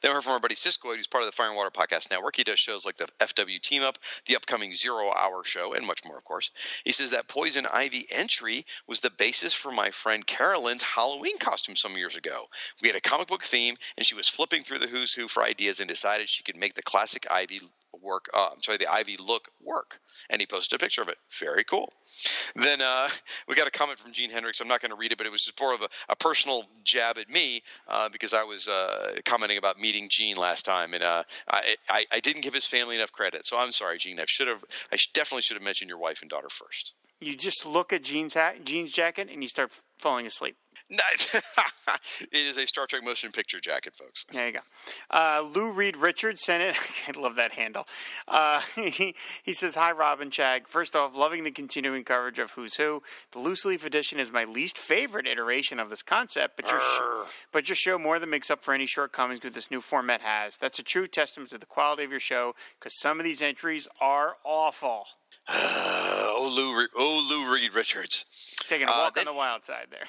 Then 0.00 0.10
we 0.10 0.14
heard 0.14 0.24
from 0.24 0.34
our 0.34 0.40
buddy 0.40 0.54
Siskoid, 0.54 0.96
who's 0.96 1.08
part 1.08 1.24
of 1.24 1.26
the 1.26 1.32
Fire 1.32 1.48
and 1.48 1.56
Water 1.56 1.70
Podcast 1.70 2.10
Network. 2.10 2.36
He 2.36 2.44
does 2.44 2.60
shows 2.60 2.86
like 2.86 2.96
the 2.96 3.08
FW 3.20 3.60
Team 3.60 3.82
Up, 3.82 3.98
the 4.26 4.36
upcoming 4.36 4.74
Zero 4.74 5.12
Hour 5.12 5.42
Show, 5.44 5.74
and 5.74 5.86
much 5.86 6.04
more, 6.04 6.16
of 6.16 6.24
course. 6.24 6.52
He 6.84 6.92
says 6.92 7.10
that 7.10 7.26
Poison 7.26 7.66
Ivy 7.66 8.06
entry 8.12 8.64
was 8.86 9.00
the 9.00 9.10
basis 9.10 9.52
for 9.52 9.72
my 9.72 9.90
friend 9.90 10.24
Carolyn's 10.26 10.82
Halloween 10.82 11.38
costume 11.38 11.76
some 11.76 11.96
years 11.96 12.16
ago. 12.16 12.46
We 12.82 12.88
had 12.88 12.96
a 12.96 13.00
comic 13.00 13.26
book 13.26 13.42
theme, 13.42 13.76
and 13.96 14.06
she 14.06 14.14
was 14.14 14.28
flipping 14.28 14.62
through 14.62 14.78
the 14.78 14.86
Who's 14.88 15.12
Who 15.12 15.26
for 15.26 15.42
ideas 15.42 15.80
and 15.80 15.88
decided 15.88 16.28
she 16.28 16.44
could 16.44 16.56
make 16.56 16.74
the 16.74 16.82
classic 16.82 17.26
Ivy 17.30 17.60
work. 18.02 18.28
Uh, 18.32 18.48
I'm 18.52 18.62
sorry, 18.62 18.78
the 18.78 18.90
Ivy 18.90 19.16
look 19.18 19.48
work. 19.62 20.00
And 20.30 20.40
he 20.40 20.46
posted 20.46 20.80
a 20.80 20.82
picture 20.82 21.02
of 21.02 21.08
it. 21.08 21.16
Very 21.40 21.64
cool. 21.64 21.92
Then 22.54 22.80
uh, 22.80 23.08
we 23.48 23.54
got 23.54 23.66
a 23.66 23.70
comment 23.70 23.98
from 23.98 24.12
Gene 24.12 24.30
Hendricks. 24.30 24.60
I'm 24.60 24.68
not 24.68 24.80
going 24.80 24.90
to 24.90 24.96
read 24.96 25.12
it, 25.12 25.18
but 25.18 25.26
it 25.26 25.32
was 25.32 25.44
just 25.44 25.60
more 25.60 25.74
of 25.74 25.82
a, 25.82 25.88
a 26.08 26.16
personal 26.16 26.64
jab 26.84 27.18
at 27.18 27.28
me 27.28 27.62
uh, 27.88 28.08
because 28.08 28.32
I 28.32 28.44
was 28.44 28.68
uh, 28.68 29.16
commenting 29.24 29.58
about 29.58 29.78
meeting 29.78 30.08
Gene 30.10 30.36
last 30.36 30.64
time, 30.64 30.94
and 30.94 31.02
uh, 31.02 31.22
I, 31.48 31.76
I, 31.88 32.06
I 32.12 32.20
didn't 32.20 32.42
give 32.42 32.54
his 32.54 32.66
family 32.66 32.96
enough 32.96 33.12
credit. 33.12 33.44
So 33.44 33.58
I'm 33.58 33.72
sorry, 33.72 33.98
Gene. 33.98 34.20
I 34.20 34.24
should 34.26 34.48
have. 34.48 34.64
I 34.92 34.96
definitely 35.12 35.42
should 35.42 35.56
have 35.56 35.64
mentioned 35.64 35.88
your 35.88 35.98
wife 35.98 36.22
and 36.22 36.30
daughter 36.30 36.48
first. 36.48 36.94
You 37.20 37.36
just 37.36 37.64
look 37.66 37.92
at 37.92 38.02
Gene's 38.02 38.34
hat, 38.34 38.64
Jean's 38.64 38.92
jacket 38.92 39.28
and 39.32 39.42
you 39.42 39.48
start 39.48 39.72
falling 39.98 40.26
asleep. 40.26 40.56
it 42.20 42.46
is 42.46 42.56
a 42.56 42.66
Star 42.66 42.86
Trek 42.86 43.04
motion 43.04 43.30
picture 43.32 43.60
jacket, 43.60 43.94
folks. 43.96 44.24
There 44.30 44.46
you 44.46 44.52
go. 44.54 44.60
Uh, 45.10 45.48
Lou 45.54 45.70
Reed 45.72 45.96
Richards 45.96 46.42
sent 46.42 46.62
it. 46.62 46.76
I 47.16 47.18
love 47.20 47.36
that 47.36 47.52
handle. 47.52 47.86
Uh, 48.28 48.60
he, 48.74 49.14
he 49.42 49.52
says, 49.52 49.74
Hi, 49.76 49.92
Robin 49.92 50.30
Chag. 50.30 50.66
First 50.68 50.94
off, 50.96 51.16
loving 51.16 51.44
the 51.44 51.50
continuing 51.50 52.04
coverage 52.04 52.38
of 52.38 52.52
Who's 52.52 52.74
Who. 52.76 53.02
The 53.32 53.38
loose 53.38 53.64
leaf 53.64 53.84
edition 53.84 54.18
is 54.18 54.32
my 54.32 54.44
least 54.44 54.78
favorite 54.78 55.26
iteration 55.26 55.78
of 55.78 55.90
this 55.90 56.02
concept, 56.02 56.56
but 56.56 56.70
your, 56.70 56.80
sh- 56.80 57.30
but 57.52 57.68
your 57.68 57.76
show 57.76 57.98
more 57.98 58.18
than 58.18 58.30
makes 58.30 58.50
up 58.50 58.62
for 58.62 58.74
any 58.74 58.86
shortcomings 58.86 59.40
that 59.40 59.54
this 59.54 59.70
new 59.70 59.80
format 59.80 60.20
has. 60.20 60.56
That's 60.56 60.78
a 60.78 60.82
true 60.82 61.06
testament 61.06 61.50
to 61.50 61.58
the 61.58 61.66
quality 61.66 62.04
of 62.04 62.10
your 62.10 62.20
show 62.20 62.54
because 62.78 62.98
some 62.98 63.18
of 63.18 63.24
these 63.24 63.42
entries 63.42 63.88
are 64.00 64.36
awful. 64.44 65.06
oh, 65.48 66.52
Lou, 66.56 66.86
oh, 66.96 67.26
Lou 67.30 67.54
Reed 67.54 67.74
Richards. 67.74 68.24
Taking 68.66 68.88
a 68.88 68.90
Uh, 68.90 68.94
walk 68.96 69.14
then- 69.14 69.28
on 69.28 69.34
the 69.34 69.38
wild 69.38 69.64
side 69.64 69.86
there. 69.90 70.04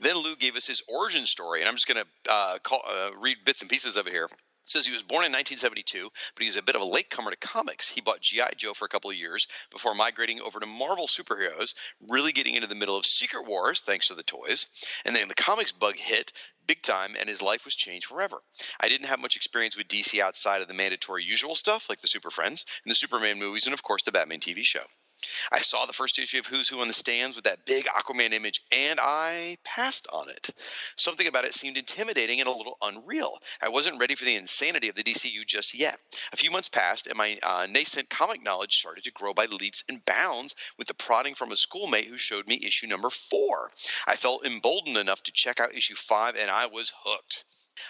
Then 0.00 0.16
Lou 0.16 0.36
gave 0.36 0.56
us 0.56 0.66
his 0.66 0.82
origin 0.88 1.26
story, 1.26 1.60
and 1.60 1.68
I'm 1.68 1.74
just 1.74 1.88
going 1.88 2.04
to 2.04 2.32
uh, 2.32 2.58
uh, 2.86 3.10
read 3.18 3.38
bits 3.44 3.62
and 3.62 3.70
pieces 3.70 3.96
of 3.96 4.06
it 4.06 4.12
here. 4.12 4.28
Says 4.64 4.86
he 4.86 4.92
was 4.92 5.02
born 5.02 5.24
in 5.24 5.32
1972, 5.32 6.08
but 6.36 6.44
he's 6.44 6.54
a 6.54 6.62
bit 6.62 6.76
of 6.76 6.82
a 6.82 6.86
latecomer 6.86 7.32
to 7.32 7.36
comics. 7.36 7.88
He 7.88 8.00
bought 8.00 8.20
G.I. 8.20 8.52
Joe 8.56 8.74
for 8.74 8.84
a 8.84 8.88
couple 8.88 9.10
of 9.10 9.16
years 9.16 9.48
before 9.70 9.92
migrating 9.92 10.40
over 10.40 10.60
to 10.60 10.66
Marvel 10.66 11.08
superheroes, 11.08 11.74
really 12.08 12.30
getting 12.30 12.54
into 12.54 12.68
the 12.68 12.76
middle 12.76 12.96
of 12.96 13.04
Secret 13.04 13.48
Wars 13.48 13.80
thanks 13.80 14.06
to 14.08 14.14
the 14.14 14.22
toys. 14.22 14.68
And 15.04 15.16
then 15.16 15.26
the 15.26 15.34
comics 15.34 15.72
bug 15.72 15.96
hit 15.96 16.32
big 16.66 16.80
time, 16.80 17.16
and 17.18 17.28
his 17.28 17.42
life 17.42 17.64
was 17.64 17.74
changed 17.74 18.06
forever. 18.06 18.40
I 18.80 18.88
didn't 18.88 19.08
have 19.08 19.20
much 19.20 19.34
experience 19.34 19.76
with 19.76 19.88
DC 19.88 20.20
outside 20.20 20.62
of 20.62 20.68
the 20.68 20.74
mandatory 20.74 21.24
usual 21.24 21.56
stuff 21.56 21.90
like 21.90 22.00
the 22.00 22.06
Super 22.06 22.30
Friends 22.30 22.64
and 22.84 22.90
the 22.90 22.94
Superman 22.94 23.40
movies, 23.40 23.66
and 23.66 23.74
of 23.74 23.82
course 23.82 24.04
the 24.04 24.12
Batman 24.12 24.38
TV 24.38 24.64
show. 24.64 24.84
I 25.50 25.60
saw 25.60 25.86
the 25.86 25.92
first 25.92 26.18
issue 26.18 26.38
of 26.38 26.46
Who's 26.46 26.68
Who 26.68 26.80
on 26.80 26.88
the 26.88 26.94
stands 26.94 27.36
with 27.36 27.44
that 27.44 27.64
big 27.64 27.86
Aquaman 27.86 28.32
image, 28.32 28.62
and 28.72 28.98
I 29.00 29.58
passed 29.64 30.06
on 30.12 30.28
it. 30.28 30.50
Something 30.96 31.26
about 31.26 31.44
it 31.44 31.54
seemed 31.54 31.76
intimidating 31.76 32.40
and 32.40 32.48
a 32.48 32.52
little 32.52 32.76
unreal. 32.82 33.38
I 33.60 33.68
wasn't 33.68 34.00
ready 34.00 34.14
for 34.14 34.24
the 34.24 34.36
insanity 34.36 34.88
of 34.88 34.94
the 34.94 35.02
DCU 35.02 35.46
just 35.46 35.74
yet. 35.74 35.98
A 36.32 36.36
few 36.36 36.50
months 36.50 36.68
passed, 36.68 37.06
and 37.06 37.16
my 37.16 37.38
uh, 37.42 37.66
nascent 37.70 38.10
comic 38.10 38.42
knowledge 38.42 38.78
started 38.78 39.04
to 39.04 39.12
grow 39.12 39.34
by 39.34 39.46
leaps 39.46 39.84
and 39.88 40.04
bounds 40.04 40.54
with 40.78 40.88
the 40.88 40.94
prodding 40.94 41.34
from 41.34 41.52
a 41.52 41.56
schoolmate 41.56 42.06
who 42.06 42.16
showed 42.16 42.46
me 42.46 42.60
issue 42.62 42.86
number 42.86 43.10
four. 43.10 43.70
I 44.06 44.16
felt 44.16 44.46
emboldened 44.46 44.96
enough 44.96 45.22
to 45.24 45.32
check 45.32 45.60
out 45.60 45.74
issue 45.74 45.94
five, 45.94 46.36
and 46.36 46.50
I 46.50 46.66
was 46.66 46.92
hooked. 47.04 47.44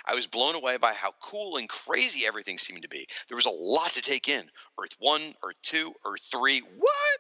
I 0.04 0.14
was 0.14 0.26
blown 0.26 0.54
away 0.54 0.76
by 0.76 0.94
how 0.94 1.12
cool 1.20 1.56
and 1.56 1.68
crazy 1.68 2.26
everything 2.26 2.58
seemed 2.58 2.82
to 2.82 2.88
be. 2.88 3.06
There 3.28 3.36
was 3.36 3.46
a 3.46 3.50
lot 3.50 3.92
to 3.92 4.00
take 4.00 4.28
in. 4.28 4.48
Earth 4.80 4.96
1, 4.98 5.34
Earth 5.42 5.60
2, 5.62 5.92
Earth 6.04 6.22
3. 6.30 6.60
What? 6.60 7.18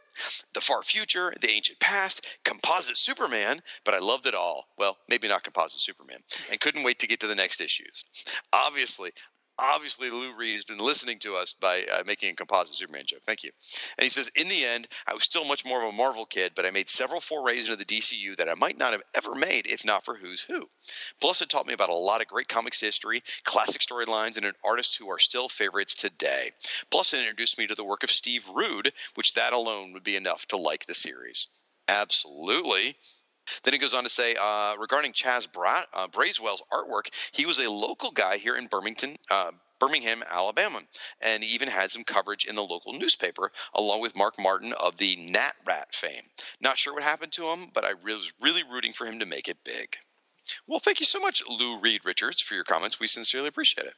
The 0.54 0.60
far 0.60 0.82
future, 0.82 1.32
the 1.40 1.50
ancient 1.50 1.80
past, 1.80 2.26
composite 2.44 2.98
Superman, 2.98 3.60
but 3.84 3.94
I 3.94 3.98
loved 3.98 4.26
it 4.26 4.34
all. 4.34 4.68
Well, 4.78 4.96
maybe 5.08 5.28
not 5.28 5.44
composite 5.44 5.80
Superman. 5.80 6.18
And 6.50 6.60
couldn't 6.60 6.84
wait 6.84 6.98
to 7.00 7.06
get 7.06 7.20
to 7.20 7.26
the 7.26 7.34
next 7.34 7.60
issues. 7.60 8.04
Obviously, 8.52 9.12
obviously 9.58 10.10
Lou 10.10 10.36
Reed 10.36 10.54
has 10.54 10.64
been 10.64 10.78
listening 10.78 11.18
to 11.20 11.34
us 11.34 11.52
by 11.52 11.84
uh, 11.84 12.02
making 12.06 12.30
a 12.30 12.34
composite 12.34 12.76
Superman 12.76 13.04
joke. 13.06 13.22
Thank 13.22 13.44
you. 13.44 13.50
And 13.98 14.02
he 14.02 14.08
says, 14.08 14.30
in 14.34 14.48
the 14.48 14.64
end, 14.64 14.88
I 15.06 15.14
was 15.14 15.22
still 15.22 15.44
much 15.46 15.64
more 15.64 15.82
of 15.82 15.94
a 15.94 15.96
Marvel 15.96 16.24
kid, 16.24 16.52
but 16.54 16.66
I 16.66 16.70
made 16.70 16.88
several 16.88 17.20
forays 17.20 17.68
into 17.68 17.76
the 17.76 17.84
DCU 17.84 18.36
that 18.36 18.48
I 18.48 18.54
might 18.54 18.78
not 18.78 18.92
have 18.92 19.02
ever 19.14 19.34
made 19.34 19.66
if 19.66 19.84
not 19.84 20.04
for 20.04 20.16
Who's 20.16 20.42
Who. 20.42 20.68
Plus, 21.20 21.42
it 21.42 21.48
taught 21.48 21.66
me 21.66 21.74
about 21.74 21.90
a 21.90 21.94
lot 21.94 22.20
of 22.20 22.28
great 22.28 22.48
comics 22.48 22.80
history, 22.80 23.22
classic 23.44 23.82
storylines, 23.82 24.36
and 24.36 24.46
an 24.46 24.54
artists 24.64 24.96
who 24.96 25.10
are 25.10 25.18
still 25.18 25.48
favorites 25.48 25.94
today. 25.94 26.50
Plus, 26.90 27.14
it 27.14 27.20
introduced 27.20 27.58
me 27.58 27.66
to 27.66 27.74
the 27.74 27.84
work 27.84 28.02
of 28.02 28.10
Steve 28.10 28.48
Rude, 28.54 28.92
which 29.14 29.34
that 29.34 29.52
alone 29.52 29.92
would 29.92 30.04
be 30.04 30.16
enough 30.16 30.46
to 30.46 30.56
like 30.56 30.86
the 30.86 30.94
series. 30.94 31.48
Absolutely. 31.88 32.96
Then 33.62 33.74
he 33.74 33.78
goes 33.78 33.94
on 33.94 34.04
to 34.04 34.10
say, 34.10 34.36
uh, 34.40 34.76
regarding 34.78 35.12
Chaz 35.12 35.50
Bra- 35.50 35.84
uh, 35.92 36.08
artwork, 36.08 37.08
he 37.32 37.46
was 37.46 37.58
a 37.58 37.70
local 37.70 38.10
guy 38.10 38.38
here 38.38 38.54
in 38.54 38.66
Birmingham, 38.66 39.16
uh, 39.30 39.52
Birmingham, 39.78 40.22
Alabama, 40.30 40.80
and 41.20 41.42
even 41.42 41.68
had 41.68 41.90
some 41.90 42.04
coverage 42.04 42.44
in 42.44 42.54
the 42.54 42.62
local 42.62 42.92
newspaper, 42.92 43.50
along 43.74 44.00
with 44.00 44.16
Mark 44.16 44.34
Martin 44.38 44.72
of 44.74 44.96
the 44.96 45.16
Nat 45.16 45.54
Rat 45.64 45.94
fame. 45.94 46.22
Not 46.60 46.78
sure 46.78 46.94
what 46.94 47.02
happened 47.02 47.32
to 47.32 47.46
him, 47.46 47.68
but 47.74 47.84
I 47.84 47.94
was 47.94 48.32
really 48.40 48.62
rooting 48.62 48.92
for 48.92 49.06
him 49.06 49.18
to 49.18 49.26
make 49.26 49.48
it 49.48 49.64
big. 49.64 49.96
Well, 50.66 50.80
thank 50.80 51.00
you 51.00 51.06
so 51.06 51.20
much, 51.20 51.42
Lou 51.48 51.80
Reed 51.80 52.04
Richards, 52.04 52.40
for 52.40 52.54
your 52.54 52.64
comments. 52.64 52.98
We 52.98 53.06
sincerely 53.06 53.48
appreciate 53.48 53.86
it. 53.86 53.94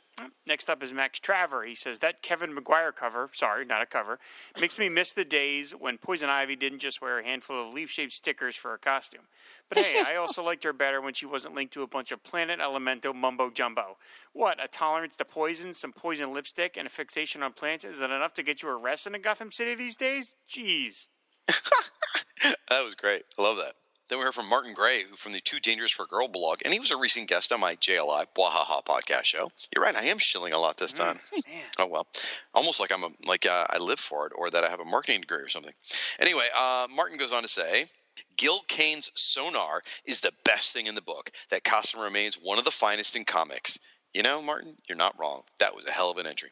Next 0.47 0.69
up 0.69 0.83
is 0.83 0.93
Max 0.93 1.19
Traver. 1.19 1.67
He 1.67 1.75
says 1.75 2.01
that 2.01 2.23
Kevin 2.23 2.55
McGuire 2.55 2.95
cover, 2.95 3.31
sorry, 3.33 3.65
not 3.65 3.83
a 3.83 3.87
cover, 3.87 4.19
makes 4.61 4.79
me 4.79 4.89
miss 4.89 5.13
the 5.13 5.25
days 5.25 5.73
when 5.73 5.99
Poison 5.99 6.29
Ivy 6.29 6.57
didn't 6.57 6.81
just 6.81 7.01
wear 7.01 7.19
a 7.19 7.25
handful 7.25 7.67
of 7.69 7.75
leaf-shaped 7.75 8.13
stickers 8.13 8.57
for 8.57 8.75
a 8.75 8.79
costume. 8.79 9.23
But 9.69 9.79
hey, 9.79 10.03
I 10.07 10.17
also 10.17 10.45
liked 10.45 10.65
her 10.65 10.73
better 10.73 11.01
when 11.01 11.15
she 11.15 11.27
wasn't 11.27 11.55
linked 11.55 11.73
to 11.75 11.83
a 11.83 11.87
bunch 11.87 12.13
of 12.13 12.23
Planet 12.23 12.61
Elemento 12.61 13.15
mumbo 13.15 13.51
jumbo. 13.51 13.97
What, 14.33 14.63
a 14.63 14.69
tolerance 14.69 15.17
to 15.17 15.25
poison, 15.25 15.73
some 15.75 15.93
poison 15.93 16.33
lipstick, 16.33 16.77
and 16.77 16.87
a 16.87 16.91
fixation 16.91 17.43
on 17.43 17.53
plants 17.53 17.85
isn't 17.85 18.11
enough 18.11 18.35
to 18.35 18.43
get 18.43 18.63
you 18.63 18.69
arrested 18.69 19.15
in 19.15 19.23
Gotham 19.23 19.51
City 19.51 19.75
these 19.75 19.97
days? 19.97 20.37
Jeez. 20.49 21.09
that 21.49 22.85
was 22.85 22.95
great. 22.95 23.23
I 23.39 23.43
love 23.43 23.57
that. 23.57 23.75
Then 24.15 24.21
we 24.21 24.27
heard 24.27 24.35
from 24.35 24.49
Martin 24.49 24.75
Gray, 24.75 25.03
who 25.03 25.17
from 25.17 25.33
the 25.33 25.41
Too 25.41 25.59
Dangerous 25.59 25.91
for 25.91 26.05
a 26.05 26.07
Girl 26.07 26.29
blog, 26.29 26.61
and 26.65 26.73
he 26.73 26.79
was 26.79 26.93
a 26.93 26.97
recent 26.97 27.29
guest 27.29 27.51
on 27.51 27.59
my 27.59 27.75
JLI 27.75 28.27
Bwahaha 28.37 28.85
podcast 28.85 29.25
show. 29.25 29.51
You're 29.75 29.83
right, 29.83 29.97
I 29.97 30.05
am 30.05 30.19
shilling 30.19 30.53
a 30.53 30.59
lot 30.61 30.77
this 30.77 30.93
time. 30.93 31.19
oh 31.81 31.89
well, 31.89 32.07
almost 32.55 32.79
like 32.79 32.93
I'm 32.93 33.03
a, 33.03 33.09
like 33.27 33.45
uh, 33.45 33.67
I 33.69 33.79
live 33.79 33.99
for 33.99 34.29
it, 34.29 34.33
or 34.37 34.51
that 34.51 34.63
I 34.63 34.71
have 34.71 34.79
a 34.79 34.85
marketing 34.85 35.23
degree 35.23 35.43
or 35.43 35.49
something. 35.49 35.73
Anyway, 36.21 36.47
uh, 36.57 36.87
Martin 36.95 37.19
goes 37.19 37.33
on 37.33 37.43
to 37.43 37.49
say. 37.49 37.87
Gil 38.37 38.61
Kane's 38.69 39.11
sonar 39.17 39.83
is 40.05 40.21
the 40.21 40.31
best 40.45 40.73
thing 40.73 40.87
in 40.87 40.95
the 40.95 41.03
book. 41.03 41.33
That 41.51 41.65
costume 41.65 42.03
remains 42.03 42.37
one 42.37 42.59
of 42.59 42.65
the 42.65 42.71
finest 42.71 43.17
in 43.17 43.25
comics. 43.25 43.81
You 44.15 44.23
know, 44.23 44.41
Martin, 44.41 44.77
you're 44.89 44.97
not 44.97 45.19
wrong. 45.19 45.43
That 45.59 45.75
was 45.75 45.87
a 45.87 45.91
hell 45.91 46.09
of 46.09 46.19
an 46.19 46.27
entry. 46.27 46.51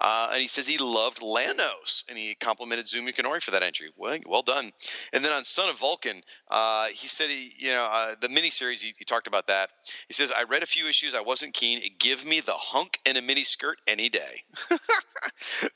Uh, 0.00 0.30
and 0.32 0.42
he 0.42 0.48
says 0.48 0.66
he 0.66 0.78
loved 0.78 1.20
Lanos, 1.20 2.04
and 2.08 2.18
he 2.18 2.34
complimented 2.34 2.86
Zumi 2.86 3.14
Kanori 3.14 3.40
for 3.40 3.52
that 3.52 3.62
entry. 3.62 3.90
Well, 3.96 4.18
well 4.26 4.42
done. 4.42 4.72
And 5.12 5.24
then 5.24 5.32
on 5.32 5.44
Son 5.44 5.70
of 5.70 5.78
Vulcan, 5.78 6.22
uh, 6.50 6.86
he 6.88 7.06
said 7.06 7.30
he, 7.30 7.52
you 7.56 7.70
know, 7.70 7.84
uh, 7.84 8.16
the 8.20 8.26
miniseries, 8.26 8.80
he, 8.82 8.94
he 8.98 9.04
talked 9.04 9.28
about 9.28 9.46
that. 9.46 9.70
He 10.08 10.14
says, 10.14 10.32
I 10.36 10.42
read 10.42 10.64
a 10.64 10.66
few 10.66 10.88
issues. 10.88 11.14
I 11.14 11.20
wasn't 11.20 11.54
keen. 11.54 11.82
Give 12.00 12.26
me 12.26 12.40
the 12.40 12.52
hunk 12.52 12.98
and 13.06 13.16
a 13.16 13.22
mini 13.22 13.44
skirt 13.44 13.78
any 13.86 14.08
day. 14.08 14.42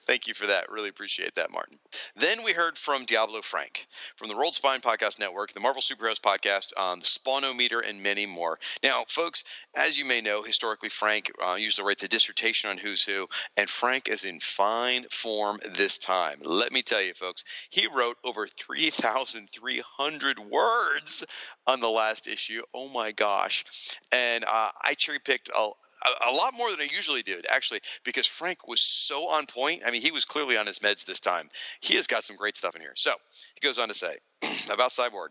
Thank 0.00 0.26
you 0.26 0.34
for 0.34 0.48
that. 0.48 0.72
Really 0.72 0.88
appreciate 0.88 1.36
that, 1.36 1.52
Martin. 1.52 1.78
Then 2.16 2.42
we 2.44 2.52
heard 2.52 2.76
from 2.76 3.04
Diablo 3.04 3.42
Frank 3.42 3.86
from 4.16 4.28
the 4.28 4.34
Rolled 4.34 4.56
Spine 4.56 4.80
Podcast 4.80 5.20
Network, 5.20 5.52
the 5.52 5.60
Marvel 5.60 5.82
Superheroes 5.82 6.20
Podcast, 6.20 6.76
um, 6.76 6.98
the 6.98 7.04
Spawnometer, 7.04 7.80
and 7.88 8.02
many 8.02 8.26
more. 8.26 8.58
Now, 8.82 9.04
folks, 9.06 9.44
as 9.76 9.96
you 9.96 10.04
may 10.04 10.20
know, 10.20 10.42
historically, 10.42 10.88
Frank 10.88 11.27
uh, 11.44 11.54
usually 11.54 11.86
writes 11.86 12.02
a 12.02 12.08
dissertation 12.08 12.70
on 12.70 12.78
Who's 12.78 13.02
Who, 13.02 13.28
and 13.56 13.68
Frank 13.68 14.08
is 14.08 14.24
in 14.24 14.40
fine 14.40 15.04
form 15.10 15.58
this 15.74 15.98
time. 15.98 16.38
Let 16.44 16.72
me 16.72 16.82
tell 16.82 17.02
you, 17.02 17.14
folks, 17.14 17.44
he 17.70 17.86
wrote 17.86 18.16
over 18.24 18.46
3,300 18.46 20.38
words 20.38 21.26
on 21.66 21.80
the 21.80 21.88
last 21.88 22.26
issue. 22.26 22.62
Oh 22.74 22.88
my 22.88 23.12
gosh. 23.12 23.64
And 24.12 24.44
uh, 24.44 24.70
I 24.82 24.94
cherry 24.94 25.18
picked 25.18 25.48
a, 25.48 25.60
a, 25.60 26.30
a 26.30 26.32
lot 26.32 26.54
more 26.54 26.70
than 26.70 26.80
I 26.80 26.88
usually 26.90 27.22
do, 27.22 27.40
actually, 27.50 27.80
because 28.04 28.26
Frank 28.26 28.66
was 28.66 28.80
so 28.80 29.28
on 29.30 29.46
point. 29.46 29.82
I 29.86 29.90
mean, 29.90 30.02
he 30.02 30.10
was 30.10 30.24
clearly 30.24 30.56
on 30.56 30.66
his 30.66 30.78
meds 30.80 31.04
this 31.04 31.20
time. 31.20 31.48
He 31.80 31.96
has 31.96 32.06
got 32.06 32.24
some 32.24 32.36
great 32.36 32.56
stuff 32.56 32.74
in 32.74 32.80
here. 32.80 32.94
So 32.96 33.12
he 33.54 33.66
goes 33.66 33.78
on 33.78 33.88
to 33.88 33.94
say 33.94 34.16
about 34.72 34.90
Cyborg. 34.90 35.28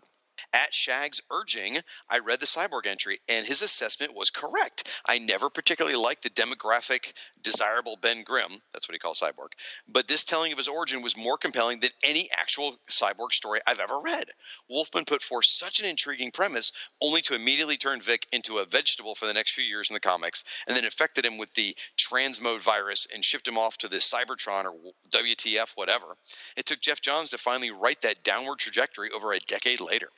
At 0.53 0.73
Shag's 0.73 1.21
urging, 1.31 1.79
I 2.09 2.19
read 2.19 2.39
the 2.39 2.45
Cyborg 2.45 2.85
entry, 2.85 3.19
and 3.27 3.45
his 3.45 3.61
assessment 3.61 4.13
was 4.13 4.29
correct. 4.29 4.87
I 5.05 5.17
never 5.19 5.49
particularly 5.49 5.97
liked 5.97 6.23
the 6.23 6.29
demographic, 6.29 7.13
desirable 7.51 7.95
Ben 7.95 8.23
Grimm, 8.23 8.51
that's 8.73 8.89
what 8.89 8.93
he 8.93 8.99
calls 8.99 9.21
Cyborg, 9.21 9.53
but 9.87 10.07
this 10.07 10.25
telling 10.25 10.51
of 10.51 10.57
his 10.57 10.67
origin 10.67 11.01
was 11.01 11.15
more 11.15 11.37
compelling 11.37 11.79
than 11.79 11.91
any 12.03 12.29
actual 12.37 12.75
Cyborg 12.89 13.31
story 13.31 13.61
I've 13.65 13.79
ever 13.79 14.01
read. 14.01 14.25
Wolfman 14.69 15.05
put 15.05 15.21
forth 15.21 15.45
such 15.45 15.79
an 15.79 15.85
intriguing 15.85 16.31
premise, 16.31 16.73
only 17.01 17.21
to 17.21 17.35
immediately 17.35 17.77
turn 17.77 18.01
Vic 18.01 18.27
into 18.33 18.59
a 18.59 18.65
vegetable 18.65 19.15
for 19.15 19.27
the 19.27 19.33
next 19.33 19.51
few 19.51 19.63
years 19.63 19.89
in 19.89 19.93
the 19.93 19.99
comics, 20.01 20.43
and 20.67 20.75
then 20.75 20.83
infected 20.83 21.25
him 21.25 21.37
with 21.37 21.53
the 21.53 21.75
transmode 21.97 22.61
virus 22.61 23.07
and 23.13 23.23
shipped 23.23 23.47
him 23.47 23.57
off 23.57 23.77
to 23.77 23.87
the 23.87 23.97
Cybertron 23.97 24.65
or 24.65 24.75
WTF, 25.09 25.71
whatever. 25.75 26.17
It 26.57 26.65
took 26.65 26.81
Geoff 26.81 26.99
Johns 27.01 27.29
to 27.29 27.37
finally 27.37 27.71
write 27.71 28.01
that 28.01 28.23
downward 28.23 28.59
trajectory 28.59 29.11
over 29.11 29.31
a 29.31 29.39
decade 29.39 29.79
later. 29.79 30.09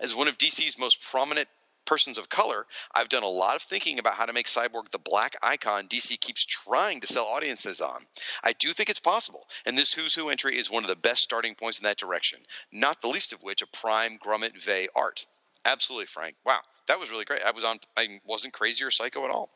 As 0.00 0.14
one 0.14 0.26
of 0.26 0.38
DC's 0.38 0.78
most 0.78 1.00
prominent 1.00 1.48
persons 1.92 2.16
of 2.16 2.30
color, 2.30 2.66
I've 2.94 3.10
done 3.10 3.22
a 3.22 3.28
lot 3.28 3.54
of 3.54 3.60
thinking 3.60 3.98
about 3.98 4.14
how 4.14 4.24
to 4.24 4.32
make 4.32 4.46
Cyborg 4.46 4.88
the 4.88 4.98
black 4.98 5.36
icon 5.42 5.88
DC 5.88 6.18
keeps 6.20 6.42
trying 6.46 7.00
to 7.00 7.06
sell 7.06 7.26
audiences 7.26 7.82
on. 7.82 8.00
I 8.42 8.54
do 8.54 8.70
think 8.70 8.88
it's 8.88 8.98
possible, 8.98 9.46
and 9.66 9.76
this 9.76 9.92
Who's 9.92 10.14
Who 10.14 10.30
entry 10.30 10.56
is 10.56 10.70
one 10.70 10.84
of 10.84 10.88
the 10.88 10.96
best 10.96 11.22
starting 11.22 11.54
points 11.54 11.80
in 11.80 11.84
that 11.84 11.98
direction, 11.98 12.38
not 12.72 13.02
the 13.02 13.08
least 13.08 13.34
of 13.34 13.42
which 13.42 13.60
a 13.60 13.66
prime 13.66 14.16
Grummett 14.16 14.56
Vey 14.56 14.88
art. 14.96 15.26
Absolutely, 15.66 16.06
Frank. 16.06 16.34
Wow, 16.46 16.60
that 16.88 16.98
was 16.98 17.10
really 17.10 17.26
great. 17.26 17.42
I 17.42 17.50
was 17.50 17.62
on. 17.62 17.76
I 17.94 18.08
wasn't 18.24 18.54
crazy 18.54 18.84
or 18.84 18.90
psycho 18.90 19.24
at 19.24 19.30
all. 19.30 19.50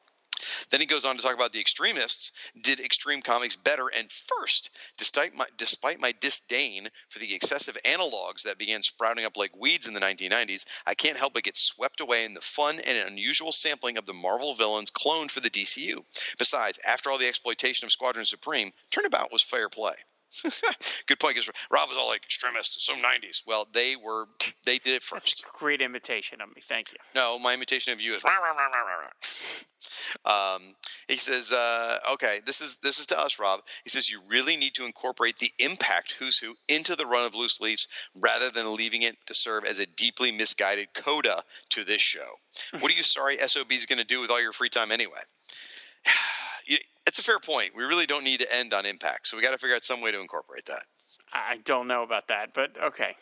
Then 0.70 0.80
he 0.80 0.86
goes 0.86 1.04
on 1.04 1.16
to 1.16 1.22
talk 1.22 1.34
about 1.34 1.52
the 1.52 1.60
extremists 1.60 2.32
did 2.60 2.80
extreme 2.80 3.22
comics 3.22 3.56
better 3.56 3.88
and 3.88 4.10
first, 4.10 4.70
despite 4.96 5.34
my 5.34 5.46
despite 5.56 6.00
my 6.00 6.12
disdain 6.20 6.90
for 7.08 7.18
the 7.18 7.34
excessive 7.34 7.76
analogs 7.84 8.42
that 8.42 8.58
began 8.58 8.82
sprouting 8.82 9.24
up 9.24 9.36
like 9.36 9.56
weeds 9.56 9.86
in 9.86 9.94
the 9.94 10.00
1990s, 10.00 10.66
I 10.86 10.94
can't 10.94 11.16
help 11.16 11.34
but 11.34 11.44
get 11.44 11.56
swept 11.56 12.00
away 12.00 12.24
in 12.24 12.34
the 12.34 12.40
fun 12.40 12.80
and 12.80 13.08
unusual 13.08 13.52
sampling 13.52 13.96
of 13.96 14.06
the 14.06 14.12
Marvel 14.12 14.54
villains 14.54 14.90
cloned 14.90 15.30
for 15.30 15.40
the 15.40 15.50
DCU. 15.50 16.04
Besides, 16.38 16.78
after 16.86 17.10
all 17.10 17.18
the 17.18 17.28
exploitation 17.28 17.86
of 17.86 17.92
Squadron 17.92 18.24
Supreme, 18.24 18.72
Turnabout 18.90 19.32
was 19.32 19.42
fair 19.42 19.68
play. 19.68 19.96
Good 21.06 21.20
point. 21.20 21.34
Because 21.34 21.50
Rob 21.70 21.88
was 21.88 21.98
all 21.98 22.08
like 22.08 22.24
extremist, 22.24 22.84
so 22.84 22.94
'90s. 22.94 23.42
Well, 23.46 23.68
they 23.72 23.96
were. 23.96 24.26
They 24.64 24.78
did 24.78 24.94
it 24.94 25.02
first. 25.02 25.40
a 25.40 25.58
great 25.58 25.80
imitation 25.80 26.40
of 26.40 26.48
me. 26.48 26.62
Thank 26.62 26.92
you. 26.92 26.98
No, 27.14 27.38
my 27.38 27.54
imitation 27.54 27.92
of 27.92 28.00
you 28.00 28.14
is. 28.14 28.24
Rah, 28.24 28.30
rah, 28.30 28.52
rah, 28.52 28.66
rah, 28.66 28.82
rah, 28.82 29.08
rah. 30.24 30.56
Um, 30.56 30.74
he 31.08 31.16
says, 31.16 31.52
uh, 31.52 31.98
"Okay, 32.12 32.40
this 32.44 32.60
is 32.60 32.78
this 32.78 32.98
is 32.98 33.06
to 33.06 33.18
us, 33.18 33.38
Rob." 33.38 33.62
He 33.84 33.90
says, 33.90 34.10
"You 34.10 34.20
really 34.28 34.56
need 34.56 34.74
to 34.74 34.84
incorporate 34.84 35.38
the 35.38 35.52
impact 35.58 36.12
Who's 36.12 36.38
Who 36.38 36.56
into 36.68 36.96
the 36.96 37.06
run 37.06 37.24
of 37.24 37.34
Loose 37.34 37.60
Leaves, 37.60 37.88
rather 38.14 38.50
than 38.50 38.74
leaving 38.74 39.02
it 39.02 39.16
to 39.26 39.34
serve 39.34 39.64
as 39.64 39.78
a 39.78 39.86
deeply 39.86 40.32
misguided 40.32 40.92
coda 40.94 41.44
to 41.70 41.84
this 41.84 42.02
show. 42.02 42.38
What 42.80 42.92
are 42.92 42.96
you 42.96 43.02
sorry 43.04 43.38
SOB 43.38 43.72
is 43.72 43.86
going 43.86 43.98
to 43.98 44.04
do 44.04 44.20
with 44.20 44.30
all 44.30 44.40
your 44.40 44.52
free 44.52 44.70
time 44.70 44.90
anyway?" 44.90 45.20
It's 47.06 47.18
a 47.18 47.22
fair 47.22 47.38
point. 47.38 47.70
We 47.76 47.84
really 47.84 48.06
don't 48.06 48.24
need 48.24 48.40
to 48.40 48.54
end 48.54 48.74
on 48.74 48.84
impact, 48.84 49.28
so 49.28 49.36
we 49.36 49.42
got 49.42 49.52
to 49.52 49.58
figure 49.58 49.76
out 49.76 49.84
some 49.84 50.00
way 50.00 50.10
to 50.10 50.20
incorporate 50.20 50.64
that. 50.66 50.82
I 51.32 51.58
don't 51.64 51.86
know 51.86 52.02
about 52.02 52.28
that, 52.28 52.52
but 52.54 52.76
okay. 52.82 53.14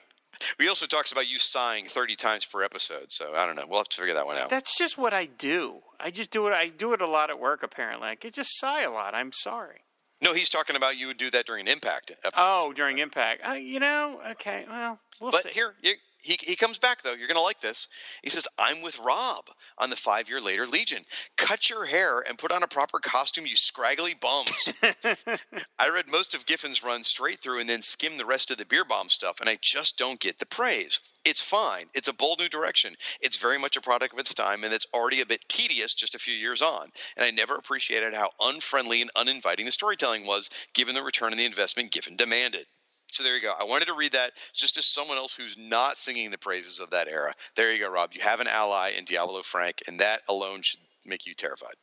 We 0.58 0.68
also 0.68 0.86
talks 0.86 1.12
about 1.12 1.30
you 1.30 1.38
sighing 1.38 1.84
30 1.84 2.16
times 2.16 2.44
per 2.44 2.62
episode, 2.64 3.12
so 3.12 3.34
I 3.36 3.46
don't 3.46 3.56
know. 3.56 3.64
We'll 3.68 3.78
have 3.78 3.88
to 3.88 4.00
figure 4.00 4.14
that 4.14 4.26
one 4.26 4.36
out. 4.36 4.50
That's 4.50 4.76
just 4.76 4.98
what 4.98 5.14
I 5.14 5.26
do. 5.26 5.80
I 6.00 6.10
just 6.10 6.30
do 6.30 6.46
it. 6.48 6.52
I 6.52 6.68
do 6.68 6.92
it 6.92 7.00
a 7.00 7.06
lot 7.06 7.30
at 7.30 7.38
work. 7.38 7.62
Apparently, 7.62 8.08
I 8.08 8.14
could 8.14 8.34
just 8.34 8.58
sigh 8.58 8.82
a 8.82 8.90
lot. 8.90 9.14
I'm 9.14 9.32
sorry. 9.32 9.82
No, 10.22 10.32
he's 10.32 10.48
talking 10.48 10.74
about 10.76 10.98
you 10.98 11.06
would 11.08 11.18
do 11.18 11.30
that 11.30 11.46
during 11.46 11.66
an 11.66 11.72
impact 11.72 12.10
episode. 12.10 12.32
Oh, 12.36 12.72
during 12.72 12.98
impact. 12.98 13.46
Uh, 13.46 13.52
you 13.52 13.78
know. 13.78 14.20
Okay. 14.32 14.64
Well, 14.68 14.98
we'll 15.20 15.30
but 15.32 15.42
see. 15.42 15.50
here, 15.50 15.74
you, 15.82 15.94
he, 16.24 16.38
he 16.40 16.56
comes 16.56 16.78
back, 16.78 17.02
though. 17.02 17.12
You're 17.12 17.28
going 17.28 17.36
to 17.36 17.42
like 17.42 17.60
this. 17.60 17.86
He 18.22 18.30
says, 18.30 18.48
I'm 18.58 18.80
with 18.82 18.98
Rob 18.98 19.44
on 19.76 19.90
the 19.90 19.96
five 19.96 20.30
year 20.30 20.40
later 20.40 20.66
Legion. 20.66 21.04
Cut 21.36 21.68
your 21.68 21.84
hair 21.84 22.24
and 22.26 22.38
put 22.38 22.50
on 22.50 22.62
a 22.62 22.66
proper 22.66 22.98
costume, 22.98 23.44
you 23.44 23.56
scraggly 23.56 24.14
bums. 24.14 24.72
I 25.78 25.90
read 25.90 26.08
most 26.08 26.34
of 26.34 26.46
Giffen's 26.46 26.82
run 26.82 27.04
straight 27.04 27.38
through 27.38 27.60
and 27.60 27.68
then 27.68 27.82
skimmed 27.82 28.18
the 28.18 28.24
rest 28.24 28.50
of 28.50 28.56
the 28.56 28.64
Bierbaum 28.64 29.10
stuff, 29.10 29.40
and 29.40 29.50
I 29.50 29.58
just 29.60 29.98
don't 29.98 30.18
get 30.18 30.38
the 30.38 30.46
praise. 30.46 30.98
It's 31.26 31.42
fine. 31.42 31.88
It's 31.92 32.08
a 32.08 32.14
bold 32.14 32.38
new 32.38 32.48
direction. 32.48 32.94
It's 33.20 33.36
very 33.36 33.58
much 33.58 33.76
a 33.76 33.82
product 33.82 34.14
of 34.14 34.18
its 34.18 34.32
time, 34.32 34.64
and 34.64 34.72
it's 34.72 34.86
already 34.94 35.20
a 35.20 35.26
bit 35.26 35.46
tedious 35.46 35.92
just 35.92 36.14
a 36.14 36.18
few 36.18 36.34
years 36.34 36.62
on. 36.62 36.88
And 37.18 37.26
I 37.26 37.32
never 37.32 37.54
appreciated 37.56 38.14
how 38.14 38.30
unfriendly 38.40 39.02
and 39.02 39.10
uninviting 39.14 39.66
the 39.66 39.72
storytelling 39.72 40.26
was, 40.26 40.48
given 40.72 40.94
the 40.94 41.02
return 41.02 41.32
on 41.32 41.38
the 41.38 41.44
investment 41.44 41.92
Giffen 41.92 42.16
demanded. 42.16 42.66
So 43.14 43.22
there 43.22 43.36
you 43.36 43.42
go. 43.42 43.54
I 43.56 43.62
wanted 43.62 43.84
to 43.86 43.94
read 43.94 44.10
that 44.12 44.32
just 44.52 44.76
as 44.76 44.86
someone 44.86 45.18
else 45.18 45.36
who's 45.36 45.56
not 45.56 45.98
singing 45.98 46.30
the 46.30 46.38
praises 46.38 46.80
of 46.80 46.90
that 46.90 47.06
era. 47.06 47.32
There 47.54 47.72
you 47.72 47.78
go, 47.78 47.88
Rob. 47.88 48.12
You 48.12 48.20
have 48.22 48.40
an 48.40 48.48
ally 48.48 48.90
in 48.98 49.04
Diablo 49.04 49.42
Frank, 49.42 49.84
and 49.86 50.00
that 50.00 50.22
alone 50.28 50.62
should 50.62 50.80
make 51.04 51.24
you 51.24 51.32
terrified. 51.32 51.74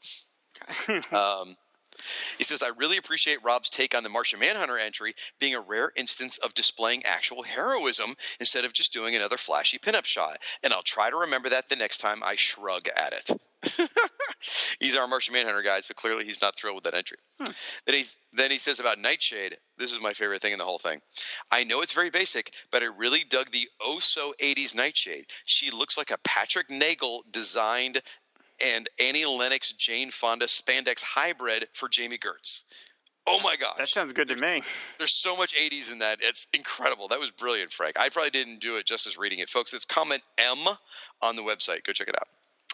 um, 1.14 1.56
he 2.38 2.44
says, 2.44 2.64
I 2.64 2.70
really 2.78 2.98
appreciate 2.98 3.44
Rob's 3.44 3.70
take 3.70 3.96
on 3.96 4.04
the 4.04 4.10
Martian 4.10 4.40
Manhunter 4.40 4.78
entry 4.78 5.16
being 5.40 5.56
a 5.56 5.62
rare 5.62 5.92
instance 5.96 6.38
of 6.38 6.54
displaying 6.54 7.04
actual 7.06 7.44
heroism 7.44 8.16
instead 8.40 8.66
of 8.66 8.74
just 8.74 8.94
doing 8.94 9.16
another 9.16 9.38
flashy 9.38 9.78
pinup 9.78 10.06
shot. 10.06 10.38
And 10.64 10.74
I'll 10.74 10.82
try 10.82 11.10
to 11.10 11.18
remember 11.18 11.50
that 11.50 11.70
the 11.70 11.76
next 11.76 12.00
time 12.00 12.22
I 12.24 12.36
shrug 12.36 12.88
at 12.96 13.14
it. 13.14 13.42
he's 14.80 14.96
our 14.96 15.08
Martian 15.08 15.34
Manhunter 15.34 15.62
guy, 15.62 15.82
so 15.82 15.94
clearly 15.94 16.26
he's 16.26 16.42
not 16.42 16.56
thrilled 16.56 16.76
with 16.76 16.84
that 16.86 16.96
entry. 16.96 17.18
Hmm. 17.40 17.52
Then, 17.86 17.96
he's, 17.96 18.18
then 18.34 18.52
he 18.52 18.58
says 18.58 18.80
about 18.80 19.00
Nightshade, 19.00 19.58
this 19.78 19.92
is 19.92 20.02
my 20.02 20.14
favorite 20.14 20.42
thing 20.42 20.54
in 20.54 20.58
the 20.58 20.66
whole 20.66 20.80
thing. 20.80 21.00
I 21.52 21.64
know 21.64 21.82
it's 21.82 21.94
very 21.94 22.10
basic, 22.10 22.54
but 22.72 22.82
I 22.82 22.88
really 22.88 23.24
dug 23.28 23.52
the 23.52 23.68
oh 23.82 24.00
so 24.00 24.34
80s 24.42 24.76
Nightshade. 24.76 25.26
She 25.46 25.72
looks 25.72 25.98
like 25.98 26.12
a 26.12 26.18
Patrick 26.24 26.70
Nagel 26.70 27.24
designed 27.32 28.02
and 28.66 28.90
Annie 29.00 29.26
Lennox 29.26 29.74
Jane 29.74 30.12
Fonda 30.12 30.46
spandex 30.46 31.02
hybrid 31.02 31.68
for 31.74 31.90
Jami 31.90 32.18
Gertz. 32.18 32.64
Oh 33.28 33.40
my 33.44 33.56
gosh. 33.56 33.78
that 33.78 33.88
sounds 33.88 34.14
good 34.14 34.30
to 34.30 34.36
me. 34.36 34.64
There's 34.98 35.22
so 35.22 35.38
much 35.38 35.56
80s 35.56 35.92
in 35.92 36.00
that. 36.00 36.20
It's 36.22 36.48
incredible. 36.54 37.08
That 37.08 37.20
was 37.20 37.32
brilliant, 37.32 37.72
Frank. 37.72 38.00
I 38.00 38.10
probably 38.10 38.32
didn't 38.32 38.60
do 38.60 38.78
it 38.78 38.86
justice 38.86 39.18
reading 39.18 39.40
it. 39.40 39.50
Folks, 39.50 39.74
it's 39.74 39.86
comment 39.86 40.22
M 40.38 40.58
on 41.22 41.36
the 41.36 41.44
website. 41.44 41.84
Go 41.84 41.94
check 41.94 42.08
it 42.08 42.16
out. 42.16 42.28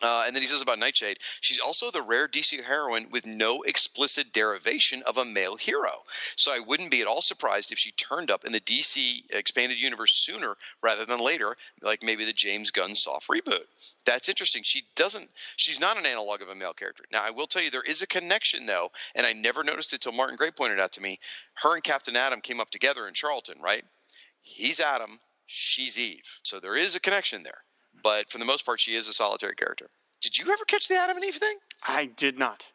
Uh, 0.03 0.23
and 0.27 0.35
then 0.35 0.43
he 0.43 0.47
says 0.47 0.61
about 0.61 0.77
Nightshade, 0.77 1.17
she's 1.41 1.59
also 1.59 1.89
the 1.89 2.03
rare 2.03 2.27
DC 2.27 2.63
heroine 2.63 3.09
with 3.09 3.25
no 3.25 3.63
explicit 3.63 4.31
derivation 4.31 5.01
of 5.07 5.17
a 5.17 5.25
male 5.25 5.55
hero. 5.55 6.03
So 6.35 6.51
I 6.51 6.59
wouldn't 6.59 6.91
be 6.91 7.01
at 7.01 7.07
all 7.07 7.21
surprised 7.23 7.71
if 7.71 7.79
she 7.79 7.91
turned 7.91 8.29
up 8.29 8.45
in 8.45 8.51
the 8.51 8.59
DC 8.59 9.23
expanded 9.33 9.81
universe 9.81 10.13
sooner 10.13 10.55
rather 10.83 11.05
than 11.05 11.19
later, 11.19 11.57
like 11.81 12.03
maybe 12.03 12.25
the 12.25 12.33
James 12.33 12.69
Gunn 12.69 12.93
soft 12.93 13.27
reboot. 13.27 13.65
That's 14.05 14.29
interesting. 14.29 14.61
She 14.63 14.83
doesn't. 14.95 15.29
She's 15.55 15.79
not 15.79 15.97
an 15.97 16.05
analog 16.05 16.43
of 16.43 16.49
a 16.49 16.55
male 16.55 16.73
character. 16.73 17.03
Now 17.11 17.23
I 17.23 17.31
will 17.31 17.47
tell 17.47 17.63
you 17.63 17.71
there 17.71 17.81
is 17.81 18.03
a 18.03 18.07
connection 18.07 18.67
though, 18.67 18.91
and 19.15 19.25
I 19.25 19.33
never 19.33 19.63
noticed 19.63 19.93
it 19.93 20.01
till 20.01 20.11
Martin 20.11 20.35
Gray 20.35 20.51
pointed 20.51 20.79
out 20.79 20.91
to 20.93 21.01
me. 21.01 21.19
Her 21.55 21.73
and 21.73 21.83
Captain 21.83 22.15
Atom 22.15 22.41
came 22.41 22.59
up 22.59 22.69
together 22.69 23.07
in 23.07 23.15
Charlton, 23.15 23.59
right? 23.61 23.83
He's 24.41 24.79
Adam, 24.79 25.19
she's 25.47 25.97
Eve. 25.97 26.39
So 26.43 26.59
there 26.59 26.75
is 26.75 26.95
a 26.95 26.99
connection 26.99 27.41
there. 27.41 27.63
But 28.07 28.29
for 28.29 28.37
the 28.37 28.45
most 28.45 28.65
part, 28.65 28.79
she 28.79 28.95
is 28.95 29.09
a 29.09 29.13
solitary 29.13 29.55
character. 29.55 29.89
Did 30.21 30.37
you 30.37 30.49
ever 30.53 30.63
catch 30.63 30.87
the 30.87 30.95
Adam 30.95 31.17
and 31.17 31.25
Eve 31.25 31.35
thing? 31.35 31.57
I 31.85 32.05
did 32.05 32.39
not. 32.39 32.65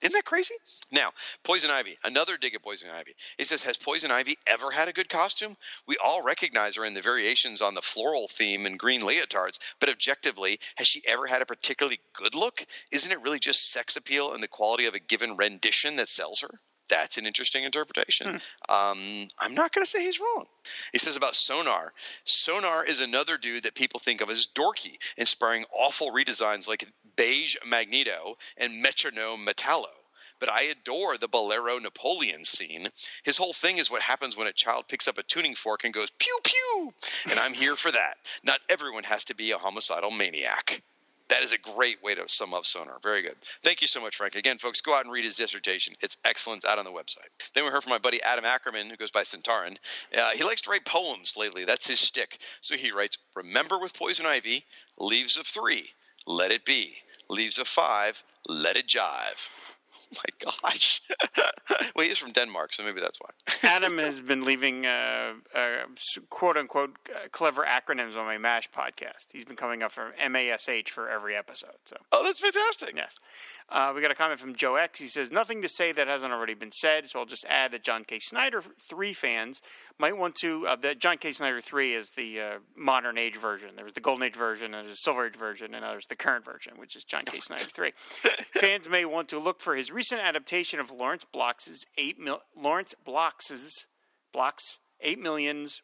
Isn't 0.00 0.14
that 0.14 0.24
crazy? 0.24 0.56
Now, 0.90 1.12
Poison 1.44 1.70
Ivy, 1.70 1.96
another 2.02 2.36
dig 2.36 2.56
at 2.56 2.64
Poison 2.64 2.90
Ivy. 2.90 3.14
He 3.38 3.44
says, 3.44 3.62
Has 3.62 3.76
Poison 3.76 4.10
Ivy 4.10 4.38
ever 4.44 4.72
had 4.72 4.88
a 4.88 4.92
good 4.92 5.08
costume? 5.08 5.56
We 5.86 5.98
all 6.04 6.24
recognize 6.24 6.74
her 6.74 6.84
in 6.84 6.94
the 6.94 7.00
variations 7.00 7.62
on 7.62 7.74
the 7.74 7.80
floral 7.80 8.26
theme 8.26 8.66
and 8.66 8.76
green 8.76 9.02
leotards, 9.02 9.60
but 9.78 9.88
objectively, 9.88 10.58
has 10.74 10.88
she 10.88 11.00
ever 11.06 11.28
had 11.28 11.42
a 11.42 11.46
particularly 11.46 12.00
good 12.12 12.34
look? 12.34 12.66
Isn't 12.90 13.12
it 13.12 13.22
really 13.22 13.38
just 13.38 13.70
sex 13.70 13.94
appeal 13.94 14.34
and 14.34 14.42
the 14.42 14.48
quality 14.48 14.86
of 14.86 14.96
a 14.96 14.98
given 14.98 15.36
rendition 15.36 15.94
that 15.94 16.08
sells 16.08 16.40
her? 16.40 16.60
That's 16.88 17.18
an 17.18 17.26
interesting 17.26 17.64
interpretation. 17.64 18.28
Um, 18.68 19.28
I'm 19.40 19.54
not 19.54 19.72
going 19.72 19.84
to 19.84 19.90
say 19.90 20.04
he's 20.04 20.20
wrong. 20.20 20.44
He 20.92 20.98
says 20.98 21.16
about 21.16 21.34
Sonar. 21.34 21.92
Sonar 22.24 22.84
is 22.84 23.00
another 23.00 23.38
dude 23.38 23.62
that 23.64 23.74
people 23.74 24.00
think 24.00 24.20
of 24.20 24.30
as 24.30 24.48
dorky, 24.48 24.96
inspiring 25.16 25.64
awful 25.72 26.10
redesigns 26.10 26.68
like 26.68 26.86
Beige 27.16 27.56
Magneto 27.66 28.36
and 28.56 28.82
Metronome 28.82 29.46
Metallo. 29.46 29.86
But 30.38 30.50
I 30.50 30.62
adore 30.62 31.16
the 31.16 31.28
Bolero 31.28 31.78
Napoleon 31.78 32.44
scene. 32.44 32.88
His 33.22 33.36
whole 33.36 33.52
thing 33.52 33.78
is 33.78 33.90
what 33.90 34.02
happens 34.02 34.36
when 34.36 34.48
a 34.48 34.52
child 34.52 34.88
picks 34.88 35.06
up 35.06 35.18
a 35.18 35.22
tuning 35.22 35.54
fork 35.54 35.84
and 35.84 35.94
goes 35.94 36.10
pew 36.18 36.38
pew. 36.42 36.92
And 37.30 37.38
I'm 37.38 37.54
here 37.54 37.76
for 37.76 37.92
that. 37.92 38.16
Not 38.42 38.58
everyone 38.68 39.04
has 39.04 39.24
to 39.26 39.36
be 39.36 39.52
a 39.52 39.58
homicidal 39.58 40.10
maniac. 40.10 40.82
That 41.32 41.42
is 41.42 41.52
a 41.52 41.58
great 41.58 42.02
way 42.02 42.14
to 42.14 42.28
sum 42.28 42.52
up 42.52 42.66
Sonar. 42.66 42.98
Very 43.02 43.22
good. 43.22 43.36
Thank 43.64 43.80
you 43.80 43.86
so 43.86 44.02
much, 44.02 44.16
Frank. 44.16 44.34
Again, 44.34 44.58
folks, 44.58 44.82
go 44.82 44.94
out 44.94 45.04
and 45.04 45.10
read 45.10 45.24
his 45.24 45.36
dissertation. 45.36 45.94
It's 46.02 46.18
excellent 46.26 46.66
out 46.66 46.78
on 46.78 46.84
the 46.84 46.90
website. 46.90 47.30
Then 47.54 47.64
we 47.64 47.70
heard 47.70 47.82
from 47.82 47.92
my 47.92 47.96
buddy 47.96 48.22
Adam 48.22 48.44
Ackerman, 48.44 48.90
who 48.90 48.98
goes 48.98 49.10
by 49.10 49.22
Centauran. 49.22 49.78
Uh, 50.14 50.28
he 50.34 50.44
likes 50.44 50.60
to 50.60 50.70
write 50.70 50.84
poems 50.84 51.34
lately. 51.38 51.64
That's 51.64 51.88
his 51.88 52.02
shtick. 52.02 52.36
So 52.60 52.76
he 52.76 52.92
writes, 52.92 53.16
Remember 53.34 53.78
with 53.78 53.96
Poison 53.96 54.26
Ivy, 54.26 54.62
leaves 54.98 55.38
of 55.38 55.46
three, 55.46 55.88
let 56.26 56.50
it 56.50 56.66
be. 56.66 56.92
Leaves 57.30 57.56
of 57.56 57.66
five, 57.66 58.22
let 58.46 58.76
it 58.76 58.86
jive. 58.86 59.71
my 60.42 60.50
gosh. 60.62 61.00
well, 61.96 62.06
he's 62.06 62.18
from 62.18 62.32
Denmark, 62.32 62.72
so 62.72 62.84
maybe 62.84 63.00
that's 63.00 63.18
why. 63.20 63.30
Adam 63.62 63.98
has 63.98 64.20
been 64.20 64.44
leaving 64.44 64.86
uh, 64.86 65.34
uh, 65.54 65.84
quote 66.28 66.56
unquote 66.56 66.96
uh, 67.10 67.28
clever 67.30 67.64
acronyms 67.64 68.16
on 68.16 68.24
my 68.24 68.38
MASH 68.38 68.70
podcast. 68.70 69.28
He's 69.32 69.44
been 69.44 69.56
coming 69.56 69.82
up 69.82 69.92
for 69.92 70.12
MASH 70.28 70.90
for 70.90 71.08
every 71.08 71.36
episode. 71.36 71.76
So 71.84 71.96
oh, 72.12 72.22
that's 72.24 72.40
fantastic. 72.40 72.94
yes, 72.96 73.16
uh, 73.68 73.92
we 73.94 74.02
got 74.02 74.10
a 74.10 74.14
comment 74.14 74.40
from 74.40 74.54
Joe 74.54 74.76
X. 74.76 75.00
He 75.00 75.06
says 75.06 75.30
nothing 75.30 75.62
to 75.62 75.68
say 75.68 75.92
that 75.92 76.08
hasn't 76.08 76.32
already 76.32 76.54
been 76.54 76.72
said. 76.72 77.08
So 77.08 77.20
I'll 77.20 77.26
just 77.26 77.46
add 77.48 77.72
that 77.72 77.82
John 77.82 78.04
K. 78.04 78.18
Snyder 78.18 78.60
three 78.60 79.12
fans 79.12 79.60
might 79.98 80.16
want 80.16 80.34
to. 80.36 80.66
Uh, 80.66 80.76
that 80.76 80.98
John 80.98 81.18
K. 81.18 81.32
Snyder 81.32 81.60
three 81.60 81.94
is 81.94 82.10
the 82.10 82.40
uh, 82.40 82.58
modern 82.76 83.18
age 83.18 83.36
version. 83.36 83.76
There 83.76 83.84
was 83.84 83.94
the 83.94 84.00
golden 84.00 84.24
age 84.24 84.36
version, 84.36 84.74
and 84.74 84.86
there's 84.86 84.98
a 84.98 85.02
silver 85.02 85.26
age 85.26 85.36
version, 85.36 85.74
and 85.74 85.84
there's 85.84 86.06
the 86.06 86.16
current 86.16 86.44
version, 86.44 86.74
which 86.76 86.96
is 86.96 87.04
John 87.04 87.24
K. 87.24 87.40
Snyder 87.40 87.64
three. 87.64 87.92
fans 87.96 88.88
may 88.88 89.04
want 89.04 89.28
to 89.28 89.38
look 89.38 89.60
for 89.60 89.74
his 89.74 89.90
recent 90.02 90.20
adaptation 90.20 90.80
of 90.80 90.90
Lawrence 90.90 91.24
Block's 91.32 91.84
eight 91.96 92.18
mil- 92.18 92.42
Lawrence 92.56 92.92
Block's 93.04 93.86
Block's 94.32 94.80
eight 95.00 95.20
millions 95.20 95.80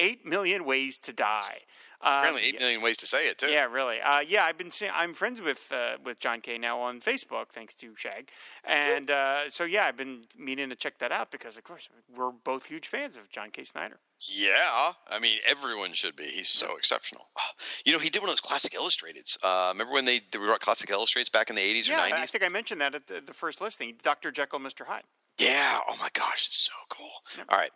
eight 0.00 0.10
eight 0.10 0.26
million 0.26 0.64
ways 0.64 0.98
to 0.98 1.12
die. 1.12 1.58
Um, 2.02 2.20
Apparently, 2.20 2.48
eight 2.48 2.58
million 2.58 2.80
ways 2.80 2.96
to 2.98 3.06
say 3.06 3.28
it, 3.28 3.36
too. 3.36 3.50
yeah, 3.50 3.64
really. 3.64 4.00
Uh, 4.00 4.20
yeah, 4.20 4.44
I've 4.44 4.56
been. 4.56 4.70
Seeing, 4.70 4.90
I'm 4.94 5.12
friends 5.12 5.42
with 5.42 5.70
uh, 5.70 5.98
with 6.02 6.18
John 6.18 6.40
Kay 6.40 6.56
now 6.56 6.80
on 6.80 7.00
Facebook, 7.00 7.50
thanks 7.50 7.74
to 7.74 7.94
Shag, 7.94 8.30
and 8.64 9.10
uh, 9.10 9.50
so 9.50 9.64
yeah, 9.64 9.84
I've 9.84 9.98
been 9.98 10.22
meaning 10.34 10.70
to 10.70 10.76
check 10.76 10.98
that 11.00 11.12
out 11.12 11.30
because, 11.30 11.58
of 11.58 11.64
course, 11.64 11.90
we're 12.16 12.30
both 12.30 12.66
huge 12.66 12.88
fans 12.88 13.18
of 13.18 13.28
John 13.28 13.50
K. 13.50 13.64
Snyder. 13.64 13.98
Yeah, 14.30 14.92
I 15.10 15.18
mean 15.20 15.38
everyone 15.48 15.92
should 15.92 16.16
be. 16.16 16.24
He's 16.24 16.48
so 16.48 16.76
exceptional. 16.76 17.26
You 17.86 17.92
know, 17.92 17.98
he 17.98 18.10
did 18.10 18.20
one 18.20 18.28
of 18.28 18.32
those 18.32 18.40
classic 18.40 18.72
illustrateds. 18.72 19.38
Uh, 19.42 19.70
remember 19.72 19.94
when 19.94 20.04
they, 20.04 20.20
they 20.32 20.38
wrote 20.38 20.60
classic 20.60 20.90
illustrates 20.90 21.30
back 21.30 21.48
in 21.48 21.56
the 21.56 21.62
eighties 21.62 21.88
or 21.88 21.92
Yeah, 21.92 22.02
I 22.02 22.26
think 22.26 22.44
I 22.44 22.48
mentioned 22.48 22.80
that 22.80 22.94
at 22.94 23.06
the, 23.06 23.22
the 23.24 23.32
first 23.32 23.60
listing. 23.60 23.94
Doctor 24.02 24.30
Jekyll, 24.30 24.58
Mister 24.58 24.84
Hyde. 24.84 25.04
Yeah. 25.38 25.78
Oh 25.88 25.96
my 25.98 26.08
gosh, 26.12 26.46
it's 26.46 26.68
so 26.68 26.72
cool. 26.88 27.10
All 27.48 27.58
right. 27.58 27.70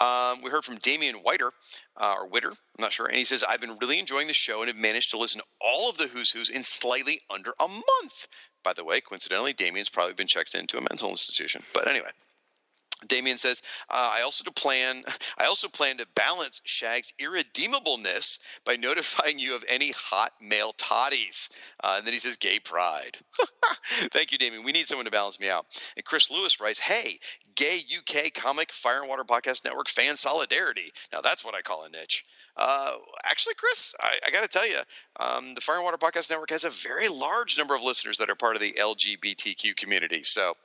Um, 0.00 0.42
we 0.42 0.50
heard 0.50 0.64
from 0.64 0.76
Damian 0.76 1.16
Whiter 1.16 1.50
uh, 1.96 2.14
or 2.18 2.28
Witter. 2.28 2.48
I'm 2.50 2.56
not 2.78 2.92
sure, 2.92 3.06
and 3.06 3.16
he 3.16 3.24
says 3.24 3.44
I've 3.46 3.60
been 3.60 3.76
really 3.80 3.98
enjoying 3.98 4.26
the 4.26 4.34
show 4.34 4.60
and 4.60 4.68
have 4.68 4.76
managed 4.76 5.10
to 5.10 5.18
listen 5.18 5.40
to 5.40 5.46
all 5.60 5.90
of 5.90 5.98
the 5.98 6.06
Who's 6.06 6.30
Who's 6.30 6.48
in 6.48 6.64
slightly 6.64 7.20
under 7.28 7.50
a 7.60 7.68
month. 7.68 8.28
By 8.62 8.72
the 8.72 8.84
way, 8.84 9.00
coincidentally, 9.00 9.52
Damien's 9.52 9.88
probably 9.88 10.14
been 10.14 10.26
checked 10.26 10.54
into 10.54 10.78
a 10.78 10.82
mental 10.82 11.10
institution. 11.10 11.62
But 11.74 11.88
anyway. 11.88 12.10
Damien 13.06 13.38
says, 13.38 13.62
uh, 13.88 14.10
"I 14.12 14.22
also 14.22 14.44
to 14.44 14.52
plan. 14.52 15.04
I 15.38 15.46
also 15.46 15.68
plan 15.68 15.98
to 15.98 16.06
balance 16.14 16.60
Shag's 16.64 17.12
irredeemableness 17.18 18.38
by 18.64 18.76
notifying 18.76 19.38
you 19.38 19.54
of 19.54 19.64
any 19.68 19.92
hot 19.92 20.32
male 20.40 20.72
toddies." 20.72 21.48
Uh, 21.82 21.94
and 21.98 22.06
then 22.06 22.12
he 22.12 22.18
says, 22.18 22.36
"Gay 22.36 22.58
pride." 22.58 23.18
Thank 24.12 24.32
you, 24.32 24.38
Damien. 24.38 24.64
We 24.64 24.72
need 24.72 24.88
someone 24.88 25.06
to 25.06 25.10
balance 25.10 25.40
me 25.40 25.48
out. 25.48 25.66
And 25.96 26.04
Chris 26.04 26.30
Lewis 26.30 26.60
writes, 26.60 26.78
"Hey, 26.78 27.18
gay 27.54 27.80
UK 27.96 28.32
comic 28.34 28.72
Fire 28.72 29.00
and 29.00 29.08
Water 29.08 29.24
Podcast 29.24 29.64
Network 29.64 29.88
fan 29.88 30.16
solidarity. 30.16 30.92
Now 31.12 31.20
that's 31.20 31.44
what 31.44 31.54
I 31.54 31.62
call 31.62 31.84
a 31.84 31.90
niche." 31.90 32.24
Uh, 32.56 32.92
actually, 33.24 33.54
Chris, 33.54 33.94
I, 34.00 34.18
I 34.26 34.30
got 34.30 34.42
to 34.42 34.48
tell 34.48 34.68
you, 34.68 34.80
um, 35.18 35.54
the 35.54 35.60
Fire 35.60 35.76
and 35.76 35.84
Water 35.84 35.96
Podcast 35.96 36.28
Network 36.28 36.50
has 36.50 36.64
a 36.64 36.70
very 36.70 37.08
large 37.08 37.56
number 37.56 37.74
of 37.74 37.82
listeners 37.82 38.18
that 38.18 38.28
are 38.28 38.34
part 38.34 38.56
of 38.56 38.60
the 38.60 38.72
LGBTQ 38.72 39.76
community. 39.76 40.22
So 40.24 40.56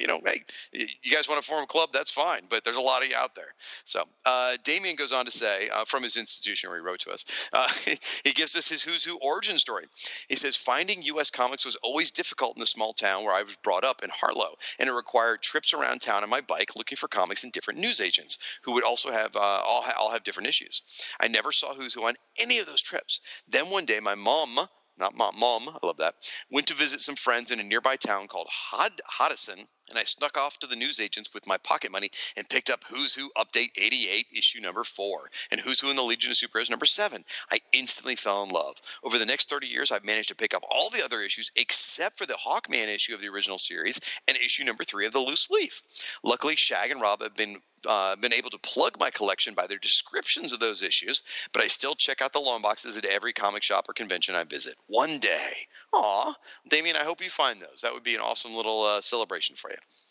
you 0.00 0.06
know, 0.06 0.20
hey, 0.24 0.42
you 0.72 1.12
guys 1.12 1.28
want 1.28 1.42
to 1.42 1.48
form 1.48 1.62
a 1.62 1.66
club? 1.66 1.90
That's 1.92 2.10
fine, 2.10 2.42
but 2.48 2.64
there's 2.64 2.76
a 2.76 2.80
lot 2.80 3.02
of 3.02 3.08
you 3.08 3.16
out 3.16 3.34
there. 3.34 3.54
So 3.84 4.04
uh, 4.24 4.56
Damien 4.64 4.96
goes 4.96 5.12
on 5.12 5.24
to 5.26 5.30
say 5.30 5.68
uh, 5.68 5.84
from 5.84 6.02
his 6.02 6.16
institution 6.16 6.70
where 6.70 6.78
he 6.78 6.84
wrote 6.84 7.00
to 7.00 7.10
us, 7.10 7.24
uh, 7.52 7.68
he 8.24 8.32
gives 8.32 8.56
us 8.56 8.68
his 8.68 8.82
Who's 8.82 9.04
Who 9.04 9.18
origin 9.22 9.58
story. 9.58 9.86
He 10.28 10.36
says, 10.36 10.56
Finding 10.56 11.02
U.S. 11.02 11.30
comics 11.30 11.64
was 11.64 11.76
always 11.76 12.10
difficult 12.10 12.56
in 12.56 12.60
the 12.60 12.66
small 12.66 12.92
town 12.92 13.24
where 13.24 13.34
I 13.34 13.42
was 13.42 13.56
brought 13.56 13.84
up 13.84 14.02
in 14.02 14.10
Harlow, 14.10 14.56
and 14.78 14.88
it 14.88 14.92
required 14.92 15.42
trips 15.42 15.74
around 15.74 16.00
town 16.00 16.22
on 16.22 16.30
my 16.30 16.40
bike 16.40 16.76
looking 16.76 16.96
for 16.96 17.08
comics 17.08 17.44
and 17.44 17.52
different 17.52 17.80
news 17.80 18.00
agents 18.00 18.38
who 18.62 18.72
would 18.72 18.84
also 18.84 19.10
have 19.10 19.36
uh, 19.36 19.38
all, 19.38 19.84
all 19.98 20.10
have 20.10 20.24
different 20.24 20.48
issues. 20.48 20.82
I 21.20 21.28
never 21.28 21.52
saw 21.52 21.74
Who's 21.74 21.94
Who 21.94 22.04
on 22.04 22.14
any 22.38 22.58
of 22.58 22.66
those 22.66 22.82
trips. 22.82 23.20
Then 23.48 23.70
one 23.70 23.84
day, 23.84 24.00
my 24.00 24.14
mom, 24.14 24.58
not 24.98 25.14
mom, 25.16 25.38
mom, 25.38 25.68
I 25.68 25.86
love 25.86 25.98
that, 25.98 26.14
went 26.50 26.68
to 26.68 26.74
visit 26.74 27.00
some 27.00 27.16
friends 27.16 27.50
in 27.50 27.60
a 27.60 27.64
nearby 27.64 27.96
town 27.96 28.28
called 28.28 28.48
Hod- 28.50 29.00
Hoddesdon, 29.10 29.66
and 29.90 29.98
I 29.98 30.04
snuck 30.04 30.38
off 30.38 30.58
to 30.58 30.66
the 30.66 30.76
newsagents 30.76 31.32
with 31.34 31.46
my 31.46 31.58
pocket 31.58 31.92
money 31.92 32.10
and 32.36 32.48
picked 32.48 32.70
up 32.70 32.84
Who's 32.88 33.14
Who 33.14 33.30
Update 33.36 33.72
88, 33.76 34.26
issue 34.32 34.60
number 34.60 34.84
four, 34.84 35.30
and 35.50 35.60
Who's 35.60 35.80
Who 35.80 35.90
in 35.90 35.96
the 35.96 36.02
Legion 36.02 36.30
of 36.30 36.36
Superheroes 36.36 36.70
number 36.70 36.86
seven. 36.86 37.24
I 37.50 37.60
instantly 37.72 38.16
fell 38.16 38.42
in 38.42 38.50
love. 38.50 38.76
Over 39.02 39.18
the 39.18 39.26
next 39.26 39.50
30 39.50 39.66
years, 39.66 39.92
I've 39.92 40.04
managed 40.04 40.28
to 40.30 40.34
pick 40.34 40.54
up 40.54 40.64
all 40.68 40.90
the 40.90 41.04
other 41.04 41.20
issues 41.20 41.52
except 41.56 42.16
for 42.16 42.26
the 42.26 42.34
Hawkman 42.34 42.88
issue 42.88 43.14
of 43.14 43.20
the 43.20 43.28
original 43.28 43.58
series 43.58 44.00
and 44.26 44.36
issue 44.36 44.64
number 44.64 44.84
three 44.84 45.06
of 45.06 45.12
the 45.12 45.20
Loose 45.20 45.50
Leaf. 45.50 45.82
Luckily, 46.22 46.56
Shag 46.56 46.90
and 46.90 47.00
Rob 47.00 47.22
have 47.22 47.36
been 47.36 47.56
uh, 47.86 48.16
been 48.16 48.32
able 48.32 48.50
to 48.50 48.58
plug 48.58 48.98
my 48.98 49.10
collection 49.10 49.52
by 49.52 49.66
their 49.66 49.78
descriptions 49.78 50.52
of 50.52 50.60
those 50.60 50.82
issues, 50.82 51.22
but 51.52 51.62
I 51.62 51.66
still 51.66 51.94
check 51.94 52.22
out 52.22 52.32
the 52.32 52.40
long 52.40 52.62
boxes 52.62 52.96
at 52.96 53.04
every 53.04 53.32
comic 53.32 53.62
shop 53.62 53.88
or 53.88 53.92
convention 53.92 54.34
I 54.34 54.44
visit. 54.44 54.76
One 54.86 55.18
day. 55.18 55.52
Aw, 55.92 56.34
Damien, 56.68 56.96
I 56.96 57.04
hope 57.04 57.22
you 57.22 57.30
find 57.30 57.60
those. 57.60 57.82
That 57.82 57.92
would 57.92 58.02
be 58.02 58.14
an 58.14 58.20
awesome 58.20 58.54
little 58.54 58.82
uh, 58.82 59.00
celebration 59.00 59.54
for 59.54 59.70
you 59.70 59.73
area. 59.74 60.03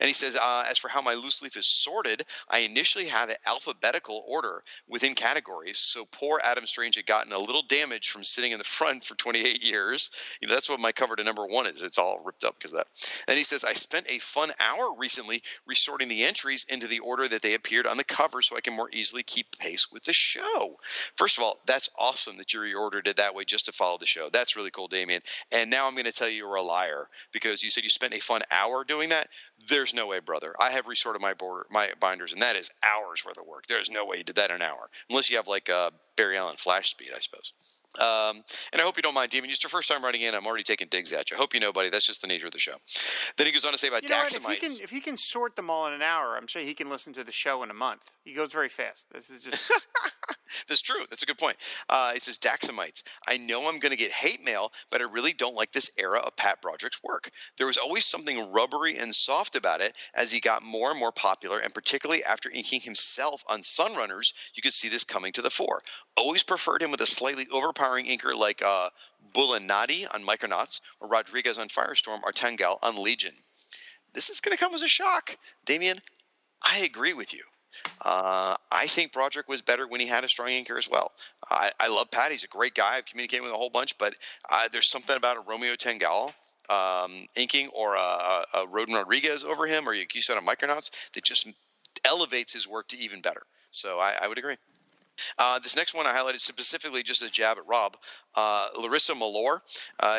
And 0.00 0.06
he 0.06 0.12
says, 0.12 0.36
uh, 0.36 0.64
as 0.68 0.78
for 0.78 0.88
how 0.88 1.02
my 1.02 1.14
loose 1.14 1.42
leaf 1.42 1.56
is 1.56 1.66
sorted, 1.66 2.24
I 2.48 2.60
initially 2.60 3.06
had 3.06 3.30
an 3.30 3.36
alphabetical 3.46 4.24
order 4.26 4.62
within 4.88 5.14
categories. 5.14 5.78
So 5.78 6.06
poor 6.06 6.40
Adam 6.42 6.66
Strange 6.66 6.96
had 6.96 7.06
gotten 7.06 7.32
a 7.32 7.38
little 7.38 7.62
damage 7.62 8.10
from 8.10 8.24
sitting 8.24 8.52
in 8.52 8.58
the 8.58 8.64
front 8.64 9.04
for 9.04 9.14
28 9.14 9.62
years. 9.62 10.10
You 10.40 10.48
know, 10.48 10.54
that's 10.54 10.70
what 10.70 10.80
my 10.80 10.92
cover 10.92 11.16
to 11.16 11.24
number 11.24 11.46
one 11.46 11.66
is. 11.66 11.82
It's 11.82 11.98
all 11.98 12.20
ripped 12.24 12.44
up 12.44 12.56
because 12.56 12.72
of 12.72 12.78
that. 12.78 12.86
And 13.28 13.36
he 13.36 13.44
says, 13.44 13.64
I 13.64 13.74
spent 13.74 14.10
a 14.10 14.18
fun 14.18 14.50
hour 14.58 14.94
recently 14.98 15.42
resorting 15.66 16.08
the 16.08 16.24
entries 16.24 16.64
into 16.68 16.86
the 16.86 17.00
order 17.00 17.28
that 17.28 17.42
they 17.42 17.54
appeared 17.54 17.86
on 17.86 17.96
the 17.96 18.04
cover 18.04 18.42
so 18.42 18.56
I 18.56 18.60
can 18.60 18.74
more 18.74 18.88
easily 18.92 19.22
keep 19.22 19.58
pace 19.58 19.92
with 19.92 20.04
the 20.04 20.12
show. 20.12 20.78
First 21.16 21.38
of 21.38 21.44
all, 21.44 21.60
that's 21.66 21.90
awesome 21.98 22.38
that 22.38 22.52
you 22.52 22.60
reordered 22.60 23.06
it 23.06 23.16
that 23.16 23.34
way 23.34 23.44
just 23.44 23.66
to 23.66 23.72
follow 23.72 23.98
the 23.98 24.06
show. 24.06 24.28
That's 24.30 24.56
really 24.56 24.70
cool, 24.70 24.88
Damien. 24.88 25.22
And 25.52 25.70
now 25.70 25.86
I'm 25.86 25.94
going 25.94 26.04
to 26.04 26.12
tell 26.12 26.28
you 26.28 26.36
you're 26.36 26.54
a 26.54 26.62
liar 26.62 27.08
because 27.32 27.62
you 27.62 27.70
said 27.70 27.84
you 27.84 27.90
spent 27.90 28.14
a 28.14 28.20
fun 28.20 28.42
hour 28.50 28.84
doing 28.84 29.10
that. 29.10 29.28
There's 29.68 29.94
no 29.94 30.06
way, 30.06 30.20
brother. 30.20 30.54
I 30.58 30.70
have 30.70 30.86
resorted 30.86 31.20
my 31.22 31.34
border, 31.34 31.66
my 31.70 31.92
binders, 32.00 32.32
and 32.32 32.42
that 32.42 32.56
is 32.56 32.70
hours 32.82 33.24
worth 33.24 33.38
of 33.38 33.46
work. 33.46 33.66
There's 33.66 33.90
no 33.90 34.04
way 34.06 34.18
you 34.18 34.24
did 34.24 34.36
that 34.36 34.50
in 34.50 34.56
an 34.56 34.62
hour, 34.62 34.90
unless 35.08 35.30
you 35.30 35.36
have 35.36 35.48
like 35.48 35.68
uh, 35.68 35.90
Barry 36.16 36.38
Allen 36.38 36.56
flash 36.56 36.90
speed, 36.90 37.10
I 37.14 37.20
suppose. 37.20 37.52
Um, 37.98 38.42
and 38.72 38.80
I 38.80 38.82
hope 38.82 38.96
you 38.96 39.02
don't 39.02 39.14
mind, 39.14 39.30
Damien. 39.30 39.50
It's 39.50 39.62
your 39.62 39.70
first 39.70 39.88
time 39.88 40.04
writing 40.04 40.22
in. 40.22 40.34
I'm 40.34 40.46
already 40.46 40.62
taking 40.62 40.88
digs 40.88 41.12
at 41.12 41.30
you. 41.30 41.36
I 41.36 41.40
hope 41.40 41.54
you 41.54 41.60
know, 41.60 41.72
buddy. 41.72 41.90
That's 41.90 42.06
just 42.06 42.22
the 42.22 42.28
nature 42.28 42.46
of 42.46 42.52
the 42.52 42.58
show. 42.58 42.74
Then 43.36 43.46
he 43.46 43.52
goes 43.52 43.64
on 43.64 43.72
to 43.72 43.78
say 43.78 43.88
about 43.88 44.02
You 44.04 44.10
know 44.10 44.22
what? 44.22 44.34
If 44.34 44.46
he 44.46 44.56
can, 44.56 44.84
if 44.84 44.90
he 44.90 45.00
can 45.00 45.16
sort 45.16 45.56
them 45.56 45.70
all 45.70 45.86
in 45.88 45.92
an 45.92 46.02
hour, 46.02 46.36
I'm 46.36 46.46
sure 46.46 46.62
he 46.62 46.74
can 46.74 46.88
listen 46.88 47.12
to 47.14 47.24
the 47.24 47.32
show 47.32 47.62
in 47.62 47.70
a 47.70 47.74
month. 47.74 48.10
He 48.24 48.32
goes 48.32 48.52
very 48.52 48.68
fast. 48.68 49.06
This 49.12 49.28
is 49.28 49.42
just 49.42 49.70
That's 50.68 50.82
true. 50.82 51.04
That's 51.08 51.22
a 51.22 51.26
good 51.26 51.38
point. 51.38 51.56
Uh, 51.88 52.12
it 52.14 52.22
says 52.22 52.38
Daxamites. 52.38 53.02
I 53.26 53.36
know 53.36 53.68
I'm 53.68 53.78
going 53.78 53.92
to 53.92 53.98
get 53.98 54.10
hate 54.10 54.44
mail, 54.44 54.72
but 54.90 55.00
I 55.00 55.04
really 55.04 55.32
don't 55.32 55.54
like 55.54 55.72
this 55.72 55.90
era 55.98 56.18
of 56.18 56.36
Pat 56.36 56.60
Broderick's 56.60 57.02
work. 57.02 57.30
There 57.58 57.66
was 57.66 57.78
always 57.78 58.04
something 58.04 58.52
rubbery 58.52 58.98
and 58.98 59.14
soft 59.14 59.56
about 59.56 59.80
it 59.80 59.94
as 60.14 60.32
he 60.32 60.40
got 60.40 60.62
more 60.62 60.90
and 60.90 60.98
more 60.98 61.12
popular, 61.12 61.58
and 61.58 61.72
particularly 61.72 62.24
after 62.24 62.50
inking 62.50 62.80
himself 62.80 63.44
on 63.48 63.60
Sunrunners, 63.60 64.32
you 64.54 64.62
could 64.62 64.72
see 64.72 64.88
this 64.88 65.04
coming 65.04 65.32
to 65.32 65.42
the 65.42 65.50
fore. 65.50 65.82
Always 66.16 66.42
preferred 66.42 66.82
him 66.82 66.90
with 66.90 67.00
a 67.00 67.06
slightly 67.06 67.46
overpowering 67.80 68.06
inker 68.06 68.34
like 68.36 68.62
uh, 68.62 68.90
Bulanadi 69.34 70.06
on 70.12 70.22
Micronauts 70.22 70.80
or 71.00 71.08
Rodriguez 71.08 71.58
on 71.58 71.68
Firestorm 71.68 72.22
or 72.22 72.32
Tanghal 72.32 72.78
on 72.82 73.02
Legion. 73.02 73.34
This 74.12 74.30
is 74.30 74.40
going 74.40 74.56
to 74.56 74.62
come 74.62 74.74
as 74.74 74.82
a 74.82 74.88
shock. 74.88 75.36
Damien, 75.64 75.98
I 76.62 76.80
agree 76.80 77.12
with 77.12 77.32
you. 77.32 77.40
Uh, 78.04 78.56
I 78.70 78.86
think 78.86 79.12
Broderick 79.12 79.48
was 79.48 79.62
better 79.62 79.86
when 79.86 80.00
he 80.00 80.06
had 80.06 80.24
a 80.24 80.28
strong 80.28 80.48
inker 80.48 80.76
as 80.76 80.88
well. 80.88 81.12
I, 81.48 81.70
I 81.78 81.88
love 81.88 82.10
Pat. 82.10 82.32
He's 82.32 82.44
a 82.44 82.48
great 82.48 82.74
guy. 82.74 82.96
I've 82.96 83.06
communicated 83.06 83.42
with 83.42 83.52
a 83.52 83.56
whole 83.56 83.70
bunch, 83.70 83.96
but 83.96 84.14
uh, 84.50 84.68
there's 84.72 84.88
something 84.88 85.16
about 85.16 85.36
a 85.36 85.40
Romeo 85.40 85.74
Tanghal 85.74 86.32
um, 86.68 87.12
inking 87.36 87.68
or 87.68 87.94
a, 87.94 88.44
a, 88.54 88.66
Rodin 88.68 88.94
Rodriguez 88.94 89.44
over 89.44 89.66
him, 89.66 89.88
or 89.88 89.94
you, 89.94 90.06
said 90.20 90.36
a 90.36 90.40
Micronauts, 90.40 90.90
that 91.14 91.24
just 91.24 91.48
elevates 92.04 92.52
his 92.52 92.68
work 92.68 92.88
to 92.88 92.98
even 92.98 93.22
better. 93.22 93.42
So 93.70 93.98
I, 93.98 94.14
I 94.22 94.28
would 94.28 94.38
agree. 94.38 94.56
Uh, 95.38 95.58
this 95.58 95.76
next 95.76 95.94
one 95.94 96.06
I 96.06 96.16
highlighted 96.16 96.40
specifically 96.40 97.02
just 97.02 97.22
a 97.22 97.30
jab 97.30 97.58
at 97.58 97.66
Rob. 97.66 97.96
Uh, 98.36 98.68
Lyrissa 98.78 99.18
Mallor, 99.18 99.60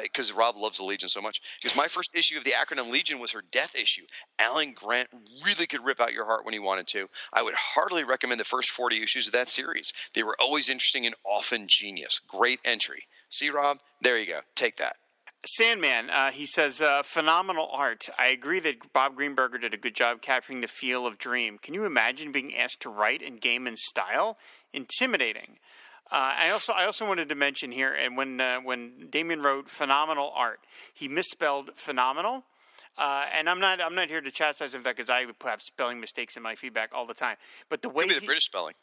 because 0.04 0.34
Rob 0.34 0.58
loves 0.58 0.78
the 0.78 0.84
Legion 0.84 1.08
so 1.08 1.22
much. 1.22 1.42
Because 1.62 1.78
my 1.78 1.88
first 1.88 2.10
issue 2.14 2.38
of 2.38 2.44
the 2.44 2.52
acronym 2.52 2.92
Legion 2.92 3.20
was 3.20 3.32
her 3.32 3.44
death 3.52 3.76
issue. 3.76 4.04
Alan 4.40 4.74
Grant 4.74 5.08
really 5.46 5.66
could 5.66 5.84
rip 5.84 6.02
out 6.02 6.14
your 6.14 6.26
heart 6.26 6.46
when 6.46 6.54
he 6.54 6.60
wanted 6.60 6.88
to. 6.88 7.08
I 7.34 7.42
would 7.42 7.56
heartily 7.56 8.04
recommend 8.04 8.40
the 8.40 8.46
first 8.46 8.70
40 8.72 9.02
issues 9.02 9.28
of 9.28 9.34
that 9.34 9.50
series. 9.50 9.94
They 10.14 10.24
were 10.24 10.36
always 10.40 10.70
interesting 10.70 11.06
and 11.06 11.16
often 11.26 11.68
genius. 11.68 12.20
Great 12.28 12.60
entry. 12.66 13.04
See, 13.30 13.50
Rob? 13.50 13.80
There 14.02 14.18
you 14.18 14.28
go. 14.28 14.42
Take 14.56 14.78
that. 14.78 14.96
Sandman, 15.44 16.12
uh, 16.12 16.30
he 16.30 16.46
says, 16.46 16.82
uh, 16.82 17.02
phenomenal 17.02 17.68
art. 17.72 18.10
I 18.20 18.28
agree 18.28 18.60
that 18.60 18.94
Bob 18.94 19.18
Greenberger 19.18 19.60
did 19.60 19.74
a 19.74 19.78
good 19.78 19.96
job 19.96 20.22
capturing 20.22 20.62
the 20.62 20.68
feel 20.68 21.08
of 21.08 21.18
Dream. 21.18 21.58
Can 21.58 21.74
you 21.74 21.84
imagine 21.84 22.32
being 22.32 22.56
asked 22.56 22.82
to 22.82 22.90
write 22.90 23.24
in 23.24 23.38
Gaiman's 23.38 23.82
style? 23.84 24.38
Intimidating. 24.74 25.58
Uh, 26.12 26.36
I 26.40 26.50
also 26.52 26.74
I 26.74 26.86
also 26.86 27.08
wanted 27.08 27.30
to 27.30 27.36
mention 27.36 27.72
here, 27.72 27.94
and 27.94 28.18
when 28.18 28.42
uh, 28.42 28.60
when 28.60 29.08
Damien 29.10 29.42
wrote 29.42 29.70
phenomenal 29.70 30.32
art, 30.36 30.60
he 30.94 31.08
misspelled 31.08 31.72
phenomenal. 31.76 32.44
Uh, 32.98 33.26
and 33.34 33.50
I'm 33.50 33.60
not 33.62 33.80
I'm 33.82 33.96
not 33.96 34.10
here 34.10 34.20
to 34.20 34.32
chastise 34.32 34.74
him 34.74 34.82
for 34.82 34.86
that 34.86 34.98
because 34.98 35.10
I 35.10 35.26
have 35.46 35.62
spelling 35.62 36.00
mistakes 36.02 36.36
in 36.36 36.44
my 36.44 36.56
feedback 36.56 36.92
all 36.94 37.06
the 37.06 37.14
time. 37.14 37.38
But 37.70 37.82
the 37.82 37.90
way 37.90 38.04
Could 38.04 38.10
be 38.10 38.16
the 38.16 38.20
he- 38.22 38.26
British 38.28 38.46
spelling. 38.46 38.74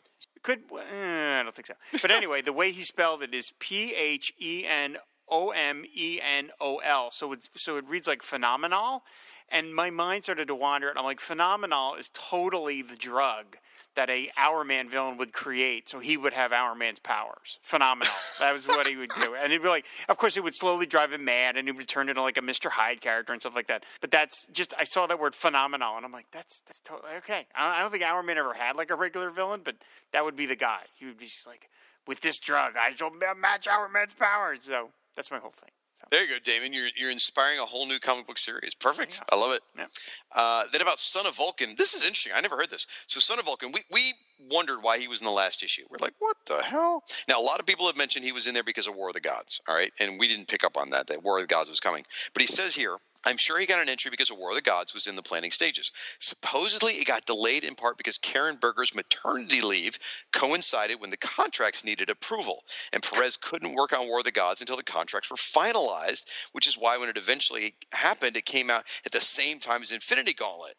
could 0.42 0.60
eh, 0.92 1.40
I 1.40 1.42
don't 1.42 1.54
think 1.54 1.66
so. 1.66 1.74
But 2.00 2.10
anyway, 2.10 2.40
the 2.40 2.52
way 2.54 2.70
he 2.72 2.82
spelled 2.82 3.22
it 3.22 3.34
is 3.34 3.52
P 3.58 3.94
H 3.94 4.32
E 4.40 4.64
N 4.66 4.96
O 5.28 5.50
M 5.50 5.84
E 5.94 6.20
N 6.22 6.50
O 6.60 6.76
L. 6.78 7.10
So 7.12 7.32
it's 7.32 7.50
so 7.56 7.76
it 7.76 7.86
reads 7.86 8.08
like 8.08 8.22
phenomenal, 8.22 9.02
and 9.50 9.74
my 9.74 9.90
mind 9.90 10.24
started 10.24 10.48
to 10.48 10.54
wander. 10.54 10.88
And 10.88 10.98
I'm 10.98 11.04
like, 11.04 11.20
phenomenal 11.20 11.94
is 11.94 12.08
totally 12.14 12.80
the 12.80 12.96
drug 12.96 13.58
that 13.98 14.08
a 14.10 14.30
Hourman 14.36 14.88
villain 14.88 15.16
would 15.16 15.32
create, 15.32 15.88
so 15.88 15.98
he 15.98 16.16
would 16.16 16.32
have 16.32 16.52
Hourman's 16.52 17.00
powers. 17.00 17.58
Phenomenal. 17.62 18.12
that 18.38 18.52
was 18.52 18.64
what 18.68 18.86
he 18.86 18.94
would 18.94 19.10
do, 19.20 19.34
and 19.34 19.50
he'd 19.50 19.60
be 19.60 19.66
like, 19.68 19.86
of 20.08 20.16
course, 20.16 20.36
it 20.36 20.44
would 20.44 20.54
slowly 20.54 20.86
drive 20.86 21.12
him 21.12 21.24
mad, 21.24 21.56
and 21.56 21.66
he 21.66 21.72
would 21.72 21.88
turn 21.88 22.08
into 22.08 22.22
like 22.22 22.38
a 22.38 22.42
Mister 22.42 22.70
Hyde 22.70 23.00
character 23.00 23.32
and 23.32 23.42
stuff 23.42 23.56
like 23.56 23.66
that. 23.66 23.82
But 24.00 24.12
that's 24.12 24.46
just 24.52 24.72
I 24.78 24.84
saw 24.84 25.08
that 25.08 25.18
word 25.18 25.34
phenomenal, 25.34 25.96
and 25.96 26.06
I'm 26.06 26.12
like, 26.12 26.26
that's 26.30 26.60
that's 26.60 26.78
totally 26.78 27.10
okay. 27.16 27.48
I 27.56 27.80
don't 27.80 27.90
think 27.90 28.04
Hourman 28.04 28.36
ever 28.36 28.54
had 28.54 28.76
like 28.76 28.92
a 28.92 28.94
regular 28.94 29.30
villain, 29.30 29.62
but 29.64 29.74
that 30.12 30.24
would 30.24 30.36
be 30.36 30.46
the 30.46 30.54
guy. 30.54 30.82
He 30.96 31.04
would 31.06 31.18
be 31.18 31.24
just 31.24 31.44
like, 31.44 31.68
with 32.06 32.20
this 32.20 32.38
drug, 32.38 32.74
I 32.78 32.94
shall 32.94 33.10
match 33.10 33.66
Hourman's 33.66 34.14
powers. 34.14 34.60
So 34.62 34.90
that's 35.16 35.32
my 35.32 35.38
whole 35.38 35.50
thing. 35.50 35.70
So. 36.00 36.06
There 36.10 36.22
you 36.22 36.28
go, 36.28 36.38
Damon. 36.42 36.72
You're 36.72 36.88
you're 36.96 37.10
inspiring 37.10 37.58
a 37.58 37.64
whole 37.64 37.86
new 37.86 37.98
comic 37.98 38.26
book 38.26 38.38
series. 38.38 38.74
Perfect. 38.74 39.20
I 39.30 39.36
love 39.36 39.52
it. 39.52 39.60
Yeah. 39.76 39.86
Uh, 40.34 40.64
then 40.72 40.80
about 40.80 40.98
Son 40.98 41.26
of 41.26 41.36
Vulcan. 41.36 41.74
This 41.76 41.94
is 41.94 42.02
interesting. 42.02 42.32
I 42.34 42.40
never 42.40 42.56
heard 42.56 42.70
this. 42.70 42.86
So 43.06 43.20
Son 43.20 43.38
of 43.38 43.46
Vulcan, 43.46 43.72
we, 43.72 43.82
we 43.90 44.14
wondered 44.50 44.78
why 44.82 44.98
he 44.98 45.08
was 45.08 45.20
in 45.20 45.24
the 45.24 45.32
last 45.32 45.62
issue. 45.62 45.82
We're 45.90 45.98
like, 46.00 46.14
what 46.18 46.36
the 46.46 46.62
hell? 46.62 47.02
Now 47.28 47.40
a 47.40 47.42
lot 47.42 47.58
of 47.58 47.66
people 47.66 47.86
have 47.86 47.96
mentioned 47.96 48.24
he 48.24 48.32
was 48.32 48.46
in 48.46 48.54
there 48.54 48.62
because 48.62 48.86
of 48.86 48.94
War 48.94 49.08
of 49.08 49.14
the 49.14 49.20
Gods. 49.20 49.60
All 49.68 49.74
right, 49.74 49.92
and 50.00 50.18
we 50.18 50.28
didn't 50.28 50.48
pick 50.48 50.64
up 50.64 50.76
on 50.76 50.90
that. 50.90 51.08
That 51.08 51.22
War 51.24 51.36
of 51.38 51.42
the 51.42 51.48
Gods 51.48 51.68
was 51.68 51.80
coming. 51.80 52.04
But 52.32 52.42
he 52.42 52.46
says 52.46 52.74
here. 52.74 52.94
I'm 53.28 53.36
sure 53.36 53.58
he 53.58 53.66
got 53.66 53.82
an 53.82 53.90
entry 53.90 54.10
because 54.10 54.30
of 54.30 54.38
War 54.38 54.52
of 54.52 54.56
the 54.56 54.62
Gods 54.62 54.94
was 54.94 55.06
in 55.06 55.14
the 55.14 55.22
planning 55.22 55.50
stages. 55.50 55.92
Supposedly, 56.18 56.94
it 56.94 57.06
got 57.06 57.26
delayed 57.26 57.62
in 57.62 57.74
part 57.74 57.98
because 57.98 58.16
Karen 58.16 58.56
Berger's 58.56 58.94
maternity 58.94 59.60
leave 59.60 59.98
coincided 60.32 60.98
when 60.98 61.10
the 61.10 61.18
contracts 61.18 61.84
needed 61.84 62.08
approval, 62.08 62.64
and 62.90 63.02
Perez 63.02 63.36
couldn't 63.36 63.74
work 63.74 63.92
on 63.92 64.08
War 64.08 64.20
of 64.20 64.24
the 64.24 64.32
Gods 64.32 64.62
until 64.62 64.78
the 64.78 64.82
contracts 64.82 65.30
were 65.30 65.36
finalized, 65.36 66.24
which 66.52 66.66
is 66.66 66.78
why 66.78 66.96
when 66.96 67.10
it 67.10 67.18
eventually 67.18 67.74
happened, 67.92 68.38
it 68.38 68.46
came 68.46 68.70
out 68.70 68.86
at 69.04 69.12
the 69.12 69.20
same 69.20 69.58
time 69.58 69.82
as 69.82 69.92
Infinity 69.92 70.32
Gauntlet. 70.32 70.74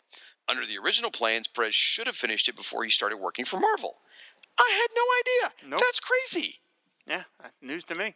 Under 0.47 0.65
the 0.65 0.79
original 0.79 1.11
plans, 1.11 1.47
Perez 1.47 1.75
should 1.75 2.07
have 2.07 2.15
finished 2.15 2.47
it 2.47 2.55
before 2.55 2.83
he 2.83 2.89
started 2.89 3.17
working 3.17 3.45
for 3.45 3.59
Marvel. 3.59 3.95
I 4.57 4.71
had 4.81 4.87
no 4.95 5.03
idea. 5.19 5.69
Nope. 5.69 5.81
That's 5.81 5.99
crazy. 5.99 6.55
Yeah, 7.05 7.23
uh, 7.43 7.49
news 7.61 7.85
to 7.85 7.99
me. 7.99 8.15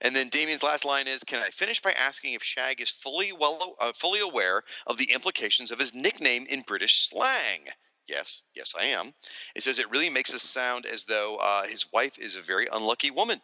And 0.00 0.14
then 0.14 0.28
Damien's 0.28 0.62
last 0.62 0.84
line 0.84 1.06
is, 1.06 1.24
"Can 1.24 1.42
I 1.42 1.50
finish 1.50 1.80
by 1.80 1.92
asking 1.92 2.34
if 2.34 2.42
Shag 2.42 2.80
is 2.80 2.90
fully 2.90 3.32
well 3.32 3.76
uh, 3.78 3.92
fully 3.92 4.20
aware 4.20 4.62
of 4.86 4.98
the 4.98 5.12
implications 5.12 5.70
of 5.70 5.78
his 5.78 5.94
nickname 5.94 6.46
in 6.48 6.62
British 6.62 7.08
slang?" 7.08 7.66
Yes, 8.06 8.42
yes, 8.54 8.74
I 8.78 8.86
am. 8.86 9.12
It 9.56 9.64
says 9.64 9.78
it 9.78 9.90
really 9.90 10.10
makes 10.10 10.32
us 10.32 10.42
sound 10.42 10.86
as 10.86 11.06
though 11.06 11.36
uh, 11.36 11.64
his 11.64 11.92
wife 11.92 12.18
is 12.18 12.36
a 12.36 12.40
very 12.40 12.68
unlucky 12.72 13.10
woman. 13.10 13.40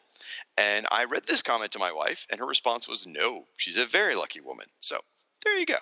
And 0.57 0.87
I 0.91 1.05
read 1.05 1.27
this 1.27 1.43
comment 1.43 1.73
to 1.73 1.81
my 1.81 1.91
wife, 1.91 2.29
and 2.31 2.39
her 2.39 2.47
response 2.47 2.89
was, 2.89 3.07
"No, 3.07 3.47
she's 3.59 3.77
a 3.77 3.87
very 3.87 4.15
lucky 4.15 4.41
woman." 4.41 4.67
So 4.79 4.99
there 5.45 5.59
you 5.59 5.67
go. 5.67 5.79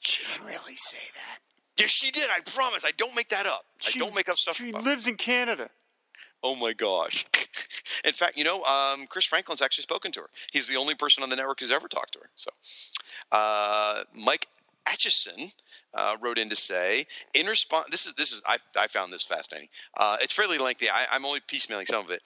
She 0.00 0.24
didn't 0.24 0.46
really 0.46 0.76
say 0.76 0.98
that. 1.14 1.40
Yes, 1.78 1.90
she 1.90 2.10
did. 2.10 2.28
I 2.28 2.40
promise. 2.40 2.84
I 2.84 2.90
don't 2.96 3.14
make 3.14 3.28
that 3.28 3.46
up. 3.46 3.64
She, 3.80 4.00
I 4.00 4.04
don't 4.04 4.14
make 4.14 4.28
up 4.28 4.36
stuff. 4.36 4.56
She 4.56 4.72
lives 4.72 5.06
in 5.06 5.16
Canada. 5.16 5.70
Oh 6.42 6.54
my 6.54 6.72
gosh. 6.72 7.26
In 8.04 8.12
fact, 8.12 8.38
you 8.38 8.44
know, 8.44 8.62
um, 8.62 9.06
Chris 9.08 9.24
Franklin's 9.24 9.62
actually 9.62 9.82
spoken 9.82 10.12
to 10.12 10.20
her. 10.20 10.30
He's 10.52 10.68
the 10.68 10.76
only 10.76 10.94
person 10.94 11.22
on 11.22 11.30
the 11.30 11.36
network 11.36 11.60
who's 11.60 11.72
ever 11.72 11.88
talked 11.88 12.12
to 12.12 12.20
her. 12.20 12.30
So, 12.34 12.50
uh, 13.32 14.04
Mike 14.14 14.46
Atchison 14.86 15.50
uh, 15.94 16.16
wrote 16.22 16.38
in 16.38 16.48
to 16.50 16.56
say, 16.56 17.06
in 17.34 17.46
response, 17.46 17.86
this 17.90 18.06
is 18.06 18.14
this 18.14 18.32
is 18.32 18.42
I, 18.46 18.58
I 18.76 18.86
found 18.86 19.12
this 19.12 19.24
fascinating. 19.24 19.68
Uh, 19.96 20.16
it's 20.20 20.32
fairly 20.32 20.58
lengthy. 20.58 20.88
I, 20.88 21.06
I'm 21.10 21.24
only 21.24 21.40
piecemealing 21.40 21.88
some 21.88 22.04
of 22.04 22.10
it. 22.10 22.22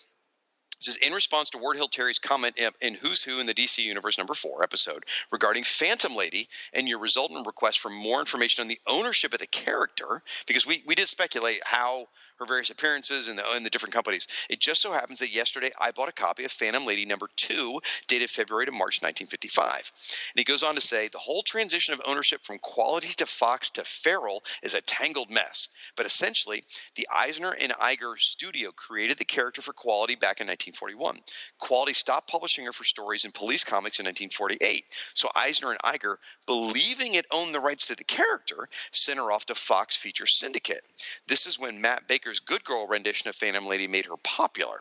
It 0.82 0.86
says 0.86 0.96
in 0.96 1.12
response 1.12 1.50
to 1.50 1.58
Ward 1.58 1.76
Hill 1.76 1.86
Terry's 1.86 2.18
comment 2.18 2.58
in, 2.80 2.94
Who's 2.94 3.22
Who 3.22 3.38
in 3.38 3.46
the 3.46 3.54
DC 3.54 3.78
Universe 3.78 4.18
number 4.18 4.34
four 4.34 4.64
episode 4.64 5.04
regarding 5.30 5.62
Phantom 5.62 6.16
Lady 6.16 6.48
and 6.72 6.88
your 6.88 6.98
resultant 6.98 7.46
request 7.46 7.78
for 7.78 7.88
more 7.88 8.18
information 8.18 8.62
on 8.62 8.68
the 8.68 8.80
ownership 8.88 9.32
of 9.32 9.38
the 9.38 9.46
character, 9.46 10.22
because 10.48 10.66
we, 10.66 10.82
we 10.84 10.96
did 10.96 11.06
speculate 11.06 11.60
how 11.64 12.08
her 12.38 12.46
various 12.46 12.70
appearances 12.70 13.28
in 13.28 13.36
the, 13.36 13.44
in 13.56 13.64
the 13.64 13.70
different 13.70 13.94
companies. 13.94 14.26
It 14.48 14.60
just 14.60 14.80
so 14.80 14.92
happens 14.92 15.20
that 15.20 15.34
yesterday 15.34 15.70
I 15.80 15.90
bought 15.90 16.08
a 16.08 16.12
copy 16.12 16.44
of 16.44 16.52
Phantom 16.52 16.84
Lady 16.84 17.04
number 17.04 17.28
two, 17.36 17.80
dated 18.08 18.30
February 18.30 18.66
to 18.66 18.72
March 18.72 19.02
1955. 19.02 19.92
And 20.34 20.40
he 20.40 20.44
goes 20.44 20.62
on 20.62 20.74
to 20.74 20.80
say 20.80 21.08
the 21.08 21.18
whole 21.18 21.42
transition 21.42 21.94
of 21.94 22.02
ownership 22.06 22.44
from 22.44 22.58
quality 22.58 23.08
to 23.18 23.26
Fox 23.26 23.70
to 23.70 23.84
Farrell 23.84 24.42
is 24.62 24.74
a 24.74 24.80
tangled 24.80 25.30
mess. 25.30 25.68
But 25.96 26.06
essentially, 26.06 26.64
the 26.96 27.08
Eisner 27.12 27.52
and 27.52 27.72
Iger 27.72 28.18
studio 28.18 28.70
created 28.72 29.18
the 29.18 29.24
character 29.24 29.62
for 29.62 29.72
Quality 29.72 30.14
back 30.14 30.40
in 30.40 30.46
1941. 30.46 31.18
Quality 31.58 31.92
stopped 31.92 32.30
publishing 32.30 32.64
her 32.66 32.72
for 32.72 32.84
stories 32.84 33.24
in 33.24 33.32
police 33.32 33.64
comics 33.64 33.98
in 33.98 34.06
1948. 34.06 34.84
So 35.14 35.28
Eisner 35.34 35.70
and 35.70 35.80
Iger, 35.80 36.16
believing 36.46 37.14
it 37.14 37.26
owned 37.32 37.54
the 37.54 37.60
rights 37.60 37.86
to 37.86 37.96
the 37.96 38.04
character, 38.04 38.68
sent 38.92 39.18
her 39.18 39.32
off 39.32 39.46
to 39.46 39.54
Fox 39.54 39.96
Feature 39.96 40.26
Syndicate. 40.26 40.82
This 41.26 41.46
is 41.46 41.58
when 41.58 41.80
Matt 41.80 42.06
Baker's 42.22 42.38
Good 42.38 42.62
Girl 42.62 42.86
rendition 42.86 43.28
of 43.28 43.34
Phantom 43.34 43.66
Lady 43.66 43.88
made 43.88 44.06
her 44.06 44.16
popular. 44.16 44.80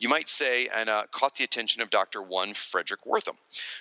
You 0.00 0.08
might 0.08 0.28
say, 0.28 0.66
and 0.74 0.88
uh, 0.88 1.06
caught 1.12 1.36
the 1.36 1.44
attention 1.44 1.82
of 1.82 1.90
Dr. 1.90 2.20
One 2.20 2.52
Frederick 2.52 3.02
Wertham. 3.06 3.36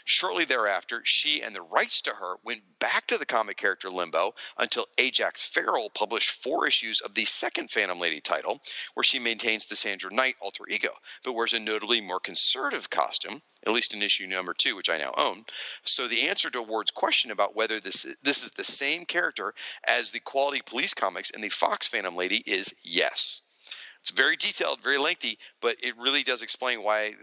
Shortly 0.05 0.45
thereafter, 0.45 1.01
she 1.03 1.41
and 1.41 1.55
the 1.55 1.63
rights 1.63 2.03
to 2.03 2.11
her 2.11 2.35
went 2.43 2.61
back 2.77 3.07
to 3.07 3.17
the 3.17 3.25
comic 3.25 3.57
character 3.57 3.89
Limbo 3.89 4.35
until 4.59 4.85
Ajax 4.99 5.43
Farrell 5.43 5.89
published 5.89 6.29
four 6.29 6.67
issues 6.67 7.01
of 7.01 7.15
the 7.15 7.25
second 7.25 7.71
Phantom 7.71 7.99
Lady 7.99 8.21
title, 8.21 8.61
where 8.93 9.03
she 9.03 9.17
maintains 9.17 9.65
the 9.65 9.75
Sandra 9.75 10.13
Knight 10.13 10.35
alter 10.39 10.69
ego, 10.69 10.93
but 11.23 11.33
wears 11.33 11.53
a 11.53 11.59
notably 11.59 12.01
more 12.01 12.19
conservative 12.19 12.91
costume, 12.91 13.41
at 13.65 13.73
least 13.73 13.93
in 13.93 14.01
issue 14.01 14.27
number 14.27 14.53
two, 14.53 14.75
which 14.75 14.89
I 14.89 14.97
now 14.97 15.13
own. 15.17 15.45
So 15.83 16.07
the 16.07 16.29
answer 16.29 16.49
to 16.49 16.61
Ward's 16.61 16.91
question 16.91 17.31
about 17.31 17.55
whether 17.55 17.79
this 17.79 18.15
this 18.23 18.43
is 18.43 18.51
the 18.51 18.63
same 18.63 19.05
character 19.05 19.53
as 19.87 20.11
the 20.11 20.19
Quality 20.19 20.61
Police 20.65 20.93
comics 20.93 21.31
and 21.31 21.43
the 21.43 21.49
Fox 21.49 21.87
Phantom 21.87 22.15
Lady 22.15 22.41
is 22.45 22.73
yes. 22.83 23.41
It's 24.01 24.11
very 24.11 24.37
detailed, 24.37 24.81
very 24.81 24.97
lengthy, 24.97 25.37
but 25.61 25.75
it 25.83 25.97
really 25.97 26.23
does 26.23 26.41
explain 26.41 26.83
why 26.83 27.13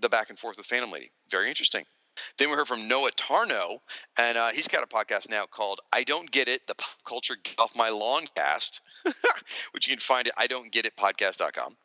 the 0.00 0.10
back 0.10 0.28
and 0.28 0.38
forth 0.38 0.58
with 0.58 0.66
Phantom 0.66 0.90
Lady. 0.90 1.10
Very 1.30 1.48
interesting. 1.48 1.86
Then 2.38 2.48
we 2.48 2.56
heard 2.56 2.68
from 2.68 2.88
Noah 2.88 3.10
Tarno, 3.12 3.78
and 4.18 4.38
uh, 4.38 4.48
he's 4.50 4.68
got 4.68 4.82
a 4.82 4.86
podcast 4.86 5.30
now 5.30 5.46
called 5.46 5.80
"I 5.92 6.04
Don't 6.04 6.30
Get 6.30 6.48
It: 6.48 6.66
The 6.66 6.74
Pop 6.74 7.04
Culture 7.04 7.36
Get 7.42 7.58
Off 7.58 7.76
My 7.76 7.90
Lawn 7.90 8.24
Cast," 8.34 8.80
which 9.72 9.88
you 9.88 9.94
can 9.94 10.00
find 10.00 10.28
at 10.28 10.34
I 10.36 10.46
Don't 10.46 10.72
Get 10.72 10.86
It 10.86 10.96
Podcast.com. 10.96 11.76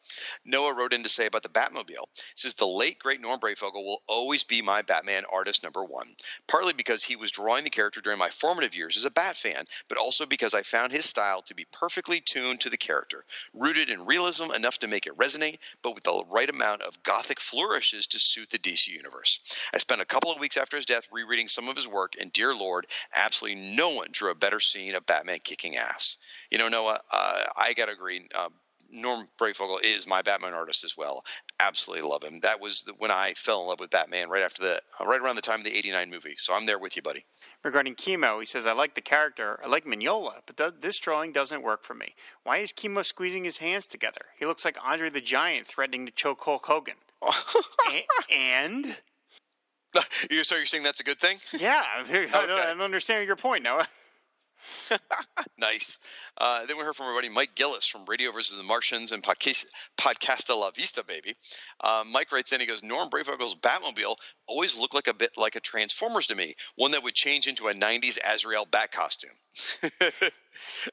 Noah 0.45 0.75
wrote 0.75 0.93
in 0.93 1.03
to 1.03 1.09
say 1.09 1.25
about 1.25 1.43
the 1.43 1.49
Batmobile. 1.49 2.05
Says 2.35 2.53
the 2.53 2.67
late 2.67 2.99
great 2.99 3.19
Norm 3.19 3.39
Breyfogle 3.39 3.83
will 3.83 4.03
always 4.07 4.43
be 4.43 4.61
my 4.61 4.81
Batman 4.81 5.23
artist 5.31 5.63
number 5.63 5.83
one, 5.83 6.15
partly 6.47 6.73
because 6.73 7.03
he 7.03 7.15
was 7.15 7.31
drawing 7.31 7.63
the 7.63 7.69
character 7.69 8.01
during 8.01 8.19
my 8.19 8.29
formative 8.29 8.75
years 8.75 8.97
as 8.97 9.05
a 9.05 9.11
Bat 9.11 9.37
fan, 9.37 9.65
but 9.87 9.97
also 9.97 10.25
because 10.25 10.53
I 10.53 10.61
found 10.61 10.91
his 10.91 11.05
style 11.05 11.41
to 11.43 11.55
be 11.55 11.65
perfectly 11.71 12.21
tuned 12.21 12.61
to 12.61 12.69
the 12.69 12.77
character, 12.77 13.25
rooted 13.53 13.89
in 13.89 14.05
realism 14.05 14.51
enough 14.51 14.79
to 14.79 14.87
make 14.87 15.07
it 15.07 15.17
resonate, 15.17 15.57
but 15.81 15.95
with 15.95 16.03
the 16.03 16.23
right 16.29 16.49
amount 16.49 16.83
of 16.83 17.01
gothic 17.03 17.39
flourishes 17.39 18.07
to 18.07 18.19
suit 18.19 18.49
the 18.49 18.59
DC 18.59 18.87
universe. 18.87 19.39
I 19.73 19.79
spent 19.79 20.01
a 20.01 20.05
couple 20.05 20.24
of 20.31 20.39
weeks 20.39 20.57
after 20.57 20.75
his 20.75 20.85
death 20.85 21.07
rereading 21.11 21.47
some 21.47 21.67
of 21.69 21.75
his 21.75 21.87
work, 21.87 22.13
and 22.19 22.31
dear 22.33 22.55
Lord, 22.55 22.87
absolutely 23.15 23.75
no 23.75 23.89
one 23.95 24.07
drew 24.11 24.31
a 24.31 24.35
better 24.35 24.59
scene 24.59 24.95
of 24.95 25.05
Batman 25.05 25.39
kicking 25.43 25.75
ass. 25.77 26.17
You 26.51 26.57
know, 26.57 26.67
Noah, 26.67 26.99
uh, 27.11 27.43
I 27.57 27.73
got 27.73 27.85
to 27.85 27.91
agree. 27.91 28.27
Uh, 28.33 28.49
Norm 28.91 29.27
Breyfogle 29.39 29.83
is 29.83 30.07
my 30.07 30.21
Batman 30.21 30.53
artist 30.53 30.83
as 30.83 30.95
well. 30.95 31.25
Absolutely 31.59 32.07
love 32.07 32.23
him. 32.23 32.37
That 32.43 32.61
was 32.61 32.83
the, 32.83 32.93
when 32.93 33.11
I 33.11 33.33
fell 33.35 33.61
in 33.61 33.67
love 33.67 33.79
with 33.79 33.89
Batman 33.89 34.29
right 34.29 34.43
after 34.43 34.61
the 34.61 34.81
uh, 34.99 35.05
right 35.05 35.19
around 35.19 35.35
the 35.35 35.41
time 35.41 35.59
of 35.59 35.65
the 35.65 35.75
'89 35.75 36.09
movie. 36.09 36.35
So 36.37 36.53
I'm 36.53 36.65
there 36.65 36.79
with 36.79 36.95
you, 36.95 37.01
buddy. 37.01 37.25
Regarding 37.63 37.95
Chemo, 37.95 38.39
he 38.39 38.45
says, 38.45 38.67
I 38.67 38.73
like 38.73 38.93
the 38.93 39.01
character. 39.01 39.59
I 39.63 39.67
like 39.67 39.85
Mignola, 39.85 40.41
but 40.45 40.55
th- 40.55 40.81
this 40.81 40.99
drawing 40.99 41.31
doesn't 41.31 41.63
work 41.63 41.83
for 41.83 41.95
me. 41.95 42.13
Why 42.43 42.57
is 42.57 42.71
Chemo 42.71 43.03
squeezing 43.03 43.43
his 43.43 43.57
hands 43.57 43.87
together? 43.87 44.21
He 44.37 44.45
looks 44.45 44.63
like 44.63 44.77
Andre 44.85 45.09
the 45.09 45.19
Giant 45.19 45.65
threatening 45.65 46.05
to 46.05 46.11
choke 46.11 46.43
Hulk 46.43 46.67
Hogan. 46.67 46.97
A- 47.89 48.05
and? 48.31 49.01
You- 50.31 50.43
so 50.43 50.55
you're 50.55 50.65
saying 50.65 50.83
that's 50.83 50.99
a 50.99 51.03
good 51.03 51.19
thing? 51.19 51.37
Yeah, 51.57 51.83
I 51.99 52.03
don't, 52.03 52.33
I 52.33 52.65
don't 52.67 52.81
understand 52.81 53.25
your 53.27 53.35
point, 53.35 53.63
Noah. 53.63 53.87
Nice. 55.57 55.99
Uh, 56.37 56.65
then 56.65 56.77
we 56.77 56.83
heard 56.83 56.95
from 56.95 57.07
our 57.07 57.15
buddy 57.15 57.29
Mike 57.29 57.55
Gillis 57.55 57.87
from 57.87 58.05
Radio 58.05 58.31
versus 58.31 58.57
the 58.57 58.63
Martians 58.63 59.13
and 59.13 59.23
Podcast, 59.23 59.65
Podcasta 59.97 60.55
La 60.55 60.69
Vista, 60.71 61.03
baby. 61.03 61.35
Uh, 61.79 62.03
Mike 62.11 62.31
writes 62.31 62.51
in, 62.51 62.59
he 62.59 62.65
goes, 62.65 62.83
Norm 62.83 63.09
Breyfogle's 63.09 63.55
Batmobile 63.55 64.15
always 64.47 64.77
looked 64.77 64.93
like 64.93 65.07
a 65.07 65.13
bit 65.13 65.31
like 65.37 65.55
a 65.55 65.59
Transformers 65.59 66.27
to 66.27 66.35
me, 66.35 66.55
one 66.75 66.91
that 66.91 67.03
would 67.03 67.15
change 67.15 67.47
into 67.47 67.67
a 67.67 67.73
90s 67.73 68.17
Azrael 68.23 68.65
bat 68.69 68.91
costume. 68.91 69.31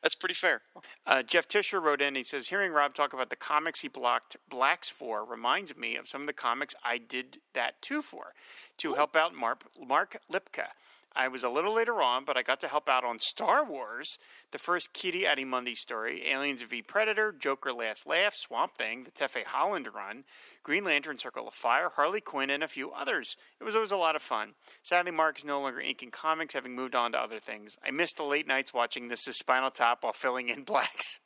That's 0.02 0.14
pretty 0.14 0.34
fair. 0.34 0.62
Uh, 1.06 1.22
Jeff 1.22 1.48
Tisher 1.48 1.80
wrote 1.80 2.00
in. 2.00 2.14
He 2.14 2.24
says, 2.24 2.48
"Hearing 2.48 2.72
Rob 2.72 2.94
talk 2.94 3.12
about 3.12 3.30
the 3.30 3.36
comics 3.36 3.80
he 3.80 3.88
blocked 3.88 4.36
blacks 4.48 4.88
for 4.88 5.24
reminds 5.24 5.76
me 5.76 5.96
of 5.96 6.08
some 6.08 6.22
of 6.22 6.26
the 6.26 6.32
comics 6.32 6.74
I 6.84 6.98
did 6.98 7.38
that 7.54 7.80
too 7.82 8.02
for, 8.02 8.34
to 8.78 8.94
help 8.94 9.16
out 9.16 9.34
Mark 9.34 9.64
Mark 9.84 10.18
Lipka. 10.32 10.68
I 11.14 11.28
was 11.28 11.44
a 11.44 11.48
little 11.48 11.74
later 11.74 12.02
on, 12.02 12.24
but 12.24 12.36
I 12.36 12.42
got 12.42 12.60
to 12.60 12.68
help 12.68 12.88
out 12.88 13.04
on 13.04 13.18
Star 13.18 13.64
Wars, 13.64 14.18
the 14.50 14.58
first 14.58 14.92
Ki-Adi-Mundi 14.92 15.74
story, 15.74 16.26
Aliens 16.26 16.62
v 16.62 16.82
Predator, 16.82 17.32
Joker 17.32 17.72
Last 17.72 18.06
Laugh, 18.06 18.34
Swamp 18.34 18.74
Thing, 18.76 19.04
the 19.04 19.10
Tefe 19.10 19.44
Holland 19.44 19.88
run, 19.94 20.24
Green 20.62 20.84
Lantern 20.84 21.18
Circle 21.18 21.48
of 21.48 21.54
Fire, 21.54 21.90
Harley 21.94 22.20
Quinn, 22.20 22.50
and 22.50 22.62
a 22.62 22.68
few 22.68 22.90
others. 22.92 23.36
It 23.60 23.64
was 23.64 23.74
always 23.74 23.90
a 23.90 23.96
lot 23.96 24.16
of 24.16 24.22
fun. 24.22 24.54
Sadly, 24.82 25.12
Mark 25.12 25.38
is 25.38 25.44
no 25.44 25.60
longer 25.60 25.80
inking 25.80 26.10
comics, 26.10 26.54
having 26.54 26.74
moved 26.74 26.94
on 26.94 27.12
to 27.12 27.20
other 27.20 27.38
things. 27.38 27.76
I 27.84 27.90
missed 27.90 28.16
the 28.16 28.24
late 28.24 28.46
nights 28.46 28.72
watching 28.72 29.08
This 29.08 29.26
is 29.28 29.38
Spinal 29.38 29.70
Tap 29.70 29.98
while 30.02 30.12
filling 30.12 30.48
in 30.48 30.62
blacks. 30.64 31.20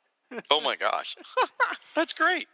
Oh 0.51 0.61
my 0.61 0.75
gosh. 0.75 1.15
That's 1.95 2.13
great. 2.13 2.47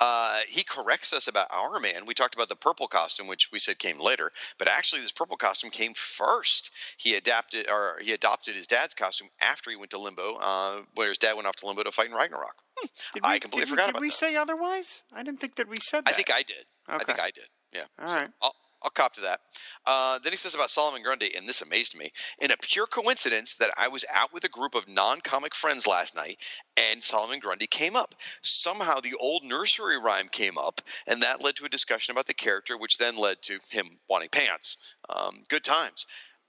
Uh, 0.00 0.40
he 0.48 0.62
corrects 0.62 1.12
us 1.12 1.28
about 1.28 1.48
Hourman. 1.50 2.06
We 2.06 2.14
talked 2.14 2.34
about 2.34 2.48
the 2.48 2.56
purple 2.56 2.86
costume, 2.86 3.26
which 3.28 3.50
we 3.52 3.58
said 3.58 3.78
came 3.78 3.98
later, 4.00 4.30
but 4.58 4.68
actually 4.68 5.02
this 5.02 5.12
purple 5.12 5.36
costume 5.36 5.70
came 5.70 5.94
first. 5.94 6.70
He 6.98 7.14
adapted 7.14 7.68
or 7.70 7.98
he 8.02 8.12
adopted 8.12 8.54
his 8.54 8.66
dad's 8.66 8.94
costume 8.94 9.28
after 9.40 9.70
he 9.70 9.76
went 9.76 9.90
to 9.92 9.98
Limbo, 9.98 10.36
uh, 10.40 10.80
where 10.94 11.08
his 11.08 11.18
dad 11.18 11.34
went 11.34 11.46
off 11.46 11.56
to 11.56 11.66
Limbo 11.66 11.82
to 11.84 11.92
fight 11.92 12.08
in 12.08 12.14
Ragnarok. 12.14 12.54
Hmm. 12.78 12.86
Did 13.14 13.24
I 13.24 13.32
we- 13.34 13.40
completely 13.40 13.64
did, 13.66 13.70
forgot 13.70 13.86
did 13.86 13.90
about 13.90 14.02
we 14.02 14.08
that. 14.08 14.14
say 14.14 14.36
otherwise? 14.36 15.02
I 15.12 15.22
didn't 15.22 15.40
think 15.40 15.54
that 15.56 15.68
we 15.68 15.76
said 15.80 16.04
that. 16.04 16.10
I 16.12 16.16
think 16.16 16.30
I 16.30 16.42
did. 16.42 16.64
I 16.88 16.98
think 17.02 17.18
I 17.20 17.30
did. 17.30 17.46
Yeah. 17.72 17.84
All 18.00 18.08
So 18.08 18.14
right. 18.14 18.30
I'll, 18.42 18.54
I'll 18.82 18.90
cop 18.90 19.14
to 19.14 19.22
that. 19.22 19.40
Uh, 19.86 20.18
then 20.20 20.32
he 20.32 20.36
says 20.36 20.54
about 20.54 20.70
Solomon 20.70 21.02
Grundy, 21.02 21.34
and 21.34 21.46
this 21.48 21.62
amazed 21.62 21.96
me. 21.96 22.10
In 22.40 22.50
a 22.50 22.56
pure 22.56 22.86
coincidence 22.86 23.54
that 23.54 23.72
I 23.76 23.88
was 23.88 24.04
out 24.12 24.32
with 24.32 24.44
a 24.44 24.48
group 24.48 24.74
of 24.74 24.88
non-comic 24.88 25.54
friends 25.54 25.86
last 25.86 26.14
night, 26.14 26.38
and 26.76 27.02
Solomon 27.02 27.38
Grundy 27.38 27.66
came 27.66 27.96
up. 27.96 28.14
Somehow 28.42 29.00
the 29.00 29.14
old 29.14 29.44
nursery 29.44 29.98
rhyme 29.98 30.28
came 30.28 30.58
up, 30.58 30.80
and 31.06 31.22
that 31.22 31.42
led 31.42 31.56
to 31.56 31.64
a 31.64 31.70
discussion 31.70 32.12
about 32.12 32.26
the 32.26 32.34
character, 32.34 32.76
which 32.76 32.98
then 32.98 33.16
led 33.16 33.42
to 33.42 33.58
him 33.70 33.86
wanting 34.08 34.28
pants. 34.28 34.76
Um, 35.08 35.42
good 35.48 35.64
times. 35.64 36.06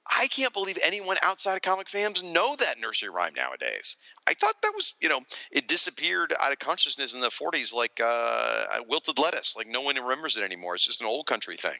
I 0.10 0.28
can't 0.28 0.54
believe 0.54 0.78
anyone 0.84 1.18
outside 1.22 1.56
of 1.56 1.62
comic 1.62 1.90
fans 1.90 2.24
know 2.24 2.56
that 2.56 2.80
nursery 2.80 3.10
rhyme 3.10 3.34
nowadays. 3.36 3.98
I 4.26 4.34
thought 4.34 4.56
that 4.62 4.74
was, 4.76 4.96
you 5.02 5.10
know, 5.10 5.20
it 5.52 5.68
disappeared 5.68 6.34
out 6.40 6.52
of 6.52 6.60
consciousness 6.60 7.14
in 7.14 7.20
the 7.20 7.28
40s 7.28 7.74
like 7.74 8.00
uh, 8.04 8.66
wilted 8.88 9.20
lettuce. 9.20 9.56
Like 9.56 9.68
no 9.68 9.82
one 9.82 9.96
remembers 9.96 10.38
it 10.38 10.44
anymore. 10.44 10.76
It's 10.76 10.86
just 10.86 11.02
an 11.02 11.08
old 11.08 11.26
country 11.26 11.58
thing. 11.58 11.80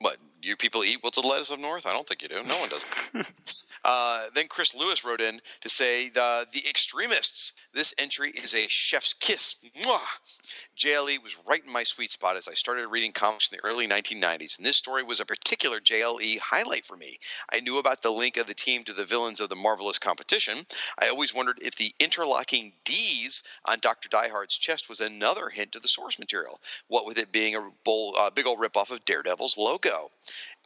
What? 0.00 0.16
You 0.42 0.50
you 0.50 0.56
people 0.56 0.82
eat 0.82 1.02
wilted 1.02 1.24
lettuce 1.24 1.50
up 1.50 1.60
north? 1.60 1.86
I 1.86 1.92
don't 1.92 2.08
think 2.08 2.22
you 2.22 2.28
do. 2.28 2.42
No 2.42 2.58
one 2.58 2.70
does. 2.70 2.84
uh, 3.84 4.26
then 4.34 4.48
Chris 4.48 4.74
Lewis 4.74 5.04
wrote 5.04 5.20
in 5.20 5.38
to 5.60 5.68
say 5.68 6.08
the 6.08 6.46
the 6.52 6.66
extremists. 6.68 7.52
This 7.74 7.94
entry 7.98 8.30
is 8.30 8.54
a 8.54 8.66
chef's 8.68 9.14
kiss. 9.14 9.56
Mwah! 9.82 10.00
JLE 10.76 11.22
was 11.22 11.36
right 11.46 11.64
in 11.64 11.72
my 11.72 11.82
sweet 11.82 12.10
spot 12.10 12.36
as 12.36 12.48
I 12.48 12.54
started 12.54 12.88
reading 12.88 13.12
comics 13.12 13.50
in 13.50 13.58
the 13.58 13.68
early 13.68 13.86
1990s, 13.86 14.56
and 14.56 14.66
this 14.66 14.78
story 14.78 15.02
was 15.02 15.20
a 15.20 15.26
particular 15.26 15.78
JLE 15.78 16.38
highlight 16.38 16.86
for 16.86 16.96
me. 16.96 17.18
I 17.52 17.60
knew 17.60 17.78
about 17.78 18.02
the 18.02 18.10
link 18.10 18.38
of 18.38 18.46
the 18.46 18.54
team 18.54 18.82
to 18.84 18.94
the 18.94 19.04
villains 19.04 19.40
of 19.40 19.50
the 19.50 19.56
marvelous 19.56 19.98
competition. 19.98 20.56
I 20.98 21.08
always 21.08 21.34
wondered 21.34 21.58
if 21.60 21.76
the 21.76 21.94
interlocking 22.00 22.72
D's 22.84 23.42
on 23.66 23.78
Dr. 23.80 24.08
Diehard's 24.08 24.56
chest 24.56 24.88
was 24.88 25.00
another 25.00 25.48
hint 25.48 25.72
to 25.72 25.80
the 25.80 25.88
source 25.88 26.18
material. 26.18 26.60
What 26.88 27.06
with 27.06 27.18
it 27.18 27.30
being 27.30 27.54
a 27.54 27.70
bold, 27.84 28.16
uh, 28.18 28.30
big 28.30 28.46
old 28.46 28.58
ripoff 28.58 28.90
of 28.90 29.04
Daredevil's 29.04 29.58
logo. 29.58 29.89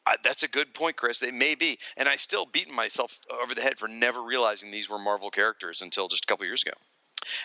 Uh, 0.07 0.13
that's 0.23 0.43
a 0.43 0.49
good 0.49 0.75
point, 0.75 0.97
Chris. 0.97 1.19
They 1.19 1.31
may 1.31 1.55
be, 1.55 1.79
and 1.97 2.09
I 2.09 2.17
still 2.17 2.45
beaten 2.47 2.75
myself 2.75 3.19
over 3.43 3.55
the 3.55 3.63
head 3.63 3.79
for 3.79 3.89
never 3.89 4.23
realizing 4.23 4.71
these 4.71 4.91
were 4.91 4.99
Marvel 4.99 5.31
characters 5.31 5.81
until 5.83 6.09
just 6.09 6.25
a 6.25 6.27
couple 6.27 6.45
years 6.45 6.63
ago. 6.63 6.75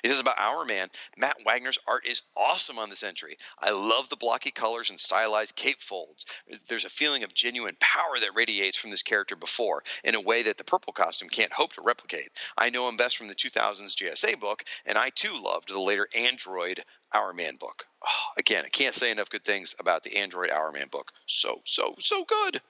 It 0.03 0.11
is 0.11 0.19
about 0.19 0.38
Hourman. 0.38 0.90
Matt 1.17 1.38
Wagner's 1.45 1.80
art 1.88 2.06
is 2.06 2.22
awesome 2.35 2.80
on 2.80 2.90
this 2.90 3.03
entry. 3.03 3.38
I 3.59 3.72
love 3.72 4.09
the 4.09 4.16
blocky 4.16 4.51
colors 4.51 4.90
and 4.90 4.99
stylized 4.99 5.56
cape 5.56 5.82
folds. 5.82 6.25
There's 6.67 6.85
a 6.85 6.90
feeling 6.90 7.24
of 7.24 7.33
genuine 7.33 7.77
power 7.80 8.19
that 8.19 8.35
radiates 8.35 8.77
from 8.77 8.91
this 8.91 9.03
character 9.03 9.35
before 9.35 9.83
in 10.03 10.16
a 10.16 10.22
way 10.22 10.43
that 10.43 10.58
the 10.58 10.64
purple 10.64 10.93
costume 10.93 11.30
can't 11.30 11.53
hope 11.53 11.74
to 11.74 11.82
replicate. 11.82 12.30
I 12.58 12.69
know 12.69 12.88
him 12.90 12.98
best 12.98 13.17
from 13.17 13.27
the 13.27 13.35
2000s 13.35 13.95
JSA 13.95 14.40
book, 14.40 14.64
and 14.85 14.98
I 14.98 15.09
too 15.09 15.41
loved 15.41 15.69
the 15.69 15.80
later 15.80 16.08
Android 16.16 16.83
Hourman 17.14 17.58
book. 17.58 17.85
Oh, 18.06 18.32
again, 18.38 18.64
I 18.66 18.69
can't 18.69 18.95
say 18.95 19.11
enough 19.11 19.30
good 19.30 19.43
things 19.43 19.75
about 19.80 20.03
the 20.03 20.17
Android 20.17 20.51
Hourman 20.51 20.90
book. 20.90 21.11
So, 21.25 21.61
so, 21.66 21.95
so 21.99 22.24
good. 22.24 22.61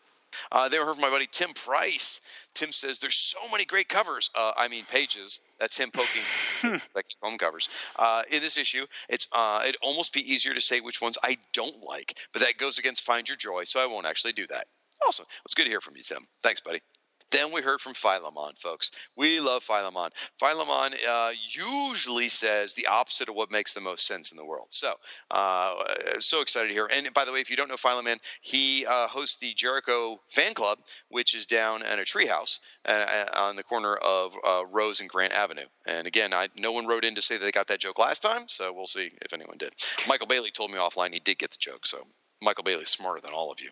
Uh, 0.51 0.69
then 0.69 0.79
we 0.79 0.85
heard 0.85 0.93
from 0.95 1.01
my 1.01 1.09
buddy 1.09 1.27
Tim 1.31 1.51
Price. 1.53 2.21
Tim 2.53 2.71
says 2.71 2.99
there's 2.99 3.15
so 3.15 3.39
many 3.51 3.65
great 3.65 3.89
covers. 3.89 4.29
Uh, 4.35 4.53
I 4.57 4.67
mean 4.67 4.85
pages. 4.85 5.41
That's 5.59 5.77
him 5.77 5.91
poking 5.91 6.79
like 6.95 7.05
home 7.21 7.37
covers. 7.37 7.69
Uh, 7.97 8.23
in 8.31 8.41
this 8.41 8.57
issue, 8.57 8.85
it's 9.07 9.27
uh, 9.31 9.61
it'd 9.63 9.77
almost 9.81 10.13
be 10.13 10.31
easier 10.33 10.53
to 10.53 10.61
say 10.61 10.79
which 10.81 11.01
ones 11.01 11.17
I 11.23 11.37
don't 11.53 11.83
like, 11.85 12.17
but 12.33 12.41
that 12.41 12.57
goes 12.57 12.77
against 12.79 13.03
Find 13.03 13.27
Your 13.27 13.37
Joy, 13.37 13.63
so 13.65 13.81
I 13.81 13.85
won't 13.85 14.05
actually 14.05 14.33
do 14.33 14.47
that. 14.47 14.67
Awesome. 15.07 15.25
It's 15.45 15.53
good 15.53 15.63
to 15.63 15.69
hear 15.69 15.81
from 15.81 15.95
you, 15.95 16.03
Tim. 16.03 16.25
Thanks, 16.43 16.61
buddy. 16.61 16.81
Then 17.31 17.53
we 17.53 17.61
heard 17.61 17.81
from 17.81 17.93
Philemon, 17.93 18.53
folks. 18.57 18.91
We 19.15 19.39
love 19.39 19.63
Philemon. 19.63 20.09
Philemon 20.37 20.97
uh, 21.07 21.31
usually 21.51 22.29
says 22.29 22.73
the 22.73 22.87
opposite 22.87 23.29
of 23.29 23.35
what 23.35 23.51
makes 23.51 23.73
the 23.73 23.81
most 23.81 24.05
sense 24.07 24.31
in 24.31 24.37
the 24.37 24.45
world. 24.45 24.67
So, 24.69 24.93
uh, 25.29 25.73
so 26.19 26.41
excited 26.41 26.71
here. 26.71 26.89
And 26.91 27.13
by 27.13 27.25
the 27.25 27.31
way, 27.31 27.39
if 27.39 27.49
you 27.49 27.55
don't 27.55 27.69
know 27.69 27.77
Philemon, 27.77 28.19
he 28.41 28.85
uh, 28.85 29.07
hosts 29.07 29.37
the 29.37 29.53
Jericho 29.53 30.19
Fan 30.29 30.53
Club, 30.53 30.79
which 31.09 31.35
is 31.35 31.45
down 31.45 31.83
in 31.83 31.99
a 31.99 32.03
treehouse 32.03 32.59
uh, 32.85 33.25
on 33.35 33.55
the 33.55 33.63
corner 33.63 33.95
of 33.95 34.35
uh, 34.45 34.65
Rose 34.65 35.01
and 35.01 35.09
Grant 35.09 35.33
Avenue. 35.33 35.65
And 35.87 36.07
again, 36.07 36.33
I, 36.33 36.49
no 36.57 36.71
one 36.71 36.87
wrote 36.87 37.05
in 37.05 37.15
to 37.15 37.21
say 37.21 37.37
that 37.37 37.43
they 37.43 37.51
got 37.51 37.67
that 37.67 37.79
joke 37.79 37.99
last 37.99 38.21
time, 38.21 38.47
so 38.47 38.73
we'll 38.73 38.85
see 38.85 39.11
if 39.21 39.33
anyone 39.33 39.57
did. 39.57 39.73
Michael 40.07 40.27
Bailey 40.27 40.51
told 40.51 40.71
me 40.71 40.77
offline 40.77 41.13
he 41.13 41.19
did 41.19 41.37
get 41.37 41.51
the 41.51 41.57
joke, 41.59 41.85
so 41.85 42.05
Michael 42.41 42.63
Bailey's 42.63 42.89
smarter 42.89 43.19
than 43.21 43.33
all 43.33 43.51
of 43.51 43.59
you. 43.61 43.69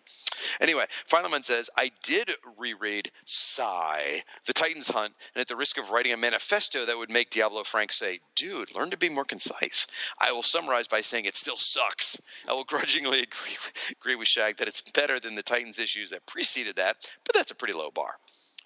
Anyway, 0.60 0.86
Philemon 1.06 1.42
says, 1.42 1.70
I 1.76 1.90
did 2.02 2.30
reread 2.58 3.10
Sigh, 3.24 4.22
The 4.44 4.52
Titans 4.52 4.88
Hunt, 4.90 5.14
and 5.34 5.40
at 5.40 5.48
the 5.48 5.56
risk 5.56 5.78
of 5.78 5.90
writing 5.90 6.12
a 6.12 6.16
manifesto 6.16 6.84
that 6.84 6.96
would 6.96 7.10
make 7.10 7.30
Diablo 7.30 7.64
Frank 7.64 7.92
say, 7.92 8.20
dude, 8.34 8.74
learn 8.74 8.90
to 8.90 8.96
be 8.96 9.08
more 9.08 9.24
concise, 9.24 9.86
I 10.18 10.32
will 10.32 10.42
summarize 10.42 10.86
by 10.86 11.00
saying 11.00 11.24
it 11.24 11.36
still 11.36 11.56
sucks. 11.56 12.20
I 12.46 12.52
will 12.52 12.64
grudgingly 12.64 13.18
agree, 13.22 13.56
agree 13.92 14.14
with 14.16 14.28
Shag 14.28 14.58
that 14.58 14.68
it's 14.68 14.82
better 14.82 15.18
than 15.18 15.34
the 15.34 15.42
Titans 15.42 15.78
issues 15.78 16.10
that 16.10 16.26
preceded 16.26 16.76
that, 16.76 16.96
but 17.24 17.34
that's 17.34 17.50
a 17.50 17.56
pretty 17.56 17.74
low 17.74 17.90
bar. 17.90 18.14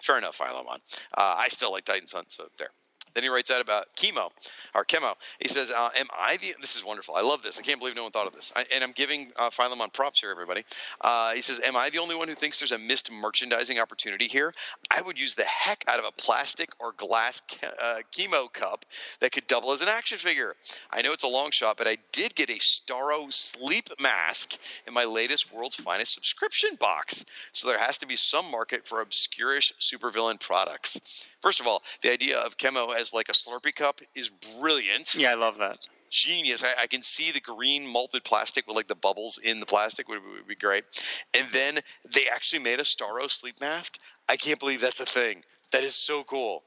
Fair 0.01 0.17
enough, 0.17 0.35
Philemon. 0.35 0.81
Uh, 1.15 1.35
I 1.37 1.47
still 1.47 1.71
like 1.71 1.85
Titans 1.85 2.11
Hunt, 2.11 2.31
so 2.31 2.49
there. 2.57 2.71
Then 3.13 3.23
he 3.23 3.29
writes 3.29 3.51
out 3.51 3.61
about 3.61 3.85
chemo 3.95 4.31
or 4.73 4.85
chemo. 4.85 5.13
He 5.39 5.47
says, 5.47 5.71
uh, 5.71 5.89
"Am 5.97 6.07
I 6.17 6.37
the? 6.37 6.55
This 6.59 6.75
is 6.75 6.83
wonderful. 6.83 7.15
I 7.15 7.21
love 7.21 7.41
this. 7.43 7.59
I 7.59 7.61
can't 7.61 7.79
believe 7.79 7.95
no 7.95 8.03
one 8.03 8.11
thought 8.11 8.27
of 8.27 8.33
this. 8.33 8.51
I, 8.55 8.65
and 8.73 8.83
I'm 8.83 8.91
giving 8.91 9.31
uh, 9.37 9.49
Philemon 9.49 9.89
props 9.91 10.19
here, 10.19 10.31
everybody. 10.31 10.63
Uh, 11.01 11.33
he 11.33 11.41
says, 11.41 11.59
"Am 11.59 11.75
I 11.75 11.89
the 11.89 11.99
only 11.99 12.15
one 12.15 12.27
who 12.27 12.33
thinks 12.33 12.59
there's 12.59 12.71
a 12.71 12.77
missed 12.77 13.11
merchandising 13.11 13.79
opportunity 13.79 14.27
here? 14.27 14.53
I 14.89 15.01
would 15.01 15.19
use 15.19 15.35
the 15.35 15.43
heck 15.43 15.83
out 15.87 15.99
of 15.99 16.05
a 16.05 16.11
plastic 16.11 16.69
or 16.79 16.91
glass 16.93 17.41
ke- 17.41 17.63
uh, 17.81 17.99
chemo 18.11 18.51
cup 18.51 18.85
that 19.19 19.31
could 19.31 19.47
double 19.47 19.71
as 19.73 19.81
an 19.81 19.89
action 19.89 20.17
figure. 20.17 20.55
I 20.91 21.01
know 21.01 21.13
it's 21.13 21.23
a 21.23 21.27
long 21.27 21.51
shot, 21.51 21.77
but 21.77 21.87
I 21.87 21.97
did 22.11 22.35
get 22.35 22.49
a 22.49 22.59
Starro 22.59 23.31
sleep 23.31 23.89
mask 24.01 24.57
in 24.87 24.93
my 24.93 25.05
latest 25.05 25.53
World's 25.53 25.75
Finest 25.75 26.13
subscription 26.13 26.71
box. 26.79 27.25
So 27.51 27.67
there 27.67 27.79
has 27.79 27.99
to 27.99 28.07
be 28.07 28.15
some 28.15 28.49
market 28.49 28.87
for 28.87 29.03
obscurish 29.03 29.73
supervillain 29.79 30.39
products." 30.39 30.99
First 31.43 31.59
of 31.59 31.67
all, 31.67 31.83
the 32.01 32.09
idea 32.09 32.39
of 32.39 32.57
chemo 32.57 32.95
as 32.95 33.13
like 33.13 33.27
a 33.27 33.33
Slurpee 33.33 33.75
cup 33.75 33.99
is 34.15 34.31
brilliant. 34.61 35.13
Yeah, 35.15 35.31
I 35.31 35.33
love 35.33 35.57
that. 35.57 35.89
Genius. 36.09 36.63
I, 36.63 36.83
I 36.83 36.87
can 36.87 37.01
see 37.01 37.33
the 37.33 37.41
green 37.41 37.85
malted 37.85 38.23
plastic 38.23 38.65
with 38.65 38.77
like 38.77 38.87
the 38.87 38.95
bubbles 38.95 39.39
in 39.39 39.59
the 39.59 39.65
plastic 39.65 40.07
would, 40.07 40.19
would 40.23 40.47
be 40.47 40.55
great. 40.55 40.85
And 41.33 41.45
then 41.51 41.79
they 42.13 42.27
actually 42.33 42.63
made 42.63 42.79
a 42.79 42.83
Starro 42.83 43.29
sleep 43.29 43.59
mask. 43.59 43.99
I 44.29 44.37
can't 44.37 44.57
believe 44.57 44.79
that's 44.79 45.01
a 45.01 45.05
thing. 45.05 45.43
That 45.73 45.83
is 45.83 45.95
so 45.95 46.23
cool. 46.23 46.63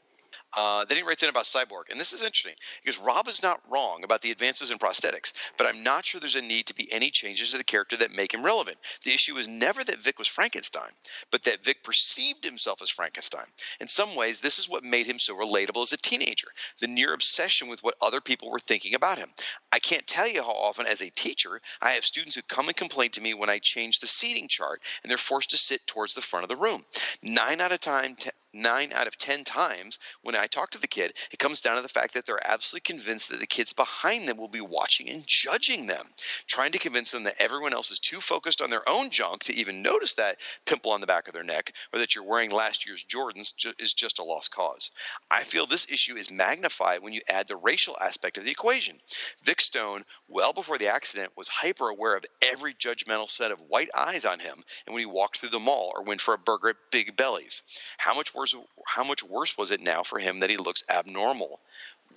Uh, 0.56 0.84
then 0.84 0.96
he 0.96 1.02
writes 1.02 1.22
in 1.22 1.28
about 1.28 1.44
Cyborg, 1.44 1.90
and 1.90 2.00
this 2.00 2.12
is 2.12 2.22
interesting 2.22 2.54
because 2.82 2.98
Rob 3.00 3.28
is 3.28 3.42
not 3.42 3.60
wrong 3.70 4.04
about 4.04 4.22
the 4.22 4.30
advances 4.30 4.70
in 4.70 4.78
prosthetics, 4.78 5.32
but 5.58 5.66
I'm 5.66 5.82
not 5.82 6.04
sure 6.04 6.20
there's 6.20 6.36
a 6.36 6.42
need 6.42 6.66
to 6.66 6.74
be 6.74 6.90
any 6.92 7.10
changes 7.10 7.50
to 7.50 7.58
the 7.58 7.64
character 7.64 7.96
that 7.98 8.10
make 8.10 8.32
him 8.32 8.44
relevant. 8.44 8.78
The 9.04 9.12
issue 9.12 9.36
is 9.36 9.48
never 9.48 9.82
that 9.84 9.98
Vic 9.98 10.18
was 10.18 10.28
Frankenstein, 10.28 10.90
but 11.30 11.42
that 11.44 11.64
Vic 11.64 11.82
perceived 11.82 12.44
himself 12.44 12.80
as 12.82 12.90
Frankenstein. 12.90 13.46
In 13.80 13.88
some 13.88 14.14
ways, 14.14 14.40
this 14.40 14.58
is 14.58 14.68
what 14.68 14.84
made 14.84 15.06
him 15.06 15.18
so 15.18 15.36
relatable 15.36 15.82
as 15.82 15.92
a 15.92 15.98
teenager 15.98 16.48
the 16.80 16.86
near 16.86 17.12
obsession 17.12 17.68
with 17.68 17.82
what 17.82 17.94
other 18.00 18.20
people 18.20 18.50
were 18.50 18.60
thinking 18.60 18.94
about 18.94 19.18
him. 19.18 19.28
I 19.72 19.78
can't 19.78 20.06
tell 20.06 20.28
you 20.28 20.42
how 20.42 20.52
often, 20.52 20.86
as 20.86 21.02
a 21.02 21.10
teacher, 21.10 21.60
I 21.80 21.92
have 21.92 22.04
students 22.04 22.36
who 22.36 22.42
come 22.42 22.68
and 22.68 22.76
complain 22.76 23.10
to 23.10 23.20
me 23.20 23.34
when 23.34 23.50
I 23.50 23.58
change 23.58 23.98
the 23.98 24.06
seating 24.06 24.48
chart 24.48 24.82
and 25.02 25.10
they're 25.10 25.18
forced 25.18 25.50
to 25.50 25.56
sit 25.56 25.86
towards 25.86 26.14
the 26.14 26.20
front 26.20 26.44
of 26.44 26.48
the 26.48 26.56
room. 26.56 26.84
Nine 27.22 27.60
out 27.60 27.72
of 27.72 27.80
time, 27.80 28.14
t- 28.16 28.30
nine 28.52 28.92
out 28.92 29.06
of 29.06 29.18
ten 29.18 29.44
times 29.44 29.98
when 30.22 30.34
I 30.36 30.46
talk 30.46 30.70
to 30.70 30.80
the 30.80 30.88
kid, 30.88 31.12
it 31.32 31.38
comes 31.38 31.60
down 31.60 31.76
to 31.76 31.82
the 31.82 31.88
fact 31.88 32.14
that 32.14 32.26
they're 32.26 32.38
absolutely 32.44 32.92
convinced 32.92 33.30
that 33.30 33.40
the 33.40 33.46
kids 33.46 33.72
behind 33.72 34.28
them 34.28 34.36
will 34.36 34.48
be 34.48 34.60
watching 34.60 35.08
and 35.08 35.26
judging 35.26 35.86
them, 35.86 36.04
trying 36.46 36.72
to 36.72 36.78
convince 36.78 37.10
them 37.10 37.24
that 37.24 37.40
everyone 37.40 37.72
else 37.72 37.90
is 37.90 38.00
too 38.00 38.20
focused 38.20 38.62
on 38.62 38.70
their 38.70 38.88
own 38.88 39.10
junk 39.10 39.44
to 39.44 39.54
even 39.54 39.82
notice 39.82 40.14
that 40.14 40.38
pimple 40.64 40.92
on 40.92 41.00
the 41.00 41.06
back 41.06 41.28
of 41.28 41.34
their 41.34 41.44
neck 41.44 41.72
or 41.92 42.00
that 42.00 42.14
you're 42.14 42.24
wearing 42.24 42.50
last 42.50 42.86
year's 42.86 43.04
Jordans 43.04 43.52
is 43.78 43.92
just 43.92 44.18
a 44.18 44.24
lost 44.24 44.50
cause. 44.50 44.90
I 45.30 45.44
feel 45.44 45.66
this 45.66 45.90
issue 45.90 46.16
is 46.16 46.30
magnified 46.30 47.02
when 47.02 47.12
you 47.12 47.20
add 47.28 47.48
the 47.48 47.56
racial 47.56 47.96
aspect 48.00 48.38
of 48.38 48.44
the 48.44 48.50
equation. 48.50 48.96
Vic 49.44 49.60
Stone, 49.60 50.04
well 50.28 50.52
before 50.52 50.78
the 50.78 50.88
accident, 50.88 51.32
was 51.36 51.48
hyper 51.48 51.88
aware 51.88 52.16
of 52.16 52.24
every 52.42 52.74
judgmental 52.74 53.28
set 53.28 53.52
of 53.52 53.60
white 53.60 53.90
eyes 53.96 54.24
on 54.24 54.40
him 54.40 54.62
and 54.86 54.94
when 54.94 55.00
he 55.00 55.06
walked 55.06 55.38
through 55.38 55.50
the 55.50 55.58
mall 55.58 55.92
or 55.94 56.02
went 56.02 56.20
for 56.20 56.34
a 56.34 56.38
burger 56.38 56.70
at 56.70 56.76
Big 56.90 57.16
Bellies. 57.16 57.62
How 57.98 58.14
much 58.14 58.34
worse 58.34 58.54
how 58.86 59.04
much 59.04 59.22
worse 59.22 59.56
was 59.56 59.70
it 59.70 59.80
now 59.80 60.02
for 60.02 60.18
him 60.18 60.25
that 60.40 60.50
he 60.50 60.56
looks 60.56 60.84
abnormal? 60.90 61.60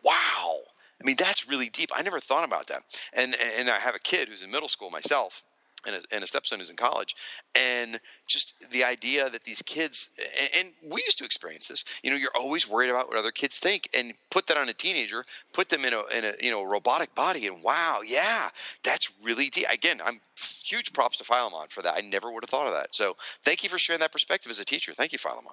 Wow. 0.03 0.59
I 1.01 1.05
mean, 1.05 1.15
that's 1.17 1.47
really 1.47 1.69
deep. 1.69 1.91
I 1.95 2.01
never 2.01 2.19
thought 2.19 2.47
about 2.47 2.67
that. 2.67 2.81
And 3.13 3.35
and 3.57 3.69
I 3.69 3.79
have 3.79 3.95
a 3.95 3.99
kid 3.99 4.27
who's 4.27 4.43
in 4.43 4.51
middle 4.51 4.67
school 4.67 4.89
myself 4.89 5.43
and 5.85 5.95
a, 5.95 6.01
and 6.11 6.23
a 6.23 6.27
stepson 6.27 6.59
who's 6.59 6.69
in 6.69 6.75
college. 6.75 7.15
And 7.55 7.99
just 8.29 8.55
the 8.71 8.83
idea 8.83 9.29
that 9.29 9.43
these 9.43 9.61
kids 9.63 10.09
and, 10.39 10.49
and 10.59 10.93
we 10.93 11.01
used 11.05 11.17
to 11.17 11.25
experience 11.25 11.67
this 11.67 11.83
you 12.03 12.11
know 12.11 12.15
you're 12.15 12.35
always 12.39 12.69
worried 12.69 12.89
about 12.89 13.07
what 13.07 13.17
other 13.17 13.31
kids 13.31 13.57
think 13.57 13.89
and 13.97 14.13
put 14.29 14.47
that 14.47 14.57
on 14.57 14.69
a 14.69 14.73
teenager 14.73 15.25
put 15.51 15.67
them 15.67 15.83
in 15.83 15.93
a, 15.93 16.01
in 16.15 16.25
a 16.25 16.33
you 16.41 16.51
know 16.51 16.63
robotic 16.63 17.13
body 17.15 17.47
and 17.47 17.57
wow 17.63 17.99
yeah 18.05 18.47
that's 18.83 19.11
really 19.23 19.49
deep 19.49 19.65
again 19.69 19.99
i'm 20.05 20.19
huge 20.63 20.93
props 20.93 21.17
to 21.17 21.23
Philemon 21.23 21.67
for 21.69 21.81
that. 21.81 21.95
I 21.95 22.01
never 22.01 22.31
would 22.31 22.43
have 22.43 22.49
thought 22.49 22.67
of 22.67 22.73
that. 22.73 22.93
So 22.93 23.15
thank 23.43 23.63
you 23.63 23.69
for 23.69 23.77
sharing 23.77 24.01
that 24.01 24.11
perspective 24.11 24.49
as 24.49 24.59
a 24.59 24.65
teacher. 24.65 24.93
Thank 24.93 25.11
you 25.11 25.17
Philemon. 25.17 25.51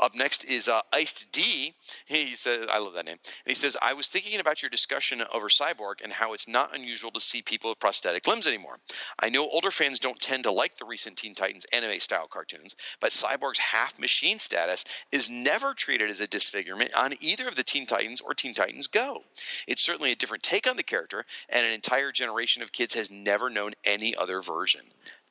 Up 0.00 0.14
next 0.14 0.44
is 0.44 0.68
uh, 0.68 0.80
iced 0.92 1.30
d. 1.32 1.74
He 2.06 2.36
says 2.36 2.66
i 2.72 2.78
love 2.78 2.94
that 2.94 3.04
name. 3.04 3.18
And 3.22 3.46
he 3.46 3.54
says 3.54 3.76
i 3.82 3.92
was 3.92 4.08
thinking 4.08 4.40
about 4.40 4.62
your 4.62 4.70
discussion 4.70 5.22
over 5.32 5.48
cyborg 5.48 6.02
and 6.02 6.12
how 6.12 6.32
it's 6.32 6.48
not 6.48 6.74
unusual 6.76 7.10
to 7.12 7.20
see 7.20 7.42
people 7.42 7.70
with 7.70 7.78
prosthetic 7.80 8.26
limbs 8.26 8.46
anymore. 8.46 8.78
I 9.20 9.28
know 9.28 9.46
older 9.46 9.63
fans 9.70 10.00
don't 10.00 10.20
tend 10.20 10.44
to 10.44 10.50
like 10.50 10.76
the 10.76 10.84
recent 10.84 11.16
teen 11.16 11.34
titans 11.34 11.66
anime 11.72 12.00
style 12.00 12.26
cartoons 12.28 12.74
but 13.00 13.10
cyborg's 13.10 13.58
half 13.58 13.98
machine 13.98 14.38
status 14.38 14.84
is 15.12 15.30
never 15.30 15.74
treated 15.74 16.10
as 16.10 16.20
a 16.20 16.26
disfigurement 16.26 16.90
on 16.96 17.12
either 17.20 17.48
of 17.48 17.56
the 17.56 17.62
teen 17.62 17.86
titans 17.86 18.20
or 18.20 18.34
teen 18.34 18.54
titans 18.54 18.86
go 18.88 19.22
it's 19.66 19.84
certainly 19.84 20.12
a 20.12 20.16
different 20.16 20.42
take 20.42 20.68
on 20.68 20.76
the 20.76 20.82
character 20.82 21.24
and 21.48 21.66
an 21.66 21.72
entire 21.72 22.12
generation 22.12 22.62
of 22.62 22.72
kids 22.72 22.94
has 22.94 23.10
never 23.10 23.50
known 23.50 23.72
any 23.84 24.14
other 24.16 24.40
version 24.40 24.82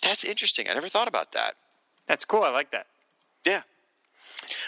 that's 0.02 0.24
interesting 0.24 0.68
i 0.70 0.74
never 0.74 0.88
thought 0.90 1.08
about 1.08 1.32
that 1.34 1.53
That's 2.08 2.26
cool. 2.26 2.44
I 2.44 2.50
like 2.50 2.72
that. 2.72 2.88
yeah. 3.45 3.62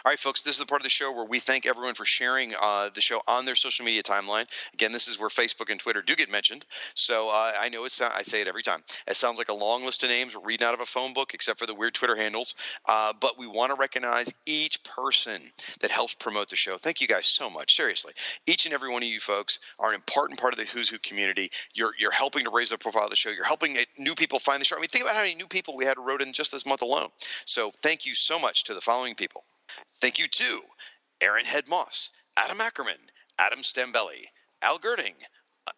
All 0.03 0.11
right, 0.11 0.19
folks, 0.19 0.43
this 0.43 0.55
is 0.55 0.59
the 0.59 0.65
part 0.65 0.81
of 0.81 0.83
the 0.83 0.89
show 0.89 1.13
where 1.13 1.25
we 1.25 1.39
thank 1.39 1.65
everyone 1.65 1.93
for 1.93 2.05
sharing 2.05 2.53
uh, 2.61 2.89
the 2.93 3.01
show 3.01 3.21
on 3.27 3.45
their 3.45 3.55
social 3.55 3.85
media 3.85 4.03
timeline. 4.03 4.45
Again, 4.73 4.91
this 4.91 5.07
is 5.07 5.19
where 5.19 5.29
Facebook 5.29 5.71
and 5.71 5.79
Twitter 5.79 6.01
do 6.01 6.15
get 6.15 6.31
mentioned. 6.31 6.65
So 6.93 7.29
uh, 7.29 7.53
I 7.59 7.69
know 7.69 7.85
it's 7.85 8.01
I 8.01 8.23
say 8.23 8.41
it 8.41 8.47
every 8.47 8.63
time. 8.63 8.83
It 9.07 9.15
sounds 9.15 9.37
like 9.37 9.49
a 9.49 9.53
long 9.53 9.85
list 9.85 10.03
of 10.03 10.09
names 10.09 10.35
reading 10.43 10.67
out 10.67 10.73
of 10.73 10.79
a 10.79 10.85
phone 10.85 11.13
book, 11.13 11.33
except 11.33 11.59
for 11.59 11.65
the 11.65 11.75
weird 11.75 11.93
Twitter 11.93 12.15
handles. 12.15 12.55
Uh, 12.85 13.13
but 13.19 13.37
we 13.37 13.47
want 13.47 13.71
to 13.71 13.75
recognize 13.75 14.33
each 14.45 14.83
person 14.83 15.41
that 15.81 15.91
helps 15.91 16.13
promote 16.15 16.49
the 16.49 16.55
show. 16.55 16.77
Thank 16.77 17.01
you 17.01 17.07
guys 17.07 17.25
so 17.25 17.49
much. 17.49 17.75
Seriously, 17.75 18.13
each 18.45 18.65
and 18.65 18.73
every 18.73 18.91
one 18.91 19.03
of 19.03 19.09
you 19.09 19.19
folks 19.19 19.59
are 19.79 19.89
an 19.89 19.95
important 19.95 20.39
part 20.39 20.53
of 20.53 20.59
the 20.59 20.65
Who's 20.65 20.89
Who 20.89 20.97
community. 20.99 21.51
You're 21.73 21.91
you're 21.99 22.11
helping 22.11 22.45
to 22.45 22.51
raise 22.51 22.69
the 22.69 22.77
profile 22.77 23.05
of 23.05 23.09
the 23.09 23.15
show. 23.15 23.29
You're 23.29 23.45
helping 23.45 23.77
new 23.97 24.15
people 24.15 24.39
find 24.39 24.61
the 24.61 24.65
show. 24.65 24.77
I 24.77 24.79
mean, 24.79 24.87
think 24.87 25.03
about 25.03 25.15
how 25.15 25.21
many 25.21 25.35
new 25.35 25.47
people 25.47 25.75
we 25.75 25.85
had 25.85 25.97
wrote 25.97 26.21
in 26.21 26.33
just 26.33 26.51
this 26.51 26.65
month 26.65 26.81
alone. 26.81 27.09
So 27.45 27.71
thank 27.81 28.05
you 28.05 28.15
so 28.15 28.39
much 28.39 28.65
to 28.65 28.73
the 28.73 28.81
following 28.81 29.15
people. 29.15 29.43
Thank 29.99 30.19
you 30.19 30.27
to 30.27 30.61
Aaron 31.21 31.45
Head 31.45 31.67
Moss, 31.67 32.11
Adam 32.37 32.59
Ackerman, 32.61 33.09
Adam 33.39 33.59
Stambelli, 33.59 34.25
Al 34.61 34.77
Girding, 34.77 35.15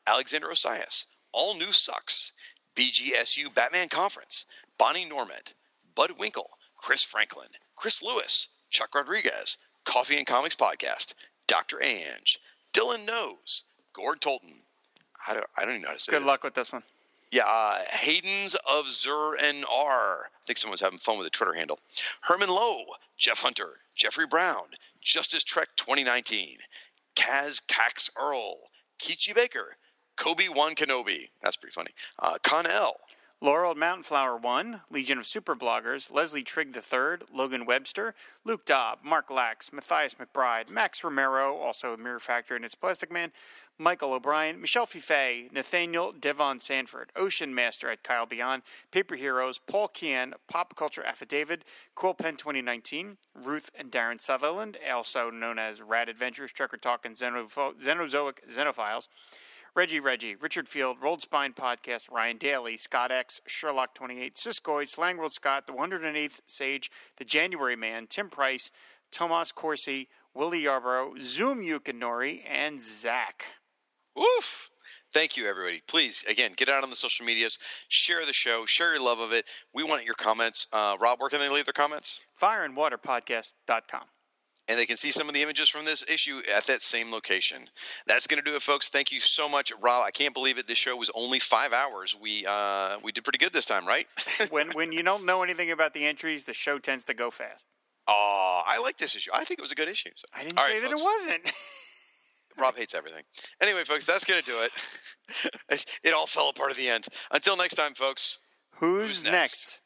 Alexander 0.06 0.50
Osias, 0.50 1.06
All 1.32 1.56
New 1.56 1.72
Sucks, 1.72 2.32
BGSU 2.76 3.54
Batman 3.54 3.90
Conference, 3.90 4.46
Bonnie 4.78 5.06
Normand, 5.06 5.54
Bud 5.96 6.12
Winkle, 6.20 6.58
Chris 6.76 7.04
Franklin, 7.04 7.50
Chris 7.76 8.02
Lewis, 8.02 8.48
Chuck 8.70 8.94
Rodriguez, 8.94 9.58
Coffee 9.84 10.18
and 10.18 10.28
Comics 10.28 10.56
Podcast, 10.56 11.14
Dr. 11.48 11.78
Anj, 11.78 12.38
Dylan 12.74 13.06
Knows, 13.08 13.64
Gord 13.94 14.22
Tolton. 14.22 14.62
I 15.28 15.34
don't, 15.34 15.48
I 15.58 15.62
don't 15.62 15.72
even 15.72 15.82
know 15.82 15.88
how 15.90 15.94
to 15.94 16.00
say 16.00 16.12
Good 16.12 16.24
luck 16.24 16.44
with 16.44 16.54
this 16.54 16.72
one. 16.72 16.84
Yeah, 17.32 17.44
uh, 17.46 17.84
Hayden's 17.90 18.56
of 18.70 18.90
Zur 18.90 19.36
and 19.36 19.66
R. 19.72 20.26
I 20.26 20.46
think 20.46 20.58
someone's 20.58 20.82
having 20.82 21.00
fun 21.00 21.18
with 21.18 21.26
the 21.26 21.32
Twitter 21.32 21.54
handle. 21.54 21.80
Herman 22.22 22.50
Lowe, 22.50 22.86
Jeff 23.18 23.42
Hunter, 23.42 23.74
Jeffrey 23.96 24.26
Brown, 24.26 24.64
Justice 25.02 25.44
Trek 25.44 25.68
2019, 25.76 26.58
Kaz 27.16 27.62
Cax 27.66 28.10
Earl, 28.18 28.58
Kichi 29.00 29.36
Baker, 29.36 29.76
Kobe 30.16 30.48
One 30.48 30.74
Kenobi. 30.74 31.30
That's 31.42 31.58
pretty 31.58 31.74
funny. 31.74 31.92
Uh, 32.20 32.38
Con 32.44 32.66
L. 32.66 32.96
Laurel 33.40 33.76
Mountain 33.76 34.04
Flower 34.04 34.36
1, 34.36 34.82
Legion 34.90 35.20
of 35.20 35.28
Super 35.28 35.56
Bloggers, 35.56 36.12
Leslie 36.12 36.42
Trigg 36.42 36.76
III, 36.76 37.28
Logan 37.32 37.68
Webster, 37.68 38.16
Luke 38.44 38.66
Dobb, 38.66 39.00
Mark 39.04 39.30
Lax, 39.30 39.72
Matthias 39.72 40.16
McBride, 40.16 40.72
Max 40.72 41.04
Romero, 41.04 41.56
also 41.56 41.96
Mirror 41.96 42.22
Factor 42.22 42.56
and 42.56 42.66
its 42.66 42.74
Plastic 42.74 43.12
Man, 43.12 43.32
Michael 43.80 44.14
O'Brien, 44.14 44.60
Michelle 44.60 44.88
Fife, 44.88 45.52
Nathaniel 45.52 46.12
Devon 46.12 46.60
Sanford, 46.60 47.12
Ocean 47.16 47.54
Master 47.54 47.90
at 47.92 48.02
Kyle 48.02 48.26
Beyond, 48.26 48.64
Paper 48.90 49.16
Heroes, 49.16 49.60
Paul 49.60 49.88
Kian, 49.90 50.34
Pop 50.48 50.76
Culture 50.76 51.04
Affidavit, 51.04 51.64
Quillpen 51.96 52.40
2019, 52.40 53.18
Ruth 53.36 53.70
and 53.78 53.92
Darren 53.92 54.20
Sutherland, 54.20 54.78
also 54.92 55.30
known 55.30 55.60
as 55.60 55.84
Rad 55.84 56.10
Adventures, 56.10 56.52
Trekker 56.52 56.82
Talk, 56.82 57.06
and 57.06 57.16
Xenozoic 57.16 58.40
Xenophiles, 58.50 59.10
Reggie 59.76 60.00
Reggie, 60.00 60.34
Richard 60.34 60.68
Field, 60.68 60.98
Rolled 61.00 61.22
Spine 61.22 61.54
Podcast, 61.54 62.12
Ryan 62.12 62.38
Daly, 62.38 62.78
Scott 62.78 63.12
X, 63.12 63.42
Sherlock 63.46 63.94
28, 63.94 64.34
Siskoid, 64.34 64.92
Slangworld 64.92 65.34
Scott, 65.34 65.68
the 65.68 65.74
108th 65.74 66.40
Sage, 66.48 66.90
The 67.18 67.26
January 67.26 67.76
Man, 67.76 68.08
Tim 68.08 68.30
Price, 68.30 68.72
Tomas 69.12 69.52
Corsi, 69.52 70.10
Willie 70.34 70.62
Yarborough, 70.62 71.14
Zoom 71.22 71.62
Yukinori, 71.62 72.42
and 72.48 72.82
Zach. 72.82 73.46
Woof. 74.18 74.70
Thank 75.14 75.38
you, 75.38 75.46
everybody. 75.48 75.82
Please, 75.88 76.24
again, 76.28 76.52
get 76.58 76.68
out 76.68 76.84
on 76.84 76.90
the 76.90 76.96
social 76.96 77.26
medias, 77.26 77.60
share 77.88 78.26
the 78.26 78.34
show, 78.34 78.66
share 78.66 78.94
your 78.94 79.02
love 79.04 79.20
of 79.20 79.32
it. 79.32 79.46
We 79.74 79.84
want 79.84 80.04
your 80.04 80.16
comments. 80.16 80.68
Uh, 80.74 80.98
Rob, 81.00 81.22
where 81.22 81.30
can 81.30 81.40
they 81.40 81.50
leave 81.50 81.66
their 81.66 81.74
comments? 81.74 82.20
Fireandwaterpodcast.com. 82.42 84.02
and 84.68 84.78
they 84.78 84.86
can 84.86 84.98
see 84.98 85.12
some 85.12 85.30
of 85.30 85.34
the 85.34 85.42
images 85.42 85.70
from 85.70 85.86
this 85.86 86.04
issue 86.10 86.42
at 86.54 86.66
that 86.66 86.84
same 86.84 87.10
location. 87.12 87.60
That's 88.06 88.28
going 88.28 88.44
to 88.44 88.50
do 88.50 88.56
it, 88.58 88.62
folks. 88.62 88.90
Thank 88.90 89.14
you 89.14 89.22
so 89.22 89.48
much, 89.48 89.72
Rob. 89.82 90.04
I 90.06 90.12
can't 90.12 90.34
believe 90.34 90.58
it. 90.58 90.68
This 90.68 90.78
show 90.78 90.96
was 90.98 91.10
only 91.16 91.40
five 91.40 91.72
hours. 91.72 92.16
We 92.20 92.46
uh, 92.46 92.98
we 93.02 93.14
did 93.14 93.24
pretty 93.24 93.40
good 93.40 93.54
this 93.54 93.66
time, 93.66 93.86
right? 93.88 94.08
when 94.50 94.68
when 94.74 94.92
you 94.92 95.04
don't 95.04 95.26
know 95.26 95.42
anything 95.42 95.72
about 95.72 95.94
the 95.94 96.06
entries, 96.06 96.44
the 96.44 96.54
show 96.54 96.80
tends 96.80 97.06
to 97.06 97.14
go 97.14 97.32
fast. 97.32 97.64
Oh, 98.10 98.62
I 98.66 98.80
like 98.82 98.98
this 98.98 99.16
issue. 99.16 99.32
I 99.34 99.46
think 99.46 99.60
it 99.60 99.62
was 99.62 99.72
a 99.72 99.76
good 99.76 99.90
issue. 99.90 100.10
So- 100.16 100.26
I 100.36 100.44
didn't 100.44 100.58
All 100.60 100.66
say 100.66 100.74
right, 100.74 100.82
that 100.82 100.90
folks. 100.92 101.02
it 101.02 101.06
wasn't. 101.06 101.52
Rob 102.60 102.76
hates 102.76 102.96
everything. 102.96 103.24
Anyway, 103.62 103.84
folks, 103.84 104.06
that's 104.06 104.24
going 104.26 104.42
to 104.42 104.46
do 104.46 104.62
it. 104.62 105.86
it 106.04 106.14
all 106.14 106.28
fell 106.28 106.50
apart 106.50 106.72
at 106.72 106.78
the 106.78 106.90
end. 106.90 107.06
Until 107.32 107.58
next 107.58 107.76
time, 107.76 107.94
folks. 107.94 108.40
Who's, 108.80 109.22
Who's 109.22 109.24
next? 109.24 109.34
next? 109.34 109.80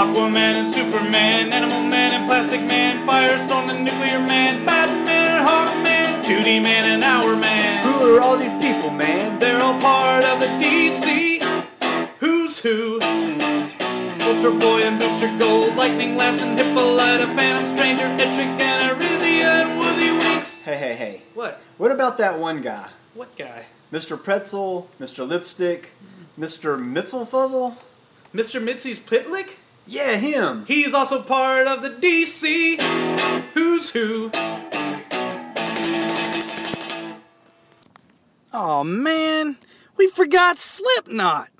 Aquaman 0.00 0.36
and 0.36 0.68
Superman, 0.68 1.52
Animal 1.52 1.82
Man 1.82 2.14
and 2.14 2.26
Plastic 2.26 2.62
Man, 2.62 3.06
Firestorm 3.06 3.68
and 3.68 3.84
Nuclear 3.84 4.18
Man, 4.18 4.64
Batman 4.64 5.30
and 5.30 5.46
Hawkman, 5.46 6.22
2D 6.22 6.62
Man 6.62 6.88
and 6.88 7.04
Hour 7.04 7.36
Man. 7.36 7.59
Who 8.00 8.16
are 8.16 8.20
all 8.22 8.38
these 8.38 8.54
people, 8.54 8.90
man? 8.90 9.38
They're 9.38 9.60
all 9.60 9.78
part 9.78 10.24
of 10.24 10.40
the 10.40 10.46
DC 10.46 11.42
Who's 12.18 12.58
Who. 12.58 12.94
Ultra 12.94 14.58
Boy 14.58 14.80
and 14.84 14.98
Booster 14.98 15.28
Gold, 15.38 15.76
Lightning 15.76 16.16
Lass 16.16 16.40
and 16.40 16.58
Hippolyta, 16.58 17.26
Phantom 17.36 17.76
Stranger, 17.76 18.04
Etrick 18.16 18.58
and 18.58 18.98
Arisia 18.98 19.44
and 19.44 19.78
Woozy 19.78 20.10
Winks. 20.12 20.62
Hey, 20.62 20.78
hey, 20.78 20.94
hey. 20.94 21.22
What? 21.34 21.60
What 21.76 21.92
about 21.92 22.16
that 22.16 22.38
one 22.38 22.62
guy? 22.62 22.88
What 23.12 23.36
guy? 23.36 23.66
Mr. 23.92 24.20
Pretzel, 24.20 24.88
Mr. 24.98 25.28
Lipstick, 25.28 25.90
Mr. 26.38 26.78
Mitzelfuzzle? 26.82 27.76
Mr. 28.34 28.64
Mxyzptlk? 28.66 29.50
Yeah, 29.86 30.16
him. 30.16 30.64
He's 30.64 30.94
also 30.94 31.20
part 31.20 31.66
of 31.66 31.82
the 31.82 31.90
DC 31.90 32.80
Who's 33.52 33.90
Who. 33.90 34.30
Oh 38.52 38.82
man, 38.82 39.56
we 39.96 40.08
forgot 40.08 40.58
Slipknot. 40.58 41.50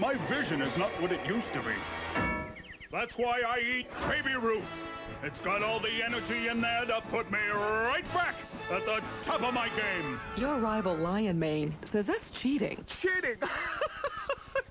My 0.00 0.14
vision 0.28 0.62
is 0.62 0.74
not 0.78 0.90
what 1.02 1.12
it 1.12 1.26
used 1.26 1.52
to 1.52 1.60
be. 1.60 1.74
That's 2.90 3.14
why 3.18 3.42
I 3.46 3.58
eat 3.58 3.86
Baby 4.08 4.36
Ruth. 4.36 4.64
It's 5.22 5.40
got 5.40 5.62
all 5.62 5.80
the 5.80 6.02
energy 6.02 6.48
in 6.48 6.60
there 6.60 6.86
to 6.86 7.02
put 7.10 7.30
me 7.30 7.38
right 7.52 8.04
back 8.14 8.36
at 8.70 8.86
the 8.86 9.02
top 9.24 9.42
of 9.42 9.52
my 9.52 9.68
game. 9.70 10.20
Your 10.36 10.58
rival 10.58 10.94
Lion 10.94 11.38
Mane 11.38 11.74
says 11.90 12.06
that's 12.06 12.30
cheating. 12.30 12.84
Cheating. 13.00 13.36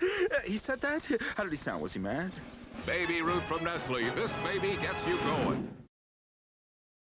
he 0.45 0.58
said 0.58 0.82
that? 0.82 1.03
How 1.35 1.43
did 1.43 1.51
he 1.51 1.58
sound? 1.58 1.84
Was 1.84 1.93
he 1.93 2.00
mad? 2.00 2.32
Baby 2.85 3.22
Ruth 3.22 3.43
from 3.43 3.66
Nestle. 3.66 4.09
This 4.16 4.32
baby 4.43 4.77
gets 4.82 5.06
you 5.06 5.17
going. 5.17 5.67